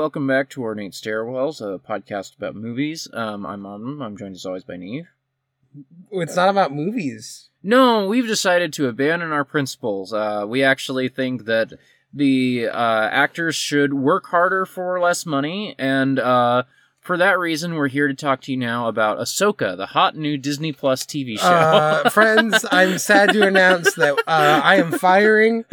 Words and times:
Welcome 0.00 0.26
back 0.26 0.48
to 0.50 0.62
Ornate 0.62 0.92
Stairwells, 0.92 1.60
a 1.60 1.78
podcast 1.78 2.34
about 2.34 2.54
movies. 2.56 3.06
Um, 3.12 3.44
I'm 3.44 3.66
Armin. 3.66 4.00
I'm 4.00 4.16
joined 4.16 4.34
as 4.34 4.46
always 4.46 4.64
by 4.64 4.76
Niamh. 4.76 5.08
It's 6.10 6.36
not 6.36 6.48
about 6.48 6.72
movies. 6.72 7.50
No, 7.62 8.06
we've 8.06 8.26
decided 8.26 8.72
to 8.72 8.88
abandon 8.88 9.30
our 9.30 9.44
principles. 9.44 10.14
Uh, 10.14 10.46
we 10.48 10.62
actually 10.62 11.10
think 11.10 11.44
that 11.44 11.74
the 12.14 12.68
uh, 12.72 13.08
actors 13.12 13.54
should 13.54 13.92
work 13.92 14.24
harder 14.28 14.64
for 14.64 14.98
less 14.98 15.26
money, 15.26 15.74
and 15.78 16.18
uh, 16.18 16.62
for 17.00 17.16
that 17.16 17.38
reason, 17.38 17.74
we're 17.74 17.88
here 17.88 18.08
to 18.08 18.14
talk 18.14 18.42
to 18.42 18.52
you 18.52 18.58
now 18.58 18.86
about 18.86 19.18
Ahsoka, 19.18 19.76
the 19.76 19.86
hot 19.86 20.16
new 20.16 20.36
Disney 20.36 20.72
Plus 20.72 21.04
TV 21.04 21.38
show. 21.38 21.46
Uh, 21.46 22.08
friends, 22.10 22.64
I'm 22.70 22.98
sad 22.98 23.32
to 23.32 23.46
announce 23.46 23.94
that 23.94 24.18
uh, 24.26 24.60
I 24.62 24.76
am 24.76 24.92
firing 24.92 25.64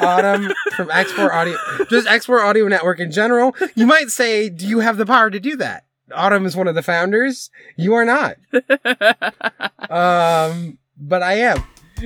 Autumn 0.00 0.52
from 0.76 0.90
Export 0.92 1.32
Audio, 1.32 1.56
just 1.90 2.06
Export 2.06 2.42
Audio 2.42 2.68
Network 2.68 3.00
in 3.00 3.10
general. 3.10 3.54
You 3.74 3.86
might 3.86 4.10
say, 4.10 4.48
do 4.48 4.66
you 4.66 4.78
have 4.78 4.96
the 4.96 5.06
power 5.06 5.28
to 5.28 5.40
do 5.40 5.56
that? 5.56 5.86
Autumn 6.14 6.46
is 6.46 6.56
one 6.56 6.68
of 6.68 6.76
the 6.76 6.82
founders. 6.82 7.50
You 7.76 7.94
are 7.94 8.04
not. 8.04 8.36
Um, 9.88 10.78
but 10.98 11.22
I 11.22 11.34
am. 11.34 11.62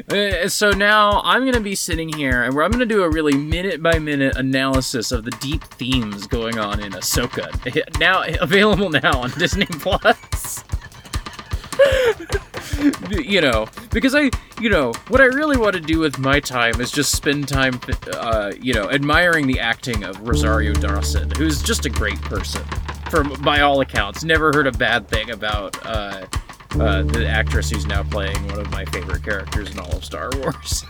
Uh, 0.09 0.49
so 0.49 0.71
now 0.71 1.21
I'm 1.25 1.43
going 1.43 1.55
to 1.55 1.61
be 1.61 1.75
sitting 1.75 2.09
here 2.09 2.45
and 2.45 2.55
I'm 2.59 2.71
going 2.71 2.79
to 2.79 2.87
do 2.87 3.03
a 3.03 3.11
really 3.11 3.37
minute 3.37 3.83
by 3.83 3.99
minute 3.99 4.37
analysis 4.37 5.11
of 5.11 5.25
the 5.25 5.33
deep 5.33 5.65
themes 5.65 6.27
going 6.29 6.59
on 6.59 6.81
in 6.81 6.93
Ahsoka. 6.93 7.51
Now 7.99 8.23
available 8.41 8.89
now 8.89 9.21
on 9.21 9.31
Disney 9.39 9.67
Plus. 9.67 10.65
you 13.11 13.41
know, 13.41 13.67
because 13.91 14.15
I, 14.15 14.31
you 14.61 14.71
know, 14.71 14.93
what 15.09 15.21
I 15.21 15.25
really 15.25 15.57
want 15.57 15.75
to 15.75 15.81
do 15.81 15.99
with 15.99 16.19
my 16.19 16.41
time 16.41 16.81
is 16.81 16.91
just 16.91 17.13
spend 17.13 17.49
time, 17.49 17.81
uh, 18.13 18.53
you 18.61 18.73
know, 18.75 18.91
admiring 18.91 19.47
the 19.47 19.61
acting 19.61 20.05
of 20.05 20.21
Rosario 20.27 20.73
Dawson, 20.73 21.31
who's 21.37 21.63
just 21.63 21.85
a 21.87 21.91
great 21.91 22.21
person, 22.23 22.63
from 23.11 23.35
by 23.43 23.61
all 23.61 23.81
accounts. 23.81 24.25
Never 24.25 24.53
heard 24.53 24.67
a 24.67 24.73
bad 24.73 25.09
thing 25.09 25.31
about 25.31 25.77
uh, 25.87 26.27
uh, 26.79 27.03
the 27.03 27.27
actress 27.27 27.71
who's 27.71 27.87
now 27.87 28.03
playing 28.05 28.47
one 28.47 28.61
of 28.61 28.71
my 28.71 28.85
favorite 28.87 29.25
characters 29.25 29.71
in 29.71 29.79
all 29.79 29.91
of 29.97 30.05
Star 30.05 30.31
Wars. 30.37 30.85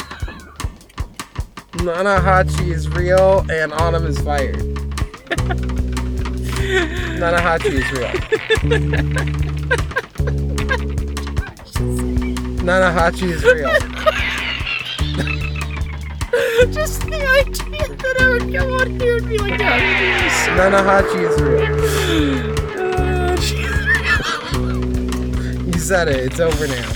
Nana 1.77 2.21
Hachi 2.21 2.73
is 2.73 2.89
real 2.89 3.45
and 3.51 3.73
Autumn 3.73 4.07
is 4.07 4.19
fired. 4.21 4.59
Nana 7.19 7.39
Hachi 7.39 7.73
is 7.73 7.91
real. 7.93 8.13
Nana 12.65 12.91
Hachi 12.91 13.31
is 13.31 13.43
real. 13.45 13.71
just 16.73 17.01
the 17.03 17.27
idea 17.41 17.89
that 17.97 18.17
I 18.21 18.29
would 18.31 18.53
come 18.53 18.73
on 18.73 19.01
here 19.01 19.17
and 19.17 19.29
be 19.29 19.39
like, 19.39 19.59
yeah, 19.59 20.57
Nana 20.57 20.83
Hachi 20.83 21.21
is 21.29 21.41
real. 21.41 22.61
You 23.41 23.80
said 25.91 26.07
it. 26.07 26.25
It's 26.25 26.39
over 26.39 26.69
now. 26.69 26.89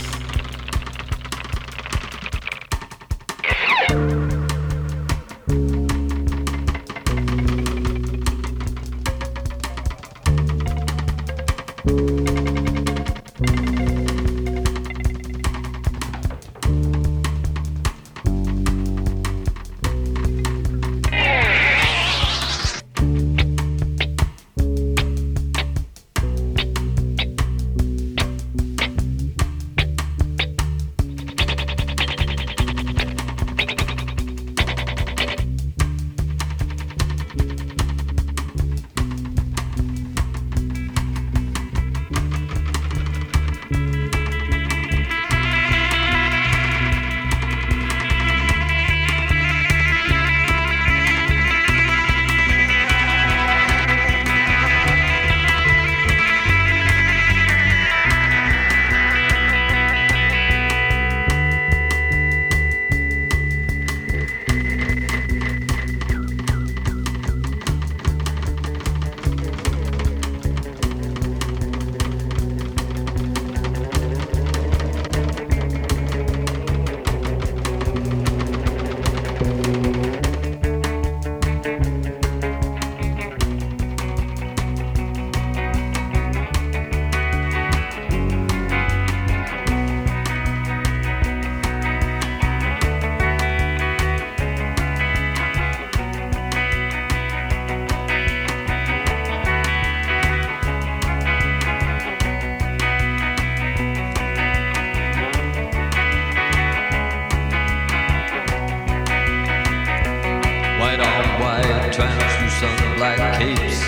White 110.84 111.00
on 111.00 111.40
white, 111.40 111.92
translucent 111.94 112.96
black 112.98 113.40
capes 113.40 113.80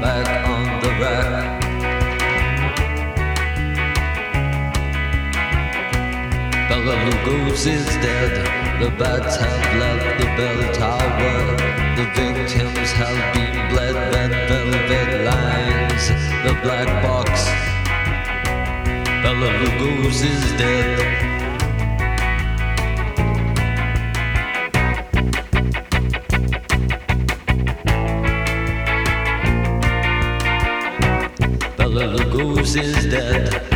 back 0.00 0.26
on 0.48 0.64
the 0.80 0.88
rack. 1.02 1.60
Bella 6.70 6.94
Lugos 7.04 7.66
is 7.66 7.84
dead. 8.00 8.32
The 8.80 8.90
bats 8.96 9.36
have 9.36 9.76
left 9.82 10.18
the 10.18 10.28
bell 10.38 10.60
tower. 10.72 11.56
The 11.98 12.06
victims 12.16 12.90
have 12.92 13.34
been 13.34 13.68
bled. 13.68 13.96
Red 14.14 14.32
velvet 14.48 15.26
lines. 15.26 16.08
The 16.46 16.54
black 16.62 16.88
box. 17.02 17.44
Bella 19.22 19.50
Lugos 19.60 20.24
is 20.24 20.52
dead. 20.56 21.25
Is 32.78 33.06
dead. 33.06 33.75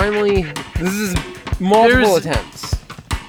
Finally. 0.00 0.42
This 0.78 0.94
is 0.94 1.14
multiple 1.60 2.18
There's- 2.18 2.24
attempts. 2.26 2.76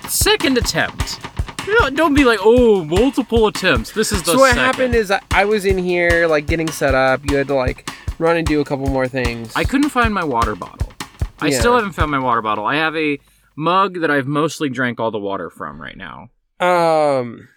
Second 0.07 0.57
attempt. 0.57 1.19
You 1.67 1.79
know, 1.79 1.89
Don't 1.89 2.13
be 2.13 2.23
like, 2.23 2.39
oh, 2.41 2.83
multiple 2.85 3.47
attempts. 3.47 3.91
This 3.91 4.11
is 4.11 4.23
the 4.23 4.31
So 4.31 4.37
what 4.39 4.49
second. 4.55 4.63
happened 4.63 4.95
is 4.95 5.11
I, 5.11 5.21
I 5.31 5.45
was 5.45 5.65
in 5.65 5.77
here 5.77 6.27
like 6.27 6.47
getting 6.47 6.69
set 6.69 6.95
up. 6.95 7.21
You 7.29 7.37
had 7.37 7.47
to 7.47 7.55
like 7.55 7.89
run 8.19 8.35
and 8.37 8.47
do 8.47 8.59
a 8.61 8.65
couple 8.65 8.87
more 8.87 9.07
things. 9.07 9.53
I 9.55 9.63
couldn't 9.63 9.89
find 9.89 10.13
my 10.13 10.23
water 10.23 10.55
bottle. 10.55 10.91
I 11.39 11.47
Yeah. 11.47 11.59
still 11.59 11.75
haven't 11.75 11.91
found 11.93 12.09
my 12.11 12.19
water 12.19 12.41
bottle. 12.41 12.65
I 12.65 12.75
have 12.75 12.95
a 12.95 13.19
mug 13.55 13.99
that 14.01 14.09
I've 14.09 14.27
mostly 14.27 14.69
drank 14.69 14.99
all 14.99 15.11
the 15.11 15.19
water 15.19 15.49
from 15.49 15.79
right 15.81 15.97
now. 15.97 16.29
Um, 16.59 17.47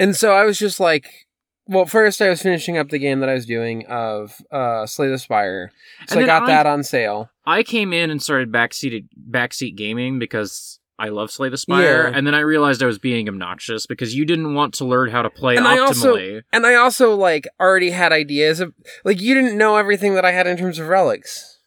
and 0.00 0.14
so 0.16 0.32
I 0.32 0.44
was 0.44 0.58
just 0.58 0.78
like, 0.80 1.26
well, 1.66 1.86
first 1.86 2.20
I 2.20 2.28
was 2.28 2.42
finishing 2.42 2.76
up 2.78 2.88
the 2.90 2.98
game 2.98 3.20
that 3.20 3.28
I 3.28 3.34
was 3.34 3.46
doing 3.46 3.86
of 3.86 4.34
uh 4.50 4.86
Slay 4.86 5.08
the 5.08 5.18
Spire, 5.18 5.70
so 6.08 6.20
I 6.20 6.26
got 6.26 6.44
I- 6.44 6.46
that 6.46 6.66
on 6.66 6.82
sale. 6.82 7.30
I 7.44 7.62
came 7.64 7.92
in 7.92 8.10
and 8.10 8.22
started 8.22 8.52
backseat 8.52 9.06
backseat 9.30 9.76
gaming 9.76 10.18
because 10.18 10.78
I 10.98 11.08
love 11.08 11.30
Slay 11.32 11.48
the 11.48 11.56
Spire, 11.58 12.08
Yeah. 12.10 12.16
and 12.16 12.26
then 12.26 12.34
I 12.34 12.40
realized 12.40 12.82
I 12.82 12.86
was 12.86 12.98
being 13.00 13.28
obnoxious 13.28 13.86
because 13.86 14.14
you 14.14 14.24
didn't 14.24 14.54
want 14.54 14.74
to 14.74 14.84
learn 14.84 15.10
how 15.10 15.22
to 15.22 15.30
play 15.30 15.56
And 15.56 15.66
I 15.66 15.78
also- 15.78 16.16
optimally. 16.16 16.42
And 16.52 16.64
I 16.66 16.74
also 16.74 17.14
like 17.16 17.48
already 17.58 17.90
had 17.90 18.12
ideas 18.12 18.60
of 18.60 18.72
like 19.04 19.20
you 19.20 19.34
didn't 19.34 19.56
know 19.58 19.76
everything 19.76 20.14
that 20.14 20.24
I 20.24 20.30
had 20.32 20.46
in 20.46 20.56
terms 20.56 20.78
of 20.78 20.86
relics. 20.88 21.58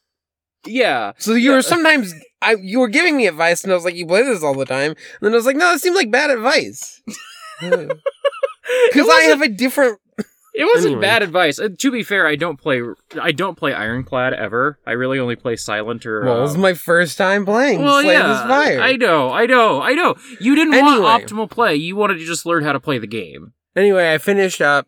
yeah, 0.65 1.11
So 1.17 1.33
you 1.33 1.51
were 1.51 1.61
sometimes 1.61 2.13
I 2.41 2.55
you 2.61 2.79
were 2.79 2.87
giving 2.87 3.17
me 3.17 3.27
advice, 3.27 3.63
and 3.63 3.71
I 3.71 3.75
was 3.75 3.83
like, 3.85 3.95
"You 3.95 4.05
play 4.05 4.21
this 4.23 4.43
all 4.43 4.53
the 4.55 4.65
time," 4.65 4.91
and 4.91 4.97
then 5.21 5.31
I 5.33 5.35
was 5.35 5.45
like, 5.45 5.55
"No, 5.57 5.71
that 5.71 5.79
seems 5.81 5.95
like 5.95 6.11
bad 6.11 6.29
advice." 6.29 7.01
Because 8.91 9.10
I 9.10 9.22
have 9.24 9.41
a 9.41 9.50
different. 9.50 10.00
It 10.57 10.63
wasn't 10.63 10.93
Anyway. 10.93 11.01
bad 11.01 11.22
advice. 11.22 11.60
Uh, 11.60 11.67
to 11.79 11.91
be 11.91 12.01
fair, 12.01 12.25
I 12.25 12.38
don't 12.38 12.55
play. 12.57 12.81
I 13.22 13.34
don't 13.34 13.57
play 13.57 13.74
Ironclad 13.74 14.34
ever. 14.34 14.79
I 14.88 14.91
really 14.93 15.19
only 15.19 15.36
play 15.36 15.57
Silent 15.57 16.05
or. 16.05 16.24
Well, 16.24 16.38
it 16.38 16.41
was 16.43 16.55
my 16.55 16.74
first 16.74 17.17
time 17.17 17.43
playing 17.43 17.84
well, 17.84 18.01
Slay 18.01 18.13
yeah, 18.13 18.25
the 18.27 18.43
Spire. 18.45 18.79
I 18.79 18.95
know, 18.95 19.31
I 19.34 19.48
know, 19.48 19.81
I 19.81 19.91
know. 19.95 20.15
You 20.39 20.55
didn't 20.55 20.74
Anyway. 20.74 21.00
want 21.01 21.27
optimal 21.27 21.50
play. 21.50 21.75
You 21.75 21.98
wanted 21.98 22.19
to 22.19 22.25
just 22.25 22.45
learn 22.45 22.63
how 22.63 22.72
to 22.72 22.79
play 22.79 23.00
the 23.00 23.05
game. 23.05 23.51
Anyway, 23.75 24.13
I 24.13 24.17
finished 24.17 24.62
up. 24.62 24.88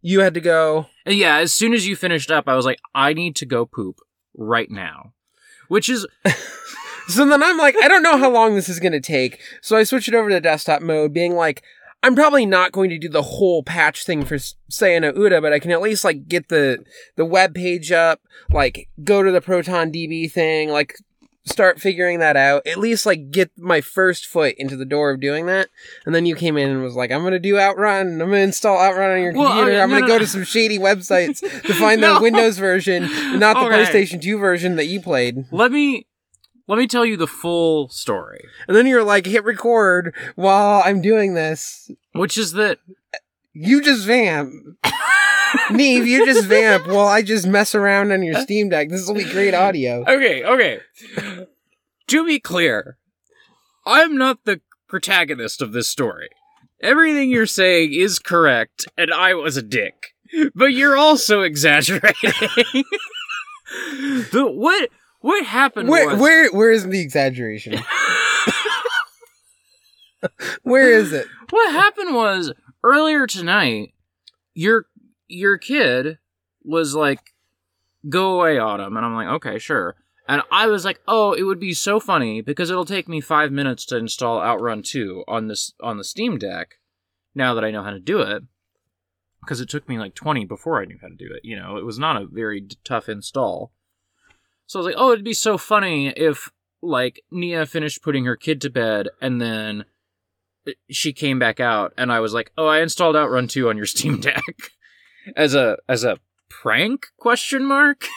You 0.00 0.20
had 0.20 0.32
to 0.32 0.40
go. 0.40 0.86
And 1.04 1.16
yeah, 1.16 1.36
as 1.36 1.52
soon 1.52 1.74
as 1.74 1.86
you 1.86 1.94
finished 1.94 2.30
up, 2.30 2.48
I 2.48 2.54
was 2.54 2.64
like, 2.64 2.78
I 2.94 3.12
need 3.12 3.36
to 3.36 3.44
go 3.44 3.66
poop 3.66 3.98
right 4.38 4.70
now. 4.70 5.12
Which 5.68 5.90
is 5.90 6.06
So 7.08 7.26
then 7.26 7.42
I'm 7.42 7.56
like, 7.58 7.74
I 7.82 7.88
don't 7.88 8.02
know 8.02 8.18
how 8.18 8.30
long 8.30 8.54
this 8.54 8.68
is 8.68 8.80
going 8.80 8.92
to 8.92 9.00
take. 9.00 9.40
So 9.62 9.76
I 9.76 9.84
switched 9.84 10.08
it 10.08 10.14
over 10.14 10.28
to 10.28 10.40
desktop 10.40 10.82
mode, 10.82 11.12
being 11.14 11.34
like, 11.34 11.62
I'm 12.02 12.14
probably 12.14 12.46
not 12.46 12.72
going 12.72 12.90
to 12.90 12.98
do 12.98 13.08
the 13.08 13.22
whole 13.22 13.62
patch 13.62 14.04
thing 14.04 14.24
for 14.24 14.36
Sayana 14.70 15.12
Uda, 15.16 15.42
but 15.42 15.52
I 15.52 15.58
can 15.58 15.70
at 15.72 15.80
least 15.82 16.04
like 16.04 16.28
get 16.28 16.48
the 16.48 16.84
the 17.16 17.24
web 17.24 17.54
page 17.54 17.90
up, 17.90 18.20
like 18.50 18.88
go 19.02 19.22
to 19.22 19.32
the 19.32 19.40
Proton 19.40 19.90
DB 19.90 20.30
thing, 20.30 20.68
like 20.70 20.94
start 21.44 21.80
figuring 21.80 22.18
that 22.20 22.36
out. 22.36 22.64
At 22.66 22.76
least 22.78 23.04
like 23.06 23.30
get 23.30 23.50
my 23.56 23.80
first 23.80 24.26
foot 24.26 24.54
into 24.58 24.76
the 24.76 24.84
door 24.84 25.10
of 25.10 25.18
doing 25.20 25.46
that. 25.46 25.68
And 26.06 26.14
then 26.14 26.24
you 26.26 26.36
came 26.36 26.56
in 26.56 26.70
and 26.70 26.82
was 26.82 26.94
like, 26.94 27.10
I'm 27.10 27.22
going 27.22 27.32
to 27.32 27.38
do 27.40 27.58
Outrun. 27.58 28.06
I'm 28.12 28.18
going 28.18 28.30
to 28.32 28.36
install 28.38 28.78
Outrun 28.78 29.10
on 29.16 29.22
your 29.22 29.32
Well, 29.32 29.48
computer. 29.48 29.70
okay, 29.72 29.80
I'm 29.80 29.88
no, 29.90 29.94
going 29.96 30.02
to 30.02 30.08
no, 30.08 30.14
go 30.14 30.18
no. 30.18 30.24
to 30.24 30.26
some 30.26 30.44
shady 30.44 30.78
websites 30.78 31.40
to 31.40 31.74
find 31.74 32.02
the 32.02 32.18
Windows 32.20 32.58
version, 32.58 33.02
not 33.38 33.54
the. 33.54 33.68
PlayStation 33.78 34.20
2 34.20 34.38
version 34.38 34.76
that 34.76 34.86
you 34.86 35.00
played. 35.00 35.46
let 35.50 35.72
me 35.72 36.06
let 36.68 36.78
me 36.78 36.86
tell 36.86 37.04
you 37.04 37.16
the 37.16 37.26
full 37.26 37.88
story. 37.88 38.44
And 38.68 38.76
then 38.76 38.86
you're 38.86 39.02
like, 39.02 39.26
hit 39.26 39.44
record 39.44 40.14
while 40.36 40.82
I'm 40.84 41.00
doing 41.00 41.34
this. 41.34 41.90
Which 42.12 42.38
is 42.38 42.52
that 42.52 42.78
You 43.52 43.82
just 43.82 44.06
vamp. 44.06 44.52
Niamh, 45.70 46.06
you 46.06 46.26
just 46.26 46.46
vamp 46.46 46.86
while 46.86 47.08
I 47.08 47.22
just 47.22 47.46
mess 47.46 47.74
around 47.74 48.12
on 48.12 48.22
your 48.22 48.36
uh, 48.36 48.42
Steam 48.42 48.68
Deck. 48.68 48.90
This 48.90 49.08
will 49.08 49.14
be 49.14 49.24
great 49.24 49.54
audio. 49.54 50.02
Okay, 50.02 50.44
okay. 50.44 50.80
to 52.06 52.26
be 52.26 52.38
clear, 52.38 52.98
I'm 53.86 54.16
not 54.18 54.44
the 54.44 54.60
protagonist 54.88 55.62
of 55.62 55.72
this 55.72 55.88
story. 55.88 56.28
Everything 56.80 57.30
you're 57.30 57.46
saying 57.46 57.94
is 57.94 58.18
correct, 58.18 58.86
and 58.96 59.12
I 59.12 59.34
was 59.34 59.56
a 59.56 59.62
dick. 59.62 60.14
But 60.54 60.72
you're 60.72 60.96
also 60.96 61.40
exaggerating. 61.42 62.14
the, 64.32 64.50
what 64.54 64.90
what 65.28 65.44
happened 65.44 65.90
Where, 65.90 66.06
was 66.08 66.18
where, 66.18 66.50
where 66.52 66.70
is 66.70 66.88
the 66.88 67.00
exaggeration? 67.00 67.78
where 70.62 70.90
is 70.90 71.12
it? 71.12 71.26
what 71.50 71.70
happened 71.70 72.14
was 72.14 72.54
earlier 72.82 73.26
tonight 73.26 73.92
your 74.54 74.86
your 75.26 75.58
kid 75.58 76.16
was 76.64 76.94
like 76.94 77.20
go 78.08 78.40
away 78.40 78.58
autumn. 78.58 78.96
And 78.96 79.04
i'm 79.04 79.14
like 79.14 79.28
okay 79.28 79.58
sure. 79.58 79.96
And 80.26 80.40
i 80.50 80.66
was 80.66 80.86
like 80.86 81.00
oh 81.06 81.34
it 81.34 81.42
would 81.42 81.60
be 81.60 81.74
so 81.74 82.00
funny 82.00 82.40
because 82.40 82.70
it'll 82.70 82.86
take 82.86 83.06
me 83.06 83.20
five 83.20 83.52
minutes 83.52 83.84
to 83.86 83.98
install 83.98 84.40
outrun 84.40 84.82
2 84.82 85.24
on 85.28 85.48
this 85.48 85.74
on 85.82 85.98
the 85.98 86.04
steam 86.04 86.38
deck 86.38 86.76
now 87.34 87.52
that 87.52 87.64
i 87.64 87.70
know 87.70 87.82
how 87.82 87.90
to 87.90 88.00
do 88.00 88.20
it. 88.22 88.44
Because 89.42 89.60
it 89.60 89.68
took 89.68 89.86
me 89.90 89.98
like 89.98 90.14
20 90.14 90.46
before 90.46 90.80
i 90.80 90.86
knew 90.86 90.98
how 91.02 91.08
to 91.08 91.14
do 91.14 91.28
it 91.30 91.42
you 91.44 91.54
know? 91.54 91.76
It 91.76 91.84
was 91.84 91.98
not 91.98 92.20
a 92.20 92.26
very 92.26 92.66
tough 92.82 93.10
install 93.10 93.72
so 94.68 94.78
i 94.78 94.80
was 94.80 94.86
like 94.86 94.94
oh 94.96 95.10
it'd 95.10 95.24
be 95.24 95.34
so 95.34 95.58
funny 95.58 96.10
if 96.10 96.52
like 96.80 97.20
nia 97.32 97.66
finished 97.66 98.02
putting 98.02 98.24
her 98.24 98.36
kid 98.36 98.60
to 98.60 98.70
bed 98.70 99.08
and 99.20 99.40
then 99.40 99.84
she 100.90 101.12
came 101.12 101.38
back 101.38 101.60
out 101.60 101.92
and 101.96 102.12
I 102.12 102.20
was 102.20 102.34
like, 102.34 102.52
"Oh, 102.58 102.66
I 102.66 102.80
installed 102.80 103.16
Outrun 103.16 103.48
2 103.48 103.68
on 103.68 103.76
your 103.76 103.86
Steam 103.94 104.20
Deck." 104.20 104.44
as 105.36 105.54
a 105.54 105.78
as 105.88 106.04
a 106.04 106.18
prank 106.48 107.06
question 107.16 107.64
mark. 107.64 108.06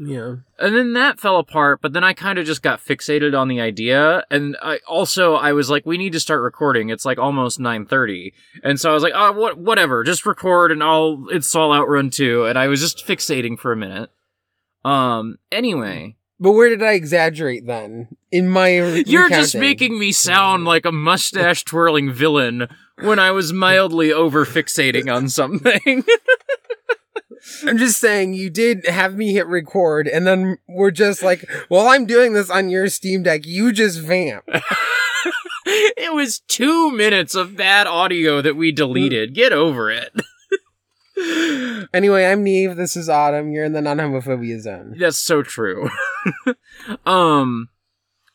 Yeah. 0.00 0.34
And 0.58 0.74
then 0.74 0.94
that 0.94 1.20
fell 1.20 1.38
apart, 1.38 1.80
but 1.80 1.92
then 1.92 2.02
I 2.02 2.12
kind 2.12 2.40
of 2.40 2.44
just 2.44 2.60
got 2.60 2.84
fixated 2.84 3.38
on 3.38 3.46
the 3.46 3.60
idea 3.60 4.24
and 4.32 4.56
I 4.60 4.80
also 4.88 5.36
I 5.36 5.52
was 5.52 5.70
like, 5.70 5.86
"We 5.86 5.96
need 5.96 6.12
to 6.14 6.20
start 6.20 6.42
recording. 6.42 6.88
It's 6.88 7.04
like 7.04 7.18
almost 7.18 7.60
9:30." 7.60 8.32
And 8.64 8.80
so 8.80 8.90
I 8.90 8.94
was 8.94 9.04
like, 9.04 9.12
"Oh, 9.14 9.30
what 9.30 9.58
whatever, 9.58 10.02
just 10.02 10.26
record 10.26 10.72
and 10.72 10.82
I'll 10.82 11.28
install 11.30 11.72
Outrun 11.72 12.10
2." 12.10 12.46
And 12.46 12.58
I 12.58 12.66
was 12.66 12.80
just 12.80 13.06
fixating 13.06 13.56
for 13.56 13.70
a 13.70 13.76
minute. 13.76 14.10
Um 14.86 15.38
anyway, 15.50 16.16
But 16.38 16.52
where 16.52 16.68
did 16.68 16.82
I 16.82 16.92
exaggerate 16.92 17.66
then? 17.66 18.08
In 18.30 18.48
my 18.48 18.68
You're 19.06 19.28
just 19.28 19.56
making 19.56 19.98
me 19.98 20.12
sound 20.12 20.64
like 20.64 20.84
a 20.84 20.92
mustache 20.92 21.64
twirling 21.64 22.12
villain 22.12 22.68
when 23.00 23.18
I 23.18 23.32
was 23.32 23.52
mildly 23.52 24.12
over 24.12 24.46
fixating 24.46 25.12
on 25.12 25.28
something. 25.28 26.04
I'm 27.66 27.78
just 27.78 28.00
saying 28.00 28.34
you 28.34 28.50
did 28.50 28.86
have 28.86 29.16
me 29.16 29.32
hit 29.32 29.46
record, 29.46 30.08
and 30.08 30.26
then 30.26 30.58
we're 30.68 30.90
just 30.90 31.22
like, 31.22 31.48
while 31.68 31.88
I'm 31.88 32.06
doing 32.06 32.32
this 32.32 32.50
on 32.50 32.70
your 32.70 32.88
Steam 32.88 33.22
Deck, 33.22 33.46
you 33.46 33.72
just 33.72 34.00
vamp. 34.00 34.44
it 35.66 36.12
was 36.12 36.40
two 36.40 36.90
minutes 36.90 37.34
of 37.34 37.56
bad 37.56 37.86
audio 37.86 38.42
that 38.42 38.56
we 38.56 38.72
deleted. 38.72 39.34
Get 39.34 39.52
over 39.52 39.90
it. 39.90 40.12
Anyway, 41.94 42.26
I'm 42.26 42.44
Niamh. 42.44 42.76
This 42.76 42.96
is 42.96 43.08
Autumn. 43.08 43.50
You're 43.50 43.64
in 43.64 43.72
the 43.72 43.80
non-homophobia 43.80 44.60
zone. 44.60 44.96
That's 44.98 45.16
so 45.16 45.42
true. 45.42 45.88
um, 47.06 47.70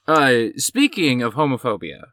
uh, 0.07 0.47
speaking 0.57 1.21
of 1.21 1.35
homophobia, 1.35 2.05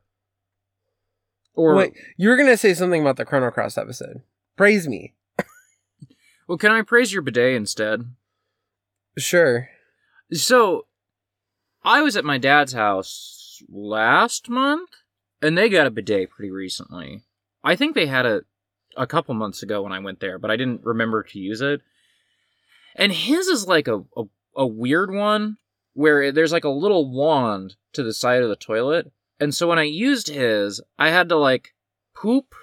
or 1.55 1.75
Wait, 1.75 1.95
you 2.17 2.29
were 2.29 2.37
gonna 2.37 2.57
say 2.57 2.75
something 2.75 3.01
about 3.01 3.17
the 3.17 3.25
Chrono 3.25 3.51
Cross 3.51 3.79
episode. 3.79 4.23
Praise 4.57 4.87
me. 4.87 5.15
well, 6.49 6.59
can 6.59 6.71
I 6.71 6.83
praise 6.83 7.13
your 7.13 7.23
bidet 7.23 7.55
instead? 7.55 8.03
Sure. 9.17 9.69
So, 10.33 10.87
I 11.83 12.03
was 12.03 12.17
at 12.17 12.25
my 12.25 12.39
dad's 12.39 12.75
house 12.75 13.63
last 13.69 14.49
month, 14.49 14.91
and 15.41 15.57
they 15.57 15.69
got 15.69 15.87
a 15.87 15.91
bidet 15.91 16.31
pretty 16.31 16.51
recently. 16.51 17.25
I 17.65 17.75
think 17.75 17.95
they 17.95 18.07
had 18.07 18.27
it 18.27 18.45
a 18.99 19.07
couple 19.07 19.35
months 19.35 19.63
ago 19.63 19.83
when 19.83 19.93
I 19.93 19.99
went 20.01 20.21
there, 20.21 20.39
but 20.39 20.51
I 20.51 20.57
didn't 20.57 20.83
remember 20.85 21.23
to 21.23 21.39
use 21.39 21.61
it. 21.61 21.81
And 22.97 23.13
his 23.13 23.47
is 23.47 23.67
like 23.67 23.89
a, 23.89 24.01
a, 24.17 24.25
a 24.57 24.67
weird 24.67 25.13
one 25.15 25.57
where 25.95 26.33
there's 26.33 26.53
like 26.53 26.65
a 26.65 26.69
little 26.69 27.11
wand 27.11 27.77
to 27.93 28.03
the 28.03 28.13
side 28.13 28.43
of 28.43 28.49
the 28.49 28.57
toilet. 28.57 29.11
And 29.41 29.55
so 29.55 29.69
when 29.69 29.79
I 29.79 29.85
used 29.85 30.29
his, 30.29 30.81
I 30.99 31.11
had 31.11 31.29
to 31.31 31.37
like 31.37 31.75
poop 32.15 32.55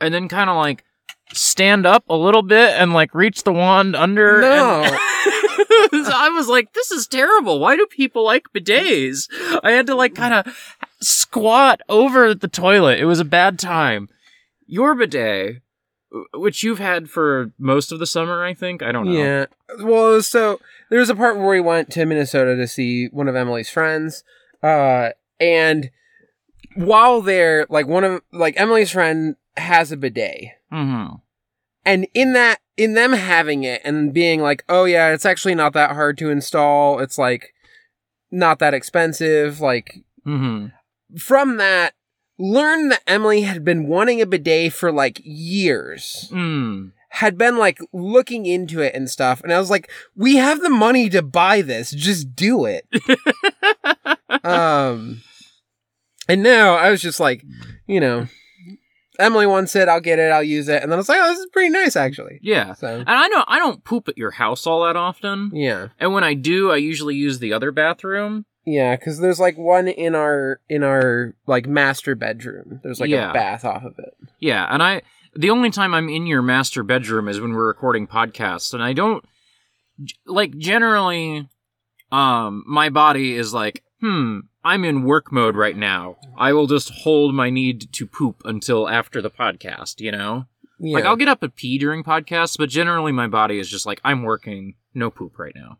and 0.00 0.12
then 0.12 0.28
kind 0.28 0.50
of 0.50 0.56
like 0.56 0.84
stand 1.32 1.86
up 1.86 2.04
a 2.10 2.16
little 2.16 2.42
bit 2.42 2.74
and 2.74 2.92
like 2.92 3.14
reach 3.14 3.44
the 3.44 3.52
wand 3.52 3.94
under. 3.96 4.40
No. 4.40 4.82
and- 4.84 4.98
So 5.92 6.10
I 6.12 6.30
was 6.30 6.48
like, 6.48 6.72
this 6.72 6.90
is 6.90 7.06
terrible. 7.06 7.60
Why 7.60 7.76
do 7.76 7.86
people 7.86 8.24
like 8.24 8.44
bidets? 8.54 9.28
I 9.62 9.72
had 9.72 9.86
to 9.86 9.94
like 9.94 10.14
kind 10.14 10.34
of 10.34 10.56
squat 11.00 11.80
over 11.88 12.34
the 12.34 12.48
toilet. 12.48 12.98
It 12.98 13.04
was 13.04 13.20
a 13.20 13.24
bad 13.24 13.58
time. 13.58 14.08
Your 14.72 14.94
bidet, 14.94 15.60
which 16.32 16.62
you've 16.62 16.78
had 16.78 17.10
for 17.10 17.52
most 17.58 17.92
of 17.92 17.98
the 17.98 18.06
summer, 18.06 18.42
I 18.42 18.54
think. 18.54 18.82
I 18.82 18.90
don't 18.90 19.04
know. 19.06 19.12
Yeah. 19.12 19.46
Well, 19.80 20.22
so 20.22 20.60
there 20.88 20.98
was 20.98 21.10
a 21.10 21.14
part 21.14 21.36
where 21.36 21.46
we 21.48 21.60
went 21.60 21.90
to 21.90 22.06
Minnesota 22.06 22.56
to 22.56 22.66
see 22.66 23.08
one 23.08 23.28
of 23.28 23.36
Emily's 23.36 23.68
friends, 23.68 24.24
uh, 24.62 25.10
and 25.38 25.90
while 26.74 27.20
there, 27.20 27.66
like 27.68 27.86
one 27.86 28.02
of 28.04 28.22
like 28.32 28.58
Emily's 28.58 28.90
friend 28.90 29.36
has 29.58 29.92
a 29.92 29.96
bidet, 29.96 30.52
Mm-hmm. 30.72 31.16
and 31.84 32.06
in 32.14 32.32
that 32.32 32.60
in 32.78 32.94
them 32.94 33.12
having 33.12 33.64
it 33.64 33.82
and 33.84 34.14
being 34.14 34.40
like, 34.40 34.64
"Oh 34.70 34.84
yeah, 34.86 35.12
it's 35.12 35.26
actually 35.26 35.54
not 35.54 35.74
that 35.74 35.90
hard 35.92 36.16
to 36.18 36.30
install. 36.30 36.98
It's 37.00 37.18
like 37.18 37.52
not 38.30 38.58
that 38.60 38.72
expensive." 38.74 39.60
Like 39.60 39.98
hmm 40.24 40.68
from 41.18 41.58
that 41.58 41.92
learned 42.42 42.90
that 42.90 43.02
Emily 43.06 43.42
had 43.42 43.64
been 43.64 43.86
wanting 43.86 44.20
a 44.20 44.26
bidet 44.26 44.72
for 44.72 44.90
like 44.90 45.20
years. 45.24 46.28
Mm. 46.32 46.92
Had 47.10 47.36
been 47.38 47.56
like 47.58 47.78
looking 47.92 48.46
into 48.46 48.80
it 48.80 48.94
and 48.94 49.08
stuff. 49.08 49.42
And 49.42 49.52
I 49.52 49.58
was 49.58 49.70
like, 49.70 49.90
we 50.16 50.36
have 50.36 50.60
the 50.60 50.70
money 50.70 51.08
to 51.10 51.22
buy 51.22 51.60
this. 51.62 51.90
Just 51.90 52.34
do 52.34 52.64
it. 52.64 52.86
um, 54.44 55.20
and 56.28 56.42
now 56.42 56.74
I 56.74 56.90
was 56.90 57.02
just 57.02 57.20
like, 57.20 57.44
you 57.86 58.00
know, 58.00 58.26
Emily 59.18 59.46
wants 59.46 59.76
it. 59.76 59.88
I'll 59.88 60.00
get 60.00 60.18
it. 60.18 60.32
I'll 60.32 60.42
use 60.42 60.68
it. 60.68 60.82
And 60.82 60.90
then 60.90 60.96
I 60.96 60.96
was 60.96 61.08
like, 61.08 61.18
oh, 61.20 61.28
this 61.28 61.40
is 61.40 61.46
pretty 61.52 61.68
nice 61.68 61.96
actually. 61.96 62.40
Yeah. 62.42 62.72
So, 62.74 62.88
And 62.88 63.08
I 63.08 63.28
know 63.28 63.44
I 63.46 63.58
don't 63.58 63.84
poop 63.84 64.08
at 64.08 64.16
your 64.16 64.30
house 64.30 64.66
all 64.66 64.84
that 64.84 64.96
often. 64.96 65.50
yeah. 65.52 65.88
And 66.00 66.12
when 66.14 66.24
I 66.24 66.34
do, 66.34 66.70
I 66.72 66.76
usually 66.76 67.14
use 67.14 67.38
the 67.38 67.52
other 67.52 67.72
bathroom. 67.72 68.46
Yeah, 68.64 68.94
because 68.96 69.18
there's 69.18 69.40
like 69.40 69.58
one 69.58 69.88
in 69.88 70.14
our 70.14 70.60
in 70.68 70.82
our 70.84 71.34
like 71.46 71.66
master 71.66 72.14
bedroom. 72.14 72.80
There's 72.82 73.00
like 73.00 73.10
Yeah. 73.10 73.30
a 73.30 73.34
bath 73.34 73.64
off 73.64 73.82
of 73.84 73.98
it. 73.98 74.14
Yeah, 74.38 74.66
and 74.70 74.82
I 74.82 75.02
the 75.34 75.50
only 75.50 75.70
time 75.70 75.94
I'm 75.94 76.08
in 76.08 76.26
your 76.26 76.42
master 76.42 76.82
bedroom 76.82 77.28
is 77.28 77.40
when 77.40 77.52
we're 77.54 77.66
recording 77.66 78.06
podcasts, 78.06 78.72
and 78.74 78.82
I 78.82 78.92
don't 78.92 79.24
like 80.26 80.56
generally. 80.58 81.48
Um, 82.12 82.62
my 82.66 82.90
body 82.90 83.34
is 83.34 83.54
like, 83.54 83.82
hmm, 84.00 84.40
I'm 84.62 84.84
in 84.84 85.02
work 85.04 85.32
mode 85.32 85.56
right 85.56 85.76
now. 85.76 86.16
I 86.36 86.52
will 86.52 86.66
just 86.66 86.90
hold 86.90 87.34
my 87.34 87.48
need 87.48 87.90
to 87.94 88.06
poop 88.06 88.42
until 88.44 88.86
after 88.88 89.22
the 89.22 89.30
podcast. 89.30 89.98
You 90.00 90.12
know, 90.12 90.44
Yeah. 90.78 90.96
like 90.96 91.04
I'll 91.06 91.16
get 91.16 91.28
up 91.28 91.42
and 91.42 91.54
pee 91.56 91.78
during 91.78 92.04
podcasts, 92.04 92.58
but 92.58 92.68
generally 92.68 93.12
my 93.12 93.28
body 93.28 93.58
is 93.58 93.68
just 93.70 93.86
like, 93.86 93.98
I'm 94.04 94.22
working, 94.24 94.74
no 94.94 95.10
poop 95.10 95.38
right 95.38 95.54
now. 95.56 95.78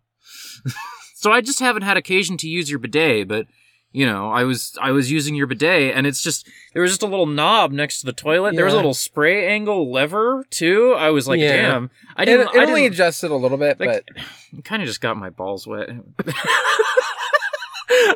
so 1.23 1.31
I 1.31 1.41
just 1.41 1.61
haven't 1.61 1.83
had 1.83 1.97
occasion 1.97 2.37
to 2.39 2.49
use 2.49 2.69
your 2.69 2.81
bidet, 2.81 3.29
but 3.29 3.47
you 3.93 4.05
know, 4.05 4.33
I 4.33 4.43
was 4.43 4.77
I 4.81 4.91
was 4.91 5.09
using 5.13 5.37
your 5.37 5.47
bidet 5.47 5.95
and 5.95 6.05
it's 6.05 6.21
just 6.21 6.49
there 6.73 6.83
was 6.83 6.91
just 6.91 7.03
a 7.05 7.07
little 7.07 7.27
knob 7.27 7.71
next 7.71 8.01
to 8.01 8.07
the 8.07 8.13
toilet. 8.13 8.57
There 8.57 8.65
was 8.65 8.75
a 8.75 8.77
little 8.77 8.93
spray 8.93 9.47
angle 9.47 9.93
lever 9.93 10.45
too. 10.51 10.95
I 10.99 11.11
was 11.11 11.29
like, 11.29 11.39
Yeah. 11.39 11.63
damn. 11.63 11.91
I 12.17 12.25
didn't 12.25 12.49
it 12.49 12.57
I 12.59 12.65
only 12.65 12.81
didn't 12.83 12.95
adjusted 12.95 13.31
a 13.31 13.37
little 13.37 13.57
bit, 13.57 13.79
like, 13.79 13.89
but 13.89 14.05
it 14.59 14.65
kind 14.65 14.83
of 14.83 14.89
just 14.89 15.01
got 15.01 15.17
my 15.17 15.31
balls 15.31 15.65
wet. 15.65 15.91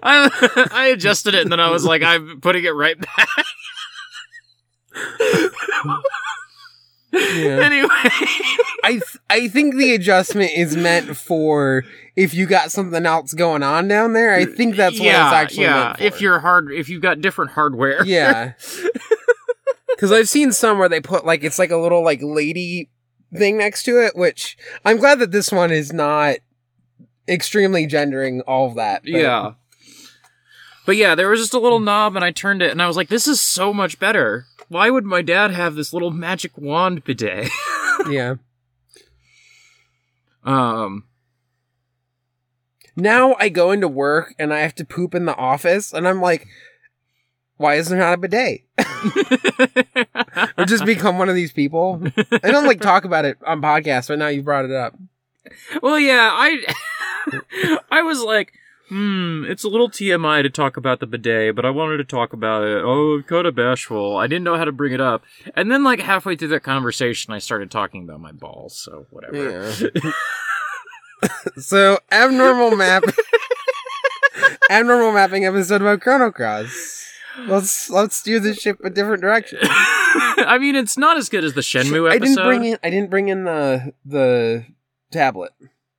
I, 0.02 0.68
I 0.72 0.86
adjusted 0.88 1.34
it 1.34 1.42
and 1.42 1.52
then 1.52 1.60
I 1.60 1.70
was 1.70 1.84
like, 1.84 2.02
I'm 2.02 2.40
putting 2.40 2.64
it 2.64 2.70
right 2.74 2.98
back. 2.98 3.28
Yeah. 7.16 7.60
anyway. 7.62 7.88
I 8.84 8.92
th- 8.92 9.16
I 9.28 9.48
think 9.48 9.76
the 9.76 9.94
adjustment 9.94 10.52
is 10.54 10.76
meant 10.76 11.16
for 11.16 11.84
if 12.14 12.34
you 12.34 12.46
got 12.46 12.70
something 12.70 13.04
else 13.06 13.34
going 13.34 13.62
on 13.62 13.88
down 13.88 14.12
there. 14.12 14.34
I 14.34 14.44
think 14.44 14.76
that's 14.76 14.98
what 14.98 15.08
it's 15.08 15.14
actually 15.16 15.64
yeah. 15.64 15.84
meant 15.84 15.98
for. 15.98 16.04
If 16.04 16.20
you're 16.20 16.38
hard, 16.38 16.70
if 16.72 16.88
you've 16.88 17.02
got 17.02 17.20
different 17.20 17.52
hardware, 17.52 18.04
yeah, 18.04 18.52
because 19.88 20.12
I've 20.12 20.28
seen 20.28 20.52
some 20.52 20.78
where 20.78 20.88
they 20.88 21.00
put 21.00 21.24
like 21.24 21.42
it's 21.42 21.58
like 21.58 21.70
a 21.70 21.76
little 21.76 22.04
like 22.04 22.20
lady 22.22 22.90
thing 23.34 23.58
next 23.58 23.84
to 23.84 24.00
it, 24.04 24.16
which 24.16 24.56
I'm 24.84 24.98
glad 24.98 25.18
that 25.18 25.32
this 25.32 25.50
one 25.50 25.70
is 25.70 25.92
not 25.92 26.36
extremely 27.28 27.86
gendering 27.86 28.42
all 28.42 28.68
of 28.68 28.76
that. 28.76 29.02
but- 29.02 29.10
yeah. 29.10 29.52
But 30.84 30.94
yeah, 30.96 31.16
there 31.16 31.28
was 31.28 31.40
just 31.40 31.52
a 31.52 31.58
little 31.58 31.80
knob, 31.80 32.14
and 32.14 32.24
I 32.24 32.30
turned 32.30 32.62
it, 32.62 32.70
and 32.70 32.80
I 32.80 32.86
was 32.86 32.96
like, 32.96 33.08
"This 33.08 33.26
is 33.26 33.40
so 33.40 33.74
much 33.74 33.98
better. 33.98 34.46
Why 34.68 34.90
would 34.90 35.04
my 35.04 35.22
dad 35.22 35.50
have 35.52 35.74
this 35.74 35.92
little 35.92 36.10
magic 36.10 36.56
wand 36.56 37.04
bidet?" 37.04 37.50
yeah. 38.10 38.34
um, 40.44 41.04
Now 42.96 43.34
I 43.38 43.48
go 43.48 43.70
into 43.72 43.88
work 43.88 44.34
and 44.38 44.52
I 44.52 44.60
have 44.60 44.74
to 44.76 44.84
poop 44.84 45.14
in 45.14 45.24
the 45.24 45.36
office, 45.36 45.92
and 45.92 46.06
I'm 46.06 46.20
like, 46.20 46.46
why 47.56 47.76
is 47.76 47.88
there 47.88 47.98
not 47.98 48.14
a 48.14 48.16
bidet? 48.18 48.64
or 50.58 50.64
just 50.66 50.84
become 50.84 51.18
one 51.18 51.28
of 51.28 51.34
these 51.34 51.52
people. 51.52 52.02
I 52.42 52.50
don't 52.50 52.66
like 52.66 52.80
talk 52.80 53.04
about 53.04 53.24
it 53.24 53.38
on 53.46 53.62
podcasts, 53.62 54.08
but 54.08 54.18
now 54.18 54.28
you 54.28 54.42
brought 54.42 54.66
it 54.66 54.72
up. 54.72 54.94
well, 55.82 55.98
yeah, 55.98 56.30
I, 56.32 57.78
I 57.90 58.02
was 58.02 58.20
like, 58.20 58.52
hmm, 58.88 59.44
it's 59.48 59.64
a 59.64 59.68
little 59.68 59.90
TMI 59.90 60.42
to 60.42 60.50
talk 60.50 60.76
about 60.76 61.00
the 61.00 61.06
bidet, 61.06 61.54
but 61.54 61.64
I 61.64 61.70
wanted 61.70 61.98
to 61.98 62.04
talk 62.04 62.32
about 62.32 62.64
it. 62.64 62.82
Oh, 62.84 63.22
kind 63.26 63.46
of 63.46 63.54
bashful. 63.54 64.16
I 64.16 64.26
didn't 64.26 64.44
know 64.44 64.56
how 64.56 64.64
to 64.64 64.72
bring 64.72 64.92
it 64.92 65.00
up, 65.00 65.24
and 65.54 65.70
then 65.70 65.84
like 65.84 66.00
halfway 66.00 66.36
through 66.36 66.48
that 66.48 66.62
conversation, 66.62 67.32
I 67.32 67.38
started 67.38 67.70
talking 67.70 68.04
about 68.04 68.20
my 68.20 68.32
balls. 68.32 68.76
So 68.76 69.06
whatever. 69.10 69.70
Yeah. 70.02 70.12
so 71.58 71.98
abnormal 72.10 72.76
map, 72.76 73.04
abnormal 74.70 75.12
mapping 75.12 75.44
episode 75.44 75.80
about 75.80 76.00
Chrono 76.00 76.30
Cross. 76.30 77.04
Let's 77.46 77.90
let's 77.90 78.16
steer 78.16 78.40
this 78.40 78.58
ship 78.58 78.78
a 78.82 78.90
different 78.90 79.20
direction. 79.20 79.58
I 80.38 80.58
mean, 80.58 80.74
it's 80.74 80.96
not 80.96 81.16
as 81.16 81.28
good 81.28 81.44
as 81.44 81.54
the 81.54 81.60
Shenmue 81.60 82.10
episode. 82.10 82.14
I 82.14 82.18
didn't 82.18 82.44
bring 82.44 82.64
in 82.64 82.78
I 82.82 82.90
didn't 82.90 83.10
bring 83.10 83.28
in 83.28 83.44
the 83.44 83.92
the 84.04 84.64
tablet. 85.10 85.52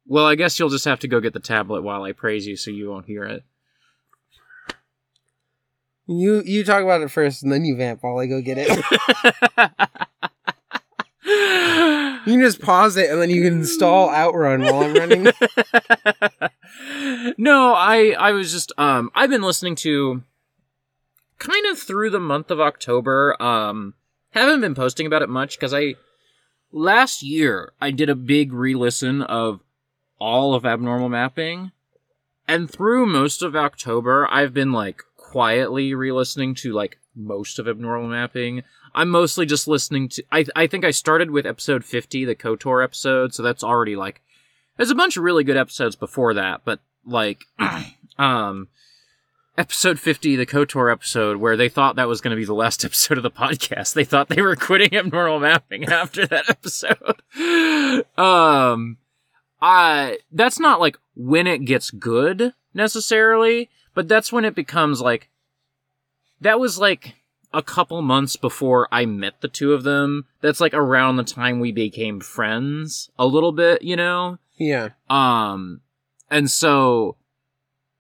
Well, 0.08 0.26
I 0.26 0.36
guess 0.36 0.58
you'll 0.58 0.70
just 0.70 0.86
have 0.86 1.00
to 1.00 1.08
go 1.08 1.20
get 1.20 1.34
the 1.34 1.40
tablet 1.40 1.84
while 1.84 2.04
I 2.04 2.14
praise 2.14 2.48
you, 2.48 2.56
so 2.56 2.72
you 2.72 2.90
won't 2.90 3.06
hear 3.06 3.24
it. 3.24 3.44
You 6.08 6.42
you 6.46 6.64
talk 6.64 6.82
about 6.84 7.02
it 7.02 7.12
first, 7.12 7.44
and 7.44 7.52
then 7.52 7.66
you 7.66 7.76
vamp 7.76 8.02
while 8.02 8.18
I 8.18 8.28
go 8.28 8.42
get 8.42 8.58
it. 8.60 9.70
You 12.28 12.34
can 12.34 12.42
just 12.42 12.62
pause 12.62 12.98
it, 12.98 13.10
and 13.10 13.22
then 13.22 13.30
you 13.30 13.42
can 13.42 13.60
install 13.60 14.10
Outrun 14.10 14.62
while 14.62 14.82
I'm 14.82 14.94
running. 14.94 15.24
no, 17.38 17.74
I 17.74 18.16
I 18.20 18.32
was 18.34 18.52
just 18.52 18.74
um 18.78 19.10
I've 19.16 19.30
been 19.30 19.42
listening 19.42 19.76
to 19.78 20.24
kind 21.40 21.66
of 21.68 21.80
through 21.80 22.10
the 22.10 22.20
month 22.20 22.52
of 22.52 22.60
October. 22.60 23.42
Um 23.42 23.94
haven't 24.32 24.60
been 24.60 24.76
posting 24.76 25.08
about 25.08 25.22
it 25.22 25.30
much 25.30 25.58
cuz 25.58 25.74
I 25.74 25.96
last 26.70 27.24
year 27.24 27.72
I 27.80 27.92
did 27.92 28.10
a 28.10 28.16
big 28.16 28.52
re-listen 28.52 29.22
of 29.22 29.62
all 30.20 30.54
of 30.54 30.66
abnormal 30.66 31.10
mapping. 31.10 31.72
And 32.48 32.70
through 32.70 33.06
most 33.06 33.42
of 33.42 33.56
October 33.56 34.28
I've 34.32 34.54
been 34.54 34.72
like 34.72 35.04
quietly 35.16 35.94
re-listening 35.94 36.56
to 36.56 36.74
like 36.74 37.00
most 37.16 37.60
of 37.60 37.68
abnormal 37.68 38.08
mapping. 38.08 38.64
I'm 38.96 39.10
mostly 39.10 39.46
just 39.46 39.68
listening 39.68 40.10
to 40.10 40.24
I 40.32 40.46
I 40.56 40.68
think 40.68 40.86
I 40.86 40.92
started 40.92 41.32
with 41.32 41.46
episode 41.46 41.84
50, 41.84 42.26
the 42.26 42.36
KOTOR 42.36 42.84
episode, 42.84 43.34
so 43.34 43.44
that's 43.44 43.64
already 43.64 43.96
like 43.96 44.22
there's 44.78 44.92
a 44.92 44.96
bunch 44.96 45.18
of 45.18 45.24
really 45.24 45.44
good 45.44 45.58
episodes 45.58 45.96
before 45.96 46.34
that, 46.36 46.62
but 46.64 46.80
like 47.06 47.46
um 48.18 48.70
episode 49.58 50.00
50 50.00 50.36
the 50.36 50.46
kotor 50.46 50.92
episode 50.92 51.38
where 51.38 51.58
they 51.58 51.68
thought 51.68 51.96
that 51.96 52.08
was 52.08 52.22
going 52.22 52.32
to 52.32 52.40
be 52.40 52.46
the 52.46 52.54
last 52.54 52.86
episode 52.86 53.18
of 53.18 53.24
the 53.24 53.32
podcast. 53.32 53.94
They 53.94 54.04
thought 54.06 54.30
they 54.30 54.42
were 54.42 54.56
quitting 54.56 54.96
abnormal 54.96 55.40
mapping 55.40 55.86
after 55.90 56.26
that 56.28 56.50
episode. 56.50 57.22
Um 58.18 58.98
i 59.62 60.18
that's 60.32 60.60
not 60.60 60.80
like 60.80 60.98
when 61.16 61.48
it 61.48 61.66
gets 61.66 61.92
good 61.92 62.54
necessarily 62.74 63.70
but 63.94 64.08
that's 64.08 64.32
when 64.32 64.46
it 64.46 64.56
becomes 64.56 65.02
like 65.02 65.30
that 66.40 66.60
was 66.60 66.78
like 66.78 67.16
a 67.54 67.64
couple 67.64 68.02
months 68.02 68.36
before 68.36 68.88
i 68.92 69.06
met 69.06 69.42
the 69.42 69.48
two 69.48 69.74
of 69.74 69.84
them. 69.84 70.26
That's 70.42 70.60
like 70.60 70.74
around 70.74 71.16
the 71.16 71.24
time 71.24 71.60
we 71.60 71.72
became 71.72 72.20
friends 72.20 73.10
a 73.18 73.26
little 73.26 73.54
bit 73.54 73.82
you 73.82 73.96
know? 73.96 74.38
Yeah, 74.58 74.90
um, 75.10 75.82
and 76.30 76.50
so, 76.50 77.16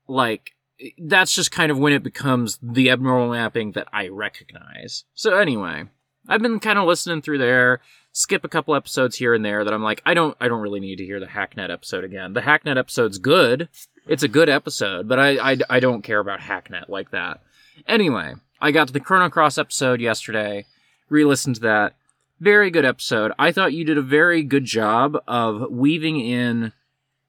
like, 0.08 0.52
that's 0.98 1.34
just 1.34 1.52
kind 1.52 1.72
of 1.72 1.80
when 1.80 1.93
it 1.93 2.04
becomes 2.04 2.60
the 2.62 2.89
abnormal 2.89 3.32
mapping 3.32 3.72
that 3.74 3.88
I 3.93 4.10
recognize. 4.10 5.06
So 5.13 5.38
anyway, 5.38 5.86
I've 6.28 6.42
been 6.42 6.60
kind 6.60 6.78
of 6.80 6.86
listening 6.88 7.22
through 7.22 7.38
there, 7.38 7.82
skip 8.12 8.44
a 8.44 8.50
couple 8.50 8.76
episodes 8.76 9.18
here 9.18 9.34
and 9.34 9.46
there 9.46 9.63
that 9.63 9.74
I'm 9.74 9.84
like, 9.84 10.02
I 10.06 10.13
don't, 10.13 10.36
I 10.40 10.48
don't 10.48 10.62
really 10.62 10.80
need 10.80 10.98
to 10.98 11.06
hear 11.06 11.20
the 11.20 11.28
Hacknet 11.28 11.70
episode 11.70 12.04
again. 12.04 12.34
The 12.34 12.42
Hacknet 12.42 12.78
episode's 12.78 13.18
good. 13.18 13.70
It's 14.08 14.24
a 14.24 14.28
good 14.28 14.50
episode, 14.50 15.08
but 15.08 15.20
I, 15.20 15.52
I, 15.52 15.58
I 15.70 15.80
don't 15.80 16.02
care 16.02 16.20
about 16.20 16.40
Hacknet 16.40 16.90
like 16.90 17.12
that. 17.12 17.42
Anyway, 17.88 18.36
I 18.60 18.72
got 18.72 18.88
to 18.88 18.94
the 18.94 19.00
Chrono 19.00 19.30
Cross 19.30 19.58
episode 19.58 20.02
yesterday, 20.02 20.66
re-listened 21.10 21.56
to 21.56 21.62
that 21.62 21.96
very 22.40 22.70
good 22.70 22.86
episode. 22.86 23.32
I 23.38 23.52
thought 23.52 23.74
you 23.74 23.84
did 23.84 23.98
a 23.98 24.04
very 24.04 24.44
good 24.44 24.66
job 24.66 25.18
of 25.28 25.70
weaving 25.72 26.20
in 26.20 26.74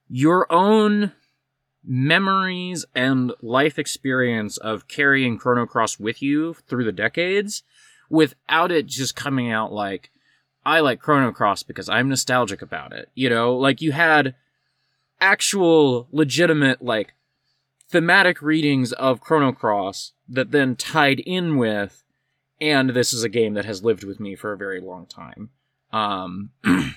your 0.09 0.51
own 0.53 1.13
memories 1.85 2.85
and 2.95 3.33
life 3.41 3.79
experience 3.79 4.59
of 4.59 4.89
carrying 4.89 5.39
Chrono 5.39 5.67
Cross 5.67 5.99
with 5.99 6.23
you 6.23 6.55
through 6.69 6.85
the 6.85 6.93
decades 6.93 7.63
without 8.09 8.73
it 8.73 8.87
just 8.87 9.17
coming 9.17 9.51
out 9.51 9.73
like, 9.73 10.11
I 10.65 10.81
like 10.81 11.01
Chrono 11.01 11.33
Cross 11.33 11.63
because 11.65 11.89
I'm 11.89 12.09
nostalgic 12.09 12.63
about 12.63 12.93
it. 12.93 13.11
You 13.15 13.31
know, 13.31 13.57
like 13.57 13.81
you 13.81 13.93
had 13.93 14.35
actual 15.21 16.09
legitimate, 16.13 16.83
like, 16.83 17.15
thematic 17.91 18.43
readings 18.43 18.93
of 18.93 19.21
Chrono 19.21 19.53
Cross 19.53 20.13
that 20.29 20.51
then 20.51 20.77
tied 20.77 21.21
in 21.21 21.57
with 21.57 22.05
and 22.61 22.91
this 22.91 23.13
is 23.13 23.23
a 23.23 23.29
game 23.29 23.55
that 23.55 23.65
has 23.65 23.85
lived 23.85 24.05
with 24.05 24.19
me 24.19 24.35
for 24.35 24.53
a 24.53 24.57
very 24.57 24.81
long 24.81 25.07
time. 25.07 25.51
Um, 25.93 26.51
and 26.65 26.95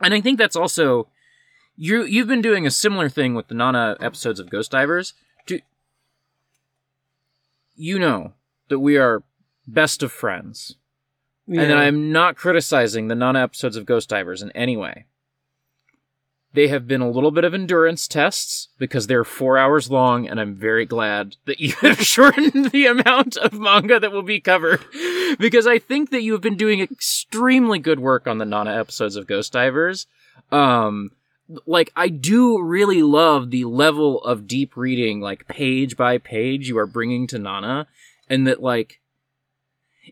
I 0.00 0.20
think 0.20 0.38
that's 0.38 0.56
also 0.56 1.08
you. 1.76 2.04
You've 2.04 2.28
been 2.28 2.42
doing 2.42 2.66
a 2.66 2.70
similar 2.70 3.08
thing 3.08 3.34
with 3.34 3.48
the 3.48 3.54
Nana 3.54 3.96
episodes 4.00 4.40
of 4.40 4.50
Ghost 4.50 4.70
Divers. 4.70 5.14
Do 5.46 5.60
you 7.74 7.98
know 7.98 8.32
that 8.68 8.78
we 8.78 8.96
are 8.96 9.22
best 9.66 10.02
of 10.02 10.12
friends, 10.12 10.76
and 11.48 11.58
that 11.58 11.78
I'm 11.78 12.12
not 12.12 12.36
criticizing 12.36 13.08
the 13.08 13.14
Nana 13.14 13.42
episodes 13.42 13.76
of 13.76 13.86
Ghost 13.86 14.08
Divers 14.08 14.42
in 14.42 14.50
any 14.52 14.76
way. 14.76 15.06
They 16.56 16.68
have 16.68 16.88
been 16.88 17.02
a 17.02 17.10
little 17.10 17.30
bit 17.30 17.44
of 17.44 17.52
endurance 17.52 18.08
tests 18.08 18.68
because 18.78 19.06
they're 19.06 19.24
four 19.24 19.58
hours 19.58 19.90
long, 19.90 20.26
and 20.26 20.40
I'm 20.40 20.54
very 20.54 20.86
glad 20.86 21.36
that 21.44 21.60
you 21.60 21.72
have 21.82 22.00
shortened 22.00 22.70
the 22.70 22.86
amount 22.86 23.36
of 23.36 23.52
manga 23.52 24.00
that 24.00 24.10
will 24.10 24.22
be 24.22 24.40
covered. 24.40 24.82
Because 25.38 25.66
I 25.66 25.78
think 25.78 26.10
that 26.10 26.22
you 26.22 26.32
have 26.32 26.40
been 26.40 26.56
doing 26.56 26.80
extremely 26.80 27.78
good 27.78 28.00
work 28.00 28.26
on 28.26 28.38
the 28.38 28.46
Nana 28.46 28.74
episodes 28.74 29.16
of 29.16 29.26
Ghost 29.26 29.52
Divers. 29.52 30.06
Um, 30.50 31.10
like, 31.66 31.92
I 31.94 32.08
do 32.08 32.62
really 32.62 33.02
love 33.02 33.50
the 33.50 33.66
level 33.66 34.22
of 34.24 34.48
deep 34.48 34.76
reading, 34.76 35.20
like, 35.20 35.46
page 35.46 35.96
by 35.96 36.16
page 36.16 36.68
you 36.68 36.78
are 36.78 36.86
bringing 36.86 37.26
to 37.28 37.38
Nana, 37.38 37.86
and 38.30 38.46
that, 38.46 38.62
like, 38.62 39.00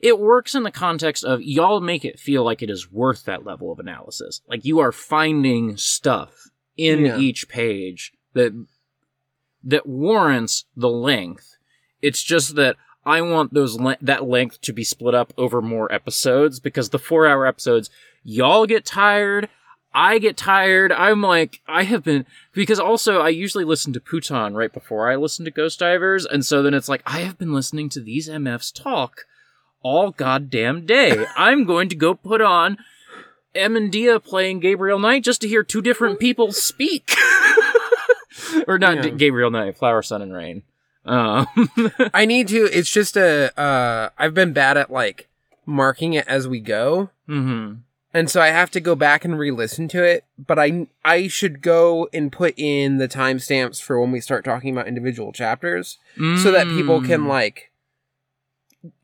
it 0.04 0.18
works 0.20 0.54
in 0.54 0.64
the 0.64 0.70
context 0.70 1.24
of 1.24 1.40
y'all 1.42 1.80
make 1.80 2.04
it 2.04 2.20
feel 2.20 2.44
like 2.44 2.60
it 2.62 2.68
is 2.68 2.92
worth 2.92 3.24
that 3.24 3.44
level 3.46 3.72
of 3.72 3.78
analysis. 3.78 4.42
Like 4.46 4.62
you 4.64 4.78
are 4.80 4.92
finding 4.92 5.78
stuff 5.78 6.50
in 6.76 7.06
Yeah. 7.06 7.18
each 7.18 7.48
page 7.48 8.12
that 8.34 8.52
that 9.62 9.86
warrants 9.86 10.66
the 10.76 10.90
length. 10.90 11.56
It's 12.02 12.22
just 12.22 12.54
that 12.56 12.76
I 13.06 13.22
want 13.22 13.54
those 13.54 13.80
le- 13.80 13.96
that 14.02 14.24
length 14.28 14.60
to 14.62 14.72
be 14.74 14.84
split 14.84 15.14
up 15.14 15.32
over 15.38 15.62
more 15.62 15.90
episodes 15.90 16.60
because 16.60 16.90
the 16.90 16.98
4-hour 16.98 17.46
episodes 17.46 17.88
y'all 18.22 18.66
get 18.66 18.84
tired, 18.84 19.48
I 19.94 20.18
get 20.18 20.36
tired. 20.36 20.92
I'm 20.92 21.22
like 21.22 21.60
I 21.66 21.84
have 21.84 22.04
been 22.04 22.26
because 22.52 22.78
also 22.78 23.20
I 23.20 23.30
usually 23.30 23.64
listen 23.64 23.94
to 23.94 24.00
Pootan 24.00 24.54
right 24.54 24.72
before 24.72 25.10
I 25.10 25.16
listen 25.16 25.46
to 25.46 25.50
Ghost 25.50 25.78
Divers 25.78 26.26
and 26.26 26.44
so 26.44 26.62
then 26.62 26.74
it's 26.74 26.90
like 26.90 27.02
I 27.06 27.20
have 27.20 27.38
been 27.38 27.54
listening 27.54 27.88
to 27.90 28.00
these 28.00 28.28
MFs 28.28 28.70
talk 28.74 29.24
all 29.84 30.10
goddamn 30.10 30.84
day. 30.86 31.24
I'm 31.36 31.64
going 31.64 31.88
to 31.90 31.94
go 31.94 32.14
put 32.14 32.40
on 32.40 32.78
Em 33.54 33.76
and 33.76 33.92
Dia 33.92 34.18
playing 34.18 34.58
Gabriel 34.58 34.98
Knight 34.98 35.22
just 35.22 35.40
to 35.42 35.48
hear 35.48 35.62
two 35.62 35.80
different 35.82 36.18
people 36.18 36.50
speak. 36.50 37.14
or 38.66 38.78
not 38.78 38.96
Yeah. 39.04 39.10
Gabriel 39.10 39.50
Knight, 39.50 39.76
Flower, 39.76 40.02
Sun, 40.02 40.22
and 40.22 40.32
Rain. 40.32 40.62
Um, 41.04 41.46
I 42.14 42.24
need 42.24 42.48
to. 42.48 42.64
It's 42.72 42.90
just 42.90 43.16
a. 43.16 43.56
Uh, 43.60 44.08
I've 44.18 44.34
been 44.34 44.52
bad 44.52 44.76
at 44.76 44.90
like 44.90 45.28
marking 45.66 46.14
it 46.14 46.26
as 46.26 46.48
we 46.48 46.60
go, 46.60 47.10
mhm. 47.28 47.80
and 48.14 48.30
so 48.30 48.40
I 48.40 48.48
have 48.48 48.70
to 48.70 48.80
go 48.80 48.94
back 48.94 49.22
and 49.24 49.38
re-listen 49.38 49.86
to 49.88 50.02
it. 50.02 50.24
But 50.38 50.58
I 50.58 50.86
I 51.04 51.28
should 51.28 51.60
go 51.60 52.08
and 52.14 52.32
put 52.32 52.54
in 52.58 52.96
the 52.96 53.06
timestamps 53.08 53.82
for 53.82 54.00
when 54.00 54.12
we 54.12 54.20
start 54.20 54.46
talking 54.46 54.72
about 54.72 54.88
individual 54.88 55.30
chapters, 55.30 55.98
so 56.16 56.50
that 56.50 56.66
people 56.68 57.02
can 57.02 57.22
Mm. 57.22 57.28
like 57.28 57.70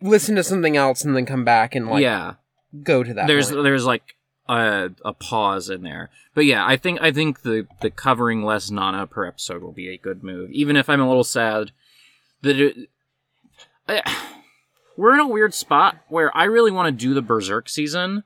listen 0.01 0.37
to 0.37 0.43
something 0.43 0.77
else 0.77 1.05
and 1.05 1.17
then 1.17 1.27
come 1.27 1.45
back 1.45 1.75
and 1.75 1.89
like 1.89 2.03
yeah. 2.03 2.35
go 2.83 3.03
to 3.03 3.15
that. 3.15 3.27
there's 3.27 3.51
point. 3.51 3.65
there's 3.65 3.85
like 3.85 4.17
a, 4.49 4.91
a 5.05 5.13
pause 5.13 5.71
in 5.71 5.83
there. 5.83 6.11
But 6.35 6.45
yeah, 6.45 6.67
I 6.67 6.77
think 6.77 7.01
I 7.01 7.13
think 7.13 7.43
the 7.43 7.67
the 7.81 7.91
covering 7.91 8.43
less 8.43 8.71
Nana 8.71 9.07
per 9.07 9.25
episode 9.25 9.63
will 9.63 9.73
be 9.73 9.89
a 9.89 9.99
good 9.99 10.23
move. 10.23 10.51
Even 10.53 10.77
if 10.77 10.89
I'm 10.89 11.01
a 11.01 11.09
little 11.09 11.25
sad 11.25 11.73
that 12.43 12.59
it, 12.59 12.89
I, 13.89 14.03
we're 14.97 15.15
in 15.15 15.21
a 15.21 15.29
weird 15.29 15.55
spot 15.55 15.97
where 16.09 16.37
I 16.37 16.45
really 16.45 16.71
want 16.71 16.87
to 16.87 17.07
do 17.07 17.15
the 17.15 17.23
Berserk 17.23 17.69
season. 17.69 18.25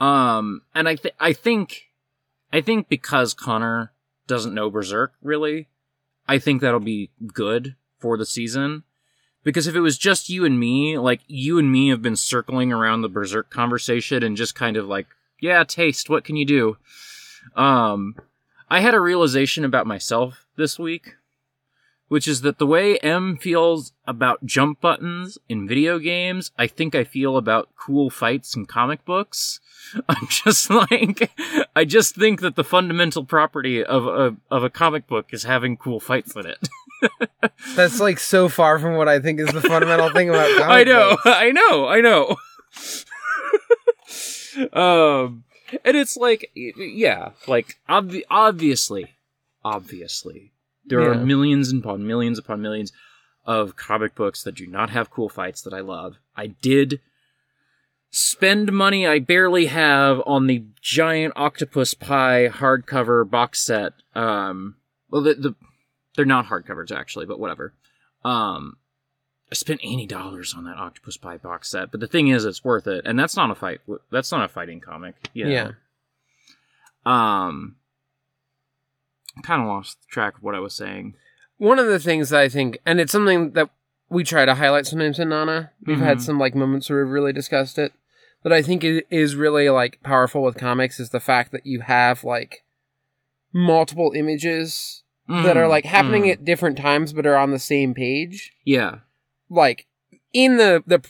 Um 0.00 0.62
and 0.74 0.88
I 0.88 0.94
th- 0.94 1.14
I 1.18 1.32
think 1.32 1.88
I 2.52 2.60
think 2.60 2.88
because 2.88 3.34
Connor 3.34 3.92
doesn't 4.26 4.54
know 4.54 4.70
Berserk 4.70 5.14
really, 5.22 5.68
I 6.26 6.38
think 6.38 6.60
that'll 6.60 6.80
be 6.80 7.10
good 7.26 7.74
for 7.98 8.16
the 8.16 8.26
season. 8.26 8.84
Because 9.44 9.66
if 9.66 9.74
it 9.74 9.80
was 9.80 9.96
just 9.96 10.28
you 10.28 10.44
and 10.44 10.58
me, 10.58 10.98
like 10.98 11.20
you 11.26 11.58
and 11.58 11.70
me 11.70 11.88
have 11.88 12.02
been 12.02 12.16
circling 12.16 12.72
around 12.72 13.02
the 13.02 13.08
Berserk 13.08 13.50
conversation 13.50 14.22
and 14.22 14.36
just 14.36 14.54
kind 14.54 14.76
of 14.76 14.86
like, 14.86 15.06
yeah, 15.40 15.64
taste, 15.64 16.10
what 16.10 16.24
can 16.24 16.36
you 16.36 16.44
do? 16.44 16.76
Um, 17.54 18.16
I 18.68 18.80
had 18.80 18.94
a 18.94 19.00
realization 19.00 19.64
about 19.64 19.86
myself 19.86 20.44
this 20.56 20.78
week, 20.78 21.14
which 22.08 22.28
is 22.28 22.42
that 22.42 22.58
the 22.58 22.66
way 22.66 22.98
M 22.98 23.36
feels 23.36 23.92
about 24.06 24.44
jump 24.44 24.80
buttons 24.80 25.38
in 25.48 25.68
video 25.68 25.98
games, 25.98 26.50
I 26.58 26.66
think 26.66 26.94
I 26.94 27.04
feel 27.04 27.36
about 27.36 27.70
cool 27.76 28.10
fights 28.10 28.56
in 28.56 28.66
comic 28.66 29.04
books. 29.04 29.60
I'm 30.08 30.26
just 30.28 30.68
like, 30.68 31.30
I 31.74 31.84
just 31.84 32.14
think 32.14 32.40
that 32.40 32.56
the 32.56 32.64
fundamental 32.64 33.24
property 33.24 33.82
of 33.82 34.06
a, 34.06 34.36
of 34.50 34.64
a 34.64 34.70
comic 34.70 35.06
book 35.06 35.28
is 35.32 35.44
having 35.44 35.76
cool 35.76 36.00
fights 36.00 36.34
in 36.36 36.46
it. 36.46 36.68
That's 37.74 38.00
like 38.00 38.18
so 38.18 38.48
far 38.48 38.78
from 38.78 38.94
what 38.96 39.08
I 39.08 39.20
think 39.20 39.40
is 39.40 39.48
the 39.48 39.60
fundamental 39.60 40.10
thing 40.10 40.28
about. 40.30 40.48
Comic 40.58 40.70
I 40.70 40.84
know, 40.84 41.10
books. 41.10 41.22
I 41.26 41.50
know, 41.50 41.88
I 41.88 42.00
know. 42.00 42.36
um, 45.24 45.44
and 45.84 45.96
it's 45.96 46.16
like, 46.16 46.50
yeah, 46.54 47.30
like 47.46 47.78
obvi- 47.88 48.24
obviously, 48.30 49.14
obviously, 49.64 50.52
there 50.86 51.10
are 51.10 51.14
millions 51.14 51.72
upon 51.72 52.06
millions 52.06 52.38
upon 52.38 52.62
millions 52.62 52.92
of 53.44 53.76
comic 53.76 54.14
books 54.14 54.42
that 54.42 54.54
do 54.54 54.66
not 54.66 54.90
have 54.90 55.10
cool 55.10 55.28
fights 55.28 55.62
that 55.62 55.72
I 55.72 55.80
love. 55.80 56.16
I 56.36 56.48
did 56.48 57.00
spend 58.10 58.72
money 58.72 59.06
I 59.06 59.18
barely 59.18 59.66
have 59.66 60.22
on 60.26 60.46
the 60.46 60.64
giant 60.80 61.34
octopus 61.36 61.94
pie 61.94 62.48
hardcover 62.52 63.28
box 63.28 63.60
set. 63.60 63.92
Um, 64.14 64.76
well, 65.10 65.22
the, 65.22 65.34
the 65.34 65.54
they're 66.18 66.26
not 66.26 66.46
hardcovers 66.46 66.90
actually, 66.90 67.26
but 67.26 67.38
whatever. 67.38 67.72
Um, 68.24 68.76
I 69.52 69.54
spent 69.54 69.80
eighty 69.84 70.04
dollars 70.04 70.52
on 70.52 70.64
that 70.64 70.76
Octopus 70.76 71.16
Pie 71.16 71.36
box 71.38 71.70
set, 71.70 71.92
but 71.92 72.00
the 72.00 72.08
thing 72.08 72.26
is, 72.26 72.44
it's 72.44 72.64
worth 72.64 72.88
it, 72.88 73.06
and 73.06 73.16
that's 73.16 73.36
not 73.36 73.52
a 73.52 73.54
fight. 73.54 73.80
That's 74.10 74.32
not 74.32 74.44
a 74.44 74.48
fighting 74.48 74.80
comic. 74.80 75.14
You 75.32 75.44
know? 75.44 75.50
Yeah. 75.50 75.70
Um, 77.06 77.76
kind 79.44 79.62
of 79.62 79.68
lost 79.68 79.98
track 80.10 80.36
of 80.38 80.42
what 80.42 80.56
I 80.56 80.58
was 80.60 80.74
saying. 80.74 81.14
One 81.58 81.78
of 81.78 81.86
the 81.86 82.00
things 82.00 82.30
that 82.30 82.40
I 82.40 82.48
think, 82.48 82.78
and 82.84 82.98
it's 83.00 83.12
something 83.12 83.52
that 83.52 83.70
we 84.10 84.24
try 84.24 84.44
to 84.44 84.54
highlight 84.56 84.86
sometimes 84.86 85.18
in 85.20 85.28
Nana. 85.28 85.70
We've 85.86 85.98
had 86.00 86.18
Mhm. 86.18 86.22
some 86.22 86.38
like 86.38 86.54
moments 86.56 86.90
where 86.90 87.04
we've 87.04 87.12
really 87.12 87.32
discussed 87.32 87.78
it. 87.78 87.92
but 88.40 88.52
I 88.52 88.62
think 88.62 88.84
it 88.84 89.04
is 89.10 89.34
really 89.34 89.68
like 89.68 90.00
powerful 90.04 90.42
with 90.44 90.56
comics 90.56 91.00
is 91.00 91.10
the 91.10 91.18
fact 91.20 91.50
that 91.50 91.66
you 91.66 91.80
have 91.80 92.22
like 92.22 92.62
multiple 93.52 94.12
images 94.14 95.02
that 95.28 95.56
are 95.56 95.66
Mm, 95.66 95.70
like 95.70 95.84
happening 95.84 96.24
mm. 96.24 96.32
at 96.32 96.44
different 96.44 96.78
times 96.78 97.12
but 97.12 97.26
are 97.26 97.36
on 97.36 97.50
the 97.50 97.58
same 97.58 97.94
page. 97.94 98.52
yeah, 98.64 99.00
Like 99.50 99.86
in 100.32 100.56
the 100.56 100.82
the 100.86 101.04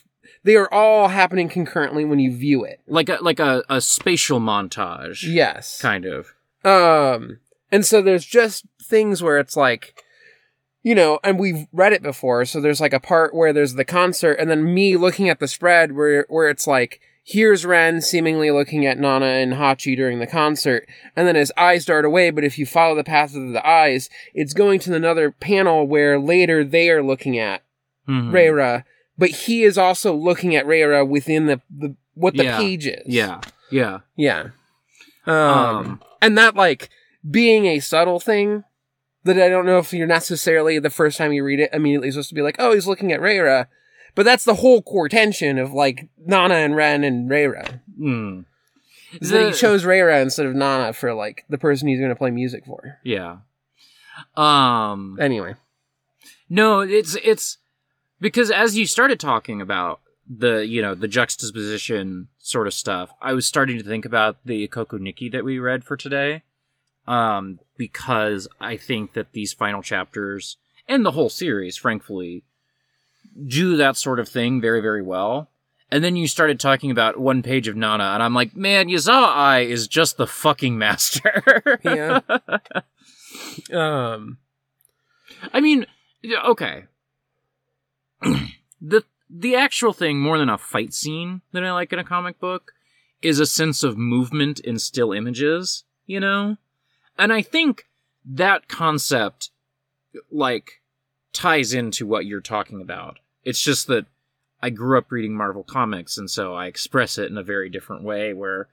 they 0.45 0.57
are 0.57 0.73
all 0.73 1.09
happening 1.09 1.49
concurrently 1.49 2.05
when 2.05 2.19
you 2.19 2.35
view 2.35 2.65
it. 2.65 2.81
like 2.87 3.09
a 3.09 3.19
like 3.23 3.39
a, 3.41 3.63
a 3.69 3.81
spatial 3.81 4.41
montage. 4.41 5.23
Yes. 5.23 5.81
kind 5.81 6.05
of. 6.07 6.33
Um, 6.65 7.39
and 7.71 7.85
so 7.87 8.03
there's 8.03 8.25
just 8.25 8.65
things 8.83 9.23
where 9.23 9.39
it's 9.39 9.57
like, 9.57 10.03
you 10.83 10.95
know, 10.95 11.19
and 11.23 11.39
we've 11.39 11.67
read 11.73 11.93
it 11.93 12.03
before. 12.03 12.45
So 12.45 12.61
there's 12.61 12.81
like 12.81 12.93
a 12.93 13.01
part 13.01 13.35
where 13.35 13.53
there's 13.53 13.75
the 13.75 13.85
concert, 13.85 14.33
and 14.35 14.49
then 14.51 14.73
me 14.75 14.97
looking 14.97 15.29
at 15.29 15.39
the 15.41 15.49
spread 15.49 15.93
where 15.93 16.25
where 16.29 16.49
it's 16.49 16.67
like, 16.67 17.01
here's 17.31 17.67
Ren 17.67 18.01
seemingly 18.01 18.51
looking 18.51 18.87
at 18.87 18.99
Nana 18.99 19.27
and 19.27 19.53
Hachi 19.53 19.95
during 19.95 20.19
the 20.19 20.27
concert, 20.27 20.89
and 21.15 21.29
then 21.29 21.35
his 21.37 21.53
eyes 21.59 21.85
dart 21.85 22.05
away. 22.07 22.31
But 22.31 22.45
if 22.45 22.59
you 22.59 22.65
follow 22.65 22.95
the 22.95 23.05
path 23.05 23.35
of 23.35 23.53
the 23.53 23.67
eyes, 23.69 24.09
it's 24.35 24.55
going 24.55 24.81
to 24.81 24.95
another 24.95 25.31
panel 25.31 25.87
where 25.87 26.19
later 26.19 26.65
they 26.65 26.89
are 26.91 27.03
looking 27.03 27.39
at 27.39 27.63
Mhm. 28.09 28.31
Reira, 28.31 28.85
but 29.19 29.29
he 29.31 29.63
is 29.65 29.77
also 29.77 30.15
looking 30.15 30.57
at 30.57 30.65
Reira 30.65 31.07
within 31.07 31.47
the, 31.47 31.61
the 31.71 31.95
what 32.15 32.35
the 32.37 32.45
Yeah. 32.45 32.57
page 32.59 32.87
is. 32.87 33.03
Yeah, 33.07 33.41
yeah. 33.71 33.99
Yeah. 34.17 34.49
Um, 35.27 35.35
Um, 35.37 36.03
and 36.23 36.39
that 36.39 36.55
like 36.57 36.89
being 37.31 37.67
a 37.67 37.81
subtle 37.81 38.21
thing 38.21 38.65
that 39.25 39.37
I 39.39 39.49
don't 39.51 39.67
know 39.67 39.79
if 39.79 39.93
you're 39.93 40.07
necessarily 40.07 40.79
the 40.79 40.89
first 40.91 41.19
time 41.19 41.33
you 41.33 41.45
read 41.45 41.61
it 41.61 41.71
immediately 41.75 42.11
supposed 42.11 42.31
to 42.31 42.35
be 42.35 42.41
like, 42.43 42.57
oh, 42.59 42.73
he's 42.73 42.87
looking 42.87 43.13
at 43.13 43.21
Reira. 43.21 43.67
But 44.19 44.25
that's 44.25 44.43
the 44.45 44.57
whole 44.57 44.83
core 44.83 45.09
tension 45.09 45.59
of 45.59 45.73
like 45.73 46.09
Nana 46.19 46.57
and 46.57 46.75
Ren 46.75 47.05
and 47.05 47.31
Reira. 47.31 47.79
mm. 47.97 48.45
Is 49.21 49.31
that 49.31 49.45
he 49.45 49.51
The- 49.53 49.57
chose 49.57 49.85
Reira 49.85 50.21
instead 50.21 50.45
of 50.47 50.57
Nana 50.57 50.93
for 50.93 51.15
like 51.15 51.45
the 51.49 51.57
person 51.57 51.87
he's 51.87 52.01
going 52.01 52.11
to 52.11 52.17
play 52.17 52.33
music 52.33 52.65
for. 52.67 52.99
Yeah. 53.05 53.37
Um. 54.37 55.19
Anyway, 55.21 55.55
No, 56.49 56.81
it's 56.81 57.17
it's 57.23 57.59
because 58.21 58.51
as 58.51 58.77
you 58.77 58.87
started 58.87 59.21
talking 59.21 59.61
about 59.61 60.01
the 60.29 60.67
you 60.67 60.83
know 60.83 60.97
the 60.97 61.07
juxtaposition 61.07 62.27
sort 62.39 62.67
of 62.67 62.75
stuff, 62.75 63.11
I 63.23 63.35
was 63.35 63.47
starting 63.47 63.79
to 63.79 63.85
think 63.85 64.05
about 64.05 64.39
the 64.45 64.67
Ikoku 64.67 64.99
Nikki 64.99 65.29
that 65.29 65.45
we 65.45 65.61
read 65.61 65.85
for 65.85 65.97
today. 65.97 66.43
Um, 67.07 67.61
because 67.77 68.49
I 68.61 68.77
think 68.77 69.13
that 69.13 69.33
these 69.33 69.53
final 69.53 69.81
chapters 69.81 70.57
and 70.89 71.07
the 71.07 71.13
whole 71.13 71.31
series, 71.31 71.77
frankly, 71.77 72.43
do 73.47 73.77
that 73.77 73.97
sort 73.97 74.21
of 74.21 74.29
thing 74.29 74.61
very 74.61 74.81
very 74.81 75.03
well. 75.03 75.51
And 75.91 76.05
then 76.05 76.17
you 76.17 76.29
started 76.29 76.61
talking 76.61 76.91
about 76.91 77.19
one 77.19 77.43
page 77.43 77.67
of 77.67 77.75
Nana, 77.75 78.05
and 78.05 78.23
I'm 78.23 78.35
like, 78.35 78.55
man, 78.55 78.89
Yazawa 78.89 79.29
Ai 79.29 79.61
is 79.61 79.89
just 79.89 80.19
the 80.19 80.27
fucking 80.27 80.77
master. 80.79 81.79
Yeah. 81.85 82.21
um. 83.73 84.39
I 85.53 85.61
mean, 85.61 85.87
okay. 86.25 86.85
the 88.81 89.05
the 89.31 89.55
actual 89.55 89.93
thing, 89.93 90.19
more 90.19 90.39
than 90.39 90.49
a 90.49 90.59
fight 90.59 90.93
scene 90.95 91.43
that 91.53 91.65
I 91.65 91.73
like 91.73 91.93
in 91.93 91.99
a 91.99 92.05
comic 92.05 92.39
book, 92.41 92.73
is 93.23 93.41
a 93.41 93.47
sense 93.47 93.83
of 93.83 93.99
movement 93.99 94.61
in 94.61 94.79
still 94.79 95.13
images, 95.13 95.85
you 96.07 96.21
know? 96.21 96.57
And 97.19 97.33
I 97.33 97.43
think 97.43 97.87
that 98.25 98.69
concept, 98.69 99.51
like, 100.31 100.81
ties 101.33 101.73
into 101.73 102.07
what 102.07 102.27
you're 102.27 102.41
talking 102.41 102.81
about. 102.81 103.19
It's 103.45 103.61
just 103.61 103.87
that 103.87 104.07
I 104.63 104.71
grew 104.71 104.99
up 104.99 105.11
reading 105.11 105.37
Marvel 105.37 105.63
comics, 105.63 106.19
and 106.19 106.31
so 106.31 106.55
I 106.55 106.67
express 106.67 107.19
it 107.19 107.31
in 107.31 107.39
a 107.39 107.43
very 107.43 107.69
different 107.71 108.03
way, 108.05 108.33
where 108.33 108.69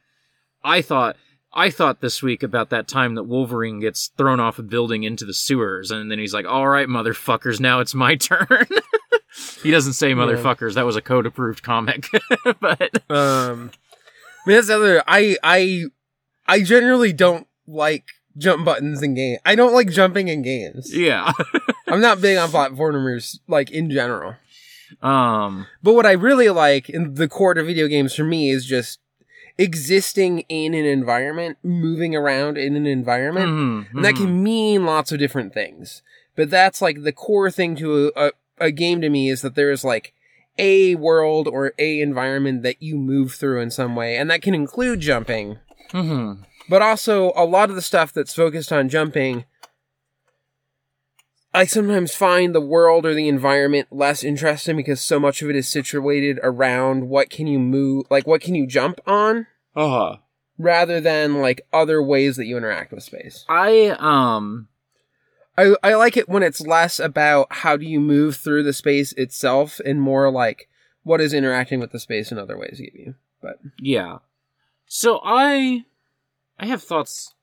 I 0.64 0.82
thought. 0.82 1.18
I 1.58 1.70
thought 1.70 2.02
this 2.02 2.22
week 2.22 2.44
about 2.44 2.70
that 2.72 2.86
time 2.86 3.16
that 3.16 3.24
Wolverine 3.24 3.80
gets 3.80 4.12
thrown 4.18 4.42
off 4.42 4.60
a 4.60 4.62
building 4.62 5.04
into 5.04 5.24
the 5.24 5.34
sewers, 5.34 5.90
and 5.90 6.12
then 6.12 6.20
he's 6.20 6.34
like, 6.34 6.46
"All 6.46 6.68
right, 6.68 6.86
motherfuckers, 6.88 7.62
now 7.62 7.80
it's 7.80 7.96
my 7.96 8.16
turn." 8.18 8.68
he 9.64 9.72
doesn't 9.72 9.94
say 9.94 10.12
motherfuckers. 10.12 10.74
That 10.74 10.86
was 10.86 10.98
a 10.98 11.02
code-approved 11.02 11.64
comic, 11.64 12.10
but 12.60 13.10
Um. 13.10 13.72
I 14.46 14.50
mean, 14.50 14.58
that's 14.58 14.68
the 14.68 14.76
other. 14.76 15.04
I 15.08 15.38
I 15.44 15.84
I 16.46 16.62
generally 16.62 17.14
don't 17.14 17.48
like 17.68 18.04
jump 18.38 18.66
buttons 18.66 19.02
in 19.02 19.14
games. 19.14 19.40
I 19.46 19.56
don't 19.56 19.74
like 19.74 19.90
jumping 19.90 20.28
in 20.28 20.42
games. 20.42 20.94
yeah. 20.94 21.32
I'm 21.88 22.02
not 22.02 22.20
big 22.20 22.38
on 22.38 22.50
platformers, 22.50 23.40
like 23.48 23.72
in 23.72 23.90
general. 23.90 24.36
Um. 25.02 25.68
But 25.84 25.94
what 25.94 26.06
I 26.06 26.12
really 26.14 26.50
like 26.50 26.90
in 26.90 27.14
the 27.16 27.28
core 27.28 27.54
to 27.54 27.64
video 27.64 27.88
games 27.88 28.14
for 28.16 28.24
me 28.24 28.50
is 28.50 28.66
just 28.66 29.00
existing 29.58 30.40
in 30.50 30.74
an 30.74 30.86
environment, 30.86 31.58
moving 31.64 32.16
around 32.16 32.58
in 32.58 32.76
an 32.76 32.86
environment. 32.86 33.48
mhm, 33.48 33.96
And 33.96 34.06
that 34.06 34.16
can 34.16 34.44
mean 34.44 34.86
lots 34.86 35.12
of 35.12 35.20
different 35.20 35.54
things. 35.54 36.02
But 36.36 36.50
that's 36.50 36.82
like 36.82 37.04
the 37.04 37.14
core 37.14 37.50
thing 37.50 37.76
to 37.78 38.12
a, 38.16 38.28
a, 38.28 38.32
a 38.60 38.72
game 38.72 39.02
to 39.02 39.10
me 39.10 39.30
is 39.30 39.42
that 39.42 39.56
there 39.56 39.72
is 39.72 39.84
like 39.86 40.14
a 40.58 40.96
world 40.96 41.48
or 41.48 41.74
a 41.80 42.02
environment 42.02 42.64
that 42.64 42.82
you 42.82 42.98
move 42.98 43.34
through 43.34 43.62
in 43.62 43.72
some 43.72 43.96
way. 43.96 44.18
And 44.18 44.30
that 44.30 44.42
can 44.42 44.54
include 44.54 45.00
jumping. 45.00 45.58
Mhm. 45.92 46.40
But 46.68 46.82
also 46.82 47.32
a 47.36 47.46
lot 47.46 47.70
of 47.70 47.76
the 47.76 47.82
stuff 47.82 48.12
that's 48.12 48.34
focused 48.34 48.72
on 48.74 48.90
jumping. 48.90 49.46
I 51.56 51.66
sometimes 51.66 52.14
find 52.14 52.54
the 52.54 52.62
world 52.62 53.06
or 53.06 53.14
the 53.14 53.28
environment 53.28 53.88
less 53.92 54.24
interesting 54.24 54.76
because 54.78 55.02
so 55.02 55.20
much 55.20 55.42
of 55.42 55.50
it 55.50 55.56
is 55.56 55.68
situated 55.68 56.40
around 56.44 57.08
what 57.10 57.30
can 57.30 57.48
you 57.48 57.60
move, 57.60 58.06
like 58.10 58.28
what 58.28 58.42
can 58.42 58.56
you 58.56 58.68
jump 58.68 59.00
on, 59.08 59.48
Uh-huh. 59.76 60.18
rather 60.58 61.00
than 61.00 61.42
like 61.42 61.66
other 61.72 62.02
ways 62.04 62.36
that 62.38 62.46
you 62.46 62.58
interact 62.58 62.92
with 62.92 63.04
space. 63.04 63.46
I 63.48 63.96
um. 64.00 64.68
I, 65.58 65.74
I 65.82 65.94
like 65.96 66.18
it 66.18 66.28
when 66.28 66.44
it's 66.44 66.60
less 66.60 67.00
about 67.00 67.48
how 67.50 67.78
do 67.78 67.86
you 67.86 68.02
move 68.02 68.36
through 68.36 68.64
the 68.64 68.74
space 68.74 69.14
itself 69.14 69.80
and 69.86 70.02
more 70.02 70.30
like 70.30 70.68
what 71.04 71.22
is 71.22 71.34
interacting 71.34 71.80
with 71.80 71.94
the 71.94 72.00
space 72.00 72.30
in 72.30 72.38
other 72.38 72.58
ways 72.58 72.82
give 72.84 72.94
you. 72.94 73.16
But 73.42 73.60
Yeah. 73.80 74.18
So 74.86 75.22
I 75.24 75.86
I 76.60 76.66
have 76.66 76.84
thoughts 76.84 77.35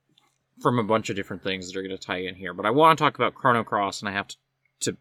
from 0.60 0.78
a 0.78 0.84
bunch 0.84 1.10
of 1.10 1.16
different 1.16 1.42
things 1.42 1.66
that 1.66 1.78
are 1.78 1.82
going 1.82 1.96
to 1.96 2.02
tie 2.02 2.18
in 2.22 2.34
here, 2.34 2.52
but 2.54 2.66
I 2.66 2.70
want 2.70 2.98
to 2.98 3.02
talk 3.04 3.14
about 3.16 3.34
Chrono 3.34 3.64
Cross 3.64 4.00
and 4.00 4.08
I 4.08 4.12
have 4.12 4.28
to 4.28 4.36
to 4.80 4.96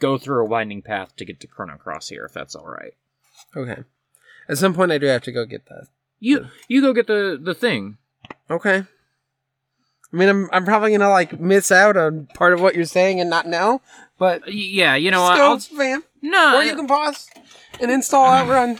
go 0.00 0.16
through 0.18 0.42
a 0.42 0.48
winding 0.48 0.82
path 0.82 1.14
to 1.16 1.24
get 1.24 1.40
to 1.40 1.46
Chrono 1.46 1.76
Cross 1.76 2.08
here 2.08 2.24
if 2.24 2.32
that's 2.32 2.54
all 2.54 2.66
right. 2.66 2.94
okay. 3.56 3.82
At 4.48 4.58
some 4.58 4.74
point 4.74 4.92
I 4.92 4.98
do 4.98 5.06
have 5.06 5.22
to 5.22 5.32
go 5.32 5.44
get 5.44 5.66
that. 5.66 5.86
You 6.20 6.46
you 6.68 6.80
go 6.80 6.92
get 6.92 7.06
the 7.06 7.38
the 7.40 7.54
thing. 7.54 7.98
Okay. 8.50 8.84
I 10.12 10.16
mean 10.16 10.28
I'm 10.28 10.48
I'm 10.52 10.64
probably 10.64 10.92
gonna 10.92 11.10
like 11.10 11.40
miss 11.40 11.72
out 11.72 11.96
on 11.96 12.26
part 12.34 12.52
of 12.52 12.60
what 12.60 12.74
you're 12.74 12.84
saying 12.84 13.20
and 13.20 13.28
not 13.30 13.46
know, 13.46 13.80
but 14.18 14.52
Yeah, 14.52 14.94
you 14.94 15.10
know 15.10 15.22
what? 15.22 15.34
still 15.36 15.46
I'll, 15.46 15.58
fam. 15.58 16.04
no. 16.22 16.58
Or 16.58 16.62
you 16.62 16.76
can 16.76 16.86
pause 16.86 17.28
and 17.80 17.90
install 17.90 18.26
Outrun. 18.32 18.78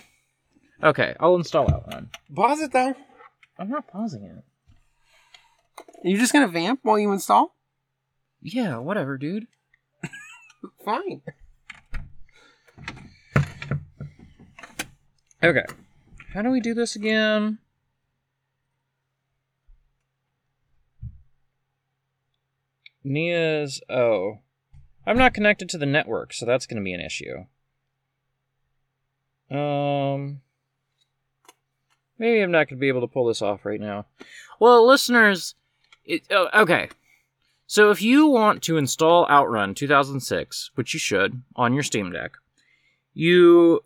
Okay, 0.82 1.14
I'll 1.18 1.34
install 1.36 1.68
Outrun. 1.70 2.10
Pause 2.34 2.60
it 2.62 2.72
though. 2.72 2.94
I'm 3.58 3.68
not 3.70 3.86
pausing 3.88 4.22
it. 4.24 4.44
Are 6.04 6.08
you 6.08 6.18
just 6.18 6.32
gonna 6.32 6.48
vamp 6.48 6.80
while 6.82 6.98
you 6.98 7.12
install? 7.12 7.56
Yeah, 8.42 8.76
whatever, 8.76 9.16
dude. 9.16 9.46
Fine. 10.84 11.22
Okay. 15.42 15.64
How 16.32 16.42
do 16.42 16.50
we 16.50 16.60
do 16.60 16.74
this 16.74 16.96
again? 16.96 17.58
Nia's. 23.04 23.80
Oh. 23.88 24.38
I'm 25.06 25.18
not 25.18 25.34
connected 25.34 25.68
to 25.70 25.78
the 25.78 25.86
network, 25.86 26.32
so 26.32 26.46
that's 26.46 26.66
going 26.66 26.78
to 26.78 26.84
be 26.84 26.94
an 26.94 27.00
issue. 27.00 27.44
Um. 29.50 30.40
Maybe 32.18 32.40
I'm 32.40 32.50
not 32.50 32.68
going 32.68 32.78
to 32.78 32.80
be 32.80 32.88
able 32.88 33.02
to 33.02 33.06
pull 33.06 33.26
this 33.26 33.42
off 33.42 33.66
right 33.66 33.80
now. 33.80 34.06
Well, 34.58 34.86
listeners. 34.86 35.54
It, 36.04 36.22
oh, 36.30 36.48
okay. 36.54 36.88
So 37.66 37.90
if 37.90 38.02
you 38.02 38.26
want 38.26 38.62
to 38.64 38.76
install 38.76 39.26
Outrun 39.28 39.74
2006, 39.74 40.70
which 40.74 40.92
you 40.94 41.00
should, 41.00 41.42
on 41.56 41.72
your 41.72 41.82
Steam 41.82 42.12
Deck, 42.12 42.32
you 43.14 43.84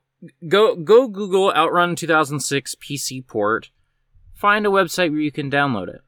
go 0.49 0.75
go 0.75 1.07
Google 1.07 1.53
Outrun 1.53 1.95
2006 1.95 2.75
PC 2.77 3.27
port. 3.27 3.71
Find 4.35 4.67
a 4.67 4.71
website 4.71 5.11
where 5.11 5.21
you 5.21 5.33
can 5.33 5.51
download 5.51 5.89
it. 5.89 6.03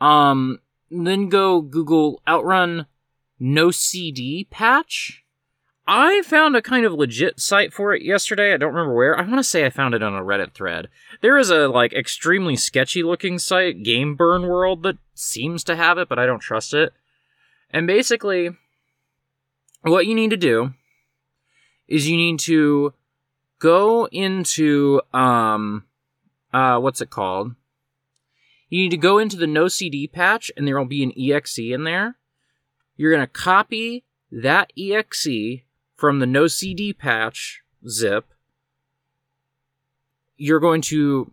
Um, 0.00 0.60
then 0.90 1.28
go 1.28 1.60
Google 1.60 2.20
Outrun 2.26 2.86
No 3.38 3.70
CD 3.70 4.46
patch. 4.50 5.24
I 5.88 6.22
found 6.22 6.56
a 6.56 6.62
kind 6.62 6.84
of 6.84 6.92
legit 6.92 7.38
site 7.38 7.72
for 7.72 7.94
it 7.94 8.02
yesterday. 8.02 8.52
I 8.52 8.56
don't 8.56 8.74
remember 8.74 8.94
where. 8.94 9.16
I 9.16 9.22
want 9.22 9.38
to 9.38 9.44
say 9.44 9.64
I 9.64 9.70
found 9.70 9.94
it 9.94 10.02
on 10.02 10.14
a 10.14 10.22
Reddit 10.22 10.52
thread. 10.52 10.88
There 11.20 11.38
is 11.38 11.48
a 11.50 11.68
like 11.68 11.92
extremely 11.92 12.56
sketchy 12.56 13.04
looking 13.04 13.38
site, 13.38 13.84
Game 13.84 14.16
Burn 14.16 14.42
World, 14.42 14.82
that 14.82 14.98
seems 15.14 15.62
to 15.64 15.76
have 15.76 15.96
it, 15.98 16.08
but 16.08 16.18
I 16.18 16.26
don't 16.26 16.40
trust 16.40 16.74
it. 16.74 16.92
And 17.70 17.86
basically, 17.86 18.50
what 19.82 20.06
you 20.06 20.14
need 20.14 20.30
to 20.30 20.36
do 20.36 20.74
is 21.86 22.08
you 22.08 22.16
need 22.16 22.40
to 22.40 22.92
go 23.60 24.06
into 24.06 25.00
um 25.14 25.84
uh 26.52 26.78
what's 26.78 27.00
it 27.00 27.10
called? 27.10 27.54
You 28.68 28.82
need 28.82 28.90
to 28.90 28.96
go 28.96 29.18
into 29.18 29.36
the 29.36 29.46
no 29.46 29.68
CD 29.68 30.08
patch 30.08 30.50
and 30.56 30.66
there 30.66 30.76
will 30.76 30.84
be 30.84 31.04
an 31.04 31.12
exe 31.16 31.58
in 31.58 31.84
there. 31.84 32.16
You're 32.96 33.12
going 33.12 33.22
to 33.22 33.28
copy 33.28 34.04
that 34.32 34.72
exe 34.76 35.62
from 35.96 36.18
the 36.18 36.26
no 36.26 36.46
CD 36.46 36.92
patch 36.92 37.62
zip. 37.88 38.26
You're 40.36 40.60
going 40.60 40.82
to 40.82 41.32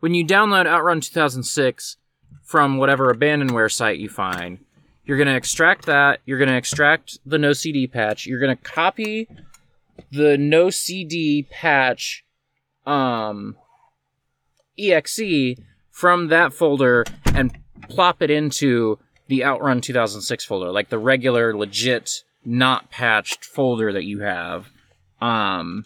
when 0.00 0.14
you 0.14 0.24
download 0.26 0.66
Outrun 0.66 1.00
2006 1.00 1.96
from 2.42 2.78
whatever 2.78 3.12
abandonware 3.12 3.72
site 3.72 3.98
you 3.98 4.08
find, 4.08 4.58
you're 5.04 5.16
going 5.16 5.28
to 5.28 5.36
extract 5.36 5.86
that, 5.86 6.20
you're 6.26 6.38
going 6.38 6.48
to 6.48 6.56
extract 6.56 7.18
the 7.24 7.38
no 7.38 7.52
CD 7.52 7.86
patch, 7.86 8.26
you're 8.26 8.40
going 8.40 8.56
to 8.56 8.62
copy 8.62 9.28
the 10.12 10.36
no 10.36 10.70
CD 10.70 11.42
patch 11.50 12.24
um 12.84 13.56
exe 14.78 15.56
from 15.90 16.28
that 16.28 16.52
folder 16.52 17.04
and 17.34 17.58
plop 17.88 18.22
it 18.22 18.30
into 18.30 18.98
the 19.28 19.42
Outrun 19.44 19.80
2006 19.80 20.44
folder, 20.44 20.70
like 20.70 20.88
the 20.88 20.98
regular 20.98 21.56
legit 21.56 22.22
not 22.46 22.90
patched 22.90 23.44
folder 23.44 23.92
that 23.92 24.04
you 24.04 24.20
have. 24.20 24.68
Um 25.20 25.84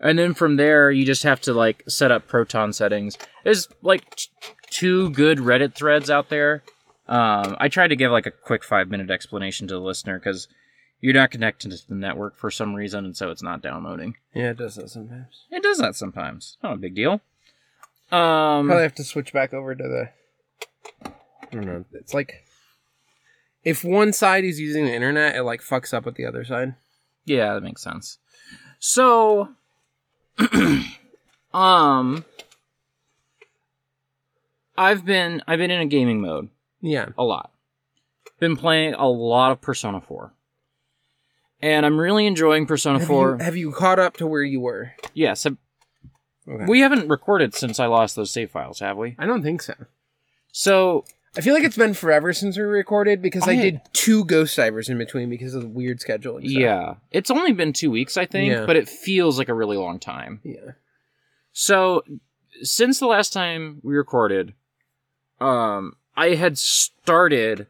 and 0.00 0.18
then 0.18 0.34
from 0.34 0.56
there 0.56 0.90
you 0.90 1.04
just 1.06 1.22
have 1.22 1.40
to 1.42 1.54
like 1.54 1.84
set 1.88 2.10
up 2.10 2.26
proton 2.26 2.72
settings. 2.72 3.16
There's 3.44 3.68
like 3.82 4.16
t- 4.16 4.28
two 4.70 5.10
good 5.10 5.38
Reddit 5.38 5.74
threads 5.74 6.10
out 6.10 6.28
there. 6.28 6.62
Um 7.08 7.56
I 7.60 7.68
tried 7.68 7.88
to 7.88 7.96
give 7.96 8.10
like 8.10 8.26
a 8.26 8.30
quick 8.30 8.64
5 8.64 8.88
minute 8.88 9.10
explanation 9.10 9.68
to 9.68 9.74
the 9.74 9.80
listener 9.80 10.18
cuz 10.18 10.48
you're 11.00 11.12
not 11.12 11.30
connected 11.30 11.70
to 11.70 11.88
the 11.88 11.94
network 11.94 12.34
for 12.34 12.50
some 12.50 12.74
reason, 12.74 13.04
and 13.04 13.14
so 13.14 13.30
it's 13.30 13.42
not 13.42 13.60
downloading. 13.60 14.16
Yeah, 14.34 14.52
it 14.52 14.56
does 14.56 14.76
that 14.76 14.88
sometimes. 14.88 15.44
It 15.50 15.62
does 15.62 15.76
that 15.76 15.94
sometimes. 15.96 16.56
Not 16.62 16.72
a 16.72 16.78
big 16.78 16.94
deal. 16.94 17.20
Um, 18.10 18.68
Probably 18.68 18.84
have 18.84 18.94
to 18.94 19.04
switch 19.04 19.30
back 19.30 19.52
over 19.52 19.74
to 19.74 19.82
the. 19.82 20.08
I 21.04 21.10
don't 21.50 21.66
know. 21.66 21.84
It's 21.92 22.14
like 22.14 22.43
if 23.64 23.82
one 23.84 24.12
side 24.12 24.44
is 24.44 24.60
using 24.60 24.84
the 24.84 24.92
internet, 24.94 25.36
it 25.36 25.42
like 25.42 25.60
fucks 25.62 25.92
up 25.94 26.04
with 26.04 26.14
the 26.16 26.26
other 26.26 26.44
side. 26.44 26.74
yeah, 27.24 27.54
that 27.54 27.62
makes 27.62 27.82
sense. 27.82 28.18
So, 28.78 29.48
um, 31.54 32.24
I've 34.76 35.04
been 35.04 35.42
I've 35.46 35.58
been 35.58 35.70
in 35.70 35.80
a 35.80 35.86
gaming 35.86 36.20
mode 36.20 36.48
Yeah. 36.80 37.08
a 37.16 37.24
lot. 37.24 37.50
Been 38.40 38.56
playing 38.56 38.94
a 38.94 39.06
lot 39.08 39.52
of 39.52 39.60
Persona 39.60 40.00
4. 40.00 40.32
and 41.62 41.86
I'm 41.86 41.98
really 41.98 42.26
enjoying 42.26 42.66
Persona 42.66 42.98
Have 42.98 43.08
4. 43.08 43.30
you, 43.38 43.44
have 43.44 43.56
you 43.56 43.72
caught 43.72 43.98
up 43.98 44.16
to 44.18 44.26
where 44.26 44.42
you 44.42 44.60
were? 44.60 44.92
yes, 45.14 45.44
have- 45.44 45.56
Okay. 46.46 46.66
we 46.68 46.80
haven't 46.80 47.08
recorded 47.08 47.54
since 47.54 47.80
I 47.80 47.86
lost 47.86 48.16
those 48.16 48.30
save 48.30 48.50
files, 48.50 48.80
have 48.80 48.98
we? 48.98 49.16
I 49.18 49.24
don't 49.24 49.42
think 49.42 49.62
so. 49.62 49.72
So 50.52 51.06
I 51.36 51.40
feel 51.40 51.54
like 51.54 51.64
it's 51.64 51.76
been 51.76 51.94
forever 51.94 52.32
since 52.32 52.56
we 52.56 52.62
recorded 52.62 53.20
because 53.20 53.46
I, 53.48 53.52
I- 53.52 53.56
did 53.56 53.80
two 53.92 54.24
Ghost 54.24 54.56
Divers 54.56 54.88
in 54.88 54.98
between 54.98 55.28
because 55.30 55.54
of 55.54 55.62
the 55.62 55.68
weird 55.68 55.98
scheduling. 56.00 56.48
stuff. 56.48 56.60
yeah, 56.60 56.94
it's 57.10 57.30
only 57.30 57.52
been 57.52 57.72
two 57.72 57.90
weeks, 57.90 58.16
I 58.16 58.24
think, 58.26 58.52
Yeah. 58.52 58.66
but 58.66 58.76
it 58.76 58.88
feels 58.88 59.36
like 59.38 59.48
a 59.48 59.54
really 59.54 59.76
long 59.76 59.98
time. 59.98 60.40
Yeah. 60.44 60.72
So, 61.52 62.02
since 62.62 62.98
the 63.00 63.06
last 63.06 63.32
time 63.32 63.80
we 63.82 63.94
recorded, 63.96 64.54
um, 65.40 65.96
I 66.16 66.30
had 66.36 66.56
started 66.58 67.66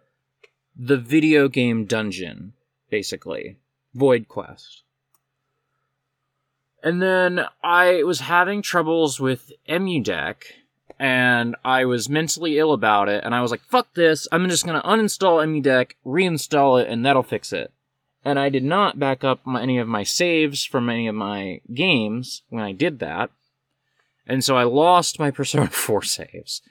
the 0.77 0.97
video 0.99 1.49
game 1.49 1.85
dungeon, 1.87 2.53
basically, 2.91 3.57
Void 3.95 4.29
Quest. 4.29 4.83
And 6.83 7.01
then 7.01 7.47
I 7.63 8.03
was 8.03 8.21
having 8.21 8.61
troubles 8.61 9.19
with 9.19 9.53
EmuDeck, 9.69 10.43
and 10.99 11.57
I 11.65 11.85
was 11.85 12.09
mentally 12.09 12.59
ill 12.59 12.73
about 12.73 13.09
it, 13.09 13.25
and 13.25 13.35
I 13.35 13.41
was 13.41 13.51
like, 13.51 13.63
fuck 13.63 13.95
this, 13.95 14.29
I'm 14.31 14.49
just 14.49 14.67
gonna 14.67 14.83
uninstall 14.83 15.45
EmuDeck, 15.45 15.93
reinstall 16.05 16.81
it, 16.83 16.89
and 16.89 17.05
that'll 17.05 17.23
fix 17.23 17.53
it. 17.53 17.73
And 18.25 18.39
I 18.39 18.49
did 18.49 18.65
not 18.65 18.99
back 18.99 19.23
up 19.23 19.45
my, 19.45 19.63
any 19.63 19.79
of 19.79 19.87
my 19.87 20.03
saves 20.03 20.65
from 20.65 20.89
any 20.89 21.07
of 21.07 21.15
my 21.15 21.61
games 21.73 22.43
when 22.49 22.63
I 22.63 22.73
did 22.73 22.99
that. 23.01 23.31
And 24.27 24.43
so 24.43 24.57
I 24.57 24.65
lost 24.65 25.19
my 25.19 25.31
Persona 25.33 25.69
4 25.69 26.03
saves. 26.03 26.63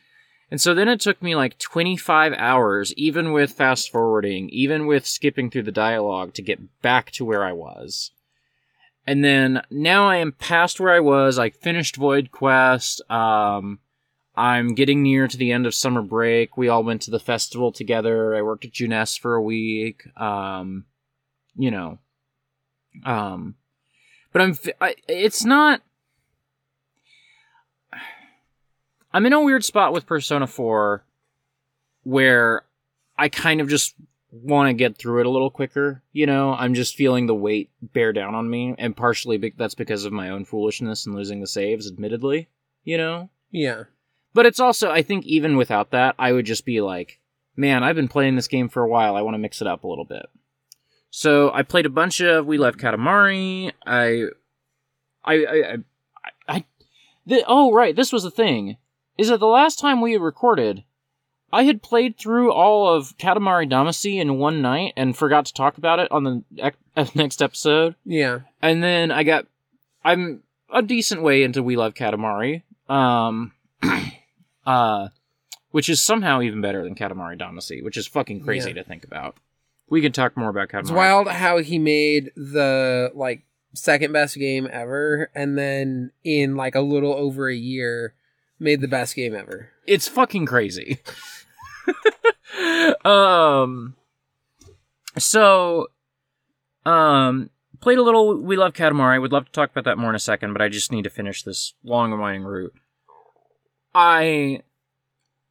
And 0.49 0.59
so 0.61 0.73
then 0.73 0.87
it 0.87 0.99
took 0.99 1.21
me 1.21 1.35
like 1.35 1.57
25 1.57 2.33
hours, 2.33 2.93
even 2.95 3.31
with 3.31 3.53
fast 3.53 3.91
forwarding, 3.91 4.49
even 4.49 4.85
with 4.85 5.05
skipping 5.05 5.49
through 5.49 5.63
the 5.63 5.71
dialogue, 5.71 6.33
to 6.35 6.41
get 6.41 6.81
back 6.81 7.11
to 7.11 7.25
where 7.25 7.43
I 7.43 7.53
was. 7.53 8.11
And 9.05 9.23
then 9.23 9.63
now 9.69 10.07
I 10.07 10.17
am 10.17 10.31
past 10.31 10.79
where 10.79 10.93
I 10.93 10.99
was. 10.99 11.37
I 11.37 11.49
finished 11.49 11.95
Void 11.95 12.31
Quest. 12.31 13.01
Um, 13.09 13.79
I'm 14.35 14.73
getting 14.73 15.03
near 15.03 15.27
to 15.27 15.37
the 15.37 15.51
end 15.51 15.65
of 15.67 15.75
summer 15.75 16.01
break. 16.01 16.57
We 16.57 16.67
all 16.67 16.83
went 16.83 17.03
to 17.03 17.11
the 17.11 17.19
festival 17.19 17.71
together. 17.71 18.35
I 18.35 18.41
worked 18.41 18.65
at 18.65 18.71
Junes 18.71 19.15
for 19.15 19.35
a 19.35 19.41
week. 19.41 20.05
Um, 20.17 20.85
you 21.55 21.69
know, 21.69 21.99
um, 23.05 23.55
but 24.31 24.41
I'm. 24.41 24.57
I, 24.81 24.95
it's 25.07 25.45
not. 25.45 25.81
I'm 29.13 29.25
in 29.27 29.33
a 29.33 29.41
weird 29.41 29.63
spot 29.63 29.93
with 29.93 30.07
Persona 30.07 30.47
4 30.47 31.05
where 32.01 32.63
I 33.15 33.29
kind 33.29 33.61
of 33.61 33.69
just 33.69 33.93
want 34.31 34.69
to 34.69 34.73
get 34.73 34.97
through 34.97 35.19
it 35.19 35.27
a 35.27 35.29
little 35.29 35.51
quicker. 35.51 36.01
You 36.11 36.25
know, 36.25 36.53
I'm 36.53 36.73
just 36.73 36.95
feeling 36.95 37.27
the 37.27 37.35
weight 37.35 37.69
bear 37.81 38.11
down 38.11 38.33
on 38.33 38.49
me, 38.49 38.73
and 38.77 38.97
partially 38.97 39.37
be- 39.37 39.53
that's 39.55 39.75
because 39.75 40.05
of 40.05 40.11
my 40.13 40.29
own 40.29 40.45
foolishness 40.45 41.05
and 41.05 41.15
losing 41.15 41.39
the 41.39 41.47
saves, 41.47 41.87
admittedly. 41.87 42.49
You 42.83 42.97
know? 42.97 43.29
Yeah. 43.51 43.83
But 44.33 44.45
it's 44.45 44.59
also, 44.59 44.89
I 44.89 45.01
think, 45.01 45.25
even 45.25 45.57
without 45.57 45.91
that, 45.91 46.15
I 46.17 46.31
would 46.31 46.45
just 46.45 46.65
be 46.65 46.81
like, 46.81 47.19
man, 47.55 47.83
I've 47.83 47.95
been 47.95 48.07
playing 48.07 48.35
this 48.35 48.47
game 48.47 48.69
for 48.69 48.83
a 48.83 48.89
while. 48.89 49.15
I 49.15 49.21
want 49.21 49.35
to 49.35 49.39
mix 49.39 49.61
it 49.61 49.67
up 49.67 49.83
a 49.83 49.87
little 49.87 50.05
bit. 50.05 50.25
So 51.11 51.51
I 51.53 51.61
played 51.61 51.85
a 51.85 51.91
bunch 51.91 52.21
of 52.21 52.45
We 52.45 52.57
Love 52.57 52.77
Katamari. 52.77 53.71
I, 53.85 54.25
I, 55.23 55.45
I, 55.45 55.73
I, 55.73 55.77
I 56.47 56.65
the, 57.25 57.43
oh 57.47 57.71
right, 57.71 57.95
this 57.95 58.11
was 58.11 58.23
the 58.23 58.31
thing. 58.31 58.77
Is 59.17 59.29
that 59.29 59.39
the 59.39 59.45
last 59.45 59.77
time 59.77 60.01
we 60.01 60.13
had 60.13 60.21
recorded, 60.21 60.83
I 61.51 61.63
had 61.63 61.83
played 61.83 62.17
through 62.17 62.51
all 62.51 62.91
of 62.91 63.15
Katamari 63.17 63.69
Damacy 63.71 64.19
in 64.19 64.39
one 64.39 64.63
night 64.63 64.93
and 64.97 65.15
forgot 65.15 65.45
to 65.45 65.53
talk 65.53 65.77
about 65.77 65.99
it 65.99 66.11
on 66.11 66.23
the 66.23 66.43
ec- 66.57 67.15
next 67.15 67.43
episode. 67.43 67.95
Yeah. 68.03 68.39
And 68.59 68.81
then 68.83 69.11
I 69.11 69.21
got 69.21 69.45
I'm 70.03 70.41
a 70.73 70.81
decent 70.81 71.21
way 71.21 71.43
into 71.43 71.61
We 71.61 71.75
Love 71.75 71.93
Katamari. 71.93 72.63
Um 72.89 73.51
uh 74.65 75.09
which 75.71 75.89
is 75.89 76.01
somehow 76.01 76.39
even 76.41 76.61
better 76.61 76.83
than 76.83 76.93
Katamari 76.93 77.39
Damacy, 77.39 77.83
which 77.83 77.97
is 77.97 78.05
fucking 78.05 78.41
crazy 78.41 78.69
Yeah. 78.69 78.75
to 78.75 78.83
think 78.83 79.03
about. 79.03 79.37
We 79.89 80.01
can 80.01 80.11
talk 80.11 80.37
more 80.37 80.49
about 80.49 80.69
Katamari. 80.69 80.81
It's 80.81 80.91
wild 80.91 81.27
how 81.27 81.57
he 81.59 81.79
made 81.79 82.31
the 82.35 83.11
like 83.15 83.43
second 83.73 84.11
best 84.13 84.37
game 84.37 84.67
ever 84.71 85.31
and 85.33 85.57
then 85.57 86.11
in 86.23 86.55
like 86.55 86.75
a 86.75 86.81
little 86.81 87.13
over 87.13 87.49
a 87.49 87.55
year 87.55 88.13
made 88.59 88.81
the 88.81 88.87
best 88.87 89.15
game 89.15 89.33
ever. 89.35 89.69
It's 89.87 90.07
fucking 90.07 90.45
crazy. 90.45 90.99
um 93.05 93.95
so 95.17 95.87
um 96.85 97.49
played 97.81 97.97
a 97.97 98.03
little 98.03 98.39
We 98.41 98.55
Love 98.55 98.73
Katamari. 98.73 99.19
Would 99.19 99.31
love 99.33 99.45
to 99.45 99.51
talk 99.51 99.71
about 99.71 99.83
that 99.85 99.97
more 99.97 100.09
in 100.09 100.15
a 100.15 100.19
second, 100.19 100.53
but 100.53 100.61
I 100.61 100.69
just 100.69 100.91
need 100.91 101.03
to 101.03 101.09
finish 101.09 101.43
this 101.43 101.73
long 101.83 102.11
and 102.11 102.21
winding 102.21 102.43
route. 102.43 102.73
I 103.95 104.61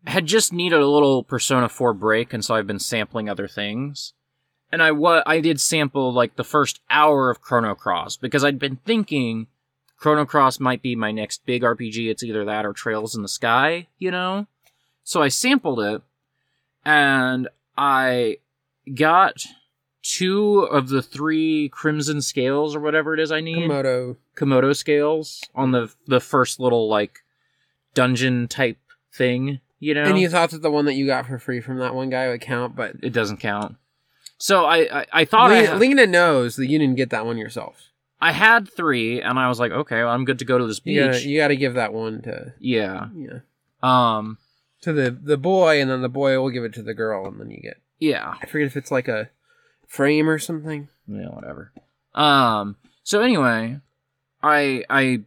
had 0.06 0.26
just 0.26 0.52
needed 0.52 0.80
a 0.80 0.86
little 0.86 1.22
Persona 1.22 1.68
4 1.68 1.94
break, 1.94 2.32
and 2.32 2.44
so 2.44 2.54
I've 2.54 2.66
been 2.66 2.78
sampling 2.80 3.28
other 3.28 3.46
things. 3.48 4.14
And 4.70 4.82
I 4.82 4.90
wa- 4.92 5.22
I 5.26 5.40
did 5.40 5.60
sample 5.60 6.12
like 6.12 6.36
the 6.36 6.44
first 6.44 6.80
hour 6.90 7.30
of 7.30 7.40
Chrono 7.42 7.74
Cross 7.74 8.16
because 8.16 8.42
I'd 8.44 8.58
been 8.58 8.76
thinking 8.84 9.46
Chrono 9.98 10.24
Cross 10.24 10.60
might 10.60 10.82
be 10.82 10.96
my 10.96 11.12
next 11.12 11.44
big 11.44 11.62
RPG. 11.62 12.10
It's 12.10 12.22
either 12.24 12.44
that 12.46 12.64
or 12.64 12.72
Trails 12.72 13.14
in 13.14 13.22
the 13.22 13.28
Sky, 13.28 13.86
you 13.98 14.10
know? 14.10 14.46
So 15.04 15.20
I 15.22 15.28
sampled 15.28 15.78
it 15.80 16.02
and 16.84 17.48
I 17.76 18.38
got 18.94 19.44
two 20.02 20.60
of 20.60 20.88
the 20.88 21.02
three 21.02 21.68
crimson 21.68 22.22
scales 22.22 22.74
or 22.74 22.80
whatever 22.80 23.14
it 23.14 23.20
is 23.20 23.30
I 23.30 23.40
need. 23.40 23.68
Komodo. 23.70 24.16
Komodo 24.36 24.74
scales 24.74 25.42
on 25.54 25.70
the 25.72 25.92
the 26.06 26.18
first 26.20 26.58
little 26.58 26.88
like 26.88 27.21
dungeon 27.94 28.48
type 28.48 28.78
thing, 29.12 29.60
you 29.80 29.94
know. 29.94 30.04
And 30.04 30.18
you 30.18 30.28
thought 30.28 30.50
that 30.50 30.62
the 30.62 30.70
one 30.70 30.84
that 30.86 30.94
you 30.94 31.06
got 31.06 31.26
for 31.26 31.38
free 31.38 31.60
from 31.60 31.78
that 31.78 31.94
one 31.94 32.10
guy 32.10 32.28
would 32.28 32.40
count, 32.40 32.74
but 32.76 32.96
it 33.02 33.12
doesn't 33.12 33.38
count. 33.38 33.76
So 34.38 34.64
I 34.64 35.00
I, 35.00 35.06
I 35.12 35.24
thought 35.24 35.50
I 35.50 35.60
Le- 35.60 35.66
had, 35.66 35.78
Leena 35.78 36.06
knows 36.06 36.56
that 36.56 36.66
you 36.66 36.78
didn't 36.78 36.96
get 36.96 37.10
that 37.10 37.26
one 37.26 37.38
yourself. 37.38 37.88
I 38.20 38.30
had 38.32 38.70
three, 38.70 39.20
and 39.20 39.36
I 39.38 39.48
was 39.48 39.58
like, 39.58 39.72
okay, 39.72 39.98
well, 40.04 40.12
I'm 40.12 40.24
good 40.24 40.38
to 40.38 40.44
go 40.44 40.56
to 40.56 40.66
this 40.66 40.78
beach. 40.78 40.94
You 40.94 41.04
gotta, 41.06 41.28
you 41.28 41.38
gotta 41.40 41.56
give 41.56 41.74
that 41.74 41.92
one 41.92 42.22
to 42.22 42.54
yeah. 42.60 43.08
yeah 43.16 43.40
Um. 43.82 44.38
to 44.82 44.92
the 44.92 45.10
the 45.10 45.36
boy, 45.36 45.80
and 45.80 45.90
then 45.90 46.02
the 46.02 46.08
boy 46.08 46.38
will 46.40 46.50
give 46.50 46.64
it 46.64 46.72
to 46.74 46.82
the 46.82 46.94
girl, 46.94 47.26
and 47.26 47.40
then 47.40 47.50
you 47.50 47.60
get 47.60 47.80
Yeah. 47.98 48.34
I 48.40 48.46
forget 48.46 48.66
if 48.68 48.76
it's 48.76 48.90
like 48.92 49.08
a 49.08 49.30
frame 49.88 50.28
or 50.28 50.38
something. 50.38 50.88
Yeah. 51.08 51.28
Whatever. 51.30 51.72
Um. 52.14 52.76
So 53.02 53.20
anyway, 53.20 53.80
I 54.42 54.84
I 54.88 55.22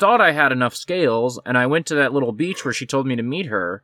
thought 0.00 0.20
I 0.20 0.32
had 0.32 0.50
enough 0.50 0.74
scales, 0.74 1.38
and 1.46 1.56
I 1.56 1.66
went 1.66 1.86
to 1.86 1.94
that 1.94 2.12
little 2.12 2.32
beach 2.32 2.64
where 2.64 2.74
she 2.74 2.86
told 2.86 3.06
me 3.06 3.14
to 3.14 3.22
meet 3.22 3.46
her, 3.46 3.82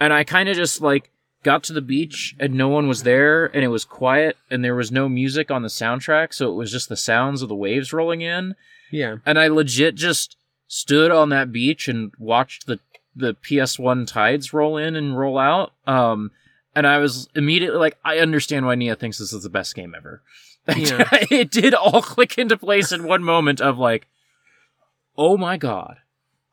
and 0.00 0.12
I 0.12 0.24
kind 0.24 0.48
of 0.48 0.56
just 0.56 0.80
like 0.80 1.10
got 1.44 1.62
to 1.64 1.72
the 1.72 1.80
beach 1.80 2.34
and 2.40 2.54
no 2.54 2.68
one 2.68 2.86
was 2.86 3.02
there 3.02 3.46
and 3.46 3.64
it 3.64 3.68
was 3.68 3.84
quiet 3.84 4.36
and 4.48 4.64
there 4.64 4.76
was 4.76 4.92
no 4.92 5.08
music 5.08 5.50
on 5.50 5.62
the 5.62 5.68
soundtrack 5.68 6.32
so 6.32 6.48
it 6.48 6.54
was 6.54 6.70
just 6.70 6.88
the 6.88 6.96
sounds 6.96 7.42
of 7.42 7.48
the 7.48 7.54
waves 7.56 7.92
rolling 7.92 8.20
in 8.20 8.54
Yeah, 8.92 9.16
and 9.26 9.36
I 9.40 9.48
legit 9.48 9.96
just 9.96 10.36
stood 10.68 11.10
on 11.10 11.30
that 11.30 11.50
beach 11.50 11.88
and 11.88 12.12
watched 12.16 12.66
the 12.66 12.78
the 13.14 13.34
PS1 13.34 14.06
tides 14.06 14.52
roll 14.52 14.76
in 14.76 14.96
and 14.96 15.18
roll 15.18 15.38
out. 15.38 15.72
Um, 15.86 16.30
and 16.74 16.86
I 16.86 16.98
was 16.98 17.28
immediately 17.34 17.78
like, 17.78 17.98
I 18.04 18.18
understand 18.18 18.66
why 18.66 18.74
Nia 18.74 18.96
thinks 18.96 19.18
this 19.18 19.32
is 19.32 19.42
the 19.42 19.50
best 19.50 19.74
game 19.74 19.94
ever. 19.96 20.22
Yeah. 20.76 21.08
it 21.28 21.50
did 21.50 21.74
all 21.74 22.00
click 22.14 22.38
into 22.38 22.56
place 22.56 22.92
in 22.92 23.02
one 23.04 23.24
moment 23.24 23.60
of 23.60 23.78
like, 23.78 24.06
oh 25.16 25.36
my 25.36 25.56
god, 25.56 25.98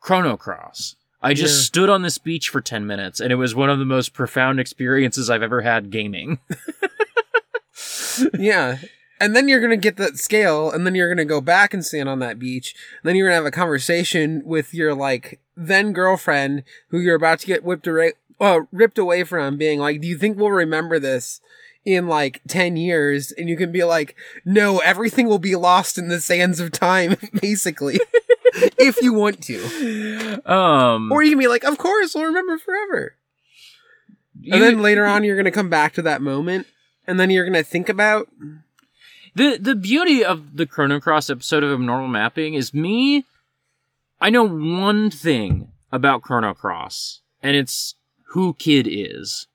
Chrono 0.00 0.36
Cross. 0.36 0.96
I 1.22 1.34
just 1.34 1.56
Yeah. 1.58 1.62
stood 1.64 1.90
on 1.90 2.00
this 2.02 2.16
beach 2.18 2.48
for 2.48 2.60
10 2.62 2.86
minutes 2.86 3.20
and 3.20 3.30
it 3.30 3.36
was 3.36 3.54
one 3.54 3.68
of 3.68 3.78
the 3.78 3.84
most 3.84 4.14
profound 4.14 4.58
experiences 4.58 5.28
I've 5.28 5.42
ever 5.42 5.60
had 5.60 5.90
gaming. 5.90 6.38
yeah. 8.38 8.78
And 9.20 9.36
then 9.36 9.48
you're 9.48 9.60
gonna 9.60 9.76
get 9.76 9.98
that 9.98 10.16
scale, 10.16 10.70
and 10.70 10.86
then 10.86 10.94
you're 10.94 11.08
gonna 11.10 11.26
go 11.26 11.42
back 11.42 11.74
and 11.74 11.84
stand 11.84 12.08
on 12.08 12.20
that 12.20 12.38
beach. 12.38 12.74
And 13.02 13.08
then 13.08 13.16
you're 13.16 13.26
gonna 13.28 13.36
have 13.36 13.44
a 13.44 13.50
conversation 13.50 14.42
with 14.46 14.72
your 14.72 14.94
like 14.94 15.40
then 15.56 15.92
girlfriend, 15.92 16.62
who 16.88 16.98
you're 16.98 17.16
about 17.16 17.40
to 17.40 17.46
get 17.46 17.62
whipped 17.62 17.86
away, 17.86 18.14
uh, 18.40 18.60
ripped 18.72 18.96
away 18.96 19.24
from, 19.24 19.58
being 19.58 19.78
like, 19.78 20.00
"Do 20.00 20.08
you 20.08 20.16
think 20.16 20.38
we'll 20.38 20.48
remember 20.50 20.98
this 20.98 21.42
in 21.84 22.06
like 22.08 22.40
ten 22.48 22.78
years?" 22.78 23.30
And 23.32 23.46
you 23.46 23.58
can 23.58 23.70
be 23.70 23.84
like, 23.84 24.16
"No, 24.46 24.78
everything 24.78 25.28
will 25.28 25.38
be 25.38 25.54
lost 25.54 25.98
in 25.98 26.08
the 26.08 26.18
sands 26.20 26.58
of 26.58 26.72
time, 26.72 27.16
basically, 27.42 28.00
if 28.78 29.00
you 29.02 29.12
want 29.12 29.42
to." 29.44 30.40
Um, 30.50 31.10
Or 31.12 31.22
you 31.22 31.30
can 31.30 31.38
be 31.38 31.48
like, 31.48 31.64
"Of 31.64 31.78
course, 31.78 32.14
we'll 32.14 32.24
remember 32.26 32.58
forever." 32.58 33.14
you- 34.40 34.54
and 34.54 34.62
then 34.62 34.80
later 34.82 35.04
on, 35.04 35.24
you're 35.24 35.36
gonna 35.36 35.50
come 35.50 35.68
back 35.70 35.92
to 35.94 36.02
that 36.02 36.22
moment, 36.22 36.66
and 37.06 37.18
then 37.20 37.30
you're 37.30 37.44
gonna 37.44 37.62
think 37.62 37.88
about 37.88 38.28
The 39.34 39.58
the 39.60 39.74
beauty 39.76 40.24
of 40.24 40.56
the 40.56 40.66
Chrono 40.66 40.98
Cross 41.00 41.30
episode 41.30 41.62
of 41.62 41.72
Abnormal 41.72 42.08
Mapping 42.08 42.54
is 42.54 42.74
me. 42.74 43.24
I 44.20 44.28
know 44.30 44.46
one 44.48 45.10
thing 45.10 45.70
about 45.92 46.22
Chrono 46.22 46.52
Cross, 46.52 47.20
and 47.42 47.56
it's 47.56 47.94
who 48.30 48.54
Kid 48.54 48.86
is, 48.90 49.46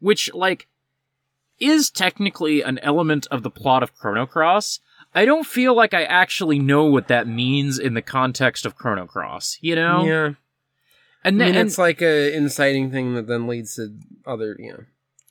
which 0.00 0.32
like 0.34 0.66
is 1.60 1.90
technically 1.90 2.62
an 2.62 2.78
element 2.80 3.26
of 3.30 3.42
the 3.42 3.50
plot 3.50 3.82
of 3.82 3.94
Chrono 3.94 4.26
Cross. 4.26 4.80
I 5.14 5.24
don't 5.24 5.46
feel 5.46 5.74
like 5.74 5.92
I 5.92 6.04
actually 6.04 6.58
know 6.58 6.84
what 6.84 7.08
that 7.08 7.26
means 7.26 7.78
in 7.78 7.94
the 7.94 8.02
context 8.02 8.64
of 8.64 8.76
Chrono 8.76 9.06
Cross, 9.06 9.58
you 9.60 9.74
know? 9.74 10.04
Yeah. 10.04 10.30
And 11.24 11.40
I 11.42 11.46
then 11.46 11.54
mean, 11.56 11.66
it's 11.66 11.78
like 11.78 12.00
a 12.00 12.34
inciting 12.34 12.90
thing 12.90 13.14
that 13.14 13.26
then 13.26 13.46
leads 13.46 13.74
to 13.76 13.92
other, 14.24 14.56
you 14.58 14.72
know. 14.72 14.84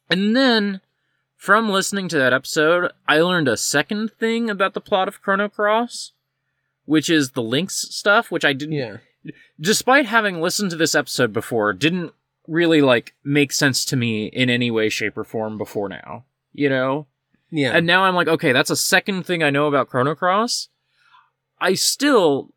and 0.09 0.35
then 0.35 0.81
from 1.35 1.69
listening 1.69 2.09
to 2.09 2.17
that 2.17 2.33
episode, 2.33 2.91
I 3.07 3.21
learned 3.21 3.47
a 3.47 3.55
second 3.57 4.11
thing 4.11 4.49
about 4.49 4.73
the 4.73 4.81
plot 4.81 5.07
of 5.07 5.21
Chrono 5.21 5.47
Cross, 5.47 6.11
which 6.85 7.09
is 7.09 7.31
the 7.31 7.41
links 7.41 7.87
stuff, 7.95 8.29
which 8.29 8.43
I 8.45 8.51
didn't 8.53 8.75
Yeah. 8.75 8.97
despite 9.59 10.05
having 10.05 10.41
listened 10.41 10.71
to 10.71 10.77
this 10.77 10.93
episode 10.95 11.31
before, 11.31 11.71
didn't 11.73 12.13
really 12.47 12.81
like 12.81 13.13
make 13.23 13.51
sense 13.53 13.85
to 13.85 13.95
me 13.95 14.25
in 14.27 14.49
any 14.49 14.69
way, 14.69 14.89
shape, 14.89 15.17
or 15.17 15.23
form 15.23 15.57
before 15.57 15.87
now. 15.87 16.25
You 16.53 16.67
know? 16.69 17.07
Yeah. 17.51 17.71
And 17.75 17.87
now 17.87 18.03
I'm 18.03 18.15
like, 18.15 18.27
okay, 18.27 18.51
that's 18.51 18.69
a 18.69 18.75
second 18.75 19.23
thing 19.25 19.41
I 19.43 19.49
know 19.49 19.67
about 19.67 19.89
Chrono 19.89 20.15
Cross. 20.15 20.69
I 21.59 21.73
still 21.73 22.53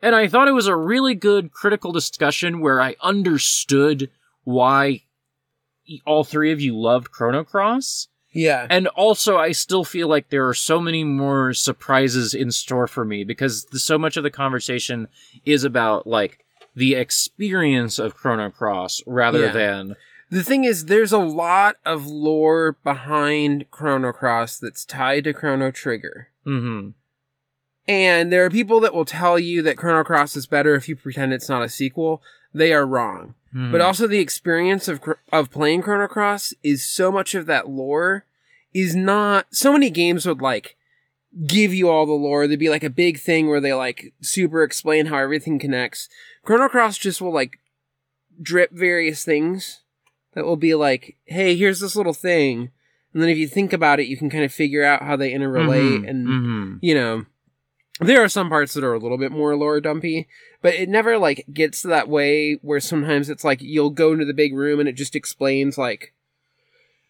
and 0.00 0.14
I 0.16 0.26
thought 0.26 0.48
it 0.48 0.52
was 0.52 0.66
a 0.66 0.74
really 0.76 1.14
good 1.14 1.52
critical 1.52 1.92
discussion 1.92 2.60
where 2.60 2.80
I 2.80 2.96
understood 3.02 4.10
why 4.44 5.02
all 6.06 6.24
three 6.24 6.50
of 6.52 6.60
you 6.60 6.76
loved 6.76 7.10
Chrono 7.12 7.44
Cross. 7.44 8.08
yeah. 8.32 8.66
And 8.70 8.88
also, 8.88 9.36
I 9.36 9.52
still 9.52 9.84
feel 9.84 10.08
like 10.08 10.30
there 10.30 10.48
are 10.48 10.54
so 10.54 10.80
many 10.80 11.04
more 11.04 11.52
surprises 11.52 12.34
in 12.34 12.50
store 12.50 12.86
for 12.88 13.04
me 13.04 13.22
because 13.24 13.66
the, 13.66 13.78
so 13.78 13.98
much 13.98 14.16
of 14.16 14.22
the 14.24 14.30
conversation 14.30 15.06
is 15.44 15.62
about 15.64 16.06
like 16.06 16.44
the 16.74 16.94
experience 16.94 17.98
of 17.98 18.14
Chrono 18.16 18.50
Cross 18.50 19.02
rather 19.06 19.46
Yeah. 19.46 19.52
than 19.52 19.96
The 20.32 20.42
thing 20.42 20.64
is, 20.64 20.86
there's 20.86 21.12
a 21.12 21.18
lot 21.18 21.76
of 21.84 22.06
lore 22.06 22.78
behind 22.82 23.70
Chrono 23.70 24.12
Cross 24.12 24.60
that's 24.60 24.86
tied 24.86 25.24
to 25.24 25.34
Chrono 25.34 25.70
Trigger. 25.70 26.28
hmm 26.42 26.92
And 27.86 28.32
there 28.32 28.42
are 28.42 28.48
people 28.48 28.80
that 28.80 28.94
will 28.94 29.04
tell 29.04 29.38
you 29.38 29.60
that 29.60 29.76
Chrono 29.76 30.02
Cross 30.02 30.34
is 30.36 30.46
better 30.46 30.74
if 30.74 30.88
you 30.88 30.96
pretend 30.96 31.34
it's 31.34 31.50
not 31.50 31.62
a 31.62 31.68
sequel. 31.68 32.22
They 32.54 32.72
are 32.72 32.86
wrong. 32.86 33.34
Hmm. 33.52 33.70
But 33.70 33.82
also 33.82 34.06
the 34.06 34.20
experience 34.20 34.88
of 34.88 35.02
of 35.30 35.50
playing 35.50 35.82
Chrono 35.82 36.08
Cross 36.08 36.54
is 36.62 36.82
so 36.82 37.12
much 37.12 37.34
of 37.34 37.44
that 37.44 37.68
lore 37.68 38.24
is 38.72 38.96
not 38.96 39.48
so 39.50 39.74
many 39.74 39.90
games 39.90 40.24
would 40.24 40.40
like 40.40 40.76
give 41.46 41.74
you 41.74 41.90
all 41.90 42.06
the 42.06 42.12
lore. 42.12 42.46
There'd 42.46 42.58
be 42.58 42.70
like 42.70 42.84
a 42.84 42.88
big 42.88 43.20
thing 43.20 43.48
where 43.48 43.60
they 43.60 43.74
like 43.74 44.14
super 44.22 44.62
explain 44.62 45.06
how 45.06 45.18
everything 45.18 45.58
connects. 45.58 46.08
Chrono 46.42 46.70
Cross 46.70 46.96
just 46.96 47.20
will 47.20 47.34
like 47.34 47.58
drip 48.40 48.70
various 48.72 49.26
things 49.26 49.81
that 50.34 50.44
will 50.44 50.56
be 50.56 50.74
like, 50.74 51.16
hey, 51.24 51.56
here's 51.56 51.80
this 51.80 51.96
little 51.96 52.14
thing. 52.14 52.70
And 53.12 53.22
then 53.22 53.28
if 53.28 53.36
you 53.36 53.46
think 53.46 53.72
about 53.72 54.00
it, 54.00 54.06
you 54.06 54.16
can 54.16 54.30
kind 54.30 54.44
of 54.44 54.52
figure 54.52 54.84
out 54.84 55.02
how 55.02 55.16
they 55.16 55.32
interrelate 55.32 56.00
Mhm, 56.00 56.08
and 56.08 56.26
mhm. 56.26 56.78
you 56.80 56.94
know, 56.94 57.26
there 58.00 58.22
are 58.22 58.28
some 58.28 58.48
parts 58.48 58.74
that 58.74 58.84
are 58.84 58.94
a 58.94 58.98
little 58.98 59.18
bit 59.18 59.32
more 59.32 59.54
lore 59.54 59.80
dumpy, 59.80 60.26
but 60.62 60.74
it 60.74 60.88
never 60.88 61.18
like 61.18 61.44
gets 61.52 61.82
to 61.82 61.88
that 61.88 62.08
way 62.08 62.58
where 62.62 62.80
sometimes 62.80 63.28
it's 63.28 63.44
like 63.44 63.60
you'll 63.60 63.90
go 63.90 64.12
into 64.12 64.24
the 64.24 64.32
big 64.32 64.54
room 64.54 64.80
and 64.80 64.88
it 64.88 64.96
just 64.96 65.14
explains 65.14 65.76
like, 65.76 66.14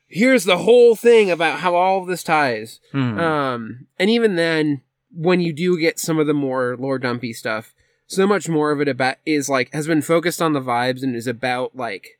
here's 0.08 0.44
the 0.44 0.58
whole 0.58 0.96
thing 0.96 1.30
about 1.30 1.60
how 1.60 1.74
all 1.74 2.02
of 2.02 2.08
this 2.08 2.24
ties. 2.24 2.80
Hmm. 2.90 3.18
Um, 3.18 3.86
and 3.98 4.10
even 4.10 4.34
then, 4.36 4.82
when 5.14 5.40
you 5.40 5.52
do 5.52 5.78
get 5.78 5.98
some 5.98 6.18
of 6.18 6.26
the 6.26 6.34
more 6.34 6.76
lore 6.76 6.98
dumpy 6.98 7.32
stuff, 7.32 7.74
so 8.06 8.26
much 8.26 8.48
more 8.48 8.72
of 8.72 8.80
it 8.80 8.88
about 8.88 9.16
is 9.24 9.48
like 9.48 9.72
has 9.72 9.86
been 9.86 10.02
focused 10.02 10.42
on 10.42 10.52
the 10.52 10.60
vibes 10.60 11.02
and 11.02 11.14
is 11.14 11.26
about 11.26 11.76
like 11.76 12.18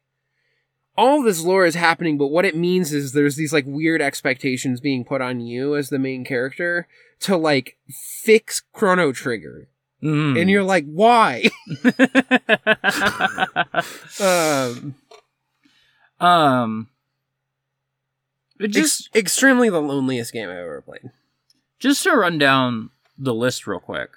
all 0.97 1.23
this 1.23 1.43
lore 1.43 1.65
is 1.65 1.75
happening, 1.75 2.19
but 2.19 2.29
what 2.29 2.45
it 2.45 2.57
means 2.57 2.93
is 2.93 3.13
there's 3.13 3.37
these 3.37 3.53
like 3.53 3.65
weird 3.67 4.03
expectations 4.03 4.81
being 4.81 5.05
put 5.05 5.21
on 5.21 5.41
you 5.41 5.77
as 5.77 5.89
the 5.89 5.99
main 5.99 6.25
character 6.25 6.87
to 7.21 7.37
like 7.37 7.77
fix 7.89 8.61
Chrono 8.73 9.13
Trigger. 9.13 9.69
Mhm. 10.03 10.41
And 10.41 10.51
you're 10.51 10.65
like, 10.65 10.85
why? 10.87 11.45
um, 14.21 14.95
um, 16.21 16.89
it 18.59 18.67
ex- 18.67 18.75
just 18.75 19.17
extremely 19.17 19.71
the 19.71 19.81
loneliest 19.81 20.33
game 20.33 20.49
I've 20.49 20.57
ever 20.57 20.83
played. 20.83 21.11
just 21.79 22.03
to 22.05 22.13
run 22.13 22.39
down 22.39 22.91
the 23.19 23.35
list 23.35 23.67
real 23.67 23.81
quick, 23.81 24.11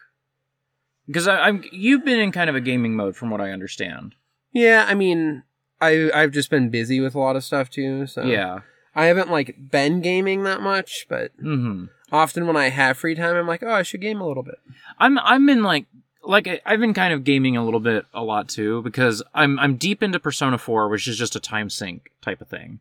because 1.08 1.28
I'm 1.28 1.64
you've 1.72 2.06
been 2.06 2.20
in 2.20 2.32
kind 2.32 2.50
of 2.50 2.56
a 2.56 2.62
gaming 2.62 2.96
mode 2.96 3.16
from 3.16 3.30
what 3.30 3.42
I 3.42 3.52
understand. 3.52 4.16
Yeah, 4.52 4.86
I 4.88 4.94
mean, 4.94 5.44
I 5.82 6.10
I've 6.14 6.32
just 6.32 6.50
been 6.50 6.70
busy 6.70 7.00
with 7.00 7.16
a 7.16 7.20
lot 7.20 7.36
of 7.36 7.44
stuff 7.44 7.70
too, 7.70 8.08
so 8.08 8.24
Yeah. 8.24 8.60
I 8.96 9.06
haven't 9.06 9.30
like 9.30 9.70
been 9.72 10.02
gaming 10.02 10.44
that 10.44 10.62
much, 10.62 11.06
but 11.10 11.32
hmm 11.40 11.86
often 12.12 12.48
when 12.48 12.56
I 12.56 12.70
have 12.70 12.98
free 12.98 13.16
time, 13.16 13.36
I'm 13.36 13.48
like, 13.48 13.64
oh, 13.64 13.72
I 13.72 13.82
should 13.84 14.00
game 14.02 14.22
a 14.22 14.28
little 14.28 14.44
bit. 14.44 14.60
I'm 15.00 15.20
I'm 15.20 15.50
in 15.50 15.64
like 15.64 15.86
like 16.24 16.62
I've 16.66 16.80
been 16.80 16.94
kind 16.94 17.14
of 17.14 17.24
gaming 17.24 17.58
a 17.58 17.64
little 17.66 17.80
bit 17.80 18.06
a 18.14 18.24
lot 18.24 18.48
too 18.48 18.82
because 18.82 19.22
I'm 19.34 19.60
I'm 19.60 19.76
deep 19.76 20.02
into 20.02 20.20
Persona 20.20 20.58
4, 20.58 20.88
which 20.90 21.08
is 21.08 21.18
just 21.18 21.36
a 21.36 21.40
time 21.40 21.70
sink 21.70 22.12
type 22.22 22.42
of 22.42 22.48
thing. 22.48 22.80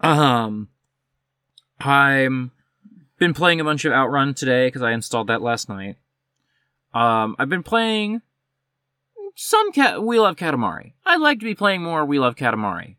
Um, 0.00 0.68
I'm 1.80 2.50
been 3.18 3.34
playing 3.34 3.60
a 3.60 3.64
bunch 3.64 3.84
of 3.84 3.92
Outrun 3.92 4.34
today 4.34 4.66
because 4.66 4.82
I 4.82 4.92
installed 4.92 5.28
that 5.28 5.42
last 5.42 5.68
night. 5.68 5.96
Um, 6.92 7.36
I've 7.38 7.48
been 7.48 7.62
playing 7.62 8.22
some 9.34 9.72
cat. 9.72 10.02
We 10.02 10.18
love 10.18 10.36
Katamari. 10.36 10.92
I'd 11.06 11.20
like 11.20 11.38
to 11.40 11.44
be 11.44 11.54
playing 11.54 11.82
more 11.82 12.04
We 12.04 12.18
Love 12.18 12.36
Katamari. 12.36 12.96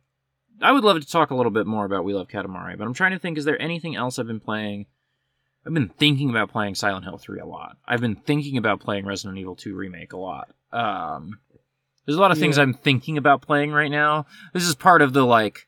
I 0.61 0.71
would 0.71 0.84
love 0.84 0.99
to 0.99 1.07
talk 1.07 1.31
a 1.31 1.36
little 1.36 1.51
bit 1.51 1.67
more 1.67 1.86
about 1.86 2.05
We 2.05 2.13
Love 2.13 2.27
Katamari, 2.27 2.77
but 2.77 2.86
I'm 2.86 2.93
trying 2.93 3.11
to 3.11 3.19
think: 3.19 3.38
is 3.38 3.45
there 3.45 3.61
anything 3.61 3.95
else 3.95 4.17
I've 4.19 4.27
been 4.27 4.39
playing? 4.39 4.86
I've 5.65 5.73
been 5.73 5.89
thinking 5.89 6.29
about 6.29 6.51
playing 6.51 6.75
Silent 6.75 7.05
Hill 7.05 7.17
3 7.17 7.39
a 7.39 7.45
lot. 7.45 7.77
I've 7.88 8.01
been 8.01 8.15
thinking 8.17 8.57
about 8.57 8.81
playing 8.81 9.05
Resident 9.05 9.38
Evil 9.38 9.55
2 9.55 9.73
Remake 9.75 10.11
a 10.11 10.17
lot. 10.17 10.49
Um, 10.73 11.39
there's 12.05 12.17
a 12.17 12.21
lot 12.21 12.31
of 12.31 12.38
things 12.38 12.57
Yeah. 12.57 12.63
I'm 12.63 12.73
thinking 12.73 13.17
about 13.17 13.41
playing 13.41 13.71
right 13.71 13.89
now. 13.91 14.25
This 14.53 14.63
is 14.67 14.75
part 14.75 15.01
of 15.01 15.13
the 15.13 15.25
like. 15.25 15.67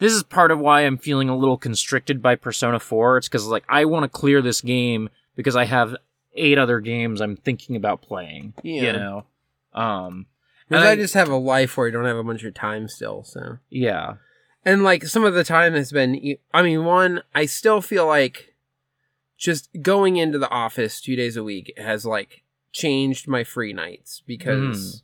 This 0.00 0.12
is 0.14 0.24
part 0.24 0.50
of 0.50 0.58
why 0.58 0.80
I'm 0.80 0.98
feeling 0.98 1.28
a 1.28 1.36
little 1.36 1.56
constricted 1.58 2.20
by 2.20 2.34
Persona 2.34 2.80
4. 2.80 3.18
It's 3.18 3.28
because 3.28 3.46
like 3.46 3.64
I 3.68 3.84
want 3.84 4.02
to 4.02 4.08
clear 4.08 4.42
this 4.42 4.60
game 4.62 5.10
because 5.36 5.54
I 5.54 5.64
have 5.64 5.94
eight 6.34 6.58
other 6.58 6.80
games 6.80 7.20
I'm 7.20 7.36
thinking 7.36 7.76
about 7.76 8.02
playing. 8.02 8.54
You 8.64 8.82
Yeah. 8.82 8.92
know. 8.92 9.26
Um. 9.72 10.26
Because 10.68 10.84
and 10.84 10.88
I 10.88 10.96
just 10.96 11.14
have 11.14 11.28
a 11.28 11.36
life 11.36 11.76
where 11.76 11.88
I 11.88 11.90
don't 11.90 12.04
have 12.04 12.16
a 12.16 12.22
bunch 12.22 12.44
of 12.44 12.54
time 12.54 12.88
still, 12.88 13.24
so. 13.24 13.58
yeah. 13.70 14.14
And 14.64 14.84
like 14.84 15.04
some 15.04 15.24
of 15.24 15.34
the 15.34 15.42
time 15.42 15.74
has 15.74 15.90
been, 15.90 16.36
I 16.52 16.62
mean, 16.62 16.84
one, 16.84 17.22
I 17.34 17.46
still 17.46 17.80
feel 17.80 18.06
like 18.06 18.54
just 19.36 19.70
going 19.82 20.16
into 20.16 20.38
the 20.38 20.50
office 20.50 21.00
two 21.00 21.16
days 21.16 21.36
a 21.36 21.42
week 21.42 21.72
has 21.76 22.04
like 22.04 22.44
changed 22.72 23.26
my 23.26 23.42
free 23.42 23.72
nights 23.72 24.22
because, 24.26 25.02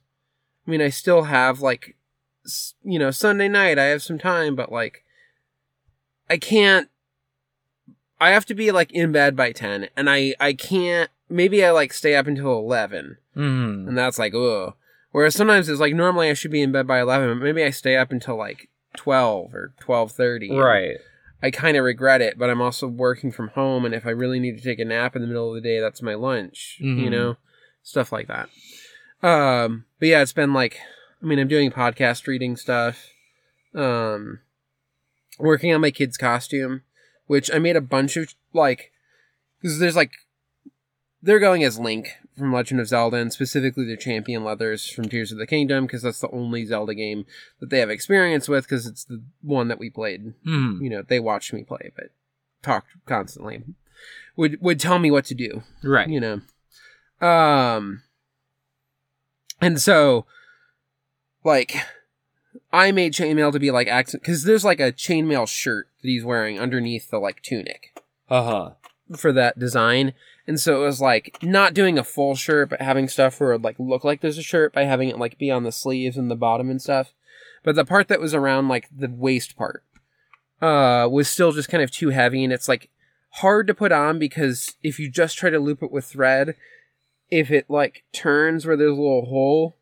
I 0.66 0.70
mean, 0.70 0.82
I 0.82 0.90
still 0.90 1.22
have 1.22 1.60
like, 1.60 1.96
you 2.84 2.98
know, 2.98 3.10
Sunday 3.10 3.48
night 3.48 3.78
I 3.78 3.86
have 3.86 4.02
some 4.02 4.18
time, 4.18 4.54
but 4.54 4.70
like, 4.70 5.04
I 6.28 6.36
can't. 6.36 6.88
I 8.20 8.30
have 8.30 8.46
to 8.46 8.54
be 8.54 8.70
like 8.72 8.92
in 8.92 9.10
bed 9.10 9.36
by 9.36 9.52
ten, 9.52 9.88
and 9.96 10.08
I 10.08 10.34
I 10.38 10.52
can't. 10.52 11.10
Maybe 11.28 11.64
I 11.64 11.70
like 11.70 11.92
stay 11.92 12.14
up 12.14 12.26
until 12.26 12.52
eleven, 12.58 13.18
Mm. 13.36 13.88
and 13.88 13.98
that's 13.98 14.18
like 14.18 14.34
ugh. 14.34 14.74
Whereas 15.10 15.34
sometimes 15.34 15.68
it's 15.68 15.80
like 15.80 15.94
normally 15.94 16.28
I 16.30 16.34
should 16.34 16.50
be 16.50 16.62
in 16.62 16.72
bed 16.72 16.86
by 16.86 17.00
eleven, 17.00 17.38
but 17.38 17.44
maybe 17.44 17.64
I 17.64 17.70
stay 17.70 17.96
up 17.96 18.12
until 18.12 18.36
like 18.36 18.68
twelve 18.96 19.54
or 19.54 19.72
twelve 19.80 20.12
thirty. 20.12 20.50
Right. 20.52 20.98
I 21.42 21.50
kind 21.50 21.76
of 21.76 21.84
regret 21.84 22.22
it, 22.22 22.38
but 22.38 22.48
I'm 22.48 22.62
also 22.62 22.86
working 22.86 23.30
from 23.32 23.48
home, 23.48 23.84
and 23.84 23.94
if 23.94 24.06
I 24.06 24.10
really 24.10 24.40
need 24.40 24.56
to 24.56 24.64
take 24.64 24.78
a 24.78 24.84
nap 24.84 25.14
in 25.16 25.22
the 25.22 25.28
middle 25.28 25.48
of 25.54 25.54
the 25.62 25.68
day, 25.68 25.80
that's 25.80 26.00
my 26.02 26.14
lunch. 26.14 26.76
You 26.80 26.94
Mhm. 26.94 27.10
know, 27.10 27.36
stuff 27.82 28.10
like 28.12 28.26
that. 28.28 28.48
Um, 29.22 29.84
but 29.98 30.08
yeah, 30.08 30.22
it's 30.22 30.32
been 30.32 30.52
like, 30.54 30.78
I 31.22 31.26
mean, 31.26 31.38
I'm 31.38 31.48
doing 31.48 31.70
podcast 31.70 32.26
reading 32.26 32.56
stuff. 32.56 33.10
Um, 33.74 34.40
working 35.38 35.72
on 35.74 35.80
my 35.82 35.90
kid's 35.90 36.16
costume, 36.16 36.82
which 37.26 37.50
I 37.52 37.58
made 37.58 37.76
a 37.76 37.80
bunch 37.82 38.16
of 38.16 38.32
like, 38.54 38.92
because 39.60 39.78
there's 39.78 39.96
like, 39.96 40.12
they're 41.26 41.38
going 41.38 41.62
as 41.64 41.78
Link 41.78 42.16
from 42.38 42.52
Legend 42.52 42.80
of 42.80 42.88
Zelda, 42.88 43.16
and 43.18 43.32
specifically 43.32 43.84
the 43.84 43.96
Champion 43.96 44.44
Leathers 44.44 44.88
from 44.88 45.08
Tears 45.08 45.32
of 45.32 45.38
the 45.38 45.46
Kingdom, 45.46 45.84
because 45.86 46.02
that's 46.02 46.20
the 46.20 46.30
only 46.30 46.64
Zelda 46.64 46.94
game 46.94 47.26
that 47.60 47.68
they 47.70 47.80
have 47.80 47.90
experience 47.90 48.48
with, 48.48 48.64
because 48.64 48.86
it's 48.86 49.04
the 49.04 49.22
one 49.42 49.68
that 49.68 49.78
we 49.78 49.90
played 49.90 50.32
Mm. 50.46 50.80
you 50.82 50.88
know 50.90 51.02
they 51.02 51.20
watched 51.20 51.52
me 51.52 51.62
play 51.64 51.90
but 51.94 52.06
talked 52.62 52.88
constantly 53.06 53.62
would 54.36 54.60
would 54.60 54.80
tell 54.80 54.98
me 54.98 55.10
what 55.10 55.24
to 55.26 55.34
do 55.34 55.62
Right. 55.84 56.08
you 56.08 56.20
know 56.20 56.40
um 57.26 58.02
and 59.60 59.80
so 59.80 60.26
like 61.44 61.76
i 62.72 62.90
made 62.92 63.12
chainmail 63.12 63.52
to 63.52 63.58
be 63.60 63.70
like 63.70 63.88
accent 63.88 64.22
because 64.22 64.44
there's 64.44 64.64
like 64.64 64.80
a 64.80 64.92
chainmail 64.92 65.48
shirt 65.48 65.88
that 66.02 66.08
he's 66.08 66.24
wearing 66.24 66.58
underneath 66.60 67.10
the 67.10 67.18
like 67.18 67.40
tunic 67.42 67.98
Uh 68.28 68.42
huh. 68.44 68.70
For 69.16 69.32
that 69.32 69.58
design 69.58 70.12
and 70.46 70.58
so 70.58 70.82
it 70.82 70.84
was 70.86 71.00
like 71.00 71.38
not 71.42 71.74
doing 71.74 71.98
a 71.98 72.04
full 72.04 72.34
shirt 72.34 72.70
but 72.70 72.80
having 72.80 73.08
stuff 73.08 73.38
where 73.38 73.50
it 73.52 73.56
would 73.56 73.64
like 73.64 73.78
look 73.78 74.02
like 74.02 74.20
there's 74.20 74.38
a 74.38 74.42
shirt 74.42 74.72
by 74.72 74.84
having 74.84 75.08
it 75.08 75.18
like 75.18 75.38
be 75.38 75.50
on 75.50 75.62
the 75.62 75.70
sleeves 75.70 76.16
and 76.16 76.30
the 76.30 76.34
bottom 76.34 76.70
and 76.70 76.82
stuff 76.82 77.12
but 77.62 77.74
the 77.74 77.84
part 77.84 78.08
that 78.08 78.20
was 78.20 78.34
around 78.34 78.68
like 78.68 78.88
the 78.96 79.08
waist 79.08 79.56
part 79.56 79.82
uh, 80.60 81.08
was 81.10 81.28
still 81.28 81.52
just 81.52 81.68
kind 81.68 81.82
of 81.82 81.90
too 81.90 82.10
heavy, 82.10 82.42
and 82.42 82.52
it's 82.52 82.68
like 82.68 82.88
hard 83.30 83.66
to 83.66 83.74
put 83.74 83.92
on 83.92 84.18
because 84.18 84.74
if 84.82 84.98
you 84.98 85.10
just 85.10 85.36
try 85.36 85.50
to 85.50 85.58
loop 85.58 85.82
it 85.82 85.90
with 85.92 86.06
thread, 86.06 86.56
if 87.30 87.50
it 87.50 87.68
like 87.68 88.04
turns 88.12 88.64
where 88.64 88.76
there's 88.76 88.90
a 88.90 88.94
little 88.94 89.26
hole 89.26 89.76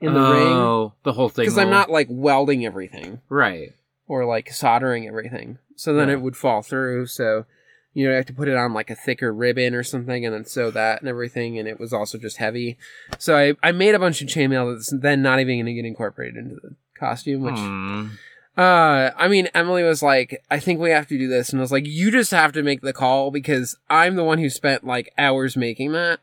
in 0.00 0.14
the 0.14 0.20
ring, 0.20 0.46
oh, 0.46 0.92
the 1.02 1.14
whole 1.14 1.28
thing. 1.28 1.44
because 1.44 1.58
I'm 1.58 1.70
not 1.70 1.90
like 1.90 2.06
welding 2.10 2.64
everything 2.64 3.20
right. 3.28 3.74
or 4.06 4.24
like 4.24 4.52
soldering 4.52 5.08
everything, 5.08 5.58
so 5.76 5.94
then 5.94 6.08
Yeah. 6.08 6.14
it 6.14 6.20
would 6.20 6.36
fall 6.36 6.62
through. 6.62 7.06
So 7.06 7.44
you 7.92 8.06
know, 8.06 8.12
I 8.12 8.16
have 8.16 8.26
to 8.26 8.32
put 8.32 8.48
it 8.48 8.56
on 8.56 8.72
like 8.72 8.90
a 8.90 8.94
thicker 8.94 9.32
ribbon 9.32 9.74
or 9.74 9.82
something, 9.82 10.24
and 10.24 10.34
then 10.34 10.44
sew 10.44 10.70
that 10.70 11.00
and 11.00 11.08
everything, 11.08 11.58
and 11.58 11.66
it 11.66 11.80
was 11.80 11.92
also 11.92 12.18
just 12.18 12.36
heavy. 12.36 12.78
So 13.18 13.36
I 13.36 13.54
I 13.62 13.72
made 13.72 13.94
a 13.94 13.98
bunch 13.98 14.22
of 14.22 14.28
chainmail 14.28 14.74
that's 14.74 14.92
then 14.96 15.22
not 15.22 15.40
even 15.40 15.56
going 15.56 15.66
to 15.66 15.74
get 15.74 15.84
incorporated 15.84 16.36
into 16.36 16.56
the 16.56 16.74
costume, 16.98 17.42
which. 17.42 17.58
Hmm. 17.58 18.08
Uh, 18.56 19.12
I 19.16 19.28
mean, 19.28 19.48
Emily 19.54 19.84
was 19.84 20.02
like, 20.02 20.42
I 20.50 20.58
think 20.58 20.80
we 20.80 20.90
have 20.90 21.06
to 21.06 21.16
do 21.16 21.28
this. 21.28 21.50
And 21.50 21.60
I 21.60 21.62
was 21.62 21.72
like, 21.72 21.86
you 21.86 22.10
just 22.10 22.30
have 22.32 22.52
to 22.52 22.62
make 22.62 22.82
the 22.82 22.92
call 22.92 23.30
because 23.30 23.76
I'm 23.88 24.16
the 24.16 24.24
one 24.24 24.38
who 24.38 24.50
spent 24.50 24.84
like 24.84 25.14
hours 25.16 25.56
making 25.56 25.92
that. 25.92 26.20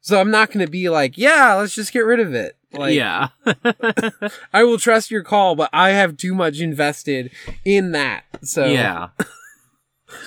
So 0.00 0.20
I'm 0.20 0.30
not 0.30 0.50
going 0.50 0.66
to 0.66 0.70
be 0.70 0.90
like, 0.90 1.16
yeah, 1.16 1.54
let's 1.54 1.74
just 1.74 1.92
get 1.92 2.00
rid 2.00 2.20
of 2.20 2.34
it. 2.34 2.58
Like, 2.72 2.94
yeah. 2.94 3.28
I 4.52 4.64
will 4.64 4.76
trust 4.76 5.10
your 5.10 5.22
call, 5.22 5.54
but 5.54 5.70
I 5.72 5.90
have 5.90 6.18
too 6.18 6.34
much 6.34 6.60
invested 6.60 7.30
in 7.64 7.92
that. 7.92 8.24
So 8.42 8.66
yeah. 8.66 9.08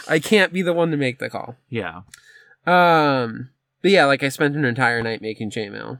I 0.07 0.19
can't 0.19 0.53
be 0.53 0.61
the 0.61 0.73
one 0.73 0.91
to 0.91 0.97
make 0.97 1.19
the 1.19 1.29
call. 1.29 1.55
Yeah. 1.69 2.01
Um, 2.65 3.49
but 3.81 3.91
yeah, 3.91 4.05
like 4.05 4.23
I 4.23 4.29
spent 4.29 4.55
an 4.55 4.65
entire 4.65 5.01
night 5.01 5.21
making 5.21 5.51
chainmail 5.51 5.99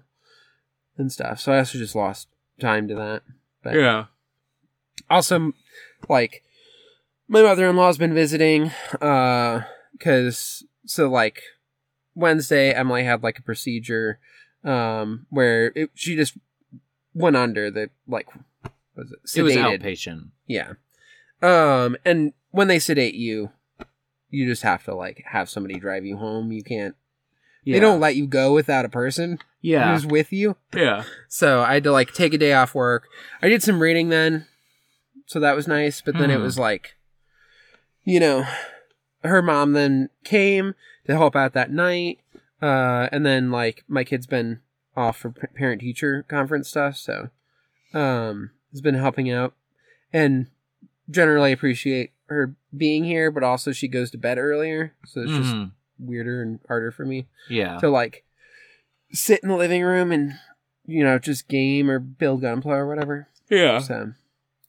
and 0.97 1.11
stuff. 1.11 1.39
So 1.39 1.51
I 1.53 1.59
also 1.59 1.77
just 1.77 1.95
lost 1.95 2.27
time 2.59 2.87
to 2.87 2.95
that. 2.95 3.23
But 3.63 3.75
Yeah. 3.75 4.05
also 5.09 5.53
like 6.09 6.43
my 7.27 7.41
mother-in-law's 7.41 7.97
been 7.97 8.13
visiting 8.13 8.71
uh 9.01 9.61
because 9.91 10.63
so 10.85 11.07
like 11.09 11.41
wednesday 12.15 12.71
emily 12.73 13.03
had 13.03 13.21
like 13.23 13.37
a 13.39 13.41
procedure 13.43 14.19
um 14.63 15.25
where 15.29 15.71
it, 15.75 15.89
she 15.93 16.15
just 16.15 16.37
went 17.13 17.35
under 17.35 17.69
the 17.71 17.89
like 18.07 18.27
was 18.95 19.11
it 19.11 19.39
It 19.39 19.43
was 19.43 19.53
sedated. 19.53 19.81
outpatient. 19.83 20.27
yeah 20.45 20.73
um 21.41 21.97
and 22.05 22.33
when 22.51 22.67
they 22.67 22.79
sedate 22.79 23.15
you 23.15 23.51
you 24.29 24.45
just 24.45 24.63
have 24.63 24.83
to 24.85 24.93
like 24.95 25.23
have 25.27 25.49
somebody 25.49 25.79
drive 25.79 26.05
you 26.05 26.17
home 26.17 26.51
you 26.51 26.63
can't 26.63 26.95
Yeah. 27.63 27.75
they 27.75 27.79
don't 27.79 27.99
let 27.99 28.15
you 28.15 28.27
go 28.27 28.53
without 28.53 28.85
a 28.85 28.89
person 28.89 29.39
Yeah. 29.61 29.91
who's 29.93 30.05
with 30.05 30.31
you 30.33 30.55
Yeah. 30.73 31.03
so 31.27 31.61
I 31.61 31.75
had 31.75 31.83
to 31.83 31.91
like 31.91 32.13
take 32.13 32.33
a 32.33 32.37
day 32.37 32.53
off 32.53 32.75
work. 32.75 33.07
I 33.41 33.49
did 33.49 33.63
some 33.63 33.81
reading 33.81 34.09
then, 34.09 34.45
so 35.25 35.39
that 35.39 35.55
was 35.55 35.67
nice. 35.67 36.01
But 36.01 36.17
then 36.17 36.29
it 36.31 36.37
Mhm. 36.39 36.43
was 36.43 36.57
like, 36.59 36.95
you 38.03 38.19
know, 38.19 38.45
her 39.23 39.41
mom 39.41 39.73
then 39.73 40.09
came 40.23 40.75
to 41.05 41.13
help 41.15 41.35
out 41.35 41.53
that 41.53 41.71
night, 41.71 42.19
uh, 42.61 43.09
and 43.11 43.25
then 43.25 43.51
like 43.51 43.83
my 43.87 44.03
kid's 44.03 44.27
been 44.27 44.59
off 44.95 45.17
for 45.17 45.29
parent 45.31 45.81
teacher 45.81 46.23
conference 46.27 46.69
stuff, 46.69 46.97
so 46.97 47.29
um, 47.93 48.51
has 48.71 48.81
been 48.81 48.95
helping 48.95 49.29
out, 49.31 49.53
and 50.13 50.47
generally 51.09 51.51
appreciate 51.51 52.11
her 52.27 52.53
being 52.75 53.03
here. 53.03 53.31
But 53.31 53.43
also 53.43 53.71
she 53.71 53.87
goes 53.87 54.11
to 54.11 54.17
bed 54.17 54.37
earlier, 54.37 54.93
so 55.05 55.21
it's 55.21 55.31
just 55.31 55.53
Mhm. 55.53 55.71
weirder 55.99 56.41
and 56.41 56.59
harder 56.67 56.91
for 56.91 57.05
me 57.05 57.27
Yeah. 57.49 57.77
to 57.79 57.89
like 57.89 58.23
sit 59.11 59.41
in 59.41 59.49
the 59.49 59.55
living 59.55 59.83
room 59.83 60.11
and 60.11 60.33
you 60.85 61.03
know 61.03 61.17
just 61.19 61.47
game 61.47 61.89
or 61.89 61.99
build 61.99 62.41
gunpla 62.41 62.65
or 62.67 62.87
whatever. 62.87 63.27
Yeah. 63.49 63.79
So 63.79 64.13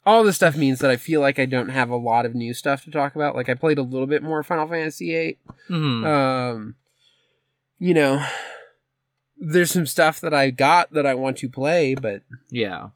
all 0.06 0.24
this 0.24 0.36
stuff 0.36 0.56
means 0.56 0.78
that 0.78 0.90
I 0.90 0.96
feel 0.96 1.20
like 1.20 1.38
I 1.38 1.44
don't 1.44 1.68
have 1.68 1.90
a 1.90 1.96
lot 1.96 2.24
of 2.24 2.34
new 2.34 2.54
stuff 2.54 2.82
to 2.84 2.90
talk 2.90 3.14
about. 3.14 3.34
Like 3.36 3.48
I 3.48 3.54
played 3.54 3.78
a 3.78 3.82
little 3.82 4.06
bit 4.06 4.22
more 4.22 4.42
Final 4.42 4.66
Fantasy 4.66 5.10
VIII. 5.12 5.38
Mhm. 5.68 6.06
Um, 6.06 6.74
you 7.78 7.92
know, 7.94 8.24
there's 9.36 9.70
some 9.70 9.86
stuff 9.86 10.20
that 10.20 10.34
I 10.34 10.50
got 10.50 10.92
that 10.92 11.06
I 11.06 11.14
want 11.14 11.36
to 11.38 11.48
play, 11.48 11.94
but 11.94 12.22
yeah. 12.50 12.88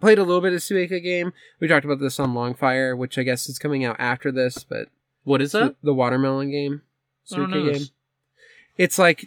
Played 0.00 0.18
a 0.18 0.24
little 0.24 0.40
bit 0.40 0.52
of 0.52 0.60
Suika 0.60 1.02
game. 1.02 1.32
We 1.60 1.68
talked 1.68 1.84
about 1.84 2.00
this 2.00 2.18
on 2.20 2.34
Longfire, 2.34 2.96
which 2.96 3.18
I 3.18 3.22
guess 3.22 3.48
is 3.48 3.58
coming 3.58 3.84
out 3.84 3.96
after 3.98 4.30
this, 4.30 4.64
but 4.64 4.88
What 5.24 5.40
is 5.42 5.52
that? 5.52 5.76
the, 5.80 5.86
the 5.88 5.94
watermelon 5.94 6.50
game, 6.50 6.82
I 7.32 7.36
don't 7.36 7.50
know 7.50 7.56
Suika 7.62 7.72
game. 7.74 7.86
It's 8.76 8.98
like 8.98 9.22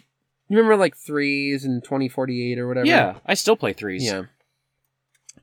you 0.48 0.56
remember 0.56 0.76
like 0.76 0.96
threes 0.96 1.64
and 1.64 1.82
twenty 1.82 2.08
forty 2.08 2.50
eight 2.52 2.58
or 2.58 2.66
whatever. 2.68 2.86
Yeah. 2.86 3.16
I 3.26 3.34
still 3.34 3.56
play 3.56 3.72
threes. 3.72 4.04
Yeah. 4.04 4.22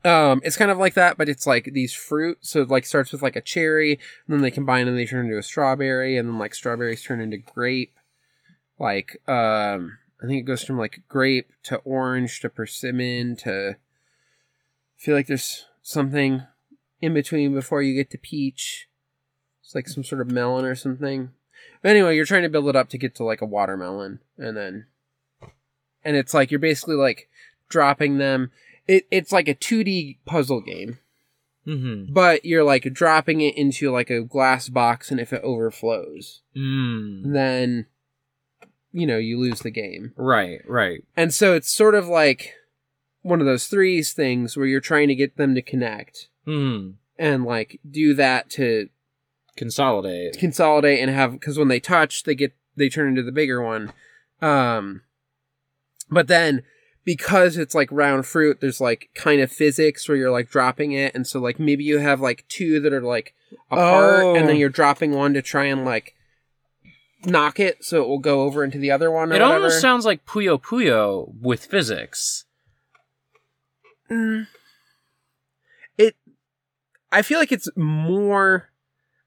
Um, 0.06 0.42
it's 0.44 0.58
kind 0.58 0.72
of 0.72 0.78
like 0.78 0.94
that, 0.94 1.18
but 1.18 1.28
it's 1.28 1.48
like 1.48 1.72
these 1.74 1.94
fruit. 1.94 2.38
So 2.42 2.62
it 2.62 2.70
like 2.70 2.86
starts 2.86 3.12
with 3.12 3.22
like 3.22 3.36
a 3.36 3.42
cherry, 3.42 3.94
and 3.94 4.34
then 4.34 4.42
they 4.42 4.52
combine 4.52 4.88
and 4.88 4.98
they 4.98 5.06
turn 5.06 5.26
into 5.26 5.38
a 5.38 5.44
strawberry, 5.44 6.18
and 6.18 6.30
then 6.30 6.38
like 6.38 6.54
strawberries 6.56 7.04
turn 7.04 7.20
into 7.20 7.38
grape. 7.38 7.94
Like, 8.80 9.18
um, 9.28 9.98
I 10.22 10.28
think 10.28 10.40
it 10.40 10.46
goes 10.46 10.64
from 10.64 10.78
like 10.78 11.02
grape 11.10 11.52
to 11.64 11.78
orange 11.78 12.40
to 12.42 12.50
persimmon 12.50 13.36
to. 13.38 13.78
I 14.98 15.04
feel 15.04 15.16
like 15.16 15.28
there's 15.28 15.66
something 15.82 16.44
in 17.02 17.14
between 17.14 17.54
before 17.54 17.82
you 17.82 17.94
get 17.96 18.10
to 18.12 18.18
peach. 18.18 18.88
It's 19.64 19.76
like 19.76 19.88
some 19.88 20.04
sort 20.04 20.22
of 20.22 20.32
melon 20.32 20.66
or 20.66 20.76
something. 20.76 21.32
But 21.82 21.90
anyway, 21.92 22.16
you're 22.16 22.26
trying 22.26 22.44
to 22.44 22.50
build 22.50 22.68
it 22.70 22.76
up 22.76 22.90
to 22.90 22.98
get 22.98 23.16
to 23.16 23.24
like 23.24 23.42
a 23.42 23.46
watermelon, 23.46 24.20
and 24.38 24.56
then, 24.58 24.86
and 26.04 26.16
it's 26.16 26.34
like 26.34 26.50
you're 26.52 26.60
basically 26.60 26.96
like 26.96 27.30
dropping 27.70 28.18
them. 28.18 28.52
It 28.88 29.06
it's 29.12 29.32
like 29.32 29.48
a 29.48 29.56
2D 29.56 30.18
puzzle 30.26 30.62
game, 30.62 30.98
Mm-hmm. 31.68 32.14
but 32.14 32.46
you're 32.46 32.64
like 32.64 32.92
dropping 32.94 33.42
it 33.42 33.58
into 33.58 33.92
like 33.92 34.10
a 34.10 34.22
glass 34.22 34.70
box, 34.70 35.12
and 35.12 35.20
if 35.20 35.34
it 35.34 35.44
overflows, 35.44 36.42
Mm. 36.56 37.34
then 37.34 37.86
you 38.92 39.06
know 39.06 39.18
you 39.18 39.38
lose 39.40 39.60
the 39.60 39.70
game. 39.72 40.14
Right. 40.16 40.62
Right. 40.68 41.04
And 41.16 41.34
so 41.34 41.54
it's 41.54 41.72
sort 41.72 41.94
of 41.96 42.08
like 42.08 42.54
one 43.22 43.40
of 43.40 43.46
those 43.46 43.68
threes 43.68 44.14
things 44.14 44.56
where 44.56 44.66
you're 44.68 44.80
trying 44.80 45.08
to 45.08 45.16
get 45.16 45.38
them 45.38 45.56
to 45.56 45.62
connect 45.62 46.28
Mm. 46.48 46.94
and 47.20 47.44
like 47.44 47.80
do 47.90 48.14
that 48.14 48.50
to 48.52 48.90
Consolidate. 49.58 50.38
consolidate 50.38 51.00
and 51.00 51.10
have 51.12 51.32
because 51.34 51.58
when 51.58 51.68
they 51.68 51.80
touch 51.80 52.24
they 52.24 52.36
get 52.36 52.54
they 52.76 52.90
turn 52.90 53.08
into 53.10 53.24
the 53.24 53.32
bigger 53.32 53.62
one 53.62 53.92
um 54.42 55.02
but 56.10 56.28
then 56.28 56.62
because 57.04 57.58
it's 57.58 57.74
like 57.74 57.90
round 57.92 58.26
fruit 58.26 58.60
there's 58.62 58.80
like 58.80 59.10
kind 59.16 59.42
of 59.42 59.52
physics 59.52 60.08
where 60.08 60.16
you're 60.18 60.32
like 60.32 60.50
dropping 60.50 60.92
it 60.92 61.14
and 61.16 61.26
so 61.26 61.40
like 61.40 61.60
maybe 61.60 61.84
you 61.84 61.98
have 62.00 62.22
like 62.22 62.46
two 62.48 62.80
that 62.80 62.94
are 62.94 63.02
like 63.02 63.34
apart 63.72 64.24
Oh. 64.24 64.36
and 64.36 64.48
then 64.48 64.58
you're 64.58 64.70
dropping 64.70 65.12
one 65.14 65.34
to 65.34 65.42
try 65.42 65.66
and 65.66 65.84
like 65.84 66.14
knock 67.26 67.60
it 67.60 67.84
so 67.84 68.04
it 68.04 68.08
will 68.08 68.20
go 68.20 68.42
over 68.42 68.64
into 68.64 68.78
the 68.78 68.92
other 68.92 69.10
one 69.10 69.32
or 69.32 69.36
It 69.36 69.42
whatever. 69.42 69.54
almost 69.56 69.82
sounds 69.82 70.06
like 70.06 70.26
Puyo 70.26 70.62
Puyo 70.62 71.34
with 71.42 71.66
physics. 71.66 72.46
Mm. 74.10 74.48
It. 75.98 76.16
I 77.12 77.22
feel 77.22 77.40
like 77.40 77.52
it's 77.52 77.70
more. 77.76 78.70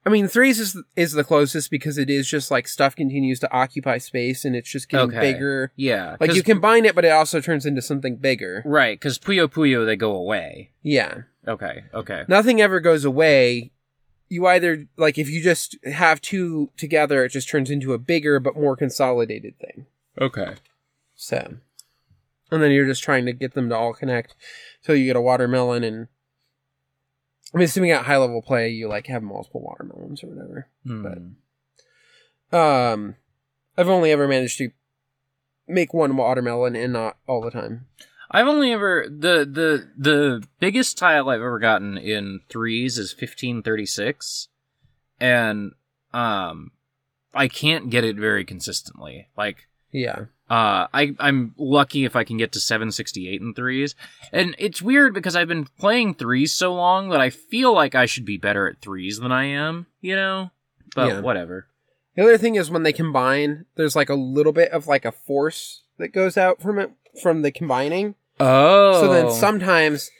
I 0.05 0.09
mean, 0.09 0.27
threes 0.27 0.59
is 0.59 0.81
is 0.95 1.11
the 1.11 1.23
closest 1.23 1.69
because 1.69 1.97
it 1.99 2.09
is 2.09 2.27
just 2.27 2.49
like 2.49 2.67
stuff 2.67 2.95
continues 2.95 3.39
to 3.41 3.51
occupy 3.53 3.99
space 3.99 4.45
and 4.45 4.55
it's 4.55 4.69
just 4.69 4.89
getting 4.89 5.09
Okay. 5.09 5.19
bigger. 5.33 5.71
Yeah. 5.75 6.17
like 6.19 6.33
you 6.33 6.41
combine 6.41 6.85
it, 6.85 6.95
but 6.95 7.05
it 7.05 7.11
also 7.11 7.39
turns 7.39 7.65
into 7.67 7.81
something 7.83 8.15
bigger. 8.15 8.63
Right, 8.65 8.99
because 8.99 9.19
Puyo 9.19 9.47
Puyo 9.47 9.85
they 9.85 9.95
go 9.95 10.15
away. 10.15 10.71
Yeah, 10.81 11.23
Okay. 11.47 11.83
Okay. 11.93 12.23
nothing 12.27 12.59
ever 12.61 12.79
goes 12.79 13.05
away. 13.05 13.71
You 14.27 14.47
either 14.47 14.87
like 14.97 15.19
if 15.19 15.29
you 15.29 15.39
just 15.43 15.77
have 15.85 16.19
two 16.19 16.71
together, 16.77 17.23
it 17.25 17.29
just 17.29 17.49
turns 17.49 17.69
into 17.69 17.93
a 17.93 17.99
bigger 17.99 18.39
but 18.39 18.55
more 18.55 18.75
consolidated 18.75 19.59
thing. 19.59 19.85
Okay. 20.19 20.55
So, 21.15 21.57
and 22.51 22.61
then 22.61 22.71
you're 22.71 22.85
just 22.85 23.03
trying 23.03 23.25
to 23.25 23.33
get 23.33 23.53
them 23.53 23.69
to 23.69 23.75
all 23.77 23.93
connect 23.93 24.35
till 24.83 24.95
you 24.95 25.05
get 25.05 25.15
a 25.15 25.21
watermelon. 25.21 25.83
And 25.83 26.07
I'm 27.53 27.61
assuming 27.61 27.91
at 27.91 28.05
high 28.05 28.17
level 28.17 28.41
play, 28.41 28.69
you 28.69 28.87
like 28.87 29.07
have 29.07 29.23
multiple 29.23 29.61
watermelons 29.61 30.23
or 30.23 30.27
whatever. 30.27 30.67
But 30.83 32.57
Um, 32.57 33.15
I've 33.77 33.89
only 33.89 34.11
ever 34.11 34.27
managed 34.27 34.57
to 34.57 34.71
make 35.67 35.93
one 35.93 36.17
watermelon 36.17 36.75
and 36.75 36.93
not 36.93 37.17
all 37.27 37.41
the 37.41 37.51
time. 37.51 37.87
I've 38.29 38.47
only 38.47 38.71
ever 38.71 39.05
the 39.09 39.45
the 39.45 39.89
the 39.97 40.43
biggest 40.59 40.97
tile 40.97 41.29
I've 41.29 41.41
ever 41.41 41.59
gotten 41.59 41.97
in 41.97 42.41
threes 42.49 42.97
is 42.97 43.11
fifteen 43.11 43.61
thirty 43.61 43.85
six, 43.85 44.47
and 45.19 45.73
um, 46.13 46.71
I 47.33 47.47
can't 47.49 47.89
get 47.89 48.05
it 48.05 48.15
very 48.15 48.45
consistently. 48.45 49.27
Like 49.37 49.67
Yeah. 49.91 50.25
Uh, 50.51 50.87
I 50.93 51.15
I'm 51.17 51.53
lucky 51.57 52.03
if 52.03 52.17
I 52.17 52.25
can 52.25 52.35
get 52.35 52.51
to 52.51 52.59
768 52.59 53.39
in 53.39 53.53
threes, 53.53 53.95
and 54.33 54.53
it's 54.59 54.81
weird 54.81 55.13
because 55.13 55.33
I've 55.33 55.47
been 55.47 55.63
playing 55.79 56.15
threes 56.15 56.51
so 56.51 56.73
long 56.73 57.07
that 57.11 57.21
I 57.21 57.29
feel 57.29 57.73
like 57.73 57.95
I 57.95 58.05
should 58.05 58.25
be 58.25 58.35
better 58.35 58.67
at 58.67 58.81
threes 58.81 59.19
than 59.19 59.31
I 59.31 59.45
am, 59.45 59.85
you 60.01 60.13
know. 60.13 60.51
But 60.93 61.07
Yeah. 61.07 61.19
whatever. 61.21 61.67
The 62.17 62.23
other 62.23 62.37
thing 62.37 62.55
is 62.55 62.69
when 62.69 62.83
they 62.83 62.91
combine, 62.91 63.65
there's 63.75 63.95
like 63.95 64.09
a 64.09 64.15
little 64.15 64.51
bit 64.51 64.71
of 64.71 64.87
like 64.87 65.05
a 65.05 65.13
force 65.13 65.83
that 65.97 66.09
goes 66.09 66.35
out 66.35 66.61
from 66.61 66.79
it 66.79 66.91
from 67.23 67.43
the 67.43 67.51
combining. 67.51 68.15
Oh, 68.37 68.99
So 68.99 69.07
then 69.13 69.31
sometimes 69.31 70.11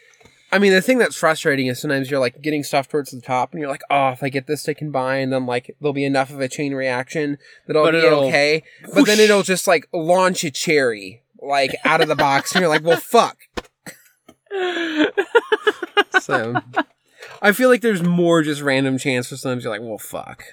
I 0.52 0.60
mean, 0.60 0.74
the 0.74 0.82
thing 0.82 0.98
that's 0.98 1.16
frustrating 1.16 1.68
is 1.68 1.80
sometimes 1.80 2.12
you're 2.12 2.20
like 2.20 2.42
getting 2.42 2.64
stuff 2.64 2.90
towards 2.90 3.12
the 3.12 3.22
top, 3.22 3.54
and 3.54 3.62
you're 3.62 3.70
like, 3.70 3.84
"Oh, 3.90 4.10
if 4.10 4.22
I 4.22 4.30
get 4.30 4.48
this 4.48 4.64
to 4.64 4.74
combine, 4.74 5.30
then 5.30 5.46
like 5.46 5.76
there'll 5.80 5.94
be 5.94 6.04
enough 6.04 6.30
of 6.30 6.42
a 6.42 6.50
chain 6.50 6.74
reaction 6.74 7.38
that 7.68 7.78
I'll 7.78 7.86
But 7.86 7.92
be 7.92 8.06
okay." 8.06 8.64
But 8.94 9.06
then 9.06 9.20
it'll 9.20 9.44
just 9.44 9.68
like 9.68 9.88
launch 9.94 10.44
a 10.44 10.52
cherry 10.52 11.24
like 11.42 11.76
out 11.86 12.02
of 12.02 12.08
the 12.08 12.16
box, 12.16 12.54
and 12.54 12.62
you're 12.62 12.70
like, 12.70 12.84
"Well, 12.84 13.00
fuck." 13.00 13.38
So, 16.20 16.56
I 17.42 17.52
feel 17.54 17.70
like 17.70 17.82
there's 17.82 18.04
more 18.04 18.44
just 18.44 18.62
random 18.62 18.98
chance 18.98 19.30
for 19.30 19.38
sometimes 19.38 19.64
you're 19.64 19.74
like, 19.74 19.82
"Well, 19.82 19.98
fuck," 19.98 20.44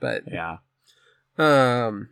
but 0.00 0.24
yeah. 0.26 0.58
um, 1.38 2.08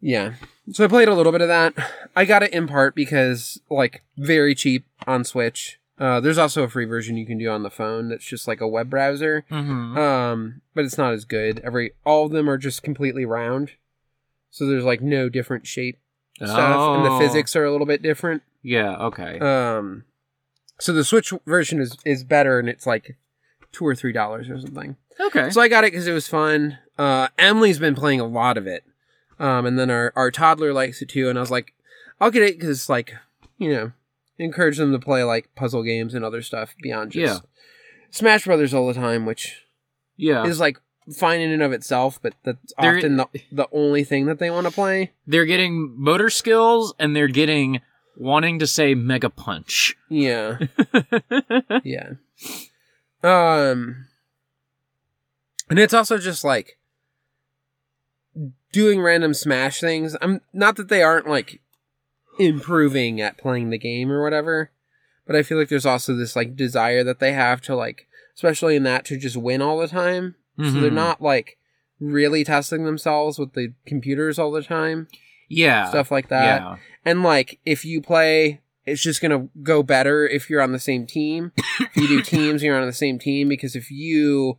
yeah. 0.00 0.34
So 0.72 0.84
I 0.84 0.88
played 0.88 1.08
a 1.08 1.14
little 1.14 1.32
bit 1.32 1.40
of 1.40 1.48
that. 1.48 1.74
I 2.16 2.24
got 2.24 2.42
it 2.42 2.52
in 2.52 2.66
part 2.66 2.94
because 2.94 3.60
like 3.70 4.02
very 4.16 4.54
cheap 4.54 4.84
on 5.06 5.24
Switch. 5.24 5.80
Uh, 5.98 6.20
there's 6.20 6.38
also 6.38 6.62
a 6.62 6.68
free 6.68 6.84
version 6.84 7.16
you 7.16 7.26
can 7.26 7.38
do 7.38 7.48
on 7.50 7.62
the 7.64 7.70
phone 7.70 8.08
that's 8.08 8.24
just 8.24 8.46
like 8.46 8.60
a 8.60 8.68
web 8.68 8.88
browser. 8.88 9.44
Mm-hmm. 9.50 9.98
Um, 9.98 10.60
but 10.74 10.84
it's 10.84 10.96
not 10.98 11.12
as 11.12 11.24
good. 11.24 11.58
Every 11.64 11.92
all 12.04 12.26
of 12.26 12.32
them 12.32 12.48
are 12.48 12.58
just 12.58 12.82
completely 12.82 13.24
round. 13.24 13.72
So 14.50 14.66
there's 14.66 14.84
like 14.84 15.00
no 15.00 15.28
different 15.28 15.66
shape 15.66 15.98
stuff 16.36 16.96
and 16.96 17.04
the 17.04 17.10
Oh. 17.10 17.18
physics 17.18 17.56
are 17.56 17.64
a 17.64 17.72
little 17.72 17.86
bit 17.86 18.00
different. 18.02 18.42
Yeah. 18.62 18.96
Okay. 18.96 19.38
Um 19.40 20.04
so 20.80 20.92
the 20.92 21.02
Switch 21.04 21.32
version 21.46 21.80
is 21.80 21.96
is 22.04 22.22
better 22.22 22.58
and 22.60 22.68
it's 22.68 22.86
like 22.86 23.16
2 23.72 23.84
or 23.84 23.94
3 23.96 24.12
dollars 24.12 24.48
or 24.48 24.60
something. 24.60 24.96
okay. 25.20 25.50
So 25.50 25.60
I 25.60 25.66
got 25.68 25.82
it 25.84 25.90
cuz 25.90 26.06
it 26.06 26.12
was 26.12 26.28
fun. 26.28 26.78
Uh 26.96 27.28
Emily's 27.38 27.78
been 27.80 27.94
playing 27.96 28.20
a 28.20 28.26
lot 28.26 28.56
of 28.56 28.66
it. 28.68 28.84
Um 29.38 29.66
and 29.66 29.78
then 29.78 29.90
our 29.90 30.12
our 30.16 30.30
toddler 30.30 30.72
likes 30.72 31.02
it 31.02 31.08
too 31.08 31.28
and 31.28 31.38
I 31.38 31.40
was 31.40 31.50
like 31.50 31.74
I'll 32.20 32.30
get 32.30 32.42
it 32.42 32.60
cuz 32.60 32.88
like, 32.88 33.14
you 33.58 33.72
know, 33.72 33.92
encourage 34.38 34.78
them 34.78 34.92
to 34.92 34.98
play 34.98 35.22
like 35.24 35.54
puzzle 35.54 35.82
games 35.82 36.14
and 36.14 36.24
other 36.24 36.42
stuff 36.42 36.74
beyond 36.82 37.12
just 37.12 37.42
Smash 38.10 38.44
Brothers 38.44 38.72
all 38.72 38.86
the 38.88 38.94
time, 38.94 39.26
which 39.26 39.64
yeah. 40.16 40.44
is 40.46 40.58
like 40.60 40.78
fine 41.14 41.40
in 41.40 41.50
and 41.50 41.62
of 41.62 41.72
itself, 41.72 42.18
but 42.22 42.34
that's 42.42 42.72
There- 42.80 42.96
often 42.96 43.16
the, 43.18 43.28
the 43.52 43.68
only 43.72 44.02
thing 44.04 44.26
that 44.26 44.38
they 44.38 44.50
want 44.50 44.66
to 44.66 44.72
play. 44.72 45.12
they're 45.26 45.44
getting 45.46 45.94
motor 45.96 46.30
skills 46.30 46.94
and 46.98 47.14
they're 47.14 47.28
getting 47.28 47.80
wanting 48.16 48.58
to 48.60 48.66
say 48.66 48.94
mega 48.94 49.28
punch. 49.30 49.96
Yeah, 50.08 50.58
yeah. 51.84 52.12
Um, 53.22 54.06
and 55.68 55.78
it's 55.78 55.94
also 55.94 56.18
just 56.18 56.44
like 56.44 56.77
doing 58.72 59.00
random 59.00 59.34
Smash 59.34 59.80
things. 59.80 60.16
I'm 60.20 60.40
not 60.52 60.76
that 60.76 60.88
they 60.88 61.02
aren't 61.02 61.28
like 61.28 61.60
improving 62.38 63.20
at 63.20 63.38
playing 63.38 63.70
the 63.70 63.78
game 63.78 64.10
or 64.10 64.22
whatever, 64.22 64.70
but 65.26 65.36
I 65.36 65.42
feel 65.42 65.58
like 65.58 65.68
there's 65.68 65.86
also 65.86 66.14
this 66.14 66.36
like 66.36 66.56
desire 66.56 67.02
that 67.04 67.18
they 67.18 67.32
have 67.32 67.60
to 67.62 67.74
like, 67.74 68.06
especially 68.34 68.76
in 68.76 68.82
that, 68.84 69.04
to 69.06 69.16
just 69.18 69.36
win 69.36 69.62
all 69.62 69.78
the 69.78 69.88
time. 69.88 70.34
So 70.58 70.72
they're 70.72 70.90
Mhm. 70.90 70.94
not 70.94 71.22
like 71.22 71.56
really 72.00 72.42
testing 72.42 72.84
themselves 72.84 73.38
with 73.38 73.52
the 73.52 73.72
computers 73.86 74.38
all 74.40 74.50
the 74.50 74.62
time, 74.62 75.06
yeah. 75.48 75.88
stuff 75.88 76.10
like 76.10 76.28
that. 76.30 76.60
Yeah. 76.62 76.76
And 77.04 77.22
like 77.22 77.60
if 77.64 77.84
you 77.84 78.00
play, 78.02 78.60
it's 78.84 79.02
just 79.02 79.20
gonna 79.22 79.48
go 79.62 79.82
better 79.84 80.26
if 80.26 80.50
you're 80.50 80.60
on 80.62 80.72
the 80.72 80.78
same 80.80 81.06
team. 81.06 81.52
if 81.80 81.96
you 81.96 82.08
do 82.08 82.22
teams, 82.22 82.62
you're 82.62 82.78
on 82.78 82.86
the 82.86 82.92
same 82.92 83.18
team 83.20 83.48
because 83.48 83.76
if 83.76 83.90
you 83.92 84.58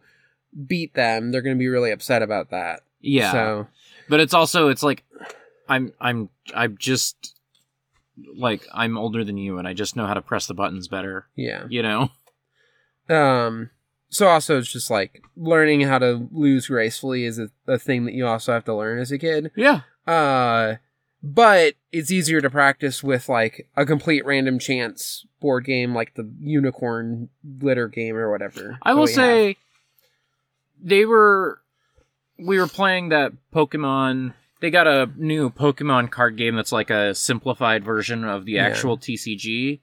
beat 0.68 0.94
them, 0.94 1.32
they're 1.32 1.42
gonna 1.42 1.56
be 1.56 1.68
really 1.68 1.92
upset 1.92 2.22
about 2.22 2.50
that. 2.52 2.82
Yeah. 3.02 3.32
So 3.34 3.68
But 4.10 4.20
it's 4.20 4.34
also 4.34 4.70
it's 4.70 4.84
like 4.84 5.04
I'm 5.68 5.94
I'm 6.02 6.30
I'm 6.54 6.78
just 6.78 7.36
like 8.36 8.68
I'm 8.74 8.98
older 8.98 9.24
than 9.24 9.38
you 9.38 9.58
and 9.60 9.68
I 9.68 9.74
just 9.74 9.96
know 9.96 10.06
how 10.08 10.14
to 10.14 10.22
press 10.22 10.48
the 10.48 10.54
buttons 10.54 10.88
better. 10.88 11.28
yeah. 11.36 11.66
You 11.70 11.84
know? 11.84 12.12
Um. 13.10 13.70
So 14.10 14.28
also 14.28 14.58
it's 14.58 14.72
just 14.72 14.90
like 14.90 15.24
learning 15.38 15.82
how 15.82 16.00
to 16.00 16.28
lose 16.32 16.68
gracefully 16.68 17.26
is 17.26 17.38
a, 17.40 17.50
a 17.68 17.78
thing 17.78 18.06
that 18.06 18.14
you 18.14 18.26
also 18.26 18.52
have 18.52 18.66
to 18.66 18.76
learn 18.76 19.00
as 19.00 19.12
a 19.12 19.20
kid. 19.20 19.52
Yeah. 19.56 19.82
Uh, 20.08 20.76
but 21.22 21.76
it's 21.92 22.12
easier 22.12 22.42
to 22.42 22.50
practice 22.50 23.04
with 23.04 23.30
like 23.30 23.68
a 23.76 23.86
complete 23.86 24.26
random 24.26 24.58
chance 24.58 25.26
board 25.40 25.66
game 25.66 25.94
like 25.94 26.16
the 26.16 26.30
unicorn 26.40 27.30
glitter 27.60 27.88
game 27.88 28.16
or 28.16 28.32
whatever. 28.32 28.80
I 28.82 28.94
will 28.94 29.04
we 29.04 29.12
have. 29.12 29.16
say 29.16 29.58
they 30.82 31.06
were 31.06 31.62
we 32.40 32.58
were 32.60 32.68
playing 32.68 33.10
that 33.10 33.32
Pokemon 33.54 34.34
they 34.62 34.70
got 34.70 34.88
a 34.88 35.10
new 35.16 35.50
Pokemon 35.50 36.12
card 36.12 36.36
game 36.36 36.56
that's 36.58 36.74
like 36.74 36.90
a 36.90 37.16
simplified 37.16 37.84
version 37.84 38.26
of 38.26 38.44
the 38.46 38.54
Yeah. 38.54 38.64
actual 38.66 38.98
TCG. 38.98 39.80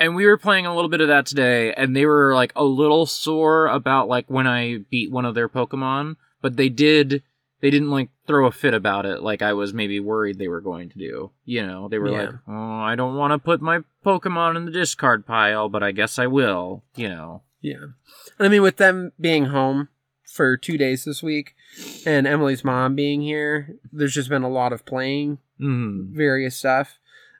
And 0.00 0.16
we 0.16 0.26
were 0.26 0.36
playing 0.38 0.66
a 0.66 0.74
little 0.74 0.88
bit 0.90 1.00
of 1.02 1.08
that 1.08 1.26
today, 1.26 1.72
and 1.74 1.94
they 1.94 2.06
were 2.06 2.34
like 2.34 2.52
a 2.56 2.64
little 2.64 3.06
sore 3.06 3.66
about 3.66 4.08
like 4.08 4.28
when 4.28 4.46
I 4.48 4.78
beat 4.90 5.10
one 5.12 5.24
of 5.26 5.34
their 5.34 5.48
Pokemon, 5.48 6.16
but 6.42 6.56
they 6.56 6.68
did 6.68 7.22
they 7.60 7.68
didn't 7.70 7.90
like 7.90 8.08
throw 8.26 8.46
a 8.46 8.50
fit 8.52 8.72
about 8.72 9.04
it 9.04 9.22
like 9.22 9.42
I 9.42 9.52
was 9.52 9.74
maybe 9.74 10.00
worried 10.00 10.38
they 10.38 10.48
were 10.48 10.62
going 10.62 10.88
to 10.88 10.98
do. 10.98 11.30
You 11.44 11.66
know, 11.66 11.88
they 11.88 11.98
were 11.98 12.08
Yeah. 12.10 12.20
like, 12.22 12.34
"Oh, 12.48 12.80
I 12.80 12.94
don't 12.96 13.16
want 13.16 13.32
to 13.32 13.38
put 13.38 13.60
my 13.60 13.80
Pokemon 14.04 14.56
in 14.56 14.64
the 14.64 14.70
discard 14.72 15.26
pile, 15.26 15.68
but 15.68 15.82
I 15.82 15.92
guess 15.92 16.18
I 16.18 16.26
will." 16.26 16.82
You 16.96 17.10
know. 17.10 17.42
Yeah. 17.60 17.82
And 18.38 18.46
I 18.46 18.48
mean, 18.48 18.62
with 18.62 18.78
them 18.78 19.12
being 19.20 19.44
home 19.46 19.88
for 20.24 20.56
two 20.56 20.78
days 20.78 21.04
this 21.04 21.22
week 21.22 21.54
and 22.06 22.26
Emily's 22.26 22.64
mom 22.64 22.94
being 22.94 23.20
here, 23.20 23.76
there's 23.92 24.14
just 24.14 24.28
been 24.28 24.42
a 24.42 24.48
lot 24.48 24.72
of 24.72 24.84
playing 24.84 25.38
Mm. 25.60 26.10
various 26.12 26.56
stuff. 26.56 26.98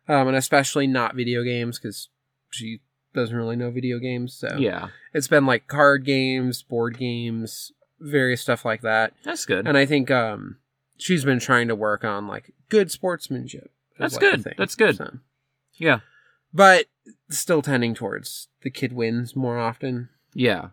Um, 0.09 0.29
and 0.29 0.37
especially 0.37 0.87
not 0.87 1.15
video 1.15 1.43
games 1.45 1.79
because 1.79 2.09
she 2.51 2.81
doesn't 3.15 3.37
really 3.37 3.57
know 3.57 3.71
video 3.71 3.99
games. 3.99 4.35
So 4.35 4.57
Yeah, 4.59 4.89
it's 5.15 5.29
been 5.29 5.47
like 5.47 5.69
card 5.69 6.05
games, 6.05 6.63
board 6.63 6.99
games, 6.99 7.73
various 8.01 8.41
stuff 8.41 8.65
like 8.65 8.81
that. 8.83 9.15
that's 9.25 9.47
good. 9.47 9.67
And 9.69 9.77
I 9.79 9.87
think 9.87 10.11
um, 10.11 10.57
she's 10.97 11.25
been 11.25 11.39
trying 11.39 11.69
to 11.69 11.75
work 11.77 12.05
on 12.05 12.27
like 12.27 12.53
good 12.69 12.91
sportsmanship. 12.91 13.71
That's 13.99 14.15
like, 14.15 14.21
good. 14.43 14.55
That's 14.59 14.75
good. 14.75 14.97
So- 14.97 15.19
yeah, 15.77 16.01
But 16.53 16.87
still 17.31 17.63
tending 17.63 17.95
towards 17.95 18.49
the 18.63 18.71
kid 18.71 18.93
wins 18.93 19.35
more 19.37 19.59
often. 19.59 20.09
yeah. 20.35 20.71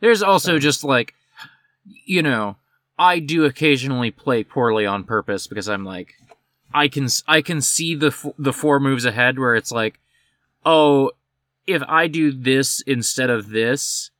There's 0.00 0.22
also 0.22 0.54
So- 0.54 0.58
just 0.58 0.84
like, 0.84 1.14
you 2.04 2.22
know, 2.22 2.56
I 2.98 3.18
do 3.20 3.44
occasionally 3.44 4.10
play 4.10 4.42
poorly 4.44 4.84
on 4.86 5.04
purpose 5.04 5.46
because 5.46 5.68
I'm 5.68 5.84
like, 5.84 6.14
I 6.74 6.88
can 6.88 7.08
I 7.26 7.42
can 7.42 7.60
see 7.60 7.94
the 7.94 8.08
f- 8.08 8.26
the 8.38 8.52
four 8.52 8.80
moves 8.80 9.04
ahead 9.04 9.38
where 9.38 9.54
it's 9.54 9.72
like, 9.72 10.00
oh, 10.66 11.12
if 11.66 11.82
I 11.86 12.08
do 12.08 12.32
this 12.32 12.80
instead 12.82 13.30
of 13.30 13.50
this, 13.50 14.10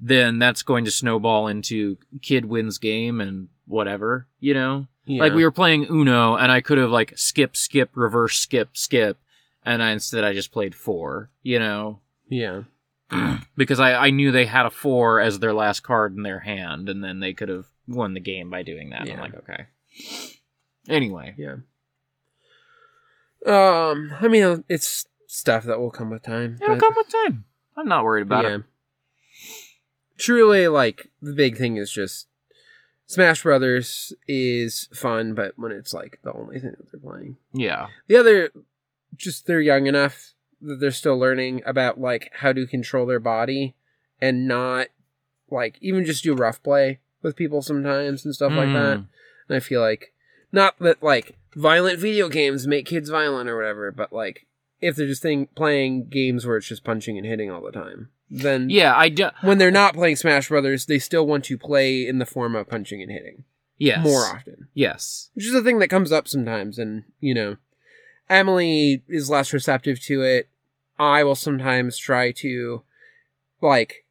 then 0.00 0.38
that's 0.38 0.62
going 0.62 0.84
to 0.84 0.90
snowball 0.90 1.46
into 1.48 1.98
kid 2.22 2.44
wins 2.46 2.78
game 2.78 3.20
and 3.20 3.48
whatever, 3.66 4.26
you 4.40 4.54
know. 4.54 4.86
Yeah. 5.04 5.22
Like 5.22 5.32
we 5.32 5.44
were 5.44 5.50
playing 5.50 5.86
Uno, 5.90 6.36
and 6.36 6.50
I 6.52 6.60
could 6.60 6.78
have 6.78 6.90
like 6.90 7.12
skip, 7.16 7.56
skip, 7.56 7.90
reverse, 7.94 8.36
skip, 8.38 8.76
skip, 8.76 9.18
and 9.64 9.82
I, 9.82 9.90
instead 9.90 10.22
I 10.24 10.32
just 10.32 10.52
played 10.52 10.74
four. 10.74 11.30
You 11.42 11.58
know, 11.58 12.00
Yeah. 12.28 12.62
because 13.56 13.78
I, 13.80 13.94
I 13.94 14.10
knew 14.10 14.30
they 14.32 14.46
had 14.46 14.64
a 14.64 14.70
four 14.70 15.20
as 15.20 15.38
their 15.38 15.52
last 15.52 15.80
card 15.80 16.16
in 16.16 16.22
their 16.22 16.38
hand, 16.40 16.88
and 16.88 17.02
then 17.02 17.20
they 17.20 17.32
could 17.32 17.48
have 17.48 17.66
won 17.86 18.14
the 18.14 18.20
game 18.20 18.50
by 18.50 18.62
doing 18.62 18.90
that. 18.90 19.06
Yeah. 19.06 19.14
I'm 19.14 19.20
like, 19.20 19.34
okay. 19.34 19.66
Anyway, 20.88 21.34
Yeah. 21.36 21.56
Um, 23.44 24.14
I 24.20 24.28
mean, 24.28 24.62
it's 24.68 25.06
stuff 25.26 25.64
that 25.64 25.80
will 25.80 25.90
come 25.90 26.10
with 26.10 26.22
time. 26.22 26.58
it'll 26.62 26.76
but- 26.76 26.80
come 26.80 26.94
with 26.96 27.08
time. 27.10 27.44
I'm 27.76 27.88
not 27.88 28.04
worried 28.04 28.22
about 28.22 28.44
yeah. 28.44 28.56
it. 28.56 28.62
Truly, 30.18 30.68
like 30.68 31.10
the 31.20 31.32
big 31.32 31.56
thing 31.56 31.76
is 31.76 31.90
just 31.90 32.28
Smash 33.06 33.42
Brothers 33.42 34.12
is 34.28 34.88
fun, 34.94 35.34
but 35.34 35.54
when 35.58 35.72
it's 35.72 35.92
like 35.92 36.18
the 36.22 36.32
only 36.34 36.60
thing 36.60 36.74
that 36.78 36.92
they're 36.92 37.00
playing. 37.00 37.36
Yeah, 37.52 37.88
The 38.08 38.16
other, 38.16 38.50
just 39.16 39.46
they're 39.46 39.60
young 39.60 39.86
enough 39.86 40.34
that 40.60 40.80
they're 40.80 40.90
still 40.92 41.18
learning 41.18 41.62
about 41.66 42.00
like 42.00 42.30
how 42.34 42.52
to 42.52 42.66
control 42.66 43.06
their 43.06 43.18
body 43.20 43.74
and 44.20 44.46
not 44.46 44.88
like 45.50 45.76
even 45.80 46.04
just 46.04 46.22
do 46.22 46.34
rough 46.34 46.62
play 46.62 47.00
with 47.22 47.36
people 47.36 47.62
sometimes 47.62 48.24
and 48.24 48.34
stuff 48.34 48.52
like 48.52 48.72
that. 48.72 48.98
Mm. 48.98 49.06
And 49.48 49.56
I 49.56 49.60
feel 49.60 49.80
like 49.80 50.12
not 50.52 50.78
that 50.80 51.02
like 51.02 51.36
violent 51.54 51.98
video 51.98 52.28
games 52.28 52.66
make 52.66 52.86
kids 52.86 53.08
violent 53.10 53.48
or 53.48 53.56
whatever, 53.56 53.90
but 53.90 54.12
like 54.12 54.46
if 54.80 54.96
they're 54.96 55.06
just 55.06 55.22
thing, 55.22 55.46
playing 55.54 56.08
games 56.08 56.44
where 56.46 56.56
it's 56.56 56.66
just 56.68 56.84
punching 56.84 57.16
and 57.16 57.26
hitting 57.26 57.50
all 57.50 57.62
the 57.62 57.70
time, 57.72 58.10
then 58.30 58.68
Yeah, 58.70 58.94
I 58.96 59.08
do. 59.08 59.28
when 59.42 59.58
they're 59.58 59.70
not 59.70 59.94
playing 59.94 60.16
Smash 60.16 60.48
Brothers, 60.48 60.86
they 60.86 60.98
still 60.98 61.26
want 61.26 61.44
to 61.44 61.56
play 61.58 62.06
in 62.06 62.18
the 62.18 62.26
form 62.26 62.56
of 62.56 62.68
punching 62.68 63.00
and 63.02 63.10
hitting 63.10 63.44
Yes, 63.78 64.02
more 64.04 64.22
often, 64.24 64.68
Yes. 64.74 65.30
which 65.34 65.46
is 65.46 65.54
a 65.54 65.62
thing 65.62 65.78
that 65.80 65.88
comes 65.88 66.10
up 66.12 66.26
sometimes. 66.28 66.78
And 66.78 67.04
you 67.20 67.34
know, 67.34 67.56
Emily 68.28 69.02
is 69.08 69.30
less 69.30 69.52
receptive 69.52 70.00
to 70.04 70.22
it. 70.22 70.48
I 70.98 71.24
will 71.24 71.34
sometimes 71.34 71.96
try 71.98 72.32
to 72.32 72.82
like 73.60 74.04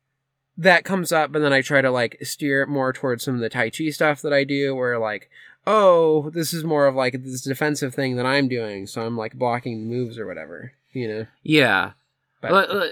that 0.61 0.83
comes 0.85 1.11
up, 1.11 1.33
and 1.35 1.43
then 1.43 1.53
I 1.53 1.61
try 1.61 1.81
to 1.81 1.91
like 1.91 2.17
steer 2.21 2.61
it 2.63 2.69
more 2.69 2.93
towards 2.93 3.23
some 3.23 3.35
of 3.35 3.41
the 3.41 3.49
Tai 3.49 3.69
Chi 3.71 3.89
stuff 3.89 4.21
that 4.21 4.33
I 4.33 4.43
do, 4.43 4.75
where 4.75 4.97
like, 4.99 5.29
oh, 5.67 6.29
this 6.31 6.53
is 6.53 6.63
more 6.63 6.87
of 6.87 6.95
like 6.95 7.23
this 7.23 7.41
defensive 7.41 7.93
thing 7.93 8.15
that 8.15 8.25
I'm 8.25 8.47
doing, 8.47 8.87
so 8.87 9.01
I'm 9.01 9.17
like 9.17 9.33
blocking 9.33 9.87
moves 9.87 10.17
or 10.17 10.25
whatever, 10.25 10.73
you 10.93 11.07
know. 11.07 11.25
Yeah. 11.43 11.91
But 12.41 12.69
Uh, 12.69 12.87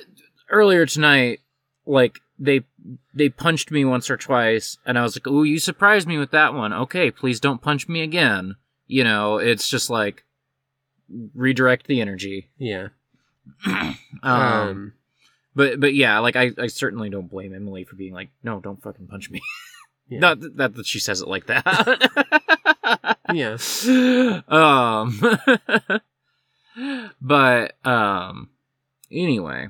earlier 0.49 0.85
tonight, 0.85 1.39
like 1.85 2.19
they 2.37 2.63
they 3.13 3.29
punched 3.29 3.71
me 3.71 3.83
once 3.85 4.09
or 4.09 4.17
twice, 4.17 4.77
and 4.85 4.97
I 4.97 5.01
was 5.03 5.15
like, 5.15 5.27
"Ooh, 5.27 5.43
you 5.43 5.59
surprised 5.59 6.07
me 6.07 6.17
with 6.17 6.31
that 6.31 6.53
one." 6.53 6.71
Okay, 6.73 7.11
please 7.11 7.39
don't 7.39 7.61
punch 7.61 7.87
me 7.89 8.01
again. 8.01 8.55
You 8.87 9.03
know, 9.03 9.37
it's 9.37 9.67
just 9.69 9.89
like 9.89 10.23
redirect 11.35 11.87
the 11.87 12.01
energy. 12.01 12.49
yeah. 12.57 12.89
Um, 14.21 14.41
Um, 14.41 14.93
but 15.59 15.79
but 15.79 15.93
yeah, 15.93 16.19
like 16.19 16.35
I, 16.35 16.51
I 16.57 16.67
certainly 16.67 17.09
don't 17.09 17.29
blame 17.29 17.53
Emily 17.53 17.83
for 17.83 17.95
being 17.97 18.13
like, 18.13 18.29
"No, 18.43 18.59
don't 18.59 18.81
fucking 18.81 19.07
punch 19.07 19.29
me." 19.29 19.41
Yeah. 20.07 20.19
Not 20.25 20.41
th- 20.41 20.53
that 20.55 20.75
that 20.75 20.87
she 20.87 20.99
says 20.99 21.21
it 21.21 21.27
like 21.27 21.45
that. 21.47 23.17
yeah. 23.33 23.57
um 24.47 25.19
but 27.21 27.85
um 27.85 28.49
anyway 29.11 29.67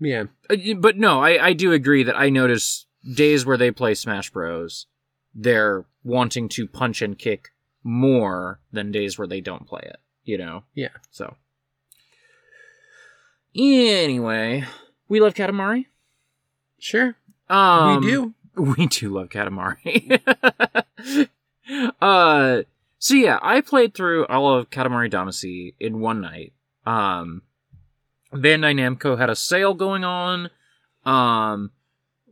Yeah. 0.00 0.24
Uh, 0.48 0.56
but 0.78 0.96
no 0.96 1.22
I, 1.22 1.46
I 1.48 1.52
do 1.54 1.72
agree 1.72 2.02
that 2.02 2.18
i 2.18 2.28
notice 2.28 2.86
days 3.14 3.46
where 3.46 3.56
they 3.56 3.70
play 3.70 3.94
smash 3.94 4.30
bros 4.30 4.86
they're 5.34 5.84
wanting 6.04 6.48
to 6.50 6.66
punch 6.66 7.00
and 7.02 7.18
kick 7.18 7.50
more 7.82 8.60
than 8.72 8.92
days 8.92 9.18
where 9.18 9.28
they 9.28 9.40
don't 9.40 9.66
play 9.66 9.82
it 9.84 9.96
you 10.24 10.36
know 10.36 10.64
Yeah. 10.74 10.88
so 11.10 11.36
anyway 13.54 14.64
we 15.08 15.20
love 15.20 15.34
katamari 15.34 15.86
Sure. 16.80 17.14
um, 17.50 18.00
we 18.00 18.10
do. 18.10 18.34
we 18.56 18.86
do 18.86 19.10
love 19.10 19.28
Katamari. 19.28 20.20
uh, 22.00 22.62
so 22.98 23.14
yeah, 23.14 23.38
I 23.42 23.60
played 23.60 23.94
through 23.94 24.26
all 24.26 24.56
of 24.56 24.70
Katamari 24.70 25.12
Damacy 25.12 25.74
in 25.78 26.00
one 26.00 26.20
night. 26.22 26.52
Um, 26.86 27.42
Bandai 28.32 28.74
Namco 28.74 29.18
had 29.18 29.30
a 29.30 29.36
sale 29.36 29.74
going 29.74 30.04
on. 30.04 30.48
Um, 31.04 31.70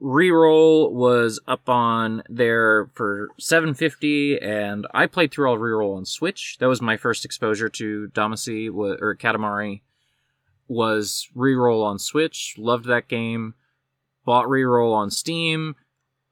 Reroll 0.03 0.93
was 0.93 1.41
up 1.47 1.69
on 1.69 2.23
there 2.29 2.89
for 2.95 3.29
750 3.39 4.41
and 4.41 4.87
I 4.95 5.07
played 5.07 5.31
through 5.31 5.51
all 5.51 5.59
Reroll 5.59 5.97
on 5.97 6.05
Switch. 6.07 6.57
That 6.61 6.69
was 6.69 6.81
my 6.81 6.97
first 6.97 7.25
exposure 7.25 7.69
to 7.69 8.09
Damacy 8.15 8.73
or 8.73 9.15
Katamari 9.17 9.83
was 10.69 11.29
Reroll 11.37 11.85
on 11.85 11.99
Switch. 11.99 12.55
Loved 12.59 12.85
that 12.87 13.09
game. 13.09 13.55
Bought 14.25 14.47
Reroll 14.47 14.95
on 14.95 15.11
Steam 15.11 15.75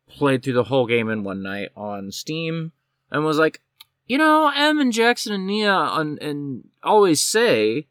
played 0.09 0.43
through 0.43 0.53
the 0.55 0.65
whole 0.65 0.87
game 0.87 1.09
in 1.09 1.25
one 1.25 1.43
night 1.43 1.71
on 1.77 2.13
Steam 2.13 2.73
and 3.11 3.25
was 3.25 3.39
like, 3.39 3.61
you 4.07 4.19
know, 4.19 4.53
Em 4.55 4.79
and 4.79 4.93
Jackson 4.93 5.33
and 5.33 5.47
Nia 5.47 5.73
on, 5.73 6.19
and 6.21 6.69
always 6.83 7.21
say 7.21 7.89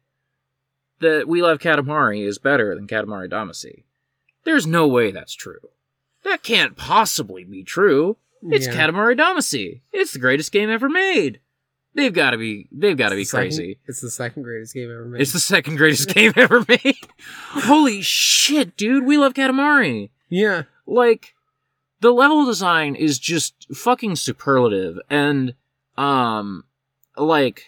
that 1.00 1.28
We 1.28 1.42
Love 1.42 1.58
Katamari 1.58 2.26
is 2.26 2.38
better 2.38 2.74
than 2.74 2.86
Katamari 2.86 3.30
Damacy. 3.30 3.84
There's 4.44 4.66
no 4.66 4.86
way 4.88 5.10
that's 5.10 5.34
true. 5.34 5.70
That 6.24 6.42
can't 6.42 6.76
possibly 6.76 7.44
be 7.44 7.62
true. 7.62 8.16
It's 8.42 8.66
Yeah. 8.66 8.74
Katamari 8.74 9.18
Damacy. 9.18 9.82
It's 9.92 10.12
the 10.12 10.18
greatest 10.18 10.52
game 10.52 10.70
ever 10.70 10.88
made. 10.88 11.40
They've 11.96 12.12
got 12.12 12.30
to 12.30 12.36
be. 12.36 12.68
They've 12.70 12.96
got 12.96 13.08
to 13.08 13.16
be 13.16 13.24
second- 13.24 13.48
crazy. 13.48 13.78
It's 13.86 14.00
the 14.00 14.10
second 14.10 14.42
greatest 14.42 14.74
game 14.74 14.90
ever 14.90 15.06
made. 15.06 15.22
It's 15.22 15.32
the 15.32 15.40
second 15.40 15.76
greatest 15.76 16.08
game 16.10 16.32
ever 16.36 16.64
made. 16.68 16.98
Holy 17.48 18.02
shit, 18.02 18.76
dude! 18.76 19.04
We 19.04 19.16
love 19.16 19.32
Katamari 19.32 20.10
yeah. 20.28 20.64
like 20.86 21.34
the 22.00 22.12
level 22.12 22.44
design 22.44 22.94
is 22.94 23.18
just 23.18 23.66
fucking 23.74 24.16
superlative 24.16 24.98
and 25.08 25.54
um 25.96 26.64
like 27.16 27.64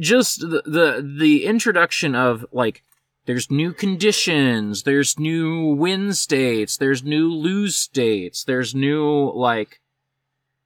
just 0.00 0.40
the 0.40 0.62
the, 0.66 1.14
the 1.18 1.46
introduction 1.46 2.14
of 2.14 2.44
like 2.52 2.82
there's 3.26 3.50
new 3.50 3.72
conditions 3.72 4.82
there's 4.82 5.18
new 5.18 5.74
win 5.74 6.12
states 6.12 6.76
there's 6.76 7.02
new 7.02 7.32
lose 7.32 7.76
states 7.76 8.44
there's 8.44 8.74
new 8.74 9.30
like 9.34 9.80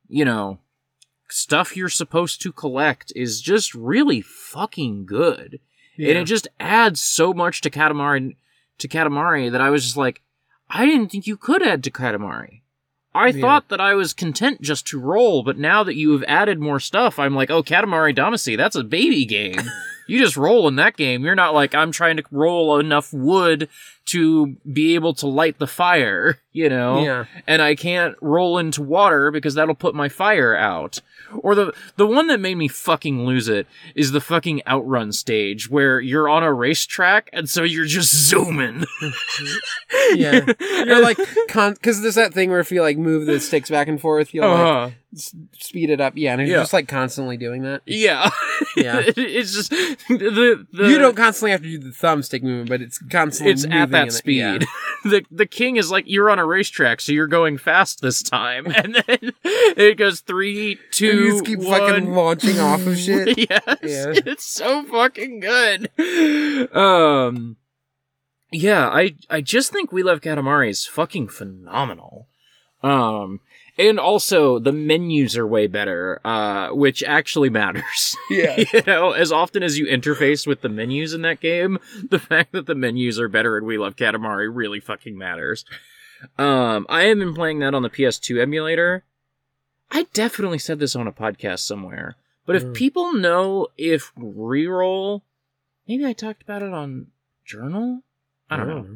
you 0.08 0.24
know 0.24 0.58
stuff 1.30 1.76
you're 1.76 1.88
supposed 1.88 2.40
to 2.42 2.52
collect 2.52 3.12
is 3.14 3.40
just 3.40 3.74
really 3.74 4.20
fucking 4.20 5.04
good 5.06 5.60
Yeah. 5.96 6.10
and 6.10 6.18
it 6.18 6.24
just 6.24 6.48
adds 6.58 7.02
so 7.02 7.32
much 7.34 7.60
to 7.62 7.70
Katamari 7.70 8.36
to 8.78 8.88
Katamari 8.88 9.50
that 9.50 9.60
I 9.60 9.70
was 9.70 9.84
just 9.84 9.96
like, 9.96 10.22
I 10.70 10.86
didn't 10.86 11.08
think 11.10 11.26
you 11.26 11.36
could 11.36 11.62
add 11.62 11.82
to 11.84 11.90
Katamari. 11.90 12.60
I 13.14 13.28
Yeah. 13.28 13.40
thought 13.40 13.68
that 13.70 13.80
I 13.80 13.94
was 13.94 14.12
content 14.12 14.60
just 14.62 14.86
to 14.88 15.00
roll, 15.00 15.42
but 15.42 15.58
now 15.58 15.82
that 15.82 15.96
you 15.96 16.12
have 16.12 16.24
added 16.28 16.60
more 16.60 16.78
stuff, 16.78 17.18
I'm 17.18 17.34
like, 17.34 17.50
oh, 17.50 17.62
Katamari 17.62 18.14
Damacy, 18.16 18.56
that's 18.56 18.76
a 18.76 18.84
baby 18.84 19.24
game. 19.24 19.60
you 20.08 20.18
just 20.18 20.36
roll 20.36 20.66
in 20.68 20.76
that 20.76 20.96
game. 20.96 21.24
You're 21.24 21.34
not 21.34 21.54
like, 21.54 21.74
I'm 21.74 21.92
trying 21.92 22.16
to 22.16 22.24
roll 22.30 22.78
enough 22.78 23.12
wood 23.12 23.68
to 24.06 24.56
be 24.72 24.94
able 24.94 25.12
to 25.14 25.26
light 25.26 25.58
the 25.58 25.66
fire, 25.66 26.40
you 26.52 26.68
know? 26.68 27.02
Yeah. 27.04 27.24
and 27.46 27.60
I 27.62 27.74
can't 27.74 28.16
roll 28.20 28.58
into 28.58 28.82
water 28.82 29.30
because 29.30 29.54
that'll 29.54 29.74
put 29.74 29.94
my 29.94 30.08
fire 30.08 30.56
out. 30.56 31.00
Or 31.40 31.54
the 31.54 31.74
the 31.96 32.06
one 32.06 32.28
that 32.28 32.40
made 32.40 32.54
me 32.54 32.68
fucking 32.68 33.26
lose 33.26 33.48
it 33.48 33.66
is 33.94 34.12
the 34.12 34.20
fucking 34.20 34.62
outrun 34.66 35.12
stage 35.12 35.68
where 35.68 36.00
you're 36.00 36.26
on 36.26 36.42
a 36.42 36.50
racetrack 36.50 37.28
and 37.34 37.50
so 37.50 37.64
you're 37.64 37.84
just 37.84 38.14
zooming. 38.14 38.86
Yeah. 40.14 40.46
You're 40.60 41.02
like, 41.02 41.18
con- 41.48 41.76
cause 41.76 42.00
there's 42.00 42.14
that 42.14 42.32
thing 42.32 42.50
where 42.50 42.60
if 42.60 42.72
you 42.72 42.80
like 42.80 42.96
move 42.96 43.26
the 43.26 43.40
sticks 43.40 43.68
back 43.68 43.88
and 43.88 44.00
forth, 44.00 44.32
you'll 44.32 44.48
like 44.48 44.58
uh-huh. 44.58 44.86
s- 44.86 44.92
speed 45.14 45.90
it 45.90 46.00
up. 46.00 46.12
Yeah. 46.16 46.32
And 46.34 46.42
you're 46.46 46.56
Yeah. 46.58 46.62
just 46.62 46.72
like 46.72 46.88
constantly 46.88 47.36
doing 47.36 47.62
that. 47.62 47.82
Yeah. 47.86 48.28
Yeah. 48.76 49.00
it's 49.16 49.54
just 49.54 49.70
the, 49.70 50.66
the 50.72 50.88
you 50.88 50.98
don't 50.98 51.16
constantly 51.16 51.52
have 51.52 51.62
to 51.62 51.68
do 51.68 51.78
the 51.78 51.90
thumbstick 51.90 52.42
movement, 52.42 52.68
but 52.68 52.82
it's 52.82 52.98
constantly 52.98 53.52
it's 53.52 53.64
at 53.66 53.90
that 53.92 54.12
speed. 54.12 54.36
yeah. 54.38 54.58
the 55.04 55.24
the 55.30 55.46
king 55.46 55.76
is 55.76 55.90
like 55.90 56.04
you're 56.06 56.30
on 56.30 56.38
a 56.38 56.44
racetrack, 56.46 57.00
so 57.00 57.12
you're 57.12 57.26
going 57.26 57.56
fast 57.58 58.00
this 58.02 58.22
time, 58.22 58.66
and 58.74 58.94
then 59.06 59.32
it 59.44 59.96
goes 59.96 60.20
three, 60.20 60.78
two, 60.90 61.10
And 61.10 61.18
you 61.20 61.30
just 61.32 61.44
keep 61.46 61.62
fucking 61.62 62.06
one. 62.06 62.14
launching 62.14 62.58
off 62.58 62.86
of 62.86 62.98
shit. 62.98 63.38
yes, 63.38 63.62
Yeah. 63.82 64.12
it's 64.26 64.44
so 64.44 64.82
fucking 64.84 65.40
good. 65.40 65.90
Um, 66.76 67.56
yeah, 68.50 68.88
I 68.88 69.14
I 69.30 69.40
just 69.40 69.72
think 69.72 69.92
We 69.92 70.02
Love 70.02 70.20
Katamari 70.20 70.70
is 70.70 70.86
fucking 70.86 71.28
phenomenal. 71.28 72.28
Um, 72.82 73.40
and 73.78 73.98
also 74.00 74.58
the 74.58 74.72
menus 74.72 75.36
are 75.36 75.46
way 75.46 75.66
better, 75.68 76.20
uh, 76.24 76.70
which 76.70 77.02
actually 77.04 77.50
matters. 77.50 78.16
Yeah. 78.30 78.56
you 78.72 78.82
know, 78.86 79.12
as 79.12 79.32
often 79.32 79.62
as 79.62 79.78
you 79.78 79.86
interface 79.86 80.46
with 80.46 80.60
the 80.60 80.68
menus 80.68 81.14
in 81.14 81.22
that 81.22 81.40
game, 81.40 81.78
the 82.10 82.18
fact 82.18 82.52
that 82.52 82.66
the 82.66 82.74
menus 82.74 83.18
are 83.18 83.28
better 83.28 83.56
and 83.56 83.66
We 83.66 83.78
Love 83.78 83.96
Katamari 83.96 84.48
really 84.52 84.80
fucking 84.80 85.16
matters. 85.16 85.64
Um, 86.36 86.84
I 86.90 87.04
have 87.04 87.18
been 87.18 87.32
playing 87.34 87.60
that 87.60 87.74
on 87.74 87.82
the 87.82 87.88
PS2 87.90 88.40
emulator. 88.42 89.04
I 89.90 90.02
definitely 90.12 90.58
said 90.58 90.78
this 90.78 90.94
on 90.96 91.06
a 91.06 91.12
podcast 91.12 91.60
somewhere, 91.60 92.16
but 92.44 92.56
if 92.56 92.64
Mm. 92.64 92.74
people 92.74 93.12
know 93.14 93.68
if 93.78 94.12
reroll, 94.16 95.22
maybe 95.86 96.04
I 96.04 96.12
talked 96.12 96.42
about 96.42 96.62
it 96.62 96.72
on 96.72 97.06
Journal. 97.46 98.02
I 98.50 98.56
don't 98.58 98.68
know. 98.68 98.86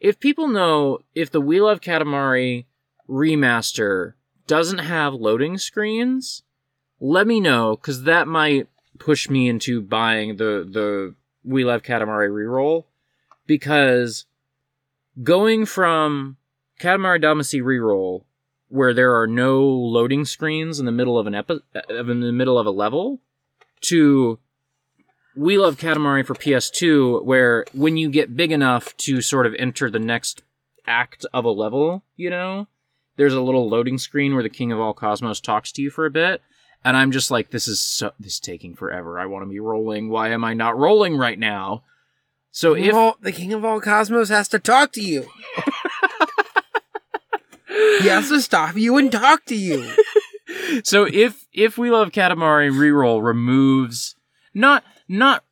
If 0.00 0.18
people 0.18 0.48
know 0.48 0.98
if 1.14 1.30
the 1.30 1.40
We 1.40 1.60
Love 1.60 1.80
Katamari 1.80 2.64
remaster 3.08 4.14
doesn't 4.52 4.80
have 4.80 5.14
loading 5.14 5.56
screens, 5.56 6.42
let 7.00 7.26
me 7.26 7.40
know 7.40 7.74
because 7.74 8.02
that 8.02 8.28
might 8.28 8.68
push 8.98 9.30
me 9.30 9.48
into 9.48 9.80
buying 9.80 10.36
the 10.36 10.68
the 10.70 11.14
We 11.42 11.64
Love 11.64 11.82
Katamari 11.82 12.28
reroll 12.28 12.84
because 13.46 14.26
going 15.22 15.64
from 15.64 16.36
Katamari 16.78 17.24
Damacy 17.24 17.62
reroll 17.62 18.24
where 18.68 18.92
there 18.92 19.18
are 19.18 19.26
no 19.26 19.62
loading 19.64 20.26
screens 20.26 20.78
in 20.78 20.84
the 20.84 20.92
middle 20.92 21.18
of 21.18 21.26
an 21.26 21.34
epi- 21.34 21.60
uh, 21.74 22.04
in 22.04 22.20
the 22.20 22.30
middle 22.30 22.58
of 22.58 22.66
a 22.66 22.70
level 22.70 23.22
to 23.80 24.38
we 25.34 25.56
love 25.56 25.78
Katamari 25.78 26.26
for 26.26 26.34
PS2, 26.34 27.24
where 27.24 27.64
when 27.72 27.96
you 27.96 28.10
get 28.10 28.36
big 28.36 28.52
enough 28.52 28.94
to 28.98 29.22
sort 29.22 29.46
of 29.46 29.54
enter 29.58 29.88
the 29.88 29.98
next 29.98 30.42
act 30.86 31.24
of 31.32 31.46
a 31.46 31.50
level, 31.50 32.04
you 32.16 32.28
know, 32.28 32.68
there's 33.16 33.34
a 33.34 33.40
little 33.40 33.68
loading 33.68 33.98
screen 33.98 34.34
where 34.34 34.42
the 34.42 34.48
King 34.48 34.72
of 34.72 34.80
All 34.80 34.94
Cosmos 34.94 35.40
talks 35.40 35.72
to 35.72 35.82
you 35.82 35.90
for 35.90 36.06
a 36.06 36.10
bit, 36.10 36.42
and 36.84 36.96
I'm 36.96 37.12
just 37.12 37.30
like, 37.30 37.50
this 37.50 37.68
is 37.68 37.80
so 37.80 38.12
this 38.18 38.34
is 38.34 38.40
taking 38.40 38.74
forever. 38.74 39.18
I 39.18 39.26
want 39.26 39.44
to 39.44 39.50
be 39.50 39.60
rolling. 39.60 40.08
Why 40.08 40.30
am 40.30 40.44
I 40.44 40.54
not 40.54 40.78
rolling 40.78 41.16
right 41.16 41.38
now? 41.38 41.84
So 42.50 42.74
if 42.74 42.94
the 43.20 43.32
king 43.32 43.52
of 43.52 43.64
all 43.64 43.80
cosmos 43.80 44.28
has 44.28 44.48
to 44.48 44.58
talk 44.58 44.92
to 44.92 45.00
you. 45.00 45.26
he 48.00 48.08
has 48.08 48.28
to 48.28 48.40
stop 48.40 48.76
you 48.76 48.98
and 48.98 49.10
talk 49.10 49.44
to 49.46 49.56
you. 49.56 49.90
so 50.84 51.06
if 51.10 51.46
if 51.52 51.78
we 51.78 51.90
love 51.90 52.10
Katamari 52.10 52.70
reroll 52.70 53.22
removes 53.24 54.16
not 54.54 54.84
not 55.08 55.44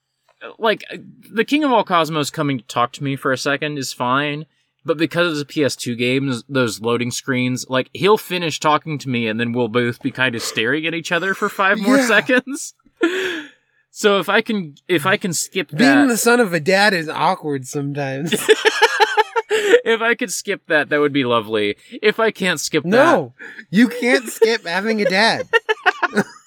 like 0.58 0.84
the 1.32 1.44
King 1.44 1.64
of 1.64 1.72
All 1.72 1.84
Cosmos 1.84 2.30
coming 2.30 2.58
to 2.58 2.64
talk 2.64 2.92
to 2.92 3.04
me 3.04 3.16
for 3.16 3.32
a 3.32 3.38
second 3.38 3.78
is 3.78 3.92
fine, 3.92 4.46
but 4.84 4.96
because 4.96 5.40
it's 5.40 5.50
a 5.50 5.52
PS2 5.52 5.96
game, 5.98 6.32
those- 6.48 6.80
loading 6.80 7.10
screens, 7.10 7.66
like 7.68 7.90
he'll 7.92 8.18
finish 8.18 8.58
talking 8.60 8.98
to 8.98 9.08
me 9.08 9.26
and 9.26 9.38
then 9.40 9.52
we'll 9.52 9.68
both 9.68 10.00
be 10.02 10.10
kind 10.10 10.34
of 10.34 10.42
staring 10.42 10.86
at 10.86 10.94
each 10.94 11.12
other 11.12 11.34
for 11.34 11.48
five 11.48 11.78
more 11.78 11.96
Yeah. 11.98 12.06
seconds. 12.06 12.74
So 13.92 14.20
if 14.20 14.28
I 14.28 14.40
can 14.40 14.76
if 14.86 15.04
I 15.04 15.16
can 15.16 15.32
skip 15.32 15.68
that 15.70 15.76
Being 15.76 16.06
the 16.06 16.16
son 16.16 16.38
of 16.38 16.52
a 16.54 16.60
dad 16.60 16.94
is 16.94 17.08
awkward 17.08 17.66
sometimes. 17.66 18.32
if 19.50 20.00
I 20.00 20.14
could 20.14 20.32
skip 20.32 20.62
that, 20.68 20.90
that 20.90 21.00
would 21.00 21.12
be 21.12 21.24
lovely. 21.24 21.76
If 22.00 22.20
I 22.20 22.30
can't 22.30 22.60
skip 22.60 22.84
that 22.84 22.88
no, 22.88 23.34
you 23.68 23.88
can't 23.88 24.28
skip 24.28 24.64
having 24.64 25.02
a 25.02 25.06
dad. 25.06 25.48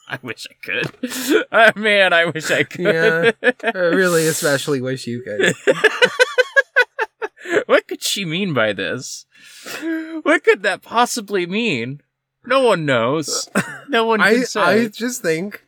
I 0.08 0.20
wish 0.22 0.48
I 0.50 0.54
could. 0.64 1.46
Uh, 1.52 1.72
man, 1.76 2.14
I 2.14 2.26
wish 2.26 2.50
I 2.50 2.64
could. 2.64 3.36
Yeah. 3.44 3.52
I 3.64 3.78
really 3.78 4.26
especially 4.28 4.80
wish 4.80 5.06
you 5.06 5.22
could. 5.22 5.54
what 7.66 7.88
could 7.88 8.04
she 8.04 8.26
mean 8.26 8.54
by 8.54 8.74
this? 8.74 9.26
What 10.24 10.43
could 10.43 10.64
that 10.64 10.82
possibly 10.82 11.45
mean? 11.45 12.01
No 12.45 12.62
one 12.64 12.86
knows. 12.86 13.49
No 13.88 14.06
one 14.06 14.20
can 14.20 14.28
I, 14.28 14.43
say. 14.43 14.62
I 14.62 14.88
just 14.88 15.22
think 15.22 15.64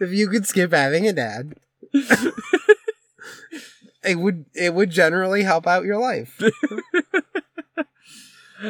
if 0.00 0.10
you 0.10 0.28
could 0.28 0.46
skip 0.46 0.72
having 0.72 1.06
a 1.06 1.12
dad, 1.12 1.54
it 4.02 4.18
would 4.18 4.46
it 4.54 4.72
would 4.74 4.90
generally 4.90 5.42
help 5.42 5.66
out 5.66 5.84
your 5.84 5.98
life. 5.98 6.40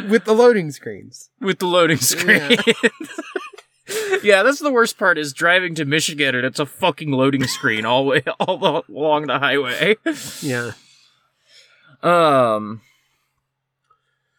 With 0.09 0.25
the 0.25 0.33
loading 0.35 0.73
screens. 0.73 1.31
with 1.41 1.61
the 1.61 1.67
loading 1.67 1.99
screen. 1.99 2.59
Yeah. 4.23 4.43
that's 4.43 4.59
the 4.59 4.73
worst 4.73 4.99
part 4.99 5.17
is 5.17 5.33
driving 5.33 5.77
to 5.77 5.85
Michigan 5.85 6.35
and 6.35 6.45
it's 6.45 6.59
a 6.59 6.67
fucking 6.67 7.13
loading 7.13 7.45
screen 7.47 7.87
all 7.87 8.05
way 8.05 8.25
all 8.41 8.59
the- 8.59 8.83
along 8.93 9.29
the 9.29 9.39
highway. 9.39 9.97
Yeah. 10.43 10.73
Um 12.03 12.83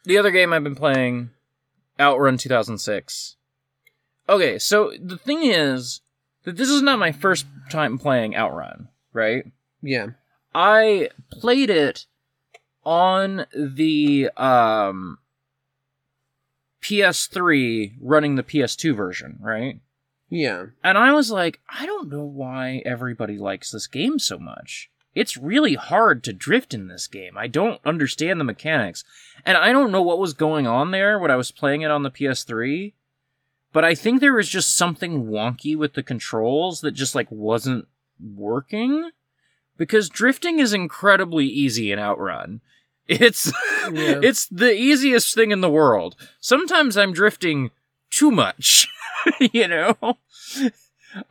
the 0.05 0.17
other 0.17 0.31
game 0.31 0.53
I've 0.53 0.63
been 0.63 0.75
playing 0.75 1.31
Outrun 1.99 2.37
2006. 2.37 3.35
Okay, 4.29 4.59
so 4.59 4.93
the 5.01 5.17
thing 5.17 5.43
is 5.43 6.01
that 6.43 6.57
this 6.57 6.69
is 6.69 6.81
not 6.81 6.99
my 6.99 7.11
first 7.11 7.45
time 7.69 7.97
playing 7.97 8.35
Outrun, 8.35 8.89
right? 9.13 9.45
Yeah. 9.81 10.07
I 10.53 11.09
played 11.31 11.69
it 11.69 12.05
on 12.83 13.45
the 13.53 14.29
um 14.37 15.19
PS3 16.81 17.95
running 17.99 18.35
the 18.35 18.43
PS2 18.43 18.95
version, 18.95 19.37
right? 19.41 19.79
Yeah. 20.29 20.67
And 20.83 20.97
I 20.97 21.11
was 21.13 21.31
like, 21.31 21.59
I 21.69 21.85
don't 21.85 22.09
know 22.09 22.23
why 22.23 22.81
everybody 22.85 23.37
likes 23.37 23.71
this 23.71 23.87
game 23.87 24.19
so 24.19 24.37
much. 24.37 24.89
It's 25.17 25.35
really 25.35 25.73
hard 25.73 26.23
to 26.25 26.33
drift 26.33 26.73
in 26.73 26.87
this 26.87 27.07
game. 27.07 27.37
I 27.37 27.47
don't 27.47 27.81
understand 27.83 28.39
the 28.39 28.43
mechanics. 28.43 29.03
And 29.45 29.57
I 29.57 29.71
don't 29.71 29.91
know 29.91 30.01
what 30.03 30.19
was 30.19 30.33
going 30.33 30.67
on 30.67 30.91
there 30.91 31.17
when 31.17 31.31
I 31.31 31.35
was 31.35 31.49
playing 31.49 31.81
it 31.81 31.89
on 31.89 32.03
the 32.03 32.11
PS3. 32.11 32.93
But 33.73 33.83
I 33.83 33.95
think 33.95 34.21
there 34.21 34.33
was 34.33 34.47
just 34.47 34.77
something 34.77 35.25
wonky 35.25 35.75
with 35.75 35.93
the 35.93 36.03
controls 36.03 36.81
that 36.81 36.91
just 36.91 37.15
like 37.15 37.31
wasn't 37.31 37.87
working. 38.19 39.09
Because 39.75 40.07
drifting 40.09 40.59
is 40.59 40.71
incredibly 40.73 41.45
easy 41.47 41.91
in 41.91 41.99
Outrun. 41.99 42.61
It's 43.09 43.47
Yeah. 43.89 44.19
it's 44.21 44.47
the 44.47 44.73
easiest 44.73 45.33
thing 45.33 45.51
in 45.51 45.61
the 45.61 45.69
world. 45.69 46.15
Sometimes 46.41 46.97
I'm 46.97 47.13
drifting 47.13 47.71
too 48.11 48.31
much, 48.31 48.87
you 49.39 49.67
know. 49.67 49.95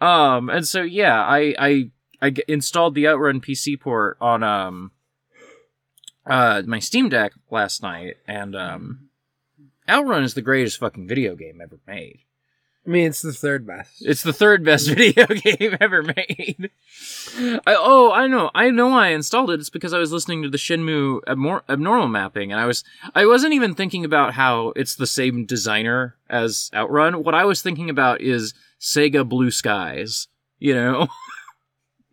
Um, 0.00 0.48
and 0.48 0.66
so 0.66 0.80
yeah, 0.80 1.20
I 1.22 1.54
I 1.58 1.90
I 2.20 2.30
g- 2.30 2.44
installed 2.48 2.94
the 2.94 3.08
Outrun 3.08 3.40
PC 3.40 3.78
port 3.78 4.16
on 4.20 4.42
um 4.42 4.92
uh 6.26 6.62
my 6.66 6.78
Steam 6.78 7.08
Deck 7.08 7.32
last 7.50 7.82
night, 7.82 8.16
and 8.26 8.54
um 8.56 9.08
Outrun 9.88 10.24
is 10.24 10.34
the 10.34 10.42
greatest 10.42 10.78
fucking 10.78 11.06
video 11.06 11.36
game 11.36 11.60
ever 11.60 11.78
made. 11.86 12.20
I 12.86 12.88
mean, 12.88 13.08
it's 13.08 13.22
the 13.22 13.32
third 13.32 13.66
best. 13.66 13.94
It's 14.00 14.22
the 14.22 14.32
third 14.32 14.64
best 14.64 14.88
video 14.94 15.26
game 15.26 15.76
ever 15.80 16.02
made. 16.04 16.70
I, 17.36 17.60
oh, 17.66 18.12
I 18.12 18.28
know. 18.28 18.50
I 18.54 18.70
know 18.70 18.92
I 18.92 19.08
installed 19.08 19.50
it. 19.50 19.58
It's 19.58 19.70
because 19.70 19.92
I 19.92 19.98
was 19.98 20.12
listening 20.12 20.42
to 20.44 20.48
the 20.48 20.58
abnor- 20.58 21.62
abnormal 21.68 22.06
mapping, 22.06 22.52
and 22.52 22.60
I 22.60 22.66
was 22.66 22.84
I 23.14 23.26
wasn't 23.26 23.54
even 23.54 23.74
thinking 23.74 24.04
about 24.04 24.34
how 24.34 24.68
it's 24.76 24.94
the 24.94 25.06
same 25.06 25.46
designer 25.46 26.14
as 26.30 26.70
Outrun. 26.72 27.24
What 27.24 27.34
I 27.34 27.44
was 27.44 27.60
thinking 27.60 27.90
about 27.90 28.20
is 28.20 28.54
Sega 28.80 29.28
Blue 29.28 29.50
Skies. 29.50 30.28
You 30.60 30.74
know, 30.74 31.08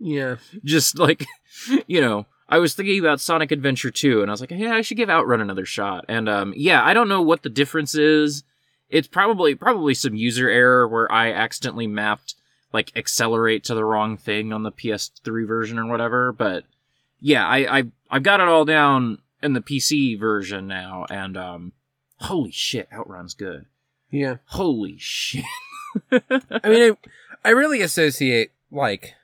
yeah. 0.03 0.35
just 0.63 0.99
like 0.99 1.25
you 1.87 2.01
know. 2.01 2.25
I 2.49 2.59
was 2.59 2.75
thinking 2.75 2.99
about 2.99 3.21
Sonic 3.21 3.51
Adventure 3.51 3.89
2 3.89 4.21
and 4.21 4.29
I 4.29 4.33
was 4.33 4.41
like, 4.41 4.51
"Yeah, 4.51 4.75
I 4.75 4.81
should 4.81 4.97
give 4.97 5.09
Outrun 5.09 5.41
another 5.41 5.65
shot." 5.65 6.05
And 6.07 6.29
um 6.29 6.53
yeah, 6.55 6.83
I 6.83 6.93
don't 6.93 7.09
know 7.09 7.21
what 7.21 7.41
the 7.41 7.49
difference 7.49 7.95
is. 7.95 8.43
It's 8.89 9.07
probably 9.07 9.55
probably 9.55 9.95
some 9.95 10.13
user 10.13 10.49
error 10.49 10.87
where 10.87 11.11
I 11.11 11.31
accidentally 11.31 11.87
mapped 11.87 12.35
like 12.73 12.91
accelerate 12.95 13.63
to 13.63 13.75
the 13.75 13.85
wrong 13.85 14.17
thing 14.17 14.51
on 14.51 14.63
the 14.63 14.71
PS3 14.71 15.47
version 15.47 15.79
or 15.79 15.87
whatever, 15.87 16.31
but 16.31 16.65
yeah, 17.19 17.47
I 17.47 17.79
I 17.79 17.83
I've 18.11 18.23
got 18.23 18.41
it 18.41 18.47
all 18.47 18.65
down 18.65 19.19
in 19.41 19.53
the 19.53 19.61
PC 19.61 20.19
version 20.19 20.67
now 20.67 21.05
and 21.09 21.37
um 21.37 21.71
holy 22.19 22.51
shit, 22.51 22.87
Outrun's 22.91 23.33
good. 23.33 23.65
Yeah. 24.11 24.37
Holy 24.45 24.97
shit. 24.99 25.45
I 26.11 26.69
mean, 26.69 26.91
I, 26.91 26.97
I 27.45 27.49
really 27.49 27.81
associate 27.81 28.51
like 28.71 29.15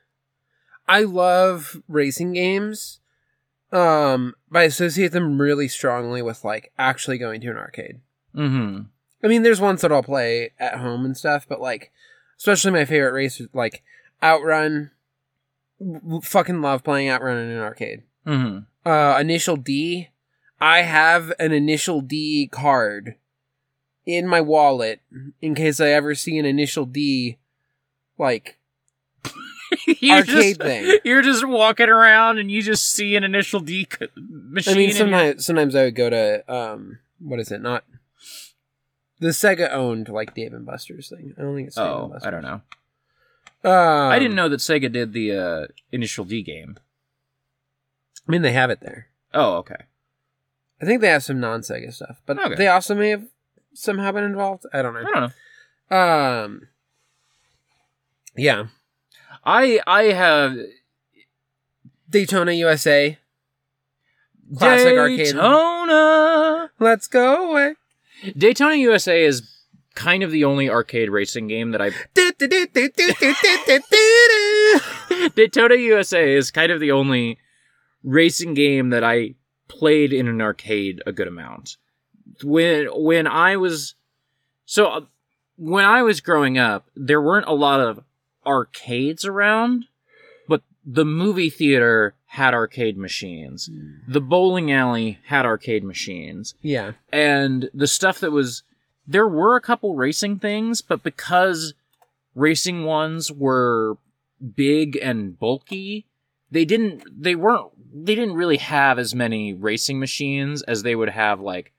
I 0.89 1.03
love 1.03 1.81
racing 1.87 2.33
games, 2.33 2.99
um, 3.71 4.33
but 4.49 4.59
I 4.59 4.63
associate 4.63 5.11
them 5.11 5.39
really 5.39 5.67
strongly 5.67 6.21
with 6.21 6.43
like 6.43 6.71
actually 6.79 7.17
going 7.19 7.39
to 7.41 7.49
an 7.51 7.57
arcade. 7.57 8.01
Mhm. 8.35 8.87
I 9.23 9.27
mean, 9.27 9.43
there's 9.43 9.61
ones 9.61 9.81
that 9.81 9.91
I'll 9.91 10.01
play 10.03 10.51
at 10.59 10.79
home 10.79 11.05
and 11.05 11.15
stuff, 11.15 11.45
but 11.47 11.61
like, 11.61 11.91
especially 12.37 12.71
my 12.71 12.85
favorite 12.85 13.11
race, 13.13 13.41
like 13.53 13.83
Outrun. 14.23 14.91
w- 15.79 16.21
Fucking 16.21 16.61
love 16.61 16.83
playing 16.83 17.07
Outrun 17.09 17.37
in 17.37 17.49
an 17.51 17.59
arcade. 17.61 18.03
Mhm. 18.25 18.65
Uh, 18.85 19.17
Initial 19.21 19.55
D. 19.57 20.09
I 20.59 20.81
have 20.81 21.31
an 21.39 21.51
Initial 21.53 22.01
D 22.01 22.49
card 22.51 23.15
in 24.05 24.27
my 24.27 24.41
wallet 24.41 25.01
in 25.41 25.53
case 25.55 25.79
I 25.79 25.89
ever 25.89 26.15
see 26.15 26.37
an 26.39 26.45
Initial 26.45 26.85
D, 26.85 27.37
like 28.17 28.57
Arcade 29.87 30.25
just- 30.25 30.61
thing. 30.61 30.99
You're 31.03 31.21
just 31.21 31.47
walking 31.47 31.89
around 31.89 32.37
and 32.37 32.49
you 32.51 32.61
just 32.61 32.89
see 32.91 33.15
an 33.15 33.23
initial 33.23 33.59
D 33.59 33.87
c- 33.91 34.07
machine. 34.15 34.73
I 34.73 34.77
mean, 34.77 34.89
and 34.89 34.97
you're- 34.97 35.05
sometimes 35.09 35.45
sometimes 35.45 35.75
I 35.75 35.83
would 35.85 35.95
go 35.95 36.09
to 36.09 36.53
um, 36.53 36.99
what 37.19 37.39
is 37.39 37.51
it? 37.51 37.61
Not 37.61 37.83
the 39.19 39.29
Sega 39.29 39.71
owned 39.71 40.09
like 40.09 40.33
Dave 40.33 40.53
and 40.53 40.65
Buster's 40.65 41.09
thing. 41.09 41.33
I 41.37 41.41
don't 41.41 41.55
think 41.55 41.67
it's. 41.67 41.75
Dave 41.75 41.85
and 41.85 41.93
Oh, 41.95 42.07
Buster's. 42.07 42.27
I 42.27 42.31
don't 42.31 42.43
know. 42.43 42.61
Um, 43.61 44.11
I 44.11 44.19
didn't 44.19 44.35
know 44.35 44.47
that 44.49 44.61
Sega 44.61 44.91
did 44.91 45.11
the 45.13 45.31
uh, 45.33 45.67
initial 45.91 46.23
D 46.25 46.41
game. 46.41 46.77
I 48.27 48.31
mean, 48.31 48.41
they 48.41 48.53
have 48.53 48.69
it 48.69 48.79
there. 48.79 49.07
Oh, 49.33 49.55
okay. 49.57 49.75
I 50.81 50.85
think 50.85 51.01
they 51.01 51.09
have 51.09 51.23
some 51.23 51.39
non 51.41 51.59
Sega 51.61 51.93
stuff, 51.93 52.21
but 52.25 52.39
Okay. 52.39 52.55
they 52.55 52.67
also 52.67 52.95
may 52.95 53.09
have 53.09 53.25
somehow 53.73 54.11
been 54.13 54.23
involved. 54.23 54.65
I 54.71 54.81
don't 54.81 54.93
know. 54.93 55.01
I 55.01 55.03
don't 55.03 55.33
know. 55.91 55.97
Um, 55.97 56.67
yeah, 58.37 58.67
I 59.43 59.79
I 59.85 60.03
have 60.05 60.57
Daytona 62.09 62.53
USA. 62.53 63.17
Classic 64.57 64.97
arcade. 64.97 65.17
Daytona. 65.17 66.71
Let's 66.79 67.07
go 67.07 67.51
away. 67.51 67.75
Daytona 68.37 68.75
USA 68.75 69.23
is 69.23 69.47
kind 69.95 70.23
of 70.23 70.31
the 70.31 70.43
only 70.45 70.69
arcade 70.69 71.09
racing 71.09 71.47
game 71.47 71.71
that 71.71 71.81
I. 71.81 71.91
Daytona 75.35 75.75
USA 75.75 76.33
is 76.33 76.51
kind 76.51 76.71
of 76.71 76.79
the 76.79 76.91
only 76.91 77.37
racing 78.03 78.53
game 78.53 78.89
that 78.89 79.03
I 79.03 79.35
played 79.67 80.13
in 80.13 80.27
an 80.27 80.41
arcade 80.41 81.01
a 81.05 81.11
good 81.11 81.27
amount. 81.27 81.77
When 82.43 82.87
when 82.93 83.27
I 83.27 83.57
was 83.57 83.95
so 84.65 84.87
uh, 84.87 85.01
when 85.57 85.85
I 85.85 86.03
was 86.03 86.21
growing 86.21 86.57
up, 86.57 86.89
there 86.95 87.21
weren't 87.21 87.47
a 87.47 87.53
lot 87.53 87.81
of 87.81 88.03
arcades 88.49 89.23
around, 89.25 89.85
but 90.47 90.61
the 90.85 91.05
movie 91.05 91.49
theater 91.49 92.15
had 92.25 92.53
arcade 92.53 92.97
machines. 92.97 93.69
The 94.07 94.21
bowling 94.21 94.71
alley 94.71 95.19
had 95.25 95.45
arcade 95.45 95.83
machines 95.83 96.53
yeah, 96.61 96.93
and 97.13 97.69
the 97.73 97.87
stuff 97.87 98.19
that 98.19 98.31
was 98.31 98.63
there 99.07 99.27
were 99.27 99.55
a 99.55 99.61
couple 99.61 99.95
racing 99.95 100.37
things 100.39 100.81
but 100.81 101.01
because 101.03 101.73
racing 102.35 102.85
ones 102.85 103.31
were 103.31 103.97
big 104.55 104.95
and 105.01 105.37
bulky 105.39 106.05
they 106.51 106.63
didn't 106.65 107.03
they 107.21 107.33
weren't 107.35 107.71
they 108.05 108.13
didn't 108.15 108.35
really 108.35 108.57
have 108.57 108.99
as 108.99 109.15
many 109.15 109.51
racing 109.53 109.99
machines 109.99 110.61
as 110.63 110.83
they 110.83 110.95
would 110.95 111.09
have 111.09 111.39
like 111.41 111.71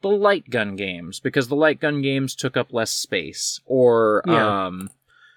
the 0.00 0.08
light 0.08 0.48
gun 0.48 0.74
games 0.76 1.20
because 1.20 1.48
the 1.48 1.54
light 1.56 1.78
gun 1.80 2.00
games 2.00 2.34
took 2.34 2.56
up 2.56 2.72
less 2.72 2.90
space 2.90 3.60
or 3.66 4.22
Yeah. 4.26 4.66
um 4.66 4.88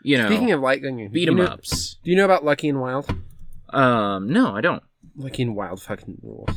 you 0.04 0.18
know 0.18 0.28
Speaking 0.28 0.52
of 0.52 0.62
light 0.62 0.82
gun, 0.82 0.95
beat 1.12 1.28
'em 1.28 1.38
you 1.38 1.43
know- 1.43 1.49
ups 1.49 1.97
Do 2.04 2.10
you 2.12 2.18
know 2.18 2.26
about 2.26 2.43
Lucky 2.45 2.70
and 2.70 2.80
Wild? 2.82 3.10
um 3.70 4.32
no 4.32 4.54
i 4.56 4.62
don't 4.62 4.84
Lucky 5.16 5.43
and 5.43 5.56
Wild 5.56 5.82
fucking 5.82 6.18
rules. 6.24 6.49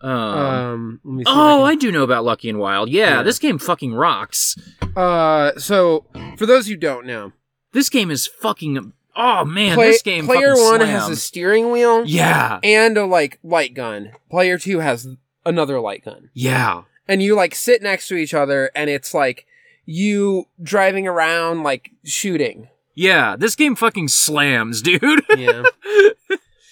um, 0.00 0.10
Um, 0.10 1.00
let 1.04 1.12
me 1.14 1.24
see 1.24 1.30
if 1.30 1.36
oh 1.36 1.62
I 1.62 1.70
i 1.70 1.74
do 1.74 1.90
know 1.92 2.02
about 2.02 2.24
lucky 2.24 2.48
and 2.48 2.58
wild 2.58 2.88
yeah, 2.88 3.16
Yeah. 3.18 3.22
this 3.22 3.38
game 3.38 3.58
fucking 3.58 3.94
rocks 3.94 4.56
uh, 4.96 5.52
so 5.58 6.06
for 6.36 6.46
those 6.46 6.66
who 6.66 6.74
don't 6.76 7.06
know, 7.06 7.32
This 7.72 7.88
game 7.88 8.10
is 8.10 8.26
fucking 8.26 8.92
Oh 9.16 9.44
man, 9.44 9.74
Play- 9.76 9.90
this 9.90 10.02
game 10.02 10.24
player 10.26 10.54
fucking 10.54 10.64
one 10.64 10.80
has 10.80 11.02
a 11.02 11.06
slams. 11.06 11.22
steering 11.22 11.70
wheel 11.70 12.04
yeah, 12.06 12.58
and 12.62 12.96
a 12.96 13.04
like 13.06 13.38
light 13.42 13.74
gun. 13.74 14.12
Player 14.30 14.56
two 14.58 14.78
has 14.80 15.06
another 15.44 15.80
light 15.80 16.04
gun. 16.04 16.30
yeah, 16.32 16.82
and 17.06 17.22
you 17.22 17.34
like 17.36 17.54
sit 17.54 17.82
next 17.82 18.08
to 18.08 18.14
each 18.14 18.34
other 18.34 18.70
and 18.74 18.88
it's 18.90 19.12
like 19.14 19.46
you 19.86 20.46
driving 20.62 21.06
around 21.06 21.62
like 21.62 21.90
shooting. 22.04 22.68
yeah. 22.94 23.36
This 23.36 23.54
game 23.56 23.74
fucking 23.76 24.08
slams, 24.08 24.82
dude. 24.82 25.22
Yeah. 25.36 25.62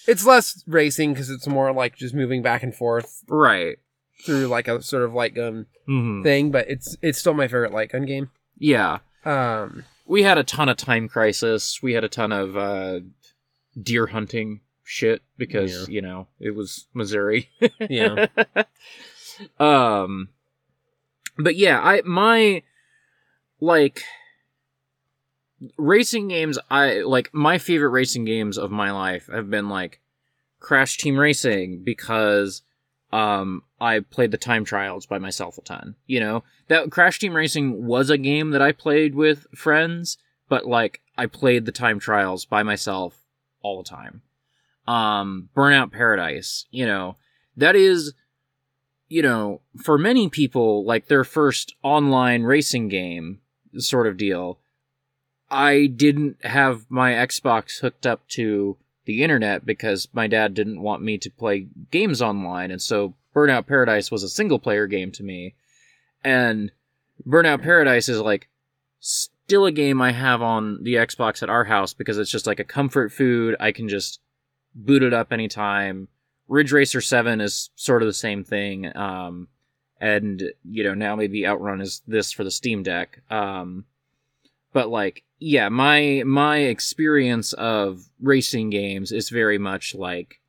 it's 0.07 0.25
less 0.25 0.63
racing 0.67 1.13
because 1.13 1.29
it's 1.29 1.47
more 1.47 1.71
like 1.73 1.95
just 1.95 2.13
moving 2.13 2.41
back 2.41 2.63
and 2.63 2.73
forth 2.73 3.23
right. 3.27 3.77
through 4.25 4.47
like 4.47 4.67
a 4.67 4.81
sort 4.81 5.03
of 5.03 5.13
light 5.13 5.33
gun 5.35 5.65
hmm 5.85 6.21
thing, 6.23 6.51
but 6.51 6.69
it's 6.69 6.95
it's 7.01 7.17
still 7.19 7.33
my 7.33 7.47
favorite 7.47 7.73
light 7.73 7.91
gun 7.91 8.05
game. 8.05 8.29
Yeah. 8.57 8.99
Um 9.25 9.83
we 10.05 10.23
had 10.23 10.37
a 10.37 10.43
ton 10.43 10.69
of 10.69 10.77
time 10.77 11.07
crisis. 11.07 11.81
We 11.83 11.93
had 11.93 12.03
a 12.03 12.09
ton 12.09 12.31
of 12.31 12.57
uh, 12.57 13.01
deer 13.81 14.07
hunting 14.07 14.61
shit 14.83 15.21
because 15.37 15.87
Yeah. 15.87 15.93
you 15.93 16.01
know 16.01 16.27
it 16.39 16.55
was 16.55 16.87
Missouri. 16.95 17.49
yeah. 17.79 18.25
um, 19.59 20.29
but 21.37 21.55
yeah, 21.55 21.79
I 21.79 22.01
my 22.05 22.63
like 23.59 24.03
racing 25.77 26.27
games. 26.27 26.57
I 26.69 27.01
like 27.01 27.33
my 27.33 27.57
favorite 27.57 27.89
racing 27.89 28.25
games 28.25 28.57
of 28.57 28.71
my 28.71 28.91
life 28.91 29.29
have 29.31 29.49
been 29.49 29.69
like 29.69 29.99
Crash 30.59 30.97
Team 30.97 31.17
Racing 31.17 31.83
because 31.83 32.61
um 33.11 33.63
I 33.81 34.01
played 34.01 34.31
the 34.31 34.37
time 34.37 34.65
trials 34.65 35.05
by 35.05 35.17
myself 35.17 35.57
a 35.57 35.61
ton. 35.61 35.95
You 36.05 36.19
know 36.19 36.43
that 36.67 36.91
Crash 36.91 37.19
Team 37.19 37.33
Racing 37.33 37.85
was 37.85 38.09
a 38.09 38.17
game 38.17 38.51
that 38.51 38.61
I 38.61 38.71
played 38.71 39.15
with 39.15 39.47
friends, 39.55 40.17
but 40.47 40.65
like 40.65 41.01
I 41.17 41.25
played 41.25 41.65
the 41.65 41.71
time 41.71 41.99
trials 41.99 42.45
by 42.45 42.63
myself 42.63 43.25
all 43.61 43.81
the 43.81 43.89
time. 43.89 44.21
Um, 44.87 45.49
Burnout 45.55 45.91
Paradise, 45.91 46.65
you 46.71 46.85
know, 46.85 47.17
that 47.57 47.75
is, 47.75 48.13
you 49.07 49.21
know, 49.21 49.61
for 49.83 49.97
many 49.97 50.29
people, 50.29 50.85
like 50.85 51.07
their 51.07 51.23
first 51.23 51.75
online 51.83 52.43
racing 52.43 52.87
game 52.87 53.41
sort 53.77 54.07
of 54.07 54.17
deal. 54.17 54.59
I 55.51 55.87
didn't 55.87 56.43
have 56.45 56.85
my 56.89 57.11
Xbox 57.13 57.79
hooked 57.79 58.05
up 58.05 58.27
to 58.29 58.77
the 59.05 59.23
internet 59.23 59.65
because 59.65 60.07
my 60.13 60.27
dad 60.27 60.53
didn't 60.53 60.81
want 60.81 61.01
me 61.01 61.17
to 61.17 61.31
play 61.31 61.67
games 61.91 62.21
online, 62.21 62.71
and 62.71 62.81
so 62.81 63.15
Burnout 63.35 63.67
Paradise 63.67 64.11
was 64.11 64.23
a 64.23 64.29
single 64.29 64.59
player 64.59 64.87
game 64.87 65.11
to 65.13 65.23
me. 65.23 65.55
And 66.23 66.71
Burnout 67.25 67.61
Paradise 67.61 68.09
is 68.09 68.19
like 68.19 68.49
still 68.99 69.65
a 69.65 69.71
game 69.71 70.01
I 70.01 70.11
have 70.11 70.41
on 70.41 70.83
the 70.83 70.95
Xbox 70.95 71.41
at 71.41 71.49
our 71.49 71.63
house 71.63 71.93
because 71.93 72.17
it's 72.17 72.31
just 72.31 72.47
like 72.47 72.59
a 72.59 72.65
comfort 72.65 73.11
food. 73.11 73.55
I 73.59 73.71
can 73.71 73.87
just 73.89 74.19
boot 74.75 75.03
it 75.03 75.13
up 75.13 75.31
anytime. 75.31 76.07
Ridge 76.47 76.71
Racer 76.71 77.01
7 77.01 77.41
is 77.41 77.69
sort 77.75 78.01
of 78.01 78.07
the 78.07 78.13
same 78.13 78.43
thing. 78.43 78.95
Um, 78.95 79.47
and, 79.99 80.51
you 80.69 80.83
know, 80.83 80.93
now 80.93 81.15
maybe 81.15 81.45
Outrun 81.45 81.81
is 81.81 82.01
this 82.07 82.31
for 82.31 82.43
the 82.43 82.51
Steam 82.51 82.83
Deck. 82.83 83.21
Um, 83.29 83.85
but 84.73 84.89
like, 84.89 85.23
yeah, 85.39 85.69
my, 85.69 86.23
my 86.25 86.57
experience 86.57 87.53
of 87.53 88.05
racing 88.21 88.69
games 88.69 89.11
is 89.11 89.29
very 89.29 89.57
much 89.57 89.95
like, 89.95 90.39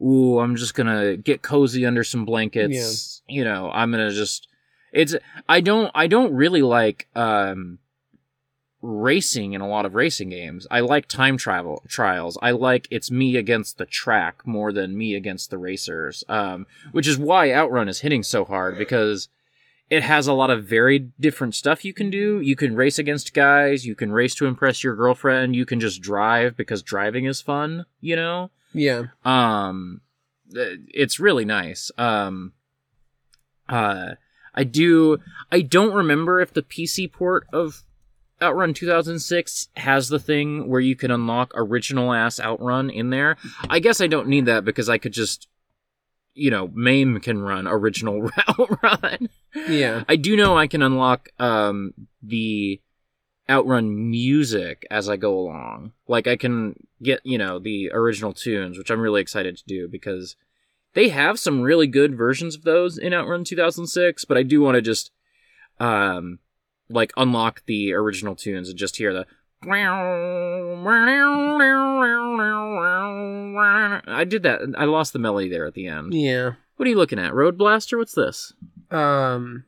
ooh, 0.00 0.38
I'm 0.38 0.56
just 0.56 0.74
gonna 0.74 1.16
get 1.16 1.42
cozy 1.42 1.86
under 1.86 2.04
some 2.04 2.24
blankets. 2.24 3.22
You 3.28 3.44
know, 3.44 3.70
I'm 3.72 3.90
gonna 3.90 4.10
just, 4.10 4.48
it's, 4.92 5.14
I 5.48 5.60
don't, 5.60 5.90
I 5.94 6.06
don't 6.06 6.34
really 6.34 6.62
like, 6.62 7.08
um, 7.14 7.78
racing 8.86 9.52
in 9.52 9.60
a 9.60 9.68
lot 9.68 9.84
of 9.84 9.94
racing 9.94 10.30
games. 10.30 10.66
I 10.70 10.80
like 10.80 11.08
time 11.08 11.36
travel 11.36 11.82
trials. 11.88 12.38
I 12.40 12.52
like 12.52 12.86
it's 12.90 13.10
me 13.10 13.36
against 13.36 13.78
the 13.78 13.86
track 13.86 14.46
more 14.46 14.72
than 14.72 14.96
me 14.96 15.14
against 15.14 15.50
the 15.50 15.58
racers. 15.58 16.22
Um, 16.28 16.66
which 16.92 17.08
is 17.08 17.18
why 17.18 17.52
Outrun 17.52 17.88
is 17.88 18.00
hitting 18.00 18.22
so 18.22 18.44
hard 18.44 18.78
because 18.78 19.28
it 19.90 20.02
has 20.02 20.26
a 20.26 20.32
lot 20.32 20.50
of 20.50 20.64
very 20.64 21.10
different 21.20 21.54
stuff 21.54 21.84
you 21.84 21.92
can 21.92 22.10
do. 22.10 22.40
You 22.40 22.56
can 22.56 22.76
race 22.76 22.98
against 22.98 23.34
guys, 23.34 23.86
you 23.86 23.94
can 23.94 24.12
race 24.12 24.34
to 24.36 24.46
impress 24.46 24.84
your 24.84 24.94
girlfriend, 24.94 25.56
you 25.56 25.66
can 25.66 25.80
just 25.80 26.00
drive 26.00 26.56
because 26.56 26.82
driving 26.82 27.24
is 27.24 27.40
fun, 27.40 27.86
you 28.00 28.16
know? 28.16 28.50
Yeah. 28.72 29.04
Um, 29.24 30.00
it's 30.52 31.18
really 31.18 31.44
nice. 31.44 31.90
Um, 31.98 32.52
uh, 33.68 34.14
I 34.54 34.64
do. 34.64 35.18
I 35.50 35.60
don't 35.60 35.92
remember 35.92 36.40
if 36.40 36.52
the 36.52 36.62
PC 36.62 37.12
port 37.12 37.46
of 37.52 37.82
Outrun 38.42 38.74
2006 38.74 39.68
has 39.76 40.08
the 40.08 40.18
thing 40.18 40.68
where 40.68 40.80
you 40.80 40.94
can 40.94 41.10
unlock 41.10 41.52
original 41.54 42.12
ass 42.12 42.38
Outrun 42.38 42.90
in 42.90 43.10
there. 43.10 43.36
I 43.68 43.78
guess 43.78 44.00
I 44.00 44.06
don't 44.06 44.28
need 44.28 44.46
that 44.46 44.64
because 44.64 44.88
I 44.88 44.98
could 44.98 45.12
just, 45.12 45.48
you 46.34 46.50
know, 46.50 46.68
MAME 46.74 47.20
can 47.20 47.40
run 47.40 47.66
original 47.66 48.30
Outrun. 48.48 49.28
Yeah. 49.68 50.04
I 50.08 50.16
do 50.16 50.36
know 50.36 50.56
I 50.56 50.66
can 50.66 50.82
unlock 50.82 51.30
um 51.38 51.94
the 52.22 52.80
outrun 53.48 54.10
music 54.10 54.86
as 54.90 55.08
I 55.08 55.16
go 55.16 55.38
along. 55.38 55.92
Like 56.08 56.26
I 56.26 56.36
can 56.36 56.74
get, 57.02 57.20
you 57.24 57.38
know, 57.38 57.58
the 57.58 57.90
original 57.92 58.32
tunes, 58.32 58.76
which 58.76 58.90
I'm 58.90 59.00
really 59.00 59.20
excited 59.20 59.56
to 59.56 59.64
do 59.66 59.88
because 59.88 60.36
they 60.94 61.08
have 61.10 61.38
some 61.38 61.60
really 61.60 61.86
good 61.86 62.16
versions 62.16 62.56
of 62.56 62.62
those 62.64 62.98
in 62.98 63.12
Outrun 63.12 63.44
2006, 63.44 64.24
but 64.24 64.36
I 64.36 64.42
do 64.42 64.60
want 64.60 64.74
to 64.74 64.82
just 64.82 65.10
um 65.78 66.38
like 66.88 67.12
unlock 67.16 67.62
the 67.66 67.92
original 67.92 68.34
tunes 68.36 68.68
and 68.68 68.78
just 68.78 68.96
hear 68.96 69.12
the 69.12 69.26
I 74.06 74.24
did 74.24 74.42
that. 74.44 74.60
I 74.76 74.84
lost 74.84 75.12
the 75.12 75.18
melody 75.18 75.48
there 75.48 75.66
at 75.66 75.74
the 75.74 75.86
end. 75.88 76.14
Yeah. 76.14 76.52
What 76.76 76.86
are 76.86 76.90
you 76.90 76.96
looking 76.96 77.18
at? 77.18 77.34
Road 77.34 77.56
Blaster? 77.58 77.98
What's 77.98 78.14
this? 78.14 78.52
Um 78.90 79.64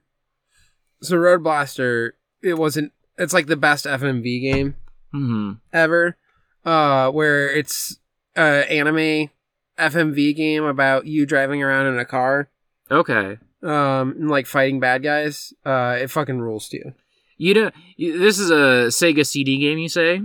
so 1.02 1.16
Road 1.16 1.42
Blaster 1.42 2.16
it 2.42 2.54
wasn't 2.54 2.92
it's 3.16 3.32
like 3.32 3.46
the 3.46 3.56
best 3.56 3.84
FMV 3.86 4.40
game 4.42 4.76
Hmm. 5.12 5.52
ever. 5.72 6.16
Uh 6.64 7.10
where 7.10 7.48
it's 7.50 7.98
a 8.36 8.70
anime 8.70 9.30
FMV 9.78 10.36
game 10.36 10.64
about 10.64 11.06
you 11.06 11.24
driving 11.26 11.62
around 11.62 11.86
in 11.86 11.98
a 11.98 12.04
car 12.04 12.50
Okay. 12.90 13.38
um 13.62 14.12
and 14.18 14.30
like 14.30 14.46
fighting 14.46 14.80
bad 14.80 15.02
guys. 15.02 15.52
Uh 15.64 15.96
it 16.00 16.10
fucking 16.10 16.38
rules 16.40 16.68
to 16.68 16.92
you. 17.38 17.54
Know, 17.54 17.70
this 17.96 18.38
is 18.38 18.50
a 18.50 18.88
Sega 18.88 19.26
CD 19.26 19.58
game, 19.58 19.78
you 19.78 19.88
say? 19.88 20.20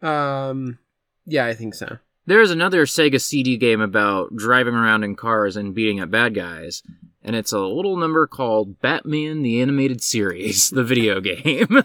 Um 0.00 0.78
yeah, 1.26 1.46
I 1.46 1.54
think 1.54 1.74
so. 1.74 1.98
There's 2.26 2.50
another 2.50 2.84
Sega 2.84 3.20
CD 3.20 3.56
game 3.56 3.80
about 3.80 4.36
driving 4.36 4.74
around 4.74 5.02
in 5.02 5.16
cars 5.16 5.56
and 5.56 5.74
beating 5.74 5.98
up 6.00 6.10
bad 6.10 6.34
guys, 6.34 6.82
and 7.22 7.34
it's 7.34 7.52
a 7.52 7.58
little 7.58 7.96
number 7.96 8.26
called 8.26 8.80
Batman 8.80 9.42
the 9.42 9.60
Animated 9.62 10.02
Series, 10.02 10.70
the 10.70 10.84
video 10.84 11.20
game. 11.20 11.82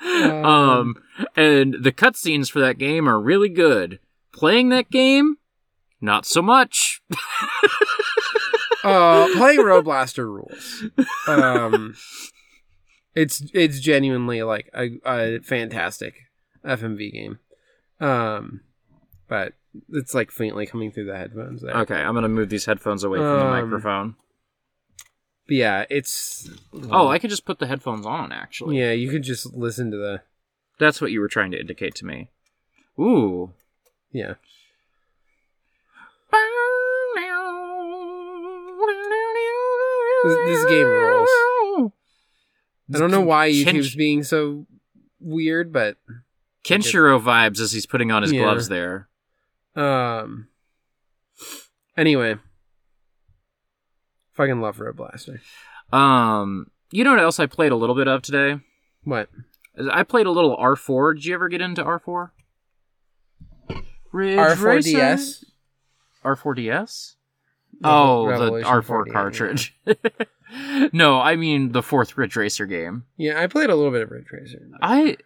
um, 0.44 0.96
and 1.36 1.76
the 1.80 1.92
cutscenes 1.92 2.50
for 2.50 2.60
that 2.60 2.78
game 2.78 3.08
are 3.08 3.20
really 3.20 3.48
good. 3.48 4.00
Playing 4.32 4.70
that 4.70 4.90
game, 4.90 5.36
not 6.00 6.26
so 6.26 6.42
much. 6.42 7.00
Uh 8.82 9.28
playing 9.34 9.62
Road 9.62 9.84
Blaster 9.84 10.30
rules. 10.30 10.84
Um 11.26 11.94
it's 13.14 13.42
it's 13.54 13.80
genuinely 13.80 14.42
like 14.42 14.70
a, 14.74 14.90
a 15.04 15.40
fantastic 15.40 16.14
FMV 16.64 17.12
game. 17.12 17.38
Um 18.00 18.60
but 19.28 19.52
it's 19.92 20.14
like 20.14 20.30
faintly 20.30 20.66
coming 20.66 20.90
through 20.92 21.06
the 21.06 21.16
headphones 21.16 21.62
there. 21.62 21.76
Okay, 21.78 21.94
I'm 21.94 22.14
gonna 22.14 22.28
move 22.28 22.48
these 22.48 22.64
headphones 22.66 23.04
away 23.04 23.18
from 23.18 23.26
the 23.26 23.44
Um, 23.46 23.50
microphone. 23.50 24.14
But 25.46 25.56
yeah, 25.56 25.84
it's 25.90 26.48
Oh, 26.90 27.08
I 27.08 27.18
could 27.18 27.30
just 27.30 27.44
put 27.44 27.58
the 27.58 27.66
headphones 27.66 28.06
on, 28.06 28.32
actually. 28.32 28.78
yeah, 28.78 28.92
you 28.92 29.10
could 29.10 29.22
just 29.22 29.54
listen 29.54 29.90
to 29.90 29.96
the 29.96 30.22
That's 30.78 31.00
what 31.00 31.10
you 31.12 31.20
were 31.20 31.28
trying 31.28 31.50
to 31.52 31.60
indicate 31.60 31.94
to 31.96 32.06
me. 32.06 32.30
Ooh. 32.98 33.52
yeah. 34.12 34.34
This, 40.22 40.36
this 40.46 40.64
game 40.66 40.86
rules. 40.86 41.28
I 42.94 42.98
don't 42.98 43.10
know 43.10 43.20
why 43.20 43.50
Ken- 43.52 43.74
YouTube's 43.76 43.94
being 43.94 44.22
so 44.24 44.66
weird, 45.20 45.72
but 45.72 45.96
Kenshiro 46.64 47.20
vibes 47.22 47.60
as 47.60 47.72
he's 47.72 47.86
putting 47.86 48.10
on 48.10 48.22
his 48.22 48.32
Yeah. 48.32 48.42
gloves 48.42 48.68
there. 48.68 49.08
um 49.76 50.48
anyway. 51.96 52.36
Fucking 54.32 54.60
love 54.60 54.80
Road 54.80 54.96
Blaster. 54.96 55.40
Um, 55.92 56.70
you 56.90 57.04
know 57.04 57.10
what 57.10 57.20
else 57.20 57.38
I 57.38 57.46
played 57.46 57.72
a 57.72 57.76
little 57.76 57.94
bit 57.94 58.08
of 58.08 58.22
today? 58.22 58.60
What? 59.04 59.28
I 59.92 60.02
played 60.02 60.26
a 60.26 60.30
little 60.30 60.56
R4. 60.56 61.14
Did 61.14 61.24
you 61.26 61.34
ever 61.34 61.48
get 61.48 61.60
into 61.60 61.82
R4? 61.84 62.30
Ridge 64.12 64.38
R4DS? 64.38 65.44
R4DS? 66.24 67.14
Oh, 67.82 68.24
the 68.24 68.30
Revolution 68.30 68.70
R4 68.70 68.84
48, 68.84 69.12
cartridge. 69.12 69.76
no, 70.92 71.20
I 71.20 71.36
mean 71.36 71.72
the 71.72 71.82
fourth 71.82 72.16
Ridge 72.16 72.36
Racer 72.36 72.66
game. 72.66 73.04
Yeah. 73.16 73.32
yeah, 73.32 73.42
I 73.42 73.46
played 73.46 73.70
a 73.70 73.76
little 73.76 73.92
bit 73.92 74.02
of 74.02 74.10
Ridge 74.10 74.30
Racer. 74.30 74.66
I 74.82 75.16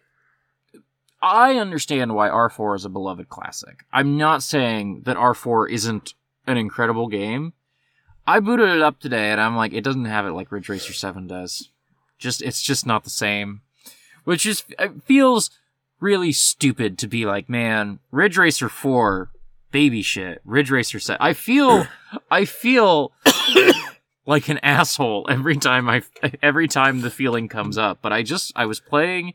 I 1.21 1.55
understand 1.55 2.13
why 2.13 2.29
R4 2.29 2.75
is 2.75 2.85
a 2.85 2.89
beloved 2.89 3.29
classic. 3.29 3.83
I'm 3.91 4.17
not 4.17 4.43
saying 4.43 5.01
that 5.05 5.17
R4 5.17 5.71
isn't 5.71 6.13
an 6.45 6.57
incredible 6.57 7.07
game. 7.07 7.53
I 8.27 8.39
booted 8.39 8.69
it 8.69 8.81
up 8.81 8.99
today 8.99 9.31
and 9.31 9.41
I'm 9.41 9.55
like, 9.55 9.73
it 9.73 9.83
doesn't 9.83 10.05
have 10.05 10.25
it 10.25 10.33
like 10.33 10.51
Ridge 10.51 10.69
Racer 10.69 10.93
7 10.93 11.25
does. 11.27 11.69
Just, 12.19 12.41
it's 12.41 12.61
just 12.61 12.85
not 12.85 13.03
the 13.03 13.09
same. 13.09 13.61
Which 14.23 14.45
is, 14.45 14.63
it 14.79 15.03
feels 15.03 15.49
really 15.99 16.31
stupid 16.31 16.97
to 16.99 17.07
be 17.07 17.25
like, 17.25 17.49
man, 17.49 17.99
Ridge 18.11 18.37
Racer 18.37 18.69
4, 18.69 19.29
baby 19.71 20.01
shit. 20.01 20.41
Ridge 20.45 20.71
Racer 20.71 20.99
set. 20.99 21.21
I 21.21 21.33
feel, 21.33 21.87
I 22.31 22.45
feel 22.45 23.11
like 24.25 24.49
an 24.49 24.59
asshole 24.59 25.25
every 25.29 25.57
time 25.57 25.89
I, 25.89 26.03
every 26.41 26.67
time 26.67 27.01
the 27.01 27.09
feeling 27.11 27.47
comes 27.47 27.77
up. 27.77 27.99
But 28.01 28.13
I 28.13 28.23
just, 28.23 28.51
I 28.55 28.65
was 28.65 28.79
playing. 28.79 29.33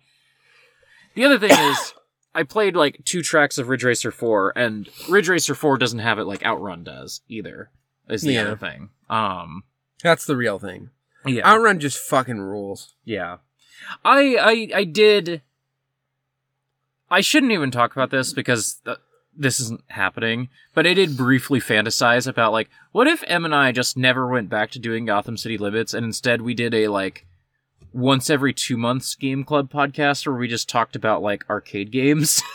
The 1.14 1.24
other 1.24 1.38
thing 1.38 1.50
is, 1.50 1.94
I 2.34 2.44
played 2.44 2.76
like 2.76 3.04
two 3.04 3.22
tracks 3.22 3.58
of 3.58 3.68
Ridge 3.68 3.82
Racer 3.84 4.12
4, 4.12 4.52
and 4.56 4.88
Ridge 5.08 5.28
Racer 5.28 5.54
4 5.54 5.78
doesn't 5.78 5.98
have 5.98 6.18
it 6.20 6.24
like 6.24 6.44
Outrun 6.44 6.84
does 6.84 7.22
either. 7.28 7.70
Is 8.08 8.22
the 8.22 8.32
Yeah. 8.34 8.42
other 8.42 8.56
thing. 8.56 8.90
Um, 9.08 9.64
That's 10.02 10.24
the 10.26 10.36
real 10.36 10.58
thing. 10.60 10.90
yeah, 11.26 11.44
Outrun 11.48 11.80
just 11.80 11.98
fucking 11.98 12.40
rules. 12.40 12.94
yeah. 13.04 13.38
I, 14.04 14.36
I, 14.74 14.78
I 14.80 14.84
did. 14.84 15.40
I 17.10 17.20
shouldn't 17.22 17.52
even 17.52 17.70
talk 17.70 17.92
about 17.92 18.10
this 18.10 18.32
because 18.32 18.74
th- 18.84 18.98
this 19.36 19.60
isn't 19.60 19.84
happening. 19.88 20.48
But 20.74 20.86
I 20.86 20.94
did 20.94 21.16
briefly 21.16 21.60
fantasize 21.60 22.26
about 22.26 22.52
like, 22.52 22.68
what 22.92 23.06
if 23.06 23.22
Em 23.26 23.44
and 23.44 23.54
I 23.54 23.72
just 23.72 23.96
never 23.96 24.26
went 24.26 24.48
back 24.48 24.70
to 24.72 24.78
doing 24.78 25.04
Gotham 25.06 25.36
City 25.36 25.56
Limits, 25.58 25.94
and 25.94 26.04
instead 26.04 26.42
we 26.42 26.54
did 26.54 26.74
a 26.74 26.88
like 26.88 27.26
once 27.92 28.30
every 28.30 28.52
two 28.52 28.76
months 28.76 29.14
game 29.14 29.42
club 29.44 29.70
podcast 29.70 30.26
where 30.26 30.36
we 30.36 30.46
just 30.46 30.68
talked 30.68 30.94
about 30.96 31.22
like 31.22 31.48
arcade 31.50 31.90
games. 31.90 32.42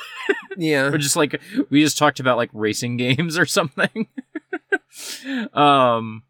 Yeah. 0.58 0.86
or 0.86 0.98
just 0.98 1.16
like 1.18 1.40
we 1.70 1.84
just 1.84 1.98
talked 2.00 2.20
about 2.20 2.38
like 2.38 2.50
racing 2.54 2.98
games 2.98 3.38
or 3.38 3.46
something. 3.46 4.08
um 5.54 6.24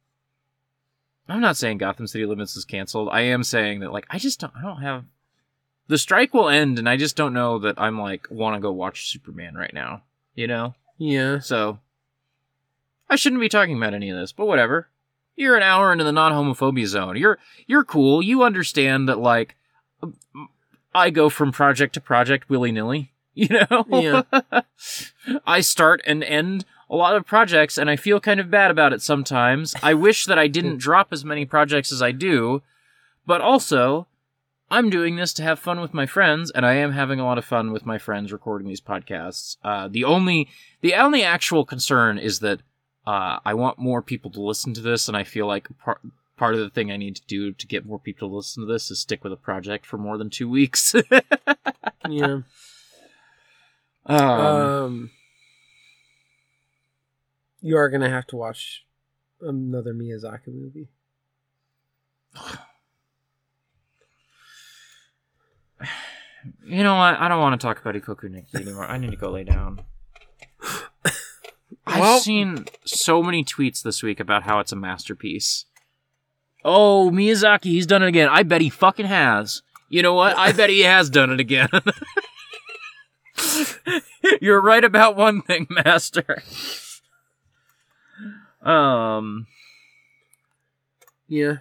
I'm 1.29 1.41
not 1.41 1.57
saying 1.57 1.77
Gotham 1.77 2.07
City 2.07 2.25
Limits 2.25 2.55
is 2.57 2.65
canceled. 2.65 3.09
I 3.11 3.21
am 3.21 3.43
saying 3.43 3.79
that 3.79 3.93
like 3.93 4.05
I 4.09 4.19
just 4.19 4.39
don't 4.39 4.53
I 4.57 4.61
don't 4.63 4.81
have 4.81 5.05
the 5.87 5.97
strike 5.97 6.33
will 6.33 6.49
end 6.49 6.77
and 6.79 6.89
I 6.89 6.97
just 6.97 7.15
don't 7.15 7.33
know 7.33 7.59
that 7.59 7.79
I'm 7.79 7.99
like 7.99 8.27
want 8.29 8.55
to 8.55 8.59
go 8.59 8.71
watch 8.71 9.07
Superman 9.09 9.55
right 9.55 9.73
now, 9.73 10.01
you 10.35 10.47
know? 10.47 10.75
Yeah. 10.97 11.39
So 11.39 11.79
I 13.09 13.15
shouldn't 13.15 13.41
be 13.41 13.49
talking 13.49 13.77
about 13.77 13.93
any 13.93 14.09
of 14.09 14.17
this, 14.17 14.31
but 14.31 14.45
whatever. 14.45 14.89
You're 15.35 15.57
an 15.57 15.63
hour 15.63 15.91
into 15.91 16.05
the 16.05 16.13
non-homophobia 16.13 16.85
zone. 16.85 17.17
You're 17.17 17.39
you're 17.67 17.83
cool. 17.83 18.21
You 18.21 18.43
understand 18.43 19.09
that 19.09 19.19
like 19.19 19.55
I 20.93 21.09
go 21.09 21.29
from 21.29 21.51
project 21.51 21.93
to 21.95 22.01
project 22.01 22.49
willy-nilly, 22.49 23.11
you 23.33 23.49
know? 23.49 23.85
Yeah. 23.89 24.61
I 25.45 25.59
start 25.61 26.01
and 26.05 26.23
end 26.23 26.65
a 26.89 26.95
lot 26.95 27.15
of 27.15 27.25
projects 27.25 27.77
and 27.77 27.89
I 27.89 27.95
feel 27.95 28.19
kind 28.19 28.39
of 28.39 28.51
bad 28.51 28.71
about 28.71 28.93
it 28.93 29.01
sometimes. 29.01 29.75
I 29.83 29.93
wish 29.93 30.25
that 30.25 30.39
I 30.39 30.47
didn't 30.47 30.77
drop 30.79 31.11
as 31.11 31.25
many 31.25 31.45
projects 31.45 31.91
as 31.91 32.01
I 32.01 32.11
do, 32.11 32.61
but 33.25 33.41
also 33.41 34.07
I'm 34.69 34.89
doing 34.89 35.15
this 35.15 35.31
to 35.33 35.43
have 35.43 35.59
fun 35.59 35.79
with 35.79 35.93
my 35.93 36.05
friends, 36.05 36.49
and 36.51 36.65
I 36.65 36.73
am 36.75 36.91
having 36.91 37.19
a 37.19 37.25
lot 37.25 37.37
of 37.37 37.45
fun 37.45 37.71
with 37.71 37.85
my 37.85 37.97
friends 37.97 38.33
recording 38.33 38.67
these 38.67 38.81
podcasts. 38.81 39.57
Uh, 39.63 39.87
the 39.87 40.03
only 40.03 40.49
the 40.81 40.95
only 40.95 41.23
actual 41.23 41.65
concern 41.65 42.17
is 42.17 42.39
that 42.39 42.61
uh, 43.05 43.37
I 43.45 43.53
want 43.53 43.77
more 43.77 44.01
people 44.01 44.31
to 44.31 44.41
listen 44.41 44.73
to 44.73 44.81
this, 44.81 45.07
and 45.07 45.15
I 45.15 45.23
feel 45.23 45.45
like 45.45 45.67
part 45.77 46.01
part 46.35 46.53
of 46.55 46.59
the 46.59 46.69
thing 46.69 46.91
I 46.91 46.97
need 46.97 47.15
to 47.15 47.25
do 47.27 47.53
to 47.53 47.67
get 47.67 47.85
more 47.85 47.99
people 47.99 48.27
to 48.27 48.35
listen 48.35 48.65
to 48.65 48.71
this 48.71 48.89
is 48.91 48.99
stick 48.99 49.23
with 49.23 49.31
a 49.31 49.37
project 49.37 49.85
for 49.85 49.97
more 49.97 50.17
than 50.17 50.29
two 50.29 50.49
weeks. 50.49 50.95
Yeah. 52.09 52.41
um, 54.05 54.19
Um, 54.19 55.11
you 57.61 57.77
are 57.77 57.89
gonna 57.89 58.09
have 58.09 58.27
to 58.27 58.35
watch 58.35 58.85
another 59.41 59.93
Miyazaki 59.93 60.47
movie. 60.47 60.87
You 66.65 66.83
know 66.83 66.95
what? 66.95 67.19
I 67.19 67.27
don't 67.27 67.39
want 67.39 67.59
to 67.59 67.65
talk 67.67 67.79
about 67.79 67.95
Ikoku 67.95 68.29
Nikki 68.29 68.55
anymore. 68.57 68.85
I 68.85 68.97
need 68.97 69.11
to 69.11 69.17
go 69.17 69.31
lay 69.31 69.43
down. 69.43 69.81
I've 71.87 71.99
Well- 72.01 72.19
seen 72.19 72.65
so 72.85 73.21
many 73.23 73.43
tweets 73.43 73.81
this 73.83 74.01
week 74.03 74.19
about 74.19 74.43
how 74.43 74.59
it's 74.59 74.71
a 74.71 74.75
masterpiece. 74.75 75.65
Oh, 76.63 77.11
Miyazaki, 77.11 77.65
he's 77.65 77.85
done 77.85 78.01
it 78.01 78.07
again. 78.07 78.27
I 78.29 78.41
bet 78.43 78.61
he 78.61 78.69
fucking 78.69 79.05
has. 79.05 79.61
You 79.89 80.01
know 80.01 80.15
what? 80.15 80.35
I 80.35 80.51
bet 80.51 80.71
he 80.71 80.81
has 80.81 81.11
done 81.11 81.31
it 81.31 81.39
again. 81.39 81.69
You're 84.41 84.61
right 84.61 84.83
about 84.83 85.15
one 85.15 85.43
thing, 85.43 85.67
Master. 85.69 86.41
Um, 88.63 89.45
Yeah. 91.27 91.57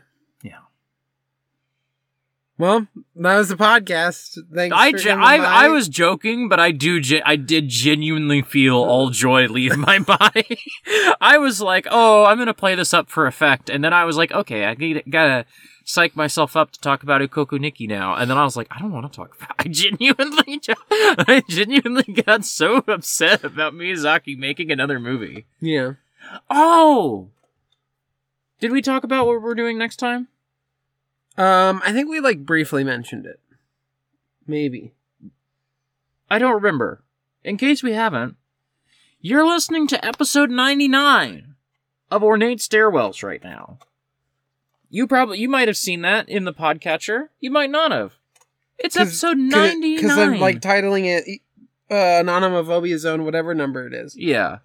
Well, 2.56 2.86
that 3.16 3.36
was 3.36 3.48
the 3.48 3.56
podcast. 3.56 4.38
Thanks. 4.54 4.76
I, 4.78 4.92
for 4.92 4.98
ge- 4.98 5.06
I, 5.08 5.38
by. 5.38 5.44
I 5.44 5.68
was 5.68 5.88
joking, 5.88 6.48
but 6.48 6.60
I 6.60 6.70
do 6.70 7.00
ge- 7.00 7.20
I 7.24 7.34
did 7.34 7.68
genuinely 7.68 8.42
feel 8.42 8.76
all 8.76 9.10
joy 9.10 9.46
leave 9.48 9.76
my 9.76 9.98
body. 10.00 10.60
I 11.20 11.38
was 11.38 11.60
like, 11.60 11.88
"Oh, 11.90 12.24
I'm 12.24 12.38
gonna 12.38 12.54
play 12.54 12.76
this 12.76 12.94
up 12.94 13.10
for 13.10 13.26
effect," 13.26 13.68
and 13.68 13.82
then 13.82 13.92
I 13.92 14.04
was 14.04 14.16
like, 14.16 14.30
"Okay, 14.30 14.64
I 14.66 14.74
need- 14.74 15.02
gotta 15.10 15.46
psych 15.84 16.14
myself 16.14 16.54
up 16.56 16.70
to 16.70 16.80
talk 16.80 17.02
about 17.02 17.20
Ikoku 17.22 17.58
Nikki 17.58 17.88
now." 17.88 18.14
And 18.14 18.30
then 18.30 18.38
I 18.38 18.44
was 18.44 18.56
like, 18.56 18.68
"I 18.70 18.78
don't 18.78 18.92
want 18.92 19.10
to 19.12 19.16
talk 19.16 19.34
about." 19.36 19.56
I 19.58 19.64
genuinely, 19.68 20.60
I 20.92 21.42
genuinely 21.48 22.04
got 22.22 22.44
so 22.44 22.76
upset 22.86 23.42
about 23.42 23.74
Miyazaki 23.74 24.38
making 24.38 24.70
another 24.70 25.00
movie. 25.00 25.46
Yeah. 25.60 25.94
Oh, 26.48 27.30
did 28.60 28.70
we 28.70 28.80
talk 28.80 29.02
about 29.02 29.26
what 29.26 29.42
we're 29.42 29.56
doing 29.56 29.76
next 29.76 29.96
time? 29.96 30.28
Um, 31.36 31.82
I 31.84 31.92
think 31.92 32.08
we 32.08 32.20
like 32.20 32.44
briefly 32.44 32.84
mentioned 32.84 33.26
it. 33.26 33.40
Maybe. 34.46 34.92
I 36.30 36.38
don't 36.38 36.54
remember. 36.54 37.02
In 37.42 37.56
case 37.56 37.82
we 37.82 37.92
haven't, 37.92 38.36
you're 39.20 39.46
listening 39.46 39.86
to 39.88 40.04
episode 40.04 40.50
99 40.50 41.54
of 42.10 42.22
Ornate 42.22 42.58
Stairwells 42.58 43.22
right 43.22 43.42
now. 43.42 43.78
You 44.90 45.06
probably 45.06 45.38
you 45.40 45.48
might 45.48 45.66
have 45.68 45.76
seen 45.76 46.02
that 46.02 46.28
in 46.28 46.44
the 46.44 46.52
podcatcher. 46.52 47.28
You 47.40 47.50
might 47.50 47.70
not 47.70 47.90
have. 47.90 48.12
It's 48.78 48.96
episode 48.96 49.38
99. 49.38 49.96
Because 49.96 50.18
I'm 50.18 50.38
like 50.38 50.60
titling 50.60 51.06
it 51.06 51.40
uh, 51.90 51.94
Anonymophobia 52.22 52.98
Zone, 52.98 53.24
whatever 53.24 53.54
number 53.54 53.86
it 53.86 53.94
is. 53.94 54.16
yeah. 54.16 54.58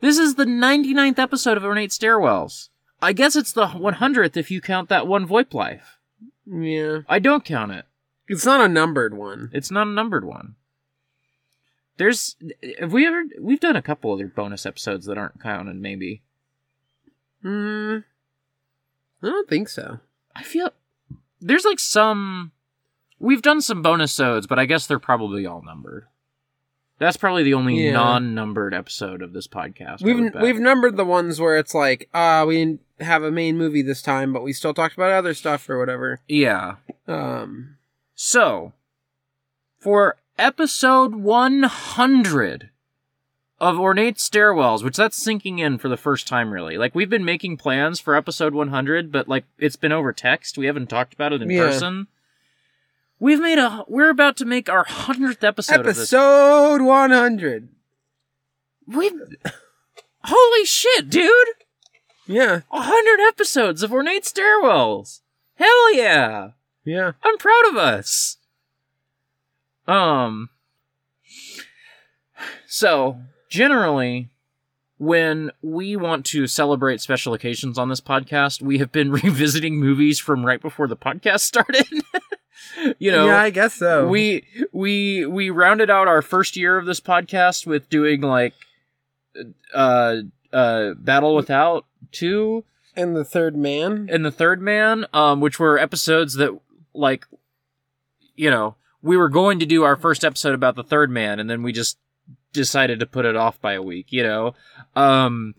This 0.00 0.18
is 0.18 0.34
the 0.34 0.44
99th 0.44 1.18
episode 1.18 1.56
of 1.56 1.64
Ornate 1.64 1.90
Stairwells. 1.90 2.68
I 3.00 3.12
guess 3.12 3.36
it's 3.36 3.52
the 3.52 3.66
100th 3.66 4.36
if 4.36 4.50
you 4.50 4.60
count 4.60 4.88
that 4.88 5.06
one 5.06 5.26
VoIP 5.26 5.52
life. 5.54 5.98
Yeah. 6.46 7.00
I 7.08 7.18
don't 7.18 7.44
count 7.44 7.72
it. 7.72 7.84
It's 8.28 8.44
not 8.44 8.60
a 8.60 8.68
numbered 8.68 9.14
one. 9.14 9.50
It's 9.52 9.70
not 9.70 9.86
a 9.86 9.90
numbered 9.90 10.24
one. 10.24 10.56
There's 11.98 12.36
have 12.78 12.92
we 12.92 13.06
ever 13.06 13.24
we've 13.40 13.60
done 13.60 13.76
a 13.76 13.82
couple 13.82 14.12
other 14.12 14.26
bonus 14.26 14.66
episodes 14.66 15.06
that 15.06 15.16
aren't 15.16 15.40
counted 15.40 15.76
maybe. 15.76 16.22
Hmm. 17.42 17.98
I 19.22 19.26
don't 19.26 19.48
think 19.48 19.68
so. 19.68 20.00
I 20.34 20.42
feel 20.42 20.70
there's 21.40 21.64
like 21.64 21.78
some 21.78 22.52
we've 23.18 23.42
done 23.42 23.60
some 23.62 23.80
bonus 23.80 24.12
sodes, 24.12 24.46
but 24.46 24.58
I 24.58 24.66
guess 24.66 24.86
they're 24.86 24.98
probably 24.98 25.46
all 25.46 25.62
numbered. 25.62 26.06
That's 26.98 27.16
probably 27.16 27.42
the 27.42 27.54
only 27.54 27.84
Yeah. 27.84 27.92
non-numbered 27.92 28.72
episode 28.72 29.20
of 29.22 29.32
this 29.34 29.46
podcast. 29.46 30.02
We've 30.02 30.32
we've 30.40 30.58
numbered 30.58 30.96
the 30.96 31.04
ones 31.04 31.40
where 31.40 31.56
it's 31.58 31.74
like, 31.74 32.08
uh, 32.14 32.44
we 32.48 32.56
didn't 32.56 32.80
have 33.00 33.22
a 33.22 33.30
main 33.30 33.58
movie 33.58 33.82
this 33.82 34.00
time, 34.00 34.32
but 34.32 34.42
we 34.42 34.52
still 34.54 34.72
talked 34.72 34.94
about 34.94 35.12
other 35.12 35.34
stuff 35.34 35.68
or 35.68 35.78
whatever. 35.78 36.20
yeah. 36.28 36.76
Um. 37.06 37.76
So 38.14 38.72
for 39.78 40.16
episode 40.38 41.14
100 41.16 42.70
of 43.60 43.78
Ornate 43.78 44.16
Stairwells, 44.16 44.82
which 44.82 44.96
that's 44.96 45.16
sinking 45.22 45.58
in 45.58 45.78
for 45.78 45.88
the 45.88 45.96
first 45.96 46.26
time 46.26 46.50
really. 46.52 46.76
Like 46.78 46.94
we've 46.94 47.08
been 47.10 47.24
making 47.24 47.56
plans 47.58 48.00
for 48.00 48.14
episode 48.14 48.54
100, 48.54 49.10
but 49.12 49.28
like 49.28 49.44
it's 49.58 49.76
been 49.76 49.92
over 49.92 50.12
text. 50.12 50.58
We 50.58 50.66
haven't 50.66 50.88
talked 50.88 51.14
about 51.14 51.32
it 51.32 51.42
in 51.42 51.50
Yeah. 51.50 51.60
person. 51.66 52.06
We've 53.18 53.40
made 53.40 53.58
a 53.58 53.84
we're 53.88 54.10
about 54.10 54.36
to 54.38 54.44
make 54.44 54.68
our 54.68 54.84
100th 54.84 55.42
episode. 55.42 55.80
Episode 55.80 56.82
one 56.82 57.10
hundred. 57.10 57.68
We 58.86 59.10
Holy 60.24 60.64
shit, 60.64 61.08
dude! 61.08 61.48
Yeah. 62.26 62.60
A 62.70 62.80
hundred 62.82 63.20
episodes 63.26 63.82
of 63.82 63.92
Ornate 63.92 64.24
Stairwells. 64.24 65.20
Hell 65.54 65.94
yeah! 65.94 66.50
Yeah. 66.84 67.12
I'm 67.22 67.38
proud 67.38 67.68
of 67.70 67.76
us. 67.76 68.36
Um. 69.86 70.50
So 72.66 73.20
generally, 73.48 74.28
when 74.98 75.52
we 75.62 75.96
want 75.96 76.26
to 76.26 76.46
celebrate 76.46 77.00
special 77.00 77.32
occasions 77.32 77.78
on 77.78 77.88
this 77.88 78.00
podcast, 78.00 78.60
we 78.60 78.78
have 78.78 78.92
been 78.92 79.10
revisiting 79.24 79.76
movies 79.78 80.18
from 80.18 80.44
right 80.44 80.60
before 80.60 80.86
the 80.86 80.96
podcast 80.96 81.40
started. 81.40 81.86
you 82.98 83.10
know, 83.10 83.26
yeah, 83.26 83.40
I 83.42 83.50
guess 83.50 83.74
so. 83.74 84.08
we 84.08 84.44
we 84.72 85.26
we 85.26 85.50
rounded 85.50 85.90
out 85.90 86.08
our 86.08 86.22
first 86.22 86.56
year 86.56 86.76
of 86.76 86.86
this 86.86 87.00
podcast 87.00 87.66
with 87.66 87.88
doing 87.88 88.20
like 88.20 88.54
uh 89.74 90.16
uh 90.52 90.94
battle 90.94 91.34
without 91.34 91.84
two 92.12 92.64
and 92.94 93.14
the 93.14 93.24
third 93.24 93.56
man. 93.56 94.08
and 94.10 94.24
the 94.24 94.30
third 94.30 94.60
man 94.62 95.04
um 95.12 95.40
which 95.40 95.58
were 95.58 95.78
episodes 95.78 96.34
that 96.34 96.58
like 96.94 97.26
you 98.34 98.50
know 98.50 98.76
we 99.02 99.16
were 99.16 99.28
going 99.28 99.58
to 99.58 99.66
do 99.66 99.82
our 99.82 99.96
first 99.96 100.24
episode 100.24 100.54
about 100.54 100.74
the 100.76 100.82
third 100.84 101.10
man 101.10 101.38
and 101.38 101.50
then 101.50 101.62
we 101.62 101.72
just 101.72 101.98
decided 102.52 102.98
to 103.00 103.06
put 103.06 103.26
it 103.26 103.36
off 103.36 103.60
by 103.60 103.74
a 103.74 103.82
week 103.82 104.06
you 104.10 104.22
know 104.22 104.54
um 104.94 105.54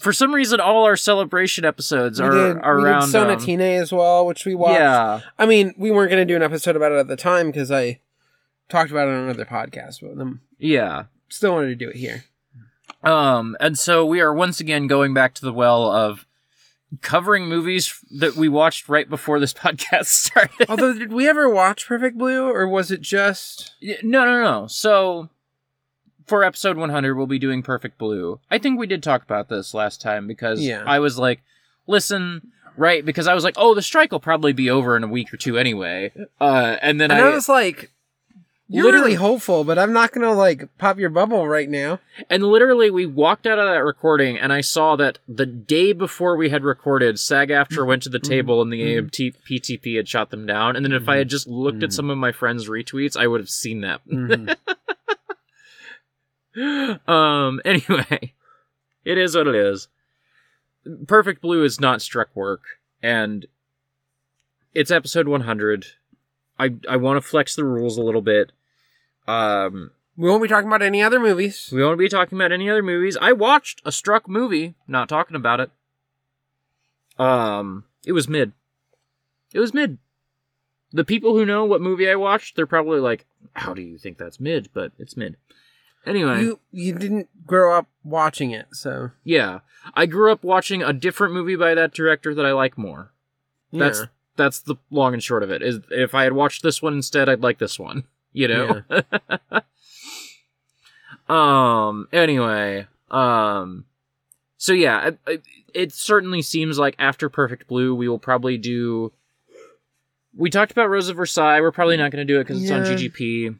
for 0.00 0.12
some 0.12 0.34
reason 0.34 0.60
all 0.60 0.84
our 0.84 0.96
celebration 0.96 1.64
episodes 1.64 2.20
We 2.20 2.26
are, 2.26 2.32
did, 2.32 2.62
are 2.62 2.76
we 2.76 2.84
around 2.84 3.12
did 3.12 3.16
um, 3.16 3.38
Sonatine 3.38 3.80
as 3.80 3.92
well, 3.92 4.26
which 4.26 4.44
we 4.44 4.54
watched. 4.54 4.80
yeah 4.80 5.20
I 5.38 5.46
mean, 5.46 5.74
we 5.76 5.90
weren't 5.90 6.10
going 6.10 6.26
to 6.26 6.30
do 6.32 6.36
an 6.36 6.42
episode 6.42 6.76
about 6.76 6.92
it 6.92 6.98
at 6.98 7.08
the 7.08 7.16
time 7.16 7.46
because 7.46 7.70
I 7.70 8.00
talked 8.68 8.90
about 8.90 9.08
it 9.08 9.12
on 9.12 9.24
another 9.24 9.44
podcast, 9.44 10.00
but 10.02 10.38
yeah 10.58 11.04
still 11.28 11.52
wanted 11.52 11.68
to 11.68 11.74
do 11.76 11.90
it 11.90 11.96
here. 11.96 12.24
Um, 13.02 13.56
and 13.60 13.78
so 13.78 14.04
we 14.04 14.20
are 14.20 14.32
once 14.34 14.60
again 14.60 14.86
going 14.86 15.14
back 15.14 15.34
to 15.34 15.44
the 15.44 15.52
well 15.52 15.90
of 15.90 16.26
covering 17.02 17.46
movies 17.46 18.00
that 18.18 18.36
we 18.36 18.48
watched 18.48 18.88
right 18.88 19.08
before 19.08 19.38
this 19.40 19.52
podcast 19.54 20.06
started. 20.06 20.68
Although, 20.68 20.94
did 20.94 21.12
we 21.12 21.28
ever 21.28 21.48
watch 21.48 21.86
Perfect 21.86 22.18
Blue, 22.18 22.48
or 22.48 22.66
was 22.66 22.90
it 22.90 23.00
just? 23.00 23.74
No, 24.02 24.24
no, 24.24 24.42
no. 24.42 24.66
So 24.66 25.28
for 26.26 26.42
episode 26.44 26.76
100, 26.76 27.14
we'll 27.14 27.26
be 27.26 27.38
doing 27.38 27.62
Perfect 27.62 27.98
Blue. 27.98 28.40
I 28.50 28.58
think 28.58 28.78
we 28.78 28.86
did 28.86 29.02
talk 29.02 29.22
about 29.22 29.48
this 29.48 29.74
last 29.74 30.00
time 30.00 30.26
because 30.26 30.60
Yeah. 30.60 30.82
I 30.86 30.98
was 30.98 31.18
like, 31.18 31.42
listen, 31.86 32.52
right? 32.76 33.04
Because 33.04 33.26
I 33.26 33.34
was 33.34 33.44
like, 33.44 33.54
oh, 33.56 33.74
the 33.74 33.82
strike 33.82 34.12
will 34.12 34.20
probably 34.20 34.52
be 34.52 34.68
over 34.68 34.96
in 34.96 35.04
a 35.04 35.08
week 35.08 35.32
or 35.32 35.36
two 35.36 35.56
anyway. 35.56 36.12
Uh, 36.40 36.76
and 36.82 37.00
then 37.00 37.10
And 37.10 37.20
I, 37.20 37.28
I 37.28 37.34
was 37.34 37.48
like, 37.48 37.92
"You're 38.68 38.84
Literally- 38.84 39.04
really 39.04 39.14
hopeful, 39.14 39.64
but 39.64 39.78
I'm 39.78 39.92
not 39.92 40.12
going 40.12 40.26
to 40.26 40.32
like 40.32 40.68
pop 40.78 40.98
your 40.98 41.10
bubble 41.10 41.46
right 41.46 41.68
now." 41.68 42.00
And 42.28 42.42
literally, 42.42 42.90
we 42.90 43.06
walked 43.06 43.46
out 43.46 43.58
of 43.58 43.66
that 43.66 43.84
recording, 43.84 44.36
and 44.36 44.52
I 44.52 44.60
saw 44.60 44.96
that 44.96 45.18
the 45.28 45.46
day 45.46 45.92
before 45.92 46.36
we 46.36 46.50
had 46.50 46.64
recorded, 46.64 47.18
SAG-AFTRA 47.18 47.86
went 47.86 48.02
to 48.02 48.08
the 48.08 48.18
mm-hmm. 48.18 48.30
table, 48.30 48.62
and 48.62 48.72
the 48.72 48.82
mm-hmm. 48.82 49.06
AMT 49.06 49.34
PTP 49.48 49.96
had 49.96 50.08
shot 50.08 50.30
them 50.30 50.44
down. 50.44 50.76
And 50.76 50.84
then 50.84 50.92
if 50.92 51.08
I 51.08 51.16
had 51.16 51.28
mm-hmm. 51.28 51.30
just 51.30 51.46
looked 51.46 51.82
at 51.82 51.92
some 51.92 52.10
of 52.10 52.18
my 52.18 52.32
friends' 52.32 52.68
retweets, 52.68 53.16
I 53.16 53.26
would 53.26 53.40
have 53.40 53.50
seen 53.50 53.82
that. 53.82 54.00
Um. 57.06 57.60
Anyway, 57.64 58.32
it 59.04 59.18
is 59.18 59.36
what 59.36 59.46
it 59.46 59.54
is. 59.54 59.88
Perfect 61.06 61.42
Blue 61.42 61.64
is 61.64 61.80
not 61.80 62.00
struck 62.00 62.34
work, 62.34 62.62
and 63.02 63.46
it's 64.74 64.90
episode 64.90 65.28
100. 65.28 65.86
I 66.58 66.74
I 66.88 66.96
want 66.96 67.18
to 67.18 67.28
flex 67.28 67.54
the 67.54 67.64
rules 67.64 67.98
a 67.98 68.02
little 68.02 68.22
bit. 68.22 68.52
Um. 69.28 69.90
we 70.16 70.28
won't 70.30 70.42
be 70.42 70.48
talking 70.48 70.68
about 70.68 70.82
any 70.82 71.02
other 71.02 71.20
movies. 71.20 71.68
We 71.72 71.84
won't 71.84 71.98
be 71.98 72.08
talking 72.08 72.38
about 72.38 72.52
any 72.52 72.70
other 72.70 72.82
movies. 72.82 73.18
I 73.20 73.32
watched 73.32 73.82
a 73.84 73.92
struck 73.92 74.28
movie, 74.28 74.74
not 74.88 75.08
talking 75.08 75.36
about 75.36 75.60
it. 75.60 75.70
Um, 77.18 77.84
it 78.06 78.12
was 78.12 78.28
mid. 78.28 78.52
It 79.52 79.60
was 79.60 79.74
mid. 79.74 79.98
The 80.92 81.04
people 81.04 81.34
who 81.36 81.44
know 81.44 81.64
what 81.64 81.80
movie 81.80 82.08
I 82.08 82.14
watched, 82.14 82.56
they're 82.56 82.66
probably 82.66 83.00
like, 83.00 83.26
"How 83.54 83.74
do 83.74 83.82
you 83.82 83.98
think 83.98 84.16
that's 84.16 84.40
mid?" 84.40 84.70
But 84.72 84.92
it's 84.98 85.16
mid. 85.16 85.36
Anyway, 86.06 86.42
You 86.42 86.60
you 86.70 86.94
didn't 86.94 87.28
grow 87.46 87.76
up 87.76 87.88
watching 88.04 88.52
it, 88.52 88.68
so 88.72 89.10
yeah, 89.24 89.60
I 89.94 90.06
grew 90.06 90.30
up 90.30 90.44
watching 90.44 90.82
a 90.82 90.92
different 90.92 91.34
movie 91.34 91.56
by 91.56 91.74
that 91.74 91.92
director 91.92 92.32
that 92.34 92.46
I 92.46 92.52
like 92.52 92.78
more. 92.78 93.12
That's 93.72 94.00
yeah. 94.00 94.06
that's 94.36 94.60
the 94.60 94.76
long 94.90 95.14
and 95.14 95.22
short 95.22 95.42
of 95.42 95.50
it. 95.50 95.62
Is 95.62 95.80
if 95.90 96.14
I 96.14 96.22
had 96.22 96.32
watched 96.32 96.62
this 96.62 96.80
one 96.80 96.94
instead, 96.94 97.28
I'd 97.28 97.42
like 97.42 97.58
this 97.58 97.78
one. 97.78 98.04
You 98.36 98.48
know. 98.48 98.82
um. 101.34 102.06
Anyway. 102.12 102.86
Um. 103.10 103.86
So 104.58 104.74
yeah, 104.74 105.06
it, 105.06 105.18
it, 105.26 105.42
it 105.72 105.92
certainly 105.94 106.42
seems 106.42 106.78
like 106.78 106.96
after 106.98 107.30
Perfect 107.30 107.66
Blue, 107.66 107.94
we 107.94 108.08
will 108.10 108.18
probably 108.18 108.58
do. 108.58 109.10
We 110.36 110.50
talked 110.50 110.70
about 110.70 110.90
Rose 110.90 111.08
of 111.08 111.16
Versailles. 111.16 111.62
We're 111.62 111.72
probably 111.72 111.96
not 111.96 112.10
going 112.10 112.26
to 112.26 112.30
do 112.30 112.38
it 112.38 112.44
because 112.44 112.62
it's 112.62 112.70
on 112.70 112.82
GGP. 112.82 113.58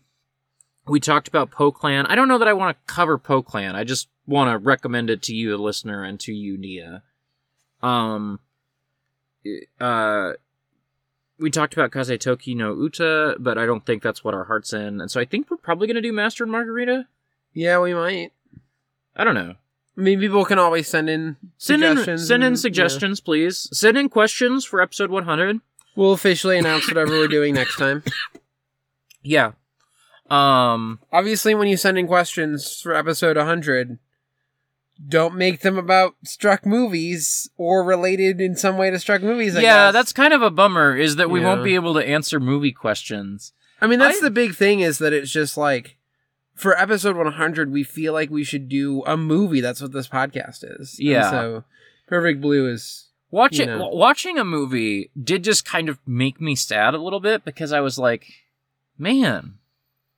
We 0.89 1.01
talked 1.01 1.27
about 1.29 1.51
Poe 1.51 1.73
Clan. 1.73 2.07
I 2.07 2.15
don't 2.15 2.29
know 2.29 2.39
that 2.39 2.49
I 2.49 2.53
want 2.53 2.77
to 2.77 2.93
cover 2.93 3.19
Poe 3.19 3.43
Clan. 3.43 3.75
I 3.75 3.85
just 3.85 4.09
want 4.27 4.51
to 4.51 4.59
recommend 4.59 5.11
it 5.11 5.23
to 5.23 5.35
you, 5.35 5.51
the 5.51 5.59
listener, 5.59 6.05
and 6.05 6.19
to 6.21 6.33
you, 6.33 6.57
Nia. 6.59 7.03
Um. 7.83 8.41
Uh 9.81 10.33
we 11.39 11.51
talked 11.51 11.75
about 11.75 11.93
Kaze 11.93 12.19
to 12.19 12.37
Ki 12.37 12.55
no 12.55 12.75
Uta, 12.75 13.37
but 13.39 13.59
I 13.59 13.67
don't 13.67 13.85
think 13.85 14.03
that's 14.03 14.25
what 14.25 14.33
our 14.35 14.45
heart's 14.45 14.73
in. 14.73 15.01
And 15.03 15.11
so 15.11 15.21
I 15.21 15.27
think 15.27 15.51
we're 15.51 15.59
probably 15.59 15.87
going 15.87 15.97
to 15.97 16.01
do 16.01 16.13
Master 16.13 16.45
and 16.45 16.51
Margarita. 16.51 17.07
yeah, 17.53 17.79
we 17.79 17.93
might. 17.93 18.33
I 19.15 19.23
don't 19.25 19.35
know. 19.35 19.55
I 19.99 20.01
mean, 20.01 20.19
people 20.19 20.45
can 20.47 20.59
always 20.59 20.89
send 20.89 21.11
in 21.11 21.37
Send 21.59 21.83
in, 21.85 21.91
suggestions. 21.97 22.27
send 22.29 22.43
in 22.43 22.47
and- 22.49 22.59
suggestions, 22.59 23.21
please. 23.21 23.69
Send 23.73 23.99
in 23.99 24.09
questions 24.09 24.65
for 24.65 24.81
episode 24.81 25.11
100. 25.11 25.61
We'll 25.95 26.13
officially 26.13 26.59
announce 26.59 26.89
whatever 26.89 27.13
we're 27.13 27.29
doing 27.29 27.55
next 27.55 27.77
time. 27.77 28.03
Yeah. 29.23 29.53
Um, 30.31 31.01
Obviously, 31.13 31.55
when 31.55 31.69
you 31.69 31.77
send 31.77 31.99
in 31.99 32.07
questions 32.07 32.81
for 32.81 32.95
episode 32.95 33.37
100, 33.37 33.99
don't 35.09 35.37
make 35.37 35.61
them 35.61 35.77
about 35.79 36.15
struck 36.25 36.65
movies 36.65 37.51
or 37.57 37.85
related 37.85 38.41
in 38.41 38.57
some 38.57 38.77
way 38.79 38.91
to 38.91 38.99
struck 38.99 39.23
movies. 39.23 39.55
I 39.57 39.61
yeah, 39.61 39.87
guess. 39.89 39.93
that's 39.93 40.13
kind 40.13 40.33
of 40.33 40.43
a 40.43 40.51
bummer 40.51 40.97
is 40.97 41.17
that 41.17 41.31
we 41.31 41.41
Yeah. 41.41 41.47
won't 41.47 41.65
be 41.65 41.75
able 41.75 41.95
to 41.95 42.07
answer 42.07 42.41
movie 42.41 42.73
questions. 42.73 43.53
I 43.81 43.87
mean, 43.87 43.99
that's 43.99 44.19
I- 44.19 44.25
the 44.25 44.31
big 44.31 44.55
thing 44.55 44.81
is 44.81 44.99
that 44.99 45.13
it's 45.13 45.31
just 45.31 45.57
like 45.57 45.97
for 46.55 46.77
episode 46.81 47.17
100, 47.17 47.71
we 47.71 47.85
feel 47.85 48.15
like 48.15 48.31
we 48.31 48.43
should 48.43 48.69
do 48.71 49.03
a 49.05 49.17
movie. 49.17 49.61
That's 49.61 49.83
what 49.83 49.93
this 49.93 50.09
podcast 50.09 50.65
is. 50.81 50.99
And 50.99 51.09
Yeah. 51.09 51.31
so 51.31 51.65
Perfect 52.09 52.41
Blue 52.41 52.67
is. 52.71 53.03
Watching 53.31 53.69
You 53.69 53.77
know. 53.79 53.89
watching 53.89 54.39
a 54.39 54.45
movie 54.45 55.11
did 55.23 55.45
just 55.45 55.67
kind 55.67 55.89
of 55.91 55.99
make 56.07 56.41
me 56.41 56.55
sad 56.55 56.95
a 56.95 56.99
little 56.99 57.21
bit 57.21 57.45
because 57.45 57.73
I 57.73 57.81
was 57.81 57.99
like, 57.99 58.25
man, 58.97 59.59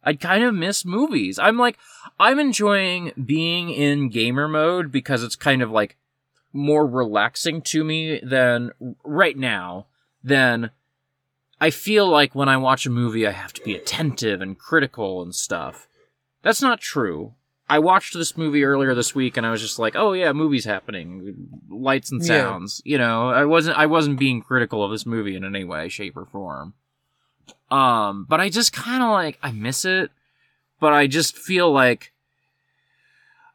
I 0.09 0.14
kind 0.14 0.43
of 0.43 0.55
miss 0.55 0.86
movies. 0.86 1.39
I'm 1.39 1.59
like, 1.59 1.76
I'm 2.18 2.39
enjoying 2.39 3.12
being 3.26 3.68
in 3.68 4.09
gamer 4.09 4.48
mode 4.48 4.90
because 4.90 5.22
it's 5.22 5.36
kind 5.36 5.60
of 5.60 5.70
like 5.70 5.98
more 6.51 6.86
relaxing 6.86 7.60
to 7.60 7.85
me 7.85 8.18
than 8.22 8.70
right 9.05 9.36
now 9.36 9.85
than 10.24 10.70
I 11.60 11.68
feel 11.68 12.09
like 12.09 12.35
when 12.35 12.48
I 12.48 12.56
watch 12.56 12.86
a 12.86 12.90
movie 12.90 13.26
I 13.26 13.32
have 13.32 13.52
to 13.52 13.62
be 13.62 13.74
attentive 13.76 14.40
and 14.40 14.59
critical 14.59 15.20
and 15.20 15.35
stuff. 15.35 15.86
That's 16.43 16.62
not 16.62 16.80
true. 16.80 17.35
I 17.68 17.78
watched 17.78 18.14
this 18.14 18.35
movie 18.35 18.64
earlier 18.64 18.94
this 18.94 19.14
week 19.14 19.36
and 19.36 19.44
I 19.44 19.51
was 19.51 19.60
just 19.60 19.78
like, 19.78 19.94
"Oh 19.94 20.14
yeah, 20.14 20.32
movie's 20.32 20.64
happening. 20.64 21.36
Lights 21.68 22.10
and 22.10 22.22
Yeah. 22.22 22.28
sounds." 22.28 22.80
You 22.86 22.97
know, 22.97 23.28
I 23.28 23.44
wasn't 23.44 23.76
I 23.76 23.85
wasn't 23.85 24.18
being 24.18 24.40
critical 24.40 24.82
of 24.82 24.90
this 24.90 25.05
movie 25.05 25.36
in 25.36 25.44
any 25.44 25.64
way, 25.64 25.90
shape 25.90 26.16
or 26.16 26.24
form. 26.24 26.72
Um, 27.70 28.27
but 28.28 28.40
I 28.40 28.49
just 28.49 28.73
kind 28.73 29.03
of 29.03 29.11
like 29.11 29.39
I 29.43 29.53
miss 29.53 29.85
it, 29.85 30.11
but 30.81 30.93
I 30.93 31.07
just 31.07 31.36
feel 31.36 31.70
like 31.70 32.12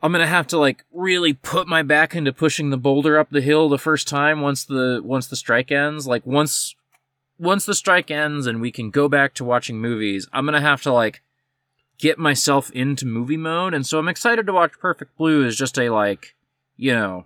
I'm 0.02 0.12
gonna 0.12 0.28
have 0.28 0.48
to 0.48 0.58
like 0.58 0.84
really 0.92 1.34
put 1.34 1.68
my 1.68 1.82
back 1.82 2.14
into 2.14 2.34
pushing 2.34 2.70
the 2.70 2.78
boulder 2.78 3.18
up 3.18 3.30
the 3.30 3.42
hill 3.42 3.70
the 3.70 3.78
first 3.78 4.08
time 4.08 4.42
once 4.42 4.66
the 4.66 5.02
once 5.04 5.28
the 5.28 5.38
strike 5.38 5.72
ends. 5.72 6.06
Like 6.06 6.26
once 6.26 6.76
once 7.40 7.66
the 7.66 7.74
strike 7.74 8.12
ends 8.12 8.46
and 8.46 8.62
we 8.62 8.72
can 8.72 8.90
go 8.90 9.08
back 9.08 9.34
to 9.36 9.46
watching 9.46 9.80
movies, 9.80 10.28
I'm 10.34 10.46
gonna 10.46 10.62
have 10.62 10.82
to 10.84 10.92
like 10.92 11.22
get 11.98 12.20
myself 12.20 12.70
into 12.72 13.06
movie 13.06 13.38
mode. 13.38 13.74
And 13.74 13.88
so 13.88 13.98
I'm 13.98 14.10
excited 14.10 14.46
to 14.46 14.54
watch 14.54 14.74
Perfect 14.78 15.18
Blue 15.18 15.46
as 15.46 15.56
just 15.56 15.80
a 15.80 15.90
like, 15.90 16.36
you 16.76 16.94
know, 16.94 17.26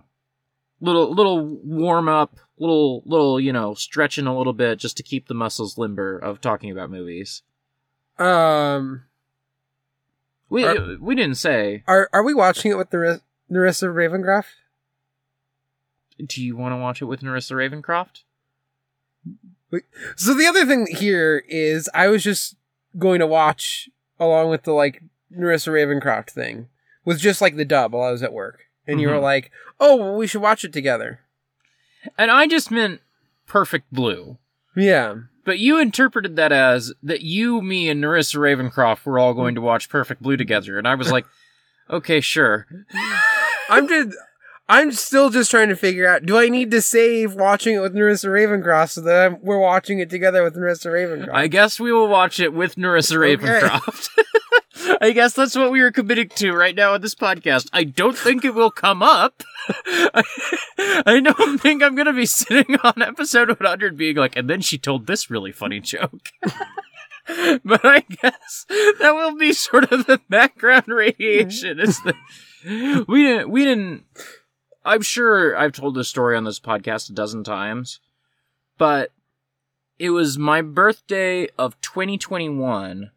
little 0.80 1.12
little 1.12 1.44
warm 1.44 2.08
up, 2.08 2.36
little 2.60 3.02
little 3.06 3.38
you 3.40 3.52
know 3.52 3.74
stretching 3.74 4.26
a 4.26 4.36
little 4.36 4.52
bit 4.52 4.78
just 4.78 4.96
to 4.96 5.02
keep 5.02 5.28
the 5.28 5.34
muscles 5.34 5.78
limber 5.78 6.18
of 6.18 6.40
talking 6.40 6.70
about 6.70 6.90
movies. 6.90 7.42
Um, 8.18 9.04
We 10.50 10.64
Are- 10.64 10.96
we 11.00 11.14
didn't 11.14 11.36
say. 11.36 11.84
are 11.86 12.08
are 12.12 12.22
we 12.22 12.34
watching 12.34 12.70
it 12.72 12.78
with 12.78 12.90
the 12.90 12.98
Ris- 12.98 13.20
Nerissa 13.48 13.86
Ravencroft? 13.86 14.46
Do 16.26 16.42
you 16.42 16.56
want 16.56 16.72
to 16.72 16.76
watch 16.76 17.00
it 17.00 17.04
with 17.04 17.22
Nerissa 17.22 17.54
Ravencroft? 17.54 18.22
So 20.16 20.32
the 20.34 20.46
other 20.46 20.64
thing 20.64 20.86
here 20.86 21.44
is 21.46 21.90
I 21.94 22.08
was 22.08 22.24
just 22.24 22.56
going 22.96 23.18
to 23.20 23.26
watch 23.26 23.90
along 24.18 24.48
with 24.50 24.62
the 24.62 24.72
like 24.72 25.02
Nerissa 25.30 25.70
Ravencroft 25.70 26.30
thing 26.30 26.68
was 27.04 27.20
just 27.20 27.40
like 27.42 27.56
the 27.56 27.64
dub 27.66 27.92
while 27.92 28.08
I 28.08 28.10
was 28.10 28.22
at 28.22 28.32
work, 28.32 28.64
and 28.86 29.00
you 29.00 29.08
were 29.08 29.14
Mhm. 29.14 29.22
like, 29.22 29.50
"Oh, 29.78 29.96
well, 29.96 30.16
we 30.16 30.26
should 30.26 30.40
watch 30.42 30.64
it 30.64 30.72
together." 30.72 31.20
And 32.16 32.30
I 32.30 32.46
just 32.46 32.70
meant 32.70 33.00
Perfect 33.46 33.92
Blue. 33.92 34.38
Yeah, 34.76 35.16
But 35.44 35.58
you 35.58 35.80
interpreted 35.80 36.36
that 36.36 36.52
as 36.52 36.92
that 37.02 37.22
you, 37.22 37.60
me, 37.62 37.88
and 37.88 38.00
Nerissa 38.00 38.38
Ravencroft 38.38 39.04
were 39.04 39.18
all 39.18 39.34
going 39.34 39.54
to 39.56 39.60
watch 39.60 39.88
Perfect 39.88 40.22
Blue 40.22 40.36
together, 40.36 40.78
and 40.78 40.86
I 40.86 40.94
was 40.94 41.10
like, 41.10 41.26
okay, 41.90 42.20
sure. 42.20 42.66
I'm 43.68 43.88
just. 43.88 44.16
I'm 44.70 44.92
still 44.92 45.30
just 45.30 45.50
trying 45.50 45.70
to 45.70 45.76
figure 45.76 46.06
out: 46.06 46.26
do 46.26 46.36
I 46.36 46.50
need 46.50 46.70
to 46.72 46.82
save 46.82 47.34
watching 47.34 47.74
it 47.74 47.78
with 47.80 47.94
Nerissa 47.94 48.28
Ravencroft 48.28 48.90
so 48.90 49.00
that 49.00 49.24
I'm, 49.26 49.38
we're 49.40 49.58
watching 49.58 49.98
it 49.98 50.10
together 50.10 50.44
with 50.44 50.56
Nerissa 50.56 50.90
Ravencroft? 50.90 51.32
I 51.32 51.46
guess 51.46 51.80
we 51.80 51.90
will 51.90 52.08
watch 52.08 52.38
it 52.38 52.52
with 52.52 52.76
Nerissa 52.76 53.14
Ravencroft. 53.14 54.10
I 55.00 55.12
guess 55.12 55.32
that's 55.32 55.56
what 55.56 55.72
we 55.72 55.80
are 55.80 55.90
committing 55.90 56.28
to 56.30 56.52
right 56.52 56.74
now 56.74 56.94
on 56.94 57.00
this 57.00 57.14
podcast. 57.14 57.68
I 57.72 57.84
don't 57.84 58.16
think 58.16 58.44
it 58.44 58.54
will 58.54 58.70
come 58.70 59.02
up. 59.02 59.42
I, 59.68 60.22
I 61.06 61.20
don't 61.20 61.58
think 61.58 61.82
I'm 61.82 61.94
going 61.94 62.06
to 62.06 62.12
be 62.12 62.26
sitting 62.26 62.76
on 62.82 63.02
episode 63.02 63.48
100 63.48 63.96
being 63.96 64.16
like, 64.16 64.36
and 64.36 64.48
then 64.48 64.60
she 64.60 64.78
told 64.78 65.06
this 65.06 65.30
really 65.30 65.52
funny 65.52 65.80
joke. 65.80 66.30
but 67.64 67.84
I 67.84 68.00
guess 68.08 68.66
that 68.68 69.12
will 69.14 69.36
be 69.36 69.52
sort 69.52 69.92
of 69.92 70.06
the 70.06 70.20
background 70.28 70.88
radiation. 70.88 71.80
Is 71.80 72.00
the, 72.02 73.04
we 73.08 73.24
didn't, 73.24 73.50
we 73.50 73.64
didn't, 73.64 74.04
I'm 74.84 75.02
sure 75.02 75.56
I've 75.56 75.72
told 75.72 75.94
this 75.94 76.08
story 76.08 76.36
on 76.36 76.44
this 76.44 76.60
podcast 76.60 77.10
a 77.10 77.14
dozen 77.14 77.44
times, 77.44 78.00
but 78.78 79.12
it 79.98 80.10
was 80.10 80.38
my 80.38 80.62
birthday 80.62 81.48
of 81.58 81.80
2021. 81.80 83.10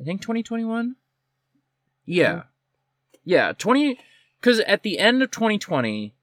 I 0.00 0.04
think 0.04 0.20
2021. 0.22 0.96
Yeah, 2.04 2.42
yeah, 3.24 3.52
20. 3.52 3.98
Because 4.40 4.60
at 4.60 4.82
the 4.82 4.98
end 4.98 5.22
of 5.22 5.30
2020, 5.30 6.14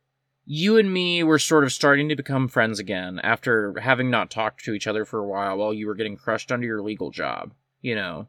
you 0.46 0.78
and 0.78 0.94
me 0.94 1.24
were 1.24 1.40
sort 1.40 1.64
of 1.64 1.74
starting 1.74 2.08
to 2.10 2.16
become 2.16 2.48
friends 2.48 2.80
again 2.80 3.20
after 3.24 3.78
having 3.82 4.10
not 4.10 4.30
talked 4.32 4.64
to 4.66 4.74
each 4.74 4.88
other 4.88 5.04
for 5.04 5.20
a 5.20 5.28
while 5.28 5.58
while 5.58 5.74
you 5.74 5.88
were 5.88 5.96
getting 5.96 6.16
crushed 6.16 6.52
under 6.52 6.66
your 6.66 6.82
legal 6.82 7.12
job. 7.12 7.52
You 7.82 7.96
know, 7.96 8.28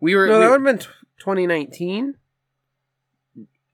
we 0.00 0.14
were. 0.16 0.26
no, 0.26 0.38
we- 0.38 0.44
that 0.44 0.50
would 0.50 0.66
have 0.66 0.78
been 0.78 0.78
t- 0.78 0.86
2019. 1.18 2.14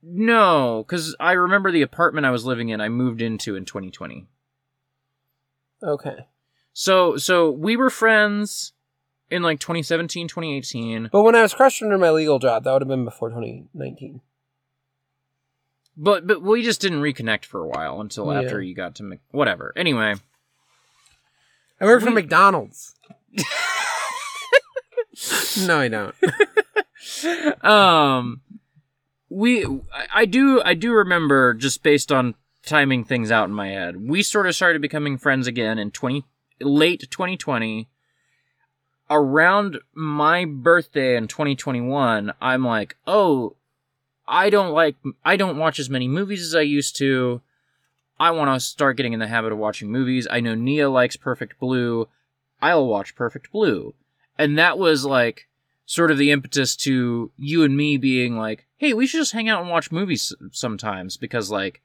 no, 0.03 0.85
because 0.87 1.17
I 1.19 1.33
remember 1.33 1.71
the 1.71 1.83
apartment 1.83 2.27
I 2.27 2.31
was 2.31 2.45
living 2.45 2.69
in. 2.69 2.81
I 2.81 2.89
moved 2.89 3.23
into 3.23 3.57
in 3.57 3.65
2020. 3.65 4.27
Okay, 5.83 6.27
So 6.73 7.17
so 7.17 7.51
we 7.51 7.77
were 7.77 7.89
friends 7.91 8.73
in 9.31 9.43
like 9.43 9.61
2017, 9.61 10.29
2018. 10.29 11.09
but 11.13 11.23
when 11.23 11.35
I 11.35 11.43
was 11.43 11.55
crushed 11.55 11.83
under 11.83 11.99
my 11.99 12.11
legal 12.11 12.39
job, 12.39 12.65
that 12.65 12.73
would 12.73 12.83
have 12.83 12.89
been 12.89 13.05
before 13.05 13.29
2019. 13.31 14.21
But 15.97 16.27
but 16.27 16.43
we 16.43 16.63
just 16.63 16.81
didn't 16.81 17.01
reconnect 17.01 17.45
for 17.45 17.61
a 17.61 17.67
while 17.69 18.01
until 18.01 18.33
Yeah. 18.33 18.41
after 18.43 18.63
you 18.63 18.75
got 18.75 18.95
to 18.97 19.03
Mc- 19.03 19.21
whatever. 19.33 19.73
Anyway, 19.77 20.15
I 21.81 21.85
work 21.85 22.01
for 22.03 22.09
We- 22.11 22.15
McDonald's. 22.15 22.95
no, 25.67 25.79
I 25.81 25.89
don't. 25.89 26.15
um 27.65 28.41
we 29.29 29.65
I, 29.67 30.07
I 30.15 30.25
do 30.25 30.63
I 30.65 30.75
do 30.75 30.93
remember 30.93 31.55
just 31.55 31.83
based 31.83 32.13
on 32.13 32.35
timing 32.65 33.05
things 33.05 33.31
out 33.31 33.49
in 33.49 33.55
my 33.55 33.69
head. 33.69 33.97
We 34.09 34.23
sort 34.23 34.47
of 34.47 34.55
started 34.55 34.81
becoming 34.83 35.19
friends 35.19 35.47
again 35.47 35.79
in 35.79 35.91
20 35.91 36.25
late 36.61 37.01
2020 37.11 37.89
around 39.11 39.79
my 39.95 40.45
birthday 40.45 41.17
in 41.17 41.29
2021. 41.29 42.33
I'm 42.41 42.65
like, 42.65 42.97
"Oh, 43.07 43.57
I 44.27 44.51
don't 44.51 44.73
like 44.73 44.97
I 45.25 45.37
don't 45.37 45.59
watch 45.59 45.79
as 45.79 45.91
many 45.91 46.09
movies 46.09 46.43
as 46.43 46.55
I 46.55 46.63
used 46.63 46.97
to. 46.97 47.41
I 48.21 48.31
want 48.33 48.55
to 48.55 48.61
start 48.61 48.97
getting 48.97 49.13
in 49.13 49.21
the 49.21 49.29
habit 49.29 49.53
of 49.53 49.59
watching 49.59 49.91
movies. 49.91 50.27
I 50.31 50.41
know 50.41 50.55
Nia 50.55 50.91
likes 50.91 51.17
Perfect 51.17 51.59
Blue. 51.59 52.09
I'll 52.61 52.87
watch 52.87 53.15
Perfect 53.15 53.51
Blue." 53.53 53.95
And 54.37 54.59
that 54.59 54.79
was 54.79 55.05
like 55.05 55.49
sort 55.87 56.11
of 56.11 56.19
the 56.19 56.31
impetus 56.31 56.77
to 56.77 57.31
you 57.39 57.65
and 57.65 57.77
me 57.77 57.97
being 57.97 58.37
like, 58.37 58.67
"Hey, 58.77 58.93
we 58.93 59.07
should 59.07 59.21
just 59.21 59.33
hang 59.33 59.49
out 59.49 59.63
and 59.63 59.71
watch 59.71 59.91
movies 59.91 60.35
sometimes." 60.53 61.17
Because 61.17 61.51
like, 61.51 61.81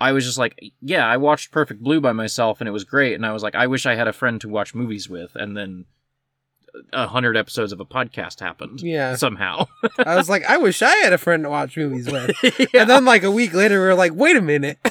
I 0.00 0.12
was 0.12 0.24
just 0.24 0.38
like, 0.38 0.58
"Yeah, 0.80 1.06
I 1.06 1.16
watched 1.16 1.50
Perfect 1.50 1.82
Blue 1.82 2.00
by 2.00 2.12
myself 2.12 2.60
and 2.60 2.68
it 2.68 2.72
was 2.72 2.84
great," 2.84 3.14
and 3.14 3.26
I 3.26 3.32
was 3.32 3.42
like, 3.42 3.54
"I 3.54 3.66
wish 3.66 3.86
I 3.86 3.96
had 3.96 4.08
a 4.08 4.12
friend 4.12 4.40
to 4.40 4.48
watch 4.48 4.74
movies 4.74 5.08
with." 5.08 5.34
And 5.34 5.56
then 5.56 5.86
a 6.92 7.06
hundred 7.06 7.36
episodes 7.36 7.72
of 7.72 7.80
a 7.80 7.84
podcast 7.84 8.40
happened 8.40 8.80
Yeah. 8.80 9.14
somehow. 9.16 9.66
I 9.98 10.16
was 10.16 10.28
like, 10.28 10.44
I 10.44 10.56
wish 10.58 10.82
I 10.82 10.94
had 10.96 11.12
a 11.12 11.18
friend 11.18 11.44
to 11.44 11.50
watch 11.50 11.76
movies 11.76 12.10
with. 12.10 12.36
And 12.74 12.88
then, 12.88 13.04
like, 13.04 13.22
a 13.22 13.30
week 13.30 13.52
later, 13.54 13.80
we 13.80 13.86
were 13.86 13.94
like, 13.94 14.12
wait 14.14 14.36
a 14.36 14.42
minute. 14.42 14.78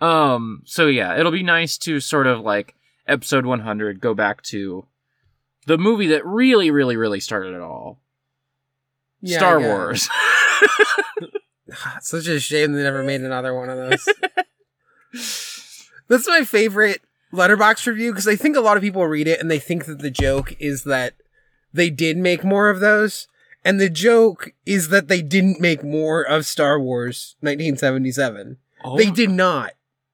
Um, 0.00 0.62
so 0.64 0.86
yeah, 0.86 1.18
it'll 1.18 1.32
be 1.32 1.42
nice 1.42 1.76
to 1.78 2.00
sort 2.00 2.26
of 2.26 2.40
like 2.40 2.74
episode 3.06 3.44
100 3.44 4.00
go 4.00 4.14
back 4.14 4.42
to 4.44 4.86
the 5.66 5.76
movie 5.76 6.06
that 6.08 6.24
really, 6.24 6.70
really, 6.70 6.96
really 6.96 7.20
started 7.20 7.54
it 7.54 7.60
all. 7.60 8.00
Yeah, 9.20 9.36
Star 9.38 9.60
yeah. 9.60 9.66
Wars. 9.66 10.08
Such 12.00 12.26
a 12.28 12.40
shame 12.40 12.72
they 12.72 12.82
never 12.82 13.02
made 13.02 13.20
another 13.20 13.54
one 13.54 13.68
of 13.68 13.76
those. 13.76 14.08
That's 16.08 16.26
my 16.26 16.44
favorite 16.44 17.02
Letterboxd 17.32 17.86
review 17.86 18.12
because 18.12 18.26
I 18.28 18.36
think 18.36 18.56
a 18.56 18.60
lot 18.60 18.76
of 18.76 18.82
people 18.82 19.06
read 19.06 19.28
it 19.28 19.40
and 19.40 19.50
they 19.50 19.58
think 19.58 19.84
that 19.86 20.00
the 20.00 20.10
joke 20.10 20.54
is 20.58 20.84
that 20.84 21.14
they 21.72 21.90
did 21.90 22.16
make 22.16 22.42
more 22.44 22.68
of 22.70 22.80
those. 22.80 23.28
And 23.64 23.78
the 23.80 23.90
joke 23.90 24.52
is 24.64 24.88
that 24.88 25.08
they 25.08 25.20
didn't 25.22 25.60
make 25.60 25.84
more 25.84 26.22
of 26.22 26.46
Star 26.46 26.80
Wars 26.80 27.36
1977. 27.40 28.56
oh, 28.84 28.96
They 28.96 29.10
did 29.10 29.30
not. 29.30 29.72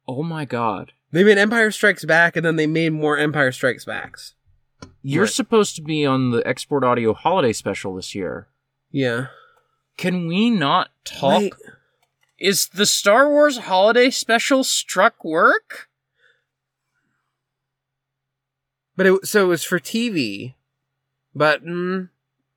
Oh 0.08 0.22
my 0.22 0.44
god. 0.44 0.92
They 1.12 1.22
made 1.24 1.38
Empire 1.38 1.70
Strikes 1.70 2.04
Back 2.04 2.36
and 2.36 2.44
then 2.44 2.56
they 2.56 2.66
made 2.66 2.92
more 2.92 3.16
Empire 3.16 3.52
Strikes 3.52 3.84
Backs. 3.84 4.34
You're 5.02 5.24
Right. 5.24 5.32
supposed 5.32 5.76
to 5.76 5.82
be 5.82 6.04
on 6.04 6.32
the 6.32 6.46
Export 6.46 6.82
Audio 6.84 7.14
holiday 7.14 7.52
special 7.52 7.94
this 7.94 8.14
year. 8.14 8.48
Yeah. 8.90 9.28
Can 9.96 10.26
we 10.26 10.50
not 10.50 10.90
talk? 11.04 11.38
Wait. 11.40 11.54
Is 12.38 12.68
the 12.68 12.84
Star 12.84 13.28
Wars 13.30 13.58
holiday 13.58 14.10
special 14.10 14.62
struck 14.64 15.24
work? 15.24 15.88
But 18.96 19.06
it, 19.06 19.26
so 19.26 19.44
it 19.44 19.48
was 19.48 19.62
for 19.64 19.78
TV. 19.78 20.54
But 21.34 21.64
mm, 21.64 22.08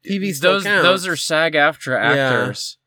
TV 0.09 0.33
still 0.33 0.53
those 0.53 0.63
counts. 0.63 0.83
those 0.83 1.07
are 1.07 1.15
SAG-AFTRA 1.15 1.99
actors. 1.99 2.77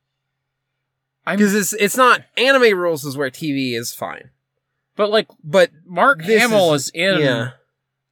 Because 1.27 1.55
it's 1.55 1.73
it's 1.75 1.97
not 1.97 2.23
anime 2.37 2.77
rules 2.79 3.05
is 3.05 3.17
where 3.17 3.31
TV 3.31 3.79
is 3.79 3.95
fine. 3.95 4.31
but 4.97 5.11
like 5.11 5.29
But 5.45 5.71
Mark 5.87 6.25
this 6.25 6.41
Hamill 6.41 6.75
is, 6.75 6.91
in 6.95 7.21
yeah. 7.21 7.51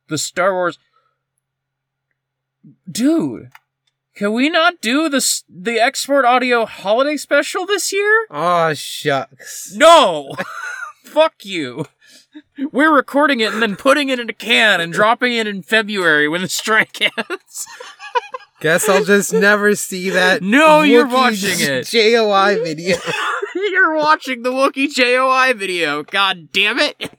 the 0.09 0.19
Star 0.19 0.53
Wars. 0.53 0.79
Dude, 2.91 3.51
can 4.15 4.33
we 4.33 4.49
not 4.51 4.81
do 4.81 5.09
the 5.09 5.17
s- 5.19 5.45
the 5.49 5.81
Export 5.81 6.25
Audio 6.25 6.67
holiday 6.67 7.17
special 7.17 7.65
this 7.67 7.93
year? 7.93 8.27
Oh 8.31 8.75
shucks. 8.75 9.73
No, 9.75 10.35
fuck 11.05 11.45
you. 11.45 11.87
We're 12.73 12.95
recording 12.95 13.41
it 13.41 13.53
and 13.53 13.63
then 13.63 13.77
putting 13.77 14.09
it 14.09 14.21
in 14.21 14.29
a 14.31 14.33
can 14.33 14.81
and 14.81 14.93
dropping 14.93 15.33
it 15.33 15.47
in 15.47 15.63
February 15.63 16.29
when 16.29 16.43
the 16.43 16.49
strike 16.49 17.01
ends. 17.01 17.67
Guess 18.61 18.89
I'll 18.89 19.05
just 19.05 19.33
never 19.33 19.75
see 19.75 20.11
that. 20.11 20.43
No, 20.43 20.83
you're 20.83 21.09
watching 21.09 21.59
it. 21.59 21.87
JOI 21.87 22.63
video. 22.63 22.97
You're 23.55 23.97
watching 23.97 24.43
the 24.43 24.53
Wookiee 24.53 24.93
JOI 24.93 25.55
video. 25.55 26.03
God 26.05 26.53
damn 26.53 26.79
it. 26.79 27.13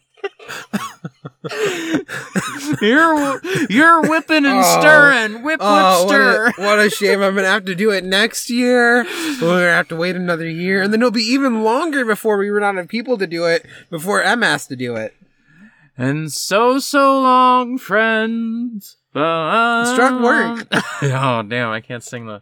You're 2.82 3.42
you're 3.70 4.02
whipping 4.02 4.46
and 4.46 4.60
Oh. 4.64 4.80
stirring, 4.80 5.34
whip 5.44 5.44
whip 5.44 5.60
Oh, 5.62 6.06
what 6.06 6.10
stir. 6.10 6.48
a, 6.48 6.52
what 6.62 6.80
a 6.80 6.90
shame! 6.90 7.22
I'm 7.22 7.36
gonna 7.36 7.48
have 7.48 7.66
to 7.66 7.76
do 7.76 7.92
it 7.92 8.04
next 8.04 8.50
year. 8.50 9.04
We're 9.04 9.40
gonna 9.40 9.72
have 9.72 9.88
to 9.90 9.96
wait 9.96 10.16
another 10.16 10.48
year, 10.50 10.82
and 10.82 10.94
then 10.94 11.02
it'll 11.02 11.12
be 11.12 11.22
even 11.24 11.64
longer 11.64 12.06
before 12.06 12.38
we 12.38 12.50
run 12.50 12.64
out 12.64 12.82
of 12.82 12.88
people 12.88 13.18
to 13.18 13.28
do 13.28 13.46
it. 13.46 13.66
Before 13.90 14.22
M 14.22 14.42
has 14.42 14.68
to 14.68 14.76
do 14.76 14.96
it. 14.96 15.14
And 15.98 16.32
so 16.32 16.80
so 16.80 17.22
long, 17.22 17.78
friends. 17.78 18.98
But 19.14 19.94
Struck 19.94 20.22
work. 20.22 20.68
oh 21.02 21.44
damn! 21.44 21.70
I 21.70 21.82
can't 21.82 22.04
sing 22.04 22.28
the. 22.28 22.42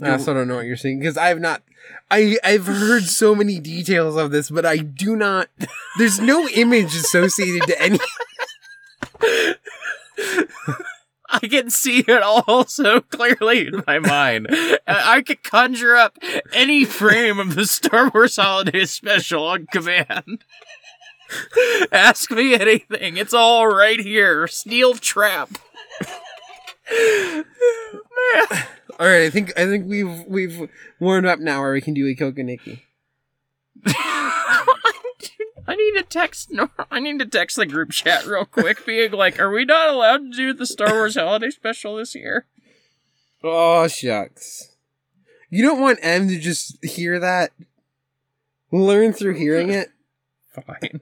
I 0.00 0.10
also 0.10 0.34
don't 0.34 0.48
know 0.48 0.56
what 0.56 0.66
you're 0.66 0.76
saying 0.76 0.98
because 1.00 1.16
I've 1.16 1.40
not. 1.40 1.62
I 2.10 2.38
I've 2.44 2.66
heard 2.66 3.04
so 3.04 3.34
many 3.34 3.58
details 3.60 4.16
of 4.16 4.30
this, 4.30 4.50
but 4.50 4.66
I 4.66 4.78
do 4.78 5.16
not. 5.16 5.48
There's 5.98 6.20
no 6.20 6.48
image 6.48 6.94
associated 6.94 7.62
to 7.68 7.82
any. 7.82 7.98
I 11.30 11.40
can 11.48 11.70
see 11.70 12.00
it 12.00 12.22
all 12.22 12.66
so 12.66 13.00
clearly 13.00 13.66
in 13.66 13.82
my 13.86 13.98
mind. 13.98 14.46
I 14.86 15.22
could 15.26 15.42
conjure 15.42 15.96
up 15.96 16.16
any 16.52 16.84
frame 16.84 17.40
of 17.40 17.56
the 17.56 17.66
Star 17.66 18.10
Wars 18.14 18.36
Holiday 18.36 18.84
Special 18.84 19.44
on 19.44 19.66
command. 19.66 20.44
Ask 21.90 22.30
me 22.30 22.54
anything. 22.54 23.16
It's 23.16 23.34
all 23.34 23.66
right 23.66 23.98
here. 23.98 24.46
Steel 24.46 24.94
trap. 24.94 25.58
All 29.00 29.06
right, 29.06 29.22
I 29.22 29.30
think 29.30 29.52
I 29.58 29.66
think 29.66 29.86
we've 29.88 30.24
we've 30.26 30.68
warmed 31.00 31.26
up 31.26 31.40
now, 31.40 31.60
where 31.60 31.72
we 31.72 31.80
can 31.80 31.94
do 31.94 32.06
a 32.06 32.14
Kokoniki. 32.14 32.82
I 35.66 35.76
need 35.76 35.98
to 35.98 36.04
text. 36.08 36.52
I 36.90 37.00
need 37.00 37.18
to 37.18 37.26
text 37.26 37.56
the 37.56 37.66
group 37.66 37.90
chat 37.90 38.26
real 38.26 38.44
quick, 38.44 38.86
being 38.86 39.12
like, 39.12 39.40
"Are 39.40 39.50
we 39.50 39.64
not 39.64 39.88
allowed 39.88 40.18
to 40.18 40.36
do 40.36 40.52
the 40.52 40.66
Star 40.66 40.92
Wars 40.92 41.16
Holiday 41.16 41.50
Special 41.50 41.96
this 41.96 42.14
year?" 42.14 42.46
Oh 43.42 43.88
shucks. 43.88 44.76
You 45.50 45.62
don't 45.62 45.80
want 45.80 45.98
M 46.02 46.28
to 46.28 46.38
just 46.38 46.84
hear 46.84 47.18
that? 47.18 47.52
Learn 48.72 49.12
through 49.12 49.34
hearing 49.34 49.70
it? 49.70 49.90
Fine. 50.66 51.00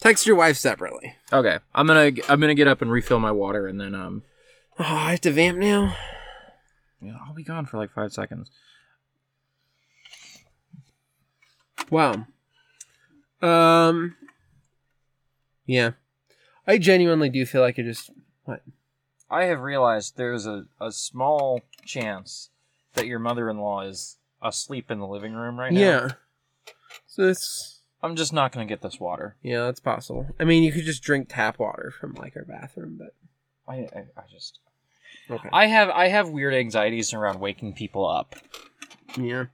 Text 0.00 0.26
your 0.26 0.36
wife 0.36 0.56
separately. 0.56 1.14
Okay, 1.34 1.58
I'm 1.74 1.86
gonna 1.88 2.12
I'm 2.28 2.40
gonna 2.40 2.54
get 2.54 2.68
up 2.68 2.80
and 2.80 2.90
refill 2.92 3.18
my 3.18 3.32
water, 3.32 3.66
and 3.66 3.80
then 3.80 3.94
um, 3.94 4.22
Oh, 4.78 4.84
I 4.84 5.10
have 5.12 5.20
to 5.22 5.32
vamp 5.32 5.58
now. 5.58 5.96
yeah, 7.02 7.16
I'll 7.26 7.34
be 7.34 7.42
gone 7.42 7.66
for 7.66 7.76
like 7.76 7.92
five 7.92 8.12
seconds. 8.12 8.50
Wow. 11.90 12.26
Um 13.42 14.16
Yeah. 15.66 15.90
I 16.66 16.78
genuinely 16.78 17.28
do 17.28 17.44
feel 17.44 17.60
like 17.62 17.78
I 17.78 17.82
just 17.82 18.10
what? 18.44 18.62
I 19.30 19.44
have 19.44 19.60
realized 19.60 20.16
there's 20.16 20.46
a, 20.46 20.66
a 20.80 20.92
small 20.92 21.62
chance 21.84 22.50
that 22.94 23.06
your 23.06 23.18
mother-in-law 23.18 23.82
is 23.82 24.18
asleep 24.40 24.90
in 24.90 24.98
the 25.00 25.06
living 25.06 25.34
room 25.34 25.58
right 25.58 25.72
now. 25.72 25.80
Yeah. 25.80 26.08
So 27.06 27.24
it's 27.24 27.73
I'm 28.04 28.16
just 28.16 28.32
not 28.32 28.52
gonna 28.52 28.66
get 28.66 28.82
this 28.82 29.00
water. 29.00 29.36
yeah, 29.42 29.64
that's 29.64 29.80
possible. 29.80 30.26
I 30.38 30.44
mean, 30.44 30.62
you 30.62 30.72
could 30.72 30.84
just 30.84 31.02
drink 31.02 31.28
tap 31.30 31.58
water 31.58 31.92
from 31.98 32.12
like 32.14 32.36
our 32.36 32.44
bathroom, 32.44 32.98
but 32.98 33.14
I 33.66 33.88
I, 33.98 34.04
I 34.16 34.22
just 34.30 34.58
okay. 35.30 35.48
I 35.52 35.66
have 35.66 35.88
I 35.88 36.08
have 36.08 36.28
weird 36.28 36.54
anxieties 36.54 37.14
around 37.14 37.40
waking 37.40 37.72
people 37.72 38.06
up. 38.06 38.36
yeah. 39.16 39.46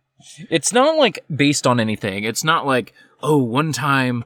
It's 0.51 0.73
not 0.73 0.97
like 0.99 1.25
based 1.35 1.67
on 1.67 1.81
anything. 1.81 2.25
It's 2.25 2.45
not 2.45 2.67
like, 2.67 2.93
oh, 3.23 3.39
one 3.39 3.73
time 3.73 4.25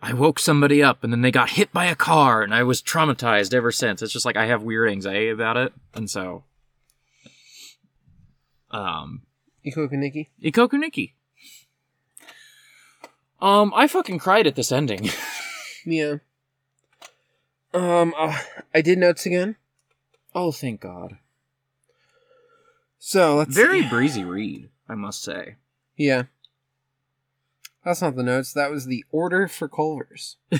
I 0.00 0.12
woke 0.12 0.38
somebody 0.38 0.80
up 0.80 1.02
and 1.02 1.12
then 1.12 1.22
they 1.22 1.32
got 1.32 1.50
hit 1.50 1.72
by 1.72 1.86
a 1.86 1.96
car 1.96 2.42
and 2.42 2.54
I 2.54 2.62
was 2.62 2.80
traumatized 2.80 3.52
ever 3.52 3.72
since. 3.72 4.00
It's 4.00 4.12
just 4.12 4.24
like 4.24 4.36
I 4.36 4.46
have 4.46 4.62
weird 4.62 4.90
anxiety 4.90 5.30
about 5.30 5.56
it. 5.56 5.72
And 5.94 6.08
so 6.08 6.44
um 8.70 9.22
Ikoku 9.66 9.92
Nikki. 9.92 10.30
Ikokuniki. 10.42 11.12
Um, 13.40 13.72
I 13.74 13.86
fucking 13.86 14.18
cried 14.18 14.46
at 14.46 14.54
this 14.56 14.72
ending. 14.72 15.10
Yeah. 15.86 16.16
Um 17.72 18.12
uh, 18.18 18.36
I 18.74 18.82
did 18.82 18.98
notes 18.98 19.24
again. 19.24 19.56
oh, 20.34 20.52
thank 20.52 20.80
God. 20.80 21.16
So 22.98 23.36
let's 23.36 23.54
Very 23.54 23.82
see. 23.82 23.88
breezy 23.88 24.24
read, 24.24 24.68
I 24.88 24.94
must 24.96 25.22
say. 25.22 25.54
Yeah. 25.96 26.24
That's 27.84 28.02
not 28.02 28.16
the 28.16 28.22
notes. 28.22 28.52
That 28.52 28.70
was 28.70 28.84
the 28.86 29.04
order 29.12 29.48
for 29.48 29.68
Culvers. 29.68 30.36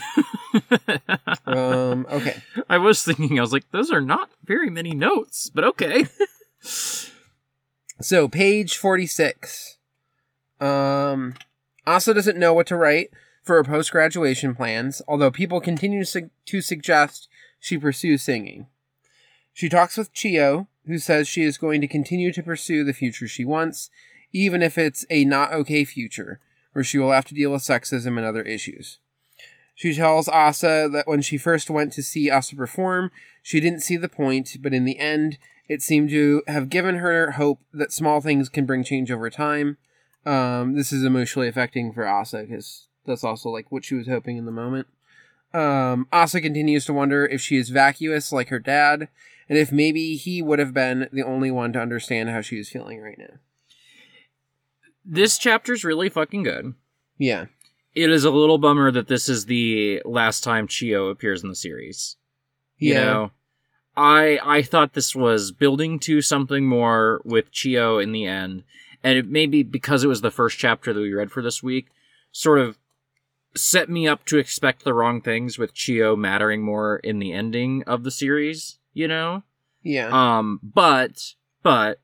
Um, 1.46 2.06
okay. 2.10 2.36
I 2.68 2.78
was 2.78 3.02
thinking, 3.02 3.38
I 3.38 3.42
was 3.42 3.52
like, 3.52 3.70
those 3.70 3.90
are 3.90 4.00
not 4.00 4.30
very 4.44 4.70
many 4.70 4.92
notes, 4.94 5.50
but 5.52 5.64
okay. 5.64 6.06
So 8.00 8.28
page 8.28 8.76
46. 8.76 9.76
Um, 10.60 11.34
Asa 11.88 12.12
doesn't 12.12 12.38
know 12.38 12.52
what 12.52 12.66
to 12.66 12.76
write 12.76 13.08
for 13.42 13.56
her 13.56 13.64
post 13.64 13.92
graduation 13.92 14.54
plans, 14.54 15.00
although 15.08 15.30
people 15.30 15.58
continue 15.58 16.00
to, 16.00 16.06
su- 16.06 16.30
to 16.44 16.60
suggest 16.60 17.28
she 17.58 17.78
pursue 17.78 18.18
singing. 18.18 18.66
She 19.54 19.70
talks 19.70 19.96
with 19.96 20.12
Chio, 20.12 20.68
who 20.86 20.98
says 20.98 21.26
she 21.26 21.44
is 21.44 21.56
going 21.56 21.80
to 21.80 21.88
continue 21.88 22.30
to 22.32 22.42
pursue 22.42 22.84
the 22.84 22.92
future 22.92 23.26
she 23.26 23.44
wants, 23.44 23.88
even 24.32 24.62
if 24.62 24.76
it's 24.76 25.06
a 25.08 25.24
not 25.24 25.52
okay 25.54 25.86
future, 25.86 26.40
where 26.74 26.84
she 26.84 26.98
will 26.98 27.10
have 27.10 27.24
to 27.24 27.34
deal 27.34 27.52
with 27.52 27.62
sexism 27.62 28.18
and 28.18 28.26
other 28.26 28.42
issues. 28.42 28.98
She 29.74 29.94
tells 29.94 30.28
Asa 30.28 30.90
that 30.92 31.06
when 31.06 31.22
she 31.22 31.38
first 31.38 31.70
went 31.70 31.94
to 31.94 32.02
see 32.02 32.30
Asa 32.30 32.54
perform, 32.54 33.10
she 33.42 33.60
didn't 33.60 33.80
see 33.80 33.96
the 33.96 34.10
point, 34.10 34.58
but 34.60 34.74
in 34.74 34.84
the 34.84 34.98
end, 34.98 35.38
it 35.68 35.80
seemed 35.80 36.10
to 36.10 36.42
have 36.48 36.68
given 36.68 36.96
her 36.96 37.32
hope 37.32 37.60
that 37.72 37.92
small 37.92 38.20
things 38.20 38.50
can 38.50 38.66
bring 38.66 38.84
change 38.84 39.10
over 39.10 39.30
time. 39.30 39.78
Um, 40.26 40.74
this 40.76 40.92
is 40.92 41.04
emotionally 41.04 41.48
affecting 41.48 41.92
for 41.92 42.06
Asa 42.06 42.42
because 42.48 42.88
that's 43.06 43.24
also 43.24 43.48
like 43.48 43.70
what 43.72 43.84
she 43.84 43.94
was 43.94 44.06
hoping 44.08 44.36
in 44.36 44.44
the 44.44 44.52
moment. 44.52 44.86
Um, 45.54 46.06
Asa 46.12 46.40
continues 46.40 46.84
to 46.86 46.92
wonder 46.92 47.24
if 47.24 47.40
she 47.40 47.56
is 47.56 47.70
vacuous 47.70 48.32
like 48.32 48.48
her 48.48 48.58
dad, 48.58 49.08
and 49.48 49.56
if 49.56 49.72
maybe 49.72 50.16
he 50.16 50.42
would 50.42 50.58
have 50.58 50.74
been 50.74 51.08
the 51.12 51.22
only 51.22 51.50
one 51.50 51.72
to 51.72 51.80
understand 51.80 52.28
how 52.28 52.42
she 52.42 52.56
is 52.58 52.68
feeling 52.68 53.00
right 53.00 53.18
now. 53.18 53.38
this 55.04 55.38
chapter's 55.38 55.84
really 55.84 56.08
fucking 56.10 56.42
good. 56.42 56.74
Yeah. 57.16 57.46
It 57.94 58.10
is 58.10 58.24
a 58.24 58.30
little 58.30 58.58
bummer 58.58 58.90
that 58.92 59.08
this 59.08 59.28
is 59.28 59.46
the 59.46 60.02
last 60.04 60.44
time 60.44 60.68
Chio 60.68 61.08
appears 61.08 61.42
in 61.42 61.48
the 61.48 61.54
series. 61.56 62.16
You 62.76 62.92
Yeah. 62.94 63.04
know, 63.04 63.30
I 63.96 64.38
I 64.44 64.62
thought 64.62 64.92
this 64.92 65.14
was 65.16 65.50
building 65.50 65.98
to 66.00 66.20
something 66.20 66.66
more 66.66 67.22
with 67.24 67.50
Chio 67.50 67.98
in 67.98 68.12
the 68.12 68.26
end, 68.26 68.64
and 69.02 69.18
it 69.18 69.26
maybe 69.28 69.62
because 69.62 70.04
it 70.04 70.08
was 70.08 70.20
the 70.20 70.30
first 70.30 70.58
chapter 70.58 70.92
that 70.92 71.00
we 71.00 71.12
read 71.12 71.30
for 71.30 71.42
this 71.42 71.62
week, 71.62 71.88
sort 72.32 72.58
of 72.58 72.78
set 73.56 73.88
me 73.88 74.06
up 74.06 74.24
to 74.26 74.38
expect 74.38 74.84
the 74.84 74.94
wrong 74.94 75.20
things 75.20 75.58
with 75.58 75.74
Chio 75.74 76.14
mattering 76.16 76.62
more 76.62 76.96
in 76.98 77.18
the 77.18 77.32
ending 77.32 77.82
of 77.86 78.04
the 78.04 78.10
series. 78.10 78.78
You 78.92 79.08
know, 79.08 79.42
Yeah. 79.82 80.08
um, 80.38 80.60
but 80.62 81.34
but 81.62 82.00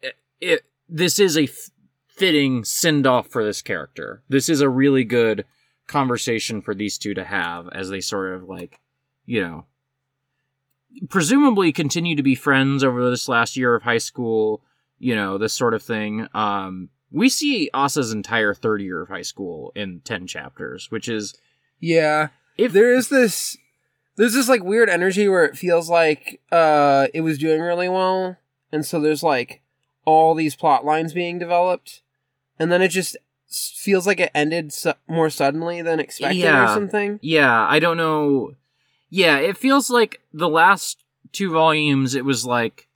it, 0.00 0.14
it 0.40 0.62
this 0.88 1.18
is 1.18 1.36
a 1.36 1.44
f- 1.44 1.70
fitting 2.08 2.64
send 2.64 3.06
off 3.06 3.28
for 3.28 3.44
this 3.44 3.60
character. 3.62 4.22
This 4.28 4.48
is 4.48 4.60
a 4.60 4.68
really 4.68 5.04
good 5.04 5.44
conversation 5.86 6.62
for 6.62 6.74
these 6.74 6.96
two 6.98 7.14
to 7.14 7.24
have 7.24 7.68
as 7.72 7.88
they 7.90 8.00
sort 8.00 8.32
of 8.34 8.44
like, 8.48 8.80
you 9.26 9.42
know, 9.42 9.66
presumably 11.08 11.72
continue 11.72 12.16
to 12.16 12.22
be 12.22 12.34
friends 12.34 12.82
over 12.82 13.08
this 13.10 13.28
last 13.28 13.56
year 13.56 13.74
of 13.74 13.82
high 13.82 13.98
school. 13.98 14.62
You 15.00 15.16
know, 15.16 15.36
this 15.38 15.52
sort 15.52 15.74
of 15.74 15.82
thing. 15.82 16.28
Um, 16.34 16.90
we 17.10 17.28
see 17.28 17.68
Asa's 17.74 18.12
entire 18.12 18.54
third 18.54 18.80
year 18.80 19.00
of 19.02 19.08
high 19.08 19.22
school 19.22 19.72
in 19.74 20.00
ten 20.04 20.26
chapters, 20.28 20.90
which 20.90 21.08
is 21.08 21.34
yeah. 21.80 22.28
if 22.56 22.72
there 22.72 22.94
is 22.94 23.08
this 23.08 23.56
there's 24.16 24.34
this 24.34 24.48
like 24.48 24.62
weird 24.62 24.88
energy 24.88 25.26
where 25.28 25.44
it 25.46 25.56
feels 25.56 25.88
like 25.88 26.40
uh 26.52 27.06
it 27.14 27.22
was 27.22 27.38
doing 27.38 27.60
really 27.60 27.88
well 27.88 28.36
and 28.70 28.84
so 28.84 29.00
there's 29.00 29.22
like 29.22 29.62
all 30.04 30.34
these 30.34 30.54
plot 30.54 30.84
lines 30.84 31.14
being 31.14 31.38
developed 31.38 32.02
and 32.58 32.70
then 32.70 32.82
it 32.82 32.88
just 32.88 33.16
feels 33.48 34.06
like 34.06 34.20
it 34.20 34.30
ended 34.34 34.72
su- 34.72 34.92
more 35.08 35.30
suddenly 35.30 35.80
than 35.80 35.98
expected 36.00 36.36
Yeah. 36.38 36.64
or 36.64 36.74
something 36.74 37.18
Yeah, 37.22 37.66
I 37.66 37.78
don't 37.80 37.96
know. 37.96 38.52
Yeah, 39.08 39.38
it 39.38 39.56
feels 39.56 39.88
like 39.90 40.20
the 40.32 40.48
last 40.48 41.02
two 41.32 41.50
volumes, 41.50 42.14
it 42.14 42.24
was 42.24 42.44
like, 42.46 42.86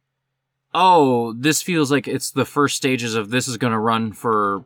oh, 0.74 1.32
this 1.34 1.62
feels 1.62 1.90
like 1.90 2.08
it's 2.08 2.30
the 2.30 2.44
first 2.44 2.76
stages 2.76 3.14
of 3.14 3.30
this 3.30 3.46
is 3.48 3.56
going 3.56 3.72
to 3.72 3.78
run 3.78 4.12
for 4.12 4.64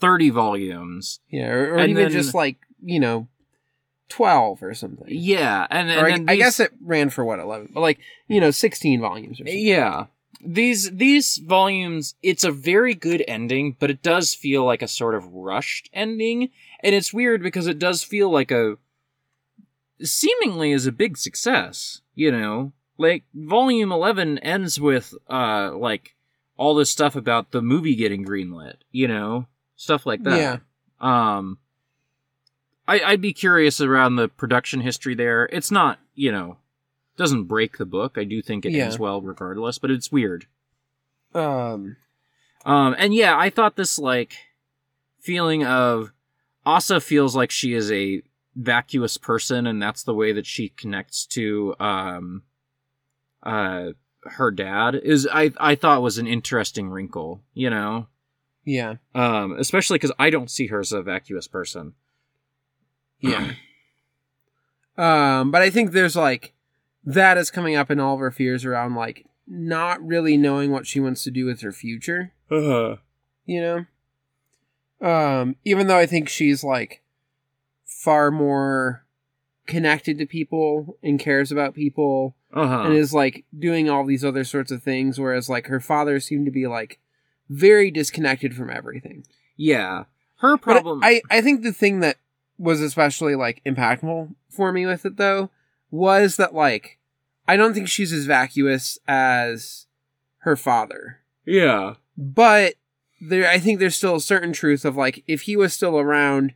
30 0.00 0.30
volumes. 0.30 1.20
yeah 1.30 1.48
or, 1.48 1.74
or 1.74 1.78
even 1.80 1.94
then- 1.94 2.10
just 2.10 2.34
like 2.34 2.58
you 2.82 2.98
know 3.00 3.28
12 4.10 4.62
or 4.62 4.74
something 4.74 5.06
Yeah, 5.08 5.66
and, 5.70 5.90
and 5.90 6.00
or 6.00 6.06
I, 6.06 6.10
then 6.10 6.28
I 6.28 6.36
guess 6.36 6.60
it 6.60 6.72
ran 6.82 7.08
for 7.10 7.24
what 7.24 7.38
11 7.38 7.70
but 7.72 7.80
like 7.80 7.98
you 8.28 8.40
know 8.40 8.50
16 8.50 9.00
volumes 9.00 9.40
or 9.40 9.44
something. 9.46 9.58
Yeah. 9.66 10.06
These 10.46 10.90
these 10.90 11.38
volumes, 11.38 12.16
it's 12.22 12.44
a 12.44 12.50
very 12.50 12.92
good 12.94 13.24
ending, 13.26 13.76
but 13.78 13.90
it 13.90 14.02
does 14.02 14.34
feel 14.34 14.62
like 14.64 14.82
a 14.82 14.88
sort 14.88 15.14
of 15.14 15.32
rushed 15.32 15.88
ending, 15.94 16.50
and 16.80 16.94
it's 16.94 17.14
weird 17.14 17.42
because 17.42 17.66
it 17.66 17.78
does 17.78 18.02
feel 18.02 18.28
like 18.28 18.50
a 18.50 18.76
seemingly 20.02 20.72
is 20.72 20.86
a 20.86 20.92
big 20.92 21.16
success, 21.16 22.02
you 22.14 22.30
know? 22.30 22.72
Like 22.96 23.24
volume 23.34 23.90
11 23.92 24.38
ends 24.38 24.80
with 24.80 25.14
uh 25.28 25.72
like 25.76 26.14
all 26.56 26.74
this 26.74 26.90
stuff 26.90 27.16
about 27.16 27.50
the 27.50 27.60
movie 27.62 27.96
getting 27.96 28.24
greenlit, 28.24 28.76
you 28.92 29.08
know? 29.08 29.46
Stuff 29.76 30.06
like 30.06 30.22
that. 30.22 30.38
yeah 30.38 30.58
Um, 31.00 31.58
I, 32.86 33.00
I'd 33.00 33.20
be 33.20 33.32
curious 33.32 33.80
around 33.80 34.16
the 34.16 34.28
production 34.28 34.80
history 34.80 35.14
there. 35.16 35.46
It's 35.52 35.70
not, 35.72 35.98
you 36.14 36.30
know, 36.30 36.58
doesn't 37.16 37.44
break 37.44 37.78
the 37.78 37.86
book. 37.86 38.16
I 38.16 38.22
do 38.24 38.40
think 38.42 38.64
it 38.64 38.72
Yeah. 38.72 38.84
ends 38.84 38.98
well 38.98 39.20
regardless, 39.20 39.78
but 39.78 39.90
it's 39.90 40.12
weird. 40.12 40.46
um 41.34 41.96
Um, 42.64 42.94
and 42.98 43.12
yeah, 43.14 43.36
I 43.36 43.50
thought 43.50 43.74
this 43.76 43.98
like 43.98 44.34
feeling 45.18 45.64
of 45.64 46.12
Asa 46.64 47.00
feels 47.00 47.34
like 47.34 47.50
she 47.50 47.74
is 47.74 47.90
a 47.90 48.22
vacuous 48.54 49.16
person, 49.18 49.66
and 49.66 49.82
that's 49.82 50.02
the 50.04 50.14
way 50.14 50.32
that 50.32 50.46
she 50.46 50.68
connects 50.70 51.26
to 51.26 51.74
um, 51.80 52.42
uh, 53.44 53.90
her 54.24 54.50
dad. 54.50 54.96
Is 54.96 55.28
I 55.30 55.52
I 55.58 55.74
thought 55.74 56.02
was 56.02 56.18
an 56.18 56.26
interesting 56.26 56.90
wrinkle, 56.90 57.42
you 57.52 57.70
know, 57.70 58.08
yeah 58.64 58.94
um, 59.14 59.56
especially 59.58 59.96
because 59.96 60.12
I 60.18 60.30
don't 60.30 60.50
see 60.50 60.66
her 60.68 60.80
as 60.80 60.92
a 60.92 61.02
vacuous 61.02 61.46
person. 61.46 61.94
Yeah. 63.20 63.52
um, 64.98 65.50
but 65.50 65.62
I 65.62 65.70
think 65.70 65.92
there's 65.92 66.16
like 66.16 66.54
that 67.04 67.36
is 67.36 67.50
coming 67.50 67.76
up 67.76 67.90
in 67.90 68.00
all 68.00 68.14
of 68.14 68.20
her 68.20 68.30
fears 68.30 68.64
around 68.64 68.94
like 68.94 69.26
not 69.46 70.04
really 70.04 70.36
knowing 70.36 70.70
what 70.70 70.86
she 70.86 71.00
wants 71.00 71.22
to 71.24 71.30
do 71.30 71.44
with 71.44 71.60
her 71.60 71.72
future. 71.72 72.32
Uh-huh. 72.50 72.96
you 73.44 73.60
know? 73.60 73.86
Um, 75.06 75.56
even 75.64 75.86
though 75.86 75.98
I 75.98 76.06
think 76.06 76.28
she's 76.28 76.64
like 76.64 77.02
far 77.84 78.30
more 78.30 79.04
connected 79.66 80.18
to 80.18 80.26
people 80.26 80.98
and 81.02 81.18
cares 81.18 81.50
about 81.50 81.74
people 81.74 82.36
Uh-huh. 82.54 82.84
and 82.84 82.94
is 82.94 83.12
like 83.12 83.44
doing 83.58 83.90
all 83.90 84.04
these 84.04 84.24
other 84.24 84.44
sorts 84.44 84.70
of 84.70 84.82
things, 84.82 85.18
whereas 85.18 85.48
like 85.48 85.66
her 85.66 85.80
father 85.80 86.20
seemed 86.20 86.46
to 86.46 86.52
be 86.52 86.66
like 86.66 86.98
very 87.50 87.90
disconnected 87.90 88.54
from 88.54 88.70
everything. 88.70 89.26
yeah. 89.56 90.04
Her 90.36 90.56
But 90.56 90.62
problem 90.62 91.00
I, 91.02 91.22
I 91.30 91.40
think 91.40 91.62
the 91.62 91.72
thing 91.72 92.00
that 92.00 92.16
was 92.58 92.80
especially 92.80 93.34
like 93.34 93.62
impactful 93.64 94.34
for 94.50 94.72
me 94.72 94.84
with 94.86 95.04
it 95.06 95.16
though 95.16 95.50
was 95.90 96.36
that 96.36 96.54
like 96.54 96.98
I 97.46 97.56
don't 97.56 97.74
think 97.74 97.88
she's 97.88 98.12
as 98.12 98.24
vacuous 98.26 98.98
as 99.06 99.86
her 100.38 100.56
father. 100.56 101.20
Yeah. 101.46 101.94
But 102.16 102.74
there 103.20 103.48
I 103.48 103.58
think 103.58 103.78
there's 103.78 103.96
still 103.96 104.16
a 104.16 104.20
certain 104.20 104.52
truth 104.52 104.84
of 104.84 104.96
like 104.96 105.22
if 105.26 105.42
he 105.42 105.56
was 105.56 105.72
still 105.72 105.98
around, 105.98 106.54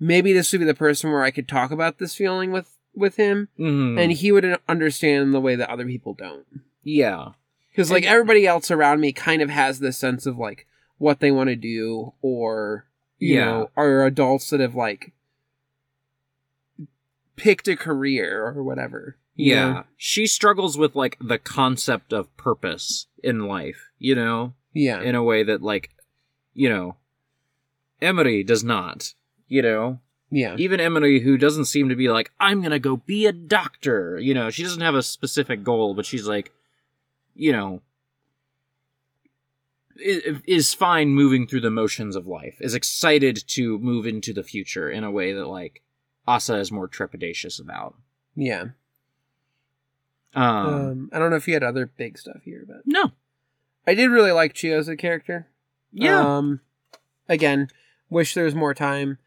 maybe 0.00 0.32
this 0.32 0.50
would 0.52 0.58
be 0.60 0.64
the 0.64 0.74
person 0.74 1.10
where 1.10 1.22
I 1.22 1.30
could 1.30 1.48
talk 1.48 1.70
about 1.70 1.98
this 1.98 2.14
feeling 2.14 2.50
with 2.50 2.77
with 2.98 3.16
him 3.16 3.48
Mhm. 3.58 3.98
and 3.98 4.12
he 4.12 4.32
would 4.32 4.58
understand 4.68 5.32
the 5.32 5.40
way 5.40 5.54
that 5.56 5.70
other 5.70 5.86
people 5.86 6.14
don't. 6.14 6.46
yeah. 6.82 7.30
Because 7.70 7.90
like 7.92 8.04
everybody 8.04 8.44
else 8.44 8.70
around 8.72 9.00
me 9.00 9.12
kind 9.12 9.40
of 9.40 9.50
has 9.50 9.78
this 9.78 9.96
sense 9.96 10.26
of 10.26 10.36
like 10.36 10.66
what 10.96 11.20
they 11.20 11.30
want 11.30 11.48
to 11.48 11.54
do, 11.56 12.12
or 12.20 12.86
you 13.18 13.36
Yeah. 13.36 13.44
know, 13.44 13.70
are 13.76 14.04
adults 14.04 14.50
that 14.50 14.58
have 14.58 14.74
like 14.74 15.12
picked 17.36 17.68
a 17.68 17.76
career 17.76 18.46
or 18.46 18.62
whatever. 18.64 19.16
Yeah. 19.36 19.72
know? 19.72 19.84
She 19.96 20.26
struggles 20.26 20.76
with 20.76 20.96
like 20.96 21.16
the 21.20 21.38
concept 21.38 22.12
of 22.12 22.34
purpose 22.36 23.06
in 23.22 23.46
life, 23.46 23.90
you 23.98 24.16
know, 24.16 24.54
yeah, 24.72 25.00
in 25.00 25.14
a 25.14 25.22
way 25.22 25.44
that 25.44 25.62
like, 25.62 25.90
you 26.54 26.68
know, 26.68 26.96
Emery 28.02 28.42
does 28.42 28.64
not, 28.64 29.14
you 29.46 29.62
know. 29.62 30.00
Yeah, 30.30 30.56
Even 30.58 30.80
Emily, 30.80 31.20
who 31.20 31.38
doesn't 31.38 31.64
seem 31.66 31.88
to 31.88 31.96
be 31.96 32.08
like 32.08 32.30
I'm 32.38 32.60
going 32.60 32.72
to 32.72 32.78
go 32.78 32.96
be 32.98 33.26
a 33.26 33.32
doctor, 33.32 34.18
you 34.18 34.34
know, 34.34 34.50
she 34.50 34.62
doesn't 34.62 34.80
have 34.82 34.94
a 34.94 35.02
specific 35.02 35.62
goal, 35.64 35.94
but 35.94 36.06
she's 36.06 36.26
like 36.26 36.52
you 37.34 37.52
know 37.52 37.80
is 40.00 40.74
fine 40.74 41.08
moving 41.08 41.46
through 41.46 41.60
the 41.60 41.70
motions 41.70 42.14
of 42.14 42.26
life. 42.26 42.56
Is 42.60 42.74
excited 42.74 43.42
to 43.48 43.78
move 43.78 44.06
into 44.06 44.32
the 44.32 44.42
future 44.44 44.88
in 44.88 45.02
a 45.04 45.10
way 45.10 45.32
that 45.32 45.46
like 45.46 45.82
Asa 46.26 46.56
is 46.56 46.70
more 46.70 46.88
trepidatious 46.88 47.60
about. 47.60 47.96
yeah. 48.36 48.66
Um, 50.34 50.44
Um, 50.44 51.10
I 51.12 51.18
don't 51.18 51.30
know 51.30 51.36
if 51.36 51.48
you 51.48 51.54
had 51.54 51.64
other 51.64 51.86
big 51.86 52.18
stuff 52.18 52.42
here, 52.44 52.64
but 52.68 52.82
no. 52.84 53.12
I 53.86 53.94
did 53.94 54.08
really 54.08 54.30
like 54.30 54.52
Chio 54.52 54.78
as 54.78 54.86
a 54.86 54.96
character. 54.96 55.48
Yeah. 55.92 56.36
Um, 56.36 56.60
again, 57.28 57.68
wish 58.10 58.34
there 58.34 58.44
was 58.44 58.54
more 58.54 58.74
time. 58.74 59.18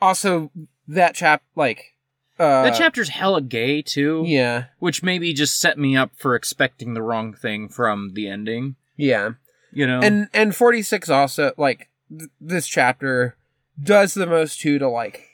Also, 0.00 0.50
that 0.88 1.14
chap 1.14 1.42
like 1.54 1.94
uh, 2.38 2.62
that 2.64 2.74
chapter's 2.76 3.10
hella 3.10 3.42
gay 3.42 3.82
too. 3.82 4.24
Yeah, 4.26 4.64
which 4.78 5.02
maybe 5.02 5.32
just 5.34 5.60
set 5.60 5.78
me 5.78 5.96
up 5.96 6.12
for 6.16 6.34
expecting 6.34 6.94
the 6.94 7.02
wrong 7.02 7.34
thing 7.34 7.68
from 7.68 8.12
the 8.14 8.28
ending. 8.28 8.76
yeah. 8.96 9.30
You 9.72 9.86
know, 9.86 10.00
and 10.00 10.28
and 10.34 10.56
46 10.56 11.08
also 11.10 11.52
like 11.56 11.90
th- 12.10 12.28
this 12.40 12.66
chapter 12.66 13.36
does 13.80 14.14
the 14.14 14.26
most 14.26 14.58
too 14.60 14.80
to 14.80 14.88
like 14.88 15.28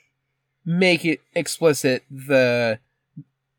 make 0.63 1.03
it 1.05 1.21
explicit 1.33 2.03
the 2.11 2.77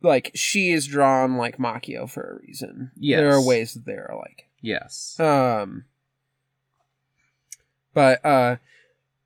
like 0.00 0.30
she 0.36 0.70
is 0.70 0.86
drawn 0.86 1.36
like 1.36 1.58
Makio 1.58 2.08
for 2.08 2.22
a 2.38 2.46
reason. 2.46 2.92
There 2.96 3.32
are 3.32 3.42
ways 3.44 3.74
that 3.74 3.86
they 3.86 3.94
are 3.94 4.14
like. 4.16 4.46
yes, 4.62 5.18
Um 5.18 5.84
but 7.94 8.24
uh 8.24 8.56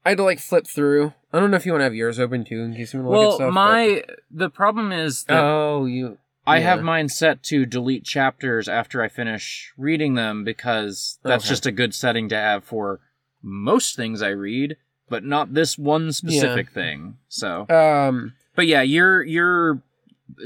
I 0.07 0.09
had 0.11 0.19
to 0.19 0.25
like 0.25 0.39
flip 0.41 0.67
through. 0.67 1.13
I 1.33 1.41
don't 1.41 1.51
know 1.51 1.57
if 1.57 1.65
you 1.67 1.73
want 1.73 1.81
to 1.81 1.85
have 1.85 1.95
yours 1.95 2.19
open 2.21 2.45
too 2.45 2.61
in 2.63 2.75
case 2.75 2.93
you 2.93 3.01
want 3.03 3.07
to 3.15 3.19
look 3.19 3.25
at 3.25 3.29
well, 3.29 3.37
stuff. 3.39 3.55
my 3.55 4.05
the 4.31 4.51
problem 4.51 4.93
is 4.93 5.25
that 5.25 5.43
Oh, 5.43 5.87
you 5.87 6.19
I 6.47 6.59
yeah. 6.59 6.65
have 6.65 6.83
mine 6.83 7.09
set 7.09 7.43
to 7.45 7.65
delete 7.67 8.05
chapters 8.05 8.69
after 8.69 9.01
I 9.03 9.09
finish 9.09 9.73
reading 9.79 10.15
them 10.15 10.45
because 10.45 11.19
that's 11.23 11.45
Okay. 11.45 11.49
just 11.51 11.67
a 11.67 11.73
good 11.73 11.95
setting 11.95 12.29
to 12.31 12.37
have 12.37 12.65
for 12.65 13.01
most 13.43 13.95
things 13.97 14.23
I 14.23 14.29
read, 14.31 14.77
but 15.09 15.25
not 15.25 15.55
this 15.55 15.79
one 15.79 16.13
specific 16.13 16.71
thing. 16.71 17.17
So, 17.29 17.67
um 17.71 18.35
but 18.55 18.67
yeah, 18.67 18.83
your 18.83 19.23
your 19.23 19.83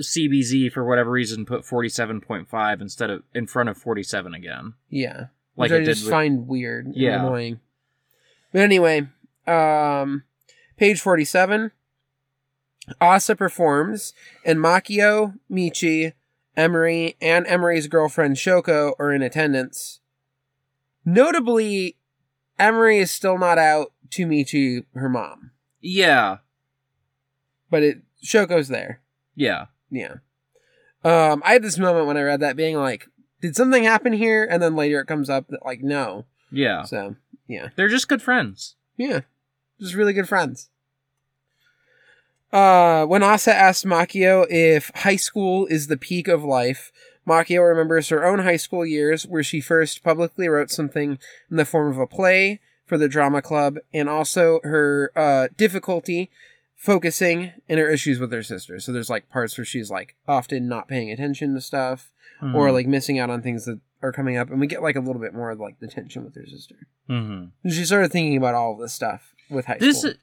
CBZ 0.01 0.73
for 0.73 0.85
whatever 0.85 1.11
reason 1.11 1.47
put 1.47 1.65
forty 1.65 1.89
seven 1.89 2.21
point 2.21 2.49
five 2.49 2.81
instead 2.81 3.11
of 3.11 3.23
in 3.35 3.47
front 3.47 3.69
of 3.69 3.77
forty 3.77 4.03
seven 4.03 4.35
again. 4.35 4.75
Yeah. 4.91 5.27
Like 5.57 5.71
which 5.71 5.73
it 5.73 5.75
I 5.75 5.79
did 5.79 5.87
just 5.87 6.05
with- 6.05 6.11
find 6.11 6.47
weird 6.47 6.87
and 6.87 6.97
Yeah. 6.97 7.21
annoying. 7.21 7.61
But 8.53 8.61
anyway, 8.63 9.09
um 9.47 10.25
page 10.77 11.01
47 11.01 11.73
Asa 13.01 13.35
performs 13.35 14.13
and 14.45 14.59
Makio, 14.61 15.39
Michi, 15.51 16.13
Emery, 16.57 17.17
and 17.21 17.47
Emery's 17.47 17.89
girlfriend 17.89 18.37
Shoko 18.37 18.93
are 18.99 19.13
in 19.13 19.23
attendance. 19.23 20.01
Notably, 21.05 21.97
Emery 22.59 22.99
is 22.99 23.11
still 23.11 23.39
not 23.39 23.59
out 23.59 23.93
to 24.11 24.27
Michi, 24.27 24.85
her 24.95 25.09
mom. 25.09 25.51
Yeah, 25.81 26.39
But 27.71 27.83
it 27.83 27.99
Shoko's 28.25 28.69
there. 28.69 29.01
yeah. 29.35 29.67
Yeah. 29.91 30.15
Um, 31.05 31.43
I 31.45 31.53
had 31.53 31.63
this 31.63 31.79
moment 31.79 32.07
when 32.09 32.17
I 32.17 32.23
read 32.23 32.41
that 32.41 32.57
being 32.57 32.75
like, 32.77 33.07
did 33.41 33.55
something 33.55 33.85
happen 33.85 34.13
here? 34.13 34.45
And 34.51 34.61
then 34.61 34.75
later 34.75 34.99
it 35.01 35.07
comes 35.07 35.31
up 35.31 35.47
that 35.49 35.65
like 35.65 35.81
no. 35.81 36.25
Yeah. 36.51 36.83
So 36.83 37.15
yeah. 37.47 37.69
They're 37.77 37.87
just 37.89 38.09
good 38.09 38.21
friends. 38.21 38.75
Yeah. 38.97 39.21
Just 39.81 39.95
really 39.95 40.13
good 40.13 40.29
friends. 40.29 40.69
Uh, 42.53 43.05
when 43.05 43.23
Asa 43.23 43.55
asks 43.55 43.85
Makio 43.85 44.47
if 44.49 44.91
high 44.95 45.17
school 45.17 45.67
is 45.67 45.89
the 45.89 45.97
peak 45.97 46.29
of 46.29 46.45
life, 46.45 46.93
Makio 47.27 47.67
remembers 47.69 48.09
her 48.09 48.25
own 48.25 48.39
high 48.41 48.57
school 48.57 48.87
years 48.87 49.27
where 49.27 49.43
she 49.43 49.61
first 49.61 50.03
publicly 50.05 50.49
wrote 50.49 50.71
something 50.71 51.19
in 51.51 51.57
the 51.57 51.65
form 51.65 51.91
of 51.91 51.99
a 51.99 52.07
play 52.07 52.61
for 52.87 52.97
the 52.97 53.09
drama 53.09 53.43
club 53.43 53.79
and 53.93 54.09
also 54.09 54.61
her 54.63 55.11
uh, 55.17 55.49
difficulty 55.57 56.31
focusing 56.77 57.53
and 57.69 57.81
her 57.81 57.91
issues 57.91 58.21
with 58.21 58.31
her 58.33 58.45
sister. 58.45 58.79
So 58.79 58.93
there's 58.93 59.11
like 59.11 59.29
parts 59.29 59.59
where 59.59 59.65
she's 59.65 59.91
like 59.91 60.15
often 60.29 60.69
not 60.69 60.87
paying 60.89 61.11
attention 61.11 61.53
to 61.55 61.61
stuff 61.61 62.11
or 62.43 62.69
Mhm. 62.69 62.73
like 62.75 62.87
missing 62.87 63.19
out 63.19 63.31
on 63.31 63.43
things 63.43 63.65
that 63.65 63.81
are 64.03 64.13
coming 64.13 64.37
up 64.37 64.51
and 64.51 64.61
we 64.61 64.67
get 64.67 64.83
like 64.83 64.95
a 64.95 65.01
little 65.01 65.21
bit 65.21 65.35
more 65.35 65.51
of 65.51 65.59
like 65.59 65.81
the 65.81 65.89
tension 65.89 66.23
with 66.23 66.35
her 66.37 66.47
sister. 66.47 66.77
Mhm. 67.11 67.51
Started 67.87 68.13
thinking 68.13 68.37
about 68.37 68.55
all 68.55 68.75
of 68.75 68.79
this 68.79 68.93
stuff 68.93 69.35
with 69.51 69.67
high 69.67 69.79
this 69.79 70.01
school. 70.01 70.15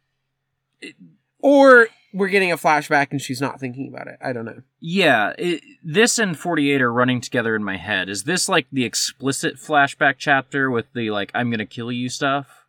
Or 1.39 1.87
we're 2.13 2.29
getting 2.29 2.51
a 2.51 2.57
flashback 2.57 3.07
and 3.11 3.21
she's 3.21 3.41
not 3.41 3.59
thinking 3.59 3.87
about 3.87 4.07
it. 4.07 4.17
I 4.21 4.33
don't 4.33 4.45
know. 4.45 4.61
Yeah, 4.79 5.33
it, 5.37 5.61
this 5.83 6.19
and 6.19 6.37
48 6.37 6.81
are 6.81 6.93
running 6.93 7.19
together 7.21 7.55
in 7.55 7.63
my 7.63 7.77
head. 7.77 8.07
Is 8.07 8.23
this 8.23 8.47
like 8.47 8.67
the 8.71 8.85
explicit 8.85 9.55
flashback 9.55 10.15
chapter 10.17 10.69
with 10.69 10.85
the 10.93 11.09
like 11.11 11.31
I'm 11.33 11.49
going 11.49 11.59
to 11.59 11.65
kill 11.65 11.91
you 11.91 12.09
stuff? 12.09 12.65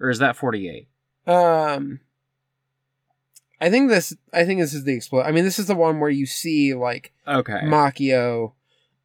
Or 0.00 0.10
is 0.10 0.18
that 0.20 0.36
48? 0.36 0.88
Um 1.26 2.00
I 3.60 3.70
think 3.70 3.90
this 3.90 4.14
I 4.32 4.44
think 4.44 4.60
this 4.60 4.72
is 4.72 4.84
the 4.84 4.94
explode. 4.94 5.22
I 5.22 5.32
mean 5.32 5.44
this 5.44 5.58
is 5.58 5.66
the 5.66 5.74
one 5.74 6.00
where 6.00 6.10
you 6.10 6.26
see 6.26 6.74
like 6.74 7.12
Okay. 7.26 7.60
Makio 7.64 8.52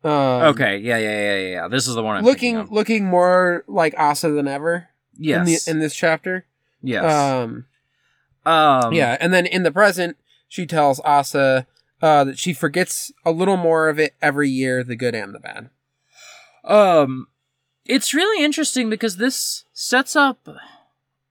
um 0.04 0.12
okay, 0.12 0.78
yeah, 0.78 0.98
yeah, 0.98 1.12
yeah, 1.12 1.36
yeah, 1.38 1.50
yeah. 1.52 1.68
This 1.68 1.88
is 1.88 1.96
the 1.96 2.04
one 2.04 2.18
I'm 2.18 2.24
looking 2.24 2.64
looking 2.68 3.06
more 3.06 3.64
like 3.68 3.94
Asa 3.98 4.30
than 4.32 4.48
ever 4.48 4.90
Yes. 5.18 5.40
in 5.40 5.46
the 5.46 5.72
in 5.78 5.80
this 5.84 5.96
chapter. 5.96 6.46
Yes. 6.84 7.04
Um 7.12 7.66
um 8.46 8.94
yeah, 8.94 9.18
and 9.20 9.34
then 9.34 9.46
in 9.46 9.64
the 9.64 9.72
present 9.72 10.18
she 10.48 10.66
tells 10.68 11.00
Asa 11.00 11.66
uh, 12.02 12.24
that 12.26 12.38
she 12.38 12.54
forgets 12.54 13.12
a 13.26 13.32
little 13.32 13.56
more 13.58 13.88
of 13.90 13.98
it 13.98 14.14
every 14.22 14.50
year, 14.50 14.84
the 14.84 14.96
good 14.96 15.16
and 15.16 15.34
the 15.34 15.40
bad. 15.40 15.70
Um, 16.66 17.28
it's 17.86 18.14
really 18.14 18.44
interesting 18.44 18.90
because 18.90 19.18
this 19.18 19.64
sets 19.74 20.16
up 20.16 20.48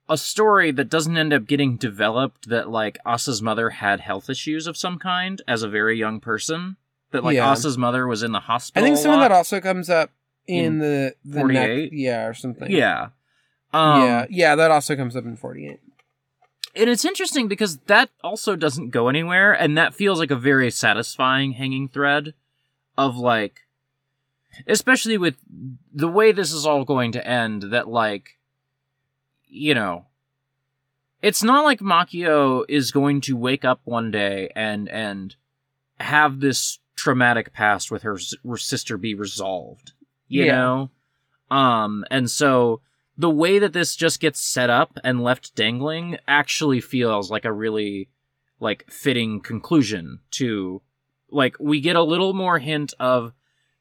a 0.08 0.16
story 0.18 0.70
that 0.72 0.88
doesn't 0.88 1.16
end 1.16 1.32
up 1.32 1.46
getting 1.46 1.76
developed. 1.76 2.48
That 2.48 2.70
like 2.70 2.98
Asa's 3.04 3.42
mother 3.42 3.70
had 3.70 4.00
health 4.00 4.28
issues 4.30 4.66
of 4.66 4.76
some 4.76 4.98
kind 4.98 5.40
as 5.46 5.62
a 5.62 5.68
very 5.68 5.98
young 5.98 6.20
person. 6.20 6.76
That 7.10 7.22
like 7.22 7.36
Yeah. 7.36 7.50
Asa's 7.50 7.76
mother 7.78 8.06
was 8.06 8.22
in 8.22 8.32
the 8.32 8.40
hospital. 8.40 8.82
I 8.82 8.86
think 8.88 8.98
some 8.98 9.12
of 9.12 9.20
that 9.20 9.30
also 9.32 9.60
comes 9.60 9.90
up 9.90 10.10
in, 10.46 10.64
In 10.64 10.78
the 10.78 11.14
the 11.24 11.40
48? 11.40 11.82
next, 11.82 11.92
yeah, 11.94 12.26
or 12.26 12.34
something. 12.34 12.70
Yeah. 12.70 13.08
Um, 13.72 14.00
yeah, 14.02 14.26
yeah, 14.28 14.54
that 14.54 14.70
also 14.70 14.96
comes 14.96 15.16
up 15.16 15.24
in 15.24 15.36
forty 15.36 15.68
eight. 15.68 15.80
And 16.74 16.88
it's 16.88 17.04
interesting 17.04 17.48
because 17.48 17.78
that 17.86 18.08
also 18.24 18.56
doesn't 18.56 18.90
go 18.90 19.08
anywhere, 19.08 19.52
and 19.52 19.76
that 19.76 19.94
feels 19.94 20.18
like 20.18 20.30
a 20.30 20.36
very 20.36 20.70
satisfying 20.70 21.52
hanging 21.52 21.88
thread 21.88 22.32
of 22.96 23.16
like, 23.16 23.60
especially 24.66 25.18
with 25.18 25.36
the 25.92 26.08
way 26.08 26.32
this 26.32 26.52
is 26.52 26.64
all 26.66 26.84
going 26.84 27.12
to 27.12 27.26
end, 27.26 27.64
that 27.72 27.88
like, 27.88 28.38
you 29.46 29.74
know, 29.74 30.06
it's 31.20 31.42
not 31.42 31.64
like 31.64 31.80
Makio 31.80 32.64
is 32.68 32.90
going 32.90 33.20
to 33.22 33.36
wake 33.36 33.64
up 33.64 33.80
one 33.84 34.10
day 34.10 34.50
and 34.56 34.88
and 34.88 35.36
have 36.00 36.40
this 36.40 36.78
traumatic 36.96 37.52
past 37.52 37.90
with 37.90 38.02
her, 38.02 38.18
her 38.48 38.56
sister 38.56 38.96
be 38.96 39.14
resolved, 39.14 39.92
you 40.28 40.44
Yeah. 40.46 40.56
know, 40.56 40.90
um, 41.50 42.04
and 42.10 42.30
so 42.30 42.80
the 43.22 43.30
way 43.30 43.60
that 43.60 43.72
this 43.72 43.94
just 43.94 44.18
gets 44.18 44.40
set 44.40 44.68
up 44.68 44.98
and 45.04 45.22
left 45.22 45.54
dangling 45.54 46.18
actually 46.26 46.80
feels 46.80 47.30
like 47.30 47.44
a 47.44 47.52
really 47.52 48.08
like 48.58 48.84
fitting 48.90 49.40
conclusion 49.40 50.18
to 50.32 50.82
like 51.30 51.54
we 51.60 51.80
get 51.80 51.94
a 51.94 52.02
little 52.02 52.34
more 52.34 52.58
hint 52.58 52.92
of 52.98 53.32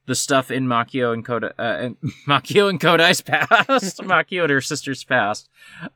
the 0.06 0.14
stuff 0.14 0.52
in 0.52 0.68
Makio 0.68 1.12
and 1.12 1.26
Koda 1.26 1.56
uh, 1.58 1.78
and 1.86 1.98
Makio 2.28 2.70
and 2.70 2.80
Kodai's 2.80 3.22
past, 3.26 3.98
Makio 4.02 4.44
and 4.44 4.52
her 4.52 4.62
sister's 4.62 5.04
past. 5.04 5.50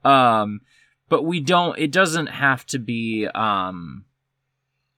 Um 0.03 0.61
but 1.07 1.21
we 1.21 1.39
don't 1.39 1.77
it 1.77 1.91
doesn't 1.91 2.27
have 2.27 2.65
to 2.65 2.79
be 2.79 3.27
um 3.27 4.05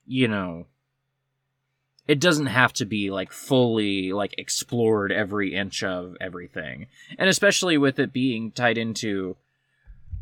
you 0.06 0.30
know 0.30 0.68
it 2.07 2.19
doesn't 2.19 2.45
have 2.47 2.71
to 2.73 2.85
be 2.85 3.09
like 3.11 3.31
fully 3.31 4.13
like 4.13 4.34
explored 4.38 5.11
every 5.11 5.53
inch 5.53 5.84
of 5.84 6.15
everything 6.21 6.88
and 7.17 7.29
especially 7.29 7.77
with 7.77 7.99
it 7.99 8.13
being 8.13 8.51
tied 8.51 8.77
into 8.77 9.35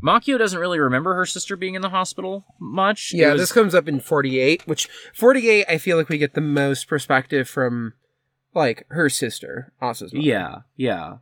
makio 0.02 0.36
doesn't 0.38 0.58
really 0.60 0.78
remember 0.78 1.14
her 1.14 1.24
sister 1.26 1.56
being 1.56 1.74
in 1.74 1.82
the 1.82 1.88
hospital 1.90 2.44
much 2.60 3.12
Yeah, 3.14 3.32
was- 3.32 3.40
this 3.42 3.52
comes 3.52 3.74
up 3.74 3.88
in 3.88 4.00
48, 4.00 4.66
which 4.66 4.88
48 5.14 5.64
I 5.68 5.78
feel 5.78 5.96
like 5.96 6.08
we 6.08 6.18
get 6.18 6.34
the 6.34 6.40
most 6.40 6.86
perspective 6.88 7.48
from 7.48 7.94
like 8.54 8.84
her 8.88 9.08
sister, 9.08 9.72
Asa's 9.80 10.12
mom. 10.12 10.22
yeah 10.22 10.56
yeah 10.76 11.18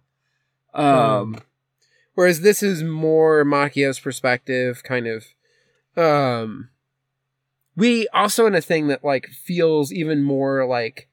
um, 0.75 0.85
Um, 0.87 1.37
whereas 2.15 2.41
this 2.41 2.63
is 2.63 2.83
more 2.83 3.45
Makio's 3.45 4.01
perspective, 4.01 4.83
kind 4.83 5.07
of. 5.07 5.25
Um, 5.97 6.71
we 7.77 8.09
also 8.09 8.47
in 8.47 8.55
a 8.55 8.61
thing 8.61 8.89
that 8.89 9.05
like 9.05 9.29
feels 9.29 9.93
even 9.93 10.23
more 10.23 10.67
like 10.67 11.09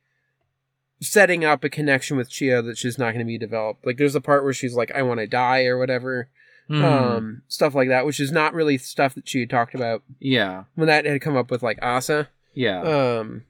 setting 1.02 1.44
up 1.44 1.64
a 1.64 1.70
connection 1.70 2.18
with 2.18 2.30
Chia 2.30 2.62
that 2.62 2.78
she's 2.78 2.98
not 2.98 3.14
going 3.14 3.20
to 3.20 3.26
be 3.26 3.38
developed. 3.38 3.86
Like 3.86 3.98
there's 3.98 4.16
a 4.16 4.22
part 4.22 4.44
where 4.44 4.54
she's 4.54 4.76
like, 4.76 4.92
"I 4.94 5.02
want 5.02 5.20
to 5.20 5.28
die" 5.28 5.66
or 5.66 5.78
whatever, 5.78 6.30
mhm, 6.70 6.84
um, 6.84 7.42
stuff 7.48 7.74
like 7.74 7.90
that, 7.90 8.06
which 8.06 8.20
is 8.20 8.32
not 8.32 8.54
really 8.54 8.78
stuff 8.78 9.16
that 9.16 9.28
she 9.28 9.42
had 9.42 9.50
talked 9.50 9.74
about 9.74 10.04
yeah. 10.20 10.66
when 10.76 10.88
that 10.88 11.06
had 11.06 11.22
come 11.22 11.36
up 11.36 11.50
with 11.50 11.64
like 11.64 11.80
Asa. 11.82 12.30
yeah. 12.54 12.82
Um, 12.82 13.46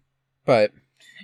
but 0.46 0.72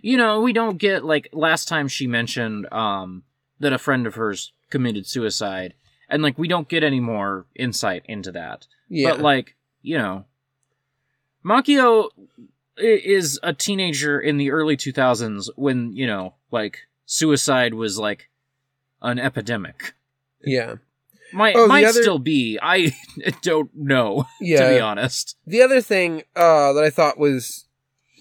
you 0.02 0.18
know 0.18 0.42
we 0.42 0.54
don't 0.54 0.78
get 0.78 1.04
like 1.04 1.28
last 1.34 1.68
time 1.68 1.88
she 1.88 2.06
mentioned 2.06 2.72
um 2.72 3.24
that 3.60 3.74
a 3.74 3.80
friend 3.80 4.06
of 4.06 4.14
hers 4.14 4.54
committed 4.70 5.08
suicide 5.08 5.74
and 6.10 6.24
like 6.24 6.38
we 6.38 6.48
don't 6.48 6.70
get 6.70 6.84
any 6.84 7.00
more 7.00 7.46
insight 7.56 8.04
into 8.06 8.32
that. 8.32 8.68
Yeah, 8.90 9.12
But 9.12 9.22
like, 9.22 9.56
you 9.82 9.98
know, 9.98 10.26
Makio 11.48 12.10
is 12.78 13.40
a 13.42 13.54
teenager 13.54 14.20
in 14.20 14.38
the 14.38 14.52
early 14.52 14.76
2000s 14.78 15.50
when, 15.56 15.96
you 15.96 16.06
know, 16.06 16.34
like 16.52 16.80
suicide 17.06 17.74
was 17.74 17.98
like 17.98 18.30
an 19.02 19.18
epidemic. 19.20 19.94
yeah, 20.44 20.76
Might 21.34 21.56
Oh, 21.56 21.68
might 21.68 21.86
other- 21.86 22.02
still 22.02 22.20
be. 22.20 22.60
I 22.62 22.96
don't 23.42 23.70
know, 23.76 24.26
yeah. 24.42 24.68
to 24.70 24.76
be 24.76 24.80
honest. 24.80 25.38
The 25.48 25.62
other 25.62 25.82
thing 25.82 26.24
uh, 26.36 26.74
that 26.74 26.84
I 26.84 26.90
thought 26.90 27.18
was 27.18 27.66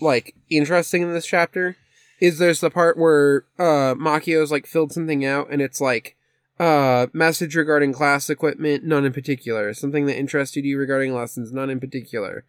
like 0.01 0.35
interesting 0.51 1.03
in 1.03 1.13
this 1.13 1.27
chapter 1.27 1.77
is 2.21 2.39
there's 2.39 2.61
the 2.61 2.71
part 2.71 2.97
where 2.99 3.45
uh, 3.59 3.95
Makio's 3.95 4.51
like 4.51 4.67
filled 4.67 4.93
something 4.93 5.25
out 5.25 5.49
and 5.51 5.61
it's 5.61 5.81
like 5.81 6.17
uh, 6.59 7.07
message 7.13 7.55
regarding 7.55 7.93
class 7.93 8.31
equipment, 8.31 8.85
none 8.85 9.05
in 9.05 9.13
particular. 9.13 9.75
Something 9.75 10.07
that 10.07 10.17
interested 10.19 10.65
you 10.65 10.79
regarding 10.79 11.15
lessons, 11.15 11.53
none 11.53 11.69
in 11.69 11.79
particular. 11.81 12.45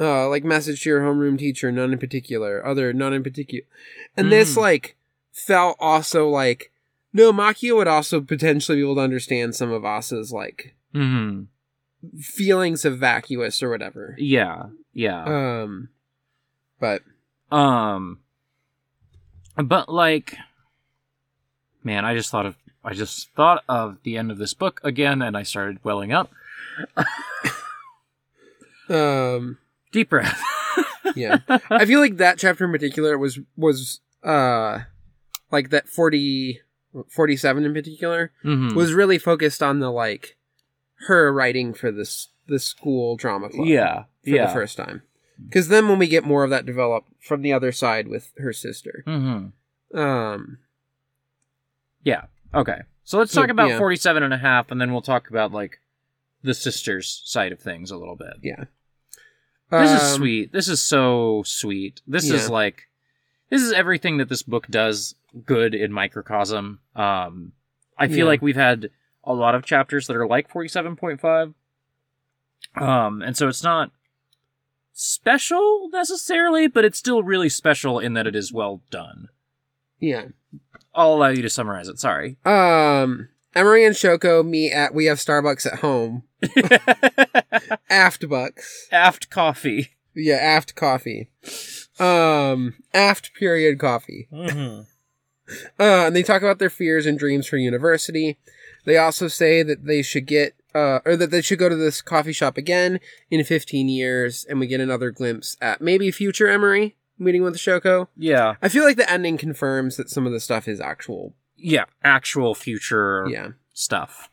Uh, 0.00 0.28
like 0.28 0.44
message 0.44 0.82
to 0.82 0.88
your 0.88 1.02
homeroom 1.02 1.38
teacher, 1.38 1.70
none 1.70 1.92
in 1.92 1.98
particular. 1.98 2.66
Other, 2.66 2.92
none 2.94 3.12
in 3.12 3.22
particular. 3.22 3.66
And 4.16 4.32
this 4.32 4.54
Mhm. 4.54 4.62
like 4.62 4.96
felt 5.30 5.76
also 5.78 6.26
like 6.28 6.72
no, 7.12 7.32
Makio 7.32 7.76
would 7.76 7.88
also 7.88 8.20
potentially 8.20 8.78
be 8.78 8.82
able 8.82 8.94
to 8.94 9.00
understand 9.00 9.54
some 9.56 9.72
of 9.72 9.84
Asa's 9.84 10.32
like 10.32 10.74
mm-hmm. 10.94 11.42
feelings 12.20 12.84
of 12.84 12.98
vacuous 12.98 13.62
or 13.62 13.68
whatever. 13.70 14.14
Yeah, 14.16 14.66
yeah. 14.94 15.24
Um, 15.24 15.88
but 16.78 17.02
Um, 17.50 18.20
but 19.56 19.88
like, 19.88 20.36
man, 21.82 22.04
I 22.04 22.14
just 22.14 22.30
thought 22.30 22.46
of 22.46 22.56
I 22.84 22.94
just 22.94 23.30
thought 23.32 23.64
of 23.68 23.98
the 24.04 24.16
end 24.16 24.30
of 24.30 24.38
this 24.38 24.54
book 24.54 24.80
again, 24.82 25.20
and 25.20 25.36
I 25.36 25.42
started 25.42 25.80
welling 25.84 26.12
up. 26.12 26.30
um, 28.88 29.58
Deep 29.92 30.10
breath. 30.10 30.40
yeah, 31.16 31.38
I 31.70 31.84
feel 31.84 32.00
like 32.00 32.16
that 32.18 32.38
chapter 32.38 32.64
in 32.64 32.70
particular 32.72 33.18
was 33.18 33.38
was 33.56 34.00
uh 34.22 34.80
like 35.50 35.70
that 35.70 35.88
40, 35.88 36.60
47 37.08 37.64
in 37.64 37.74
particular 37.74 38.32
Mhm. 38.44 38.74
was 38.74 38.92
really 38.92 39.18
focused 39.18 39.62
on 39.62 39.80
the 39.80 39.90
like 39.90 40.36
her 41.08 41.32
writing 41.32 41.74
for 41.74 41.90
this 41.90 42.28
the 42.46 42.58
school 42.58 43.16
drama 43.16 43.48
club. 43.48 43.66
yeah, 43.66 44.04
for 44.22 44.30
yeah. 44.30 44.46
the 44.46 44.52
first 44.52 44.76
time. 44.76 45.02
Because 45.44 45.68
then 45.68 45.88
when 45.88 45.98
we 45.98 46.06
get 46.06 46.24
more 46.24 46.44
of 46.44 46.50
that 46.50 46.66
develop 46.66 47.04
from 47.20 47.42
the 47.42 47.52
other 47.52 47.72
side 47.72 48.06
with 48.08 48.30
her 48.38 48.52
sister, 48.52 49.02
Mm-hmm. 49.06 49.98
um, 49.98 50.58
Yeah. 52.04 52.24
Okay. 52.54 52.82
So 53.04 53.18
let's 53.18 53.32
talk 53.32 53.48
about 53.48 53.70
yeah. 53.70 53.78
47 53.78 54.22
and 54.22 54.34
a 54.34 54.38
half, 54.38 54.70
and 54.70 54.80
then 54.80 54.92
we'll 54.92 55.00
talk 55.02 55.30
about, 55.30 55.50
like, 55.52 55.80
the 56.42 56.54
sisters' 56.54 57.22
side 57.24 57.50
of 57.52 57.58
things 57.60 57.90
a 57.90 57.96
little 57.96 58.16
bit. 58.16 58.34
yeah, 58.42 58.64
This 59.70 59.90
is 59.92 60.02
Um, 60.02 60.16
sweet. 60.16 60.52
This 60.52 60.68
is 60.68 60.80
so 60.80 61.42
sweet. 61.46 62.00
This 62.06 62.28
is 62.30 62.50
like, 62.50 62.88
this 63.50 63.62
is 63.62 63.72
everything 63.72 64.16
that 64.18 64.28
this 64.28 64.42
book 64.42 64.66
does 64.68 65.14
good 65.46 65.74
in 65.74 65.92
microcosm. 65.92 66.80
Um, 66.96 67.52
I 67.96 68.08
feel 68.08 68.18
Yeah. 68.18 68.24
like 68.24 68.42
we've 68.42 68.56
had 68.56 68.90
a 69.24 69.32
lot 69.34 69.54
of 69.54 69.64
chapters 69.64 70.06
that 70.06 70.16
are 70.16 70.26
like 70.26 70.50
47.5. 70.50 71.54
Um, 72.74 73.22
and 73.22 73.36
so 73.36 73.48
it's 73.48 73.62
not 73.62 73.90
special 74.92 75.88
necessarily, 75.92 76.66
but 76.66 76.84
it's 76.84 76.98
still 76.98 77.22
really 77.22 77.48
special 77.48 77.98
in 77.98 78.14
that 78.14 78.26
it 78.26 78.34
is 78.36 78.52
well 78.52 78.82
done. 78.90 79.28
Yeah. 79.98 80.26
I'll 80.94 81.14
allow 81.14 81.28
you 81.28 81.42
to 81.42 81.50
summarize 81.50 81.88
it. 81.88 81.98
Sorry. 81.98 82.36
Um, 82.44 83.28
Emery 83.54 83.84
and 83.84 83.96
Shoko 83.96 84.46
meet 84.46 84.72
at 84.72 84.94
We 84.94 85.06
Have 85.06 85.18
Starbucks 85.18 85.66
at 85.66 85.80
Home. 85.80 86.22
Aft 87.90 88.28
Bucks. 88.28 88.88
Aft 88.92 89.30
coffee. 89.30 89.90
Yeah, 90.14 90.36
Aft 90.36 90.74
Coffee. 90.74 91.30
Um, 91.98 92.74
Aft 92.92 93.34
period 93.34 93.78
coffee. 93.78 94.28
Mm-hmm. 94.32 94.82
Uh, 95.78 96.06
and 96.06 96.16
they 96.16 96.22
talk 96.22 96.42
about 96.42 96.58
their 96.58 96.70
fears 96.70 97.06
and 97.06 97.18
dreams 97.18 97.46
for 97.46 97.56
university. 97.56 98.38
They 98.84 98.96
also 98.96 99.28
say 99.28 99.62
that 99.62 99.84
they 99.84 100.02
should 100.02 100.26
get, 100.26 100.54
uh, 100.74 101.00
or 101.04 101.16
that 101.16 101.30
they 101.30 101.42
should 101.42 101.58
go 101.58 101.68
to 101.68 101.76
this 101.76 102.02
coffee 102.02 102.32
shop 102.32 102.56
again 102.56 103.00
in 103.30 103.42
15 103.44 103.88
years, 103.88 104.44
and 104.48 104.60
we 104.60 104.66
get 104.66 104.80
another 104.80 105.10
glimpse 105.10 105.56
at 105.60 105.80
maybe 105.80 106.10
future 106.10 106.48
Emery 106.48 106.96
meeting 107.18 107.42
with 107.42 107.56
Shoko. 107.56 108.08
Yeah. 108.16 108.54
I 108.62 108.68
feel 108.68 108.84
like 108.84 108.96
the 108.96 109.10
ending 109.10 109.36
confirms 109.36 109.96
that 109.96 110.08
some 110.08 110.26
of 110.26 110.32
the 110.32 110.40
stuff 110.40 110.66
is 110.66 110.80
actual. 110.80 111.34
Yeah. 111.62 111.84
Actual 112.02 112.54
future 112.54 113.26
Yeah. 113.28 113.48
stuff. 113.72 114.28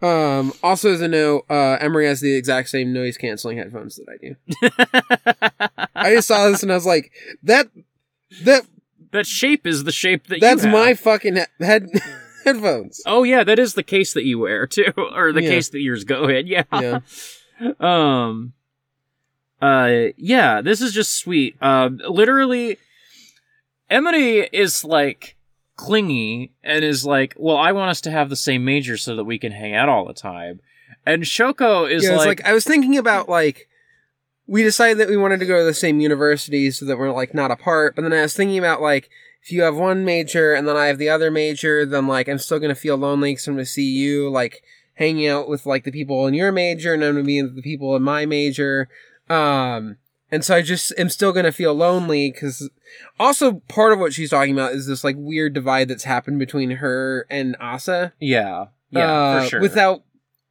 Um, 0.00 0.52
also 0.62 0.92
as 0.92 1.00
a 1.00 1.08
note, 1.08 1.44
uh, 1.50 1.76
Emery 1.80 2.06
has 2.06 2.20
the 2.20 2.34
exact 2.34 2.68
same 2.68 2.92
noise 2.92 3.16
canceling 3.16 3.58
headphones 3.58 3.96
that 3.96 4.06
I 4.08 4.16
do. 4.24 5.86
I 5.94 6.14
just 6.14 6.28
saw 6.28 6.48
this 6.48 6.62
and 6.62 6.70
I 6.70 6.76
was 6.76 6.86
like, 6.86 7.10
that, 7.42 7.68
that, 8.44 8.64
that 9.10 9.26
shape 9.26 9.66
is 9.66 9.82
the 9.84 9.90
shape 9.92 10.28
that 10.28 10.40
that's 10.40 10.64
my 10.64 10.94
fucking 10.94 11.36
he- 11.36 11.64
head, 11.64 11.88
headphones. 12.44 13.00
Oh 13.06 13.24
yeah, 13.24 13.42
that 13.42 13.58
is 13.58 13.74
the 13.74 13.82
case 13.82 14.12
that 14.14 14.24
you 14.24 14.38
wear 14.38 14.66
too, 14.66 14.92
or 14.96 15.32
the 15.32 15.42
Yeah. 15.42 15.48
case 15.50 15.70
that 15.70 15.80
yours 15.80 16.04
go 16.04 16.28
in. 16.28 16.46
Yeah. 16.46 16.62
Yeah. 16.72 17.00
um. 17.80 18.52
Uh. 19.60 20.08
Yeah. 20.16 20.60
This 20.60 20.80
is 20.80 20.92
just 20.92 21.16
sweet. 21.18 21.56
Um. 21.60 22.00
literally, 22.08 22.76
Emery 23.90 24.48
is 24.52 24.84
like 24.84 25.34
clingy 25.78 26.52
and 26.62 26.84
is 26.84 27.06
like, 27.06 27.34
"Well, 27.38 27.56
I 27.56 27.72
want 27.72 27.90
us 27.90 28.02
to 28.02 28.10
have 28.10 28.28
the 28.28 28.36
same 28.36 28.64
major 28.64 28.98
so 28.98 29.16
that 29.16 29.24
we 29.24 29.38
can 29.38 29.52
hang 29.52 29.74
out 29.74 29.88
all 29.88 30.04
the 30.04 30.12
time." 30.12 30.60
And 31.06 31.22
Shoko 31.22 31.90
is 31.90 32.04
yeah, 32.04 32.16
like, 32.16 32.26
like, 32.26 32.44
I 32.44 32.52
was 32.52 32.64
thinking 32.64 32.98
about 32.98 33.30
like, 33.30 33.68
we 34.46 34.62
decided 34.62 34.98
that 34.98 35.08
we 35.08 35.16
wanted 35.16 35.40
to 35.40 35.46
go 35.46 35.58
to 35.58 35.64
the 35.64 35.72
same 35.72 36.00
university 36.00 36.70
so 36.70 36.84
that 36.84 36.98
we're 36.98 37.12
like 37.12 37.32
not 37.32 37.50
apart, 37.50 37.96
but 37.96 38.02
then 38.02 38.12
I 38.12 38.20
was 38.20 38.34
thinking 38.34 38.58
about 38.58 38.82
like, 38.82 39.08
if 39.42 39.52
you 39.52 39.62
have 39.62 39.76
one 39.76 40.04
major 40.04 40.52
and 40.52 40.68
then 40.68 40.76
I 40.76 40.86
have 40.86 40.98
the 40.98 41.08
other 41.08 41.30
major, 41.30 41.86
then 41.86 42.06
like 42.06 42.28
I'm 42.28 42.38
still 42.38 42.58
gonna 42.58 42.74
feel 42.74 42.96
lonely 42.96 43.32
because 43.32 43.46
I'm 43.46 43.54
gonna 43.54 43.64
see 43.64 43.88
you 43.88 44.28
like 44.28 44.62
hanging 44.94 45.28
out 45.28 45.48
with 45.48 45.64
like 45.64 45.84
the 45.84 45.92
people 45.92 46.26
in 46.26 46.34
your 46.34 46.52
major 46.52 46.92
and 46.92 47.02
I'm 47.04 47.14
gonna 47.14 47.24
be 47.24 47.42
with 47.42 47.56
the 47.56 47.62
people 47.62 47.94
in 47.96 48.02
my 48.02 48.26
major. 48.26 48.88
Um, 49.30 49.96
and 50.30 50.44
so 50.44 50.56
I 50.56 50.62
just 50.62 50.92
am 50.98 51.08
still 51.08 51.32
gonna 51.32 51.52
feel 51.52 51.74
lonely 51.74 52.30
because 52.30 52.68
also 53.18 53.62
part 53.68 53.92
of 53.92 53.98
what 53.98 54.12
she's 54.12 54.30
talking 54.30 54.52
about 54.52 54.72
is 54.72 54.86
this 54.86 55.04
like 55.04 55.16
weird 55.18 55.54
divide 55.54 55.88
that's 55.88 56.04
happened 56.04 56.38
between 56.38 56.70
her 56.72 57.26
and 57.30 57.56
Asa. 57.60 58.12
"Yeah, 58.20 58.66
yeah, 58.90 59.12
uh, 59.12 59.42
for 59.42 59.48
sure." 59.48 59.60
Without 59.60 60.02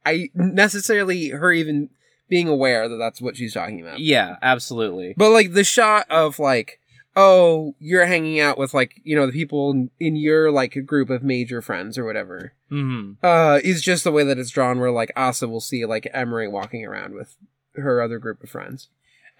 I 0.06 0.30
necessarily 0.34 1.30
her 1.30 1.52
even 1.52 1.90
being 2.28 2.48
aware 2.48 2.88
that 2.88 2.96
that's 2.96 3.20
what 3.22 3.36
she's 3.36 3.54
talking 3.54 3.80
about. 3.80 4.00
yeah, 4.00 4.36
absolutely. 4.42 5.14
But 5.16 5.30
like 5.30 5.52
the 5.54 5.64
shot 5.64 6.06
of 6.10 6.38
like 6.38 6.80
oh, 7.20 7.74
you're 7.80 8.06
hanging 8.06 8.38
out 8.38 8.56
with 8.56 8.72
like, 8.72 9.00
you 9.02 9.16
know, 9.16 9.26
the 9.26 9.32
people 9.32 9.72
in- 9.72 9.90
in 9.98 10.14
your 10.14 10.52
like 10.52 10.86
group 10.86 11.10
of 11.10 11.20
major 11.24 11.60
friends 11.60 11.98
or 11.98 12.04
whatever. 12.04 12.52
hmm 12.68 13.14
Uh, 13.24 13.58
is 13.64 13.82
just 13.82 14.04
the 14.04 14.12
way 14.12 14.22
that 14.22 14.38
it's 14.38 14.50
drawn 14.50 14.78
where 14.78 14.92
like 14.92 15.10
Asa 15.16 15.48
will 15.48 15.60
see 15.60 15.84
like 15.84 16.06
Emery 16.14 16.46
walking 16.46 16.86
around 16.86 17.14
with 17.14 17.34
her 17.74 18.00
other 18.00 18.20
group 18.20 18.40
of 18.44 18.50
friends. 18.50 18.86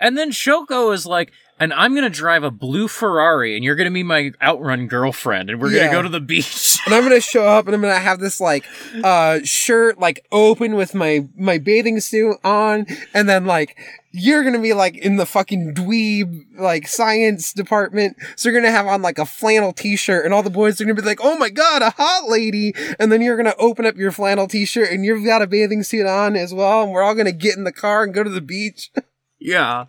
And 0.00 0.16
then 0.16 0.30
Shoko 0.30 0.92
is 0.94 1.06
like, 1.06 1.32
and 1.60 1.72
I'm 1.72 1.92
gonna 1.94 2.08
drive 2.08 2.44
a 2.44 2.52
blue 2.52 2.86
Ferrari, 2.86 3.56
and 3.56 3.64
you're 3.64 3.74
gonna 3.74 3.90
be 3.90 4.04
my 4.04 4.30
outrun 4.40 4.86
girlfriend, 4.86 5.50
and 5.50 5.60
we're 5.60 5.72
Yeah. 5.72 5.86
gonna 5.86 5.92
go 5.98 6.02
to 6.02 6.08
the 6.08 6.20
beach. 6.20 6.78
And 6.86 6.94
I'm 6.94 7.02
gonna 7.02 7.20
show 7.20 7.44
up 7.46 7.66
and 7.66 7.74
I'm 7.74 7.80
gonna 7.82 7.98
have 7.98 8.20
this 8.20 8.40
like 8.40 8.64
uh 9.02 9.40
shirt 9.42 9.98
like 9.98 10.24
open 10.30 10.76
with 10.76 10.94
my 10.94 11.26
my 11.36 11.58
bathing 11.58 11.98
suit 12.00 12.36
on, 12.44 12.86
and 13.12 13.28
then 13.28 13.44
like 13.44 13.76
you're 14.12 14.44
gonna 14.44 14.60
be 14.60 14.72
like 14.72 14.96
in 14.96 15.16
the 15.16 15.26
fucking 15.26 15.74
dweeb 15.74 16.44
like 16.56 16.86
science 16.86 17.52
department, 17.52 18.16
so 18.36 18.48
you're 18.48 18.60
gonna 18.60 18.70
have 18.72 18.86
on 18.86 19.02
like 19.02 19.18
a 19.18 19.26
flannel 19.26 19.72
t-shirt, 19.72 20.24
and 20.24 20.32
all 20.32 20.44
the 20.44 20.50
boys 20.50 20.80
are 20.80 20.84
gonna 20.84 20.94
be 20.94 21.02
like, 21.02 21.20
"Oh 21.20 21.36
my 21.36 21.50
god, 21.50 21.82
a 21.82 21.90
hot 21.90 22.28
lady!" 22.28 22.72
And 23.00 23.10
then 23.10 23.20
you're 23.20 23.36
gonna 23.36 23.54
open 23.58 23.84
up 23.84 23.96
your 23.96 24.12
flannel 24.12 24.46
t-shirt 24.46 24.90
and 24.92 25.04
you've 25.04 25.24
got 25.24 25.42
a 25.42 25.48
bathing 25.48 25.82
suit 25.82 26.06
on 26.06 26.36
as 26.36 26.54
well, 26.54 26.84
and 26.84 26.92
we're 26.92 27.02
all 27.02 27.16
gonna 27.16 27.32
get 27.32 27.56
in 27.56 27.64
the 27.64 27.72
car 27.72 28.04
and 28.04 28.14
go 28.14 28.22
to 28.22 28.30
the 28.30 28.40
beach. 28.40 28.92
yeah, 29.38 29.86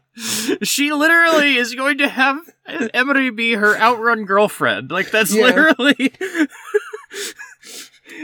she 0.64 0.92
literally 0.94 1.56
is 1.58 1.74
going 1.76 1.98
to 2.00 2.08
have 2.10 2.38
Emery 2.94 3.30
be 3.32 3.54
her 3.54 3.76
outrun 3.78 4.26
girlfriend. 4.26 4.92
Like 4.92 5.10
that's 5.12 5.34
Yeah. 5.34 5.44
literally. 5.46 6.14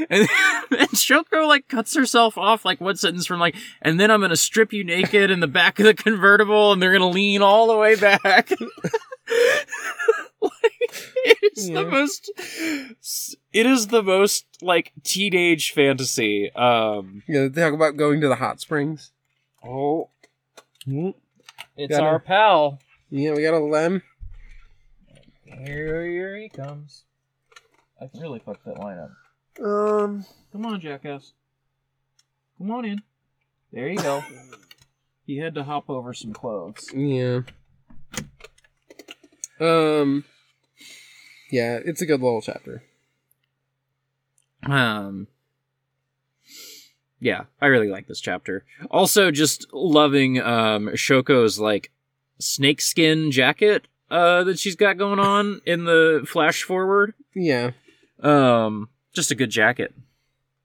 And, 0.09 0.27
and 0.71 0.89
Shoko 0.89 1.47
like 1.47 1.67
cuts 1.69 1.95
herself 1.95 2.37
off 2.37 2.65
like 2.65 2.81
one 2.81 2.97
sentence 2.97 3.25
from 3.27 3.39
like, 3.39 3.55
and 3.81 3.97
then 3.99 4.11
I'm 4.11 4.19
gonna 4.19 4.35
strip 4.35 4.73
you 4.73 4.83
naked 4.83 5.31
in 5.31 5.39
the 5.39 5.47
back 5.47 5.79
of 5.79 5.85
the 5.85 5.93
convertible, 5.93 6.73
and 6.73 6.81
they're 6.81 6.91
gonna 6.91 7.07
lean 7.09 7.41
all 7.41 7.67
the 7.67 7.77
way 7.77 7.95
back. 7.95 8.49
like, 8.49 8.59
it 11.23 11.37
is 11.55 11.69
the 11.69 11.85
most. 11.85 12.29
It 13.53 13.65
is 13.65 13.87
the 13.87 14.03
most 14.03 14.45
like 14.61 14.91
teenage 15.03 15.71
fantasy. 15.71 16.51
Um. 16.55 17.23
You 17.27 17.35
know, 17.41 17.49
talk 17.49 17.73
about 17.73 17.95
going 17.95 18.19
to 18.21 18.27
the 18.27 18.35
hot 18.35 18.59
springs. 18.59 19.11
Oh, 19.63 20.09
it's 20.87 21.97
our 21.97 22.19
pal. 22.19 22.79
Yeah, 23.09 23.33
we 23.33 23.43
got 23.43 23.53
a 23.53 23.59
lem. 23.59 24.01
Here, 25.43 26.05
here 26.05 26.37
he 26.37 26.49
comes. 26.49 27.03
I 28.01 28.07
can 28.07 28.19
really 28.19 28.39
fuck 28.39 28.63
that 28.65 28.79
line 28.79 28.97
up. 28.97 29.11
Um, 29.63 30.25
Come 30.51 30.65
on, 30.65 30.81
jackass. 30.81 31.33
Come 32.57 32.71
on 32.71 32.85
in. 32.85 33.01
There 33.71 33.87
you 33.87 33.97
go. 33.97 34.23
he 35.25 35.37
had 35.37 35.55
to 35.55 35.63
hop 35.63 35.89
over 35.89 36.13
some 36.13 36.33
clothes. 36.33 36.89
Yeah. 36.93 37.41
Um. 39.59 40.25
Yeah, 41.51 41.79
it's 41.83 42.01
a 42.01 42.05
good 42.05 42.21
little 42.21 42.41
chapter. 42.41 42.83
Um. 44.63 45.27
Yeah, 47.25 47.45
I 47.59 47.65
really 47.67 47.89
like 47.89 48.05
this 48.07 48.19
chapter. 48.21 48.63
Also, 48.91 49.31
just 49.31 49.65
loving 49.73 50.39
um 50.39 50.89
Shoko's 50.93 51.59
like 51.59 51.91
snakeskin 52.37 53.31
jacket 53.31 53.87
uh 54.11 54.43
that 54.43 54.59
she's 54.59 54.75
got 54.75 54.99
going 54.99 55.17
on 55.17 55.59
in 55.65 55.85
the 55.85 56.23
flash 56.27 56.61
forward. 56.61 57.15
Yeah. 57.33 57.71
Um, 58.21 58.89
just 59.15 59.31
a 59.31 59.35
good 59.35 59.49
jacket. 59.49 59.91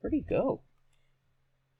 Where'd 0.00 0.12
he 0.12 0.20
go? 0.20 0.60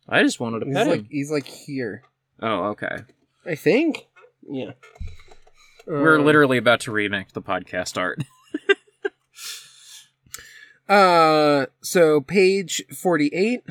I 0.08 0.22
just 0.22 0.40
wanted 0.40 0.60
to 0.60 0.66
He's 0.66 0.74
pet 0.74 0.86
like 0.86 1.00
him. 1.00 1.08
he's 1.10 1.30
like 1.30 1.46
here. 1.46 2.02
Oh, 2.40 2.68
okay. 2.70 3.00
I 3.44 3.56
think. 3.56 4.06
Yeah. 4.48 4.72
We're 5.86 6.18
Um, 6.20 6.24
literally 6.24 6.56
about 6.56 6.80
to 6.80 6.90
remake 6.92 7.32
the 7.34 7.42
podcast 7.42 7.98
art. 7.98 8.22
Uh 10.88 11.66
so 11.82 12.20
page 12.20 12.82
48 12.92 13.62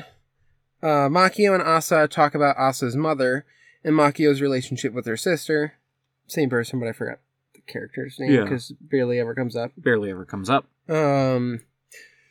uh 0.82 1.08
Makio 1.08 1.54
and 1.54 1.62
Asa 1.62 2.08
talk 2.08 2.34
about 2.34 2.56
Asa's 2.56 2.96
mother 2.96 3.44
and 3.84 3.94
Makio's 3.94 4.40
relationship 4.40 4.92
with 4.92 5.06
her 5.06 5.16
sister. 5.16 5.74
Same 6.26 6.48
person, 6.50 6.78
but 6.80 6.88
I 6.88 6.92
forgot 6.92 7.18
the 7.54 7.60
character's 7.62 8.18
name 8.18 8.32
Yeah. 8.32 8.42
because 8.44 8.72
barely 8.80 9.18
ever 9.18 9.34
comes 9.34 9.56
up. 9.56 9.72
Barely 9.76 10.10
ever 10.10 10.24
comes 10.24 10.48
up. 10.50 10.66
Um, 10.88 11.60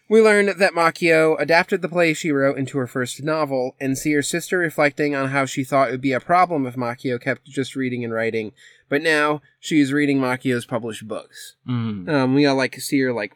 we 0.10 0.22
learned 0.22 0.50
that 0.60 0.74
Makio 0.74 1.40
adapted 1.40 1.82
the 1.82 1.90
play 1.90 2.14
she 2.14 2.32
wrote 2.32 2.58
into 2.58 2.78
her 2.80 2.88
first 2.88 3.22
novel, 3.24 3.76
and 3.80 3.98
see 3.98 4.14
her 4.14 4.22
sister 4.24 4.58
reflecting 4.58 5.14
on 5.16 5.30
how 5.30 5.46
she 5.46 5.64
thought 5.64 5.90
it 5.90 5.92
would 5.92 6.02
be 6.02 6.14
a 6.14 6.20
problem 6.20 6.66
if 6.66 6.76
Makio 6.76 7.22
kept 7.22 7.46
just 7.46 7.76
reading 7.76 8.04
and 8.04 8.12
writing, 8.14 8.52
but 8.90 9.02
now 9.04 9.42
she's 9.60 9.94
reading 9.94 10.20
Makio's 10.20 10.66
published 10.66 11.08
books. 11.08 11.56
Mm. 11.68 12.10
Um, 12.10 12.34
we 12.36 12.46
all 12.48 12.56
like 12.56 12.76
see 12.80 13.00
her 13.02 13.14
like 13.14 13.34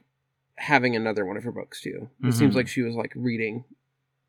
having 0.56 0.96
another 0.96 1.26
one 1.26 1.38
of 1.38 1.44
her 1.44 1.52
books 1.52 1.82
too. 1.82 2.10
It 2.24 2.34
seems 2.34 2.54
Mhm. 2.54 2.58
like 2.58 2.68
she 2.68 2.82
was 2.82 2.96
like 2.96 3.12
reading, 3.16 3.66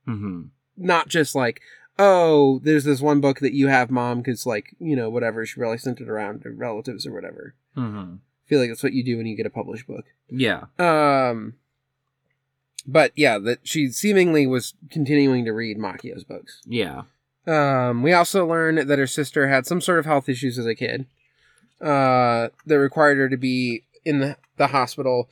hmm 0.04 0.42
not 0.76 1.08
just 1.08 1.34
like. 1.34 1.60
Oh, 1.96 2.58
there's 2.64 2.82
this 2.82 3.00
one 3.00 3.20
book 3.20 3.38
that 3.38 3.52
you 3.52 3.68
have, 3.68 3.88
mom, 3.88 4.18
because 4.18 4.46
like 4.46 4.74
you 4.80 4.96
know 4.96 5.08
whatever. 5.08 5.46
She 5.46 5.60
really 5.60 5.78
sent 5.78 6.00
it 6.00 6.08
around 6.08 6.42
to 6.42 6.50
relatives 6.50 7.06
or 7.06 7.12
whatever. 7.12 7.54
hmm 7.74 8.14
I 8.44 8.48
feel 8.48 8.60
like 8.60 8.68
that's 8.68 8.82
what 8.82 8.92
you 8.92 9.04
do 9.04 9.16
when 9.16 9.26
you 9.26 9.36
get 9.36 9.46
a 9.46 9.50
published 9.50 9.86
book. 9.86 10.04
Yeah. 10.28 10.64
Um, 10.78 11.54
but 12.86 13.12
yeah, 13.16 13.38
that 13.38 13.60
she 13.62 13.88
seemingly 13.88 14.46
was 14.46 14.74
continuing 14.90 15.44
to 15.46 15.52
read 15.52 15.78
Makio's 15.78 16.24
books. 16.24 16.60
Yeah. 16.66 17.02
Um, 17.46 18.02
we 18.02 18.12
also 18.12 18.46
learned 18.46 18.88
that 18.88 18.98
her 18.98 19.06
sister 19.06 19.48
had 19.48 19.66
some 19.66 19.80
sort 19.80 19.98
of 19.98 20.04
health 20.04 20.28
issues 20.28 20.58
as 20.58 20.66
a 20.66 20.74
kid, 20.74 21.06
uh, 21.80 22.48
that 22.66 22.78
required 22.78 23.18
her 23.18 23.28
to 23.28 23.36
be 23.36 23.84
in 24.04 24.20
the, 24.20 24.36
the 24.56 24.68
hospital. 24.68 25.28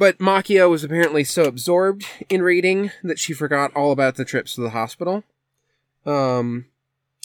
But 0.00 0.16
Makio 0.16 0.70
was 0.70 0.82
apparently 0.82 1.24
so 1.24 1.44
absorbed 1.44 2.06
in 2.30 2.40
reading 2.42 2.90
that 3.02 3.18
she 3.18 3.34
forgot 3.34 3.70
all 3.76 3.92
about 3.92 4.14
the 4.14 4.24
trips 4.24 4.54
to 4.54 4.62
the 4.62 4.70
hospital. 4.70 5.24
Um, 6.06 6.64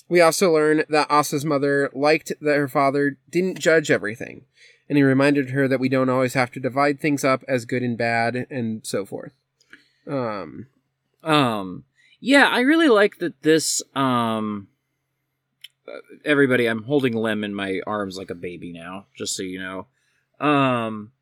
we 0.09 0.19
also 0.19 0.51
learned 0.51 0.83
that 0.89 1.09
Asa's 1.09 1.45
mother 1.45 1.89
liked 1.93 2.33
that 2.41 2.57
her 2.57 2.67
father 2.67 3.17
didn't 3.29 3.59
judge 3.59 3.89
everything, 3.89 4.43
and 4.89 4.97
he 4.97 5.03
reminded 5.03 5.51
her 5.51 5.69
that 5.69 5.79
we 5.79 5.87
don't 5.87 6.09
always 6.09 6.33
have 6.33 6.51
to 6.51 6.59
divide 6.59 6.99
things 6.99 7.23
up 7.23 7.45
as 7.47 7.63
good 7.63 7.81
and 7.81 7.97
bad 7.97 8.45
and 8.49 8.85
so 8.85 9.05
forth. 9.05 9.31
Um, 10.05 10.67
Um. 11.23 11.85
Yeah, 12.19 12.49
I 12.49 12.59
really 12.59 12.89
like 12.89 13.19
that 13.19 13.41
this. 13.41 13.81
Um. 13.95 14.67
Everybody, 16.25 16.65
I'm 16.65 16.83
holding 16.83 17.13
Lem 17.13 17.45
in 17.45 17.55
my 17.55 17.79
arms 17.87 18.17
like 18.17 18.31
a 18.31 18.35
baby 18.35 18.73
now, 18.73 19.05
just 19.15 19.33
so 19.33 19.43
you 19.43 19.59
know. 19.59 19.87
Um. 20.45 21.13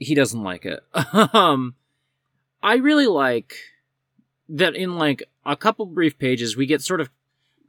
He 0.00 0.16
doesn't 0.16 0.42
like 0.42 0.66
it. 0.66 0.82
um. 1.34 1.76
I 2.62 2.74
really 2.74 3.06
like 3.06 3.54
that 4.48 4.74
in 4.74 4.96
like 4.96 5.22
a 5.46 5.56
couple 5.56 5.86
brief 5.86 6.18
pages 6.18 6.56
we 6.56 6.66
get 6.66 6.82
sort 6.82 7.00
of 7.00 7.08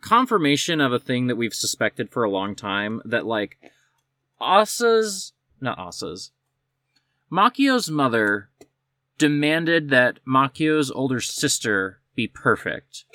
confirmation 0.01 0.81
of 0.81 0.91
a 0.91 0.99
thing 0.99 1.27
that 1.27 1.35
we've 1.35 1.53
suspected 1.53 2.09
for 2.09 2.23
a 2.23 2.29
long 2.29 2.55
time 2.55 3.01
that 3.05 3.25
like 3.25 3.57
Asa's 4.39 5.33
not 5.61 5.77
Asa's 5.77 6.31
Makio's 7.31 7.89
mother 7.89 8.49
demanded 9.17 9.89
that 9.89 10.19
Makio's 10.25 10.91
older 10.91 11.21
sister 11.21 11.99
be 12.15 12.27
perfect. 12.27 13.05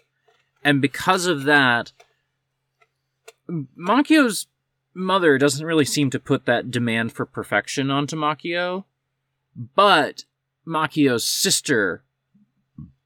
And 0.64 0.80
because 0.80 1.26
of 1.26 1.44
that 1.44 1.92
Makio's 3.50 4.46
mother 4.94 5.36
doesn't 5.36 5.66
really 5.66 5.84
seem 5.84 6.08
to 6.10 6.20
put 6.20 6.46
that 6.46 6.70
demand 6.70 7.12
for 7.12 7.26
perfection 7.26 7.90
onto 7.90 8.16
Makio, 8.16 8.84
but 9.74 10.24
Makio's 10.66 11.24
sister 11.24 12.02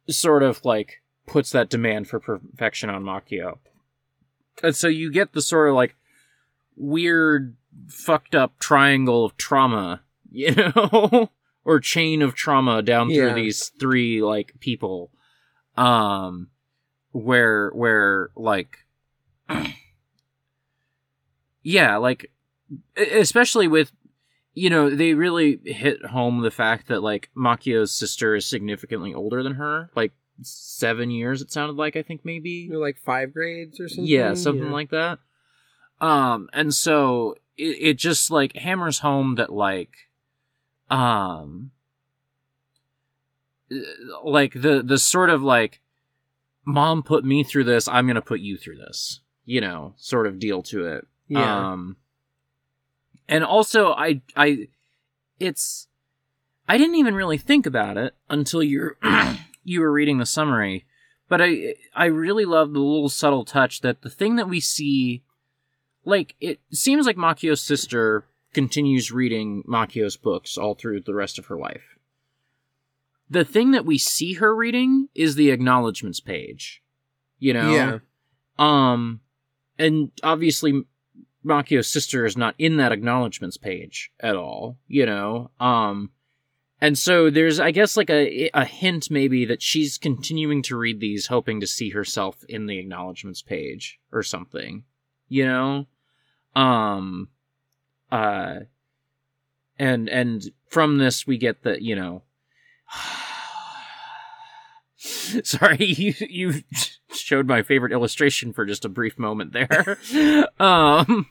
sort 0.09 0.43
of 0.43 0.65
like 0.65 1.03
puts 1.27 1.51
that 1.53 1.71
demand 1.71 2.09
for 2.09 2.19
perfection 2.19 2.91
on 2.91 3.05
Makio. 3.05 3.59
And 4.63 4.75
so 4.75 4.89
you 4.89 5.13
get 5.13 5.33
the 5.33 5.43
sort 5.43 5.69
of 5.69 5.75
like 5.77 5.95
weird 6.77 7.57
fucked 7.89 8.35
up 8.35 8.59
triangle 8.59 9.25
of 9.25 9.37
trauma, 9.37 10.03
you 10.33 10.55
know, 10.55 11.31
or 11.65 11.79
chain 11.81 12.23
of 12.23 12.35
trauma 12.35 12.83
down 12.83 13.11
Yeah. 13.11 13.33
through 13.33 13.43
these 13.43 13.69
three 13.79 14.23
like 14.23 14.55
people 14.61 15.11
um 15.77 16.49
where 17.13 17.71
where 17.71 18.31
like 18.35 18.79
yeah, 21.63 21.97
like 21.97 22.31
especially 22.97 23.69
with 23.69 23.93
you 24.61 24.69
know, 24.69 24.91
they 24.91 25.15
really 25.15 25.59
hit 25.65 26.05
home 26.05 26.43
the 26.43 26.51
fact 26.51 26.89
that 26.89 27.03
like 27.03 27.31
Makio's 27.35 27.93
sister 27.93 28.35
is 28.35 28.45
significantly 28.45 29.15
older 29.15 29.43
than 29.43 29.55
her, 29.55 29.91
like 29.97 30.13
7 30.43 31.11
years 31.11 31.41
it 31.41 31.51
sounded 31.51 31.77
like 31.77 31.97
I 31.97 32.03
think 32.03 32.25
maybe. 32.25 32.69
you're 32.71 32.81
like 32.81 32.99
five 32.99 33.33
grades 33.33 33.81
or 33.81 33.89
something. 33.89 34.05
Yeah, 34.05 34.35
something 34.35 34.71
like 34.71 34.91
that. 34.91 35.19
Um, 35.99 36.51
and 36.53 36.75
so 36.75 37.37
it, 37.57 37.77
it 37.81 37.95
just 37.95 38.31
like 38.31 38.55
hammers 38.55 38.99
home 38.99 39.37
that 39.37 39.51
like, 39.51 39.95
um, 40.91 41.71
uh, 43.73 43.77
like 44.25 44.53
the 44.53 44.83
the 44.85 44.99
sort 44.99 45.31
of 45.31 45.43
like, 45.43 45.81
mom 46.67 47.03
put 47.03 47.25
me 47.25 47.45
through 47.45 47.65
this, 47.65 47.89
I'm 47.89 48.07
gonna 48.07 48.21
put 48.21 48.41
you 48.41 48.59
through 48.59 48.77
this, 48.77 49.21
you 49.47 49.63
know, 49.63 49.95
sort 49.97 50.27
of 50.27 50.39
deal 50.39 50.63
to 50.65 50.85
it. 50.85 51.07
Yeah. 51.29 51.71
Um, 51.71 51.97
and 53.31 53.45
also 53.45 53.93
I 53.93 54.21
I 54.37 54.69
it's 55.39 55.89
I 56.69 56.77
didn't 56.77 56.97
even 56.97 57.15
really 57.15 57.39
think 57.39 57.65
about 57.65 57.97
it 57.97 58.15
until 58.29 58.63
you 58.63 58.97
you 59.65 59.81
were 59.81 59.93
reading 59.93 60.19
the 60.19 60.27
summary, 60.27 60.85
but 61.29 61.41
I 61.41 61.77
I 61.95 62.07
really 62.07 62.45
love 62.45 62.73
the 62.73 62.81
little 62.81 63.09
subtle 63.09 63.47
touch 63.47 63.81
that 63.81 64.03
the 64.03 64.11
thing 64.11 64.37
that 64.37 64.49
we 64.49 64.61
see 64.61 65.23
like 66.05 66.35
it 66.41 66.61
seems 66.73 67.07
like 67.07 67.17
Makio's 67.17 67.63
sister 67.63 68.27
continues 68.53 69.13
reading 69.13 69.63
Makio's 69.63 70.17
books 70.17 70.59
all 70.59 70.75
through 70.75 71.03
the 71.03 71.15
rest 71.15 71.39
of 71.39 71.47
her 71.47 71.57
life. 71.57 71.97
The 73.31 73.45
thing 73.45 73.71
that 73.71 73.87
we 73.87 73.97
see 73.97 74.35
her 74.35 74.55
reading 74.55 75.09
is 75.15 75.37
the 75.37 75.51
acknowledgments 75.51 76.19
page. 76.19 76.83
You 77.39 77.55
know? 77.55 77.73
Yeah. 77.73 77.99
Um, 78.59 79.21
and 79.79 80.11
obviously, 80.23 80.85
Makio's 81.45 81.89
sister 81.89 82.27
is 82.27 82.37
not 82.37 82.55
in 82.59 82.77
that 82.77 82.93
acknowledgments 82.93 83.57
page 83.57 84.11
at 84.21 84.37
all, 84.37 84.79
you 84.87 85.07
know? 85.07 85.51
Um, 85.59 86.11
and 86.81 86.99
so 86.99 87.31
there's, 87.31 87.61
I 87.61 87.71
guess, 87.71 87.97
like 87.97 88.11
a, 88.11 88.51
a 88.55 88.65
hint 88.65 89.11
maybe 89.11 89.45
that 89.47 89.63
she's 89.63 89.99
continuing 89.99 90.63
to 90.65 90.77
read 90.77 91.01
these, 91.01 91.27
hoping 91.27 91.61
to 91.61 91.67
see 91.67 91.91
herself 91.91 92.43
in 92.49 92.67
the 92.67 92.79
acknowledgments 92.79 93.43
page 93.43 93.99
or 94.13 94.23
something, 94.23 94.85
you 95.29 95.47
know? 95.47 95.87
Um, 96.55 97.29
uh, 98.11 98.61
and, 99.79 100.09
and 100.09 100.51
from 100.67 100.99
this 100.99 101.27
we 101.27 101.39
get 101.39 101.63
the, 101.63 101.83
you 101.83 101.97
know, 101.97 102.23
Sorry, 105.45 105.85
you 105.85 106.15
you 106.21 106.63
showed 107.13 107.47
my 107.47 107.63
favorite 107.63 107.93
illustration 107.93 108.53
for 108.53 108.65
just 108.65 108.85
a 108.85 108.89
brief 108.89 109.19
moment 109.19 109.53
there. 109.53 109.99
um, 110.61 111.27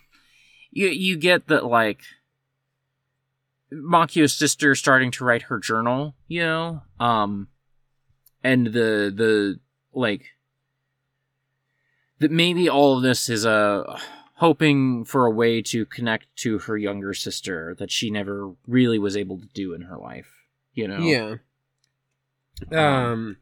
you 0.72 0.88
you 0.88 1.18
get 1.18 1.48
that 1.48 1.66
like 1.66 2.02
Makio's 3.72 4.34
sister 4.34 4.76
starting 4.76 5.12
to 5.12 5.26
write 5.26 5.44
her 5.44 5.60
journal, 5.60 6.16
you 6.28 6.42
know, 6.42 6.82
um, 7.00 7.48
and 8.44 8.68
the 8.68 9.12
the 9.16 9.60
like 9.94 10.24
that 12.20 12.32
maybe 12.32 12.70
all 12.70 12.98
of 12.98 13.04
this 13.04 13.30
is 13.30 13.46
a 13.46 14.00
hoping 14.36 15.04
for 15.04 15.26
a 15.26 15.32
way 15.32 15.62
to 15.62 15.86
connect 15.86 16.34
to 16.38 16.60
her 16.60 16.78
younger 16.78 17.14
sister 17.14 17.76
that 17.78 17.92
she 17.92 18.10
never 18.10 18.54
really 18.68 18.98
was 18.98 19.18
able 19.18 19.38
to 19.38 19.48
do 19.48 19.74
in 19.74 19.82
her 19.82 19.98
life, 19.98 20.46
you 20.74 20.88
know. 20.88 21.00
Yeah. 21.00 21.36
Um. 22.72 23.38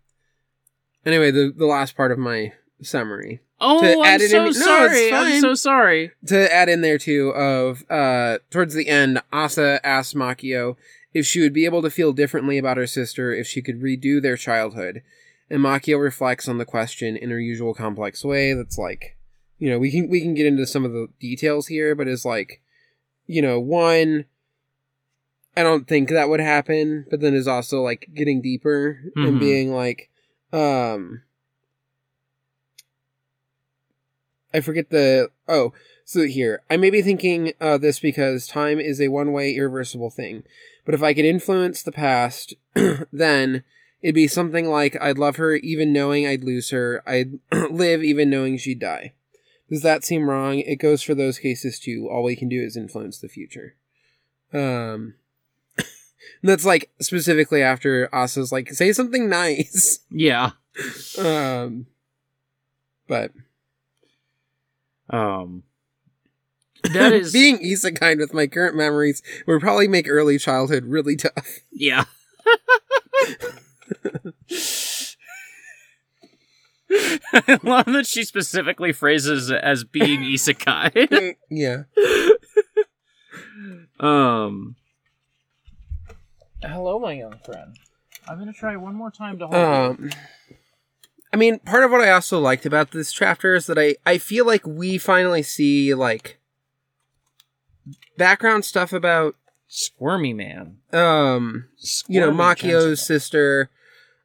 Anyway, 1.07 1.31
the 1.31 1.53
the 1.55 1.65
last 1.65 1.95
part 1.95 2.11
of 2.11 2.19
my 2.19 2.51
summary 2.81 3.39
Oh, 3.59 3.81
To 3.81 3.99
I'm 4.01 4.05
add 4.05 4.21
so 4.21 4.37
in- 4.39 4.43
no, 4.45 4.51
sorry. 4.51 5.11
I'm 5.11 5.41
so 5.41 5.55
sorry. 5.55 6.11
to 6.27 6.53
add 6.53 6.69
in 6.69 6.81
there 6.81 6.99
too 6.99 7.29
of 7.29 7.83
uh 7.89 8.37
towards 8.51 8.75
the 8.75 8.87
end, 8.87 9.19
Asa 9.33 9.79
asks 9.83 10.13
Makio 10.13 10.75
if 11.13 11.25
she 11.25 11.39
would 11.39 11.53
be 11.53 11.65
able 11.65 11.81
to 11.81 11.89
feel 11.89 12.11
differently 12.13 12.59
about 12.59 12.77
her 12.77 12.85
sister 12.85 13.33
if 13.33 13.47
she 13.47 13.61
could 13.63 13.81
redo 13.81 14.21
their 14.21 14.37
childhood. 14.37 15.01
And 15.49 15.61
Makio 15.61 15.99
reflects 15.99 16.47
on 16.47 16.57
the 16.59 16.65
question 16.65 17.15
in 17.17 17.29
her 17.31 17.39
usual 17.39 17.73
complex 17.73 18.23
way 18.23 18.53
that's 18.53 18.77
like 18.77 19.15
you 19.59 19.71
know, 19.71 19.79
we 19.79 19.89
can 19.89 20.07
we 20.09 20.21
can 20.21 20.35
get 20.35 20.45
into 20.45 20.67
some 20.67 20.85
of 20.85 20.91
the 20.91 21.07
details 21.19 21.65
here, 21.67 21.95
but 21.95 22.07
is 22.07 22.25
like 22.25 22.61
you 23.25 23.41
know, 23.41 23.59
one 23.59 24.25
I 25.55 25.63
don't 25.63 25.87
think 25.87 26.09
that 26.09 26.29
would 26.29 26.39
happen, 26.41 27.05
but 27.09 27.21
then 27.21 27.33
is 27.33 27.47
also 27.47 27.81
like 27.81 28.09
getting 28.13 28.41
deeper 28.41 28.99
and 29.15 29.37
Mhm. 29.37 29.39
being 29.39 29.71
like 29.71 30.09
um 30.53 31.23
I 34.53 34.61
forget 34.61 34.89
the 34.89 35.29
oh 35.47 35.73
so 36.05 36.23
here 36.23 36.61
I 36.69 36.77
may 36.77 36.89
be 36.89 37.01
thinking 37.01 37.53
uh, 37.59 37.77
this 37.77 37.99
because 37.99 38.47
time 38.47 38.79
is 38.79 39.01
a 39.01 39.09
one-way 39.09 39.53
irreversible 39.53 40.09
thing, 40.09 40.43
but 40.85 40.95
if 40.95 41.03
I 41.03 41.13
could 41.13 41.25
influence 41.25 41.83
the 41.83 41.91
past, 41.91 42.53
then 43.11 43.63
it'd 44.01 44.15
be 44.15 44.27
something 44.27 44.69
like 44.69 44.95
I'd 45.01 45.17
love 45.17 45.35
her 45.35 45.55
even 45.55 45.91
knowing 45.91 46.25
I'd 46.25 46.45
lose 46.45 46.69
her. 46.69 47.03
I'd 47.05 47.39
live 47.69 48.03
even 48.03 48.29
knowing 48.29 48.57
she'd 48.57 48.79
die. 48.79 49.13
Does 49.69 49.81
that 49.81 50.05
seem 50.05 50.29
wrong? 50.29 50.59
It 50.59 50.77
goes 50.77 51.03
for 51.03 51.13
those 51.13 51.39
cases 51.39 51.79
too. 51.79 52.07
All 52.09 52.23
we 52.23 52.35
can 52.35 52.47
do 52.47 52.63
is 52.63 52.77
influence 52.77 53.19
the 53.19 53.27
future. 53.27 53.75
Um, 54.53 55.15
and 56.41 56.49
that's 56.49 56.65
like 56.65 56.89
specifically 57.01 57.61
after 57.61 58.09
Asa's 58.13 58.51
like 58.51 58.69
say 58.73 58.91
something 58.93 59.29
nice. 59.29 59.99
Yeah. 60.09 60.51
Um, 61.17 61.87
but 63.07 63.31
Um. 65.09 65.63
That 66.83 67.13
is 67.13 67.33
being 67.33 67.57
isekai 67.59 68.17
with 68.17 68.33
my 68.33 68.47
current 68.47 68.75
memories 68.75 69.21
would 69.47 69.61
probably 69.61 69.87
make 69.87 70.07
early 70.09 70.37
childhood 70.37 70.85
really 70.85 71.15
tough. 71.15 71.59
Yeah. 71.71 72.05
I 76.89 77.59
love 77.63 77.85
that 77.87 78.05
she 78.07 78.23
specifically 78.23 78.93
phrases 78.93 79.49
it 79.49 79.61
as 79.61 79.83
being 79.83 80.21
isekai. 80.21 81.35
yeah. 81.49 81.83
um. 83.99 84.75
Hello, 86.61 86.99
my 86.99 87.13
young 87.13 87.37
friend. 87.45 87.77
I'm 88.27 88.39
gonna 88.39 88.53
try 88.53 88.75
one 88.75 88.95
more 88.95 89.11
time 89.11 89.39
to 89.39 89.47
hold. 89.47 89.55
Um, 89.99 90.09
I 91.31 91.37
mean, 91.37 91.59
part 91.59 91.83
of 91.83 91.91
what 91.91 92.01
I 92.01 92.09
also 92.11 92.39
liked 92.39 92.65
about 92.65 92.91
this 92.91 93.11
chapter 93.11 93.55
is 93.55 93.67
that 93.67 93.77
I 93.77 93.95
I 94.05 94.17
feel 94.17 94.45
like 94.45 94.65
we 94.65 94.97
finally 94.97 95.43
see 95.43 95.93
like 95.93 96.39
background 98.17 98.65
stuff 98.65 98.91
about 98.91 99.35
Squirmy 99.69 100.33
man. 100.33 100.77
um 100.93 101.65
you 102.07 102.19
know 102.19 102.31
Squirmy 102.31 102.37
Makio's 102.37 102.61
gentleman. 102.71 102.95
sister, 102.97 103.69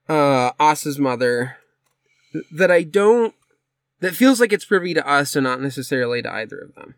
uh 0.08 0.50
Asa's 0.58 0.98
mother 0.98 1.58
that 2.52 2.70
I 2.70 2.82
don't 2.82 3.34
that 4.00 4.14
feels 4.14 4.40
like 4.40 4.52
it's 4.52 4.64
privy 4.64 4.94
to 4.94 5.06
us 5.08 5.36
and 5.36 5.44
not 5.44 5.60
necessarily 5.60 6.22
to 6.22 6.32
either 6.32 6.58
of 6.58 6.74
them. 6.74 6.94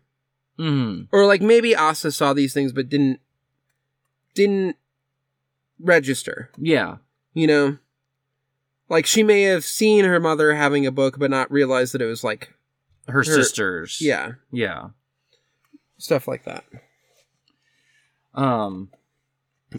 Mhm. 0.57 1.07
Or 1.11 1.25
like 1.27 1.41
maybe 1.41 1.75
Asa 1.75 2.11
saw 2.11 2.33
these 2.33 2.53
things 2.53 2.71
but 2.71 2.87
didn't 2.89 3.19
didn't 4.33 4.77
register, 5.79 6.49
Yeah. 6.57 6.97
you 7.33 7.47
know? 7.47 7.77
Like 8.89 9.05
she 9.05 9.23
may 9.23 9.43
have 9.43 9.63
seen 9.63 10.05
her 10.05 10.19
mother 10.19 10.53
having 10.55 10.85
a 10.85 10.91
book 10.91 11.17
but 11.17 11.31
not 11.31 11.51
realized 11.51 11.93
that 11.93 12.01
it 12.01 12.05
was 12.07 12.23
like 12.23 12.53
Her, 13.07 13.23
sisters. 13.23 13.99
yeah, 14.01 14.33
Yeah. 14.51 14.89
stuff 15.97 16.27
like 16.27 16.43
that. 16.45 16.63
Um. 18.33 18.91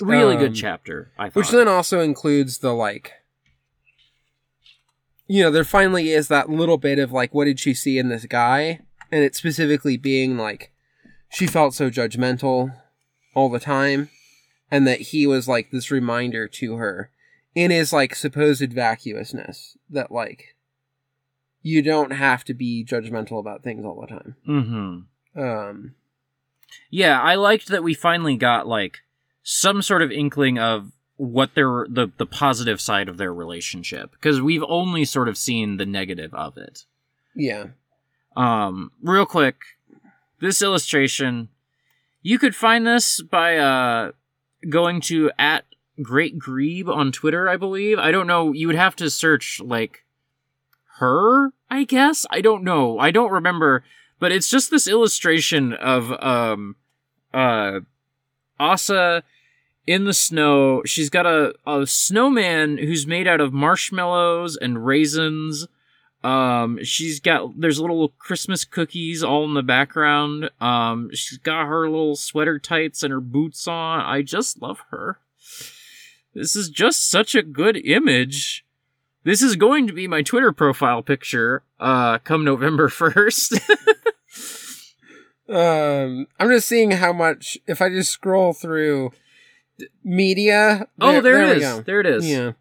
Really 0.01 0.35
Um, 0.35 0.41
good 0.41 0.55
chapter. 0.55 1.11
I 1.19 1.29
thought. 1.31 1.37
Which 1.37 1.51
then 1.51 1.69
also 1.69 2.01
includes 2.01 2.59
the 2.59 2.73
like 2.75 3.13
you 5.29 5.43
know, 5.43 5.51
there 5.51 5.65
finally 5.65 6.11
is 6.11 6.29
that 6.29 6.49
little 6.49 6.79
bit 6.79 6.99
of 6.99 7.11
like 7.13 7.35
what 7.35 7.47
did 7.47 7.59
she 7.59 7.75
see 7.75 7.99
in 7.99 8.09
this 8.09 8.27
guy? 8.27 8.81
And 9.11 9.23
it 9.25 9.35
specifically 9.35 9.97
being 9.97 10.37
like 10.37 10.73
she 11.31 11.47
felt 11.47 11.75
so 11.75 11.91
judgmental 11.91 12.75
all 13.35 13.49
the 13.49 13.59
time 13.61 14.09
and 14.71 14.87
that 14.87 15.01
he 15.01 15.27
was 15.27 15.47
like 15.49 15.71
this 15.71 15.91
reminder 15.91 16.49
to 16.49 16.77
her 16.77 17.11
in 17.55 17.71
his 17.71 17.93
like 17.93 18.15
supposed 18.15 18.73
vacuousness 18.73 19.77
that 19.91 20.11
like 20.13 20.55
you 21.63 21.83
don't 21.83 22.13
have 22.13 22.45
to 22.45 22.55
be 22.55 22.85
judgmental 22.85 23.41
about 23.41 23.63
things 23.63 23.85
all 23.85 24.01
the 24.01 24.07
time. 24.07 24.37
Mm-hmm. 24.49 25.41
Um 25.41 25.95
Yeah, 26.91 27.21
I 27.21 27.35
liked 27.35 27.69
that 27.69 27.83
we 27.83 27.95
finally 27.95 28.37
got 28.37 28.67
like 28.67 28.99
some 29.43 29.83
sort 29.83 30.03
of 30.03 30.11
inkling 30.13 30.59
of 30.59 30.93
what 31.17 31.55
their 31.55 31.87
the 31.89 32.09
the 32.19 32.27
positive 32.27 32.81
side 32.81 33.09
of 33.09 33.17
their 33.17 33.33
relationship 33.33 34.11
because 34.13 34.41
we've 34.41 34.65
only 34.69 35.05
sort 35.05 35.29
of 35.29 35.39
seen 35.39 35.77
the 35.77 35.87
negative 35.87 36.35
of 36.35 36.57
it. 36.59 36.85
yeah. 37.35 37.67
Um, 38.37 38.93
real 39.03 39.25
quick, 39.25 39.57
this 40.41 40.61
illustration, 40.61 41.49
you 42.21 42.39
could 42.39 42.55
find 42.55 42.87
this 42.87 43.23
by 43.23 43.57
uh 43.57 44.13
going 44.69 45.01
to 45.03 45.31
at 45.39 45.65
Great 46.03 46.39
Grebe 46.39 46.89
on 46.89 47.13
Twitter, 47.13 47.49
I 47.49 47.57
believe. 47.57 47.99
I 47.99 48.11
don't 48.11 48.27
know. 48.27 48.53
You 48.53 48.67
would 48.67 48.77
have 48.77 48.97
to 48.97 49.11
search 49.11 49.61
like 49.65 50.05
her, 50.99 51.53
I 51.71 51.85
guess. 51.85 52.27
I 52.31 52.41
don't 52.41 52.65
know. 52.65 52.99
I 52.99 53.11
don't 53.11 53.33
remember, 53.33 53.85
but 54.19 54.33
it's 54.33 54.49
just 54.49 54.71
this 54.71 54.87
illustration 54.87 55.73
of 55.73 56.13
um 56.23 56.77
uh 57.33 57.81
Asa 58.59 59.23
in 59.87 60.05
the 60.05 60.15
snow. 60.15 60.83
She's 60.85 61.11
got 61.11 61.27
a 61.27 61.55
a 61.67 61.87
snowman 61.87 62.79
who's 62.79 63.07
made 63.07 63.27
out 63.27 63.41
of 63.41 63.53
marshmallows 63.53 64.57
and 64.57 64.85
raisins. 64.85 65.67
Um, 66.27 66.83
she's 66.83 67.21
got 67.21 67.61
there's 67.61 67.81
little 67.81 68.09
Christmas 68.19 68.65
cookies 68.65 69.23
all 69.23 69.45
in 69.45 69.55
the 69.55 69.63
background. 69.63 70.51
Um, 70.61 71.11
she's 71.13 71.39
got 71.39 71.67
her 71.67 71.89
little 71.89 72.17
sweater 72.17 72.59
tights 72.59 73.05
and 73.05 73.13
her 73.13 73.21
boots 73.21 73.69
on. 73.69 74.01
I 74.01 74.23
just 74.23 74.61
love 74.61 74.81
her. 74.91 75.21
This 76.35 76.57
is 76.57 76.69
just 76.69 77.09
such 77.09 77.37
a 77.37 77.43
good 77.43 77.77
image. 77.77 78.65
This 79.23 79.41
is 79.41 79.55
going 79.55 79.87
to 79.87 79.93
be 79.93 80.09
my 80.09 80.23
Twitter 80.23 80.53
profile 80.53 81.03
picture 81.03 81.63
uh 81.79 82.19
come 82.19 82.45
November 82.45 82.89
1st. 82.91 83.61
Um, 85.49 86.27
I'm 86.41 86.49
just 86.49 86.67
seeing 86.67 86.91
how 86.91 87.13
much 87.13 87.57
if 87.69 87.81
I 87.81 87.89
just 87.89 88.11
scroll 88.11 88.53
through 88.53 89.13
media. 90.03 90.89
Oh, 91.01 91.21
there, 91.21 91.45
we 91.45 91.51
it 91.53 91.59
is. 91.59 91.83
There 91.85 92.01
it 92.01 92.07
is. 92.07 92.29
Yeah. 92.29 92.53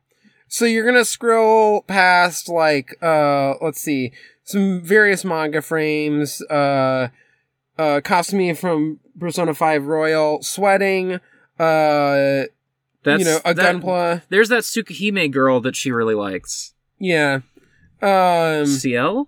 So 0.55 0.63
you're 0.63 0.85
gonna 0.85 1.03
scroll 1.03 1.81
past 1.81 2.47
like 2.47 2.95
uh 3.03 3.55
let's 3.61 3.81
see 3.81 4.13
some 4.45 4.79
various 4.79 5.25
manga 5.25 5.61
frames, 5.61 6.41
uh 6.43 7.09
uh 7.77 7.99
costuming 8.05 8.55
from 8.55 9.01
Persona 9.19 9.53
5 9.53 9.85
Royal, 9.85 10.41
sweating, 10.41 11.15
uh 11.15 11.19
That's, 11.59 13.19
you 13.19 13.25
know, 13.25 13.39
a 13.43 13.53
that- 13.53 13.75
gunpla. 13.75 14.21
There's 14.29 14.47
that 14.47 14.63
Tsukihime 14.63 15.29
girl 15.29 15.59
that 15.59 15.75
she 15.75 15.91
really 15.91 16.15
likes. 16.15 16.73
Yeah. 16.99 17.41
Um 18.01 18.65
CL? 18.65 19.27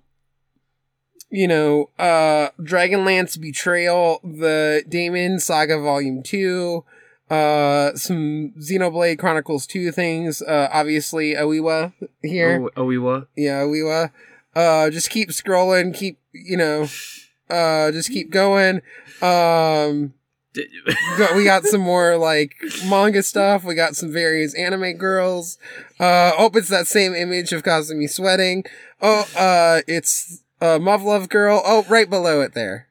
you 1.30 1.46
know, 1.50 1.90
uh 2.00 2.52
Dragonlance 2.58 3.38
Betrayal, 3.38 4.22
the 4.24 4.86
Damon 4.88 5.42
Saga 5.42 5.78
Volume 5.78 6.24
2, 6.24 6.86
uh 7.30 7.96
some 7.96 8.54
Xenoblade 8.60 9.20
Chronicles 9.20 9.68
2 9.68 9.92
things, 9.92 10.42
uh 10.42 10.70
obviously 10.72 11.34
Oiwa 11.34 11.94
here. 12.22 12.70
Oh, 12.76 12.84
Oiwa. 12.86 13.28
Yeah, 13.36 13.62
Oiwa. 13.62 14.12
Uh 14.56 14.90
just 14.90 15.10
keep 15.10 15.30
scrolling, 15.30 15.94
keep 15.94 16.20
you 16.32 16.58
know, 16.58 16.88
uh 17.50 17.92
just 17.92 18.10
keep 18.12 18.32
going. 18.32 18.82
Um 19.22 20.14
got, 21.18 21.36
we 21.36 21.44
got 21.44 21.64
some 21.66 21.82
more 21.82 22.18
like 22.18 22.56
manga 22.86 23.24
stuff. 23.24 23.64
We 23.64 23.76
got 23.76 23.96
some 23.96 24.12
various 24.12 24.54
anime 24.56 24.94
girls. 24.94 25.58
Uh, 26.00 26.32
oh, 26.38 26.50
it's 26.54 26.70
that 26.70 26.88
same 26.88 27.14
image 27.14 27.52
of 27.54 27.64
Kazumi 27.64 28.10
sweating. 28.10 28.66
Oh, 29.02 29.28
uh, 29.38 29.82
it's 29.88 30.44
uh, 30.62 30.80
Muv 30.80 31.30
girl. 31.30 31.62
Oh, 31.66 31.86
right 31.90 32.10
below 32.10 32.42
it 32.42 32.54
there. 32.54 32.88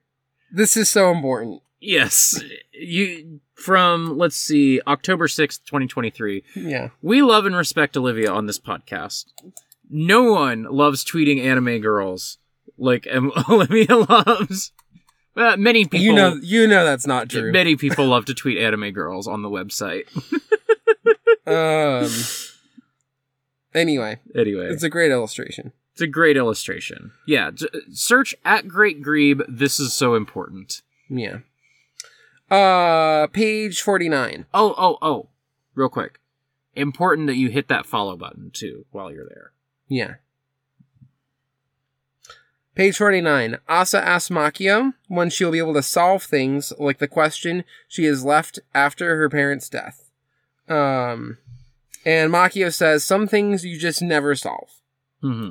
This 0.52 0.76
is 0.76 0.88
so 0.88 1.10
important. 1.10 1.62
yes. 1.80 2.40
You 2.72 3.40
from 3.56 4.16
let's 4.16 4.36
see, 4.36 4.80
October 4.86 5.26
sixth, 5.28 5.64
twenty 5.66 5.86
twenty 5.88 6.10
three. 6.10 6.44
Yeah. 6.54 6.90
We 7.02 7.22
love 7.22 7.44
and 7.46 7.56
respect 7.56 7.96
Olivia 7.96 8.30
on 8.32 8.46
this 8.46 8.60
podcast. 8.60 9.24
No 9.90 10.32
one 10.32 10.64
loves 10.64 11.04
tweeting 11.04 11.44
anime 11.44 11.80
girls 11.80 12.38
like 12.78 13.06
Olivia 13.48 13.96
loves. 13.96 14.72
Uh, 15.36 15.56
many 15.58 15.84
people, 15.84 16.00
You 16.00 16.12
know, 16.14 16.38
you 16.42 16.66
know 16.66 16.84
that's 16.84 17.06
not 17.06 17.28
true. 17.28 17.52
many 17.52 17.76
people 17.76 18.06
love 18.06 18.24
to 18.26 18.34
tweet 18.34 18.56
anime 18.58 18.90
girls 18.92 19.26
on 19.28 19.42
the 19.42 19.50
website. 19.50 20.04
Um. 21.48 22.08
Anyway, 23.74 24.18
Anyway, 24.34 24.66
it's 24.66 24.82
a 24.82 24.88
great 24.88 25.12
illustration. 25.12 25.72
It's 25.92 26.00
a 26.00 26.06
great 26.06 26.36
illustration. 26.36 27.12
Yeah, 27.26 27.50
search 27.92 28.34
at 28.44 28.66
Great 28.68 29.00
Grebe. 29.02 29.42
This 29.48 29.78
is 29.78 29.92
so 29.92 30.14
important. 30.14 30.82
Yeah. 31.08 31.38
Uh, 32.50 33.26
page 33.28 33.80
forty-nine. 33.82 34.46
Oh, 34.54 34.74
oh, 34.78 34.98
oh. 35.02 35.28
Real 35.74 35.88
quick. 35.88 36.20
Important 36.74 37.26
that 37.26 37.36
you 37.36 37.48
hit 37.48 37.68
that 37.68 37.86
follow 37.86 38.16
button 38.16 38.50
too 38.52 38.86
while 38.90 39.10
you're 39.12 39.28
there. 39.28 39.52
Yeah. 39.88 40.14
Page 42.74 42.98
49. 42.98 43.56
Asa 43.70 44.06
asks 44.06 44.28
Makio 44.28 44.92
when 45.08 45.30
she'll 45.30 45.50
be 45.50 45.58
able 45.58 45.72
to 45.72 45.82
solve 45.82 46.22
things 46.22 46.74
like 46.78 46.98
the 46.98 47.08
question 47.08 47.64
she 47.88 48.04
is 48.04 48.22
left 48.22 48.58
after 48.74 49.16
her 49.16 49.30
parents' 49.30 49.70
death. 49.70 50.10
Um, 50.68 51.38
and 52.04 52.30
Makio 52.30 52.70
says, 52.72 53.02
Some 53.02 53.26
things 53.28 53.64
you 53.64 53.78
just 53.78 54.02
never 54.02 54.34
solve. 54.34 54.68
hmm 55.22 55.50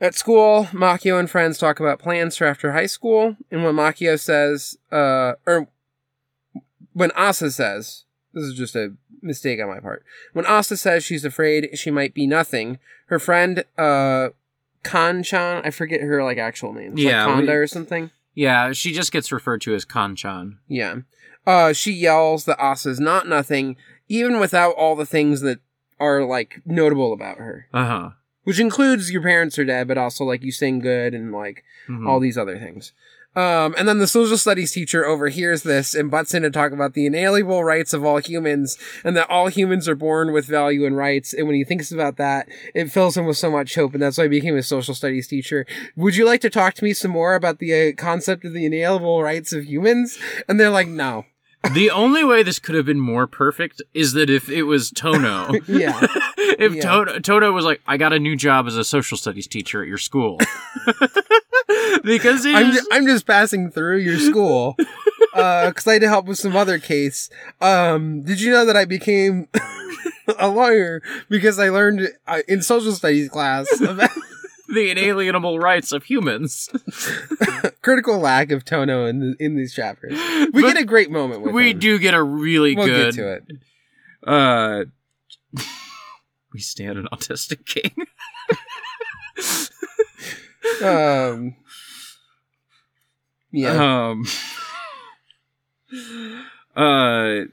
At 0.00 0.14
school, 0.14 0.64
Makio 0.72 1.18
and 1.18 1.28
friends 1.28 1.58
talk 1.58 1.78
about 1.78 1.98
plans 1.98 2.36
for 2.36 2.46
after 2.46 2.72
high 2.72 2.86
school, 2.86 3.36
and 3.50 3.62
when 3.64 3.74
Makio 3.74 4.18
says, 4.18 4.78
uh, 4.90 5.34
or 5.46 5.68
when 6.94 7.10
Asa 7.12 7.50
says, 7.50 8.04
this 8.32 8.44
is 8.44 8.54
just 8.54 8.74
a 8.74 8.94
mistake 9.20 9.60
on 9.60 9.68
my 9.68 9.78
part. 9.80 10.02
When 10.32 10.46
Asa 10.46 10.78
says 10.78 11.04
she's 11.04 11.24
afraid 11.26 11.68
she 11.78 11.90
might 11.90 12.14
be 12.14 12.26
nothing, 12.26 12.78
her 13.06 13.18
friend, 13.18 13.64
uh, 13.76 14.30
Kanchan, 14.82 15.60
I 15.66 15.70
forget 15.70 16.00
her 16.00 16.24
like 16.24 16.38
actual 16.38 16.72
name. 16.72 16.92
It's 16.94 17.02
Yeah, 17.02 17.26
like 17.26 17.44
Konda 17.44 17.48
we- 17.48 17.52
or 17.54 17.66
something. 17.66 18.10
Yeah, 18.34 18.72
she 18.72 18.92
just 18.94 19.12
gets 19.12 19.30
referred 19.32 19.60
to 19.62 19.74
as 19.74 19.84
Kanchan. 19.84 20.56
Yeah. 20.66 21.00
Uh, 21.46 21.72
she 21.74 21.92
yells 21.92 22.44
that 22.46 22.58
Asa's 22.58 23.00
not 23.00 23.28
nothing, 23.28 23.76
even 24.08 24.40
without 24.40 24.74
all 24.76 24.96
the 24.96 25.04
things 25.04 25.42
that 25.42 25.58
are 25.98 26.24
like 26.24 26.62
notable 26.64 27.12
about 27.12 27.36
her, 27.38 27.66
Uh 27.74 27.84
huh. 27.84 28.10
Which 28.44 28.60
includes 28.60 29.10
your 29.10 29.22
parents 29.22 29.58
are 29.58 29.64
dead, 29.64 29.88
but 29.88 29.98
also 29.98 30.24
like 30.24 30.42
you 30.42 30.52
sing 30.52 30.78
good 30.80 31.14
and 31.14 31.32
like 31.32 31.64
Mm-hmm. 31.88 32.06
all 32.06 32.20
these 32.20 32.38
other 32.38 32.56
things. 32.56 32.92
Um, 33.34 33.74
and 33.78 33.88
then 33.88 33.98
the 33.98 34.06
social 34.06 34.36
studies 34.36 34.70
teacher 34.70 35.04
overhears 35.04 35.62
this 35.64 35.92
and 35.94 36.10
butts 36.10 36.34
in 36.34 36.42
to 36.42 36.50
talk 36.50 36.70
about 36.72 36.94
the 36.94 37.06
inalienable 37.06 37.64
rights 37.64 37.92
of 37.92 38.04
all 38.04 38.18
humans 38.18 38.76
and 39.02 39.16
that 39.16 39.28
all 39.30 39.48
humans 39.48 39.88
are 39.88 39.96
born 39.96 40.32
with 40.32 40.46
value 40.46 40.84
and 40.86 40.96
rights. 40.96 41.32
And 41.32 41.46
when 41.46 41.56
he 41.56 41.64
thinks 41.64 41.90
about 41.90 42.16
that, 42.18 42.48
it 42.74 42.92
fills 42.92 43.16
him 43.16 43.26
with 43.26 43.38
so 43.38 43.50
much 43.50 43.74
hope. 43.74 43.94
And 43.94 44.02
that's 44.02 44.18
why 44.18 44.24
he 44.24 44.28
became 44.28 44.56
a 44.56 44.62
social 44.62 44.94
studies 44.94 45.26
teacher. 45.26 45.66
Would 45.96 46.14
you 46.16 46.26
like 46.26 46.42
to 46.42 46.50
talk 46.50 46.74
to 46.74 46.84
me 46.84 46.92
some 46.92 47.10
more 47.12 47.34
about 47.34 47.58
the 47.58 47.88
uh, 47.88 47.92
concept 47.96 48.44
of 48.44 48.52
the 48.52 48.66
inalienable 48.66 49.22
rights 49.22 49.52
of 49.52 49.64
humans? 49.64 50.16
And 50.48 50.60
they're 50.60 50.70
like, 50.70 50.88
no. 50.88 51.24
The 51.74 51.90
only 51.90 52.24
way 52.24 52.42
this 52.42 52.58
could 52.58 52.74
have 52.74 52.86
been 52.86 53.00
more 53.00 53.26
perfect 53.26 53.82
is 53.94 54.12
that 54.14 54.30
if 54.30 54.48
it 54.48 54.62
was 54.64 54.90
Tono. 54.90 55.52
Yeah. 55.66 55.98
if 56.38 56.74
Yeah. 56.74 56.82
Toto, 56.82 57.18
Toto 57.20 57.52
was 57.52 57.64
like, 57.64 57.80
I 57.86 57.96
got 57.96 58.12
a 58.12 58.18
new 58.18 58.34
job 58.36 58.66
as 58.66 58.76
a 58.76 58.84
social 58.84 59.16
studies 59.18 59.46
teacher 59.46 59.82
at 59.82 59.88
your 59.88 59.98
school. 59.98 60.38
because 62.02 62.44
I'm, 62.46 62.70
is- 62.70 62.80
ju- 62.80 62.88
I'm 62.92 63.06
just 63.06 63.26
passing 63.26 63.70
through 63.70 63.98
your 63.98 64.18
school 64.18 64.74
because 65.34 65.86
I 65.86 65.94
had 65.94 66.02
to 66.02 66.08
help 66.08 66.26
with 66.26 66.38
some 66.38 66.56
other 66.56 66.78
case. 66.78 67.30
Um, 67.60 68.22
did 68.22 68.40
you 68.40 68.50
know 68.50 68.64
that 68.64 68.76
I 68.76 68.84
became 68.84 69.48
a 70.38 70.48
lawyer 70.48 71.02
because 71.28 71.58
I 71.58 71.68
learned 71.68 72.08
uh, 72.26 72.40
in 72.48 72.62
social 72.62 72.92
studies 72.92 73.28
class 73.28 73.68
about 73.80 74.10
the 74.74 74.90
inalienable 74.90 75.58
rights 75.58 75.92
of 75.92 76.04
humans. 76.04 76.68
critical 77.82 78.18
lack 78.18 78.50
of 78.50 78.64
Tono 78.64 79.06
in 79.06 79.20
the, 79.20 79.36
in 79.38 79.56
these 79.56 79.74
chapters? 79.74 80.12
We 80.52 80.62
But 80.62 80.74
get 80.74 80.76
a 80.78 80.84
great 80.84 81.10
moment 81.10 81.52
we 81.52 81.70
him. 81.70 81.78
do 81.78 81.98
get 81.98 82.14
a 82.14 82.22
really 82.22 82.74
We'll 82.76 82.86
good. 82.86 83.14
get 83.14 83.20
to 83.22 83.32
it. 83.32 83.44
Uh, 84.26 84.84
we 86.52 86.60
stand 86.60 86.98
an 86.98 87.08
autistic 87.12 87.64
king. 87.66 87.94
Um, 90.82 91.56
yeah, 93.50 94.08
Um. 94.10 94.24
Uh. 96.76 97.46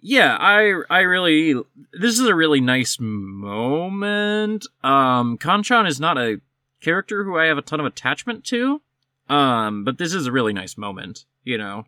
Yeah, 0.00 0.36
I 0.38 0.82
I 0.90 1.00
really 1.00 1.54
this 1.98 2.18
is 2.18 2.26
a 2.26 2.34
really 2.34 2.60
nice 2.60 2.98
moment. 3.00 4.66
Um, 4.82 5.38
Kanchan 5.38 5.86
is 5.88 5.98
not 6.00 6.18
a 6.18 6.40
character 6.84 7.24
who 7.24 7.36
I 7.38 7.46
have 7.46 7.58
a 7.58 7.62
ton 7.62 7.80
of 7.80 7.86
attachment 7.86 8.44
to. 8.46 8.80
Um, 9.28 9.84
but 9.84 9.98
this 9.98 10.12
is 10.12 10.26
a 10.26 10.32
really 10.32 10.52
nice 10.52 10.76
moment, 10.76 11.24
you 11.42 11.56
know. 11.56 11.86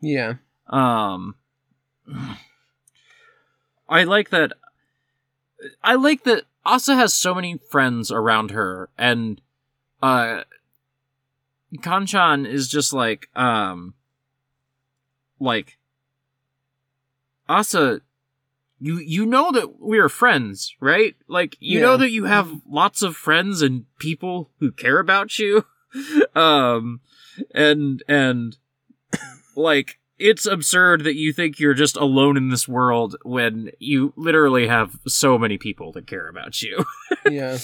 yeah, 0.00 0.34
Um, 0.68 1.34
I 3.88 4.04
like 4.04 4.30
that. 4.30 4.52
I 5.82 5.94
like 5.94 6.24
that 6.24 6.44
Asa 6.64 6.94
has 6.96 7.12
so 7.14 7.34
many 7.34 7.58
friends 7.70 8.10
around 8.10 8.50
her, 8.50 8.88
and 8.96 9.40
uh, 10.02 10.44
Kanchan 11.76 12.46
is 12.46 12.68
just 12.68 12.92
like 12.92 13.28
um, 13.36 13.94
like 15.38 15.78
Asa. 17.48 18.00
You 18.80 18.98
you 18.98 19.24
know 19.24 19.52
that 19.52 19.80
we're 19.80 20.08
friends, 20.08 20.74
right? 20.80 21.14
Like 21.28 21.56
you 21.60 21.80
know 21.80 21.96
that 21.96 22.10
you 22.10 22.24
have 22.24 22.50
lots 22.68 23.02
of 23.02 23.16
friends 23.16 23.62
and 23.62 23.86
people 23.98 24.50
who 24.58 24.72
care 24.72 24.98
about 24.98 25.38
you. 25.38 25.64
um, 26.34 27.00
and 27.54 28.02
and 28.08 28.56
like 29.56 29.98
it's 30.18 30.46
absurd 30.46 31.04
that 31.04 31.16
you 31.16 31.32
think 31.32 31.58
you're 31.58 31.74
just 31.74 31.96
alone 31.96 32.36
in 32.36 32.48
this 32.48 32.68
world 32.68 33.16
when 33.24 33.70
you 33.78 34.12
literally 34.16 34.68
have 34.68 34.98
so 35.06 35.38
many 35.38 35.58
people 35.58 35.92
that 35.92 36.06
care 36.06 36.28
about 36.28 36.62
you. 36.62 36.84
yeah. 37.30 37.58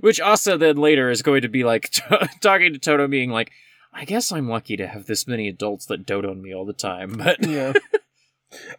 Which 0.00 0.20
Asa 0.20 0.56
then 0.58 0.76
later 0.76 1.10
is 1.10 1.22
going 1.22 1.42
to 1.42 1.48
be 1.48 1.64
like 1.64 1.90
talking 2.40 2.72
to 2.72 2.78
Toto, 2.78 3.06
being 3.06 3.30
like, 3.30 3.52
"I 3.92 4.04
guess 4.04 4.32
I'm 4.32 4.48
lucky 4.48 4.76
to 4.76 4.86
have 4.86 5.06
this 5.06 5.26
many 5.26 5.48
adults 5.48 5.86
that 5.86 6.06
dote 6.06 6.24
on 6.24 6.42
me 6.42 6.54
all 6.54 6.66
the 6.66 6.72
time." 6.72 7.12
But 7.18 7.46
Yeah. 7.46 7.72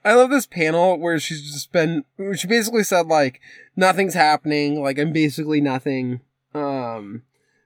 I 0.03 0.13
love 0.13 0.29
this 0.29 0.45
panel 0.45 0.97
where 0.97 1.19
she's 1.19 1.51
just 1.51 1.71
been 1.71 2.05
she 2.35 2.47
basically 2.47 2.83
said 2.83 3.07
like 3.07 3.41
nothing's 3.75 4.13
happening, 4.13 4.81
like 4.81 4.97
I'm 4.97 5.11
basically 5.11 5.61
nothing. 5.61 6.21
Um 6.53 7.23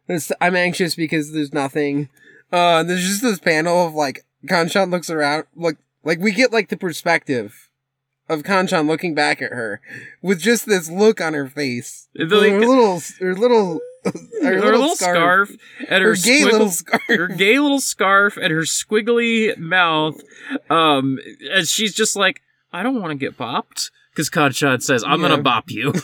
this, 0.07 0.31
I'm 0.41 0.55
anxious 0.55 0.95
because 0.95 1.31
there's 1.31 1.53
nothing. 1.53 2.09
Uh 2.51 2.83
there's 2.83 3.07
just 3.07 3.21
this 3.21 3.39
panel 3.39 3.85
of 3.85 3.93
like 3.93 4.25
Kanchan 4.47 4.89
looks 4.91 5.09
around 5.09 5.45
like 5.55 5.77
like 6.03 6.19
we 6.19 6.31
get 6.31 6.51
like 6.51 6.69
the 6.69 6.77
perspective 6.77 7.69
of 8.27 8.43
Kanchan 8.43 8.87
looking 8.87 9.13
back 9.13 9.41
at 9.41 9.51
her 9.51 9.81
with 10.21 10.39
just 10.39 10.65
this 10.65 10.89
look 10.89 11.21
on 11.21 11.33
her 11.33 11.47
face. 11.47 12.07
The- 12.15 12.25
her 12.53 12.59
little 12.67 13.01
her 13.19 13.35
little 13.35 13.79
her, 14.03 14.11
her 14.41 14.59
little 14.71 14.95
scarf, 14.95 15.51
and 15.89 16.03
her, 16.03 16.09
Her 16.11 16.15
gay 16.15 16.41
squiggle- 16.41 16.51
little 16.51 16.69
scarf. 16.71 17.01
her 17.07 17.27
gay 17.27 17.59
little 17.59 17.79
scarf 17.79 18.37
and 18.37 18.51
her 18.51 18.61
squiggly 18.61 19.57
mouth. 19.57 20.21
Um, 20.69 21.19
and 21.51 21.67
she's 21.67 21.93
just 21.93 22.15
like, 22.15 22.41
I 22.73 22.83
don't 22.83 22.99
want 23.01 23.11
to 23.11 23.17
get 23.17 23.37
bopped 23.37 23.91
because 24.11 24.29
Kanchan 24.29 24.81
says, 24.81 25.03
"I'm 25.03 25.21
Yeah. 25.21 25.29
gonna 25.29 25.43
bop 25.43 25.69
you." 25.71 25.93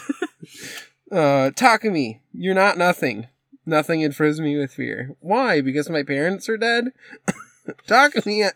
Uh, 1.12 1.52
Takumi, 1.52 2.20
you're 2.34 2.54
not 2.54 2.78
nothing. 2.78 3.28
Nothing 3.66 4.10
frozen 4.12 4.44
me 4.44 4.58
with 4.58 4.74
fear. 4.74 5.16
Why? 5.22 5.62
Because 5.62 5.90
my 5.90 6.04
parents 6.04 6.50
are 6.50 6.58
dead? 6.58 6.90
Takumi 7.88 8.50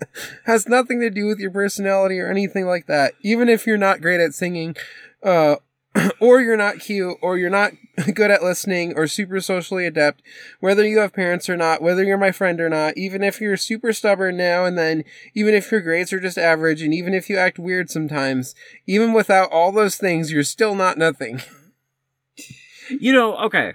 has 0.45 0.67
nothing 0.67 0.99
to 0.99 1.09
do 1.09 1.27
with 1.27 1.39
your 1.39 1.51
personality 1.51 2.19
or 2.19 2.29
anything 2.29 2.65
like 2.65 2.87
that. 2.87 3.13
Even 3.21 3.47
if 3.49 3.65
you're 3.65 3.77
not 3.77 4.01
great 4.01 4.19
at 4.19 4.33
singing, 4.33 4.75
uh, 5.23 5.55
or 6.19 6.41
you're 6.41 6.57
not 6.57 6.79
cute, 6.79 7.17
or 7.21 7.37
you're 7.37 7.49
not 7.49 7.73
good 8.13 8.31
at 8.31 8.43
listening, 8.43 8.93
or 8.95 9.07
super 9.07 9.41
socially 9.41 9.85
adept, 9.85 10.21
whether 10.59 10.87
you 10.87 10.99
have 10.99 11.13
parents 11.13 11.49
or 11.49 11.57
not, 11.57 11.81
whether 11.81 12.03
you're 12.03 12.17
my 12.17 12.31
friend 12.31 12.59
or 12.61 12.69
not, 12.69 12.97
even 12.97 13.23
if 13.23 13.41
you're 13.41 13.57
super 13.57 13.91
stubborn 13.91 14.37
now 14.37 14.65
and 14.65 14.77
then, 14.77 15.03
even 15.33 15.53
if 15.53 15.71
your 15.71 15.81
grades 15.81 16.13
are 16.13 16.19
just 16.19 16.37
average, 16.37 16.81
and 16.81 16.93
even 16.93 17.13
if 17.13 17.29
you 17.29 17.37
act 17.37 17.59
weird 17.59 17.89
sometimes, 17.89 18.55
even 18.87 19.13
without 19.13 19.51
all 19.51 19.71
those 19.71 19.97
things, 19.97 20.31
you're 20.31 20.43
still 20.43 20.75
not 20.75 20.97
nothing. 20.97 21.41
you 22.89 23.13
know, 23.13 23.35
okay. 23.37 23.73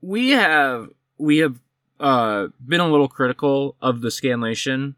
We 0.00 0.30
have 0.30 0.88
we 1.18 1.38
have 1.38 1.58
uh 2.00 2.48
been 2.66 2.80
a 2.80 2.88
little 2.88 3.08
critical 3.08 3.76
of 3.80 4.00
the 4.00 4.08
scanlation 4.08 4.96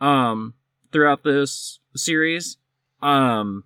um 0.00 0.54
throughout 0.92 1.24
this 1.24 1.80
series. 1.96 2.58
Um 3.02 3.64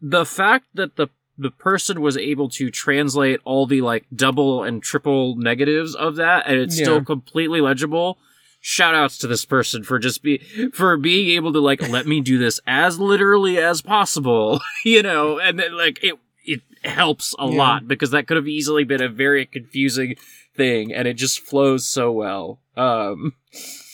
the 0.00 0.24
fact 0.24 0.66
that 0.74 0.96
the 0.96 1.08
the 1.40 1.50
person 1.52 2.00
was 2.00 2.16
able 2.16 2.48
to 2.48 2.68
translate 2.70 3.38
all 3.44 3.64
the 3.66 3.80
like 3.80 4.04
double 4.14 4.64
and 4.64 4.82
triple 4.82 5.36
negatives 5.36 5.94
of 5.94 6.16
that 6.16 6.44
and 6.48 6.58
it's 6.60 6.76
Yeah. 6.78 6.84
still 6.84 7.04
completely 7.04 7.60
legible. 7.60 8.18
Shout 8.60 8.94
outs 8.96 9.18
to 9.18 9.28
this 9.28 9.44
person 9.44 9.84
for 9.84 10.00
just 10.00 10.22
be 10.24 10.38
for 10.74 10.96
being 10.96 11.28
able 11.36 11.52
to 11.52 11.60
like 11.60 11.80
let 11.88 12.08
me 12.08 12.20
do 12.20 12.38
this 12.38 12.58
as 12.66 12.98
literally 12.98 13.56
as 13.58 13.80
possible, 13.82 14.60
you 14.84 15.00
know, 15.02 15.38
and 15.38 15.58
then 15.60 15.76
like 15.76 16.02
it 16.02 16.14
it 16.44 16.62
helps 16.82 17.34
a 17.38 17.46
Yeah. 17.46 17.56
lot 17.56 17.86
because 17.86 18.10
that 18.10 18.26
could 18.26 18.36
have 18.36 18.48
easily 18.48 18.82
been 18.82 19.00
a 19.02 19.08
very 19.08 19.46
confusing 19.46 20.16
thing 20.56 20.92
and 20.92 21.06
it 21.06 21.14
just 21.14 21.38
flows 21.38 21.86
so 21.86 22.10
well. 22.10 22.58
Um 22.76 23.34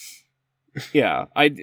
yeah, 0.93 1.25
I 1.35 1.55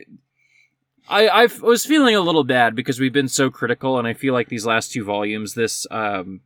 I 1.08 1.26
I 1.28 1.48
was 1.62 1.84
feeling 1.84 2.14
a 2.14 2.20
little 2.20 2.44
bad 2.44 2.74
because 2.74 2.98
we've 3.00 3.12
been 3.12 3.28
so 3.28 3.50
critical 3.50 3.98
and 3.98 4.06
I 4.08 4.14
feel 4.14 4.32
like 4.34 4.48
these 4.48 4.64
last 4.66 4.92
two 4.92 5.04
volumes 5.04 5.54
this 5.54 5.86
um 5.90 6.40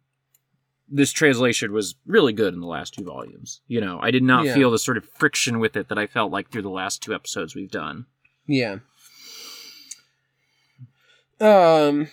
this 0.88 1.10
translation 1.12 1.72
was 1.72 1.96
really 2.06 2.32
good 2.32 2.54
in 2.54 2.60
the 2.60 2.66
last 2.66 2.94
two 2.94 3.04
volumes. 3.04 3.60
You 3.66 3.80
know, 3.80 3.98
I 4.00 4.10
did 4.12 4.22
not 4.22 4.44
Yeah. 4.44 4.54
feel 4.54 4.70
the 4.70 4.78
sort 4.78 4.96
of 4.96 5.04
friction 5.04 5.58
with 5.58 5.76
it 5.76 5.88
that 5.88 5.98
I 5.98 6.06
felt 6.06 6.30
like 6.32 6.50
through 6.50 6.62
the 6.62 6.70
last 6.70 7.02
two 7.02 7.12
episodes 7.14 7.54
we've 7.54 7.70
done. 7.70 8.06
Yeah. 8.46 8.78
Um. 11.40 12.08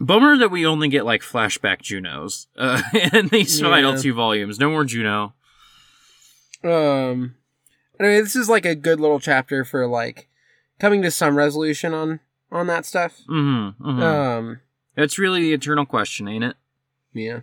Bummer 0.00 0.36
that 0.38 0.50
we 0.50 0.66
only 0.66 0.88
get 0.88 1.04
like 1.04 1.22
flashback 1.22 1.80
Junos 1.80 2.48
uh, 2.56 2.82
in 3.12 3.28
these 3.28 3.60
final 3.60 3.96
two 3.96 4.14
volumes. 4.14 4.58
No 4.58 4.70
more 4.70 4.84
Juno. 4.84 5.34
Um. 6.62 7.34
Anyway, 8.00 8.20
this 8.20 8.34
is 8.36 8.48
like 8.48 8.64
a 8.64 8.74
good 8.74 9.00
little 9.00 9.20
chapter 9.20 9.64
for 9.64 9.86
like 9.86 10.28
coming 10.78 11.02
to 11.02 11.10
some 11.10 11.36
resolution 11.36 11.94
on 11.94 12.20
on 12.50 12.66
that 12.68 12.84
stuff. 12.86 13.20
Mm-hmm, 13.28 13.84
mm-hmm. 13.88 14.02
Um. 14.02 14.60
It's 14.96 15.18
really 15.18 15.40
the 15.42 15.52
eternal 15.54 15.86
question, 15.86 16.28
ain't 16.28 16.44
it? 16.44 16.54
Yeah. 17.12 17.40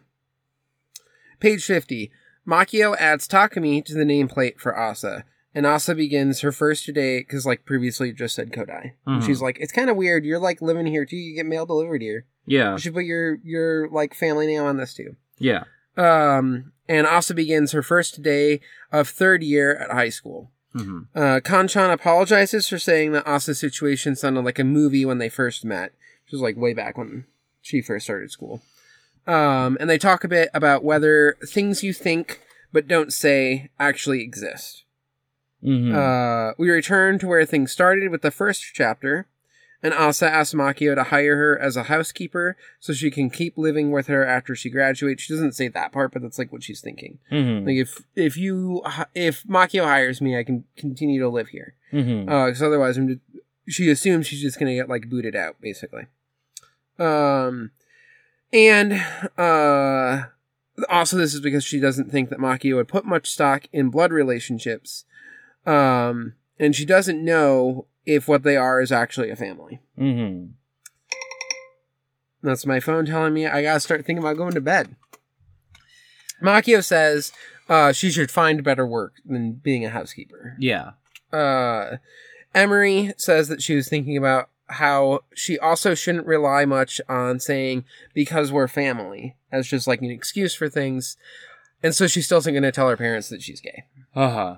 Page 1.40 1.64
fifty. 1.66 2.12
Makio 2.48 2.96
adds 2.98 3.28
Takumi 3.28 3.84
to 3.86 3.94
the 3.94 4.04
nameplate 4.04 4.60
for 4.60 4.78
Asa, 4.78 5.26
and 5.54 5.66
Asa 5.66 5.94
begins 5.96 6.42
her 6.42 6.52
first 6.52 6.92
day 6.94 7.20
because, 7.20 7.46
like 7.46 7.66
previously, 7.66 8.10
it 8.10 8.16
just 8.16 8.36
said 8.36 8.52
Kodai. 8.52 8.94
And 9.06 9.22
Mhm. 9.22 9.26
she's 9.26 9.42
like, 9.42 9.58
"It's 9.60 9.72
kind 9.72 9.90
of 9.90 9.98
weird. 9.98 10.26
You're 10.26 10.40
like 10.40 10.62
living 10.62 10.86
here 10.86 11.06
too. 11.06 11.18
You 11.18 11.36
get 11.36 11.46
mail 11.46 11.66
delivered 11.66 12.02
here. 12.02 12.26
Yeah, 12.46 12.74
You 12.74 12.78
should 12.80 12.94
put 12.94 13.06
your 13.06 13.38
your 13.44 13.90
like 13.90 14.14
family 14.16 14.48
name 14.48 14.64
on 14.64 14.78
this 14.78 14.94
too." 14.94 15.16
yeah. 15.38 15.64
Um, 15.98 16.72
and 16.88 17.06
Asa 17.06 17.34
begins 17.34 17.74
her 17.74 17.84
first 17.84 18.22
day 18.22 18.62
of 18.92 19.10
third 19.10 19.44
year 19.44 19.76
at 19.76 19.92
high 19.92 20.10
school. 20.10 20.52
Mm-hmm. 20.76 21.00
Uh, 21.14 21.40
Kanchan 21.42 21.92
apologizes 21.92 22.68
for 22.68 22.80
saying 22.80 23.12
that 23.12 23.28
Asa's 23.28 23.60
situation 23.60 24.16
sounded 24.16 24.46
like 24.46 24.60
a 24.60 24.64
movie 24.64 25.06
when 25.06 25.18
they 25.18 25.30
first 25.30 25.66
met, 25.66 25.94
which 26.26 26.32
was 26.32 26.42
like 26.42 26.56
way 26.56 26.74
back 26.74 26.98
when 26.98 27.26
she 27.62 27.82
first 27.82 28.06
started 28.06 28.32
school. 28.32 28.62
Um, 29.28 29.78
and 29.80 29.90
they 29.90 29.98
talk 29.98 30.24
a 30.24 30.30
bit 30.30 30.50
about 30.54 30.84
whether 30.84 31.38
things 31.46 31.84
you 31.84 31.94
think 31.94 32.42
but 32.72 32.88
don't 32.88 33.14
say 33.14 33.70
actually 33.80 34.22
exist. 34.22 34.84
Mm-hmm. 35.64 35.96
Uh, 35.96 36.54
we 36.58 36.70
return 36.70 37.20
to 37.20 37.28
where 37.28 37.46
things 37.46 37.72
started 37.72 38.10
with 38.10 38.22
the 38.22 38.32
first 38.32 38.64
chapter, 38.74 39.28
and 39.84 39.94
Asa 39.94 40.30
asks 40.30 40.54
Makio 40.54 40.96
to 40.96 41.04
hire 41.04 41.36
her 41.38 41.60
as 41.60 41.76
a 41.76 41.84
housekeeper 41.84 42.56
so 42.80 42.94
she 42.94 43.10
can 43.10 43.30
keep 43.30 43.58
living 43.58 43.92
with 43.92 44.08
her 44.08 44.26
after 44.26 44.56
she 44.56 44.70
graduates. 44.70 45.24
She 45.24 45.34
doesn't 45.34 45.54
say 45.54 45.68
that 45.70 45.92
part, 45.92 46.12
but 46.12 46.22
that's 46.22 46.38
like 46.38 46.52
what 46.52 46.64
she's 46.64 46.82
thinking. 46.82 47.20
mm-hmm. 47.32 47.66
Like 47.66 47.78
if 47.78 48.04
if 48.16 48.38
you 48.38 48.84
if 49.16 49.44
Makio 49.44 49.84
hires 49.86 50.22
me, 50.22 50.38
I 50.38 50.44
can 50.44 50.66
continue 50.78 51.20
to 51.22 51.30
live 51.30 51.50
here. 51.50 51.76
mm-hmm. 51.92 52.26
Because 52.26 52.62
otherwise, 52.62 52.98
I'm 52.98 53.08
just, 53.08 53.20
she 53.68 53.90
assumes 53.90 54.28
she's 54.28 54.42
just 54.42 54.60
gonna 54.60 54.76
get 54.76 54.90
like 54.90 55.10
booted 55.10 55.36
out, 55.36 55.60
basically. 55.60 56.08
Um, 57.00 57.72
and 58.54 58.94
uh, 59.38 60.24
also 60.90 61.18
this 61.18 61.34
is 61.34 61.42
because 61.42 61.64
she 61.64 61.80
doesn't 61.80 62.12
think 62.12 62.30
that 62.30 62.40
Makio 62.40 62.76
would 62.76 62.88
put 62.88 63.06
much 63.06 63.30
stock 63.30 63.66
in 63.74 63.90
blood 63.90 64.12
relationships. 64.12 65.06
Um, 65.66 66.34
and 66.60 66.76
she 66.76 66.86
doesn't 66.86 67.24
know 67.24 67.88
if 68.06 68.28
what 68.28 68.44
they 68.44 68.58
are 68.58 68.82
is 68.82 68.92
actually 68.92 69.30
a 69.30 69.36
family. 69.36 69.80
mm-hmm. 69.98 70.52
That's 72.44 72.66
my 72.66 72.80
phone 72.80 73.06
telling 73.06 73.34
me 73.34 73.46
I 73.46 73.62
gotta 73.62 73.80
start 73.80 74.06
thinking 74.06 74.24
about 74.24 74.38
going 74.38 74.54
to 74.56 74.62
bed. 74.62 74.96
Makio 76.42 76.84
says 76.84 77.32
uh, 77.70 77.92
she 77.92 78.10
should 78.10 78.32
find 78.32 78.64
better 78.64 78.86
work 78.86 79.14
than 79.24 79.54
being 79.54 79.86
a 79.86 79.90
housekeeper. 79.90 80.56
Yeah. 80.60 80.92
uh, 81.32 81.98
Emery 82.54 83.14
says 83.16 83.48
that 83.48 83.62
she 83.62 83.76
was 83.76 83.88
thinking 83.88 84.18
about 84.18 84.50
how 84.68 85.22
she 85.36 85.60
also 85.60 85.94
shouldn't 85.94 86.26
rely 86.26 86.66
much 86.66 87.00
on 87.08 87.40
saying 87.40 87.86
because 88.14 88.52
we're 88.52 88.68
family 88.68 89.36
as 89.52 89.68
just 89.68 89.88
like 89.88 90.02
an 90.02 90.10
excuse 90.10 90.56
for 90.56 90.68
things. 90.68 91.18
And 91.84 91.94
so 91.94 92.08
she 92.08 92.22
still 92.22 92.40
isn't 92.40 92.54
going 92.54 92.64
to 92.64 92.72
tell 92.72 92.90
her 92.90 92.98
parents 92.98 93.30
that 93.30 93.42
she's 93.42 93.62
gay. 93.62 93.84
Uh 94.16 94.30
huh. 94.32 94.56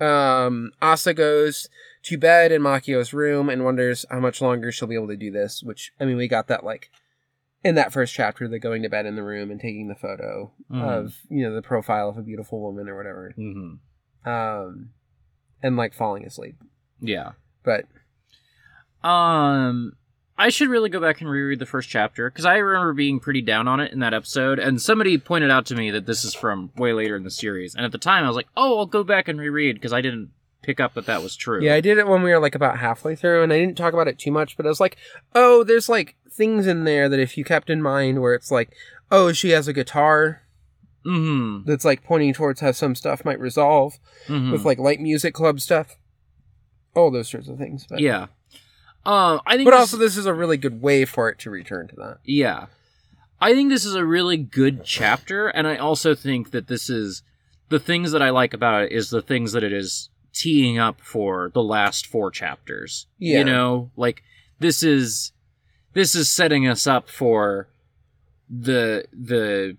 Um, 0.00 0.72
Asa 0.82 1.14
goes 1.14 1.68
to 2.04 2.18
bed 2.18 2.52
in 2.52 2.62
Makio's 2.62 3.12
room 3.12 3.48
and 3.48 3.64
wonders 3.64 4.04
how 4.10 4.20
much 4.20 4.40
longer 4.40 4.70
she'll 4.70 4.88
be 4.88 4.94
able 4.94 5.08
to 5.08 5.16
do 5.16 5.30
this, 5.30 5.62
which, 5.62 5.92
I 6.00 6.04
mean, 6.04 6.16
we 6.16 6.28
got 6.28 6.46
that 6.48 6.64
like 6.64 6.90
in 7.64 7.74
that 7.74 7.92
first 7.92 8.14
chapter, 8.14 8.46
the 8.46 8.58
going 8.60 8.82
to 8.82 8.88
bed 8.88 9.06
in 9.06 9.16
the 9.16 9.24
room 9.24 9.50
and 9.50 9.58
taking 9.60 9.88
the 9.88 9.94
photo 9.96 10.52
Mhm. 10.70 10.82
of, 10.82 11.14
you 11.28 11.42
know, 11.42 11.54
the 11.54 11.62
profile 11.62 12.08
of 12.08 12.16
a 12.18 12.22
beautiful 12.22 12.60
woman 12.60 12.88
or 12.88 12.96
whatever. 12.96 13.34
Mm-hmm. 13.36 14.28
Um, 14.28 14.90
and 15.62 15.76
like 15.76 15.94
falling 15.94 16.24
asleep. 16.24 16.56
Yeah. 17.00 17.32
But 17.64 17.86
Um, 19.02 19.96
I 20.38 20.50
should 20.50 20.68
really 20.68 20.90
go 20.90 21.00
back 21.00 21.20
and 21.20 21.30
reread 21.30 21.58
the 21.58 21.66
first 21.66 21.88
chapter 21.88 22.30
because 22.30 22.44
I 22.44 22.56
remember 22.56 22.92
being 22.92 23.20
pretty 23.20 23.40
down 23.40 23.68
on 23.68 23.80
it 23.80 23.92
in 23.92 24.00
that 24.00 24.14
episode, 24.14 24.58
and 24.58 24.80
somebody 24.80 25.16
pointed 25.18 25.50
out 25.50 25.66
to 25.66 25.74
me 25.74 25.90
that 25.90 26.06
this 26.06 26.24
is 26.24 26.34
from 26.34 26.70
way 26.76 26.92
later 26.92 27.16
in 27.16 27.24
the 27.24 27.30
series, 27.30 27.74
and 27.74 27.84
at 27.84 27.92
the 27.92 27.98
time 27.98 28.24
I 28.24 28.28
was 28.28 28.36
like, 28.36 28.48
"Oh, 28.56 28.78
I'll 28.78 28.86
go 28.86 29.02
back 29.02 29.28
and 29.28 29.40
reread" 29.40 29.76
because 29.76 29.92
I 29.92 30.02
didn't 30.02 30.30
pick 30.62 30.80
up 30.80 30.94
that 30.94 31.06
that 31.06 31.22
was 31.22 31.36
true. 31.36 31.62
Yeah, 31.62 31.74
I 31.74 31.80
did 31.80 31.96
it 31.96 32.06
when 32.06 32.22
we 32.22 32.30
were 32.30 32.38
like 32.38 32.54
about 32.54 32.78
halfway 32.78 33.16
through, 33.16 33.42
and 33.42 33.52
I 33.52 33.58
didn't 33.58 33.78
talk 33.78 33.94
about 33.94 34.08
it 34.08 34.18
too 34.18 34.30
much, 34.30 34.56
but 34.56 34.66
I 34.66 34.68
was 34.68 34.80
like, 34.80 34.96
oh, 35.34 35.64
there's 35.64 35.88
like 35.88 36.16
things 36.30 36.66
in 36.66 36.84
there 36.84 37.08
that 37.08 37.20
if 37.20 37.38
you 37.38 37.44
kept 37.44 37.70
in 37.70 37.80
mind 37.80 38.20
where 38.20 38.34
it's 38.34 38.50
like, 38.50 38.74
oh, 39.10 39.32
she 39.32 39.50
has 39.50 39.68
a 39.68 39.72
guitar 39.72 40.42
Mm-hmm. 41.06 41.70
that's 41.70 41.84
like 41.84 42.02
pointing 42.02 42.34
towards 42.34 42.58
how 42.58 42.72
some 42.72 42.96
stuff 42.96 43.24
might 43.24 43.38
resolve 43.38 44.00
mm-hmm. 44.26 44.50
with 44.50 44.64
like 44.64 44.80
light 44.80 45.00
music 45.00 45.34
club 45.34 45.60
stuff, 45.60 45.96
all 46.96 47.12
those 47.12 47.28
sorts 47.28 47.46
of 47.46 47.58
things. 47.58 47.86
But, 47.88 48.00
yeah. 48.00 48.26
Um, 49.06 49.40
I 49.46 49.56
think. 49.56 49.66
but 49.66 49.72
this- 49.72 49.80
also 49.80 49.96
this 49.96 50.16
is 50.16 50.26
a 50.26 50.34
really 50.34 50.56
good 50.56 50.80
way 50.82 51.04
for 51.04 51.28
it 51.28 51.38
to 51.40 51.50
return 51.50 51.88
to 51.88 51.96
that. 51.96 52.18
Yeah. 52.24 52.66
I 53.40 53.52
think 53.54 53.68
this 53.70 53.84
is 53.84 53.94
a 53.94 54.04
really 54.04 54.38
good 54.38 54.84
chapter, 54.84 55.48
and 55.48 55.66
I 55.66 55.76
also 55.76 56.14
think 56.14 56.50
that 56.52 56.68
this 56.68 56.88
is 56.88 57.22
the 57.68 57.78
things 57.78 58.12
that 58.12 58.22
I 58.22 58.30
like 58.30 58.54
about 58.54 58.84
it 58.84 58.92
is 58.92 59.10
the 59.10 59.20
things 59.22 59.52
that 59.52 59.62
it 59.62 59.72
is 59.72 60.08
teeing 60.32 60.78
up 60.78 61.00
for 61.02 61.50
the 61.52 61.62
last 61.62 62.06
four 62.06 62.30
chapters. 62.30 63.06
Yeah. 63.18 63.38
You 63.38 63.44
know, 63.44 63.90
like 63.96 64.22
this 64.58 64.82
is 64.82 65.32
this 65.92 66.14
is 66.14 66.30
setting 66.30 66.66
us 66.66 66.86
up 66.86 67.08
for 67.10 67.68
the 68.48 69.04
the 69.12 69.76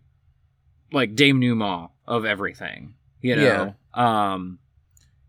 like 0.91 1.15
Dame 1.15 1.39
Numa 1.39 1.89
of 2.07 2.25
everything. 2.25 2.93
You 3.21 3.35
know? 3.37 3.75
Um 3.93 4.59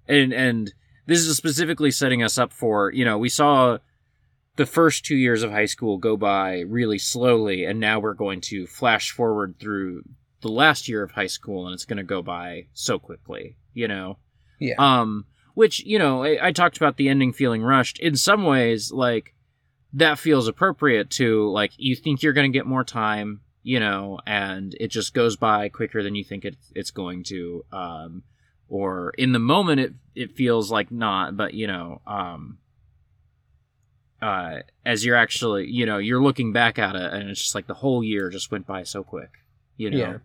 and 0.07 0.33
and 0.33 0.73
this 1.07 1.21
is 1.21 1.37
specifically 1.37 1.91
setting 1.91 2.23
us 2.23 2.37
up 2.39 2.53
for, 2.53 2.93
you 2.93 3.05
know, 3.05 3.17
we 3.19 3.29
saw 3.31 3.79
the 4.59 4.67
first 4.67 5.05
two 5.05 5.17
years 5.17 5.43
of 5.43 5.51
high 5.51 5.67
school 5.67 5.97
go 5.97 6.17
by 6.17 6.61
really 6.61 6.99
slowly, 6.99 7.65
and 7.65 7.81
now 7.81 8.01
we're 8.01 8.13
going 8.13 8.43
to 8.43 8.67
flash 8.67 9.13
forward 9.13 9.55
through 9.59 10.03
the 10.41 10.49
last 10.49 10.89
year 10.89 11.03
of 11.03 11.13
high 11.13 11.27
school 11.27 11.67
and 11.67 11.75
it's 11.75 11.85
going 11.85 11.97
to 11.97 12.03
go 12.03 12.23
by 12.23 12.67
so 12.75 12.99
quickly, 12.99 13.57
you 13.73 13.89
know. 13.89 14.19
Yeah. 14.59 14.75
Um, 14.79 15.25
which 15.55 15.85
you 15.85 15.99
know, 15.99 16.23
I, 16.23 16.49
I 16.49 16.53
talked 16.53 16.77
about 16.77 16.97
the 16.97 17.09
ending 17.09 17.33
feeling 17.33 17.63
rushed. 17.63 17.99
In 17.99 18.17
some 18.17 18.45
ways, 18.45 18.93
like 18.93 19.35
that 19.95 20.19
feels 20.19 20.49
appropriate 20.49 21.11
to 21.11 21.49
like 21.51 21.73
you 21.77 21.97
think 21.97 22.23
you're 22.23 22.33
going 22.33 22.51
to 22.53 22.57
get 22.57 22.67
more 22.67 22.85
time, 22.85 23.41
you 23.63 23.81
know, 23.81 24.19
and 24.27 24.75
it 24.79 24.89
just 24.89 25.15
goes 25.15 25.37
by 25.37 25.69
quicker 25.69 26.03
than 26.03 26.15
you 26.15 26.25
think 26.25 26.45
it, 26.45 26.57
it's 26.75 26.91
going 26.91 27.25
to. 27.25 27.65
Um, 27.73 28.23
or 28.69 29.15
in 29.17 29.33
the 29.33 29.39
moment, 29.39 29.81
it 29.81 29.95
it 30.15 30.37
feels 30.37 30.71
like 30.71 30.91
not, 30.91 31.37
but 31.37 31.55
you 31.55 31.67
know, 31.67 32.03
um, 32.07 32.59
uh, 34.21 34.59
as 34.85 35.05
you're 35.05 35.17
actually, 35.17 35.69
you 35.69 35.87
know, 35.87 35.99
you're 35.99 36.23
looking 36.23 36.53
back 36.53 36.79
at 36.79 36.97
it, 36.97 37.13
and 37.13 37.31
it's 37.31 37.41
just 37.41 37.55
like 37.55 37.67
the 37.67 37.75
whole 37.75 38.03
year 38.03 38.31
just 38.31 38.51
went 38.51 38.67
by 38.67 38.83
so 38.83 39.03
quick, 39.05 39.31
you 39.77 39.91
know. 39.91 40.21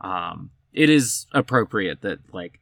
Um, 0.00 0.50
it 0.72 0.90
is 0.90 1.26
appropriate 1.32 2.00
that 2.02 2.18
like 2.32 2.58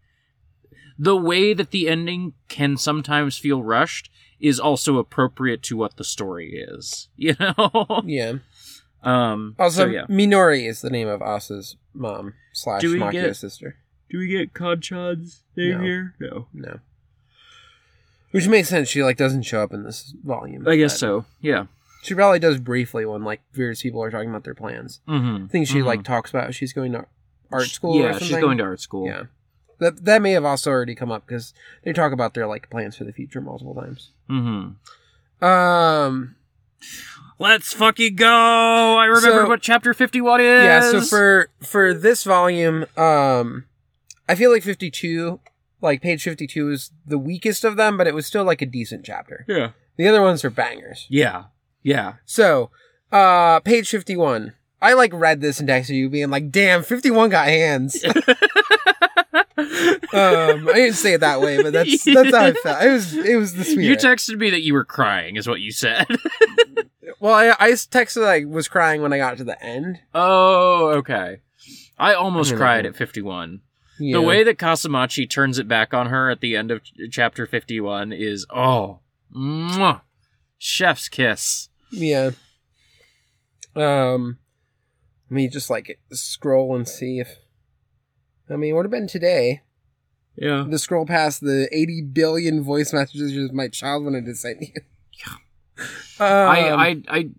the 0.99 1.17
way 1.17 1.55
that 1.55 1.71
the 1.71 1.89
ending 1.89 2.35
can 2.49 2.77
sometimes 2.77 3.39
feel 3.39 3.63
rushed 3.63 4.11
is 4.39 4.61
also 4.61 4.99
appropriate 4.99 5.63
to 5.65 5.77
what 5.77 5.97
the 5.97 6.05
story 6.05 6.53
is, 6.55 7.09
you 7.17 7.35
know. 7.41 8.03
yeah. 8.05 8.35
um. 9.03 9.57
Also, 9.59 9.85
so, 9.87 9.91
yeah. 9.91 10.07
Minori 10.07 10.69
is 10.69 10.81
the 10.83 10.91
name 10.91 11.09
of 11.09 11.23
Asa's 11.23 11.77
mom 11.95 12.35
slash 12.53 12.83
Makio's 12.83 13.39
sister. 13.39 13.77
Do 14.11 14.19
we 14.19 14.27
get 14.27 14.53
Konchan's 14.55 15.45
name 15.57 15.79
No. 15.79 15.85
here? 15.85 16.15
No. 16.21 16.47
No. 16.53 16.81
Which 18.31 18.47
makes 18.49 18.69
sense. 18.69 18.89
She 18.89 19.03
like 19.03 19.17
doesn't 19.17 19.43
show 19.43 19.63
up 19.63 19.73
in 19.73 19.83
this 19.83 20.15
volume. 20.25 20.67
I 20.69 20.77
guess 20.77 20.99
so. 20.99 21.25
Yeah. 21.41 21.67
She 22.03 22.15
probably 22.15 22.39
does 22.39 22.59
briefly 22.59 23.05
when 23.05 23.25
like 23.25 23.41
various 23.53 23.83
people 23.83 24.03
are 24.03 24.11
talking 24.11 24.31
about 24.31 24.45
their 24.45 24.55
plans. 24.55 25.01
Mm-hmm. 25.09 25.45
I 25.45 25.49
think 25.49 25.67
she 25.67 25.83
like 25.83 26.03
talks 26.05 26.31
about 26.31 26.55
she's 26.55 26.73
going 26.73 26.93
to 26.93 27.07
art 27.53 27.67
school. 27.69 27.97
Yeah, 27.99 28.05
or 28.05 28.13
something. 28.13 28.29
she's 28.29 28.37
going 28.39 28.59
to 28.59 28.65
art 28.65 28.81
school. 28.81 29.07
Yeah. 29.07 29.25
That 29.81 30.05
that 30.05 30.23
may 30.23 30.33
have 30.33 30.45
also 30.45 30.71
already 30.71 30.95
come 30.95 31.11
up 31.11 31.27
because 31.27 31.53
they 31.85 31.93
talk 31.93 32.13
about 32.13 32.35
their 32.35 32.47
like 32.47 32.71
plans 32.71 32.97
for 32.97 33.05
the 33.05 33.13
future 33.13 33.41
multiple 33.41 33.75
times. 33.75 34.11
Mm-hmm. 34.31 35.45
Um. 35.45 36.37
Let's 37.39 37.73
fucking 37.73 38.17
go! 38.17 38.27
I 38.99 39.07
remember 39.07 39.43
So- 39.45 39.49
what 39.49 39.63
chapter 39.63 39.95
fifty-one 39.95 40.41
is. 40.43 40.65
Yeah. 40.65 40.81
So 40.91 41.01
for 41.01 41.49
for 41.61 41.95
this 41.95 42.23
volume, 42.25 42.85
um, 42.99 43.65
I 44.29 44.35
feel 44.35 44.53
like 44.53 44.63
fifty 44.63 44.91
two, 44.91 45.41
like 45.81 46.03
page 46.03 46.23
fifty 46.23 46.47
two, 46.47 46.71
is 46.71 46.91
the 47.07 47.19
weakest 47.19 47.65
of 47.65 47.77
them, 47.77 47.97
but 47.97 48.07
it 48.07 48.15
was 48.15 48.27
still 48.27 48.45
like 48.45 48.63
a 48.63 48.67
decent 48.67 49.05
chapter. 49.05 49.45
yeah, 49.49 49.71
The 49.97 50.09
other 50.09 50.23
ones 50.23 50.45
are 50.45 50.51
bangers. 50.51 51.07
yeah, 51.09 51.45
yeah. 51.83 52.15
So, 52.27 52.71
uh, 53.13 53.61
page 53.61 53.89
51. 53.91 54.53
I 54.83 54.95
like 54.95 55.13
read 55.13 55.41
this 55.41 55.61
and 55.61 55.69
texted 55.69 55.91
you 55.91 56.09
being 56.09 56.31
like, 56.31 56.51
damn, 56.51 56.83
51 56.83 57.29
got 57.31 57.47
hands. 57.49 58.03
um, 58.05 58.15
I 60.15 60.73
didn't 60.75 60.95
say 60.95 61.15
it 61.15 61.21
that 61.21 61.41
way, 61.41 61.63
but 61.63 61.73
that's, 61.73 62.05
that's 62.05 62.35
how 62.35 62.45
I 62.45 62.53
felt. 62.53 62.83
It 62.83 62.91
was, 62.93 63.15
it 63.15 63.37
was 63.37 63.55
the 63.55 63.65
sweet. 63.65 63.85
You 63.87 63.97
texted 63.97 64.39
me 64.39 64.51
that 64.51 64.63
you 64.63 64.73
were 64.75 64.85
crying, 64.85 65.37
is 65.37 65.47
what 65.47 65.61
you 65.61 65.73
said. 65.73 66.07
well, 67.21 67.35
I, 67.35 67.55
I 67.59 67.71
texted 67.73 68.25
I 68.27 68.45
was 68.45 68.69
crying 68.69 69.03
when 69.03 69.13
I 69.13 69.19
got 69.19 69.37
to 69.39 69.45
the 69.45 69.63
end. 69.63 70.01
oh, 70.15 70.89
okay. 70.99 71.41
I 71.99 72.15
almost 72.15 72.51
I 72.51 72.55
mean, 72.55 72.59
cried 72.61 72.87
at 72.87 72.97
fifty-one. 72.97 73.61
Yeah. 74.01 74.15
The 74.15 74.23
way 74.23 74.43
that 74.45 74.57
Kasamachi 74.59 75.29
turns 75.29 75.59
it 75.59 75.69
back 75.69 75.93
on 75.95 76.07
her 76.07 76.31
at 76.31 76.41
the 76.41 76.57
end 76.57 76.71
of 76.71 76.83
ch- 76.83 76.93
chapter 77.11 77.47
fifty-one 77.47 78.13
is 78.13 78.47
oh, 78.51 79.01
mwah, 79.35 80.01
chef's 80.59 81.09
kiss. 81.09 81.69
Yeah. 81.93 82.31
Um, 83.77 84.39
let 85.31 85.35
me 85.37 85.49
just 85.49 85.71
like 85.71 85.99
scroll 86.13 86.75
and 86.75 86.89
see 86.89 87.21
if, 87.21 87.37
I 88.49 88.57
mean, 88.57 88.71
it 88.71 88.73
would 88.75 88.85
have 88.87 88.91
been 88.91 89.07
today. 89.07 89.63
Yeah. 90.37 90.65
to 90.71 90.79
scroll 90.79 91.05
past 91.05 91.43
the 91.43 91.69
80 91.71 92.03
billion 92.13 92.63
voice 92.63 92.95
messages 92.95 93.53
my 93.53 93.69
child 93.69 94.05
wanted 94.05 94.25
to 94.25 94.35
send 94.35 94.61
you. 94.63 94.73
Um, 96.19 96.27
I, 96.27 96.71
I, 96.71 97.03
I, 97.09 97.31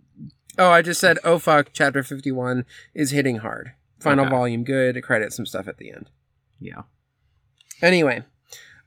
oh, 0.58 0.70
I 0.72 0.82
just 0.82 1.00
said, 1.00 1.20
oh 1.24 1.38
fuck, 1.38 1.70
chapter 1.74 2.02
51 2.02 2.66
is 2.96 3.12
hitting 3.12 3.38
hard. 3.38 3.74
Final 4.00 4.26
Okay. 4.26 4.32
volume, 4.32 4.64
good. 4.64 5.02
Credit 5.04 5.32
some 5.32 5.46
stuff 5.46 5.68
at 5.68 5.78
the 5.78 5.92
end. 5.92 6.10
Yeah. 6.62 6.84
Anyway, 7.82 8.24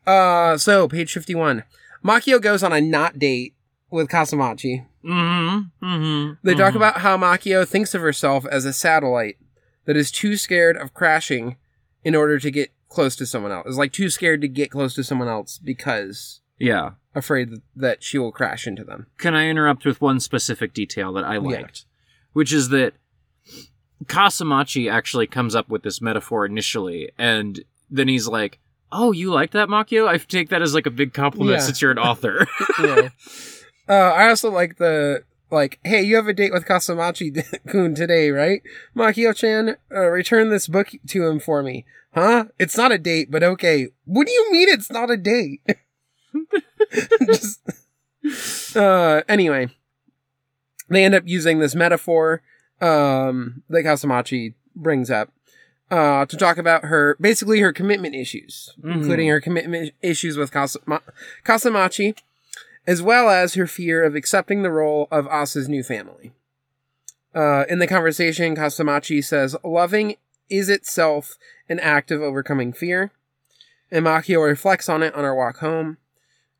uh, 0.06 0.56
so 0.56 0.88
page 0.88 1.12
51. 1.12 1.64
Makio 2.04 2.40
goes 2.40 2.62
on 2.62 2.72
a 2.72 2.80
not 2.80 3.18
date 3.18 3.54
with 3.90 4.08
Kasamachi. 4.08 4.86
Mm-hmm. 5.04 5.84
Mm-hmm. 5.84 6.32
They 6.42 6.54
talk 6.54 6.74
about 6.74 6.98
how 6.98 7.16
Makio 7.16 7.66
thinks 7.66 7.94
of 7.94 8.00
herself 8.02 8.46
as 8.46 8.64
a 8.64 8.72
satellite 8.72 9.36
that 9.86 9.96
is 9.96 10.10
too 10.10 10.36
scared 10.36 10.76
of 10.76 10.94
crashing 10.94 11.56
in 12.04 12.14
order 12.14 12.38
to 12.38 12.50
get 12.50 12.70
close 12.88 13.16
to 13.16 13.26
someone 13.26 13.52
else. 13.52 13.66
Is 13.66 13.78
like 13.78 13.92
too 13.92 14.08
scared 14.10 14.40
to 14.42 14.48
get 14.48 14.70
close 14.70 14.94
to 14.94 15.04
someone 15.04 15.28
else 15.28 15.58
because 15.58 16.40
Yeah. 16.58 16.92
afraid 17.14 17.50
that, 17.50 17.62
that 17.74 18.02
she 18.02 18.18
will 18.18 18.32
crash 18.32 18.66
into 18.66 18.84
them. 18.84 19.06
Can 19.18 19.34
I 19.34 19.48
interrupt 19.48 19.84
with 19.84 20.00
one 20.00 20.20
specific 20.20 20.72
detail 20.72 21.12
that 21.14 21.24
I 21.24 21.36
liked, 21.38 21.84
which 22.32 22.52
is 22.52 22.68
that 22.70 22.94
Kasamachi 24.04 24.90
actually 24.90 25.26
comes 25.26 25.54
up 25.54 25.68
with 25.68 25.82
this 25.82 26.00
metaphor 26.00 26.44
initially, 26.46 27.10
and 27.18 27.64
then 27.90 28.08
he's 28.08 28.26
like, 28.28 28.58
"Oh, 28.92 29.12
you 29.12 29.30
like 29.32 29.52
that, 29.52 29.68
Makio? 29.68 30.06
I 30.08 30.18
take 30.18 30.48
that 30.50 30.62
as 30.62 30.74
like 30.74 30.86
a 30.86 30.90
big 30.90 31.12
compliment 31.14 31.58
Yeah. 31.58 31.64
since 31.64 31.80
you're 31.80 31.90
an 31.90 31.98
author." 31.98 32.46
yeah. 32.82 33.08
Uh, 33.88 33.92
I 33.92 34.28
also 34.28 34.50
like 34.50 34.76
the 34.78 35.24
like, 35.50 35.78
hey, 35.84 36.02
you 36.02 36.16
have 36.16 36.26
a 36.26 36.32
date 36.32 36.52
with 36.52 36.64
Kasamachi 36.66 37.44
Kun 37.68 37.94
today, 37.94 38.30
right? 38.30 38.60
Makio-chan, 38.96 39.76
uh, 39.94 40.00
return 40.08 40.50
this 40.50 40.66
book 40.66 40.88
to 41.08 41.26
him 41.26 41.38
for 41.38 41.62
me. 41.62 41.84
Huh? 42.14 42.46
It's 42.58 42.76
not 42.76 42.92
a 42.92 42.98
date, 42.98 43.30
but 43.30 43.42
okay. 43.42 43.88
What 44.04 44.26
do 44.26 44.32
you 44.32 44.50
mean 44.52 44.68
it's 44.68 44.90
not 44.90 45.10
a 45.10 45.16
date? 45.16 45.60
Just, 47.26 48.76
uh, 48.76 49.22
anyway, 49.28 49.68
they 50.88 51.04
end 51.04 51.14
up 51.14 51.24
using 51.26 51.58
this 51.58 51.74
metaphor 51.74 52.42
um, 52.80 53.62
that 53.68 53.84
Kasamachi 53.84 54.54
brings 54.76 55.10
up 55.10 55.30
uh, 55.90 56.26
to 56.26 56.36
talk 56.36 56.56
about 56.58 56.84
her, 56.86 57.16
basically 57.20 57.60
her 57.60 57.72
commitment 57.72 58.14
issues, 58.14 58.74
Mhm. 58.82 58.94
including 58.94 59.28
her 59.28 59.40
commitment 59.40 59.92
issues 60.02 60.36
with 60.36 60.50
Kasama- 60.50 61.02
Kasamachi, 61.44 62.16
as 62.86 63.00
well 63.02 63.28
as 63.30 63.54
her 63.54 63.66
fear 63.66 64.02
of 64.02 64.14
accepting 64.14 64.62
the 64.62 64.70
role 64.70 65.06
of 65.10 65.26
Asa's 65.28 65.68
new 65.68 65.82
family. 65.82 66.32
Uh, 67.34 67.64
in 67.68 67.78
the 67.80 67.86
conversation, 67.86 68.54
Kasamachi 68.56 69.22
says, 69.24 69.56
Loving 69.64 70.16
is 70.50 70.68
itself 70.68 71.36
an 71.68 71.80
act 71.80 72.10
of 72.10 72.22
overcoming 72.22 72.72
fear. 72.72 73.10
And 73.90 74.04
Makio 74.06 74.44
reflects 74.46 74.88
on 74.88 75.02
it 75.02 75.14
on 75.14 75.24
our 75.24 75.34
walk 75.34 75.58
home. 75.58 75.98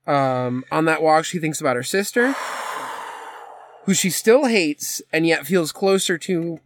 Um, 0.06 0.64
on 0.70 0.84
that 0.84 1.02
walk, 1.02 1.24
she 1.24 1.38
thinks 1.38 1.60
about 1.60 1.76
her 1.76 1.82
sister, 1.82 2.34
who 3.84 3.94
she 3.94 4.10
still 4.10 4.46
hates 4.46 5.02
and 5.12 5.26
yet 5.26 5.46
feels 5.46 5.72
closer 5.72 6.18
to 6.18 6.60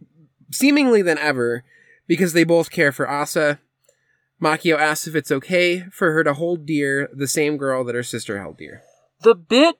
seemingly 0.51 1.01
than 1.01 1.17
ever 1.17 1.63
because 2.07 2.33
they 2.33 2.43
both 2.43 2.71
care 2.71 2.91
for 2.91 3.09
Asa. 3.09 3.59
Makio 4.41 4.77
asks 4.77 5.05
if 5.07 5.15
it's 5.15 5.31
okay 5.31 5.81
for 5.91 6.13
her 6.13 6.23
to 6.23 6.33
hold 6.33 6.65
dear 6.65 7.09
the 7.13 7.27
same 7.27 7.57
girl 7.57 7.83
that 7.83 7.95
her 7.95 8.03
sister 8.03 8.39
held 8.39 8.57
dear. 8.57 8.81
the 9.21 9.35
bit 9.35 9.75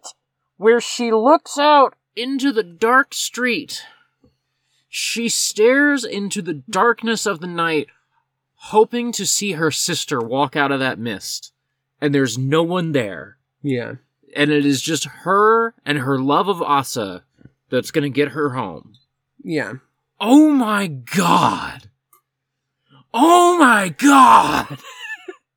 where 0.57 0.81
she 0.81 1.11
looks 1.11 1.57
out 1.57 1.95
into 2.15 2.51
the 2.51 2.63
dark 2.63 3.13
street. 3.13 3.83
She 4.89 5.29
stares 5.29 6.03
into 6.03 6.41
the 6.41 6.55
darkness 6.69 7.25
of 7.25 7.39
the 7.39 7.47
night, 7.47 7.87
hoping 8.55 9.13
to 9.13 9.25
see 9.25 9.53
her 9.53 9.71
sister 9.71 10.19
walk 10.19 10.57
out 10.57 10.71
of 10.73 10.79
that 10.81 10.99
mist. 10.99 11.53
And 12.01 12.13
there's 12.13 12.37
no 12.37 12.63
one 12.63 12.91
there. 12.91 13.37
Yeah. 13.61 13.95
And 14.35 14.51
it 14.51 14.65
is 14.65 14.81
just 14.81 15.05
her 15.05 15.73
and 15.85 15.99
her 15.99 16.19
love 16.19 16.49
of 16.49 16.61
Asa 16.61 17.23
that's 17.69 17.91
gonna 17.91 18.09
get 18.09 18.29
her 18.29 18.51
home. 18.51 18.93
Yeah. 19.43 19.73
Oh 20.19 20.49
my 20.49 20.87
god! 20.87 21.89
Oh 23.13 23.57
my 23.57 23.89
god! 23.89 24.77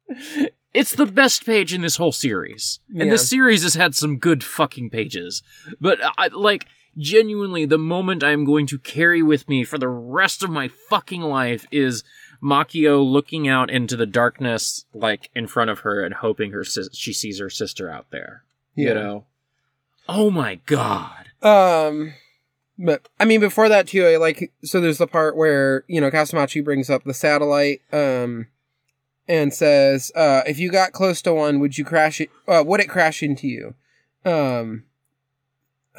it's 0.75 0.95
the 0.95 1.07
best 1.07 1.45
page 1.45 1.73
in 1.75 1.81
this 1.83 1.97
whole 1.97 2.13
series. 2.13 2.81
And 2.91 3.07
Yeah. 3.07 3.11
this 3.11 3.29
series 3.29 3.63
has 3.63 3.75
had 3.75 3.95
some 3.95 4.19
good 4.19 4.43
fucking 4.45 4.91
pages. 4.91 5.43
But, 5.81 5.99
I, 6.17 6.29
like, 6.29 6.67
genuinely, 6.97 7.65
the 7.67 7.79
moment 7.79 8.23
I'm 8.25 8.45
going 8.45 8.67
to 8.69 8.79
carry 8.79 9.23
with 9.23 9.49
me 9.49 9.65
for 9.65 9.79
the 9.79 9.89
rest 9.89 10.43
of 10.43 10.51
my 10.51 10.69
fucking 10.69 11.23
life 11.23 11.67
is 11.71 12.05
Makio 12.43 13.05
looking 13.05 13.49
out 13.49 13.71
into 13.71 13.97
the 13.97 14.07
darkness, 14.07 14.87
like, 14.95 15.29
in 15.35 15.47
front 15.47 15.71
of 15.71 15.81
her 15.81 16.05
and 16.05 16.15
hoping 16.15 16.53
her 16.53 16.65
sis- 16.65 16.97
she 16.97 17.13
sees 17.13 17.39
her 17.39 17.51
sister 17.51 17.91
out 17.91 18.07
there. 18.11 18.45
Yeah. 18.75 18.89
You 18.89 18.95
know? 18.95 19.25
Oh 20.09 20.31
my 20.31 20.57
god. 20.67 21.32
Um, 21.43 22.15
but 22.79 23.09
I 23.21 23.25
mean, 23.25 23.41
before 23.41 23.69
that 23.69 23.89
too, 23.89 24.07
I 24.07 24.17
like 24.17 24.53
so 24.65 24.81
there's 24.81 24.99
the 24.99 25.07
part 25.07 25.37
where 25.37 25.85
you 25.89 26.01
know 26.01 26.11
Kasamachi 26.11 26.65
brings 26.65 26.89
up 26.91 27.05
the 27.05 27.15
satellite, 27.15 27.83
um, 27.93 28.49
and 29.29 29.53
says, 29.53 30.11
uh, 30.15 30.43
"If 30.47 30.59
you 30.59 30.71
got 30.71 30.93
close 30.93 31.23
to 31.23 31.35
one, 31.35 31.61
would 31.61 31.79
you 31.79 31.85
crash 31.85 32.21
it? 32.21 32.31
Uh, 32.49 32.63
would 32.67 32.81
it 32.81 32.89
crash 32.89 33.23
into 33.23 33.49
you?" 33.49 33.75
Um, 34.25 34.85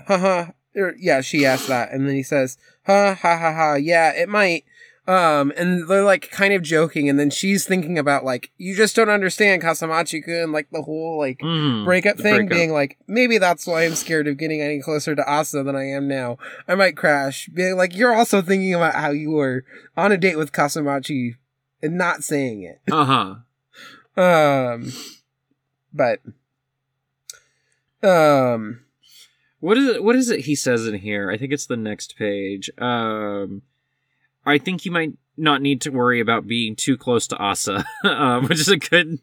haha. 0.08 0.52
Or, 0.76 0.96
yeah, 0.98 1.22
she 1.22 1.46
asked 1.46 1.68
that, 1.68 1.92
and 1.92 2.08
then 2.08 2.16
he 2.16 2.24
says, 2.24 2.58
"Ha 2.88 3.14
ha 3.14 3.38
ha 3.38 3.54
ha. 3.54 3.74
Yeah, 3.76 4.12
it 4.12 4.28
might. 4.28 4.66
Um, 5.06 5.52
and 5.58 5.90
they're 5.90 6.06
like 6.06 6.32
kind 6.32 6.54
of 6.54 6.62
joking, 6.62 7.10
and 7.10 7.20
then 7.20 7.30
she's 7.30 7.66
thinking 7.66 7.98
about 7.98 8.24
like, 8.24 8.52
you 8.58 8.74
just 8.74 8.96
don't 8.96 9.10
understand 9.10 9.62
Kasamachi-kun, 9.62 10.54
like 10.54 10.70
the 10.72 10.82
whole 10.84 11.18
like 11.20 11.40
Mhm. 11.40 11.84
breakup 11.84 12.18
thing, 12.18 12.36
breakup. 12.48 12.50
being 12.50 12.72
like, 12.72 12.98
maybe 13.06 13.38
that's 13.38 13.68
why 13.68 13.84
I'm 13.84 13.96
scared 13.96 14.30
of 14.30 14.38
getting 14.38 14.62
any 14.62 14.80
closer 14.82 15.14
to 15.14 15.30
Asa 15.30 15.62
than 15.64 15.76
I 15.76 15.84
am 15.90 16.08
now. 16.08 16.38
I 16.70 16.76
might 16.76 16.96
crash. 16.96 17.50
Being 17.54 17.76
like, 17.76 17.98
you're 17.98 18.16
also 18.16 18.42
thinking 18.42 18.74
about 18.74 18.96
how 18.96 19.12
you 19.12 19.32
were 19.32 19.66
on 19.98 20.14
a 20.14 20.18
date 20.18 20.38
with 20.38 20.54
Kasamachi 20.54 21.36
and 21.82 21.98
not 21.98 22.24
saying 22.24 22.64
it. 22.64 22.80
Uh-huh. 22.90 23.36
Um, 24.22 24.94
but, 25.94 26.22
um, 28.02 28.80
What 29.60 29.78
is 29.78 29.88
it? 29.96 30.04
What 30.04 30.16
is 30.16 30.30
it 30.30 30.42
he 30.42 30.56
says 30.56 30.88
in 30.88 30.96
here? 31.00 31.30
I 31.30 31.38
think 31.38 31.52
it's 31.52 31.66
the 31.66 31.76
next 31.78 32.16
page. 32.18 32.70
Um, 32.78 33.64
I 34.46 34.58
think 34.58 34.86
you 34.86 34.92
might 34.92 35.14
not 35.38 35.62
need 35.62 35.82
to 35.82 35.90
worry 35.90 36.20
about 36.20 36.48
being 36.48 36.76
too 36.76 36.98
close 36.98 37.28
to 37.28 37.38
Asa, 37.38 37.86
um, 38.04 38.46
which 38.48 38.60
is 38.60 38.70
a 38.70 38.78
good 38.78 39.20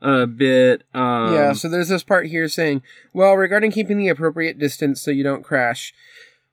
uh, 0.00 0.26
bit. 0.26 0.84
Um, 0.94 1.34
yeah, 1.34 1.52
so 1.52 1.68
there's 1.68 1.88
this 1.88 2.02
part 2.04 2.26
here 2.26 2.48
saying, 2.48 2.82
well, 3.12 3.34
regarding 3.34 3.70
keeping 3.70 3.98
the 3.98 4.08
appropriate 4.08 4.58
distance 4.58 5.00
so 5.00 5.10
you 5.10 5.24
don't 5.24 5.42
crash, 5.42 5.94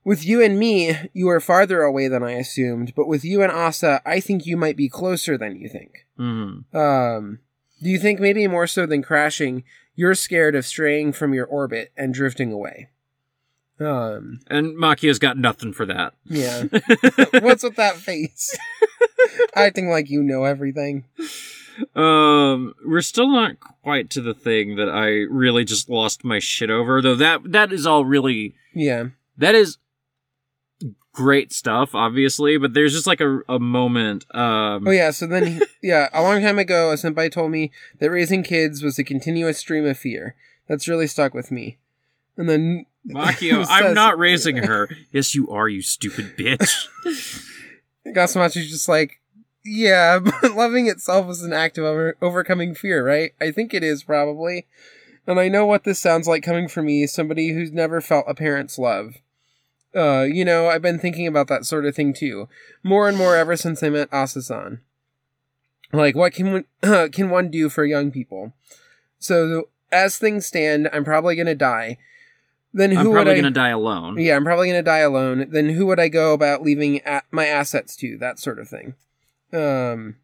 with 0.04 0.24
you 0.24 0.42
and 0.42 0.58
me, 0.58 0.96
you 1.12 1.28
are 1.28 1.40
farther 1.40 1.82
away 1.82 2.08
than 2.08 2.22
I 2.22 2.32
assumed, 2.32 2.94
but 2.94 3.06
with 3.06 3.24
you 3.24 3.42
and 3.42 3.52
Asa, 3.52 4.00
I 4.06 4.20
think 4.20 4.46
you 4.46 4.56
might 4.56 4.76
be 4.76 4.88
closer 4.88 5.36
than 5.36 5.56
you 5.56 5.68
think. 5.68 6.06
mhm. 6.18 6.74
Um, 6.74 7.40
do 7.82 7.88
you 7.88 7.98
think 7.98 8.20
maybe 8.20 8.46
more 8.46 8.66
so 8.66 8.84
than 8.84 9.02
crashing, 9.02 9.64
you're 9.94 10.14
scared 10.14 10.54
of 10.54 10.66
straying 10.66 11.12
from 11.12 11.32
your 11.32 11.46
orbit 11.46 11.92
and 11.96 12.12
drifting 12.12 12.52
away? 12.52 12.88
Um, 13.80 14.40
and 14.48 14.76
Makio's 14.76 15.18
got 15.18 15.38
nothing 15.38 15.72
for 15.72 15.86
that. 15.86 16.12
yeah. 16.24 16.64
What's 17.40 17.62
with 17.62 17.76
that 17.76 17.96
face? 17.96 18.56
Acting 19.54 19.88
like 19.88 20.10
you 20.10 20.22
know 20.22 20.44
everything. 20.44 21.04
Um, 21.94 22.74
we're 22.84 23.00
still 23.00 23.28
not 23.28 23.58
quite 23.82 24.10
to 24.10 24.20
the 24.20 24.34
thing 24.34 24.76
that 24.76 24.90
I 24.90 25.06
really 25.32 25.64
just 25.64 25.88
lost 25.88 26.24
my 26.24 26.38
shit 26.38 26.68
over, 26.68 27.00
though. 27.00 27.14
That 27.14 27.40
that 27.52 27.72
is 27.72 27.86
all 27.86 28.04
really 28.04 28.54
Yeah. 28.74 29.06
that 29.38 29.54
is 29.54 29.78
great 31.12 31.52
stuff, 31.52 31.94
obviously. 31.94 32.58
But 32.58 32.74
there's 32.74 32.92
just 32.92 33.06
like 33.06 33.20
a 33.22 33.40
a 33.48 33.58
moment. 33.58 34.26
Um, 34.34 34.86
Oh 34.86 34.90
yeah, 34.90 35.10
so 35.10 35.26
then 35.26 35.46
he- 35.46 35.62
yeah, 35.88 36.08
a 36.12 36.22
long 36.22 36.42
time 36.42 36.58
ago, 36.58 36.90
a 36.90 36.94
senpai 36.96 37.30
told 37.32 37.50
me 37.50 37.72
that 37.98 38.10
raising 38.10 38.42
kids 38.42 38.82
was 38.82 38.98
a 38.98 39.04
continuous 39.04 39.58
stream 39.58 39.86
of 39.86 39.96
fear. 39.98 40.34
That's 40.68 40.86
really 40.88 41.06
stuck 41.06 41.32
with 41.32 41.50
me. 41.50 41.78
And 42.36 42.48
then 42.48 42.84
Makio, 43.06 43.66
I'm 43.70 43.94
not 43.94 44.18
raising 44.18 44.58
her. 44.58 44.88
yes, 45.12 45.34
you 45.34 45.50
are, 45.50 45.68
you 45.68 45.82
stupid 45.82 46.36
bitch. 46.36 46.86
Kasamachi's 48.06 48.70
just 48.70 48.88
like, 48.88 49.20
yeah, 49.64 50.18
but 50.42 50.54
loving 50.54 50.86
itself 50.86 51.28
is 51.30 51.42
an 51.42 51.52
act 51.52 51.78
of 51.78 51.84
over- 51.84 52.16
overcoming 52.22 52.74
fear, 52.74 53.06
right? 53.06 53.32
I 53.40 53.50
think 53.50 53.74
it 53.74 53.82
is 53.84 54.02
probably. 54.02 54.66
And 55.26 55.38
I 55.38 55.48
know 55.48 55.66
what 55.66 55.84
this 55.84 55.98
sounds 55.98 56.26
like 56.26 56.42
coming 56.42 56.66
from 56.66 56.86
me, 56.86 57.06
somebody 57.06 57.52
who's 57.52 57.72
never 57.72 58.00
felt 58.00 58.24
a 58.26 58.34
parent's 58.34 58.78
love. 58.78 59.16
Uh, 59.94 60.22
you 60.22 60.44
know, 60.44 60.68
I've 60.68 60.82
been 60.82 60.98
thinking 60.98 61.26
about 61.26 61.48
that 61.48 61.64
sort 61.64 61.84
of 61.84 61.94
thing 61.94 62.12
too, 62.12 62.48
more 62.82 63.08
and 63.08 63.18
more 63.18 63.36
ever 63.36 63.56
since 63.56 63.82
I 63.82 63.90
met 63.90 64.10
Asasan. 64.10 64.80
Like, 65.92 66.14
what 66.14 66.32
can 66.32 66.52
one, 66.52 67.10
can 67.10 67.30
one 67.30 67.50
do 67.50 67.68
for 67.68 67.84
young 67.84 68.10
people? 68.10 68.52
So, 69.18 69.68
as 69.90 70.16
things 70.16 70.46
stand, 70.46 70.88
I'm 70.92 71.04
probably 71.04 71.34
gonna 71.34 71.56
die. 71.56 71.98
Then 72.72 72.92
who 72.92 72.98
I'm 72.98 73.06
would 73.08 73.14
probably 73.14 73.32
I? 73.32 73.36
gonna 73.36 73.50
die 73.50 73.70
alone. 73.70 74.18
Yeah, 74.18 74.36
I'm 74.36 74.44
probably 74.44 74.68
gonna 74.68 74.82
die 74.82 74.98
alone. 74.98 75.48
Then 75.50 75.70
who 75.70 75.86
would 75.86 75.98
I 75.98 76.08
go 76.08 76.32
about 76.32 76.62
leaving 76.62 77.00
a- 77.04 77.22
my 77.30 77.46
assets 77.46 77.96
to? 77.96 78.16
That 78.18 78.38
sort 78.38 78.58
of 78.58 78.68
thing. 78.68 78.94
Um, 79.52 80.16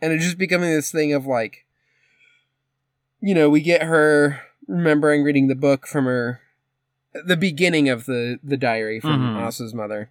and 0.00 0.12
it 0.12 0.18
just 0.20 0.38
becoming 0.38 0.70
this 0.70 0.92
thing 0.92 1.12
of 1.12 1.26
like, 1.26 1.66
you 3.20 3.34
know, 3.34 3.50
we 3.50 3.60
get 3.60 3.82
her 3.82 4.42
remembering 4.68 5.24
reading 5.24 5.48
the 5.48 5.56
book 5.56 5.86
from 5.88 6.04
her, 6.04 6.40
the 7.12 7.36
beginning 7.36 7.88
of 7.88 8.06
the 8.06 8.38
the 8.44 8.56
diary 8.56 9.00
from. 9.00 9.36
Asa's 9.36 9.74
mother. 9.74 10.10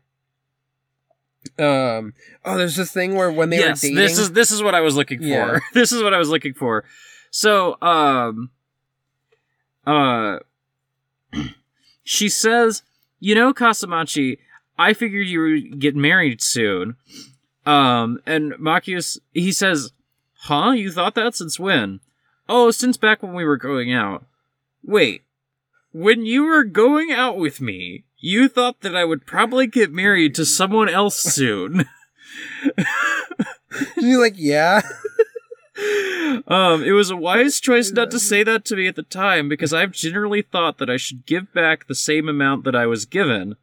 Um. 1.57 2.13
Oh, 2.43 2.57
there's 2.57 2.75
this 2.75 2.91
thing 2.91 3.15
where 3.15 3.31
when 3.31 3.49
they 3.49 3.59
yes, 3.59 3.81
were 3.81 3.87
dating. 3.87 3.95
this 3.95 4.17
is 4.17 4.33
this 4.33 4.51
is 4.51 4.61
what 4.61 4.75
I 4.75 4.81
was 4.81 4.95
looking 4.97 5.19
for. 5.19 5.25
Yeah. 5.25 5.59
this 5.73 5.93
is 5.93 6.03
what 6.03 6.13
I 6.13 6.17
was 6.17 6.27
looking 6.27 6.53
for. 6.53 6.83
So, 7.31 7.81
um, 7.81 8.49
uh, 9.85 10.39
she 12.07 12.29
says, 12.29 12.83
"You 13.19 13.35
know, 13.35 13.53
Kasamachi, 13.53 14.37
I 14.79 14.93
figured 14.93 15.27
you 15.27 15.41
would 15.41 15.79
get 15.79 15.95
married 15.95 16.41
soon." 16.41 16.95
Um, 17.65 18.19
and 18.25 18.53
Machius, 18.57 19.19
he 19.33 19.51
says, 19.51 19.91
"Huh? 20.39 20.71
You 20.71 20.91
thought 20.91 21.15
that 21.15 21.35
since 21.35 21.59
when?" 21.59 21.99
Oh, 22.49 22.71
since 22.71 22.95
back 22.95 23.21
when 23.21 23.33
we 23.33 23.43
were 23.43 23.57
going 23.57 23.93
out. 23.93 24.25
Wait, 24.83 25.23
when 25.91 26.25
you 26.25 26.45
were 26.45 26.63
going 26.63 27.11
out 27.11 27.37
with 27.37 27.59
me, 27.59 28.05
you 28.19 28.47
thought 28.47 28.81
that 28.81 28.95
I 28.95 29.03
would 29.03 29.25
probably 29.25 29.67
get 29.67 29.91
married 29.91 30.33
to 30.35 30.45
someone 30.45 30.87
else 30.87 31.17
soon. 31.17 31.85
She's 33.95 34.17
like, 34.17 34.35
yeah. 34.37 34.81
um, 36.47 36.83
it 36.83 36.91
was 36.91 37.09
a 37.09 37.15
wise 37.15 37.59
choice 37.59 37.91
not 37.91 38.11
to 38.11 38.19
say 38.19 38.43
that 38.43 38.65
to 38.65 38.75
me 38.75 38.87
at 38.87 38.95
the 38.95 39.03
time 39.03 39.49
because 39.49 39.73
I've 39.73 39.91
generally 39.91 40.41
thought 40.41 40.77
that 40.77 40.89
I 40.89 40.97
should 40.97 41.25
give 41.25 41.53
back 41.53 41.87
the 41.87 41.95
same 41.95 42.29
amount 42.29 42.63
that 42.65 42.75
I 42.75 42.85
was 42.85 43.05
given. 43.05 43.55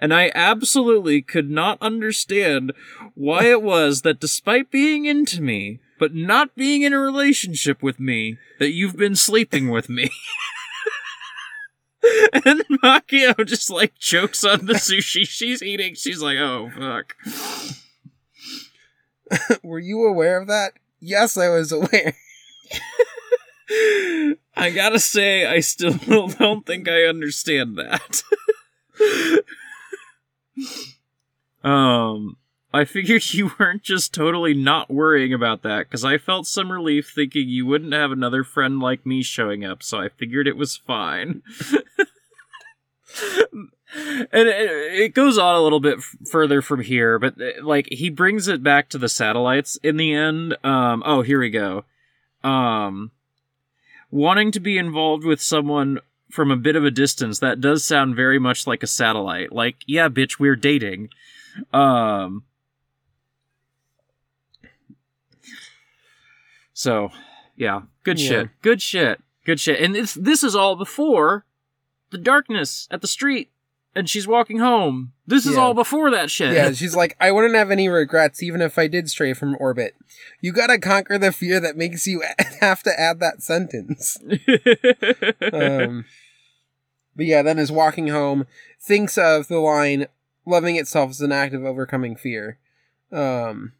And 0.00 0.12
I 0.12 0.32
absolutely 0.34 1.22
could 1.22 1.50
not 1.50 1.78
understand 1.80 2.72
why 3.14 3.44
it 3.44 3.62
was 3.62 4.02
that 4.02 4.20
despite 4.20 4.70
being 4.70 5.04
into 5.04 5.40
me, 5.40 5.80
but 5.98 6.14
not 6.14 6.54
being 6.54 6.82
in 6.82 6.92
a 6.92 6.98
relationship 6.98 7.82
with 7.82 8.00
me, 8.00 8.38
that 8.58 8.72
you've 8.72 8.96
been 8.96 9.16
sleeping 9.16 9.70
with 9.70 9.88
me. 9.88 10.10
and 12.32 12.42
then 12.44 12.62
Makio 12.82 13.46
just 13.46 13.70
like 13.70 13.94
chokes 13.98 14.44
on 14.44 14.66
the 14.66 14.74
sushi 14.74 15.26
she's 15.28 15.62
eating. 15.62 15.94
She's 15.94 16.22
like, 16.22 16.38
oh, 16.38 16.70
fuck. 16.76 17.16
Were 19.62 19.78
you 19.78 20.04
aware 20.04 20.40
of 20.40 20.48
that? 20.48 20.72
Yes, 21.00 21.36
I 21.36 21.48
was 21.48 21.72
aware. 21.72 22.14
I 24.56 24.70
gotta 24.74 24.98
say, 24.98 25.46
I 25.46 25.60
still 25.60 25.92
don't 26.38 26.66
think 26.66 26.88
I 26.88 27.04
understand 27.04 27.78
that. 27.78 28.22
um, 31.68 32.36
I 32.72 32.84
figured 32.84 33.32
you 33.32 33.52
weren't 33.58 33.82
just 33.82 34.12
totally 34.12 34.54
not 34.54 34.90
worrying 34.90 35.32
about 35.32 35.62
that, 35.62 35.86
because 35.88 36.04
I 36.04 36.18
felt 36.18 36.46
some 36.46 36.72
relief 36.72 37.12
thinking 37.14 37.48
you 37.48 37.66
wouldn't 37.66 37.92
have 37.92 38.10
another 38.10 38.42
friend 38.42 38.80
like 38.80 39.06
me 39.06 39.22
showing 39.22 39.64
up, 39.64 39.82
so 39.82 39.98
I 39.98 40.08
figured 40.08 40.48
it 40.48 40.56
was 40.56 40.76
fine. 40.76 41.42
And 43.94 44.48
it, 44.48 44.70
it 45.00 45.14
goes 45.14 45.38
on 45.38 45.54
a 45.54 45.60
little 45.60 45.80
bit 45.80 45.98
f- 45.98 46.16
further 46.30 46.60
from 46.62 46.80
here, 46.82 47.18
but 47.18 47.40
uh, 47.40 47.62
like 47.64 47.88
he 47.90 48.10
brings 48.10 48.46
it 48.48 48.62
back 48.62 48.88
to 48.90 48.98
the 48.98 49.08
satellites 49.08 49.78
in 49.82 49.96
the 49.96 50.12
end. 50.12 50.56
Um, 50.64 51.02
oh, 51.06 51.22
here 51.22 51.40
we 51.40 51.50
go. 51.50 51.84
Um, 52.44 53.10
wanting 54.10 54.52
to 54.52 54.60
be 54.60 54.78
involved 54.78 55.24
with 55.24 55.40
someone 55.40 56.00
from 56.30 56.50
a 56.50 56.56
bit 56.56 56.76
of 56.76 56.84
a 56.84 56.90
distance 56.90 57.38
that 57.38 57.60
does 57.60 57.82
sound 57.84 58.14
very 58.14 58.38
much 58.38 58.66
like 58.66 58.82
a 58.82 58.86
satellite 58.86 59.50
like 59.50 59.76
yeah 59.86 60.10
bitch 60.10 60.38
we're 60.38 60.54
dating 60.56 61.08
um 61.72 62.42
so 66.72 67.10
yeah 67.56 67.82
good 68.02 68.20
Yeah. 68.20 68.28
shit 68.28 68.48
good 68.62 68.82
shit 68.82 69.20
good 69.44 69.58
shit 69.60 69.80
and 69.80 69.96
it's 69.96 70.14
this 70.14 70.44
is 70.44 70.54
all 70.54 70.76
before 70.76 71.44
the 72.10 72.18
darkness 72.18 72.88
at 72.90 73.00
the 73.00 73.06
street 73.08 73.50
and 73.98 74.08
she's 74.08 74.26
walking 74.28 74.58
home 74.58 75.12
this 75.26 75.44
is 75.44 75.54
Yeah. 75.56 75.60
all 75.60 75.74
before 75.74 76.10
that 76.10 76.30
shit 76.30 76.54
Yeah, 76.54 76.72
she's 76.80 76.94
like, 76.96 77.16
I 77.20 77.32
wouldn't 77.32 77.54
have 77.54 77.70
any 77.70 77.88
regrets 77.88 78.42
even 78.42 78.62
if 78.62 78.78
I 78.78 78.86
did 78.86 79.10
stray 79.10 79.32
from 79.34 79.56
orbit. 79.60 79.94
You 80.40 80.52
gotta 80.52 80.78
conquer 80.78 81.18
the 81.18 81.32
fear 81.32 81.58
that 81.60 81.76
makes 81.76 82.06
you 82.06 82.22
have 82.60 82.82
to 82.84 82.98
add 82.98 83.20
that 83.20 83.42
sentence. 83.42 84.18
Um, 85.52 86.04
but 87.16 87.26
yeah, 87.26 87.42
then 87.42 87.58
is 87.58 87.72
walking 87.72 88.08
home, 88.08 88.46
thinks 88.80 89.18
of 89.18 89.48
the 89.48 89.58
line, 89.58 90.06
loving 90.46 90.76
itself 90.76 91.10
is 91.10 91.20
an 91.20 91.32
act 91.32 91.52
of 91.54 91.64
overcoming 91.64 92.14
fear. 92.16 92.58
Um, 93.12 93.72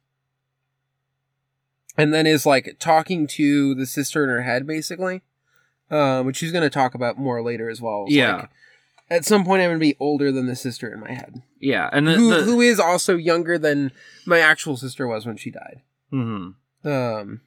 and 1.96 2.12
then 2.12 2.26
is 2.26 2.44
like 2.46 2.76
talking 2.78 3.26
to 3.28 3.74
the 3.74 3.86
sister 3.86 4.22
in 4.24 4.30
her 4.30 4.42
head, 4.42 4.66
basically, 4.66 5.22
um, 5.90 6.26
which 6.26 6.36
she's 6.36 6.52
gonna 6.52 6.70
talk 6.70 6.94
about 6.94 7.18
more 7.18 7.42
later 7.42 7.68
as 7.70 7.80
well. 7.80 8.04
Yeah. 8.08 8.36
like, 8.36 8.50
at 9.10 9.24
some 9.24 9.44
point, 9.44 9.62
I'm 9.62 9.70
gonna 9.70 9.78
be 9.78 9.96
older 10.00 10.30
than 10.32 10.46
the 10.46 10.56
sister 10.56 10.92
in 10.92 11.00
my 11.00 11.12
head 11.12 11.42
yeah 11.60 11.88
and 11.92 12.06
the, 12.06 12.12
who, 12.14 12.30
the- 12.30 12.42
who 12.44 12.60
is 12.60 12.78
also 12.78 13.16
younger 13.16 13.58
than 13.58 13.90
my 14.26 14.38
actual 14.38 14.76
sister 14.76 15.06
was 15.08 15.26
when 15.26 15.36
she 15.36 15.50
died. 15.50 15.82
Mhm. 16.12 16.54
Um, 16.84 17.40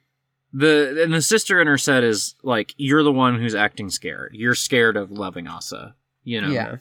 The 0.52 1.02
and 1.02 1.14
the 1.14 1.22
sister 1.22 1.60
in 1.60 1.66
her 1.66 1.78
set 1.78 2.04
is 2.04 2.34
like 2.42 2.74
you're 2.76 3.02
the 3.02 3.10
one 3.12 3.40
who's 3.40 3.54
acting 3.54 3.88
scared. 3.90 4.32
You're 4.34 4.54
scared 4.54 4.96
of 4.96 5.10
loving 5.10 5.46
Asa. 5.48 5.94
You 6.24 6.40
know. 6.42 6.48
yeah, 6.50 6.76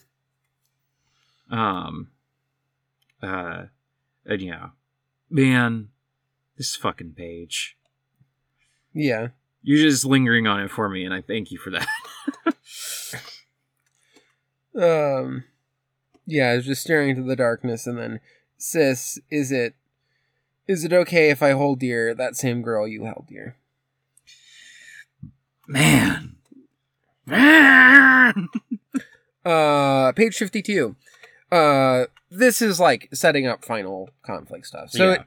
Um. 1.50 2.10
Uh. 3.24 3.66
And 4.26 4.42
yeah. 4.42 4.68
man, 5.30 5.90
this 6.58 6.76
fucking 6.76 7.14
page. 7.14 7.78
Yeah. 8.94 9.30
You're 9.64 9.90
just 9.90 10.06
lingering 10.06 10.46
on 10.48 10.60
it 10.62 10.70
for 10.72 10.90
me, 10.90 11.06
and 11.06 11.14
I 11.14 11.22
thank 11.22 11.50
you 11.52 11.58
for 11.58 11.70
that. 11.72 11.88
Um, 14.76 15.44
yeah, 16.26 16.50
I 16.52 16.56
was 16.58 16.66
just 16.66 16.82
staring 16.82 17.10
into 17.10 17.24
the 17.24 17.36
darkness, 17.36 17.86
and 17.88 17.98
then, 17.98 18.20
sis, 18.58 19.20
is 19.30 19.52
it, 19.52 19.76
is 20.68 20.84
it 20.86 20.94
okay 20.94 21.30
if 21.30 21.42
I 21.44 21.52
hold 21.52 21.80
dear 21.80 22.14
that 22.14 22.36
same 22.36 22.62
girl 22.62 22.88
you 22.88 23.04
held 23.06 23.26
dear? 23.28 23.58
man. 25.68 26.36
Man. 27.26 28.50
Uh, 29.46 30.12
page 30.14 30.38
fifty-two. 30.38 30.96
Uh, 31.52 32.06
this 32.30 32.62
is 32.62 32.80
like 32.80 33.10
setting 33.14 33.48
up 33.48 33.64
final 33.66 34.10
conflict 34.24 34.66
stuff. 34.68 34.92
So 34.92 35.12
Yeah. 35.12 35.24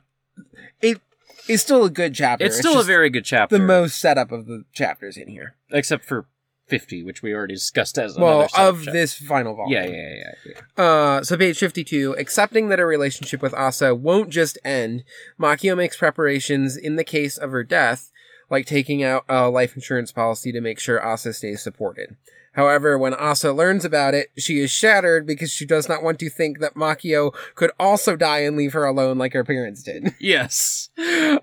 it, 0.81 0.97
it 0.97 1.01
is 1.49 1.63
still 1.63 1.85
a 1.85 1.91
good 1.91 2.15
chapter. 2.15 2.45
It's 2.45 2.57
still 2.59 2.81
a 2.81 2.85
very 2.85 3.11
good 3.11 3.25
chapter. 3.25 3.59
the 3.59 3.65
most 3.65 3.99
setup 3.99 4.33
of 4.33 4.47
the 4.47 4.65
chapters 4.73 5.17
in 5.17 5.29
here. 5.29 5.55
except 5.71 6.05
for 6.05 6.27
50, 6.67 7.05
which 7.05 7.23
we 7.23 7.33
already 7.33 7.55
discussed 7.55 7.99
as 7.99 8.17
Well, 8.17 8.49
of 8.57 8.85
this 8.85 9.15
final 9.15 9.55
volume. 9.55 9.73
Yeah, 9.73 9.87
yeah, 9.87 10.15
yeah, 10.15 10.53
yeah. 10.79 10.83
Uh, 10.85 11.23
so 11.23 11.37
page 11.37 11.59
52, 11.59 12.17
accepting 12.19 12.69
that 12.69 12.81
a 12.81 12.87
relationship 12.87 13.43
with 13.43 13.55
Asa 13.55 13.95
won't 13.95 14.31
just 14.31 14.59
end, 14.65 15.05
Makio 15.39 15.77
makes 15.77 15.97
preparations 15.97 16.77
in 16.77 16.97
the 16.97 17.05
case 17.05 17.37
of 17.37 17.51
her 17.51 17.63
death, 17.63 18.11
like 18.51 18.67
taking 18.67 19.03
out 19.03 19.25
a 19.29 19.49
life 19.49 19.75
insurance 19.75 20.13
policy 20.13 20.53
to 20.53 20.61
make 20.61 20.79
sure 20.81 21.05
Asa 21.05 21.35
stays 21.35 21.63
supported. 21.63 22.17
However, 22.55 22.97
when 22.97 23.15
Asa 23.15 23.53
learns 23.53 23.85
about 23.85 24.15
it, 24.15 24.31
she 24.39 24.61
is 24.61 24.71
shattered 24.71 25.27
because 25.27 25.51
she 25.51 25.67
does 25.67 25.89
not 25.89 26.03
want 26.03 26.21
to 26.21 26.31
think 26.31 26.61
that 26.61 26.75
Makio 26.75 27.35
could 27.57 27.73
also 27.81 28.15
die 28.17 28.41
and 28.41 28.57
leave 28.57 28.73
her 28.75 28.85
alone 28.85 29.19
like 29.19 29.33
her 29.33 29.45
parents 29.45 29.83
did. 29.83 30.15
Yes. 30.21 30.89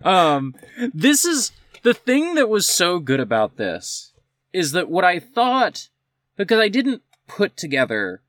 Um, 0.04 0.56
this 0.94 1.26
is 1.26 1.52
the 1.84 1.94
thing 1.94 2.36
that 2.36 2.50
was 2.50 2.66
so 2.66 3.00
good 3.00 3.20
about 3.20 3.58
this 3.58 4.11
is 4.54 4.72
that 4.72 4.90
what 4.90 5.04
I 5.04 5.20
thought, 5.20 5.90
because 6.36 6.60
I 6.60 6.68
didn't 6.68 7.04
put 7.28 7.56
together 7.56 8.22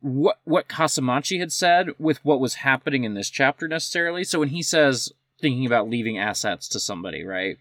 what 0.00 0.38
what 0.44 0.68
Kasamachi 0.68 1.38
had 1.40 1.52
said 1.52 1.90
with 1.98 2.24
what 2.24 2.40
was 2.40 2.56
happening 2.56 3.04
in 3.04 3.14
this 3.14 3.30
chapter 3.30 3.68
necessarily. 3.68 4.24
So 4.24 4.40
when 4.40 4.48
he 4.48 4.62
says 4.62 5.12
thinking 5.40 5.66
about 5.66 5.88
leaving 5.88 6.18
assets 6.18 6.68
to 6.68 6.80
somebody, 6.80 7.24
right? 7.24 7.58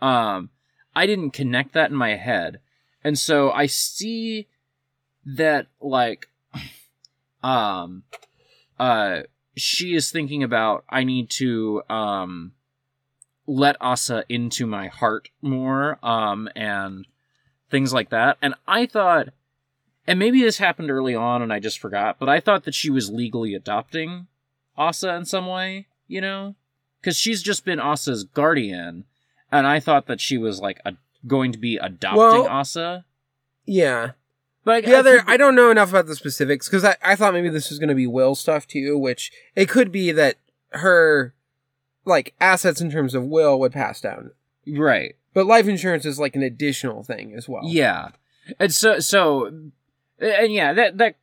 Um, 0.00 0.50
I 0.94 1.06
didn't 1.06 1.30
connect 1.30 1.74
that 1.74 1.90
in 1.90 1.96
my 1.96 2.16
head, 2.16 2.60
and 3.02 3.18
so 3.18 3.50
I 3.50 3.66
see 3.66 4.48
that 5.24 5.66
like, 5.80 6.28
um, 7.42 8.04
uh 8.78 9.22
she 9.56 9.94
is 9.94 10.10
thinking 10.10 10.42
about 10.42 10.84
I 10.88 11.04
need 11.04 11.30
to 11.30 11.82
um 11.88 12.52
let 13.50 13.76
Asa 13.80 14.24
into 14.28 14.66
my 14.66 14.88
heart 14.88 15.30
more 15.40 15.98
um 16.04 16.48
and 16.54 17.06
things 17.70 17.92
like 17.94 18.10
that. 18.10 18.36
And 18.42 18.54
I 18.68 18.84
thought 18.86 19.28
and 20.06 20.18
maybe 20.18 20.42
this 20.42 20.58
happened 20.58 20.90
early 20.90 21.14
on 21.14 21.42
and 21.42 21.52
I 21.52 21.58
just 21.58 21.78
forgot, 21.78 22.18
but 22.18 22.28
I 22.28 22.40
thought 22.40 22.64
that 22.64 22.74
she 22.74 22.90
was 22.90 23.10
legally 23.10 23.54
adopting 23.54 24.26
Asa 24.76 25.14
in 25.14 25.24
some 25.24 25.46
way, 25.46 25.86
you 26.06 26.20
know? 26.20 26.54
Cuz 27.02 27.16
she's 27.16 27.42
just 27.42 27.64
been 27.64 27.80
Asa's 27.80 28.22
guardian 28.24 29.04
and 29.50 29.66
I 29.66 29.80
thought 29.80 30.06
that 30.06 30.20
she 30.20 30.36
was 30.36 30.60
like 30.60 30.78
a, 30.84 30.92
going 31.26 31.50
to 31.52 31.58
be 31.58 31.78
adopting 31.78 32.18
Well- 32.18 32.46
Asa. 32.48 33.04
Yeah. 33.64 34.12
But 34.64 34.84
The 34.84 34.94
other, 34.98 35.16
think- 35.18 35.30
I 35.30 35.38
don't 35.38 35.54
know 35.54 35.70
enough 35.70 35.88
about 35.88 36.06
the 36.06 36.14
specifics 36.16 36.68
because 36.68 36.84
I, 36.84 36.96
I 37.02 37.16
thought 37.16 37.32
maybe 37.32 37.48
this 37.48 37.70
was 37.70 37.78
going 37.78 37.88
to 37.88 37.94
be 37.94 38.06
will 38.06 38.34
stuff 38.34 38.66
too, 38.66 38.98
which 38.98 39.32
it 39.56 39.66
could 39.70 39.90
be 39.90 40.12
that 40.12 40.36
her, 40.72 41.32
like, 42.08 42.34
assets 42.40 42.80
in 42.80 42.90
terms 42.90 43.14
of 43.14 43.24
will 43.24 43.58
would 43.60 43.72
pass 43.72 44.00
down. 44.00 44.32
right. 44.66 45.14
But 45.34 45.46
life 45.46 45.68
insurance 45.68 46.04
is 46.04 46.18
like 46.18 46.34
an 46.34 46.42
additional 46.42 47.04
thing 47.04 47.34
as 47.34 47.48
well. 47.48 47.62
Yeah. 47.64 48.08
And 48.58 48.74
so 48.74 48.98
so 48.98 49.46
and 50.18 50.52
yeah, 50.52 50.72
that 50.72 50.98
that 50.98 51.14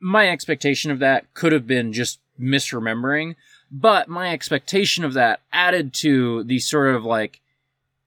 my 0.00 0.28
expectation 0.28 0.90
of 0.90 1.00
that 1.00 1.32
could 1.34 1.52
have 1.52 1.66
been 1.66 1.92
just 1.92 2.20
misremembering, 2.40 3.34
but 3.70 4.08
my 4.08 4.32
expectation 4.32 5.04
of 5.04 5.12
that 5.14 5.40
added 5.52 5.92
to 5.94 6.44
the 6.44 6.58
sort 6.60 6.94
of 6.94 7.04
like 7.04 7.40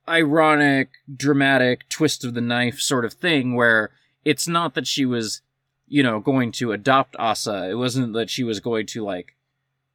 ironic, 0.08 0.90
dramatic 1.16 1.88
twist 1.90 2.24
of 2.24 2.34
the 2.34 2.42
knife 2.42 2.80
sort 2.80 3.06
of 3.06 3.14
thing 3.14 3.56
where 3.56 3.92
it's 4.26 4.48
not 4.48 4.74
that 4.74 4.88
she 4.88 5.06
was, 5.06 5.42
you 5.88 6.02
know, 6.02 6.20
going 6.20 6.52
to 6.54 6.72
adopt 6.72 7.16
Asa. 7.20 7.70
It 7.70 7.76
wasn't 7.76 8.14
that 8.14 8.30
she 8.30 8.44
was 8.44 8.60
going 8.60 8.86
to 8.88 9.04
like, 9.04 9.36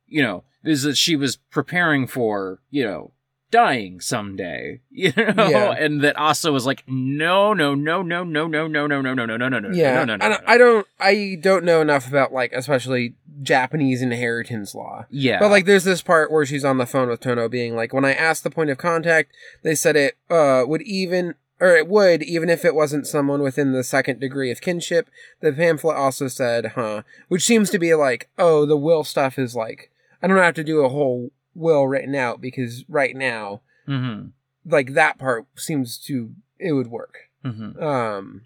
you 0.09 0.23
know, 0.23 0.45
is 0.65 0.83
that 0.83 0.97
she 0.97 1.17
was 1.17 1.37
preparing 1.37 2.07
for, 2.07 2.61
you 2.71 2.85
know, 2.85 3.13
dying 3.53 4.01
someday, 4.01 4.81
you 4.91 5.13
know, 5.17 5.49
Yeah. 5.49 5.73
and 5.79 6.03
that 6.03 6.19
Asa 6.19 6.51
was 6.51 6.67
like, 6.67 6.83
no, 6.89 7.53
no, 7.55 7.75
no, 7.77 8.03
no, 8.03 8.25
no, 8.25 8.47
no, 8.49 8.67
no, 8.67 8.87
no, 8.87 8.87
no, 8.87 9.13
no, 9.15 9.25
no, 9.25 9.37
no, 9.37 9.49
no, 9.49 9.59
no, 9.61 9.71
Yeah, 9.73 9.95
no, 9.95 10.05
no, 10.05 10.17
no, 10.17 10.29
no, 10.29 10.37
don't, 10.37 10.49
I 10.49 10.59
don't. 10.59 10.87
I 10.99 11.39
don't 11.41 11.65
know 11.65 11.81
enough 11.81 12.09
about 12.09 12.33
like, 12.33 12.53
especially 12.53 13.15
Japanese 13.43 14.03
inheritance 14.03 14.75
law. 14.75 15.07
yeah, 15.11 15.39
But 15.39 15.51
like, 15.51 15.65
there's 15.67 15.85
this 15.85 16.03
part 16.03 16.33
where 16.33 16.45
she's 16.45 16.65
on 16.65 16.79
the 16.79 16.87
phone 16.87 17.09
with 17.09 17.21
Tono, 17.21 17.49
being 17.49 17.77
like, 17.77 17.93
"When 17.93 18.05
I 18.05 18.15
asked 18.15 18.43
the 18.45 18.51
point 18.51 18.71
of 18.71 18.79
contact, 18.79 19.33
they 19.63 19.75
said 19.77 19.95
it 19.95 20.17
uh 20.29 20.65
would 20.67 20.83
even, 20.83 21.35
or 21.61 21.77
it 21.77 21.87
would 21.87 22.23
even 22.25 22.49
if 22.51 22.65
it 22.65 22.75
wasn't 22.75 23.07
someone 23.07 23.43
within 23.43 23.73
the 23.73 23.85
second 23.85 24.19
degree 24.21 24.51
of 24.51 24.61
kinship." 24.61 25.09
The 25.41 25.53
pamphlet 25.53 25.97
also 25.97 26.27
said, 26.29 26.73
"Huh," 26.75 27.03
which 27.29 27.45
seems 27.45 27.71
to 27.71 27.79
be 27.79 27.95
like, 27.95 28.29
oh, 28.39 28.67
the 28.67 28.77
will 28.77 29.05
stuff 29.05 29.39
is 29.39 29.55
like, 29.55 29.91
I 30.23 30.27
don't 30.27 30.39
have 30.39 30.55
to 30.55 30.65
do 30.65 30.85
a 30.85 30.89
whole 30.89 31.31
will 31.55 31.87
written 31.87 32.15
out 32.15 32.41
because 32.41 32.85
right 32.89 33.17
now, 33.17 33.63
mm-hmm, 33.89 34.29
like 34.65 34.95
that 34.95 35.19
part 35.19 35.47
seems 35.57 35.99
to 36.07 36.33
it 36.59 36.73
would 36.73 36.89
work. 36.89 37.31
mm-hmm. 37.45 37.83
Um, 37.83 38.43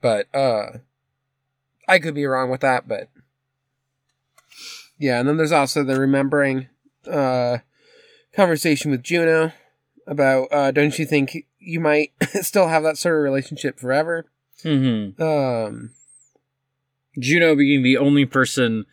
but 0.00 0.32
uh, 0.34 0.78
I 1.88 1.98
could 1.98 2.14
be 2.14 2.26
wrong 2.26 2.50
with 2.50 2.60
that, 2.60 2.86
but 2.86 3.08
yeah. 4.98 5.18
And 5.18 5.28
then 5.28 5.36
there's 5.36 5.52
also 5.52 5.84
the 5.84 5.98
remembering 5.98 6.68
uh 7.10 7.58
conversation 8.34 8.90
with 8.90 9.02
Juno 9.02 9.52
about 10.06 10.48
uh, 10.52 10.70
don't 10.70 10.98
you 10.98 11.04
think 11.04 11.46
you 11.58 11.80
might 11.80 12.12
still 12.42 12.68
have 12.68 12.82
that 12.82 12.98
sort 12.98 13.16
of 13.16 13.22
relationship 13.22 13.78
forever? 13.78 14.26
mm-hmm. 14.64 15.20
Um, 15.22 15.90
Juno 17.18 17.56
being 17.56 17.82
the 17.82 17.96
only 17.96 18.24
person 18.24 18.86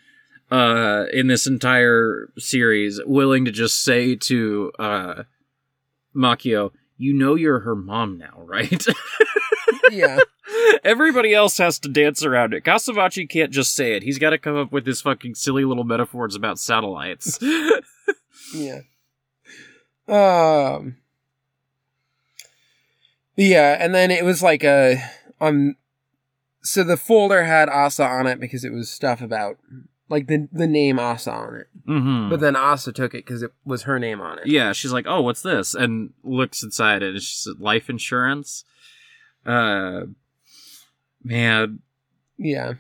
uh 0.52 1.06
in 1.12 1.28
this 1.28 1.48
entire 1.48 2.30
series 2.38 3.00
willing 3.06 3.46
to 3.46 3.52
just 3.52 3.84
say 3.84 4.16
to 4.16 4.72
uh 4.80 5.24
Makio, 6.16 6.72
you 6.98 7.14
know 7.14 7.36
you're 7.36 7.60
her 7.60 7.76
mom 7.76 8.18
now, 8.18 8.34
right? 8.38 8.86
yeah, 9.92 10.20
Everybody 10.84 11.34
else 11.34 11.58
has 11.58 11.80
to 11.80 11.90
dance 11.90 12.24
around 12.24 12.54
it. 12.54 12.64
Kasamachi 12.64 13.28
can't 13.28 13.52
just 13.52 13.76
say 13.76 13.96
it. 13.96 14.04
He's 14.04 14.20
got 14.20 14.30
to 14.32 14.38
come 14.38 14.56
up 14.56 14.72
with 14.72 14.86
his 14.86 15.02
fucking 15.02 15.36
silly 15.36 15.66
little 15.66 15.84
metaphors 15.84 16.36
about 16.36 16.60
satellites. 16.60 17.40
yeah. 18.54 18.82
Um. 20.08 20.98
Yeah, 23.36 23.76
and 23.80 23.94
then 23.94 24.12
it 24.12 24.24
was 24.24 24.44
like 24.44 24.64
a 24.64 24.98
um. 25.42 25.76
So 26.62 26.84
the 26.84 26.98
folder 26.98 27.44
had 27.44 27.70
Asa 27.70 28.06
on 28.06 28.28
it 28.28 28.40
because 28.40 28.64
it 28.64 28.72
was 28.72 28.90
stuff 28.90 29.22
about 29.22 29.58
like 30.10 30.28
the 30.28 30.48
the 30.52 30.68
name 30.68 31.00
Asa 31.00 31.32
on 31.32 31.56
it, 31.56 31.68
mm-hmm. 31.88 32.30
but 32.30 32.40
then 32.40 32.56
Asa 32.56 32.92
took 32.92 33.14
it 33.14 33.26
because 33.26 33.42
it 33.42 33.52
was 33.66 33.84
her 33.84 34.00
name 34.00 34.22
on 34.22 34.40
it. 34.40 34.48
yeah, 34.48 34.72
she's 34.72 34.92
like, 34.92 35.06
"Oh, 35.08 35.22
what's 35.22 35.42
this?" 35.42 35.74
and 35.74 36.14
looks 36.24 36.64
inside 36.64 37.02
it. 37.04 37.16
It's 37.16 37.44
just 37.44 37.60
life 37.60 37.90
insurance. 37.90 38.64
Uh, 39.46 40.02
man, 41.24 41.80
Yeah, 42.38 42.74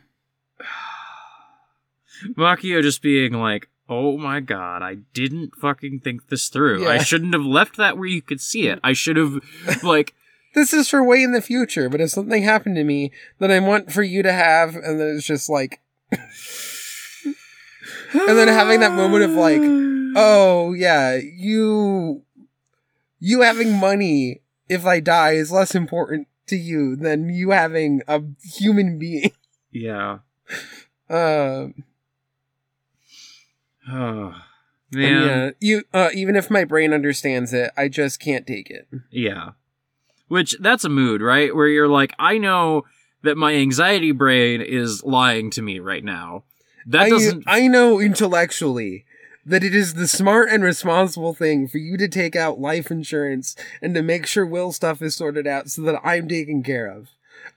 Makio 2.38 2.82
just 2.82 3.02
being 3.02 3.34
like, 3.34 3.70
"Oh 3.90 4.18
my 4.18 4.40
god, 4.40 4.84
I 4.84 4.96
didn't 5.14 5.56
fucking 5.56 6.02
think 6.02 6.30
this 6.30 6.50
through. 6.50 6.88
I 6.88 6.98
shouldn't 7.04 7.34
have 7.34 7.46
left 7.46 7.78
that 7.78 7.98
where 7.98 8.08
you 8.08 8.22
could 8.22 8.42
see 8.42 8.68
it. 8.68 8.80
I 8.84 8.94
should 8.94 9.18
have 9.18 9.40
like." 9.84 10.14
this 10.56 10.74
is 10.74 10.88
for 10.88 11.04
way 11.04 11.22
in 11.22 11.34
the 11.34 11.42
future. 11.42 11.90
But 11.90 12.00
if 12.02 12.12
something 12.12 12.42
happened 12.42 12.78
to 12.78 12.84
me 12.84 13.12
that 13.40 13.52
I 13.52 13.60
want 13.60 13.92
for 13.92 14.02
you 14.02 14.24
to 14.24 14.32
have, 14.32 14.76
and 14.76 15.00
then 15.00 15.16
it's 15.18 15.28
just 15.28 15.50
like, 15.50 15.82
and 16.12 16.22
then 18.38 18.48
having 18.48 18.80
that 18.82 18.94
moment 18.94 19.24
of 19.24 19.32
like, 19.32 19.62
oh 20.16 20.74
yeah, 20.74 21.16
you 21.16 22.24
you 23.20 23.42
having 23.42 23.74
money 23.80 24.42
if 24.70 24.86
I 24.86 25.00
die 25.00 25.32
is 25.32 25.52
less 25.52 25.76
important 25.76 26.28
to 26.48 26.56
you 26.56 26.96
than 26.96 27.30
you 27.30 27.52
having 27.52 28.02
a 28.08 28.22
human 28.44 28.98
being. 29.00 29.32
yeah. 29.72 30.20
Um, 31.08 31.84
Oh, 33.92 34.34
man. 34.92 35.22
yeah, 35.28 35.52
you 35.60 35.84
uh, 35.94 36.10
even 36.14 36.36
if 36.36 36.50
my 36.50 36.64
brain 36.64 36.94
understands 36.94 37.54
it, 37.54 37.72
I 37.78 37.88
just 37.90 38.20
can't 38.20 38.48
take 38.48 38.70
it. 38.70 38.88
Yeah. 39.12 39.52
Which 40.28 40.56
that's 40.60 40.84
a 40.84 40.90
mood, 40.90 41.22
right? 41.22 41.56
Where 41.56 41.68
you're 41.68 41.88
like, 41.88 42.14
I 42.18 42.40
know 42.40 42.86
that 43.22 43.38
my 43.38 43.54
anxiety 43.54 44.12
brain 44.12 44.62
is 44.62 45.04
lying 45.04 45.52
to 45.52 45.62
me 45.62 45.80
right 45.80 46.04
now. 46.04 46.44
That 46.86 47.04
I, 47.04 47.10
doesn't 47.10 47.44
I 47.48 47.68
know 47.68 48.00
intellectually 48.00 49.06
that 49.46 49.64
it 49.64 49.76
is 49.76 49.94
the 49.94 50.08
smart 50.08 50.50
and 50.50 50.64
responsible 50.64 51.34
thing 51.34 51.68
for 51.68 51.78
you 51.78 51.98
to 51.98 52.08
take 52.08 52.36
out 52.36 52.60
life 52.60 52.90
insurance 52.90 53.56
and 53.82 53.94
to 53.94 54.02
make 54.02 54.26
sure 54.26 54.46
Will 54.46 54.72
stuff 54.72 55.02
is 55.02 55.16
sorted 55.16 55.46
out 55.46 55.70
so 55.70 55.84
that 55.84 56.02
I'm 56.04 56.28
taken 56.28 56.64
care 56.64 56.88
of. 56.88 57.10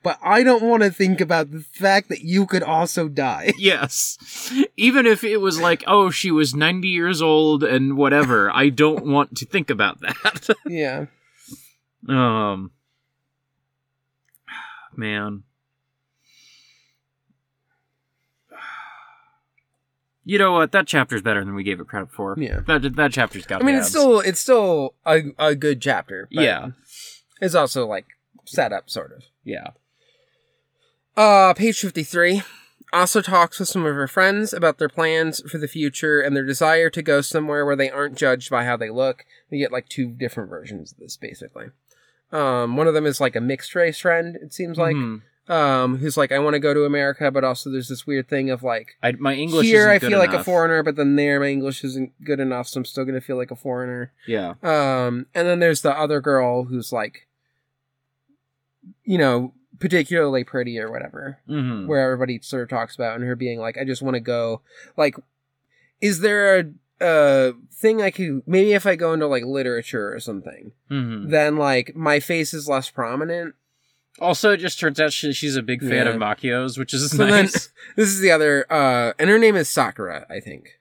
But 0.03 0.19
I 0.23 0.43
don't 0.43 0.63
want 0.63 0.83
to 0.83 0.91
think 0.91 1.21
about 1.21 1.51
the 1.51 1.61
fact 1.61 2.09
that 2.11 2.21
you 2.21 2.47
could 2.47 2.63
also 2.63 3.09
die. 3.09 3.53
Yes. 3.59 4.19
Even 4.77 5.07
if 5.07 5.25
it 5.25 5.39
was 5.39 5.61
like, 5.61 5.83
oh, 5.87 6.11
she 6.11 6.31
was 6.31 6.55
90 6.55 6.87
years 6.89 7.21
old 7.21 7.65
and 7.65 7.97
whatever, 7.97 8.51
I 8.55 8.69
don't 8.69 9.07
want 9.07 9.37
to 9.39 9.47
think 9.47 9.71
about 9.71 10.01
that. 10.01 10.57
yeah. 10.67 11.07
um 12.09 12.71
man. 14.97 15.43
You 20.29 20.39
know 20.39 20.53
what? 20.53 20.73
That 20.73 20.87
chapter's 20.87 21.23
better 21.23 21.43
than 21.43 21.55
we 21.55 21.63
gave 21.65 21.81
it 21.81 21.89
credit 21.89 22.11
for. 22.13 22.35
Yeah. 22.39 22.61
That 22.67 22.97
that 22.97 23.13
chapter's 23.13 23.47
got 23.47 23.63
I 23.63 23.65
mean, 23.65 23.77
it's 23.77 23.87
abs. 23.87 23.91
still 23.91 24.21
it's 24.21 24.41
still 24.41 24.95
a, 25.07 25.23
a 25.39 25.55
good 25.55 25.81
chapter. 25.81 26.29
but 26.31 26.43
Yeah. 26.45 26.69
It's 27.41 27.55
also 27.55 27.87
like 27.87 28.07
set 28.45 28.71
up 28.73 28.91
sort 28.91 29.13
of. 29.13 29.23
Yeah. 29.43 29.69
Uh, 31.17 31.55
page 31.55 31.81
53. 31.81 32.43
Also 32.93 33.21
talks 33.21 33.59
with 33.59 33.69
some 33.69 33.85
of 33.87 33.95
her 33.95 34.09
friends 34.09 34.53
about 34.53 34.79
their 34.79 34.89
plans 34.89 35.41
for 35.51 35.59
the 35.59 35.69
future 35.69 36.21
and 36.21 36.35
their 36.37 36.45
desire 36.45 36.89
to 36.91 37.03
go 37.03 37.21
somewhere 37.21 37.65
where 37.67 37.77
they 37.77 37.91
aren't 37.91 38.17
judged 38.17 38.51
by 38.51 38.65
how 38.65 38.77
they 38.77 38.91
look. 38.91 39.25
We 39.51 39.59
get 39.59 39.73
like 39.73 39.89
two 39.89 40.09
different 40.09 40.49
versions 40.51 40.93
of 40.93 40.99
this, 40.99 41.17
basically. 41.17 41.67
Um, 42.33 42.77
one 42.77 42.87
of 42.87 42.95
them 42.95 43.07
is 43.07 43.21
like 43.21 43.37
a 43.37 43.41
mixed 43.41 43.75
race 43.75 43.99
friend, 44.01 44.37
it 44.37 44.53
seems 44.53 44.77
like, 44.79 44.97
Mhm. 44.97 45.23
Um, 45.49 45.97
who's 45.99 46.17
like, 46.17 46.31
I 46.33 46.39
want 46.39 46.55
to 46.55 46.61
go 46.61 46.75
to 46.75 46.85
America, 46.85 47.31
but 47.31 47.43
also 47.45 47.71
there's 47.71 47.89
this 47.89 48.07
weird 48.07 48.29
thing 48.29 48.51
of 48.51 48.63
like, 48.63 48.97
I, 49.03 49.13
my 49.13 49.35
English 49.35 49.67
here 49.67 49.89
I 49.89 49.99
feel 49.99 50.19
like 50.19 50.33
a 50.35 50.45
foreigner, 50.45 50.83
but 50.83 50.97
then 50.97 51.17
there 51.17 51.41
my 51.41 51.47
English 51.49 51.83
isn't 51.85 52.13
good 52.25 52.41
enough, 52.41 52.69
so 52.69 52.79
I'm 52.81 52.85
still 52.85 53.05
gonna 53.05 53.21
feel 53.21 53.37
like 53.37 53.51
a 53.51 53.57
foreigner. 53.57 54.13
Yeah. 54.27 54.55
Um, 54.63 55.27
and 55.35 55.49
then 55.49 55.59
there's 55.61 55.83
the 55.83 55.97
other 55.99 56.21
girl 56.21 56.65
who's 56.65 56.93
like, 56.93 57.27
you 59.05 59.19
know, 59.19 59.53
particularly 59.79 60.45
pretty 60.45 60.79
or 60.79 60.91
whatever, 60.91 61.39
Mm-hmm. 61.49 61.87
where 61.87 62.03
everybody 62.05 62.41
sort 62.43 62.63
of 62.65 62.69
talks 62.69 62.95
about 62.95 63.17
and 63.17 63.25
her 63.25 63.37
being 63.37 63.59
like, 63.61 63.79
I 63.79 63.85
just 63.85 64.03
want 64.03 64.15
to 64.15 64.21
go. 64.21 64.61
Like, 64.97 65.17
is 66.01 66.21
there 66.21 66.59
a, 66.59 66.65
a 67.01 67.53
thing 67.73 68.03
I 68.03 68.11
could 68.11 68.43
maybe 68.47 68.73
if 68.73 68.87
I 68.87 68.97
go 68.97 69.13
into 69.13 69.27
like 69.27 69.45
literature 69.45 70.13
or 70.13 70.21
something, 70.21 70.73
hmm 70.89 71.29
then 71.31 71.57
like 71.57 71.95
my 71.95 72.21
face 72.21 72.53
is 72.53 72.69
less 72.69 72.91
prominent. 72.91 73.55
Also, 74.21 74.51
it 74.53 74.59
just 74.59 74.79
turns 74.81 75.01
out 75.01 75.13
she, 75.13 75.33
she's 75.33 75.57
a 75.57 75.63
big 75.63 75.81
fan 75.81 76.07
Yeah. 76.07 76.13
of 76.13 76.17
Makio's, 76.17 76.79
which 76.79 76.93
is 76.95 77.11
So 77.11 77.17
then- 77.19 77.31
nice. 77.31 77.71
This 77.97 78.09
is 78.09 78.21
the 78.21 78.31
other, 78.31 78.67
uh, 78.71 79.13
and 79.19 79.31
her 79.31 79.39
name 79.39 79.57
is 79.57 79.69
Sakura, 79.69 80.27
I 80.31 80.41
think, 80.41 80.79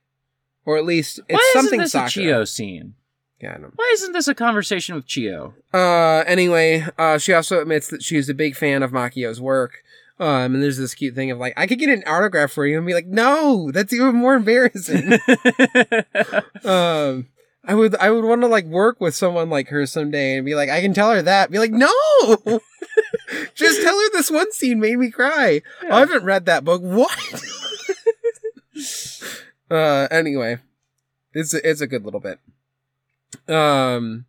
or 0.64 0.76
at 0.76 0.84
least 0.84 1.20
it's 1.28 1.34
Why 1.34 1.50
something 1.54 1.80
isn't 1.80 1.84
this 1.84 1.92
Sakura. 1.92 2.06
a 2.06 2.10
Chio 2.28 2.44
scene? 2.44 2.94
Yeah, 3.40 3.54
I 3.54 3.58
know. 3.58 3.70
Why 3.76 3.90
isn't 3.94 4.12
this 4.12 4.26
a 4.28 4.34
conversation 4.34 4.96
with 4.96 5.06
Chio? 5.06 5.54
Uh, 5.72 6.24
anyway, 6.26 6.84
uh, 6.98 7.18
she 7.18 7.32
also 7.32 7.60
admits 7.62 7.88
that 7.88 8.02
she's 8.02 8.28
a 8.28 8.34
big 8.34 8.56
fan 8.56 8.82
of 8.82 8.90
Makio's 8.90 9.40
work. 9.40 9.82
Um, 10.20 10.54
and 10.54 10.60
there's 10.62 10.76
this 10.78 10.94
cute 10.94 11.14
thing 11.14 11.30
of 11.30 11.38
like, 11.38 11.54
I 11.56 11.68
could 11.68 11.78
get 11.78 11.88
an 11.90 12.02
autograph 12.04 12.50
for 12.50 12.66
you 12.66 12.76
and 12.78 12.84
be 12.86 12.94
like, 12.94 13.06
no, 13.06 13.70
that's 13.70 13.92
even 13.92 14.16
more 14.16 14.34
embarrassing. 14.34 15.12
um, 16.64 17.28
I 17.64 17.74
would, 17.74 17.94
I 17.96 18.10
would 18.10 18.24
want 18.24 18.40
to 18.40 18.48
like 18.48 18.64
work 18.64 19.00
with 19.00 19.14
someone 19.14 19.50
like 19.50 19.68
her 19.68 19.86
someday 19.86 20.36
and 20.36 20.44
be 20.44 20.54
like, 20.56 20.70
I 20.70 20.80
can 20.80 20.92
tell 20.94 21.12
her 21.12 21.22
that. 21.22 21.50
Be 21.52 21.58
like, 21.60 21.70
no, 21.70 21.88
just 23.54 23.82
tell 23.82 23.98
her 23.98 24.10
this 24.12 24.30
one 24.30 24.52
scene 24.52 24.80
made 24.80 24.98
me 24.98 25.10
cry. 25.10 25.62
I 25.90 26.00
haven't 26.00 26.24
read 26.24 26.46
that 26.46 26.64
book. 26.64 26.82
What? 26.82 27.42
uh, 29.70 30.08
anyway, 30.10 30.58
it's 31.32 31.54
a, 31.54 31.68
it's 31.68 31.80
a 31.80 31.86
good 31.86 32.04
little 32.04 32.20
bit. 32.20 32.38
Um, 33.48 34.26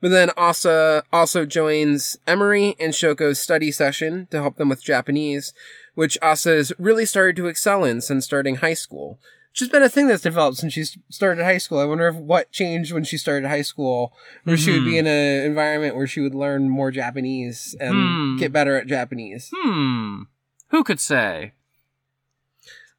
but 0.00 0.10
then 0.10 0.30
Asa 0.36 1.04
also 1.12 1.44
joins 1.44 2.18
Emery 2.26 2.74
and 2.80 2.92
Shoko's 2.92 3.38
study 3.38 3.70
session 3.70 4.28
to 4.30 4.40
help 4.40 4.56
them 4.56 4.70
with 4.70 4.82
Japanese, 4.82 5.52
which 5.94 6.18
Asa 6.22 6.50
has 6.50 6.72
really 6.78 7.04
started 7.04 7.36
to 7.36 7.46
excel 7.46 7.84
in 7.84 8.00
since 8.00 8.24
starting 8.24 8.56
high 8.56 8.74
school. 8.74 9.18
Has 9.58 9.68
been 9.68 9.82
a 9.82 9.88
thing 9.88 10.06
that's 10.06 10.22
developed 10.22 10.58
since 10.58 10.72
she 10.72 10.84
started 11.10 11.42
high 11.44 11.58
school. 11.58 11.80
I 11.80 11.84
wonder 11.84 12.06
if 12.08 12.14
what 12.14 12.50
changed 12.52 12.92
when 12.92 13.04
she 13.04 13.18
started 13.18 13.46
high 13.48 13.62
school, 13.62 14.12
where 14.44 14.56
she 14.56 14.70
would 14.72 14.84
be 14.84 14.96
in 14.96 15.06
an 15.06 15.44
environment 15.44 15.96
where 15.96 16.06
she 16.06 16.20
would 16.20 16.34
learn 16.34 16.68
more 16.70 16.90
Japanese 16.90 17.74
and 17.80 17.92
Hmm. 17.92 18.36
get 18.38 18.52
better 18.52 18.76
at 18.76 18.86
Japanese. 18.86 19.50
Hmm. 19.54 20.22
Who 20.68 20.84
could 20.84 21.00
say? 21.00 21.52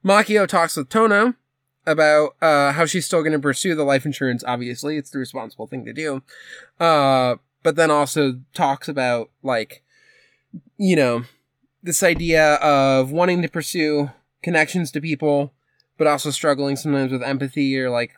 Makio 0.03 0.47
talks 0.47 0.75
with 0.75 0.89
Tono 0.89 1.35
about 1.85 2.35
uh, 2.41 2.73
how 2.73 2.85
she's 2.85 3.05
still 3.05 3.21
going 3.21 3.31
to 3.33 3.39
pursue 3.39 3.73
the 3.75 3.83
life 3.83 4.05
insurance. 4.05 4.43
Obviously, 4.45 4.97
it's 4.97 5.09
the 5.09 5.19
responsible 5.19 5.67
thing 5.67 5.85
to 5.85 5.93
do. 5.93 6.21
Uh, 6.79 7.35
but 7.63 7.75
then 7.75 7.89
also 7.91 8.39
talks 8.53 8.87
about 8.87 9.29
like, 9.43 9.83
you 10.77 10.95
know, 10.95 11.23
this 11.83 12.03
idea 12.03 12.55
of 12.55 13.11
wanting 13.11 13.41
to 13.41 13.47
pursue 13.47 14.11
connections 14.43 14.91
to 14.91 15.01
people, 15.01 15.53
but 16.01 16.07
also 16.07 16.31
struggling 16.31 16.75
sometimes 16.75 17.11
with 17.11 17.21
empathy 17.21 17.77
or 17.77 17.91
like 17.91 18.13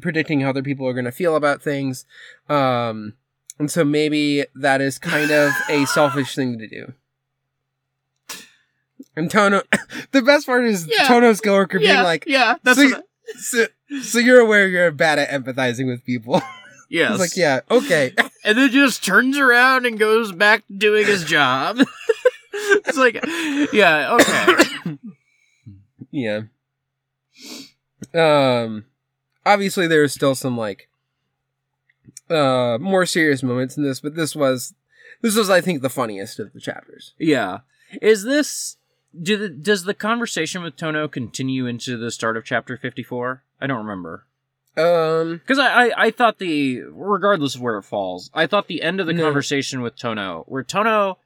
predicting 0.00 0.40
how 0.40 0.48
other 0.48 0.62
people 0.62 0.88
are 0.88 0.94
going 0.94 1.04
to 1.04 1.12
feel 1.12 1.36
about 1.36 1.60
things. 1.60 2.06
Um, 2.48 3.12
and 3.58 3.70
so 3.70 3.84
maybe 3.84 4.46
that 4.54 4.80
is 4.80 4.98
kind 4.98 5.30
of 5.30 5.52
a 5.68 5.84
selfish 5.92 6.34
thing 6.34 6.58
to 6.58 6.66
do. 6.66 6.94
And 9.14 9.30
Tono, 9.30 9.60
the 10.12 10.22
best 10.22 10.46
part 10.46 10.64
is 10.64 10.86
Yeah. 10.88 11.08
Tono's 11.08 11.42
coworker 11.42 11.78
being 11.78 11.94
like, 12.02 12.24
yeah, 12.26 12.54
that's 12.62 12.78
so, 12.78 12.86
I- 12.96 13.02
so, 13.38 13.66
so 14.00 14.18
you're 14.18 14.40
aware 14.40 14.66
you're 14.66 14.90
bad 14.90 15.18
at 15.18 15.28
empathizing 15.28 15.88
with 15.88 16.02
people. 16.06 16.40
yes. 16.88 17.10
He's 17.10 17.20
like, 17.20 17.36
yeah, 17.36 17.60
okay. 17.70 18.14
and 18.46 18.56
then 18.56 18.70
just 18.70 19.04
turns 19.04 19.36
around 19.36 19.84
and 19.84 19.98
goes 19.98 20.32
back 20.32 20.66
to 20.68 20.72
doing 20.72 21.04
his 21.04 21.22
job. 21.24 21.76
it's 22.54 22.96
like, 22.96 23.22
yeah, 23.74 24.14
okay. 24.14 24.96
yeah. 26.10 26.40
Um, 28.14 28.84
obviously 29.46 29.86
there's 29.86 30.12
still 30.12 30.34
some 30.34 30.56
like, 30.56 30.88
uh, 32.28 32.78
more 32.80 33.06
serious 33.06 33.42
moments 33.42 33.76
in 33.76 33.82
this, 33.82 34.00
but 34.00 34.14
this 34.14 34.34
was, 34.36 34.74
this 35.22 35.36
was, 35.36 35.50
I 35.50 35.60
think, 35.60 35.82
the 35.82 35.90
funniest 35.90 36.38
of 36.38 36.52
the 36.52 36.60
chapters. 36.60 37.14
Yeah. 37.18 37.58
Is 38.00 38.24
this 38.24 38.76
do 39.20 39.36
the, 39.36 39.48
does 39.48 39.84
the 39.84 39.94
conversation 39.94 40.62
with 40.62 40.76
Tono 40.76 41.08
continue 41.08 41.66
into 41.66 41.96
the 41.96 42.10
start 42.12 42.36
of 42.36 42.44
chapter 42.44 42.76
54? 42.76 43.42
I 43.60 43.66
don't 43.66 43.84
remember. 43.84 44.24
Um, 44.76 45.40
Cuz 45.46 45.58
I, 45.58 45.86
I 45.88 45.92
I 46.06 46.10
thought 46.12 46.38
the 46.38 46.82
regardless 46.92 47.56
of 47.56 47.60
where 47.60 47.76
it 47.76 47.82
falls, 47.82 48.30
I 48.32 48.46
thought 48.46 48.68
the 48.68 48.82
end 48.82 49.00
of 49.00 49.08
the 49.08 49.12
No. 49.12 49.24
conversation 49.24 49.80
with 49.82 49.96
Tono 49.96 50.44
where 50.46 50.62
Tono 50.62 51.18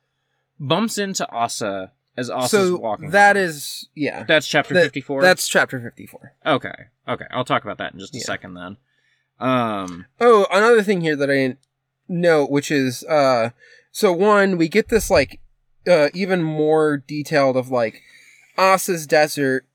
bumps 0.59 0.97
into 0.97 1.29
Asa 1.31 1.93
as 2.17 2.31
Asa's 2.31 2.51
so 2.71 2.77
walking. 2.77 3.11
that 3.11 3.37
is, 3.37 3.89
yeah. 3.95 4.25
that's 4.25 4.47
chapter 4.47 4.75
54. 4.75 5.21
That's 5.23 5.49
chapter 5.49 5.81
54. 5.81 6.33
Okay. 6.47 6.73
Okay. 7.09 7.25
I'll 7.31 7.45
talk 7.45 7.65
about 7.65 7.79
that 7.79 7.93
in 7.93 7.99
just 7.99 8.15
a 8.15 8.19
Yeah. 8.19 8.25
second 8.25 8.55
then. 8.55 8.77
Um 9.41 10.07
Oh, 10.21 10.47
another 10.53 10.83
thing 10.83 11.01
here 11.01 11.17
that 11.17 11.31
I 11.31 11.35
didn't 11.35 11.59
note, 12.09 12.51
which 12.51 12.71
is 12.71 13.05
uh 13.05 13.51
so 13.91 14.13
one, 14.13 14.57
we 14.57 14.69
get 14.69 14.89
this 14.89 15.11
like 15.11 15.41
uh 15.89 16.09
even 16.15 16.43
more 16.43 16.97
detailed 16.99 17.57
of 17.57 17.71
like 17.71 18.01
Asa's 18.57 19.07
desert, 19.07 19.67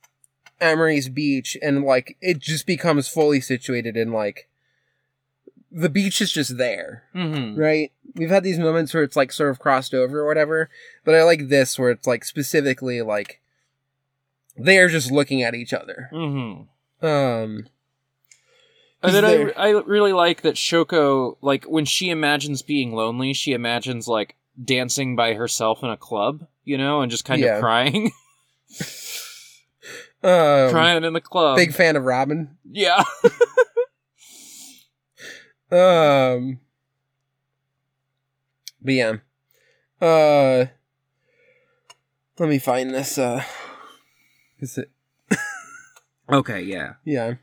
Emery's 0.61 1.09
beach, 1.09 1.57
and 1.61 1.83
like 1.83 2.17
it 2.21 2.39
just 2.39 2.65
becomes 2.65 3.07
fully 3.09 3.41
situated 3.41 3.97
in 3.97 4.11
like 4.13 4.47
the 5.71 5.89
beach 5.89 6.21
is 6.21 6.31
just 6.31 6.57
there, 6.57 7.03
mhm. 7.15 7.57
right? 7.57 7.91
We've 8.15 8.29
had 8.29 8.43
these 8.43 8.59
moments 8.59 8.93
where 8.93 9.03
it's 9.03 9.15
like 9.15 9.31
sort 9.31 9.51
of 9.51 9.59
crossed 9.59 9.93
over 9.93 10.19
or 10.21 10.25
whatever, 10.27 10.69
but 11.05 11.15
I 11.15 11.23
like 11.23 11.47
this 11.49 11.77
where 11.77 11.91
it's 11.91 12.07
like 12.07 12.25
specifically 12.25 13.01
like 13.01 13.39
they 14.57 14.77
are 14.79 14.89
just 14.89 15.11
looking 15.11 15.43
at 15.43 15.55
each 15.55 15.73
other. 15.73 16.09
Mhm. 16.11 16.67
Um 17.01 17.67
And 19.01 19.13
then 19.15 19.23
I, 19.25 19.51
I 19.55 19.69
really 19.85 20.11
like 20.11 20.41
that 20.41 20.55
Shoko, 20.55 21.37
like, 21.41 21.63
when 21.65 21.85
she 21.85 22.09
imagines 22.09 22.61
being 22.61 22.91
lonely, 22.93 23.31
she 23.33 23.53
imagines, 23.53 24.09
like, 24.09 24.35
dancing 24.61 25.15
by 25.15 25.35
herself 25.35 25.81
in 25.83 25.89
a 25.89 25.95
club, 25.95 26.45
you 26.65 26.77
know, 26.77 26.99
and 27.01 27.09
just 27.09 27.23
kind 27.23 27.39
Yeah. 27.41 27.55
of 27.55 27.61
crying. 27.61 28.11
um 30.23 30.69
crying 30.71 31.03
in 31.05 31.13
the 31.13 31.21
club. 31.21 31.55
big 31.55 31.73
fan 31.73 31.95
of 31.95 32.03
Robyn. 32.03 32.57
Yeah. 32.69 33.03
Um, 35.71 36.59
but 38.81 38.93
yeah, 38.93 39.13
uh, 40.01 40.65
let 42.39 42.49
me 42.49 42.57
find 42.57 42.93
this. 42.93 43.17
Uh, 43.17 43.43
is 44.59 44.77
it? 44.77 44.89
okay, 46.29 46.61
yeah. 46.61 46.93
Yeah. 47.05 47.35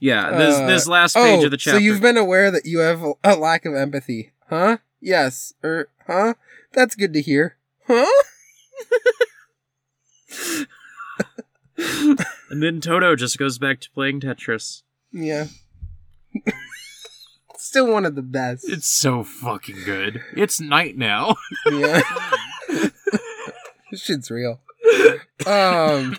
Yeah, 0.00 0.36
this, 0.36 0.56
Uh, 0.56 0.66
this 0.66 0.88
last 0.88 1.14
page 1.14 1.42
oh, 1.42 1.44
of 1.44 1.50
the 1.50 1.56
chapter. 1.56 1.78
so 1.78 1.82
you've 1.82 2.00
been 2.00 2.16
aware 2.16 2.50
that 2.50 2.66
you 2.66 2.80
have 2.80 3.04
a, 3.22 3.36
lack 3.36 3.64
of 3.64 3.74
empathy, 3.74 4.32
huh? 4.50 4.78
Yes, 5.00 5.54
or 5.62 5.88
huh? 6.06 6.34
That's 6.72 6.96
good 6.96 7.12
to 7.12 7.22
hear, 7.22 7.56
huh? 7.86 8.06
and 12.50 12.62
then 12.62 12.80
Toto 12.80 13.14
just 13.14 13.38
goes 13.38 13.58
back 13.58 13.80
to 13.80 13.90
playing 13.90 14.20
Tetris. 14.20 14.82
Yeah. 15.12 15.46
Still 17.64 17.90
one 17.90 18.04
of 18.04 18.14
the 18.14 18.20
best. 18.20 18.68
It's 18.68 18.86
so 18.86 19.24
fucking 19.24 19.84
good. 19.86 20.22
It's 20.36 20.60
night 20.60 20.98
now. 20.98 21.36
Yeah. 21.72 22.02
this 23.90 24.02
shit's 24.02 24.30
real. 24.30 24.60
Um 25.46 26.18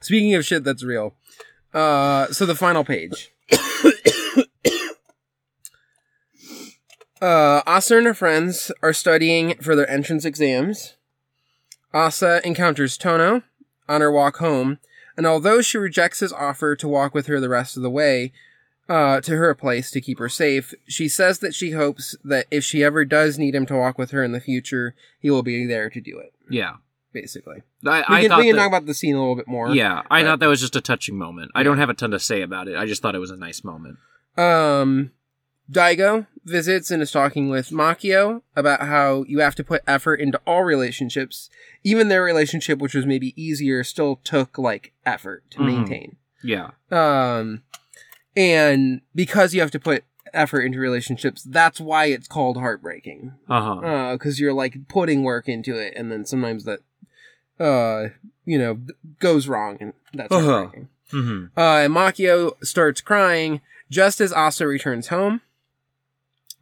speaking 0.00 0.34
of 0.34 0.44
shit 0.44 0.64
that's 0.64 0.82
real. 0.82 1.14
Uh 1.72 2.26
so 2.32 2.46
the 2.46 2.56
final 2.56 2.82
page. 2.82 3.30
uh 7.22 7.62
Asa 7.64 7.98
and 7.98 8.06
her 8.06 8.14
friends 8.14 8.72
are 8.82 8.92
studying 8.92 9.54
for 9.58 9.76
their 9.76 9.88
entrance 9.88 10.24
exams. 10.24 10.96
Asa 11.94 12.44
encounters 12.44 12.98
Tono 12.98 13.44
on 13.88 14.00
her 14.00 14.10
walk 14.10 14.38
home, 14.38 14.80
and 15.16 15.26
although 15.26 15.62
she 15.62 15.78
rejects 15.78 16.18
his 16.18 16.32
offer 16.32 16.74
to 16.74 16.88
walk 16.88 17.14
with 17.14 17.28
her 17.28 17.38
the 17.38 17.48
rest 17.48 17.76
of 17.76 17.84
the 17.84 17.90
way, 17.90 18.32
uh, 18.88 19.20
to 19.22 19.36
her 19.36 19.54
place 19.54 19.90
to 19.90 20.00
keep 20.00 20.18
her 20.18 20.28
safe. 20.28 20.74
She 20.86 21.08
says 21.08 21.38
that 21.40 21.54
she 21.54 21.72
hopes 21.72 22.16
that 22.24 22.46
if 22.50 22.64
she 22.64 22.82
ever 22.82 23.04
does 23.04 23.38
need 23.38 23.54
him 23.54 23.66
to 23.66 23.76
walk 23.76 23.98
with 23.98 24.10
her 24.12 24.24
in 24.24 24.32
the 24.32 24.40
future, 24.40 24.94
he 25.20 25.30
will 25.30 25.42
be 25.42 25.66
there 25.66 25.90
to 25.90 26.00
do 26.00 26.18
it. 26.18 26.32
Yeah. 26.50 26.74
Basically, 27.10 27.62
I, 27.86 28.00
we 28.00 28.28
can, 28.28 28.36
we 28.38 28.44
can 28.44 28.56
that- 28.56 28.62
talk 28.62 28.68
about 28.68 28.84
the 28.86 28.92
scene 28.94 29.14
a 29.14 29.18
little 29.18 29.34
bit 29.34 29.48
more. 29.48 29.70
Yeah, 29.74 30.02
I 30.10 30.22
thought 30.22 30.40
that 30.40 30.46
was 30.46 30.60
just 30.60 30.76
a 30.76 30.80
touching 30.82 31.16
moment. 31.16 31.50
I 31.54 31.62
don't 31.62 31.78
have 31.78 31.88
a 31.88 31.94
ton 31.94 32.10
to 32.10 32.18
say 32.20 32.42
about 32.42 32.68
it. 32.68 32.76
I 32.76 32.84
just 32.84 33.00
thought 33.00 33.14
it 33.14 33.18
was 33.18 33.30
a 33.30 33.36
nice 33.36 33.64
moment. 33.64 33.96
Um, 34.36 35.12
Daigo 35.72 36.26
visits 36.44 36.90
and 36.90 37.02
is 37.02 37.10
talking 37.10 37.48
with 37.48 37.70
Makio 37.70 38.42
about 38.54 38.80
how 38.80 39.24
you 39.26 39.40
have 39.40 39.54
to 39.56 39.64
put 39.64 39.82
effort 39.86 40.16
into 40.20 40.38
all 40.46 40.64
relationships. 40.64 41.48
Even 41.82 42.08
their 42.08 42.22
relationship, 42.22 42.78
which 42.78 42.94
was 42.94 43.06
maybe 43.06 43.32
easier, 43.42 43.82
still 43.84 44.16
took 44.22 44.58
like 44.58 44.92
effort 45.06 45.44
to 45.52 45.58
Mhm. 45.60 45.64
maintain. 45.66 46.16
Yeah. 46.44 46.70
Um, 46.90 47.62
and 48.38 49.00
because 49.14 49.52
you 49.52 49.60
have 49.60 49.70
to 49.72 49.80
put 49.80 50.04
effort 50.32 50.60
into 50.60 50.78
relationships, 50.78 51.42
that's 51.42 51.80
why 51.80 52.06
it's 52.06 52.28
called 52.28 52.56
heartbreaking. 52.56 53.32
Uh 53.48 53.60
huh. 53.60 53.86
Uh, 53.86 54.12
because 54.12 54.38
you're 54.38 54.52
like 54.52 54.86
putting 54.88 55.24
work 55.24 55.48
into 55.48 55.76
it, 55.76 55.94
and 55.96 56.12
then 56.12 56.24
sometimes 56.24 56.64
that, 56.64 56.80
uh, 57.58 58.10
you 58.44 58.58
know, 58.58 58.78
goes 59.18 59.48
wrong, 59.48 59.76
and 59.80 59.92
that's 60.14 60.32
Uh-huh. 60.32 60.46
heartbreaking. 60.46 60.88
hmm 61.10 61.44
Uh, 61.56 61.78
and 61.84 61.94
Makio 61.94 62.52
starts 62.64 63.00
crying 63.00 63.60
just 63.90 64.20
as 64.20 64.32
Asa 64.32 64.66
returns 64.66 65.08
home. 65.08 65.40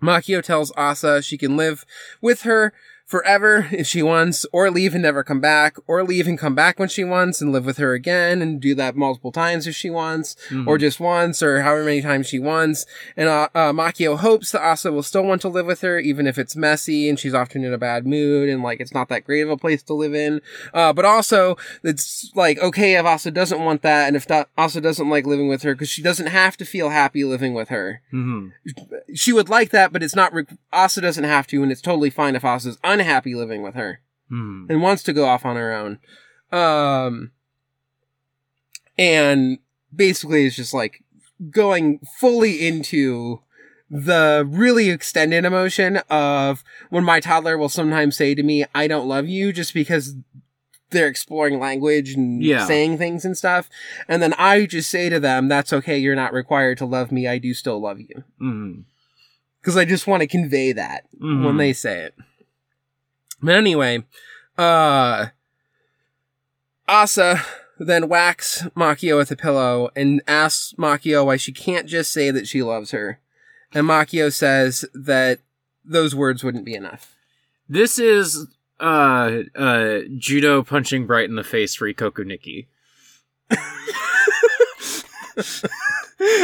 Makio 0.01 0.43
tells 0.43 0.73
Asa 0.77 1.23
she 1.23 1.37
can 1.39 1.57
live 1.57 1.85
with 2.21 2.43
her 2.43 2.73
forever 3.07 3.69
if 3.71 3.87
she 3.87 4.03
wants, 4.03 4.45
or 4.53 4.71
leave 4.71 4.93
and 4.93 5.03
never 5.03 5.23
come 5.23 5.41
back, 5.41 5.77
or 5.87 6.03
leave 6.03 6.27
and 6.27 6.39
come 6.39 6.55
back 6.55 6.79
when 6.79 6.89
she 6.89 7.05
wants 7.05 7.41
and 7.41 7.53
live 7.53 7.65
with 7.65 7.77
her 7.79 7.95
again 7.95 8.43
and 8.43 8.61
do 8.61 8.75
that 8.75 8.97
multiple 8.97 9.31
times 9.33 9.67
if 9.67 9.75
she 9.77 9.89
wants, 9.89 10.35
or 10.67 10.77
just 10.77 10.99
once, 10.99 11.43
or 11.43 11.63
however 11.63 11.85
many 11.85 12.03
times 12.03 12.27
she 12.27 12.39
wants. 12.39 12.85
And 13.17 13.29
uh, 13.29 13.49
uh, 13.55 13.73
Makio 13.73 14.19
hopes 14.19 14.51
that 14.53 14.63
Asa 14.63 14.91
will 14.93 15.05
still 15.05 15.25
want 15.25 15.41
to 15.43 15.49
live 15.49 15.67
with 15.67 15.83
her, 15.83 15.99
even 16.01 16.27
if 16.27 16.37
it's 16.37 16.57
messy 16.57 17.09
and 17.09 17.19
she's 17.19 17.35
often 17.35 17.65
in 17.65 17.73
a 17.73 17.79
bad 17.79 18.07
mood 18.07 18.49
and 18.49 18.63
like 18.63 18.81
it's 18.81 18.93
not 18.95 19.09
that 19.09 19.25
great 19.25 19.43
of 19.43 19.51
a 19.51 19.57
place 19.57 19.83
to 19.85 19.95
live 19.95 20.15
in. 20.15 20.41
Uh, 20.75 20.93
but 20.93 21.05
also, 21.05 21.57
it's 21.85 22.31
like 22.35 22.59
okay 22.59 22.97
if 22.97 23.07
Asa 23.07 23.31
doesn't 23.31 23.61
want 23.65 23.83
that, 23.83 24.09
and 24.09 24.17
if 24.17 24.27
that 24.27 24.49
Asa 24.59 24.81
doesn't 24.81 25.09
like 25.09 25.27
living 25.27 25.49
with 25.49 25.63
her, 25.63 25.75
because 25.75 25.89
she 25.89 26.03
doesn't 26.03 26.27
have 26.27 26.57
to 26.57 26.65
feel 26.65 26.91
happy 26.91 27.23
living 27.25 27.55
with 27.55 27.69
her. 27.69 28.01
hmm 28.11 28.49
She 29.15 29.33
would 29.33 29.49
like 29.49 29.71
that, 29.71 29.93
but 29.93 30.03
it's 30.03 30.17
not. 30.17 30.33
Re- 30.33 30.45
Asa 30.73 31.01
doesn't 31.01 31.25
have 31.25 31.47
to, 31.49 31.63
and 31.63 31.71
it's 31.71 31.81
totally 31.81 32.11
fine 32.11 32.35
if 32.35 32.45
Asa's 32.45 32.79
unhappy 33.01 33.35
living 33.35 33.63
with 33.63 33.75
her 33.75 34.01
hmm 34.29 34.67
and 34.69 34.83
wants 34.83 35.03
to 35.05 35.13
go 35.13 35.25
off 35.27 35.45
on 35.45 35.57
her 35.57 35.73
own. 35.73 35.99
Um, 36.53 37.31
and 38.99 39.59
basically, 39.95 40.47
it's 40.47 40.57
just 40.57 40.75
like 40.75 41.05
going 41.51 42.01
fully 42.19 42.67
into 42.67 43.41
the 43.91 44.45
really 44.49 44.91
extended 44.91 45.45
emotion 45.45 45.99
of 46.11 46.65
when 46.91 47.05
my 47.05 47.21
toddler 47.21 47.57
will 47.57 47.69
sometimes 47.69 48.17
say 48.17 48.35
to 48.35 48.43
me, 48.43 48.65
I 48.75 48.89
don't 48.89 49.07
love 49.07 49.29
you, 49.29 49.53
just 49.53 49.75
because 49.75 50.15
they're 50.91 51.07
exploring 51.09 51.61
language 51.61 52.15
and 52.15 52.43
Yeah. 52.43 52.67
saying 52.67 52.99
things 52.99 53.25
and 53.25 53.37
stuff. 53.37 53.69
And 54.09 54.23
then 54.23 54.33
I 54.39 54.67
just 54.67 54.91
say 54.91 55.09
to 55.09 55.21
them, 55.21 55.49
That's 55.49 55.73
okay, 55.73 55.99
you're 55.99 56.17
not 56.17 56.33
required 56.33 56.79
to 56.79 56.87
love 56.87 57.13
me, 57.13 57.29
I 57.29 57.39
do 57.39 57.55
still 57.55 57.81
love 57.81 58.01
you. 58.01 58.25
Because 59.61 59.77
I 59.77 59.85
just 59.85 60.07
want 60.07 60.23
to 60.23 60.27
convey 60.27 60.73
that 60.73 61.05
Mhm. 61.21 61.45
when 61.45 61.57
they 61.57 61.73
say 61.73 62.01
it. 62.01 62.15
But 63.43 63.55
anyway, 63.55 64.05
uh 64.59 65.27
Asa 66.89 67.43
then 67.79 68.09
whacks 68.09 68.63
Makio 68.75 69.17
with 69.19 69.31
a 69.31 69.37
pillow 69.37 69.91
and 69.95 70.23
asks 70.27 70.73
Makio 70.79 71.27
why 71.27 71.37
she 71.37 71.53
can't 71.53 71.87
just 71.87 72.11
say 72.13 72.31
that 72.31 72.49
she 72.49 72.63
loves 72.63 72.91
her. 72.93 73.21
And 73.73 73.87
Makio 73.87 74.33
says 74.33 74.85
that 74.95 75.41
those 75.85 76.15
words 76.15 76.43
wouldn't 76.43 76.65
be 76.65 76.75
enough. 76.75 77.15
This 77.69 77.99
is 77.99 78.47
uh 78.81 79.43
uh 79.55 80.01
judo 80.17 80.63
punching 80.63 81.07
bright 81.07 81.29
in 81.29 81.37
the 81.37 81.45
face 81.45 81.75
for 81.75 81.93
Ikoku 81.93 82.25
Nikki. 82.27 82.69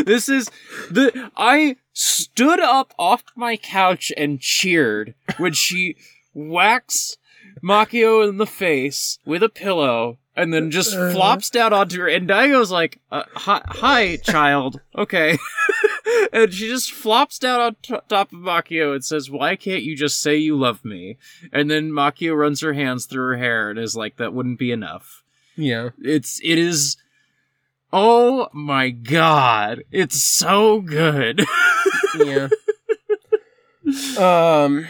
this 0.05 0.29
is 0.29 0.51
the 0.91 1.31
I 1.37 1.77
stood 1.93 2.61
up 2.61 2.95
off 2.99 3.23
my 3.37 3.57
couch 3.57 4.13
and 4.17 4.41
cheered 4.41 5.15
when 5.39 5.53
she 5.53 5.97
whacks 6.35 7.17
Makio 7.63 8.27
in 8.29 8.39
the 8.39 8.47
face 8.47 9.19
with 9.25 9.43
a 9.43 9.49
pillow 9.49 10.19
and 10.35 10.53
then 10.55 10.71
just 10.71 10.95
Uh-huh. 10.95 11.13
flops 11.13 11.51
down 11.51 11.73
onto 11.73 12.01
her. 12.01 12.09
And 12.09 12.29
Daigo's 12.29 12.71
like 12.71 12.99
uh, 13.11 13.25
hi, 13.35 13.61
hi 13.67 14.17
child. 14.17 14.81
Okay. 14.97 15.39
And 16.33 16.53
she 16.53 16.67
just 16.69 16.93
flops 16.93 17.39
down 17.39 17.61
on 17.61 17.77
t- 17.83 17.95
top 18.09 18.33
of 18.33 18.39
Makio 18.39 18.95
and 18.95 19.05
says 19.05 19.31
why 19.31 19.57
can't 19.57 19.83
you 19.83 19.97
just 19.97 20.21
say 20.21 20.37
you 20.37 20.57
love 20.59 20.85
me? 20.85 21.17
And 21.53 21.71
then 21.71 21.91
Makio 21.91 22.37
runs 22.37 22.61
her 22.61 22.73
hands 22.75 23.07
through 23.07 23.25
her 23.29 23.37
hair 23.37 23.71
and 23.71 23.79
is 23.79 23.97
like 23.97 24.17
that 24.17 24.33
wouldn't 24.35 24.59
be 24.59 24.73
enough. 24.73 25.23
Yeah. 25.57 25.91
it's 26.03 26.41
it 26.43 26.59
is 26.59 26.97
oh 27.93 28.49
my 28.53 28.91
god. 28.91 29.85
It's 29.91 30.23
so 30.23 30.81
good. 30.81 31.45
Yeah. 32.19 32.49
um 34.19 34.87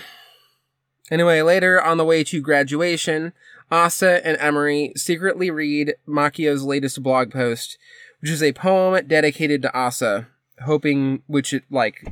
anyway, 1.12 1.42
later 1.42 1.80
on 1.80 1.96
the 1.98 2.04
way 2.04 2.24
to 2.24 2.40
graduation, 2.40 3.32
Asa 3.70 4.26
and 4.26 4.36
Emery 4.40 4.92
secretly 4.96 5.50
read 5.50 5.94
Makio's 6.08 6.64
latest 6.64 7.02
blog 7.02 7.30
post, 7.30 7.78
which 8.20 8.30
is 8.30 8.42
a 8.42 8.52
poem 8.52 9.06
dedicated 9.06 9.62
to 9.62 9.74
Asa, 9.78 10.26
hoping 10.64 11.22
which 11.26 11.52
it 11.52 11.64
like 11.70 12.04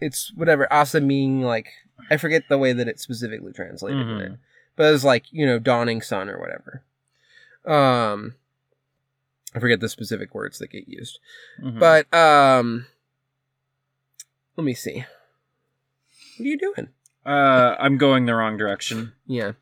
it's 0.00 0.32
whatever 0.34 0.70
Asa 0.72 1.00
meaning 1.00 1.42
like 1.42 1.68
I 2.10 2.16
forget 2.16 2.42
the 2.48 2.58
way 2.58 2.72
that 2.72 2.88
it's 2.88 3.02
specifically 3.02 3.52
translated 3.52 4.04
Mhm. 4.06 4.20
it. 4.20 4.38
But 4.76 4.92
it's 4.94 5.04
like, 5.04 5.24
you 5.30 5.46
know, 5.46 5.58
dawning 5.58 6.02
sun 6.02 6.28
or 6.28 6.38
whatever. 6.40 6.82
Um 7.64 8.34
I 9.54 9.60
forget 9.60 9.80
the 9.80 9.88
specific 9.88 10.34
words 10.34 10.58
that 10.58 10.70
get 10.70 10.88
used. 10.88 11.18
Mhm. 11.60 11.78
But 11.78 12.12
um 12.14 12.86
let 14.56 14.64
me 14.64 14.74
see. 14.74 15.04
What 16.38 16.46
are 16.46 16.48
you 16.48 16.58
doing? 16.58 16.88
Uh 17.26 17.76
i'm 17.78 17.98
going 17.98 18.26
the 18.26 18.34
wrong 18.34 18.56
direction 18.56 19.12
Yeah. 19.26 19.52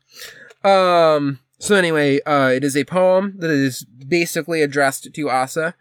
Um 0.63 1.39
so 1.59 1.75
anyway, 1.75 2.19
uh 2.21 2.51
it 2.53 2.63
is 2.63 2.75
a 2.75 2.83
poem 2.85 3.35
that 3.37 3.51
is 3.51 3.83
basically 3.85 4.61
addressed 4.61 5.13
to 5.13 5.29
Asa. 5.29 5.75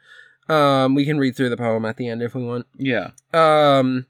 Um 0.48 0.94
we 0.94 1.04
can 1.04 1.18
read 1.18 1.36
through 1.36 1.48
the 1.50 1.56
poem 1.56 1.84
at 1.84 1.96
the 1.96 2.08
end 2.08 2.22
if 2.22 2.34
we 2.34 2.44
want. 2.44 2.66
yeah 2.76 3.10
Um 3.32 4.06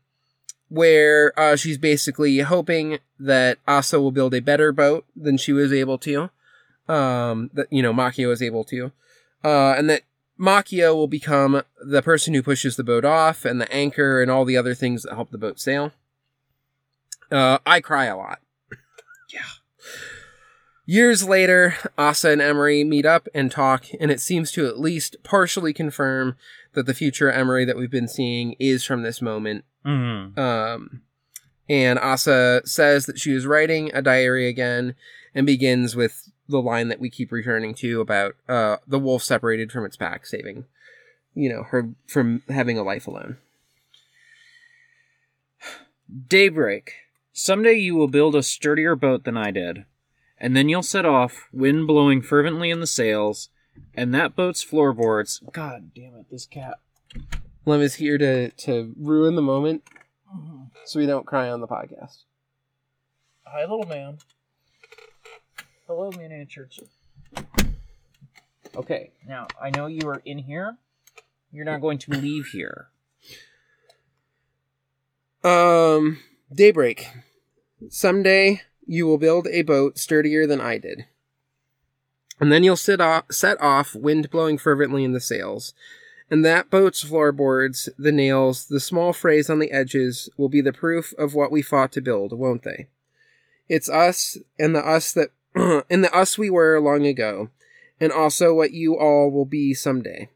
where 0.68 1.32
uh 1.38 1.56
she's 1.56 1.78
basically 1.78 2.38
hoping 2.40 2.98
that 3.18 3.58
Asa 3.66 4.00
will 4.00 4.12
build 4.12 4.34
a 4.34 4.40
better 4.40 4.72
boat 4.72 5.04
than 5.16 5.36
she 5.36 5.52
was 5.52 5.72
able 5.72 5.98
to. 5.98 6.30
Um 6.88 7.50
that 7.54 7.66
you 7.70 7.82
know 7.82 7.92
Makio 7.92 8.28
was 8.28 8.42
able 8.42 8.64
to. 8.64 8.92
Uh 9.44 9.74
and 9.76 9.88
that 9.90 10.02
Makio 10.38 10.94
will 10.94 11.08
become 11.08 11.62
the 11.84 12.00
person 12.02 12.32
who 12.34 12.42
pushes 12.42 12.76
the 12.76 12.84
boat 12.84 13.04
off 13.04 13.44
and 13.44 13.60
the 13.60 13.70
anchor 13.72 14.22
and 14.22 14.30
all 14.30 14.44
the 14.44 14.56
other 14.56 14.74
things 14.74 15.02
that 15.02 15.14
help 15.14 15.30
the 15.30 15.38
boat 15.38 15.60
sail. 15.60 15.92
Uh, 17.30 17.58
I 17.66 17.80
cry 17.80 18.06
a 18.06 18.16
lot. 18.16 18.40
yeah. 19.32 19.40
Years 20.86 21.22
later, 21.22 21.76
Asa 21.96 22.30
and 22.30 22.42
Emery 22.42 22.82
meet 22.82 23.06
up 23.06 23.28
and 23.32 23.50
talk, 23.50 23.86
and 24.00 24.10
it 24.10 24.20
seems 24.20 24.50
to 24.52 24.66
at 24.66 24.80
least 24.80 25.16
partially 25.22 25.72
confirm 25.72 26.36
that 26.72 26.86
the 26.86 26.94
future 26.94 27.30
Emery 27.30 27.64
that 27.64 27.76
we've 27.76 27.90
been 27.90 28.08
seeing 28.08 28.54
is 28.58 28.84
from 28.84 29.02
this 29.02 29.22
moment. 29.22 29.64
mm-hmm. 29.86 30.38
Um, 30.38 31.02
and 31.68 32.00
Asa 32.00 32.62
says 32.64 33.06
that 33.06 33.20
she 33.20 33.32
is 33.32 33.46
writing 33.46 33.92
a 33.94 34.02
diary 34.02 34.48
again 34.48 34.96
and 35.32 35.46
begins 35.46 35.94
with 35.94 36.28
the 36.48 36.60
line 36.60 36.88
that 36.88 36.98
we 36.98 37.08
keep 37.08 37.30
returning 37.30 37.74
to 37.74 38.00
about 38.00 38.34
uh, 38.48 38.78
the 38.88 38.98
wolf 38.98 39.22
separated 39.22 39.70
from 39.70 39.84
its 39.84 39.96
pack, 39.96 40.26
saving, 40.26 40.64
you 41.34 41.48
know, 41.48 41.62
her 41.62 41.90
from 42.08 42.42
having 42.48 42.76
a 42.76 42.82
life 42.82 43.06
alone. 43.06 43.36
Daybreak. 46.28 46.94
Someday 47.32 47.74
you 47.74 47.94
will 47.94 48.08
build 48.08 48.34
a 48.34 48.42
sturdier 48.42 48.96
boat 48.96 49.24
than 49.24 49.36
I 49.36 49.50
did. 49.50 49.84
And 50.38 50.56
then 50.56 50.68
you'll 50.68 50.82
set 50.82 51.04
off, 51.04 51.48
wind 51.52 51.86
blowing 51.86 52.22
fervently 52.22 52.70
in 52.70 52.80
the 52.80 52.86
sails, 52.86 53.50
and 53.94 54.14
that 54.14 54.34
boat's 54.34 54.62
floorboards. 54.62 55.40
God 55.52 55.92
damn 55.94 56.14
it, 56.14 56.30
this 56.30 56.46
cat. 56.46 56.78
Lem 57.66 57.82
is 57.82 57.96
here 57.96 58.16
to 58.16 58.50
to 58.50 58.94
ruin 58.98 59.34
the 59.34 59.42
moment, 59.42 59.82
so 60.84 60.98
we 60.98 61.06
don't 61.06 61.26
cry 61.26 61.50
on 61.50 61.60
the 61.60 61.68
podcast. 61.68 62.22
Hi, 63.44 63.60
little 63.62 63.86
man. 63.86 64.18
Hello, 65.86 66.10
miniature. 66.10 66.68
Okay, 68.74 69.10
now 69.26 69.46
I 69.60 69.70
know 69.70 69.86
you 69.86 70.08
are 70.08 70.22
in 70.24 70.38
here. 70.38 70.78
You're 71.52 71.64
not 71.64 71.80
going 71.80 71.98
to 71.98 72.12
leave 72.12 72.46
here. 72.46 72.88
Um, 75.42 76.18
daybreak. 76.52 77.08
Someday 77.88 78.62
you 78.86 79.06
will 79.06 79.18
build 79.18 79.46
a 79.48 79.62
boat 79.62 79.98
sturdier 79.98 80.46
than 80.46 80.60
I 80.60 80.78
did. 80.78 81.06
And 82.40 82.50
then 82.50 82.64
you'll 82.64 82.76
sit 82.76 83.00
off, 83.00 83.24
set 83.30 83.60
off, 83.60 83.94
wind 83.94 84.30
blowing 84.30 84.58
fervently 84.58 85.04
in 85.04 85.12
the 85.12 85.20
sails. 85.20 85.74
And 86.30 86.44
that 86.44 86.70
boat's 86.70 87.02
floorboards, 87.02 87.88
the 87.98 88.12
nails, 88.12 88.66
the 88.66 88.80
small 88.80 89.12
frays 89.12 89.50
on 89.50 89.58
the 89.58 89.70
edges 89.70 90.28
will 90.36 90.48
be 90.48 90.60
the 90.60 90.72
proof 90.72 91.12
of 91.18 91.34
what 91.34 91.52
we 91.52 91.60
fought 91.60 91.92
to 91.92 92.00
build, 92.00 92.32
won't 92.32 92.62
they? 92.62 92.88
It's 93.68 93.88
us 93.88 94.38
and 94.58 94.74
the 94.74 94.80
us 94.80 95.12
that 95.12 95.30
and 95.90 96.04
the 96.04 96.14
us 96.14 96.38
we 96.38 96.48
were 96.50 96.80
long 96.80 97.06
ago, 97.06 97.50
and 98.00 98.12
also 98.12 98.54
what 98.54 98.72
you 98.72 98.96
all 98.96 99.30
will 99.30 99.44
be 99.44 99.74
someday. 99.74 100.28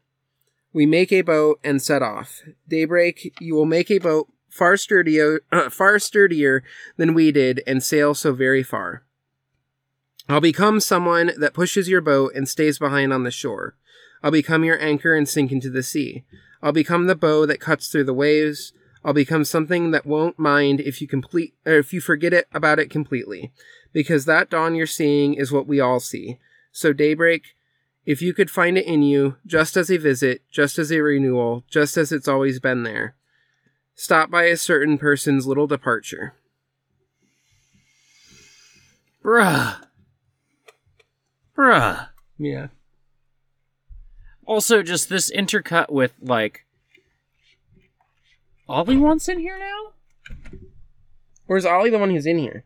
We 0.73 0.85
make 0.85 1.11
a 1.11 1.21
boat 1.21 1.59
and 1.63 1.81
set 1.81 2.01
off. 2.01 2.41
Daybreak, 2.67 3.33
you 3.39 3.55
will 3.55 3.65
make 3.65 3.89
a 3.89 3.97
boat 3.97 4.27
far 4.55 4.77
sturdier, 4.77 5.41
uh, 5.51 5.69
far 5.69 5.99
sturdier 5.99 6.63
than 6.95 7.13
we 7.13 7.31
did, 7.31 7.61
and 7.67 7.83
sail 7.83 8.13
so 8.13 8.33
very 8.33 8.63
far. 8.63 9.03
I'll 10.29 10.41
become 10.41 10.79
someone 10.79 11.31
that 11.37 11.53
pushes 11.53 11.89
your 11.89 12.01
boat 12.01 12.31
and 12.33 12.47
stays 12.47 12.79
behind 12.79 13.11
on 13.11 13.23
the 13.23 13.31
shore. 13.31 13.75
I'll 14.23 14.31
become 14.31 14.63
your 14.63 14.81
anchor 14.81 15.13
and 15.13 15.27
sink 15.27 15.51
into 15.51 15.69
the 15.69 15.83
sea. 15.83 16.23
I'll 16.63 16.71
become 16.71 17.05
the 17.05 17.15
bow 17.15 17.45
that 17.45 17.59
cuts 17.59 17.89
through 17.89 18.05
the 18.05 18.13
waves. 18.13 18.71
I'll 19.03 19.13
become 19.13 19.43
something 19.43 19.91
that 19.91 20.05
won't 20.07 20.39
mind 20.39 20.79
if 20.79 20.99
you 21.01 21.07
complete 21.07 21.53
or 21.65 21.73
if 21.73 21.93
you 21.93 22.01
forget 22.01 22.33
it 22.33 22.47
about 22.53 22.79
it 22.79 22.89
completely. 22.89 23.51
Because 23.93 24.25
that 24.25 24.49
dawn 24.49 24.73
you're 24.73 24.87
seeing 24.87 25.35
is 25.35 25.51
what 25.51 25.67
we 25.67 25.79
all 25.79 25.99
see. 25.99 26.39
So 26.71 26.91
daybreak, 26.91 27.55
if 28.05 28.21
you 28.21 28.33
could 28.33 28.49
find 28.49 28.77
it 28.77 28.85
in 28.85 29.03
you, 29.03 29.35
just 29.45 29.77
as 29.77 29.91
a 29.91 29.97
visit, 29.97 30.41
just 30.49 30.79
as 30.79 30.91
a 30.91 31.01
renewal, 31.01 31.65
just 31.69 31.97
as 31.97 32.11
it's 32.11 32.27
always 32.27 32.59
been 32.59 32.83
there. 32.83 33.15
Stop 33.95 34.29
by 34.29 34.43
a 34.43 34.57
certain 34.57 34.97
person's 34.97 35.47
little 35.47 35.67
departure. 35.67 36.33
Bruh. 39.23 39.77
Bruh. 41.57 42.09
Yeah. 42.37 42.67
Also, 44.45 44.83
just 44.83 45.09
this 45.09 45.31
intercut 45.31 45.89
with, 45.91 46.13
like. 46.21 46.65
Ollie 48.67 48.97
wants 48.97 49.27
in 49.29 49.39
here 49.39 49.57
now? 49.57 49.93
Or 51.47 51.57
is 51.57 51.65
Ollie 51.65 51.89
the 51.89 51.97
one 51.99 52.09
who's 52.09 52.25
in 52.25 52.37
here? 52.37 52.65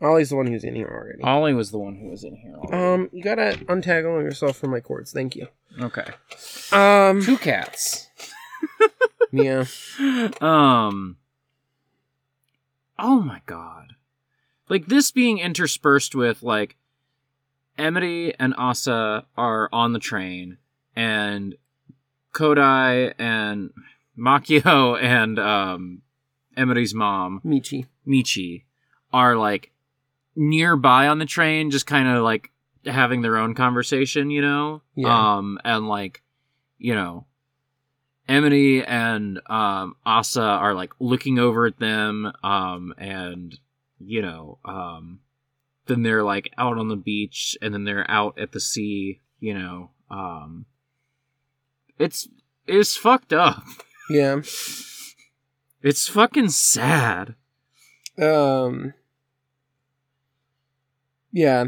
Ollie's 0.00 0.30
the 0.30 0.36
one 0.36 0.46
who's 0.46 0.64
in 0.64 0.74
here 0.74 0.88
already. 0.88 1.22
Ollie 1.22 1.54
was 1.54 1.70
the 1.70 1.78
one 1.78 1.96
who 1.96 2.08
was 2.08 2.24
in 2.24 2.36
here. 2.36 2.54
already. 2.54 3.02
Um, 3.02 3.10
you 3.12 3.22
gotta 3.22 3.58
untangle 3.68 4.20
yourself 4.22 4.56
from 4.56 4.70
my 4.70 4.80
cords. 4.80 5.12
Thank 5.12 5.34
you. 5.36 5.48
okay. 5.80 6.06
Um, 6.72 7.22
Two 7.22 7.38
cats. 7.38 8.08
Yeah. 9.32 9.64
Um. 10.40 11.16
Oh 12.98 13.20
my 13.20 13.40
god. 13.46 13.94
Like 14.68 14.86
this 14.86 15.10
being 15.10 15.38
interspersed 15.38 16.14
with 16.14 16.42
like 16.42 16.76
Emery 17.76 18.34
and 18.38 18.54
Asa 18.56 19.26
are 19.36 19.68
on 19.72 19.92
the 19.92 19.98
train 19.98 20.58
and 20.94 21.56
Kodai 22.32 23.14
and 23.18 23.70
Makio 24.18 25.00
and 25.00 25.38
um 25.38 26.02
Emily's 26.56 26.94
mom, 26.94 27.40
Michi. 27.44 27.86
Michi, 28.06 28.64
are 29.12 29.36
like 29.36 29.72
nearby 30.36 31.08
on 31.08 31.18
the 31.18 31.26
train, 31.26 31.70
just 31.70 31.86
kind 31.86 32.08
of 32.08 32.22
like 32.22 32.50
having 32.86 33.22
their 33.22 33.36
own 33.36 33.54
conversation, 33.54 34.30
you 34.30 34.40
know? 34.40 34.82
Yeah. 34.94 35.36
Um 35.36 35.58
and 35.64 35.88
like, 35.88 36.22
you 36.78 36.94
know, 36.94 37.26
Emily 38.28 38.84
and 38.84 39.40
um, 39.50 39.96
Asa 40.06 40.42
are 40.42 40.74
like 40.74 40.92
looking 40.98 41.38
over 41.38 41.66
at 41.66 41.78
them, 41.78 42.32
um, 42.42 42.94
and 42.98 43.58
you 43.98 44.22
know, 44.22 44.58
um, 44.64 45.20
then 45.86 46.02
they're 46.02 46.22
like 46.22 46.50
out 46.56 46.78
on 46.78 46.88
the 46.88 46.96
beach, 46.96 47.56
and 47.60 47.74
then 47.74 47.84
they're 47.84 48.10
out 48.10 48.38
at 48.38 48.52
the 48.52 48.60
sea. 48.60 49.20
You 49.40 49.54
know, 49.54 49.90
um, 50.10 50.66
it's 51.98 52.28
it's 52.66 52.96
fucked 52.96 53.32
up. 53.32 53.62
Yeah. 54.08 54.40
It's 55.84 56.08
fucking 56.08 56.48
sad. 56.48 57.34
Um. 58.18 58.94
Yeah. 61.30 61.66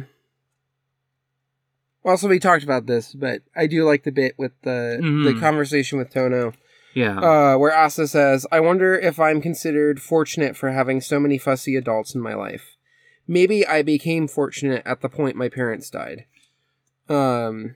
Also, 2.07 2.29
we 2.29 2.39
talked 2.39 2.63
about 2.65 2.87
this, 2.87 3.13
but 3.13 3.43
I 3.57 3.67
do 3.67 3.85
like 3.85 4.05
the 4.05 4.13
bit 4.13 4.35
with 4.39 4.53
the 4.63 4.99
the 5.01 5.33
Mhm. 5.33 5.41
conversation 5.41 5.99
with 5.99 6.09
Tono, 6.11 6.53
Yeah. 6.95 7.19
uh, 7.19 7.57
where 7.59 7.77
Asa 7.77 8.07
says, 8.07 8.47
"I 8.53 8.61
wonder 8.61 8.95
if 8.97 9.19
I'm 9.21 9.41
considered 9.43 10.01
fortunate 10.01 10.57
for 10.57 10.71
having 10.71 11.01
so 11.01 11.19
many 11.21 11.37
fussy 11.37 11.75
adults 11.77 12.15
in 12.15 12.21
my 12.21 12.35
life. 12.35 12.77
Maybe 13.27 13.67
I 13.67 13.83
became 13.83 14.29
fortunate 14.29 14.83
at 14.87 15.01
the 15.01 15.09
point 15.09 15.35
my 15.37 15.49
parents 15.49 15.91
died." 15.91 16.25
Um, 17.09 17.75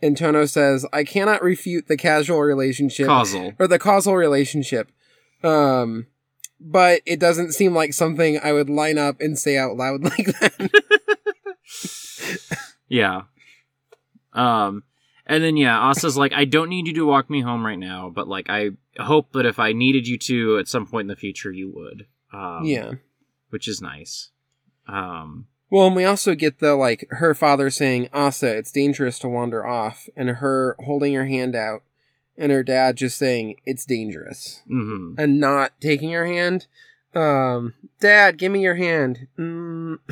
and 0.00 0.16
Tono 0.16 0.46
says, 0.46 0.86
"I 0.92 1.04
cannot 1.04 1.42
refute 1.42 1.88
the 1.88 1.96
casual 1.98 2.40
relationship 2.40 3.06
Causal. 3.06 3.52
or 3.58 3.66
the 3.68 3.78
causal 3.78 4.16
relationship. 4.16 4.90
Um, 5.44 6.06
but 6.58 7.02
it 7.04 7.18
doesn't 7.20 7.52
seem 7.52 7.74
like 7.74 7.92
something 7.92 8.38
I 8.42 8.52
would 8.52 8.70
line 8.70 8.96
up 8.96 9.20
and 9.20 9.38
say 9.38 9.58
out 9.58 9.76
loud 9.76 10.02
like 10.04 10.26
that. 10.40 10.70
Yeah. 12.88 13.22
Um, 14.32 14.84
and 15.26 15.42
then 15.42 15.56
yeah, 15.56 15.78
Asa's 15.78 16.16
like, 16.16 16.32
I 16.32 16.44
don't 16.44 16.68
need 16.68 16.86
you 16.86 16.94
to 16.94 17.06
walk 17.06 17.30
me 17.30 17.40
home 17.40 17.64
right 17.64 17.78
now, 17.78 18.10
but 18.14 18.28
like, 18.28 18.46
I 18.48 18.70
hope 18.98 19.32
that 19.32 19.46
if 19.46 19.58
I 19.58 19.72
needed 19.72 20.06
you 20.06 20.18
to 20.18 20.58
at 20.58 20.68
some 20.68 20.86
point 20.86 21.02
in 21.02 21.08
the 21.08 21.16
future, 21.16 21.52
you 21.52 21.70
would. 21.74 22.06
Um, 22.32 22.64
yeah. 22.64 22.92
which 23.50 23.68
is 23.68 23.80
nice. 23.82 24.30
Um, 24.88 25.46
Well, 25.70 25.86
and 25.86 25.96
we 25.96 26.04
also 26.04 26.34
get 26.34 26.58
the 26.58 26.74
like 26.74 27.06
her 27.10 27.34
father 27.34 27.70
saying, 27.70 28.08
"Asa, 28.12 28.56
it's 28.56 28.72
dangerous 28.72 29.18
to 29.20 29.28
wander 29.28 29.66
off," 29.66 30.08
and 30.16 30.28
her 30.28 30.76
holding 30.80 31.14
her 31.14 31.26
hand 31.26 31.54
out, 31.54 31.82
and 32.36 32.50
her 32.50 32.62
dad 32.62 32.96
just 32.96 33.16
saying, 33.18 33.56
"It's 33.64 33.84
dangerous," 33.86 34.62
mhm. 34.70 35.14
and 35.18 35.38
not 35.38 35.78
taking 35.80 36.10
her 36.12 36.26
hand. 36.26 36.66
Um, 37.14 37.74
Dad, 38.00 38.38
give 38.38 38.50
me 38.52 38.62
your 38.62 38.76
hand. 38.76 39.28
Mm. 39.38 39.98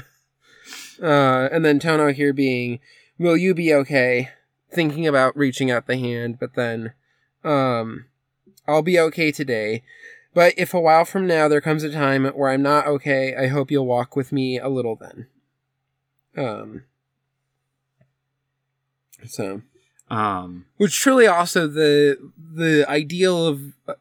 Uh, 1.02 1.48
and 1.50 1.64
then 1.64 1.78
Tono 1.78 2.12
here 2.12 2.34
being, 2.34 2.78
"Will 3.20 3.36
you 3.36 3.54
be 3.54 3.72
okay?" 3.72 4.30
Thinking 4.72 5.06
about 5.06 5.36
reaching 5.36 5.70
out 5.70 5.86
the 5.86 5.96
hand, 5.96 6.38
but 6.40 6.54
then, 6.54 6.92
um, 7.44 8.06
I'll 8.66 8.82
be 8.82 8.98
okay 9.00 9.30
today. 9.32 9.82
But 10.32 10.54
if 10.56 10.72
a 10.72 10.80
while 10.80 11.04
from 11.04 11.26
now 11.26 11.48
there 11.48 11.60
comes 11.60 11.82
a 11.82 11.90
time 11.90 12.24
where 12.24 12.50
I'm 12.50 12.62
not 12.62 12.86
okay, 12.86 13.34
I 13.36 13.48
hope 13.48 13.70
you'll 13.70 13.86
walk 13.86 14.14
with 14.16 14.30
me 14.32 14.58
a 14.58 14.68
little 14.68 14.96
then. 14.96 15.26
Um. 16.36 16.84
So, 19.26 19.62
Um, 20.08 20.66
which 20.76 20.98
truly 20.98 21.26
also 21.26 21.66
the 21.66 22.16
the 22.38 22.88
ideal 22.88 23.46
of 23.46 23.60
uh, 23.88 23.94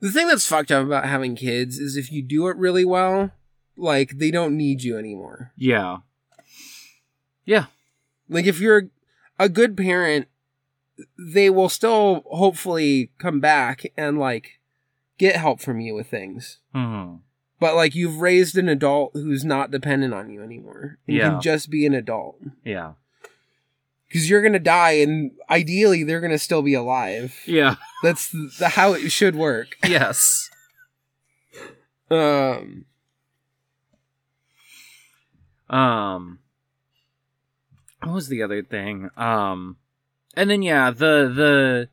the 0.00 0.10
thing 0.12 0.28
that's 0.28 0.46
fucked 0.46 0.70
up 0.70 0.86
about 0.86 1.06
having 1.06 1.34
kids 1.36 1.78
is 1.78 1.96
if 1.96 2.10
you 2.12 2.22
do 2.22 2.46
it 2.48 2.56
really 2.56 2.84
well, 2.84 3.32
like 3.76 4.18
they 4.18 4.30
don't 4.30 4.56
need 4.56 4.84
you 4.84 4.96
anymore. 4.96 5.52
yeah. 5.56 5.98
Yeah. 7.44 7.66
Like 8.28 8.46
if 8.46 8.60
you're 8.60 8.88
a 9.38 9.48
good 9.48 9.76
parent, 9.76 10.28
they 11.18 11.48
will 11.50 11.68
still 11.68 12.22
hopefully 12.26 13.10
come 13.18 13.40
back 13.40 13.84
and 13.96 14.18
like 14.18 14.58
get 15.18 15.36
help 15.36 15.60
from 15.60 15.80
you 15.80 15.94
with 15.94 16.08
things. 16.08 16.58
Mhm. 16.74 17.20
But 17.60 17.74
like 17.74 17.94
you've 17.94 18.20
raised 18.20 18.56
an 18.56 18.68
adult 18.68 19.12
who's 19.14 19.44
not 19.44 19.70
dependent 19.70 20.14
on 20.14 20.30
you 20.30 20.42
anymore. 20.42 20.98
And 21.06 21.16
Yeah. 21.16 21.30
can 21.30 21.40
just 21.40 21.70
be 21.70 21.86
an 21.86 21.94
adult. 21.94 22.40
Yeah. 22.64 22.92
Because 24.06 24.30
you're 24.30 24.42
gonna 24.42 24.58
die 24.58 24.92
and 24.92 25.32
ideally 25.50 26.02
they're 26.04 26.20
gonna 26.20 26.38
still 26.38 26.62
be 26.62 26.74
alive. 26.74 27.34
Yeah. 27.46 27.76
That's 28.02 28.30
the, 28.58 28.70
how 28.70 28.92
it 28.92 29.10
should 29.10 29.34
work. 29.36 29.76
yes. 29.86 30.50
Um 32.10 32.84
Um, 35.68 36.38
what 38.02 38.14
was 38.14 38.28
the 38.28 38.42
other 38.42 38.62
thing? 38.62 39.10
Um, 39.16 39.76
and 40.34 40.48
then 40.50 40.62
yeah, 40.62 40.90
the 40.90 41.30
the 41.34 41.88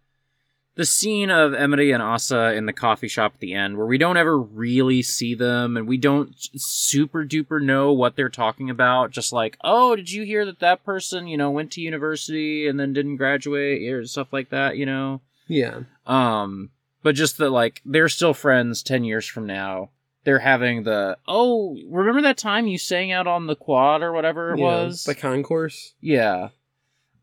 the 0.75 0.85
scene 0.85 1.29
of 1.29 1.53
Emily 1.53 1.91
and 1.91 2.03
Asa 2.03 2.53
in 2.53 2.65
the 2.65 2.73
coffee 2.73 3.07
shop 3.07 3.33
at 3.35 3.39
the 3.39 3.53
end, 3.53 3.77
where 3.77 3.85
we 3.85 3.97
don't 3.97 4.17
ever 4.17 4.37
really 4.37 5.01
see 5.01 5.33
them 5.33 5.77
and 5.77 5.87
we 5.87 5.97
don't 5.97 6.35
super 6.37 7.25
duper 7.25 7.61
know 7.61 7.93
what 7.93 8.15
they're 8.15 8.29
talking 8.29 8.69
about. 8.69 9.11
Just 9.11 9.31
like, 9.31 9.57
oh, 9.63 9.95
did 9.95 10.11
you 10.11 10.23
hear 10.23 10.45
that 10.45 10.59
that 10.59 10.83
person, 10.83 11.27
you 11.27 11.37
know, 11.37 11.49
went 11.49 11.71
to 11.71 11.81
university 11.81 12.67
and 12.67 12.77
then 12.79 12.93
didn't 12.93 13.15
graduate 13.15 13.89
or 13.89 14.05
stuff 14.05 14.33
like 14.33 14.49
that, 14.49 14.75
you 14.75 14.85
know? 14.85 15.21
Yeah. 15.47 15.81
Um, 16.05 16.71
but 17.01 17.15
just 17.15 17.37
that, 17.37 17.51
like, 17.51 17.81
they're 17.85 18.09
still 18.09 18.33
friends 18.33 18.83
10 18.83 19.05
years 19.05 19.25
from 19.25 19.45
now. 19.45 19.91
They're 20.25 20.39
having 20.39 20.83
the, 20.83 21.17
oh, 21.27 21.77
remember 21.89 22.21
that 22.23 22.37
time 22.37 22.67
you 22.67 22.77
sang 22.77 23.11
out 23.11 23.27
on 23.27 23.45
the 23.47 23.55
quad 23.55 24.01
or 24.01 24.11
whatever 24.11 24.53
it 24.53 24.59
Yeah, 24.59 24.65
was? 24.85 25.03
the 25.05 25.15
concourse. 25.15 25.93
yeah. 26.01 26.49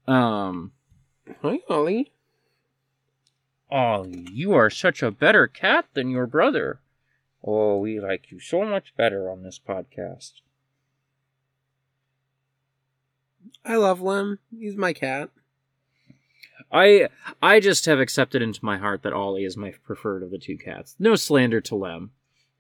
Um, 0.07 0.73
Hi, 1.43 1.61
Ollie. 1.69 2.13
Ollie, 3.71 4.27
you 4.33 4.53
are 4.53 4.71
such 4.71 5.03
a 5.03 5.11
better 5.11 5.47
cat 5.47 5.87
than 5.95 6.11
your 6.11 6.27
brother. 6.27 6.81
Oh, 7.45 7.79
we 7.79 7.99
like 8.01 8.31
you 8.31 8.39
so 8.39 8.65
much 8.65 8.95
better 8.97 9.29
on 9.31 9.43
this 9.43 9.59
podcast. 9.59 10.33
I 13.65 13.77
love 13.77 14.01
Lem. 14.01 14.39
He's 14.57 14.77
my 14.77 14.93
cat. 14.93 15.31
I 16.71 17.09
I 17.43 17.61
just 17.61 17.87
have 17.87 17.99
accepted 18.01 18.43
into 18.43 18.65
my 18.65 18.79
heart 18.79 19.03
that 19.03 19.13
Ollie 19.13 19.45
is 19.45 19.57
my 19.57 19.73
preferred 19.85 20.23
of 20.23 20.31
the 20.31 20.39
two 20.39 20.57
cats. 20.59 20.95
No 20.99 21.15
slander 21.17 21.61
to 21.63 21.75
Lem. 21.75 22.11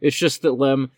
It's 0.02 0.16
just 0.16 0.42
that 0.42 0.52
Lem 0.52 0.90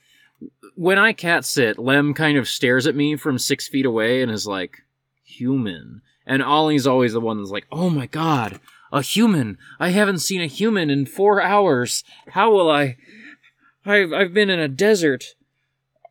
when 0.75 0.99
I 0.99 1.13
cat 1.13 1.45
sit, 1.45 1.79
Lem 1.79 2.15
kind 2.15 2.37
of 2.37 2.49
stares 2.49 2.87
at 2.87 2.97
me 2.97 3.17
from 3.17 3.39
six 3.39 3.69
feet 3.69 3.87
away 3.87 4.23
and 4.23 4.31
is 4.31 4.47
like, 4.47 4.83
human. 5.23 6.03
And 6.27 6.43
Ollie's 6.43 6.87
always 6.87 7.13
the 7.13 7.21
one 7.21 7.39
that's 7.39 7.51
like, 7.51 7.67
oh 7.71 7.91
my 7.91 8.07
god, 8.07 8.61
a 8.93 9.03
human. 9.03 9.59
I 9.79 9.91
haven't 9.91 10.19
seen 10.19 10.41
a 10.41 10.47
human 10.47 10.91
in 10.91 11.07
four 11.07 11.41
hours. 11.41 12.05
How 12.29 12.51
will 12.53 12.71
I? 12.71 12.97
I've, 13.87 14.13
I've 14.13 14.35
been 14.35 14.51
in 14.51 14.59
a 14.59 14.69
desert. 14.69 15.35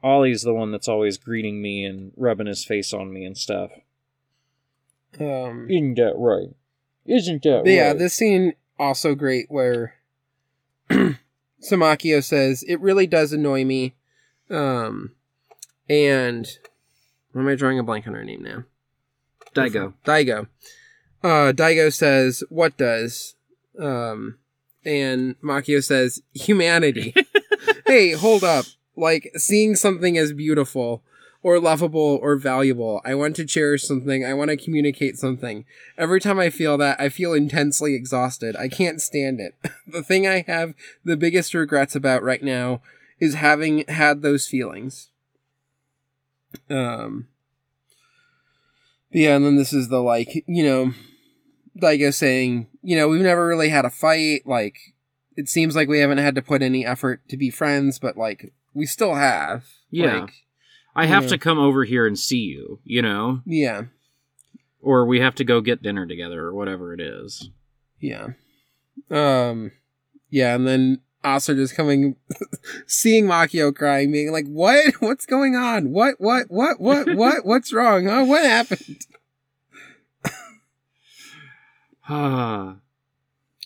Ollie's 0.03 0.43
the 0.43 0.53
one 0.53 0.71
that's 0.71 0.87
always 0.87 1.17
greeting 1.17 1.61
me 1.61 1.85
and 1.85 2.11
rubbing 2.15 2.47
his 2.47 2.65
face 2.65 2.93
on 2.93 3.11
me 3.11 3.25
and 3.25 3.37
stuff. 3.37 3.71
Um, 5.19 5.67
Isn't 5.69 5.95
that 5.95 6.13
right? 6.15 6.49
Isn't 7.05 7.43
that 7.43 7.61
But 7.63 7.71
yeah, 7.71 7.87
right? 7.87 7.97
this 7.97 8.13
scene 8.13 8.53
also 8.77 9.15
great 9.15 9.45
where 9.49 9.95
Samakio 11.63 12.23
says, 12.23 12.63
It 12.67 12.79
really 12.79 13.07
does 13.07 13.33
annoy 13.33 13.65
me. 13.65 13.95
Um 14.49 15.11
and 15.89 16.47
why 17.31 17.41
am 17.41 17.47
I 17.47 17.55
drawing 17.55 17.79
a 17.79 17.83
blank 17.83 18.07
on 18.07 18.13
her 18.13 18.23
name 18.23 18.43
now? 18.43 18.63
Daigo. 19.55 19.93
Daigo. 20.05 20.47
Uh 21.23 21.53
Daigo 21.53 21.91
says, 21.91 22.43
What 22.49 22.77
does? 22.77 23.35
Um 23.79 24.37
and 24.85 25.39
Makio 25.41 25.83
says, 25.83 26.21
Humanity. 26.33 27.15
hey, 27.85 28.11
hold 28.11 28.43
up. 28.43 28.65
Like 28.95 29.31
seeing 29.35 29.75
something 29.75 30.17
as 30.17 30.33
beautiful 30.33 31.01
or 31.43 31.59
lovable 31.59 32.19
or 32.21 32.37
valuable. 32.37 33.01
I 33.03 33.13
want 33.15 33.35
to 33.35 33.45
cherish 33.45 33.83
something. 33.83 34.25
I 34.25 34.33
want 34.33 34.49
to 34.49 34.57
communicate 34.57 35.17
something. 35.17 35.65
Every 35.97 36.21
time 36.21 36.39
I 36.39 36.49
feel 36.49 36.77
that, 36.77 36.99
I 36.99 37.09
feel 37.09 37.33
intensely 37.33 37.93
exhausted. 37.93 38.55
I 38.55 38.69
can't 38.69 39.01
stand 39.01 39.41
it. 39.41 39.53
the 39.87 40.01
thing 40.01 40.25
I 40.25 40.45
have 40.47 40.73
the 41.03 41.17
biggest 41.17 41.53
regrets 41.53 41.95
about 41.95 42.23
right 42.23 42.41
now 42.41 42.81
is 43.19 43.35
having 43.35 43.83
had 43.89 44.21
those 44.21 44.47
feelings. 44.47 45.09
Um, 46.69 47.27
yeah, 49.11 49.35
and 49.35 49.45
then 49.45 49.57
this 49.57 49.73
is 49.73 49.89
the 49.89 50.01
like, 50.01 50.43
you 50.47 50.63
know, 50.63 50.93
Daigo 51.77 52.13
saying, 52.13 52.67
you 52.81 52.95
know, 52.95 53.09
we've 53.09 53.21
never 53.21 53.47
really 53.47 53.69
had 53.69 53.85
a 53.85 53.89
fight. 53.89 54.43
Like, 54.45 54.77
it 55.35 55.49
seems 55.49 55.75
like 55.75 55.89
we 55.89 55.99
haven't 55.99 56.19
had 56.19 56.35
to 56.35 56.41
put 56.41 56.61
any 56.61 56.85
effort 56.85 57.27
to 57.27 57.35
be 57.35 57.49
friends, 57.49 57.99
but 57.99 58.15
like, 58.15 58.53
we 58.73 58.85
still 58.85 59.15
have. 59.15 59.65
Yeah. 59.89 60.21
Like, 60.21 60.33
I 60.95 61.05
have 61.07 61.23
Yeah. 61.23 61.29
to 61.29 61.37
come 61.37 61.59
over 61.59 61.83
here 61.85 62.05
and 62.05 62.17
see 62.17 62.37
you, 62.41 62.79
you 62.83 63.01
know? 63.01 63.41
yeah. 63.45 63.83
Or 64.81 65.05
we 65.05 65.19
have 65.21 65.35
to 65.35 65.43
go 65.45 65.61
get 65.61 65.81
dinner 65.81 66.05
together 66.05 66.41
or 66.41 66.53
whatever 66.53 66.93
it 66.93 66.99
is. 66.99 67.49
Yeah. 67.99 68.29
Um 69.09 69.71
yeah, 70.29 70.55
and 70.55 70.67
then 70.67 71.01
Oscar 71.23 71.55
just 71.55 71.75
coming 71.75 72.17
seeing 72.87 73.25
Makio 73.25 73.73
crying, 73.73 74.11
being 74.11 74.31
like, 74.31 74.45
What? 74.47 74.95
What's 74.99 75.25
going 75.25 75.55
on? 75.55 75.91
What 75.91 76.15
what 76.19 76.47
what 76.49 76.81
what 76.81 77.07
what 77.15 77.45
what's 77.45 77.71
wrong? 77.73 78.07
Huh? 78.07 78.25
What 78.25 78.43
happened? 78.45 79.05
Ah. 82.09 82.75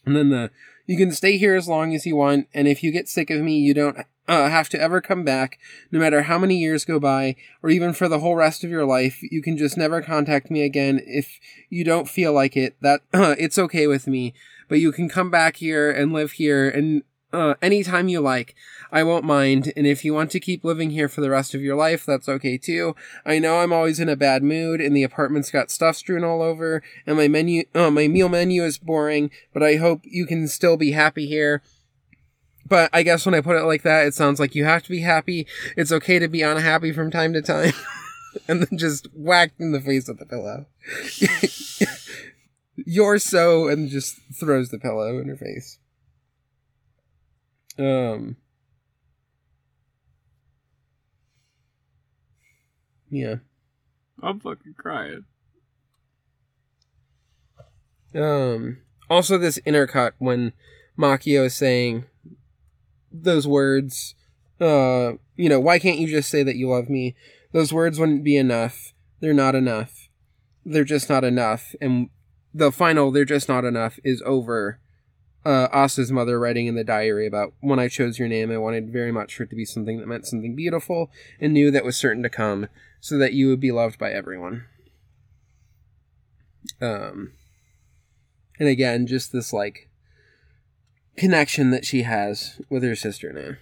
And 0.06 0.16
then 0.16 0.30
the 0.30 0.52
you 0.86 0.96
can 0.96 1.12
stay 1.12 1.38
here 1.38 1.54
as 1.56 1.68
long 1.68 1.94
as 1.94 2.06
you 2.06 2.16
want, 2.16 2.48
and 2.54 2.66
if 2.66 2.82
you 2.82 2.94
get 2.94 3.10
sick 3.10 3.30
of 3.30 3.42
me, 3.42 3.58
you 3.60 3.74
don't 3.74 3.98
uh, 4.28 4.50
have 4.50 4.70
to 4.70 4.80
ever 4.80 5.02
come 5.02 5.24
back, 5.24 5.58
no 5.92 6.00
matter 6.00 6.24
how 6.24 6.38
many 6.38 6.58
years 6.58 6.86
go 6.86 7.00
by, 7.00 7.36
or 7.64 7.70
even 7.70 7.94
for 7.94 8.08
the 8.08 8.20
whole 8.20 8.36
rest 8.36 8.64
of 8.64 8.70
your 8.70 8.86
life. 8.86 9.20
You 9.22 9.42
can 9.42 9.58
just 9.58 9.78
never 9.78 10.02
contact 10.02 10.52
me 10.52 10.64
again 10.64 11.02
if 11.06 11.40
you 11.70 11.84
don't 11.84 12.10
feel 12.10 12.34
like 12.34 12.58
it. 12.58 12.76
That 12.82 13.02
uh, 13.14 13.36
it's 13.40 13.58
okay 13.58 13.88
with 13.88 14.08
me, 14.08 14.34
but 14.68 14.80
you 14.80 14.92
can 14.92 15.10
come 15.10 15.32
back 15.32 15.58
here 15.58 15.92
and 15.92 16.14
live 16.14 16.34
here 16.34 16.70
and 16.70 17.04
uh, 17.34 17.56
anytime 17.62 18.08
you 18.08 18.22
like. 18.22 18.56
I 18.92 19.04
won't 19.04 19.26
mind, 19.26 19.74
and 19.76 19.86
if 19.86 20.06
you 20.06 20.14
want 20.14 20.32
to 20.32 20.40
keep 20.40 20.64
living 20.64 20.92
here 20.92 21.10
for 21.10 21.20
the 21.20 21.30
rest 21.30 21.54
of 21.54 21.62
your 21.62 21.76
life, 21.76 22.06
that's 22.06 22.30
okay 22.30 22.58
too. 22.58 22.96
I 23.26 23.38
know 23.38 23.60
I'm 23.60 23.74
always 23.74 24.00
in 24.00 24.08
a 24.08 24.16
bad 24.16 24.44
mood, 24.44 24.80
and 24.80 24.96
the 24.96 25.04
apartment's 25.04 25.52
got 25.52 25.70
stuff 25.70 25.98
strewn 25.98 26.24
all 26.24 26.42
over, 26.42 26.82
and 27.06 27.18
my 27.18 27.28
menu, 27.28 27.66
uh, 27.76 27.92
my 27.92 28.08
meal 28.08 28.30
menu 28.30 28.64
is 28.64 28.78
boring, 28.78 29.30
but 29.54 29.62
I 29.62 29.76
hope 29.76 30.02
you 30.04 30.26
can 30.26 30.48
still 30.48 30.78
be 30.78 30.92
happy 30.92 31.28
here. 31.28 31.62
But 32.68 32.90
I 32.92 33.04
guess 33.04 33.26
when 33.26 33.36
I 33.36 33.42
put 33.42 33.56
it 33.56 33.66
like 33.66 33.84
that, 33.84 34.08
it 34.08 34.14
sounds 34.14 34.40
like 34.40 34.56
you 34.56 34.66
have 34.66 34.84
to 34.84 34.90
be 34.90 35.02
happy. 35.02 35.48
It's 35.76 35.92
okay 35.92 36.20
to 36.20 36.28
be 36.28 36.42
unhappy 36.42 36.92
from 36.92 37.12
time 37.12 37.34
to 37.34 37.42
time. 37.42 37.74
and 38.48 38.64
then 38.64 38.78
just 38.78 39.08
whacked 39.14 39.60
in 39.60 39.72
the 39.72 39.82
face 39.82 40.08
with 40.08 40.20
the 40.20 40.26
pillow. 40.26 40.66
You're 42.76 43.20
so, 43.20 43.68
and 43.68 43.90
just 43.90 44.20
throws 44.40 44.70
the 44.70 44.80
pillow 44.80 45.20
in 45.20 45.30
her 45.30 45.38
face. 45.38 45.80
Um. 47.80 48.38
Yeah. 53.10 53.36
I'm 54.22 54.40
fucking 54.40 54.76
crying. 54.78 55.26
Um, 58.14 58.80
also, 59.10 59.38
this 59.38 59.60
intercut 59.66 60.14
when 60.18 60.54
Makio 60.98 61.46
is 61.46 61.56
saying 61.56 62.06
those 63.12 63.48
words, 63.48 64.16
uh, 64.60 65.14
you 65.36 65.50
know, 65.50 65.60
why 65.60 65.80
can't 65.80 66.00
you 66.00 66.08
just 66.08 66.30
say 66.30 66.44
that 66.44 66.56
you 66.56 66.70
love 66.70 66.90
me? 66.90 67.16
Those 67.52 67.74
words 67.74 68.00
wouldn't 68.00 68.24
be 68.24 68.36
enough. 68.36 68.94
They're 69.20 69.34
not 69.34 69.56
enough. 69.56 70.10
They're 70.66 70.84
just 70.84 71.10
not 71.10 71.24
enough. 71.24 71.76
And 71.80 72.10
the 72.54 72.72
final, 72.72 73.12
they're 73.12 73.26
just 73.26 73.48
not 73.48 73.66
enough, 73.66 74.00
is 74.04 74.22
over. 74.26 74.80
Uh, 75.46 75.70
Asa's 75.72 76.12
mother 76.12 76.40
writing 76.40 76.68
in 76.68 76.76
the 76.76 76.84
diary 76.84 77.26
about 77.26 77.54
when 77.62 77.80
I 77.80 77.88
chose 77.88 78.20
your 78.20 78.28
name, 78.28 78.52
I 78.52 78.58
wanted 78.58 78.92
very 78.92 79.12
much 79.12 79.36
for 79.36 79.44
it 79.44 79.50
to 79.52 79.56
be 79.56 79.64
something 79.64 80.00
that 80.00 80.08
meant 80.08 80.28
something 80.28 80.56
beautiful 80.56 81.10
and 81.40 81.54
knew 81.54 81.72
that 81.72 81.86
was 81.86 81.96
certain 81.96 82.24
to 82.24 82.30
come, 82.30 82.68
so 83.00 83.18
that 83.18 83.34
you 83.34 83.48
would 83.48 83.62
be 83.62 83.72
loved 83.72 83.98
by 83.98 84.12
everyone. 84.12 84.66
Um, 86.82 87.32
and 88.60 88.68
again, 88.68 89.08
just 89.08 89.32
this 89.32 89.54
like 89.54 89.90
connection 91.18 91.72
that 91.72 91.84
she 91.86 92.04
has 92.04 92.62
with 92.70 92.84
her 92.84 92.96
sister 92.96 93.34
now. 93.34 93.58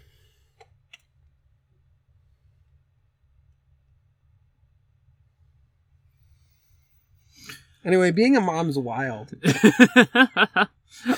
Anyway, 7.85 8.11
being 8.11 8.35
a 8.35 8.41
mom's 8.41 8.77
wild. 8.79 9.33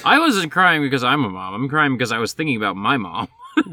I 0.03 0.19
wasn't 0.19 0.51
crying 0.51 0.81
because 0.81 1.03
I'm 1.03 1.23
a 1.23 1.29
mom. 1.29 1.53
I'm 1.53 1.69
crying 1.69 1.93
because 1.93 2.11
I 2.11 2.17
was 2.17 2.33
thinking 2.33 2.57
about 2.57 2.75
my 2.75 2.97
mom. 2.97 3.29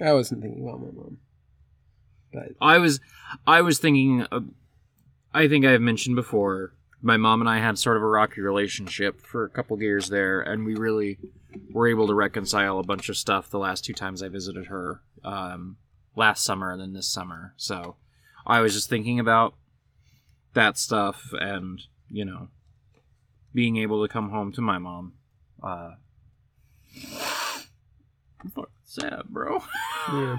I 0.00 0.12
wasn't 0.12 0.42
thinking 0.42 0.62
about 0.62 0.80
my 0.80 0.90
mom. 0.90 1.18
But 2.32 2.48
I 2.60 2.78
was 2.78 2.98
I 3.46 3.60
was 3.62 3.78
thinking 3.78 4.26
uh, 4.30 4.40
I 5.32 5.46
think 5.48 5.64
I've 5.64 5.80
mentioned 5.80 6.16
before 6.16 6.72
my 7.00 7.16
mom 7.16 7.40
and 7.40 7.48
I 7.48 7.58
had 7.58 7.78
sort 7.78 7.96
of 7.96 8.02
a 8.02 8.06
rocky 8.06 8.40
relationship 8.40 9.20
for 9.20 9.44
a 9.44 9.50
couple 9.50 9.80
years 9.80 10.08
there 10.08 10.40
and 10.40 10.64
we 10.64 10.74
really 10.74 11.18
were 11.70 11.88
able 11.88 12.06
to 12.08 12.14
reconcile 12.14 12.78
a 12.78 12.84
bunch 12.84 13.08
of 13.08 13.16
stuff 13.16 13.50
the 13.50 13.58
last 13.58 13.84
two 13.84 13.92
times 13.92 14.22
I 14.22 14.28
visited 14.28 14.66
her 14.66 15.02
um, 15.24 15.76
last 16.16 16.44
summer 16.44 16.72
and 16.72 16.80
then 16.80 16.92
this 16.92 17.08
summer. 17.08 17.54
So 17.56 17.96
I 18.46 18.60
was 18.60 18.74
just 18.74 18.88
thinking 18.88 19.20
about 19.20 19.54
that 20.54 20.78
stuff 20.78 21.30
and 21.32 21.80
you 22.10 22.24
know 22.24 22.48
being 23.54 23.76
able 23.76 24.06
to 24.06 24.12
come 24.12 24.30
home 24.30 24.52
to 24.52 24.60
my 24.60 24.78
mom. 24.78 25.14
Uh, 25.62 25.92
I'm 28.40 28.50
fucking 28.54 28.72
sad, 28.84 29.22
bro. 29.28 29.62
yeah. 30.12 30.38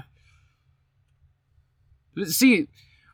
See, 2.26 2.68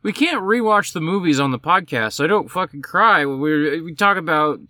We 0.06 0.12
can't 0.12 0.40
rewatch 0.42 0.92
the 0.92 1.00
movies 1.00 1.40
on 1.40 1.50
the 1.50 1.58
podcast, 1.58 2.12
so 2.12 2.22
I 2.24 2.28
don't 2.28 2.48
fucking 2.48 2.82
cry 2.82 3.24
when 3.24 3.40
we 3.40 3.80
we 3.80 3.92
talk 3.92 4.16
about 4.16 4.60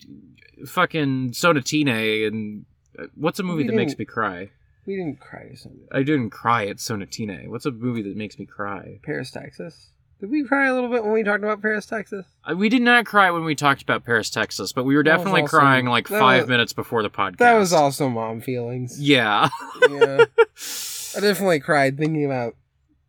fucking 0.66 1.32
Sonatine 1.32 2.26
and 2.26 2.64
uh, 2.98 3.04
what's 3.14 3.38
a 3.38 3.42
movie 3.42 3.64
We 3.64 3.68
that 3.68 3.76
makes 3.76 3.98
me 3.98 4.06
cry? 4.06 4.50
We 4.86 4.96
didn't 4.96 5.20
cry. 5.20 5.54
I 5.92 6.02
didn't 6.02 6.30
cry 6.30 6.66
at 6.68 6.76
Sonatine. 6.78 7.48
What's 7.48 7.66
a 7.66 7.70
movie 7.70 8.00
that 8.00 8.16
makes 8.16 8.38
me 8.38 8.46
cry? 8.46 9.00
Paris, 9.04 9.30
Texas. 9.30 9.90
Did 10.20 10.30
we 10.30 10.42
cry 10.44 10.68
a 10.68 10.72
little 10.74 10.88
bit 10.88 11.04
when 11.04 11.12
we 11.12 11.22
talked 11.22 11.44
about 11.44 11.60
Paris, 11.60 11.84
Texas? 11.84 12.24
Uh, 12.50 12.56
We 12.56 12.70
did 12.70 12.80
not 12.80 13.04
cry 13.04 13.30
when 13.30 13.44
we 13.44 13.54
talked 13.54 13.82
about 13.82 14.06
Paris, 14.06 14.30
Texas, 14.30 14.72
but 14.72 14.84
we 14.84 14.96
were 14.96 15.04
That 15.04 15.18
definitely 15.18 15.42
also- 15.42 15.58
crying 15.58 15.84
like 15.84 16.08
five 16.08 16.44
was- 16.44 16.48
minutes 16.48 16.72
before 16.72 17.02
the 17.02 17.10
podcast. 17.10 17.36
That 17.36 17.58
was 17.58 17.74
also 17.74 18.08
mom 18.08 18.40
feelings. 18.40 18.98
Yeah. 18.98 19.50
Yeah. 19.90 20.24
I 21.16 21.20
definitely 21.20 21.60
cried 21.60 21.98
thinking 21.98 22.24
about 22.24 22.56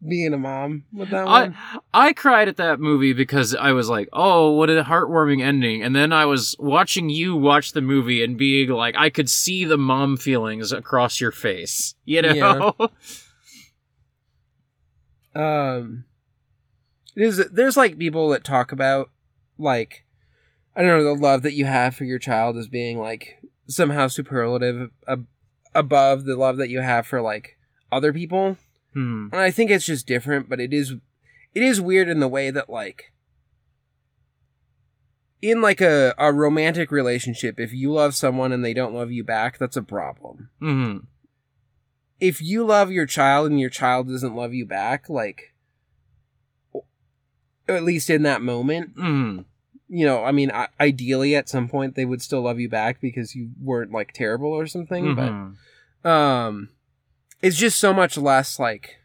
being 0.05 0.33
a 0.33 0.37
mom 0.37 0.83
with 0.93 1.09
that 1.09 1.25
one. 1.25 1.55
I 1.93 2.07
I 2.09 2.13
cried 2.13 2.47
at 2.47 2.57
that 2.57 2.79
movie 2.79 3.13
because 3.13 3.55
I 3.55 3.71
was 3.71 3.89
like, 3.89 4.09
"Oh, 4.13 4.51
what 4.51 4.69
a 4.69 4.83
heartwarming 4.83 5.41
ending!" 5.41 5.81
And 5.81 5.95
then 5.95 6.11
I 6.11 6.25
was 6.25 6.55
watching 6.59 7.09
you 7.09 7.35
watch 7.35 7.71
the 7.71 7.81
movie 7.81 8.23
and 8.23 8.37
being 8.37 8.69
like, 8.69 8.95
I 8.97 9.09
could 9.09 9.29
see 9.29 9.65
the 9.65 9.77
mom 9.77 10.17
feelings 10.17 10.71
across 10.71 11.19
your 11.19 11.31
face. 11.31 11.95
You 12.05 12.21
know? 12.21 12.73
um 15.37 16.05
it 17.15 17.21
is 17.21 17.37
there's 17.51 17.77
like 17.77 17.99
people 17.99 18.29
that 18.29 18.43
talk 18.43 18.71
about 18.71 19.11
like 19.59 20.03
i 20.75 20.81
don't 20.81 20.89
know 20.89 21.03
the 21.03 21.13
love 21.13 21.43
that 21.43 21.53
you 21.53 21.65
have 21.65 21.95
for 21.95 22.05
your 22.05 22.17
child 22.17 22.57
as 22.57 22.67
being 22.67 22.97
like 22.97 23.37
somehow 23.67 24.07
superlative 24.07 24.89
ab- 25.07 25.27
above 25.75 26.25
the 26.25 26.35
love 26.35 26.57
that 26.57 26.69
you 26.69 26.81
have 26.81 27.05
for 27.05 27.21
like 27.21 27.55
other 27.91 28.11
people 28.11 28.57
Hmm. 28.97 29.27
and 29.31 29.41
i 29.41 29.51
think 29.51 29.69
it's 29.69 29.85
just 29.85 30.07
different 30.07 30.49
but 30.49 30.59
it 30.59 30.73
is 30.73 30.93
it 31.53 31.61
is 31.63 31.79
weird 31.79 32.09
in 32.09 32.19
the 32.19 32.27
way 32.27 32.49
that 32.49 32.67
like 32.69 33.11
in 35.41 35.61
like 35.61 35.81
a, 35.81 36.15
a 36.17 36.33
romantic 36.33 36.89
relationship 36.91 37.59
if 37.59 37.71
you 37.73 37.91
love 37.91 38.15
someone 38.15 38.51
and 38.51 38.65
they 38.65 38.73
don't 38.73 38.95
love 38.95 39.11
you 39.11 39.23
back 39.23 39.57
that's 39.59 39.77
a 39.77 39.83
problem 39.83 40.49
Hmm. 40.59 40.97
if 42.19 42.41
you 42.41 42.65
love 42.65 42.91
your 42.91 43.05
child 43.05 43.51
and 43.51 43.59
your 43.59 43.69
child 43.69 44.07
doesn't 44.07 44.35
love 44.35 44.51
you 44.55 44.65
back, 44.65 45.07
like, 45.07 45.53
at 47.67 47.83
least 47.83 48.09
in 48.09 48.23
that 48.23 48.41
moment, 48.41 48.93
Hmm. 48.97 49.41
you 49.87 50.03
know, 50.05 50.23
I 50.23 50.31
mean, 50.31 50.49
I- 50.51 50.69
ideally 50.79 51.35
at 51.35 51.47
some 51.49 51.67
point 51.69 51.93
they 51.93 52.05
would 52.05 52.23
still 52.23 52.41
love 52.41 52.59
you 52.59 52.69
back 52.69 52.99
because 52.99 53.35
you 53.35 53.51
weren't 53.61 53.91
like 53.91 54.13
terrible 54.13 54.49
or 54.49 54.65
something, 54.65 55.05
Mhm. 55.15 55.55
but, 56.01 56.09
um, 56.09 56.69
it's 57.41 57.57
just 57.57 57.77
so 57.79 57.93
much 57.93 58.17
less 58.17 58.59
like, 58.59 58.97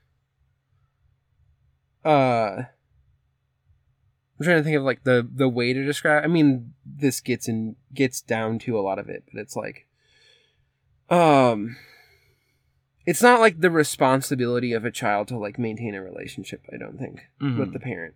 uh, 2.05 2.63
I'm 4.39 4.45
trying 4.45 4.57
to 4.59 4.63
think 4.65 4.77
of 4.77 4.83
like 4.83 5.05
the 5.05 5.29
the 5.33 5.49
way 5.49 5.73
to 5.73 5.85
describe. 5.85 6.25
I 6.25 6.27
mean, 6.27 6.75
this 6.85 7.21
gets 7.21 7.49
in 7.49 7.77
gets 7.95 8.21
down 8.21 8.59
to 8.61 8.79
a 8.79 8.83
lot 8.83 8.99
of 8.99 9.09
it, 9.09 9.25
but 9.33 9.41
it's 9.41 9.55
like, 9.55 9.87
um, 11.11 11.77
it's 13.07 13.23
not 13.23 13.41
like 13.41 13.61
the 13.61 13.71
responsibility 13.71 14.73
of 14.73 14.85
a 14.85 14.91
child 14.91 15.29
to 15.29 15.39
like 15.39 15.59
maintain 15.59 15.95
a 15.95 16.03
relationship. 16.03 16.63
I 16.73 16.77
don't 16.77 16.99
think 16.99 17.21
Mhm. 17.41 17.59
with 17.59 17.73
the 17.73 17.81
parent, 17.81 18.15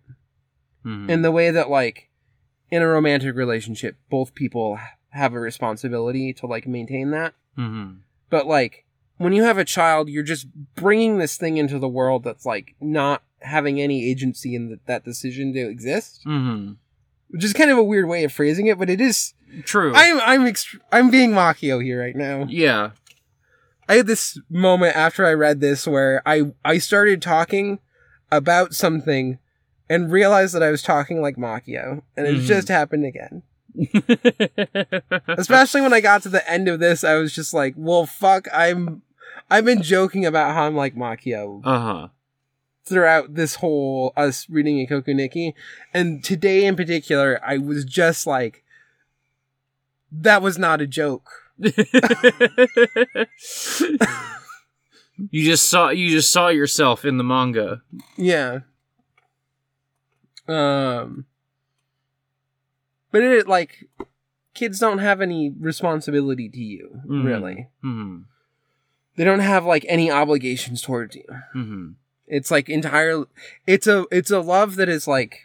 Mhm. 0.85 1.09
in 1.09 1.21
the 1.21 1.31
way 1.31 1.49
that 1.51 1.69
like 1.69 2.09
in 2.71 2.81
a 2.81 2.87
romantic 2.87 3.35
relationship, 3.35 3.95
both 4.09 4.35
people 4.35 4.79
have 5.11 5.33
a 5.33 5.39
responsibility 5.39 6.33
to 6.33 6.45
like 6.45 6.67
maintain 6.67 7.11
that. 7.11 7.33
Mhm. 7.57 7.99
But 8.29 8.47
like 8.47 8.83
when 9.17 9.33
you 9.33 9.43
have 9.43 9.57
a 9.57 9.65
child, 9.65 10.09
you're 10.09 10.23
just 10.23 10.47
bringing 10.75 11.17
this 11.17 11.37
thing 11.37 11.57
into 11.57 11.79
the 11.79 11.87
world 11.87 12.23
that's 12.23 12.45
like 12.45 12.75
not 12.79 13.23
having 13.41 13.79
any 13.81 14.09
agency 14.09 14.55
in 14.55 14.67
th- 14.69 14.79
that 14.87 15.03
decision 15.05 15.53
to 15.53 15.59
exist, 15.69 16.21
Mhm. 16.25 16.77
which 17.29 17.43
is 17.43 17.53
kind 17.53 17.69
of 17.71 17.77
a 17.77 17.83
weird 17.83 18.07
way 18.07 18.23
of 18.23 18.31
phrasing 18.31 18.67
it, 18.67 18.77
but 18.79 18.89
it 18.89 18.99
is. 19.01 19.33
True. 19.63 19.93
I'm 19.95 20.19
I'm 20.21 20.41
ext- 20.45 20.79
I'm 20.91 21.09
being 21.09 21.31
Makio 21.31 21.81
here 21.83 21.99
right 22.01 22.15
now. 22.15 22.45
yeah. 22.49 22.91
I 23.89 23.95
had 23.95 24.07
this 24.07 24.37
moment 24.49 24.97
after 24.97 25.25
I 25.25 25.33
read 25.33 25.61
this 25.61 25.87
where 25.87 26.21
I 26.25 26.51
I 26.65 26.77
started 26.77 27.21
talking 27.21 27.79
about 28.31 28.73
something 28.73 29.39
and 29.89 30.11
realized 30.11 30.53
that 30.53 30.61
I 30.63 30.69
was 30.71 30.81
talking 30.81 31.21
like 31.21 31.37
Makio, 31.37 32.01
and 32.17 32.27
it 32.27 32.35
Mhm. 32.35 32.41
just 32.45 32.67
happened 32.67 33.05
again. 33.05 33.43
Especially 35.27 35.81
when 35.81 35.93
I 35.93 36.01
got 36.01 36.23
to 36.23 36.29
the 36.29 36.49
end 36.49 36.67
of 36.67 36.79
this, 36.79 37.03
I 37.03 37.15
was 37.15 37.33
just 37.33 37.53
like, 37.53 37.73
"Well, 37.77 38.05
fuck, 38.05 38.47
I'm." 38.53 39.01
I've 39.49 39.65
been 39.65 39.81
joking 39.81 40.25
about 40.25 40.53
how 40.53 40.63
I'm 40.63 40.75
like 40.75 40.95
Makio 40.95 41.61
uh 41.63 41.79
huh. 41.79 42.07
throughout 42.85 43.35
this 43.35 43.55
whole 43.55 44.11
us 44.17 44.49
reading 44.49 44.85
Ikoku 44.85 45.15
Nikki, 45.15 45.55
and 45.93 46.23
today 46.23 46.65
in 46.65 46.75
particular, 46.75 47.39
I 47.45 47.57
was 47.57 47.85
just 47.85 48.27
like, 48.27 48.63
"That 50.11 50.41
was 50.41 50.57
not 50.57 50.81
a 50.81 50.87
joke." 50.87 51.29
you 51.57 51.71
just 55.43 55.69
saw 55.69 55.89
you 55.89 56.09
just 56.09 56.31
saw 56.31 56.49
yourself 56.49 57.05
in 57.05 57.17
the 57.17 57.23
manga. 57.23 57.81
Yeah. 58.17 58.59
Um. 60.47 61.25
But 63.11 63.23
it 63.23 63.47
like 63.47 63.89
kids 64.53 64.79
don't 64.79 64.99
have 64.99 65.21
any 65.21 65.49
responsibility 65.49 66.49
to 66.49 66.59
you, 66.61 67.01
Mhm. 67.07 67.25
really. 67.25 67.67
Hmm. 67.81 68.17
They 69.17 69.23
don't 69.23 69.39
have 69.39 69.65
like 69.65 69.85
any 69.89 70.09
obligations 70.09 70.81
towards 70.81 71.15
you. 71.15 71.25
Hmm. 71.51 71.89
It's 72.27 72.51
like 72.51 72.69
entirely, 72.69 73.25
it's 73.65 73.87
a 73.87 74.05
it's 74.11 74.31
a 74.31 74.39
love 74.39 74.75
that 74.75 74.87
is 74.87 75.07
like 75.07 75.43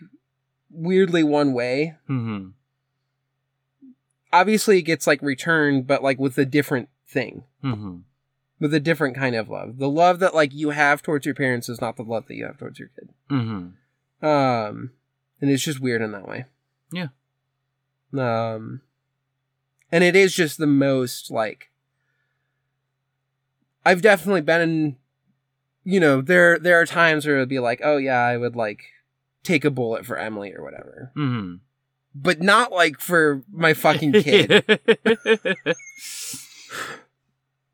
weirdly 0.70 1.22
one 1.22 1.54
way. 1.54 1.96
Hmm. 2.06 2.50
Obviously 4.32 4.78
it 4.78 4.82
gets 4.82 5.06
like 5.06 5.22
returned 5.22 5.86
but 5.86 6.02
like 6.02 6.18
with 6.18 6.36
a 6.38 6.44
different 6.44 6.90
thing. 7.08 7.44
Hmm. 7.62 8.00
With 8.60 8.74
a 8.74 8.80
different 8.80 9.16
kind 9.16 9.34
of 9.34 9.48
love. 9.48 9.78
The 9.78 9.88
love 9.88 10.18
that 10.20 10.34
like 10.34 10.52
you 10.52 10.70
have 10.70 11.02
towards 11.02 11.24
your 11.24 11.34
parents 11.34 11.68
is 11.68 11.80
not 11.80 11.96
the 11.96 12.04
love 12.04 12.26
that 12.28 12.36
you 12.36 12.44
have 12.44 12.58
towards 12.58 12.78
your 12.78 12.90
kid. 12.94 13.08
Hmm. 13.28 13.68
Um, 14.24 14.90
and 15.40 15.50
it's 15.50 15.64
just 15.64 15.80
weird 15.80 16.02
in 16.02 16.12
that 16.12 16.28
way. 16.28 16.44
Yeah. 16.92 17.08
Um, 18.12 18.82
and 19.90 20.04
it 20.04 20.14
is 20.14 20.34
just 20.34 20.58
the 20.58 20.66
most 20.66 21.30
like. 21.30 21.70
I've 23.84 24.02
definitely 24.02 24.40
been 24.42 24.60
in, 24.60 24.96
you 25.84 25.98
know, 26.00 26.20
there 26.20 26.58
there 26.58 26.80
are 26.80 26.86
times 26.86 27.26
where 27.26 27.36
it 27.36 27.40
would 27.40 27.48
be 27.48 27.58
like, 27.58 27.80
oh 27.82 27.96
yeah, 27.96 28.20
I 28.20 28.36
would 28.36 28.54
like 28.56 28.82
take 29.42 29.64
a 29.64 29.70
bullet 29.70 30.06
for 30.06 30.16
Emily 30.16 30.54
or 30.54 30.62
whatever, 30.62 31.10
Hmm. 31.14 31.54
but 32.14 32.40
not 32.40 32.70
like 32.72 33.00
for 33.00 33.42
my 33.52 33.74
fucking 33.74 34.12
kid. 34.12 34.64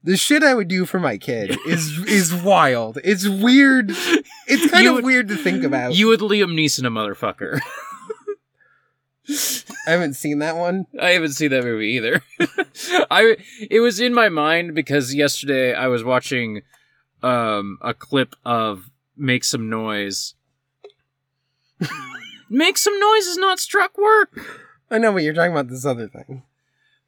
the 0.03 0.17
shit 0.17 0.43
I 0.43 0.55
would 0.55 0.69
do 0.69 0.85
for 0.87 0.99
my 1.01 1.19
kid 1.19 1.59
is 1.67 1.99
is 2.07 2.35
wild. 2.35 2.99
It's 3.05 3.29
weird. 3.29 3.91
It's 4.47 4.71
kind 4.71 4.85
You 4.85 4.91
of 4.91 4.95
would- 4.97 5.05
weird 5.05 5.29
to 5.29 5.37
think 5.37 5.65
about. 5.65 5.95
you 5.95 6.07
would 6.09 6.21
Liam 6.21 6.55
Neeson 6.55 6.87
a 6.87 6.91
motherfucker. 6.91 7.61
I 9.87 9.91
haven't 9.91 10.15
seen 10.15 10.39
that 10.39 10.57
one. 10.57 10.87
I 11.01 11.11
haven't 11.11 11.33
seen 11.33 11.51
that 11.51 11.65
movie 11.65 11.89
either. 11.89 12.23
I 13.11 13.37
it 13.71 13.81
was 13.81 14.01
in 14.01 14.15
my 14.15 14.29
mind 14.29 14.75
because 14.75 15.15
yesterday 15.15 15.75
I 15.75 15.89
was 15.89 16.03
watching 16.05 16.63
um 17.23 17.79
a 17.83 17.95
clip 17.95 18.37
of 18.45 18.91
Make 19.17 19.45
Some 19.45 19.69
Noise. 19.69 20.35
Make 22.51 22.79
Some 22.79 22.99
Noise 22.99 23.27
is 23.27 23.37
not 23.37 23.59
struck 23.59 23.99
work. 23.99 24.31
I 24.91 24.99
know, 24.99 25.13
but 25.13 25.23
you're 25.23 25.35
talking 25.35 25.53
about 25.53 25.69
this 25.69 25.85
other 25.85 26.09
thing. 26.09 26.43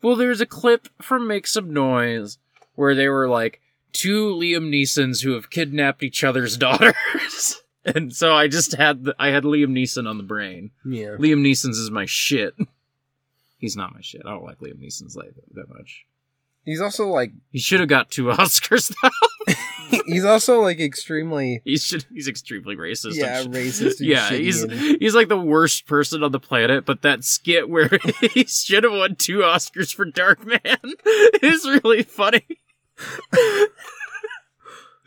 Well, 0.03 0.17
there's 0.17 0.41
a 0.41 0.47
clip 0.47 0.89
from 1.01 1.27
Make 1.27 1.47
Some 1.47 1.73
Noise 1.73 2.39
where 2.75 2.95
they 2.95 3.09
were 3.09 3.29
like 3.29 3.61
two 3.93 4.35
Liam 4.35 4.71
Neesons 4.71 5.23
who 5.23 5.33
have 5.33 5.51
kidnapped 5.51 6.03
each 6.03 6.23
other's 6.25 6.57
daughters. 6.59 7.63
and 7.95 8.15
so 8.15 8.35
I 8.35 8.49
just 8.49 8.73
had 8.75 9.05
the, 9.05 9.15
I 9.19 9.29
had 9.29 9.45
Liam 9.45 9.71
Neeson 9.71 10.09
on 10.09 10.17
the 10.19 10.25
brain. 10.25 10.71
Yeah. 10.85 11.17
Liam 11.19 11.41
Neeson's 11.41 11.79
is 11.79 11.91
my 11.91 12.07
shit. 12.07 12.55
He's 13.59 13.77
not 13.77 13.93
my 13.95 14.01
shit. 14.01 14.23
I 14.25 14.31
don't 14.31 14.45
like 14.45 14.59
Liam 14.61 14.83
Neeson's 14.83 15.15
like 15.17 15.35
that 15.55 15.69
much. 15.69 16.07
He's 16.65 16.81
also 16.81 17.09
like 17.09 17.33
He 17.51 17.59
should 17.59 17.81
have 17.81 17.89
got 17.89 18.11
two 18.11 18.25
Oscars 18.27 18.95
though. 19.03 19.55
he's 20.07 20.25
also 20.25 20.61
like 20.61 20.79
extremely 20.79 21.63
He's 21.65 21.85
should, 21.85 22.05
he's 22.13 22.29
extremely 22.29 22.77
racist. 22.77 23.15
yeah, 23.17 23.43
sh- 23.43 23.47
racist 23.47 23.95
yeah, 24.01 24.31
he's 24.31 24.63
and- 24.63 24.73
he's 24.73 25.15
like 25.15 25.29
the 25.29 25.39
worst 25.41 25.87
person 25.87 26.23
on 26.23 26.33
the 26.33 26.39
planet. 26.41 26.85
But 26.85 27.03
that 27.03 27.25
skit 27.25 27.69
where 27.69 27.91
he 28.35 28.45
should 28.45 28.85
have 28.85 28.93
won 28.93 29.17
two 29.17 29.39
Oscars 29.39 29.95
for 29.95 30.05
Darkman 30.07 30.93
is 31.43 31.65
really 31.83 32.03
funny. 32.03 32.47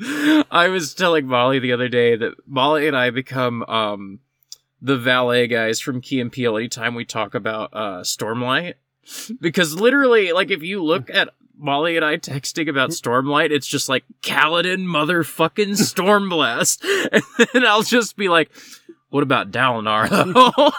I 0.51 0.67
was 0.69 0.93
telling 0.93 1.27
Molly 1.27 1.59
the 1.59 1.73
other 1.73 1.89
day 1.89 2.15
that 2.15 2.33
Molly 2.47 2.87
and 2.87 2.97
I 2.97 3.09
become 3.09 3.63
um 3.63 4.19
the 4.81 4.97
valet 4.97 5.47
guys 5.47 5.79
from 5.79 6.01
Key 6.01 6.19
and 6.19 6.31
Peele 6.31 6.57
anytime 6.57 6.95
we 6.95 7.05
talk 7.05 7.35
about 7.35 7.69
uh 7.73 8.01
Stormlight. 8.01 8.75
Because 9.41 9.75
literally, 9.75 10.31
like 10.31 10.49
if 10.49 10.63
you 10.63 10.81
look 10.81 11.09
at 11.09 11.29
Molly 11.57 11.97
and 11.97 12.05
I 12.05 12.15
texting 12.15 12.69
about 12.69 12.91
Stormlight, 12.91 13.51
it's 13.51 13.67
just 13.67 13.89
like 13.89 14.05
Kaladin 14.21 14.85
motherfucking 14.85 15.75
Stormblessed. 15.77 16.83
and 17.53 17.65
I'll 17.65 17.83
just 17.83 18.15
be 18.15 18.29
like, 18.29 18.49
What 19.09 19.23
about 19.23 19.51
Dalinar 19.51 20.09
though? 20.09 20.71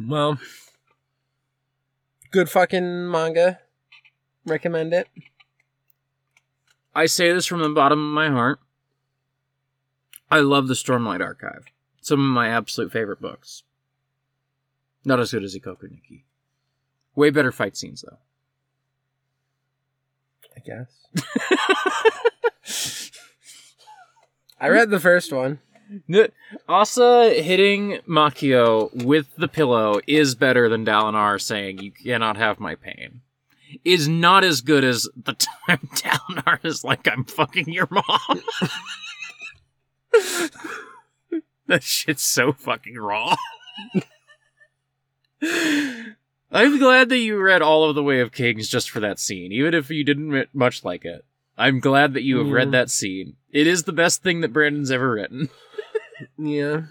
Well, 0.00 0.38
good 2.34 2.50
fucking 2.50 3.08
manga. 3.08 3.60
Recommend 4.44 4.92
it. 4.92 5.08
I 6.92 7.06
say 7.06 7.32
this 7.32 7.46
from 7.46 7.62
the 7.62 7.68
bottom 7.68 8.00
of 8.00 8.12
my 8.12 8.28
heart. 8.28 8.58
I 10.32 10.40
love 10.40 10.66
the 10.66 10.74
Stormlight 10.74 11.20
Archive. 11.20 11.66
Some 12.02 12.18
of 12.18 12.26
my 12.26 12.48
absolute 12.48 12.90
favorite 12.90 13.20
books. 13.20 13.62
Not 15.04 15.20
as 15.20 15.30
good 15.30 15.44
as 15.44 15.54
Ikoku 15.54 15.84
Nikki. 15.84 16.24
Way 17.14 17.30
better 17.30 17.52
fight 17.52 17.76
scenes 17.76 18.02
though. 18.02 18.18
I 20.56 20.60
guess. 20.66 21.06
I 24.60 24.68
read 24.68 24.90
the 24.90 24.98
first 24.98 25.32
one. 25.32 25.60
Asa 26.68 27.34
hitting 27.34 27.98
Makio 28.08 29.04
with 29.04 29.34
the 29.36 29.48
pillow 29.48 30.00
is 30.06 30.34
better 30.34 30.68
than 30.68 30.84
Dalinar 30.84 31.40
saying 31.40 31.78
you 31.78 31.90
cannot 31.90 32.36
have 32.36 32.60
my 32.60 32.74
pain. 32.74 33.20
Is 33.84 34.06
not 34.08 34.44
as 34.44 34.60
good 34.60 34.84
as 34.84 35.08
the 35.16 35.32
time 35.66 35.88
Dalinar 35.94 36.64
is 36.64 36.84
like 36.84 37.08
I'm 37.08 37.24
fucking 37.24 37.72
your 37.72 37.88
mom. 37.90 38.04
that 41.66 41.82
shit's 41.82 42.22
so 42.22 42.52
fucking 42.52 42.96
raw. 42.96 43.34
I'm 46.52 46.78
glad 46.78 47.08
that 47.08 47.18
you 47.18 47.38
read 47.38 47.62
all 47.62 47.88
of 47.88 47.96
the 47.96 48.02
Way 48.02 48.20
of 48.20 48.30
Kings 48.32 48.68
just 48.68 48.90
for 48.90 49.00
that 49.00 49.18
scene, 49.18 49.50
even 49.50 49.74
if 49.74 49.90
you 49.90 50.04
didn't 50.04 50.54
much 50.54 50.84
like 50.84 51.04
it. 51.04 51.24
I'm 51.58 51.80
glad 51.80 52.14
that 52.14 52.22
you 52.22 52.38
have 52.38 52.50
read 52.50 52.72
that 52.72 52.90
scene. 52.90 53.36
It 53.52 53.66
is 53.66 53.84
the 53.84 53.92
best 53.92 54.22
thing 54.22 54.40
that 54.40 54.52
Brandon's 54.52 54.90
ever 54.90 55.12
written. 55.12 55.50
Yeah. 56.38 56.82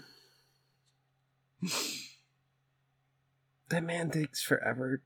that 3.70 3.82
man 3.84 4.10
takes 4.10 4.42
forever 4.42 5.02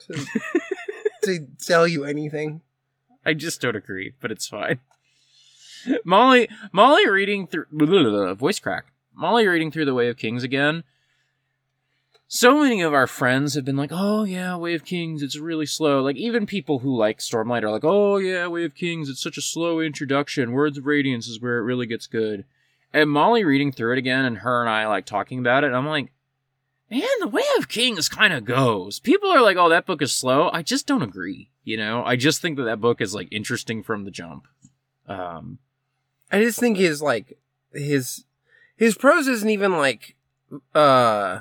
to, 0.00 0.26
to 1.24 1.46
tell 1.60 1.86
you 1.86 2.04
anything. 2.04 2.62
I 3.24 3.34
just 3.34 3.60
don't 3.60 3.76
agree, 3.76 4.12
but 4.20 4.30
it's 4.30 4.46
fine. 4.46 4.80
Molly, 6.04 6.48
Molly 6.72 7.08
reading 7.08 7.46
through 7.46 7.66
blah, 7.70 7.86
blah, 7.86 8.02
blah, 8.02 8.34
voice 8.34 8.58
crack. 8.58 8.92
Molly 9.14 9.46
reading 9.46 9.70
through 9.70 9.86
the 9.86 9.94
Way 9.94 10.08
of 10.08 10.16
Kings 10.16 10.42
again. 10.42 10.84
So 12.28 12.60
many 12.60 12.82
of 12.82 12.92
our 12.92 13.06
friends 13.06 13.54
have 13.54 13.64
been 13.64 13.76
like, 13.76 13.90
"Oh 13.92 14.24
yeah, 14.24 14.56
Way 14.56 14.74
of 14.74 14.84
Kings, 14.84 15.22
it's 15.22 15.38
really 15.38 15.66
slow." 15.66 16.02
Like 16.02 16.16
even 16.16 16.44
people 16.44 16.80
who 16.80 16.96
like 16.96 17.18
Stormlight 17.18 17.62
are 17.62 17.70
like, 17.70 17.84
"Oh 17.84 18.16
yeah, 18.16 18.48
Way 18.48 18.64
of 18.64 18.74
Kings, 18.74 19.08
it's 19.08 19.22
such 19.22 19.38
a 19.38 19.42
slow 19.42 19.78
introduction. 19.78 20.52
Words 20.52 20.76
of 20.76 20.86
Radiance 20.86 21.28
is 21.28 21.40
where 21.40 21.58
it 21.58 21.62
really 21.62 21.86
gets 21.86 22.08
good." 22.08 22.44
And 22.96 23.10
Molly 23.10 23.44
reading 23.44 23.72
through 23.72 23.92
it 23.92 23.98
again, 23.98 24.24
and 24.24 24.38
her 24.38 24.60
and 24.62 24.70
I 24.70 24.86
like 24.86 25.04
talking 25.06 25.38
about 25.38 25.64
it. 25.64 25.72
I'm 25.72 25.86
like, 25.86 26.10
"Man, 26.90 27.02
the 27.20 27.28
Way 27.28 27.42
of 27.58 27.68
Kings 27.68 28.08
kind 28.08 28.32
of 28.32 28.44
goes." 28.44 29.00
People 29.00 29.30
are 29.30 29.42
like, 29.42 29.56
"Oh, 29.56 29.68
that 29.68 29.86
book 29.86 30.00
is 30.02 30.12
slow." 30.12 30.50
I 30.52 30.62
just 30.62 30.86
don't 30.86 31.02
agree. 31.02 31.50
You 31.64 31.76
know, 31.76 32.02
I 32.04 32.16
just 32.16 32.40
think 32.40 32.56
that 32.56 32.64
that 32.64 32.80
book 32.80 33.00
is 33.00 33.14
like 33.14 33.28
interesting 33.30 33.82
from 33.82 34.04
the 34.04 34.10
jump. 34.10 34.46
Um, 35.08 35.58
I 36.32 36.40
just 36.40 36.58
think 36.58 36.78
his 36.78 37.02
like 37.02 37.38
his 37.72 38.24
his 38.76 38.96
prose 38.96 39.26
isn't 39.28 39.50
even 39.50 39.72
like 39.72 40.16
uh 40.74 41.40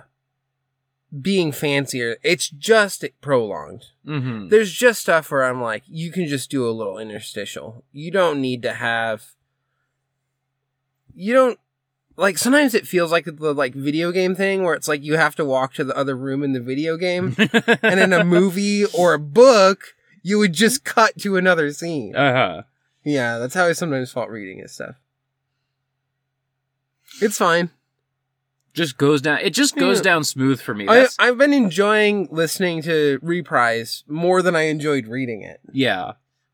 being 1.21 1.51
fancier. 1.51 2.17
It's 2.23 2.49
just 2.49 3.05
prolonged. 3.21 3.85
mhm. 4.05 4.49
There's 4.49 4.73
just 4.73 5.01
stuff 5.01 5.31
where 5.31 5.43
I'm 5.45 5.61
like, 5.61 5.83
you 5.87 6.11
can 6.11 6.27
just 6.27 6.49
do 6.51 6.67
a 6.67 6.71
little 6.71 6.97
interstitial. 6.97 7.85
You 7.93 8.11
don't 8.11 8.41
need 8.41 8.61
to 8.63 8.73
have. 8.73 9.27
You 11.15 11.33
don't 11.33 11.59
like. 12.17 12.37
Sometimes 12.37 12.73
it 12.73 12.85
feels 12.87 13.11
like 13.11 13.25
the 13.25 13.53
like 13.53 13.73
video 13.73 14.11
game 14.11 14.35
thing 14.35 14.63
where 14.63 14.73
it's 14.73 14.87
like 14.87 15.03
you 15.03 15.15
have 15.17 15.35
to 15.37 15.45
walk 15.45 15.73
to 15.75 15.83
the 15.83 15.95
other 15.97 16.15
room 16.15 16.43
in 16.43 16.53
the 16.53 16.59
video 16.59 16.97
game, 16.97 17.35
and 17.81 17.99
in 17.99 18.13
a 18.13 18.23
movie 18.23 18.85
or 18.85 19.13
a 19.13 19.19
book, 19.19 19.95
you 20.21 20.37
would 20.39 20.53
just 20.53 20.83
cut 20.83 21.17
to 21.19 21.37
another 21.37 21.71
scene. 21.71 22.15
uh-huh. 22.15 22.63
Yeah, 23.03 23.37
that's 23.37 23.53
how 23.53 23.65
I 23.67 23.73
sometimes 23.73 24.11
felt 24.11 24.29
reading 24.29 24.57
his 24.59 24.71
stuff. 24.73 24.95
It's 27.21 27.37
fine. 27.37 27.69
Just 28.73 28.97
goes 28.97 29.21
down. 29.21 29.39
It 29.39 29.51
just 29.51 29.75
goes 29.77 29.97
Yeah. 29.99 30.03
down 30.03 30.23
smooth 30.25 30.59
for 30.59 30.73
me. 30.73 30.85
I, 30.89 31.07
i've 31.19 31.37
been 31.37 31.53
enjoying 31.53 32.27
listening 32.29 32.81
to 32.81 33.19
Reprise 33.21 34.03
more 34.07 34.41
than 34.41 34.55
I 34.55 34.63
enjoyed 34.63 35.07
reading 35.07 35.41
it. 35.43 35.61
yeah. 35.71 36.13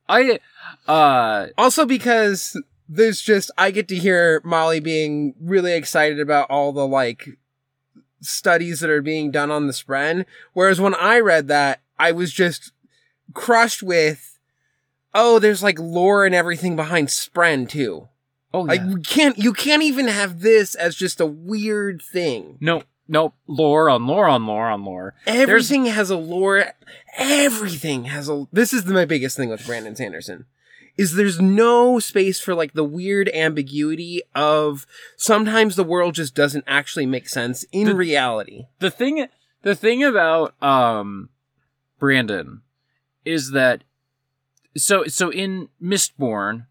I 0.09 0.39
uh 0.87 1.47
Also 1.57 1.85
because 1.85 2.61
there's 2.91 3.21
just 3.21 3.49
I 3.57 3.71
get 3.71 3.87
to 3.87 3.95
hear 3.95 4.41
Molly 4.43 4.81
being 4.81 5.33
really 5.39 5.73
excited 5.73 6.19
about 6.19 6.49
all 6.49 6.73
the 6.73 6.85
like 6.85 7.37
studies 8.19 8.81
that 8.81 8.89
are 8.89 9.01
being 9.01 9.31
done 9.31 9.49
on 9.49 9.67
the 9.67 9.73
Spren. 9.73 10.25
Whereas 10.53 10.81
when 10.81 10.93
I 10.95 11.19
read 11.19 11.47
that, 11.47 11.79
I 11.97 12.11
was 12.11 12.33
just 12.33 12.73
crushed 13.33 13.81
with 13.81 14.37
oh, 15.13 15.39
there's 15.39 15.63
like 15.63 15.79
lore 15.79 16.25
and 16.25 16.35
everything 16.35 16.75
behind 16.75 17.07
Spren 17.07 17.67
too. 17.67 18.09
oh 18.53 18.61
Like 18.61 18.81
yeah. 18.81 18.89
you 18.89 18.97
can't 18.97 19.37
you 19.37 19.53
can't 19.53 19.83
even 19.83 20.07
have 20.07 20.41
this 20.41 20.75
as 20.75 20.95
just 20.95 21.21
a 21.21 21.25
weird 21.25 22.01
thing. 22.01 22.57
no 22.59 22.83
no 23.07 23.33
lore 23.47 23.89
on 23.89 24.05
lore 24.05 24.27
on 24.27 24.45
lore 24.45 24.67
on 24.69 24.83
lore. 24.83 25.13
Everything 25.25 25.85
has 25.85 26.09
a 26.09 26.17
lore. 26.17 26.65
Everything 27.17 28.05
has 28.05 28.29
a. 28.29 28.47
This 28.51 28.73
is 28.73 28.85
my 28.85 29.05
biggest 29.05 29.37
thing 29.37 29.49
with 29.49 29.65
Brandon 29.65 29.95
Sanderson, 29.95 30.45
is 30.97 31.15
there's 31.15 31.39
no 31.39 31.99
space 31.99 32.39
for 32.39 32.53
like 32.53 32.73
the 32.73 32.83
weird 32.83 33.29
ambiguity 33.29 34.21
of 34.35 34.85
sometimes 35.17 35.75
the 35.75 35.83
world 35.83 36.15
just 36.15 36.35
doesn't 36.35 36.65
actually 36.67 37.05
make 37.05 37.27
sense 37.29 37.63
in 37.71 37.87
The- 37.87 37.95
reality. 37.95 38.65
The 38.79 38.91
thing 38.91 39.27
the 39.63 39.75
thing 39.75 40.03
about 40.03 40.61
um 40.63 41.29
Brandon 41.99 42.61
is 43.25 43.51
that 43.51 43.83
so 44.77 45.05
so 45.05 45.31
in 45.31 45.69
Mistborn, 45.81 46.65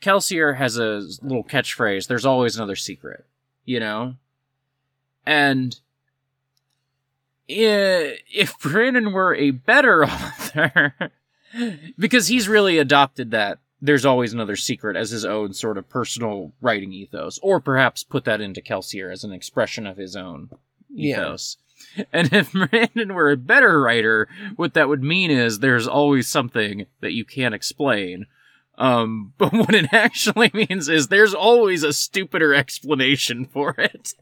Kelsier 0.00 0.56
has 0.56 0.76
a 0.78 1.02
little 1.22 1.44
catchphrase, 1.44 2.06
there's 2.06 2.26
always 2.26 2.56
another 2.56 2.76
secret, 2.76 3.24
you 3.64 3.80
know? 3.80 4.14
And 5.24 5.78
if 7.48 8.58
Brandon 8.60 9.12
were 9.12 9.34
a 9.34 9.50
better 9.50 10.04
author, 10.04 10.94
because 11.98 12.28
he's 12.28 12.48
really 12.48 12.78
adopted 12.78 13.30
that 13.30 13.58
there's 13.80 14.06
always 14.06 14.32
another 14.32 14.56
secret 14.56 14.96
as 14.96 15.10
his 15.10 15.24
own 15.24 15.52
sort 15.52 15.76
of 15.76 15.88
personal 15.88 16.52
writing 16.60 16.92
ethos, 16.92 17.38
or 17.42 17.60
perhaps 17.60 18.04
put 18.04 18.24
that 18.24 18.40
into 18.40 18.60
Kelsier 18.62 19.12
as 19.12 19.24
an 19.24 19.32
expression 19.32 19.86
of 19.86 19.96
his 19.96 20.14
own 20.14 20.50
Yeah. 20.88 21.16
ethos. 21.22 21.56
And 22.12 22.32
if 22.32 22.52
Brandon 22.70 23.12
were 23.14 23.32
a 23.32 23.36
better 23.36 23.80
writer, 23.80 24.28
what 24.56 24.74
that 24.74 24.88
would 24.88 25.02
mean 25.02 25.30
is 25.32 25.58
there's 25.58 25.86
always 25.88 26.28
something 26.28 26.86
that 27.00 27.12
you 27.12 27.24
can't 27.24 27.54
explain. 27.54 28.26
Um, 28.78 29.32
but 29.38 29.52
what 29.52 29.74
it 29.74 29.92
actually 29.92 30.50
means 30.54 30.88
is 30.88 31.08
there's 31.08 31.34
always 31.34 31.82
a 31.82 31.92
stupider 31.92 32.54
explanation 32.54 33.44
for 33.46 33.74
it. 33.78 34.14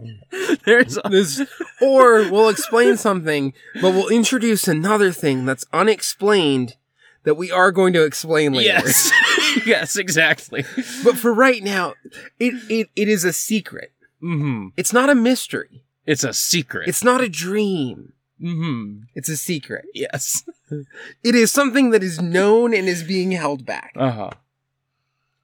there's 0.65 0.99
This, 1.11 1.43
or 1.83 2.31
we'll 2.31 2.49
explain 2.49 2.97
something, 2.97 3.53
but 3.75 3.91
we'll 3.93 4.09
introduce 4.09 4.67
another 4.67 5.13
thing 5.13 5.45
that's 5.45 5.67
unexplained 5.73 6.77
that 7.25 7.35
we 7.37 7.51
are 7.51 7.71
going 7.73 7.93
to 7.93 8.05
explain 8.05 8.53
later. 8.53 8.69
yes, 8.69 9.11
yes, 9.67 9.97
exactly. 9.97 10.65
But 11.05 11.17
for 11.17 11.33
right 11.35 11.63
now, 11.63 11.95
it, 12.39 12.55
it, 12.71 12.91
it 12.97 13.09
is 13.09 13.25
a 13.25 13.33
secret. 13.33 13.93
hmm 14.21 14.69
It's 14.77 14.93
not 14.93 15.11
a 15.11 15.15
mystery. 15.15 15.85
It's 16.07 16.25
a 16.25 16.33
secret. 16.33 16.89
It's 16.89 17.05
not 17.05 17.21
a 17.21 17.29
dream. 17.29 18.13
hmm 18.41 19.01
It's 19.15 19.29
a 19.29 19.37
secret. 19.37 19.85
Yes. 19.95 20.45
It 21.25 21.35
is 21.35 21.51
something 21.51 21.91
that 21.91 22.03
is 22.05 22.21
known 22.23 22.73
and 22.73 22.89
is 22.89 23.03
being 23.03 23.33
held 23.33 23.67
back. 23.67 23.93
Uh 23.97 24.11
huh. 24.13 24.31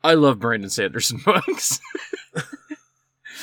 I 0.05 0.15
love 0.15 0.39
Brandon 0.39 0.71
Sanderson 0.71 1.21
books. 1.25 1.81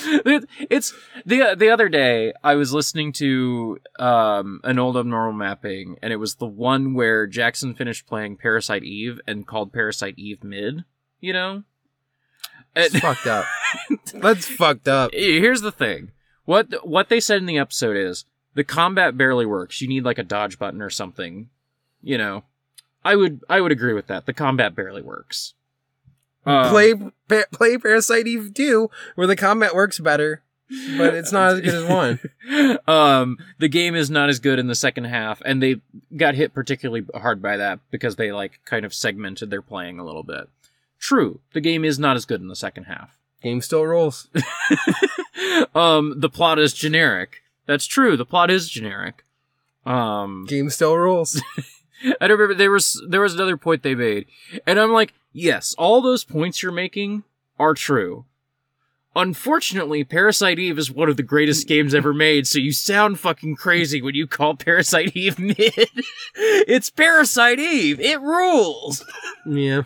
It- 0.01 0.49
it's 0.69 0.93
the 1.25 1.55
the 1.57 1.69
other 1.69 1.89
day 1.89 2.33
I 2.43 2.55
was 2.55 2.73
listening 2.73 3.13
to 3.13 3.79
um 3.99 4.59
an 4.63 4.79
old 4.79 4.97
abnormal 4.97 5.33
mapping 5.33 5.97
and 6.01 6.11
it 6.11 6.17
was 6.17 6.35
the 6.35 6.45
one 6.47 6.93
where 6.93 7.27
Jackson 7.27 7.73
finished 7.75 8.07
playing 8.07 8.37
Parasite 8.37 8.83
Eve 8.83 9.19
and 9.27 9.45
called 9.47 9.71
Parasite 9.73 10.15
Eve 10.17 10.43
mid, 10.43 10.83
you 11.19 11.33
know? 11.33 11.63
It's 12.75 12.97
fucked 12.99 13.27
up. 13.27 13.45
That's 14.13 14.47
fucked 14.47 14.87
up. 14.87 15.11
here's 15.13 15.61
the 15.61 15.71
thing. 15.71 16.11
What 16.45 16.87
what 16.87 17.09
they 17.09 17.19
said 17.19 17.37
in 17.37 17.45
the 17.45 17.59
episode 17.59 17.95
is 17.95 18.25
the 18.55 18.63
combat 18.63 19.17
barely 19.17 19.45
works. 19.45 19.81
You 19.81 19.87
need 19.87 20.03
like 20.03 20.17
a 20.17 20.23
dodge 20.23 20.57
button 20.59 20.81
or 20.81 20.89
something. 20.89 21.49
You 22.01 22.17
know. 22.17 22.43
I 23.05 23.15
would 23.15 23.41
I 23.49 23.59
would 23.61 23.71
agree 23.71 23.93
with 23.93 24.07
that. 24.07 24.25
The 24.25 24.33
combat 24.33 24.75
barely 24.75 25.01
works. 25.01 25.53
Um, 26.45 26.69
play 26.69 26.93
pa- 26.93 27.45
play 27.51 27.77
Parasite 27.77 28.27
Eve 28.27 28.53
2, 28.53 28.89
where 29.15 29.27
the 29.27 29.35
combat 29.35 29.73
works 29.73 29.99
better, 29.99 30.41
but 30.97 31.13
it's 31.13 31.31
not 31.31 31.53
as 31.53 31.61
good 31.61 31.73
as 31.73 31.89
one. 31.89 32.79
um, 32.87 33.37
the 33.59 33.69
game 33.69 33.95
is 33.95 34.09
not 34.09 34.29
as 34.29 34.39
good 34.39 34.59
in 34.59 34.67
the 34.67 34.75
second 34.75 35.05
half, 35.05 35.41
and 35.45 35.61
they 35.61 35.77
got 36.17 36.35
hit 36.35 36.53
particularly 36.53 37.05
hard 37.15 37.41
by 37.41 37.57
that 37.57 37.79
because 37.91 38.15
they 38.17 38.31
like 38.31 38.59
kind 38.65 38.85
of 38.85 38.93
segmented 38.93 39.49
their 39.49 39.61
playing 39.61 39.99
a 39.99 40.05
little 40.05 40.23
bit. 40.23 40.49
true. 40.99 41.39
The 41.53 41.61
game 41.61 41.85
is 41.85 41.97
not 41.99 42.15
as 42.15 42.25
good 42.25 42.41
in 42.41 42.47
the 42.47 42.55
second 42.55 42.85
half. 42.85 43.17
Game 43.41 43.61
still 43.61 43.85
rolls. 43.85 44.29
um, 45.75 46.13
the 46.17 46.29
plot 46.29 46.59
is 46.59 46.73
generic. 46.73 47.41
That's 47.65 47.85
true. 47.85 48.15
The 48.17 48.25
plot 48.25 48.49
is 48.49 48.69
generic. 48.69 49.23
Um, 49.85 50.45
Game 50.47 50.69
still 50.69 50.95
rules. 50.95 51.41
I 52.03 52.27
don't 52.27 52.37
remember 52.37 52.55
there 52.55 52.71
was 52.71 53.03
there 53.07 53.21
was 53.21 53.33
another 53.33 53.57
point 53.57 53.83
they 53.83 53.95
made, 53.95 54.25
and 54.65 54.79
I'm 54.79 54.91
like, 54.91 55.13
yes, 55.31 55.73
all 55.77 56.01
those 56.01 56.23
points 56.23 56.61
you're 56.61 56.71
making 56.71 57.23
are 57.59 57.73
true. 57.73 58.25
Unfortunately, 59.15 60.03
Parasite 60.03 60.57
Eve 60.57 60.79
is 60.79 60.91
one 60.91 61.07
of 61.07 61.17
the 61.17 61.23
greatest 61.23 61.67
games 61.67 61.93
ever 61.93 62.13
made, 62.13 62.47
so 62.47 62.57
you 62.57 62.71
sound 62.71 63.19
fucking 63.19 63.55
crazy 63.55 64.01
when 64.01 64.15
you 64.15 64.25
call 64.25 64.55
Parasite 64.55 65.15
Eve 65.15 65.37
mid. 65.37 65.57
it's 66.35 66.89
Parasite 66.89 67.59
Eve. 67.59 67.99
It 67.99 68.19
rules. 68.21 69.05
yeah. 69.45 69.83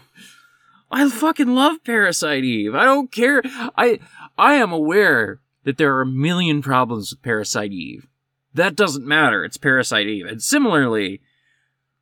I 0.89 1.09
fucking 1.09 1.53
love 1.53 1.83
Parasite 1.83 2.45
Eve. 2.45 2.73
I 2.73 2.85
don't 2.85 3.11
care. 3.11 3.41
I 3.77 3.99
I 4.37 4.53
am 4.53 4.71
aware 4.71 5.41
that 5.65 5.77
there 5.77 5.93
are 5.95 6.01
a 6.01 6.05
million 6.05 6.61
problems 6.61 7.11
with 7.11 7.21
Parasite 7.21 7.73
Eve. 7.73 8.07
That 8.53 8.75
doesn't 8.75 9.05
matter. 9.05 9.43
It's 9.43 9.57
Parasite 9.57 10.07
Eve. 10.07 10.25
And 10.25 10.41
similarly, 10.41 11.19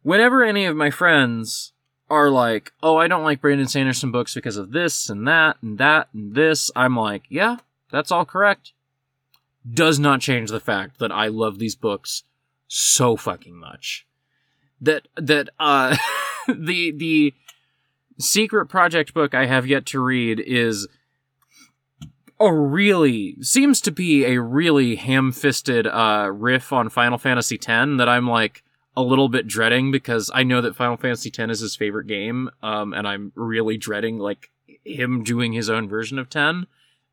whenever 0.06 0.44
any 0.44 0.66
of 0.66 0.76
my 0.76 0.92
friends 0.92 1.74
are 2.12 2.30
like, 2.30 2.72
"Oh, 2.84 2.96
I 2.96 3.08
don't 3.08 3.24
like 3.24 3.42
Brandon 3.42 3.68
Sanderson 3.68 4.12
books 4.12 4.36
because 4.36 4.56
of 4.56 4.72
this 4.72 5.10
and 5.10 5.28
that 5.28 5.58
and 5.62 5.80
that 5.80 6.10
and 6.14 6.36
this," 6.36 6.70
I'm 6.76 6.96
like, 6.96 7.24
"Yeah, 7.28 7.58
that's 7.92 8.12
all 8.12 8.24
correct." 8.24 8.74
Does 9.68 9.98
not 9.98 10.22
change 10.22 10.52
the 10.52 10.60
fact 10.60 11.00
that 11.00 11.12
I 11.12 11.28
love 11.28 11.58
these 11.58 11.76
books 11.76 12.24
so 12.68 13.18
fucking 13.18 13.56
much. 13.56 14.06
That 14.80 15.08
that 15.16 15.50
uh 15.60 15.98
the 16.48 16.92
the 16.92 17.34
secret 18.20 18.68
project 18.68 19.14
book 19.14 19.34
I 19.34 19.48
have 19.48 19.66
yet 19.66 19.88
to 19.88 20.00
read 20.00 20.40
is 20.40 20.88
a 22.40 22.54
really 22.54 23.38
seems 23.42 23.82
to 23.82 23.92
be 23.92 24.26
a 24.26 24.40
really 24.40 24.98
ham-fisted 24.98 25.88
uh 25.88 26.30
riff 26.32 26.72
on 26.72 26.90
Final 26.90 27.18
Fantasy 27.18 27.56
X 27.56 27.66
that 27.68 28.08
I'm 28.08 28.30
like 28.30 28.62
a 28.98 29.02
little 29.02 29.30
bit 29.30 29.48
dreading 29.48 29.92
because 29.92 30.32
I 30.34 30.44
know 30.44 30.62
that 30.62 30.76
Final 30.76 30.98
Fantasy 30.98 31.30
X 31.30 31.52
is 31.52 31.60
his 31.60 31.76
favorite 31.76 32.08
game 32.08 32.50
um 32.64 32.94
and 32.94 33.08
I'm 33.08 33.32
really 33.36 33.78
dreading 33.78 34.20
like 34.20 34.52
him 34.84 35.24
doing 35.24 35.54
his 35.54 35.70
own 35.70 35.88
version 35.90 36.20
of 36.20 36.30
10 36.30 36.68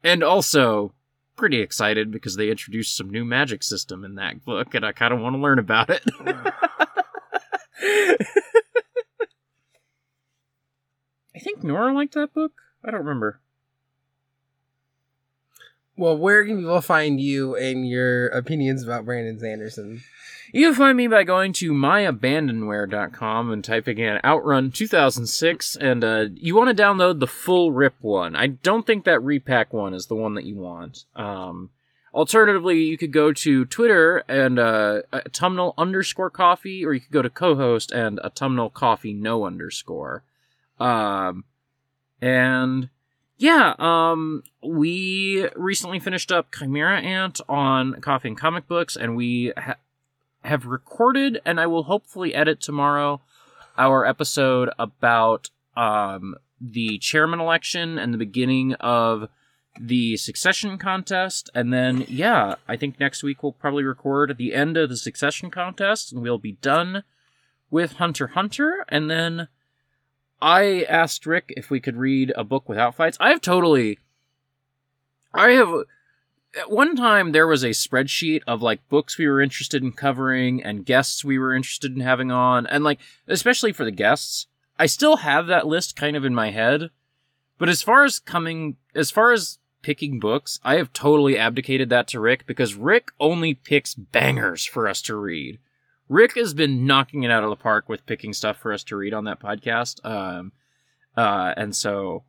and 0.04 0.22
also 0.22 0.92
pretty 1.36 1.60
excited 1.60 2.10
because 2.10 2.36
they 2.36 2.50
introduced 2.50 2.96
some 2.96 3.10
new 3.10 3.24
magic 3.24 3.62
system 3.62 4.04
in 4.04 4.14
that 4.16 4.44
book 4.44 4.74
and 4.74 4.84
I 4.84 4.92
kind 4.92 5.12
of 5.12 5.20
want 5.20 5.34
to 5.34 5.40
learn 5.40 5.58
about 5.58 5.90
it. 5.90 6.02
I 11.34 11.38
think 11.38 11.64
Nora 11.64 11.92
liked 11.92 12.14
that 12.14 12.32
book. 12.32 12.52
I 12.84 12.90
don't 12.90 13.00
remember. 13.00 13.40
Well, 15.96 16.16
where 16.16 16.44
can 16.44 16.58
people 16.58 16.80
find 16.80 17.20
you 17.20 17.54
and 17.56 17.88
your 17.88 18.28
opinions 18.28 18.82
about 18.82 19.04
Brandon 19.04 19.38
Sanderson? 19.38 20.02
You 20.54 20.66
can 20.66 20.74
find 20.74 20.98
me 20.98 21.06
by 21.06 21.24
going 21.24 21.54
to 21.54 21.72
myabandonware.com 21.72 23.50
and 23.50 23.64
typing 23.64 23.96
in 23.96 24.20
Outrun 24.22 24.70
2006, 24.70 25.76
and 25.76 26.04
uh, 26.04 26.26
you 26.34 26.54
want 26.54 26.76
to 26.76 26.82
download 26.82 27.20
the 27.20 27.26
full 27.26 27.72
RIP 27.72 27.94
one. 28.02 28.36
I 28.36 28.48
don't 28.48 28.86
think 28.86 29.04
that 29.04 29.22
repack 29.22 29.72
one 29.72 29.94
is 29.94 30.06
the 30.06 30.14
one 30.14 30.34
that 30.34 30.44
you 30.44 30.56
want. 30.56 31.06
Um, 31.16 31.70
alternatively, 32.12 32.82
you 32.82 32.98
could 32.98 33.14
go 33.14 33.32
to 33.32 33.64
Twitter 33.64 34.24
and 34.28 34.58
uh, 34.58 35.00
autumnal 35.14 35.72
underscore 35.78 36.28
coffee, 36.28 36.84
or 36.84 36.92
you 36.92 37.00
could 37.00 37.12
go 37.12 37.22
to 37.22 37.30
Cohost 37.30 37.90
and 37.90 38.20
autumnal 38.20 38.68
coffee 38.68 39.14
no 39.14 39.46
underscore. 39.46 40.22
Um, 40.78 41.44
and 42.20 42.90
yeah, 43.38 43.74
um, 43.78 44.42
we 44.62 45.48
recently 45.56 45.98
finished 45.98 46.30
up 46.30 46.52
Chimera 46.52 47.00
Ant 47.00 47.40
on 47.48 48.02
Coffee 48.02 48.28
and 48.28 48.36
Comic 48.36 48.68
Books, 48.68 48.96
and 48.96 49.16
we 49.16 49.54
ha- 49.56 49.76
have 50.44 50.66
recorded, 50.66 51.40
and 51.44 51.60
I 51.60 51.66
will 51.66 51.84
hopefully 51.84 52.34
edit 52.34 52.60
tomorrow, 52.60 53.20
our 53.78 54.04
episode 54.04 54.70
about 54.78 55.50
um, 55.76 56.34
the 56.60 56.98
chairman 56.98 57.40
election 57.40 57.98
and 57.98 58.12
the 58.12 58.18
beginning 58.18 58.74
of 58.74 59.28
the 59.80 60.16
succession 60.16 60.78
contest. 60.78 61.48
And 61.54 61.72
then, 61.72 62.04
yeah, 62.08 62.56
I 62.68 62.76
think 62.76 63.00
next 63.00 63.22
week 63.22 63.42
we'll 63.42 63.52
probably 63.52 63.84
record 63.84 64.36
the 64.36 64.54
end 64.54 64.76
of 64.76 64.88
the 64.88 64.96
succession 64.96 65.50
contest, 65.50 66.12
and 66.12 66.22
we'll 66.22 66.38
be 66.38 66.52
done 66.52 67.04
with 67.70 67.94
Hunter 67.94 68.28
Hunter, 68.28 68.84
and 68.88 69.10
then. 69.10 69.48
I 70.44 70.84
asked 70.88 71.24
Rick 71.24 71.54
if 71.56 71.70
we 71.70 71.78
could 71.78 71.96
read 71.96 72.32
a 72.34 72.42
book 72.42 72.68
without 72.68 72.96
fights. 72.96 73.16
I 73.20 73.28
have 73.28 73.40
totally. 73.40 74.00
I 75.32 75.50
have. 75.50 75.72
At 76.58 76.70
one 76.70 76.96
time, 76.96 77.32
there 77.32 77.46
was 77.46 77.62
a 77.62 77.70
spreadsheet 77.70 78.42
of 78.46 78.60
like 78.60 78.88
books 78.88 79.16
we 79.16 79.26
were 79.26 79.40
interested 79.40 79.82
in 79.82 79.92
covering 79.92 80.62
and 80.62 80.84
guests 80.84 81.24
we 81.24 81.38
were 81.38 81.54
interested 81.54 81.94
in 81.94 82.00
having 82.00 82.30
on. 82.30 82.66
And 82.66 82.84
like, 82.84 83.00
especially 83.26 83.72
for 83.72 83.84
the 83.84 83.90
guests, 83.90 84.46
I 84.78 84.86
still 84.86 85.18
have 85.18 85.46
that 85.46 85.66
list 85.66 85.96
kind 85.96 86.16
of 86.16 86.24
in 86.24 86.34
my 86.34 86.50
head. 86.50 86.90
But 87.58 87.68
as 87.68 87.82
far 87.82 88.04
as 88.04 88.18
coming, 88.18 88.76
as 88.94 89.10
far 89.10 89.32
as 89.32 89.58
picking 89.82 90.20
books, 90.20 90.58
I 90.64 90.76
have 90.76 90.92
totally 90.92 91.38
abdicated 91.38 91.88
that 91.90 92.08
to 92.08 92.20
Rick 92.20 92.46
because 92.46 92.74
Rick 92.74 93.12
only 93.20 93.54
picks 93.54 93.94
bangers 93.94 94.64
for 94.64 94.88
us 94.88 95.02
to 95.02 95.16
read. 95.16 95.58
Rick 96.08 96.34
has 96.36 96.54
been 96.54 96.86
knocking 96.86 97.22
it 97.22 97.30
out 97.30 97.44
of 97.44 97.50
the 97.50 97.56
park 97.56 97.88
with 97.88 98.06
picking 98.06 98.32
stuff 98.32 98.58
for 98.58 98.72
us 98.72 98.84
to 98.84 98.96
read 98.96 99.14
on 99.14 99.24
that 99.24 99.40
podcast. 99.40 100.04
Um, 100.04 100.52
uh, 101.16 101.54
and 101.56 101.74
so 101.74 102.24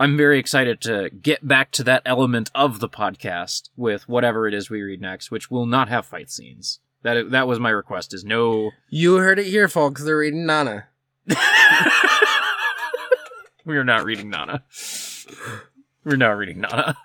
I'm 0.00 0.16
very 0.16 0.38
excited 0.38 0.80
to 0.82 1.10
get 1.10 1.46
back 1.46 1.72
to 1.72 1.82
that 1.84 2.02
element 2.04 2.50
of 2.54 2.78
the 2.80 2.88
podcast 2.88 3.70
with 3.76 4.08
whatever 4.08 4.46
it 4.46 4.54
is 4.54 4.70
we 4.70 4.82
read 4.82 5.00
next, 5.00 5.30
which 5.30 5.50
will 5.50 5.66
not 5.66 5.88
have 5.88 6.06
fight 6.06 6.30
scenes. 6.30 6.78
That 7.02 7.30
that 7.30 7.48
was 7.48 7.58
my 7.58 7.70
request. 7.70 8.14
Is 8.14 8.24
no. 8.24 8.70
You 8.88 9.16
heard 9.16 9.38
it 9.38 9.46
here, 9.46 9.68
folks. 9.68 10.04
They're 10.04 10.18
reading 10.18 10.46
Nana. 10.46 10.86
we 13.64 13.76
are 13.76 13.84
not 13.84 14.04
reading 14.04 14.30
Nana. 14.30 14.62
We're 16.04 16.16
not 16.16 16.36
reading 16.36 16.60
Nana. 16.60 16.96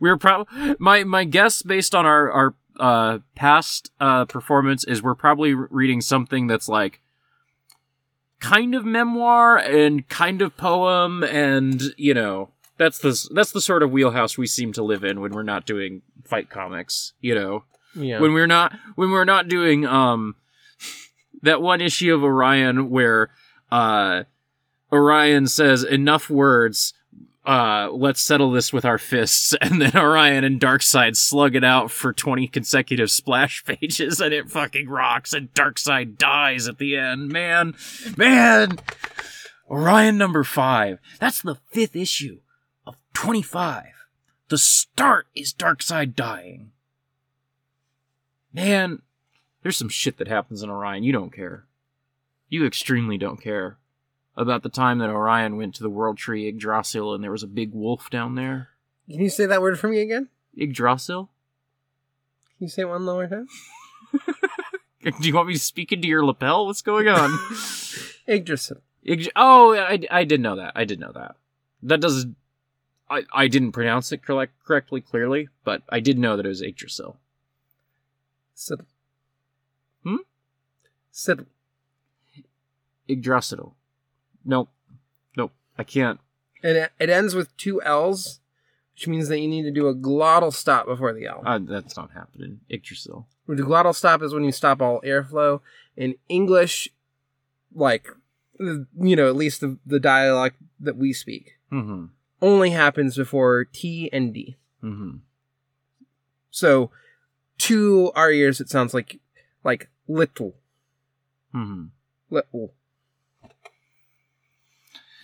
We're 0.00 0.16
probably 0.16 0.76
my 0.78 1.04
my 1.04 1.24
guess 1.24 1.62
based 1.62 1.94
on 1.94 2.06
our 2.06 2.30
our 2.30 2.54
uh, 2.78 3.18
past 3.34 3.90
uh, 4.00 4.24
performance 4.24 4.84
is 4.84 5.02
we're 5.02 5.14
probably 5.14 5.54
reading 5.54 6.00
something 6.00 6.46
that's 6.46 6.68
like 6.68 7.00
kind 8.40 8.74
of 8.74 8.84
memoir 8.84 9.56
and 9.56 10.08
kind 10.08 10.42
of 10.42 10.56
poem, 10.56 11.22
and 11.24 11.82
you 11.96 12.14
know 12.14 12.50
that's 12.76 12.98
the 12.98 13.28
that's 13.34 13.52
the 13.52 13.60
sort 13.60 13.82
of 13.82 13.90
wheelhouse 13.90 14.38
we 14.38 14.46
seem 14.46 14.72
to 14.74 14.82
live 14.82 15.04
in 15.04 15.20
when 15.20 15.32
we're 15.32 15.42
not 15.42 15.66
doing 15.66 16.02
fight 16.24 16.48
comics. 16.50 17.12
You 17.20 17.34
know, 17.34 17.64
Yeah. 17.94 18.20
when 18.20 18.32
we're 18.32 18.46
not 18.46 18.72
when 18.94 19.10
we're 19.10 19.24
not 19.24 19.48
doing 19.48 19.86
um 19.86 20.36
that 21.42 21.62
one 21.62 21.80
issue 21.80 22.14
of 22.14 22.22
Orion 22.24 22.90
where 22.90 23.30
uh 23.70 24.24
Orion 24.92 25.46
says 25.46 25.84
enough 25.84 26.30
words 26.30 26.94
uh 27.48 27.90
let's 27.90 28.20
settle 28.20 28.52
this 28.52 28.72
with 28.72 28.84
our 28.84 28.98
fists 28.98 29.54
and 29.60 29.80
then 29.80 29.96
Orion 29.96 30.44
and 30.44 30.60
Darkseid 30.60 31.16
slug 31.16 31.56
it 31.56 31.64
out 31.64 31.90
for 31.90 32.12
20 32.12 32.46
consecutive 32.48 33.10
splash 33.10 33.64
pages 33.64 34.20
and 34.20 34.32
it 34.32 34.50
fucking 34.50 34.88
rocks 34.88 35.32
and 35.32 35.52
Darkseid 35.54 36.18
dies 36.18 36.68
at 36.68 36.78
the 36.78 36.96
end. 36.96 37.32
Man 37.32 37.74
man! 38.16 38.78
Orion 39.68 40.16
number 40.16 40.44
5 40.44 40.98
that's 41.18 41.42
the 41.42 41.56
fifth 41.72 41.96
issue 41.96 42.38
of 42.86 42.96
25 43.14 43.86
the 44.48 44.58
start 44.58 45.26
is 45.34 45.52
Darkseid 45.52 46.14
dying. 46.14 46.72
Man, 48.52 49.02
there's 49.62 49.76
some 49.76 49.90
shit 49.90 50.16
that 50.16 50.28
happens 50.28 50.62
in 50.62 50.70
Orion. 50.70 51.02
You 51.02 51.12
don't 51.12 51.32
care. 51.32 51.66
You 52.48 52.64
extremely 52.64 53.18
don't 53.18 53.40
care 53.40 53.76
about 54.38 54.62
the 54.62 54.68
time 54.68 54.98
that 54.98 55.10
Orion 55.10 55.56
went 55.56 55.74
to 55.74 55.82
the 55.82 55.90
World 55.90 56.16
Tree 56.16 56.46
Yggdrasil 56.46 57.12
and 57.12 57.22
there 57.22 57.32
was 57.32 57.42
a 57.42 57.48
big 57.48 57.74
wolf 57.74 58.08
down 58.08 58.36
there. 58.36 58.68
Can 59.10 59.20
you 59.20 59.28
say 59.28 59.46
that 59.46 59.60
word 59.60 59.78
for 59.78 59.88
me 59.88 60.00
again? 60.00 60.28
Yggdrasil? 60.56 61.28
Can 62.56 62.64
you 62.64 62.68
say 62.68 62.82
it 62.82 62.88
one 62.88 63.04
lower 63.04 63.26
time? 63.26 63.48
Do 65.02 65.28
you 65.28 65.34
want 65.34 65.48
me 65.48 65.54
to 65.54 65.60
speak 65.60 65.92
into 65.92 66.06
your 66.06 66.24
lapel? 66.24 66.66
What's 66.66 66.82
going 66.82 67.08
on? 67.08 67.36
Yggdrasil. 68.28 68.78
Yggd- 69.06 69.30
oh, 69.34 69.74
I, 69.74 70.00
I 70.10 70.24
did 70.24 70.40
know 70.40 70.56
that. 70.56 70.72
I 70.76 70.84
did 70.84 71.00
know 71.00 71.12
that. 71.12 71.36
That 71.82 72.00
doesn't. 72.00 72.36
I, 73.10 73.24
I 73.32 73.48
didn't 73.48 73.72
pronounce 73.72 74.12
it 74.12 74.22
correct, 74.22 74.52
correctly, 74.64 75.00
clearly, 75.00 75.48
but 75.64 75.82
I 75.88 76.00
did 76.00 76.18
know 76.18 76.36
that 76.36 76.44
it 76.44 76.48
was 76.48 76.62
Yggdrasil. 76.62 77.16
Sit. 78.54 78.80
Hmm? 80.02 80.16
Sit. 81.10 81.40
Yggdrasil. 83.08 83.74
Nope. 84.48 84.68
Nope. 85.36 85.52
I 85.78 85.84
can't. 85.84 86.18
And 86.62 86.76
it, 86.76 86.92
it 86.98 87.10
ends 87.10 87.34
with 87.36 87.54
two 87.56 87.80
L's, 87.82 88.40
which 88.94 89.06
means 89.06 89.28
that 89.28 89.38
you 89.40 89.46
need 89.46 89.62
to 89.62 89.70
do 89.70 89.86
a 89.86 89.94
glottal 89.94 90.52
stop 90.52 90.86
before 90.86 91.12
the 91.12 91.26
L. 91.26 91.42
Uh, 91.46 91.60
that's 91.62 91.96
not 91.96 92.10
happening. 92.12 92.60
Yggdrasil. 92.70 93.28
The 93.46 93.62
glottal 93.62 93.94
stop 93.94 94.22
is 94.22 94.32
when 94.34 94.44
you 94.44 94.50
stop 94.52 94.80
all 94.82 95.00
airflow. 95.02 95.60
In 95.96 96.14
English, 96.28 96.88
like 97.74 98.08
you 98.58 99.14
know, 99.16 99.28
at 99.28 99.36
least 99.36 99.60
the, 99.60 99.78
the 99.86 100.00
dialect 100.00 100.56
that 100.80 100.96
we 100.96 101.12
speak, 101.12 101.52
Mm-hmm. 101.72 102.06
only 102.42 102.70
happens 102.70 103.16
before 103.16 103.64
T 103.66 104.08
and 104.12 104.32
D. 104.34 104.56
Mm-hmm. 104.82 105.18
So 106.50 106.90
to 107.58 108.10
our 108.14 108.30
ears, 108.32 108.60
it 108.60 108.68
sounds 108.70 108.94
like 108.94 109.20
like 109.64 109.90
little, 110.08 110.56
Mm-hmm. 111.54 111.84
little. 112.30 112.72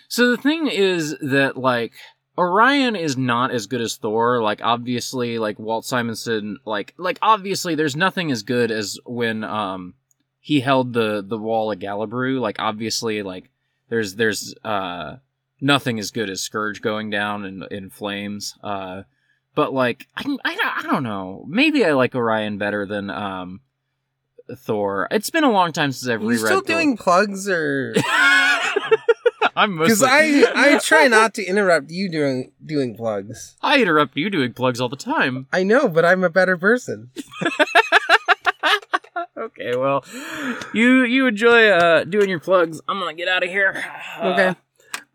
So 0.09 0.31
the 0.31 0.37
thing 0.37 0.69
is 0.69 1.17
that 1.21 1.57
like 1.57 1.93
Orion 2.39 2.97
is 2.97 3.17
not 3.17 3.51
as 3.53 3.67
good 3.67 3.81
as 3.81 3.97
Thor. 3.97 4.43
Like 4.43 4.61
obviously, 4.63 5.39
like 5.39 5.59
Walt 5.59 5.85
Simonson, 5.85 6.59
like 6.65 6.95
like 6.97 7.19
obviously, 7.23 7.75
there's 7.75 7.97
nothing 7.97 8.31
as 8.33 8.43
good 8.43 8.71
as 8.71 8.99
when 9.07 9.45
um 9.45 9.95
he 10.41 10.61
held 10.61 10.93
the 10.93 11.25
the 11.27 11.39
wall 11.39 11.71
of 11.73 11.79
Gjallerbru. 11.79 12.41
Like 12.41 12.57
obviously, 12.59 13.23
like 13.23 13.51
there's 13.89 14.15
there's 14.17 14.55
uh 14.65 15.17
nothing 15.61 15.99
as 15.99 16.11
good 16.11 16.29
as 16.29 16.41
Skurge 16.47 16.81
going 16.83 17.11
down 17.11 17.45
in 17.45 17.65
in 17.71 17.91
flames. 17.91 18.57
Uh, 18.63 19.03
but 19.55 19.73
like 19.73 20.07
I 20.17 20.23
don't- 20.25 20.41
I 20.45 20.55
don't- 20.57 20.79
I 20.79 20.83
don't 20.83 21.03
know. 21.05 21.45
Maybe 21.49 21.85
I 21.85 21.93
like 21.93 22.15
Orion 22.17 22.59
better 22.59 22.85
than 22.87 23.09
um 23.11 23.61
Thor. 24.57 25.09
It's 25.11 25.31
been 25.31 25.45
a 25.45 25.51
long 25.51 25.73
time 25.73 25.93
since 25.93 26.09
I've 26.11 26.21
Are 26.21 26.25
you 26.25 26.29
reread. 26.31 26.45
still 26.45 26.61
Thor. 26.61 26.75
doing 26.77 26.97
plugs 26.97 27.49
or? 27.49 27.95
I'm 29.57 29.79
Because 29.79 30.01
mostly 30.01 30.45
I 30.47 30.75
I 30.75 30.79
try 30.83 31.07
not 31.09 31.35
to 31.35 31.45
interrupt 31.45 31.91
you 31.91 32.11
doing 32.11 32.53
doing 32.65 32.97
plugs. 32.97 33.57
I 33.63 33.81
interrupt 33.81 34.17
you 34.17 34.31
doing 34.31 34.53
plugs 34.53 34.81
all 34.81 34.89
the 34.89 34.97
time. 34.97 35.47
I 35.53 35.63
know, 35.63 35.89
but 35.89 36.05
I'm 36.05 36.25
a 36.25 36.31
better 36.31 36.57
person. 36.57 37.11
Okay, 39.37 39.77
well, 39.77 40.05
you 40.73 41.03
you 41.05 41.27
enjoy 41.27 41.69
uh 41.69 42.05
doing 42.05 42.31
your 42.31 42.41
plugs. 42.41 42.81
I'm 42.89 42.99
gonna 42.99 43.15
get 43.15 43.29
out 43.29 43.43
of 43.45 43.51
here. 43.51 43.85
Okay. 44.23 44.55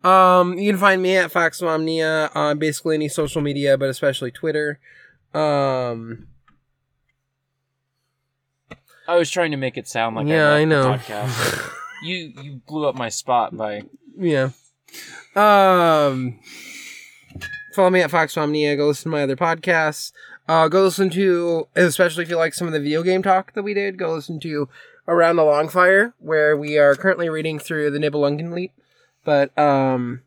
Um, 0.02 0.56
you 0.56 0.72
can 0.72 0.80
find 0.80 1.02
me 1.02 1.16
at 1.16 1.30
Foxmomnia 1.30 2.34
on 2.34 2.58
basically 2.58 2.94
any 2.94 3.08
social 3.08 3.42
media, 3.42 3.76
but 3.76 3.90
especially 3.90 4.30
Twitter. 4.30 4.78
Um, 5.34 6.28
I 9.06 9.16
was 9.16 9.30
trying 9.30 9.50
to 9.50 9.56
make 9.58 9.76
it 9.76 9.88
sound 9.88 10.16
like 10.16 10.26
yeah, 10.26 10.50
I, 10.50 10.60
I 10.60 10.64
know. 10.64 10.96
Podcast. 10.96 11.70
you 12.02 12.32
you 12.40 12.60
blew 12.66 12.86
up 12.86 12.94
my 12.94 13.08
spot 13.08 13.56
by 13.56 13.82
yeah. 14.20 14.50
Um, 15.34 16.38
follow 17.74 17.90
me 17.90 18.00
at 18.02 18.10
Foxmomnia. 18.10 18.76
Go 18.76 18.88
listen 18.88 19.10
to 19.10 19.16
my 19.16 19.22
other 19.22 19.36
podcasts. 19.36 20.12
Uh, 20.48 20.68
go 20.68 20.84
listen 20.84 21.10
to, 21.10 21.68
especially 21.76 22.24
if 22.24 22.30
you 22.30 22.36
like 22.36 22.54
some 22.54 22.66
of 22.66 22.72
the 22.72 22.80
video 22.80 23.02
game 23.02 23.22
talk 23.22 23.52
that 23.54 23.62
we 23.62 23.74
did. 23.74 23.98
Go 23.98 24.14
listen 24.14 24.40
to 24.40 24.68
Around 25.06 25.36
the 25.36 25.42
Longfire, 25.42 26.12
where 26.18 26.56
we 26.56 26.76
are 26.76 26.94
currently 26.94 27.28
reading 27.28 27.58
through 27.58 27.90
the 27.90 27.98
Nibelungen 27.98 28.40
Nibelungenlied. 28.40 28.70
But 29.24 29.56
um, 29.58 30.22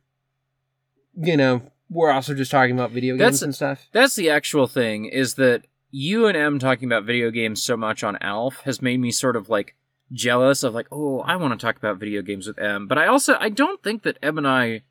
you 1.16 1.38
know, 1.38 1.62
we're 1.90 2.12
also 2.12 2.34
just 2.34 2.52
talking 2.52 2.74
about 2.74 2.92
video 2.92 3.16
games 3.16 3.20
That's- 3.20 3.42
and 3.42 3.56
stuff. 3.56 3.88
That's 3.92 4.16
the 4.16 4.30
actual 4.30 4.68
thing 4.68 5.06
is 5.06 5.36
that 5.36 5.66
you 5.92 6.26
and 6.26 6.36
M 6.36 6.58
talking 6.58 6.88
about 6.88 7.04
video 7.04 7.30
games 7.30 7.62
so 7.62 7.78
much 7.78 8.04
on 8.04 8.18
Alf 8.20 8.62
has 8.62 8.82
made 8.82 9.00
me 9.00 9.12
sort 9.12 9.36
of 9.36 9.50
like 9.50 9.76
jealous 10.14 10.64
of 10.64 10.74
like, 10.74 10.88
oh, 10.92 11.20
I 11.22 11.36
want 11.36 11.60
to 11.60 11.66
talk 11.66 11.76
about 11.78 11.98
video 11.98 12.22
games 12.22 12.48
with 12.48 12.60
M. 12.60 12.88
But 12.88 12.98
I 12.98 13.08
also 13.08 13.36
I 13.40 13.50
don't 13.50 13.84
think 13.84 14.04
that 14.04 14.18
M 14.22 14.38
and 14.38 14.48
I 14.48 14.84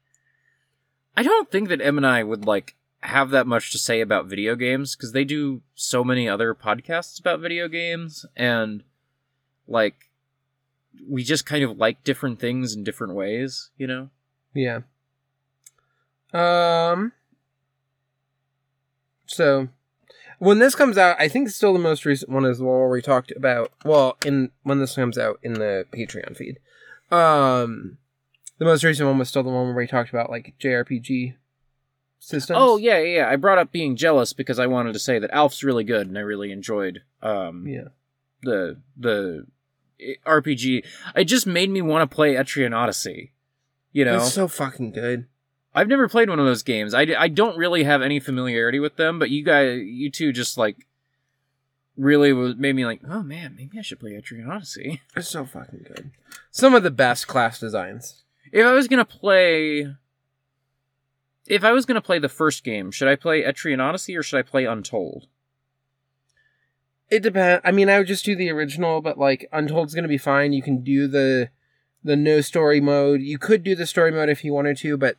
I 1.17 1.23
don't 1.23 1.51
think 1.51 1.69
that 1.69 1.81
M 1.81 1.97
and 1.97 2.07
I 2.07 2.23
would 2.23 2.45
like 2.45 2.77
have 3.01 3.31
that 3.31 3.47
much 3.47 3.73
to 3.73 3.79
say 3.79 4.01
about 4.01 4.27
video 4.27 4.55
games 4.55 4.95
because 4.95 5.13
they 5.13 5.25
do 5.25 5.63
so 5.75 6.05
many 6.05 6.29
other 6.29 6.55
podcasts 6.55 7.19
about 7.19 7.41
video 7.41 7.69
games 7.69 8.25
and 8.37 8.85
like 9.67 10.11
we 11.09 11.25
just 11.25 11.47
kind 11.47 11.65
of 11.65 11.79
like 11.79 12.05
different 12.05 12.39
things 12.39 12.75
in 12.75 12.85
different 12.85 13.15
ways, 13.15 13.71
you 13.77 13.87
know? 13.87 14.11
Yeah. 14.55 14.81
Um. 16.33 17.13
So, 19.27 19.69
when 20.43 20.59
this 20.59 20.75
comes 20.75 20.99
out, 20.99 21.15
I 21.21 21.29
think 21.29 21.49
still 21.51 21.73
the 21.73 21.79
most 21.79 22.05
recent 22.05 22.29
one 22.29 22.45
is 22.45 22.59
the 22.59 22.65
one 22.65 22.81
where 22.81 22.89
we 22.89 23.01
talked 23.01 23.31
about. 23.31 23.71
Well, 23.85 24.17
in 24.27 24.51
when 24.65 24.81
this 24.81 24.97
comes 24.97 25.17
out 25.17 25.39
in 25.41 25.53
the 25.53 25.87
Patreon 25.93 26.37
feed, 26.37 26.59
um, 27.13 27.99
the 28.59 28.65
most 28.65 28.83
recent 28.83 29.09
one 29.09 29.19
was 29.19 29.29
still 29.29 29.45
the 29.45 29.51
one 29.51 29.67
where 29.67 29.77
we 29.77 29.87
talked 29.87 30.11
about 30.11 30.31
like 30.31 30.55
JRPG 30.61 31.37
systems. 32.19 32.59
Oh 32.61 32.77
yeah, 32.77 32.99
yeah, 32.99 33.19
yeah. 33.19 33.29
I 33.31 33.37
brought 33.37 33.59
up 33.59 33.71
being 33.71 33.95
jealous 33.95 34.33
because 34.33 34.59
I 34.59 34.67
wanted 34.67 34.95
to 34.95 34.99
say 34.99 35.21
that 35.21 35.31
Alf's 35.31 35.63
really 35.63 35.85
good 35.85 36.09
and 36.09 36.19
I 36.19 36.23
really 36.23 36.51
enjoyed 36.51 37.03
um 37.23 37.65
yeah. 37.65 37.89
the 38.43 38.81
the 38.97 39.47
eh, 40.01 40.15
RPG. 40.27 40.85
It 41.15 41.25
just 41.27 41.47
made 41.47 41.71
me 41.71 41.83
want 41.83 42.11
to 42.11 42.13
play 42.13 42.35
Etrian 42.35 42.77
Odyssey. 42.77 43.31
You 43.93 44.05
know, 44.05 44.17
It's 44.17 44.33
so 44.33 44.49
fucking 44.49 44.91
good. 44.91 45.29
I've 45.75 45.89
never 45.89 46.09
played 46.09 46.29
one 46.29 46.39
of 46.39 46.47
those 46.47 46.63
games. 46.63 46.93
I, 46.93 47.07
I 47.19 47.29
don't 47.29 47.57
really 47.57 47.85
have 47.85 48.03
any 48.03 48.21
familiarity 48.21 48.79
with 48.79 48.97
them, 48.97 49.19
but 49.19 49.31
you 49.31 49.43
guys, 49.43 49.81
you 49.83 50.11
two, 50.11 50.33
just 50.33 50.59
like 50.59 50.87
really 51.97 52.33
was 52.33 52.57
made 52.57 52.77
me 52.77 52.85
like, 52.85 53.01
oh 53.09 53.23
man, 53.23 53.55
maybe 53.57 53.79
I 53.79 53.83
should 53.83 54.01
play 54.01 54.13
Etrian 54.13 54.49
Odyssey. 54.49 55.01
It's 55.17 55.29
so 55.29 55.45
fucking 55.45 55.87
good. 55.87 56.11
Some 56.51 56.75
of 56.75 56.83
the 56.83 56.91
best 56.91 57.27
class 57.27 57.59
designs. 57.59 58.23
If 58.51 58.67
I 58.67 58.73
was 58.73 58.89
gonna 58.89 59.05
play, 59.05 59.87
if 61.47 61.65
I 61.65 61.73
was 61.73 61.87
gonna 61.87 62.03
play 62.03 62.19
the 62.19 62.29
first 62.29 62.65
game, 62.65 62.91
should 62.91 63.09
I 63.09 63.17
play 63.17 63.43
Etrian 63.43 63.81
Odyssey 63.81 64.17
or 64.17 64.23
should 64.23 64.39
I 64.39 64.43
play 64.43 64.67
Untold? 64.67 65.27
It 67.09 67.23
depends. 67.23 67.63
I 67.65 67.73
mean, 67.73 67.89
I 67.91 67.99
would 67.99 68.07
just 68.07 68.25
do 68.25 68.37
the 68.37 68.51
original, 68.51 69.01
but 69.01 69.19
like 69.19 69.49
Untold's 69.53 69.95
gonna 69.95 70.09
be 70.09 70.19
fine. 70.19 70.53
You 70.53 70.63
can 70.63 70.83
do 70.83 71.07
the 71.07 71.49
the 72.05 72.17
no 72.17 72.43
story 72.43 72.81
mode. 72.81 73.23
You 73.23 73.39
could 73.39 73.63
do 73.63 73.75
the 73.75 73.87
story 73.87 74.11
mode 74.11 74.29
if 74.29 74.45
you 74.45 74.53
wanted 74.53 74.77
to, 74.79 74.97
but 74.99 75.17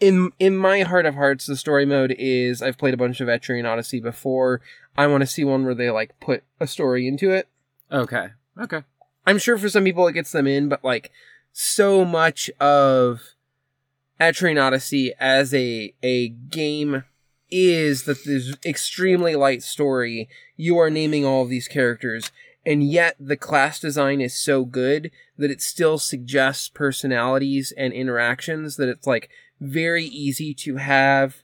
in 0.00 0.30
in 0.38 0.56
my 0.56 0.82
heart 0.82 1.06
of 1.06 1.14
hearts, 1.14 1.46
the 1.46 1.56
story 1.56 1.86
mode 1.86 2.14
is 2.18 2.62
I've 2.62 2.78
played 2.78 2.94
a 2.94 2.98
bunch 2.98 3.20
of 3.20 3.28
Etrian 3.28 3.70
Odyssey 3.70 4.00
before. 4.00 4.60
I 4.96 5.06
want 5.06 5.22
to 5.22 5.26
see 5.26 5.44
one 5.44 5.64
where 5.64 5.74
they 5.74 5.90
like 5.90 6.18
put 6.20 6.42
a 6.60 6.66
story 6.66 7.06
into 7.06 7.30
it. 7.30 7.48
Okay, 7.90 8.28
okay. 8.58 8.82
I'm 9.26 9.38
sure 9.38 9.58
for 9.58 9.68
some 9.68 9.84
people 9.84 10.06
it 10.06 10.12
gets 10.12 10.32
them 10.32 10.46
in, 10.46 10.68
but 10.68 10.84
like 10.84 11.10
so 11.52 12.04
much 12.04 12.50
of 12.60 13.34
Etrian 14.20 14.62
Odyssey 14.62 15.12
as 15.18 15.54
a 15.54 15.94
a 16.02 16.28
game 16.28 17.04
is 17.50 18.04
that 18.04 18.24
there's 18.24 18.54
extremely 18.64 19.36
light 19.36 19.62
story. 19.62 20.28
You 20.56 20.78
are 20.78 20.90
naming 20.90 21.24
all 21.24 21.42
of 21.42 21.48
these 21.48 21.68
characters, 21.68 22.30
and 22.64 22.82
yet 22.82 23.16
the 23.18 23.36
class 23.36 23.78
design 23.80 24.20
is 24.20 24.34
so 24.34 24.64
good 24.64 25.10
that 25.38 25.50
it 25.50 25.62
still 25.62 25.98
suggests 25.98 26.68
personalities 26.68 27.72
and 27.76 27.92
interactions 27.92 28.76
that 28.76 28.88
it's 28.88 29.06
like 29.06 29.30
very 29.60 30.04
easy 30.04 30.52
to 30.54 30.76
have 30.76 31.42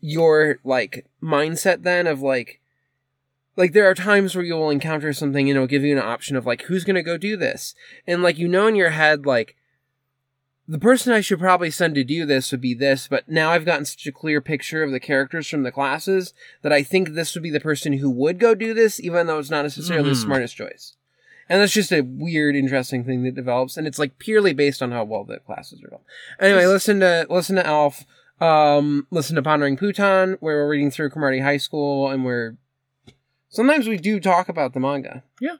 your 0.00 0.58
like 0.64 1.06
mindset 1.22 1.82
then 1.82 2.06
of 2.06 2.22
like 2.22 2.60
like 3.56 3.72
there 3.72 3.88
are 3.88 3.94
times 3.94 4.34
where 4.34 4.44
you 4.44 4.54
will 4.54 4.70
encounter 4.70 5.12
something 5.12 5.48
and 5.48 5.56
it'll 5.56 5.66
give 5.66 5.82
you 5.84 5.92
an 5.96 6.02
option 6.02 6.36
of 6.36 6.46
like 6.46 6.62
who's 6.62 6.84
gonna 6.84 7.02
go 7.02 7.18
do 7.18 7.36
this 7.36 7.74
and 8.06 8.22
like 8.22 8.38
you 8.38 8.48
know 8.48 8.66
in 8.66 8.74
your 8.76 8.90
head 8.90 9.26
like 9.26 9.56
the 10.66 10.78
person 10.78 11.12
i 11.12 11.20
should 11.20 11.38
probably 11.38 11.70
send 11.70 11.94
to 11.94 12.04
do 12.04 12.24
this 12.24 12.50
would 12.50 12.60
be 12.60 12.72
this 12.74 13.08
but 13.08 13.28
now 13.28 13.50
i've 13.50 13.64
gotten 13.66 13.84
such 13.84 14.06
a 14.06 14.12
clear 14.12 14.40
picture 14.40 14.82
of 14.82 14.90
the 14.92 15.00
characters 15.00 15.46
from 15.48 15.62
the 15.64 15.72
classes 15.72 16.32
that 16.62 16.72
i 16.72 16.82
think 16.82 17.10
this 17.10 17.34
would 17.34 17.42
be 17.42 17.50
the 17.50 17.60
person 17.60 17.94
who 17.94 18.08
would 18.10 18.38
go 18.38 18.54
do 18.54 18.72
this 18.72 18.98
even 19.00 19.26
though 19.26 19.38
it's 19.38 19.50
not 19.50 19.62
necessarily 19.62 20.08
the 20.10 20.14
Mhm. 20.16 20.22
smartest 20.22 20.56
choice 20.56 20.96
and 21.50 21.60
that's 21.60 21.72
just 21.72 21.92
a 21.92 22.00
weird 22.00 22.56
interesting 22.56 23.04
thing 23.04 23.22
that 23.24 23.34
develops 23.34 23.76
and 23.76 23.86
it's 23.86 23.98
like 23.98 24.18
purely 24.18 24.54
based 24.54 24.80
on 24.80 24.92
how 24.92 25.04
well 25.04 25.24
the 25.24 25.38
classes 25.40 25.82
are 25.82 25.88
built 25.88 26.04
anyway 26.40 26.64
listen 26.64 27.00
to 27.00 27.26
listen 27.28 27.56
to 27.56 27.66
alf 27.66 28.06
um 28.40 29.06
listen 29.10 29.36
to 29.36 29.42
pondering 29.42 29.76
Pootan, 29.76 30.38
where 30.40 30.56
we're 30.56 30.68
reading 30.68 30.90
through 30.90 31.10
Cromartie 31.10 31.40
High 31.40 31.58
School 31.58 32.08
and 32.08 32.24
we're 32.24 32.56
sometimes 33.48 33.86
we 33.86 33.98
do 33.98 34.18
talk 34.18 34.48
about 34.48 34.72
the 34.72 34.80
manga. 34.80 35.22
Yeah. 35.40 35.56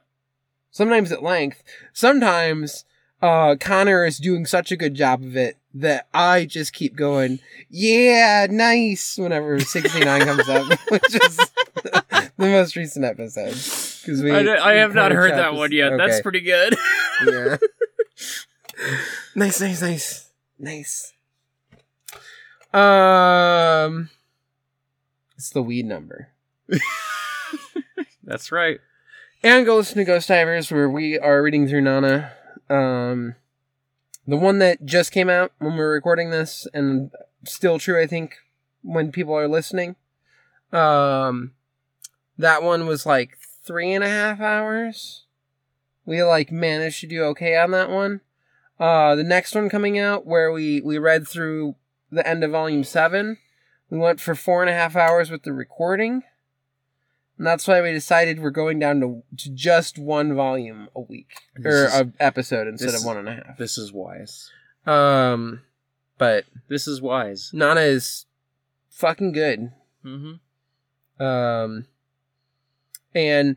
Sometimes 0.71 1.11
at 1.11 1.21
length. 1.21 1.63
Sometimes 1.93 2.85
uh 3.21 3.55
Connor 3.59 4.05
is 4.05 4.17
doing 4.17 4.45
such 4.45 4.71
a 4.71 4.77
good 4.77 4.95
job 4.95 5.21
of 5.23 5.35
it 5.35 5.57
that 5.73 6.07
I 6.13 6.45
just 6.45 6.73
keep 6.73 6.95
going, 6.95 7.39
yeah, 7.69 8.47
nice 8.49 9.17
whenever 9.17 9.59
69 9.59 10.21
comes 10.21 10.49
up, 10.49 10.67
which 10.89 11.15
is 11.15 11.37
the 11.37 12.23
most 12.37 12.75
recent 12.75 13.05
episode. 13.05 13.51
Because 13.51 14.21
we 14.21 14.31
I, 14.31 14.71
I 14.71 14.73
have 14.75 14.93
not 14.93 15.11
heard 15.11 15.33
that 15.33 15.53
one 15.53 15.71
yet. 15.71 15.93
That's 15.97 16.21
pretty 16.21 16.41
good. 16.41 16.75
yeah. 17.25 17.57
nice, 19.35 19.61
nice, 19.61 19.81
nice, 19.81 20.29
nice. 20.59 21.13
Um, 22.73 24.09
it's 25.37 25.49
the 25.49 25.61
weed 25.61 25.85
number. 25.85 26.29
That's 28.23 28.51
right. 28.51 28.79
And 29.43 29.65
go 29.65 29.77
listen 29.77 29.97
to 29.97 30.05
Ghost 30.05 30.27
Divers, 30.27 30.71
where 30.71 30.89
we 30.89 31.17
are 31.17 31.41
reading 31.41 31.67
through 31.67 31.81
Nana. 31.81 32.31
Um, 32.69 33.35
the 34.27 34.37
one 34.37 34.59
that 34.59 34.85
just 34.85 35.11
came 35.11 35.29
out 35.29 35.51
when 35.59 35.73
we 35.73 35.79
were 35.79 35.91
recording 35.91 36.29
this, 36.29 36.67
and 36.73 37.11
still 37.45 37.79
true, 37.79 38.01
I 38.01 38.07
think, 38.07 38.35
when 38.83 39.11
people 39.11 39.33
are 39.33 39.47
listening. 39.47 39.95
Um, 40.71 41.53
that 42.37 42.63
one 42.63 42.87
was 42.87 43.05
like 43.05 43.37
three 43.65 43.93
and 43.93 44.03
a 44.03 44.09
half 44.09 44.39
hours. 44.39 45.25
We 46.05 46.23
like 46.23 46.51
managed 46.51 47.01
to 47.01 47.07
do 47.07 47.23
okay 47.25 47.55
on 47.57 47.71
that 47.71 47.89
one. 47.89 48.21
Uh, 48.79 49.15
the 49.15 49.23
next 49.23 49.53
one 49.53 49.69
coming 49.69 49.99
out, 49.99 50.25
where 50.25 50.51
we 50.51 50.81
we 50.81 50.97
read 50.97 51.27
through 51.27 51.75
the 52.11 52.27
end 52.27 52.43
of 52.43 52.51
volume 52.51 52.83
seven, 52.83 53.37
we 53.89 53.97
went 53.97 54.19
for 54.19 54.33
four 54.33 54.61
and 54.61 54.69
a 54.69 54.73
half 54.73 54.95
hours 54.95 55.29
with 55.29 55.43
the 55.43 55.53
recording, 55.53 56.23
and 57.41 57.47
that's 57.47 57.67
why 57.67 57.81
we 57.81 57.91
decided 57.91 58.39
we're 58.39 58.51
going 58.51 58.77
down 58.77 58.99
to 58.99 59.23
to 59.35 59.49
just 59.49 59.97
one 59.97 60.35
volume 60.35 60.89
a 60.95 61.01
week 61.01 61.41
or 61.57 61.63
This 61.63 61.73
is- 61.95 61.99
a 62.01 62.13
episode 62.19 62.67
instead 62.67 62.93
of 62.93 63.03
one 63.03 63.17
and 63.17 63.27
a 63.27 63.33
half. 63.33 63.57
This 63.57 63.79
is 63.79 63.91
wise. 63.91 64.51
Um, 64.85 65.61
but 66.19 66.45
This 66.67 66.87
is 66.87 67.01
wise. 67.01 67.49
Nana 67.51 67.81
is 67.81 68.27
fucking 68.91 69.31
good. 69.31 69.71
Mm-hmm. 70.05 71.23
Um, 71.23 71.85
and 73.15 73.55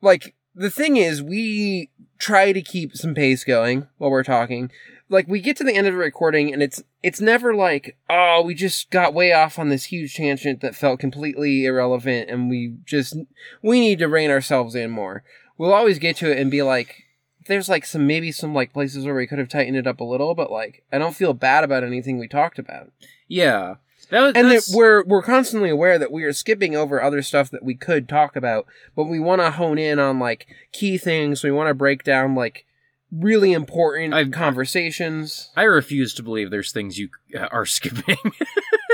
like 0.00 0.36
the 0.54 0.70
thing 0.70 0.96
is, 0.96 1.20
we 1.20 1.90
try 2.20 2.52
to 2.52 2.62
keep 2.62 2.96
some 2.96 3.16
pace 3.16 3.42
going 3.42 3.88
while 3.96 4.12
we're 4.12 4.22
talking. 4.22 4.70
Like 5.08 5.26
we 5.26 5.40
get 5.40 5.56
to 5.56 5.64
the 5.64 5.74
end 5.74 5.88
of 5.88 5.94
the 5.94 5.98
recording, 5.98 6.52
and 6.52 6.62
it's 6.62 6.84
it's 7.02 7.20
never 7.20 7.54
like, 7.54 7.96
oh, 8.10 8.42
we 8.42 8.54
just 8.54 8.90
got 8.90 9.14
way 9.14 9.32
off 9.32 9.58
on 9.58 9.68
this 9.68 9.84
huge 9.84 10.16
tangent 10.16 10.60
that 10.60 10.74
felt 10.74 11.00
completely 11.00 11.64
irrelevant, 11.64 12.28
and 12.30 12.50
we 12.50 12.76
just 12.84 13.16
we 13.62 13.80
need 13.80 13.98
to 14.00 14.08
rein 14.08 14.30
ourselves 14.30 14.74
in 14.74 14.90
more. 14.90 15.22
We'll 15.56 15.72
always 15.72 15.98
get 15.98 16.16
to 16.16 16.30
it 16.30 16.38
and 16.38 16.50
be 16.50 16.62
like. 16.62 17.04
There's 17.46 17.70
like 17.70 17.86
some 17.86 18.06
maybe 18.06 18.30
some 18.30 18.54
like 18.54 18.74
places 18.74 19.06
where 19.06 19.14
we 19.14 19.26
could 19.26 19.38
have 19.38 19.48
tightened 19.48 19.78
it 19.78 19.86
up 19.86 20.00
a 20.00 20.04
little, 20.04 20.34
but 20.34 20.52
like 20.52 20.84
I 20.92 20.98
don't 20.98 21.16
feel 21.16 21.32
bad 21.32 21.64
about 21.64 21.82
anything 21.82 22.18
we 22.18 22.28
talked 22.28 22.58
about 22.58 22.92
Yeah. 23.26 23.76
That 24.10 24.20
was, 24.20 24.32
and 24.36 24.50
that 24.50 24.64
we're 24.72 25.02
we're 25.04 25.22
constantly 25.22 25.70
aware 25.70 25.98
that 25.98 26.12
we 26.12 26.24
are 26.24 26.32
skipping 26.32 26.74
over 26.74 27.02
other 27.02 27.20
stuff 27.22 27.50
that 27.50 27.62
we 27.62 27.74
could 27.74 28.08
talk 28.08 28.36
about, 28.36 28.66
but 28.96 29.04
we 29.04 29.18
want 29.18 29.40
to 29.40 29.50
hone 29.50 29.78
in 29.78 29.98
on 29.98 30.18
like 30.18 30.46
key 30.72 30.96
things. 30.96 31.42
We 31.42 31.50
want 31.50 31.68
to 31.68 31.74
break 31.74 32.04
down 32.04 32.34
like 32.34 32.64
really 33.10 33.52
important 33.52 34.14
I've- 34.14 34.30
conversations. 34.30 35.50
I 35.56 35.64
refuse 35.64 36.14
to 36.14 36.22
believe 36.22 36.50
there's 36.50 36.72
things 36.72 36.98
you 36.98 37.08
uh, 37.34 37.48
are 37.50 37.66
skipping. 37.78 38.16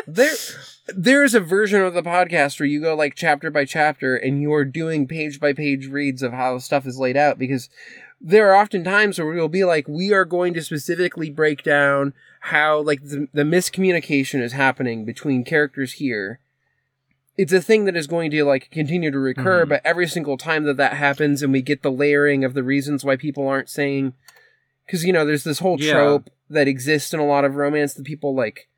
there, 0.07 0.35
there 0.89 1.25
is 1.25 1.35
a 1.35 1.41
version 1.41 1.83
of 1.83 1.95
the 1.95 2.03
podcast 2.03 2.59
where 2.61 2.67
you 2.67 2.81
go 2.81 2.95
like 2.95 3.15
chapter 3.17 3.51
by 3.51 3.65
chapter, 3.65 4.17
and 4.17 4.41
you 4.41 4.53
are 4.53 4.65
doing 4.65 5.07
page 5.07 5.41
by 5.41 5.53
page 5.53 5.87
reads 5.87 6.23
of 6.23 6.33
how 6.33 6.59
stuff 6.59 6.87
is 6.87 6.99
laid 6.99 7.17
out 7.17 7.39
because. 7.39 7.69
There 8.27 8.51
are 8.51 8.55
often 8.55 8.85
times 8.85 9.19
where 9.19 9.29
we'll 9.29 9.49
be 9.49 9.65
like, 9.65 9.87
we 9.87 10.11
are 10.15 10.25
going 10.25 10.55
to 10.55 10.63
specifically 10.63 11.29
break 11.29 11.63
down 11.63 12.15
how 12.41 12.81
like 12.81 13.03
the, 13.03 13.29
the 13.35 13.43
miscommunication 13.43 14.41
is 14.41 14.53
happening 14.55 15.05
between 15.05 15.45
characters 15.45 15.95
here 15.95 16.39
it's 17.37 17.53
a 17.53 17.61
thing 17.61 17.85
that 17.85 17.97
is 17.97 18.07
going 18.07 18.31
to 18.31 18.45
like 18.45 18.71
continue 18.71 19.11
to 19.11 19.19
recur 19.19 19.65
Mhm. 19.65 19.69
but 19.71 19.81
every 19.85 20.07
single 20.07 20.37
time 20.37 20.65
that 20.65 20.77
that 20.77 20.95
happens 20.95 21.43
and 21.43 21.53
we 21.53 21.63
get 21.63 21.83
the 21.83 21.91
layering 21.91 22.45
of 22.45 22.55
the 22.55 22.63
reasons 22.63 23.05
why 23.05 23.17
people 23.17 23.47
aren't 23.49 23.69
saying 23.69 24.13
because 24.87 25.05
you 25.05 25.13
know 25.13 25.25
there's 25.25 25.45
this 25.45 25.59
whole 25.59 25.77
Yeah. 25.81 25.93
trope 25.93 26.31
that 26.51 26.69
exists 26.69 27.13
in 27.13 27.21
a 27.21 27.27
lot 27.27 27.45
of 27.45 27.57
romance 27.57 27.95
that 27.95 28.05
people 28.05 28.35
like 28.35 28.69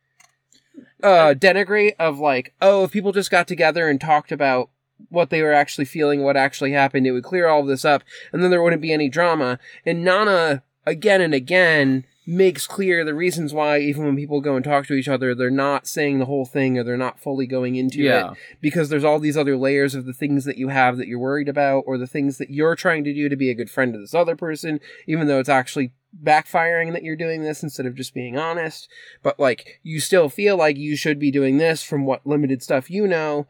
uh 1.02 1.34
denigrate 1.36 1.94
of 1.98 2.18
like 2.18 2.54
oh 2.62 2.84
if 2.84 2.90
people 2.92 3.12
just 3.12 3.30
got 3.30 3.46
together 3.46 3.88
and 3.88 4.00
talked 4.00 4.32
about 4.32 4.70
what 5.10 5.28
they 5.30 5.42
were 5.42 5.52
actually 5.52 5.84
feeling 5.84 6.22
what 6.22 6.36
actually 6.36 6.72
happened 6.72 7.06
it 7.06 7.12
would 7.12 7.24
clear 7.24 7.46
all 7.48 7.60
of 7.60 7.66
this 7.66 7.84
up 7.84 8.02
and 8.32 8.42
then 8.42 8.50
there 8.50 8.62
wouldn't 8.62 8.80
be 8.82 8.92
any 8.92 9.08
drama 9.08 9.58
and 9.84 10.02
nana 10.04 10.62
again 10.86 11.20
and 11.20 11.34
again 11.34 12.04
makes 12.26 12.66
clear 12.66 13.05
the 13.05 13.14
reasons 13.14 13.55
why 13.55 13.78
even 13.78 14.05
when 14.05 14.16
people 14.16 14.40
go 14.40 14.56
and 14.56 14.64
talk 14.64 14.84
to 14.86 14.94
each 14.94 15.08
other 15.08 15.34
they're 15.34 15.48
not 15.48 15.86
saying 15.86 16.18
the 16.18 16.24
whole 16.24 16.44
thing 16.44 16.76
or 16.76 16.82
they're 16.82 16.96
not 16.96 17.20
fully 17.20 17.46
going 17.46 17.76
into 17.76 18.00
yeah. 18.00 18.32
it 18.32 18.38
because 18.60 18.88
there's 18.88 19.05
all 19.05 19.20
these 19.20 19.36
other 19.36 19.56
layers 19.56 19.94
of 19.94 20.06
the 20.06 20.12
things 20.12 20.44
that 20.44 20.58
you 20.58 20.68
have 20.68 20.96
that 20.96 21.06
you're 21.06 21.18
worried 21.18 21.48
about 21.48 21.84
or 21.86 21.96
the 21.96 22.06
things 22.06 22.38
that 22.38 22.50
you're 22.50 22.74
trying 22.74 23.05
to 23.05 23.14
do 23.14 23.28
to 23.28 23.36
be 23.36 23.48
a 23.48 23.55
good 23.55 23.70
friend 23.70 23.92
to 23.92 23.98
this 23.98 24.14
other 24.14 24.34
person 24.34 24.80
even 25.06 25.28
though 25.28 25.38
it's 25.38 25.48
actually 25.48 25.92
backfiring 26.22 26.92
that 26.92 27.02
you're 27.02 27.16
doing 27.16 27.42
this 27.42 27.62
instead 27.62 27.86
of 27.86 27.94
just 27.94 28.14
being 28.14 28.36
honest. 28.36 28.88
But 29.22 29.38
like 29.38 29.80
you 29.82 30.00
still 30.00 30.28
feel 30.28 30.56
like 30.56 30.76
you 30.76 30.96
should 30.96 31.18
be 31.18 31.30
doing 31.30 31.58
this 31.58 31.82
from 31.82 32.06
what 32.06 32.26
limited 32.26 32.62
stuff 32.62 32.90
you 32.90 33.06
know. 33.06 33.46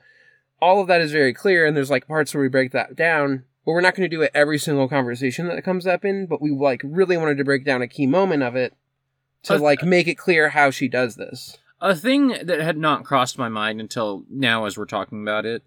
All 0.61 0.81
of 0.81 0.89
that 0.89 1.01
is 1.01 1.13
very 1.13 1.35
clear 1.35 1.67
and 1.67 1.77
there's 1.77 1.91
like 1.91 2.09
parts 2.09 2.35
where 2.35 2.43
we 2.43 2.49
break 2.49 2.73
that 2.73 2.97
down 2.97 3.45
but 3.67 3.73
we're 3.73 3.81
not 3.83 3.95
going 3.95 4.09
to 4.09 4.17
do 4.17 4.23
it 4.23 4.31
every 4.33 4.59
single 4.59 4.89
conversation 4.89 5.49
that 5.49 5.63
comes 5.65 5.87
up 5.87 6.05
in 6.05 6.25
but 6.27 6.41
we 6.41 6.51
like 6.51 6.81
really 6.85 7.17
wanted 7.19 7.37
to 7.37 7.45
break 7.45 7.65
down 7.65 7.83
a 7.83 7.89
key 7.89 8.07
moment 8.07 8.43
of 8.43 8.57
it 8.57 8.73
to 9.43 9.55
Uh, 9.55 9.59
like 9.59 9.83
make 9.83 10.09
it 10.09 10.17
clear 10.17 10.51
how 10.51 10.71
she 10.71 10.89
does 10.89 11.17
this 11.17 11.59
A 11.81 11.95
thing 11.95 12.29
that 12.43 12.61
had 12.61 12.79
not 12.79 13.05
crossed 13.05 13.37
my 13.37 13.51
mind 13.51 13.81
until 13.81 14.25
now, 14.31 14.65
as 14.65 14.79
we're 14.79 14.87
talking 14.87 15.21
about 15.21 15.45
it, 15.45 15.63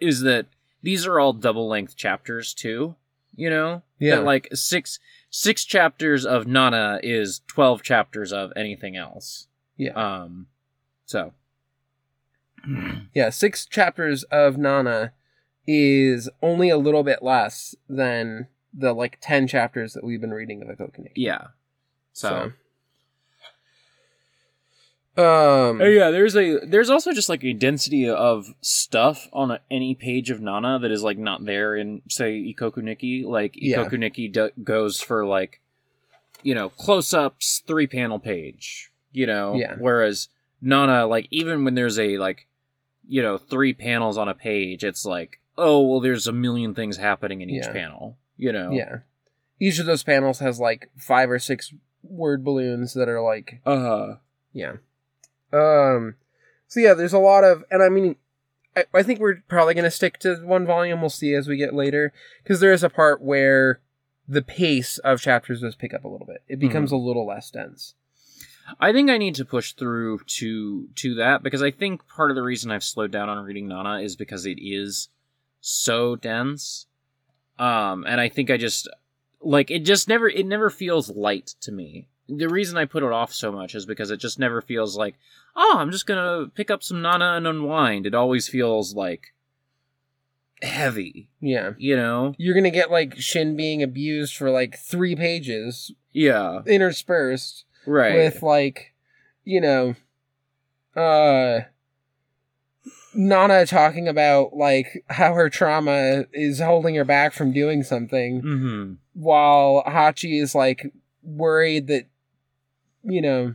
is 0.00 0.22
that 0.22 0.46
these 0.82 1.06
are 1.06 1.20
all 1.20 1.34
double 1.34 1.68
length 1.68 1.96
chapters 1.96 2.54
too. 2.54 2.94
You 3.36 3.50
know, 3.50 3.82
Yeah. 3.98 4.16
That, 4.16 4.24
like 4.24 4.48
six 4.54 4.98
six 5.28 5.64
chapters 5.64 6.24
of 6.24 6.46
Nana 6.46 6.98
is 7.02 7.42
twelve 7.46 7.82
chapters 7.82 8.32
of 8.32 8.52
anything 8.56 8.96
else. 8.96 9.48
Yeah. 9.76 9.92
Um. 9.92 10.46
So. 11.04 11.32
Yeah, 13.12 13.28
six 13.30 13.66
chapters 13.66 14.22
of 14.24 14.56
Nana 14.56 15.12
is 15.66 16.28
only 16.42 16.68
a 16.70 16.76
little 16.76 17.02
bit 17.02 17.22
less 17.22 17.74
than 17.88 18.48
the 18.72 18.92
like 18.92 19.18
ten 19.20 19.46
chapters 19.46 19.92
that 19.94 20.04
we've 20.04 20.20
been 20.20 20.32
reading 20.34 20.62
of 20.62 20.68
Ikoku 20.68 20.98
Nikki. 20.98 21.22
Yeah. 21.22 21.48
So. 22.12 22.28
So, 22.28 22.52
um, 25.16 25.80
Oh 25.80 25.86
yeah, 25.86 26.10
there's 26.10 26.36
a 26.36 26.58
there's 26.66 26.90
also 26.90 27.12
just 27.12 27.28
like 27.28 27.44
a 27.44 27.52
density 27.52 28.08
of 28.08 28.52
stuff 28.60 29.28
on 29.32 29.52
a, 29.52 29.60
any 29.70 29.94
page 29.94 30.28
of 30.30 30.40
Nana 30.40 30.78
that 30.80 30.90
is 30.90 31.02
like 31.04 31.18
not 31.18 31.44
there 31.44 31.76
in 31.76 32.02
say 32.08 32.32
Ikoku 32.52 32.78
Nikki. 32.78 33.24
Like 33.24 33.54
Yeah. 33.56 33.84
Ikoku 33.84 33.98
Nikki 33.98 34.28
do- 34.28 34.50
goes 34.62 35.00
for 35.00 35.24
like 35.24 35.60
you 36.42 36.54
know 36.54 36.68
close 36.68 37.14
ups, 37.14 37.62
three 37.66 37.86
panel 37.86 38.18
page. 38.18 38.90
You 39.12 39.26
know, 39.28 39.54
Yeah. 39.54 39.76
Whereas 39.78 40.28
Nana, 40.60 41.06
like 41.06 41.28
even 41.30 41.64
when 41.64 41.74
there's 41.76 41.98
a 41.98 42.18
like 42.18 42.48
you 43.06 43.22
know 43.22 43.38
three 43.38 43.72
panels 43.72 44.18
on 44.18 44.28
a 44.28 44.34
page, 44.34 44.82
it's 44.82 45.06
like 45.06 45.38
oh 45.56 45.80
well, 45.82 46.00
there's 46.00 46.26
a 46.26 46.32
million 46.32 46.74
things 46.74 46.96
happening 46.96 47.40
in 47.40 47.50
each 47.50 47.64
Yeah. 47.66 47.72
panel. 47.72 48.18
You 48.36 48.52
know, 48.52 48.72
yeah, 48.72 48.98
each 49.60 49.78
of 49.78 49.86
those 49.86 50.02
panels 50.02 50.40
has 50.40 50.58
like 50.58 50.90
five 50.98 51.30
or 51.30 51.38
six 51.38 51.72
word 52.02 52.44
balloons 52.44 52.94
that 52.94 53.08
are 53.08 53.20
like 53.22 53.60
Uh, 53.64 54.16
Yeah. 54.52 54.74
Um. 55.52 56.16
So 56.66 56.80
yeah, 56.80 56.94
there's 56.94 57.12
a 57.12 57.18
lot 57.18 57.44
of, 57.44 57.62
and 57.70 57.82
I 57.82 57.88
mean, 57.88 58.16
I, 58.76 58.84
I 58.92 59.02
think 59.04 59.20
we're 59.20 59.42
probably 59.48 59.74
gonna 59.74 59.90
stick 59.90 60.18
to 60.20 60.36
one 60.36 60.66
volume. 60.66 61.00
We'll 61.00 61.10
see 61.10 61.34
as 61.34 61.46
we 61.46 61.56
get 61.56 61.74
later, 61.74 62.12
because 62.42 62.60
there 62.60 62.72
is 62.72 62.82
a 62.82 62.90
part 62.90 63.20
where 63.22 63.80
the 64.26 64.42
pace 64.42 64.98
of 64.98 65.20
chapters 65.20 65.60
does 65.60 65.76
pick 65.76 65.94
up 65.94 66.04
a 66.04 66.08
little 66.08 66.26
bit. 66.26 66.42
It 66.48 66.58
becomes 66.58 66.90
a 66.90 66.96
little 66.96 67.26
less 67.26 67.50
dense. 67.50 67.94
I 68.80 68.92
think 68.92 69.10
I 69.10 69.18
need 69.18 69.34
to 69.34 69.44
push 69.44 69.72
through 69.74 70.20
to 70.26 70.88
to 70.94 71.14
that 71.16 71.42
because 71.42 71.62
I 71.62 71.70
think 71.70 72.08
part 72.08 72.30
of 72.30 72.34
the 72.34 72.42
reason 72.42 72.70
I've 72.70 72.82
slowed 72.82 73.12
down 73.12 73.28
on 73.28 73.44
reading 73.44 73.68
Nana 73.68 74.00
is 74.00 74.16
because 74.16 74.46
it 74.46 74.58
is 74.60 75.08
so 75.66 76.14
dense. 76.14 76.86
Um 77.58 78.04
and 78.06 78.20
I 78.20 78.28
think 78.28 78.50
I 78.50 78.56
just 78.58 78.86
like 79.40 79.70
it 79.70 79.80
just 79.80 80.08
never 80.08 80.28
it 80.28 80.46
never 80.46 80.68
feels 80.68 81.08
light 81.10 81.54
to 81.62 81.72
me. 81.72 82.08
The 82.28 82.48
reason 82.48 82.76
I 82.76 82.84
put 82.84 83.02
it 83.02 83.12
off 83.12 83.32
so 83.32 83.50
much 83.50 83.74
is 83.74 83.86
because 83.86 84.10
it 84.10 84.18
just 84.18 84.38
never 84.38 84.60
feels 84.60 84.96
like, 84.96 85.14
oh, 85.56 85.76
I'm 85.78 85.90
just 85.90 86.06
to 86.06 86.50
pick 86.54 86.70
up 86.70 86.82
some 86.82 87.02
Nana 87.02 87.32
and 87.36 87.46
unwind. 87.46 88.06
It 88.06 88.14
always 88.14 88.48
feels 88.48 88.94
like 88.94 89.34
heavy, 90.62 91.28
Yeah. 91.40 91.72
you 91.78 91.96
know? 91.96 92.34
You're 92.38 92.54
gonna 92.54 92.70
get 92.70 92.90
like 92.90 93.16
Shin 93.18 93.56
being 93.56 93.82
abused 93.82 94.36
for 94.36 94.50
like 94.50 94.78
three 94.78 95.14
pages 95.16 95.92
Yeah. 96.12 96.60
interspersed 96.66 97.64
Right. 97.86 98.14
with 98.14 98.42
like, 98.42 98.94
you 99.44 99.60
know, 99.60 99.94
uh, 100.96 101.66
Nana 103.14 103.66
talking 103.66 104.08
about 104.08 104.54
like 104.54 105.04
how 105.08 105.34
her 105.34 105.48
trauma 105.48 106.24
is 106.32 106.60
holding 106.60 106.94
her 106.96 107.04
back 107.04 107.32
from 107.32 107.52
doing 107.52 107.82
something. 107.82 108.42
mhm. 108.42 108.96
while 109.14 109.84
Hachi 109.86 110.40
is 110.42 110.54
like 110.54 110.92
worried 111.22 111.86
that 111.86 112.06
you 113.02 113.20
know 113.22 113.54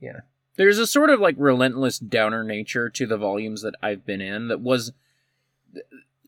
yeah. 0.00 0.20
there's 0.56 0.78
a 0.78 0.86
sort 0.86 1.10
of 1.10 1.20
like 1.20 1.36
relentless 1.38 1.98
downer 1.98 2.42
nature 2.44 2.88
to 2.90 3.06
the 3.06 3.16
volumes 3.16 3.62
that 3.62 3.74
I've 3.82 4.04
been 4.04 4.20
in 4.20 4.48
that 4.48 4.60
was 4.60 4.92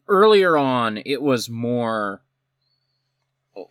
earlier 0.08 0.56
on 0.56 1.00
it 1.04 1.22
was 1.22 1.48
more 1.48 2.22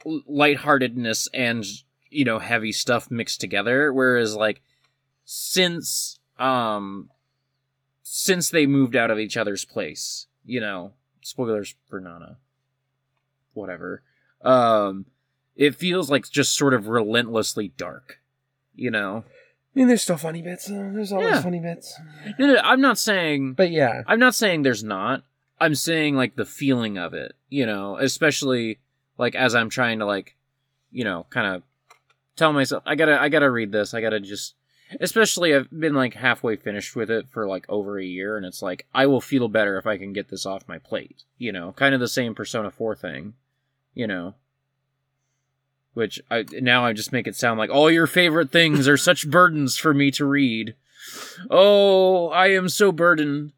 lightheartedness 0.06 1.28
and 1.34 1.66
you 2.10 2.26
know 2.26 2.40
heavy 2.40 2.72
stuff 2.72 3.12
mixed 3.12 3.42
together 3.42 3.92
whereas 3.94 4.36
like 4.36 4.62
since 5.26 6.20
um 6.40 7.10
since 8.04 8.50
they 8.50 8.66
moved 8.66 8.96
out 8.96 9.10
of 9.10 9.18
each 9.20 9.38
other's 9.38 9.66
place 9.66 10.28
you 10.46 10.60
know 10.60 10.92
spoilers 11.22 11.74
for 11.90 12.00
Nana. 12.02 12.38
Whatever. 13.54 14.04
Um 14.42 15.06
it 15.56 15.76
feels 15.76 16.10
like 16.10 16.30
just 16.30 16.56
sort 16.58 16.74
of 16.74 16.88
relentlessly 16.88 17.70
dark 17.78 18.20
you 18.76 18.90
know? 18.92 19.24
I 19.76 19.80
mean 19.80 19.88
there's 19.88 20.02
still 20.02 20.18
funny 20.18 20.42
bits. 20.42 20.66
There's 20.66 21.12
always 21.12 21.30
Yeah. 21.30 21.42
funny 21.42 21.60
bits. 21.60 22.00
No, 22.40 22.48
no, 22.48 22.56
I'm 22.64 22.82
not 22.82 22.98
saying 22.98 23.54
but 23.54 23.72
yeah. 23.72 24.04
I'm 24.08 24.20
not 24.20 24.36
saying 24.36 24.62
there's 24.64 24.84
not. 24.84 25.24
I'm 25.60 25.76
saying 25.76 26.16
like 26.16 26.36
the 26.36 26.46
feeling 26.46 26.98
of 26.98 27.14
it, 27.14 27.34
you 27.50 27.66
know, 27.66 27.98
especially 27.98 28.80
like 29.18 29.36
as 29.36 29.56
I'm 29.56 29.70
trying 29.70 30.00
to 30.00 30.06
like, 30.06 30.36
you 30.92 31.04
know, 31.06 31.26
kind 31.30 31.56
of 31.56 31.64
tell 32.36 32.52
myself 32.52 32.84
I 32.86 32.96
gotta 32.96 33.22
I 33.22 33.30
gotta 33.30 33.50
read 33.50 33.72
this. 33.72 33.94
I 33.94 34.02
gotta 34.02 34.20
just 34.20 34.56
especially 35.00 35.56
I've 35.56 35.70
been 35.72 35.94
like 35.94 36.14
halfway 36.16 36.56
finished 36.56 36.96
with 36.96 37.10
it 37.10 37.30
for 37.30 37.48
like 37.48 37.66
over 37.70 38.00
a 38.00 38.06
year 38.06 38.38
and 38.38 38.46
it's 38.46 38.62
like 38.62 38.86
I 38.94 39.06
will 39.06 39.22
feel 39.22 39.48
better 39.48 39.78
if 39.78 39.88
I 39.88 39.98
can 39.98 40.14
get 40.14 40.30
this 40.30 40.46
off 40.46 40.68
my 40.68 40.78
plate. 40.78 41.24
You 41.38 41.52
know, 41.52 41.74
kind 41.74 41.94
of 41.94 42.00
the 42.00 42.08
same 42.08 42.36
Persona 42.36 42.72
4 42.72 42.96
thing, 42.96 43.34
you 43.94 44.08
know. 44.08 44.36
Which 45.94 46.20
I 46.32 46.46
now 46.54 46.86
I 46.86 46.94
just 46.94 47.12
make 47.12 47.28
it 47.28 47.36
sound 47.36 47.60
like 47.60 47.70
all 47.70 47.92
your 47.92 48.08
favorite 48.08 48.52
things 48.52 48.88
are 48.88 48.98
such 48.98 49.30
burdens 49.30 49.78
for 49.78 49.94
me 49.94 50.10
to 50.12 50.26
read. 50.26 50.76
Oh, 51.50 52.30
I 52.30 52.48
am 52.48 52.70
so 52.70 52.92
burdened. 52.92 53.52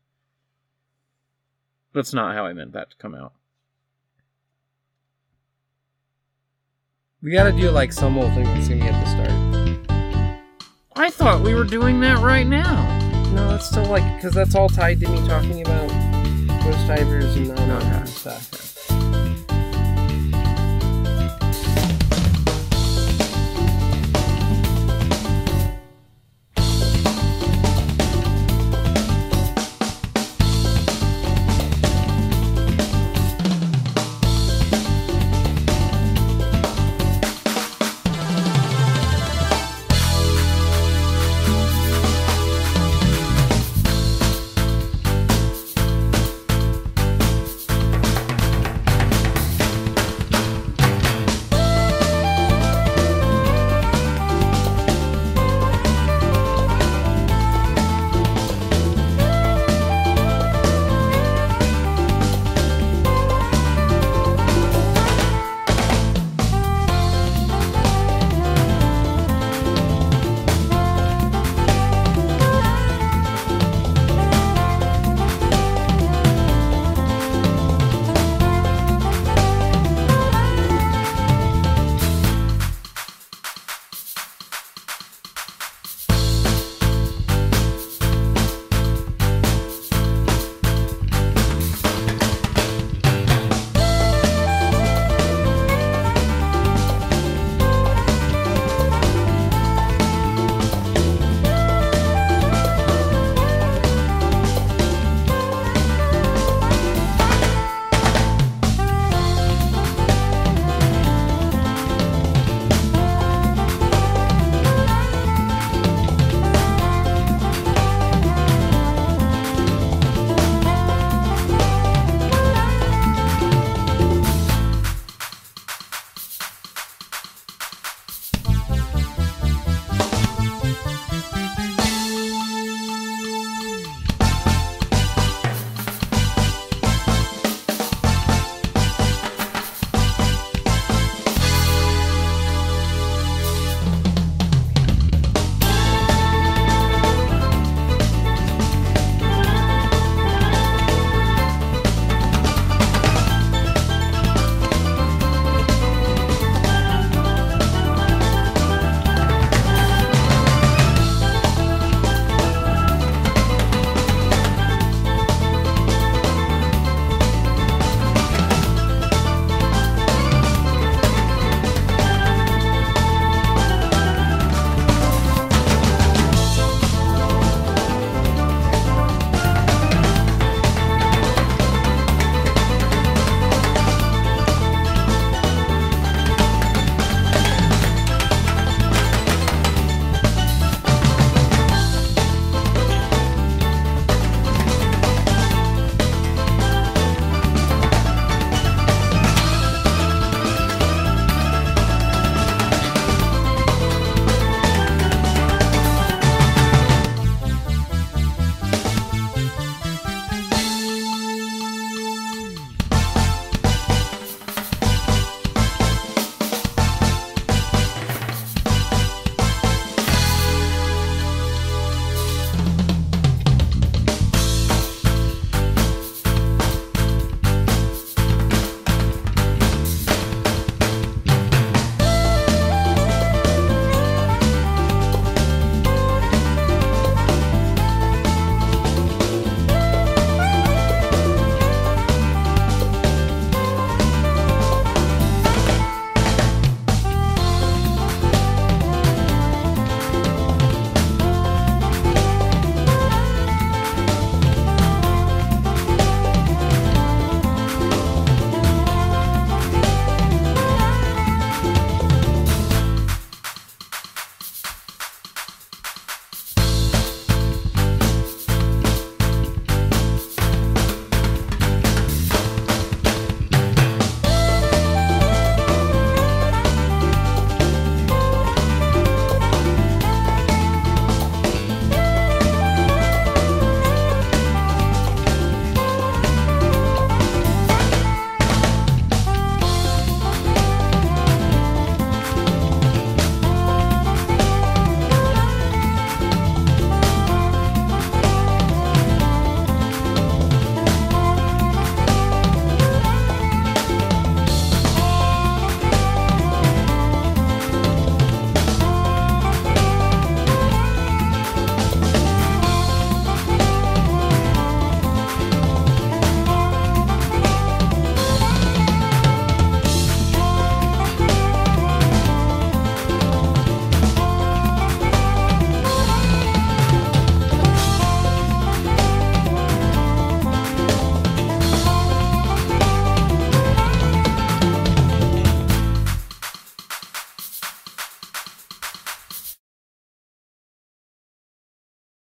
That's 1.93 2.13
not 2.13 2.35
how 2.35 2.45
I 2.45 2.53
meant 2.53 2.73
that 2.73 2.91
to 2.91 2.97
come 2.97 3.15
out. 3.15 3.33
We 7.21 7.31
gotta 7.31 7.53
do 7.53 7.71
like 7.71 7.93
some 7.93 8.17
old 8.17 8.33
thing 8.33 8.43
that's 8.43 8.67
gonna 8.67 8.81
be 8.81 8.87
at 8.87 9.03
the 9.03 9.09
start. 9.09 9.94
I 10.95 11.09
thought 11.09 11.41
we 11.41 11.53
were 11.53 11.63
doing 11.65 11.99
that 12.01 12.19
right 12.19 12.47
now. 12.47 12.99
No, 13.33 13.49
that's 13.49 13.67
still 13.67 13.85
like 13.85 14.03
because 14.15 14.33
that's 14.33 14.55
all 14.55 14.69
tied 14.69 14.99
to 15.01 15.09
me 15.09 15.17
talking 15.27 15.61
about 15.61 15.89
Ghost 16.63 16.87
Divers 16.87 17.35
and 17.35 17.49
all 17.51 17.55
that 17.55 17.81
Okay. 17.81 17.89
kind 17.89 18.03
of 18.03 18.09
stuff. 18.09 18.84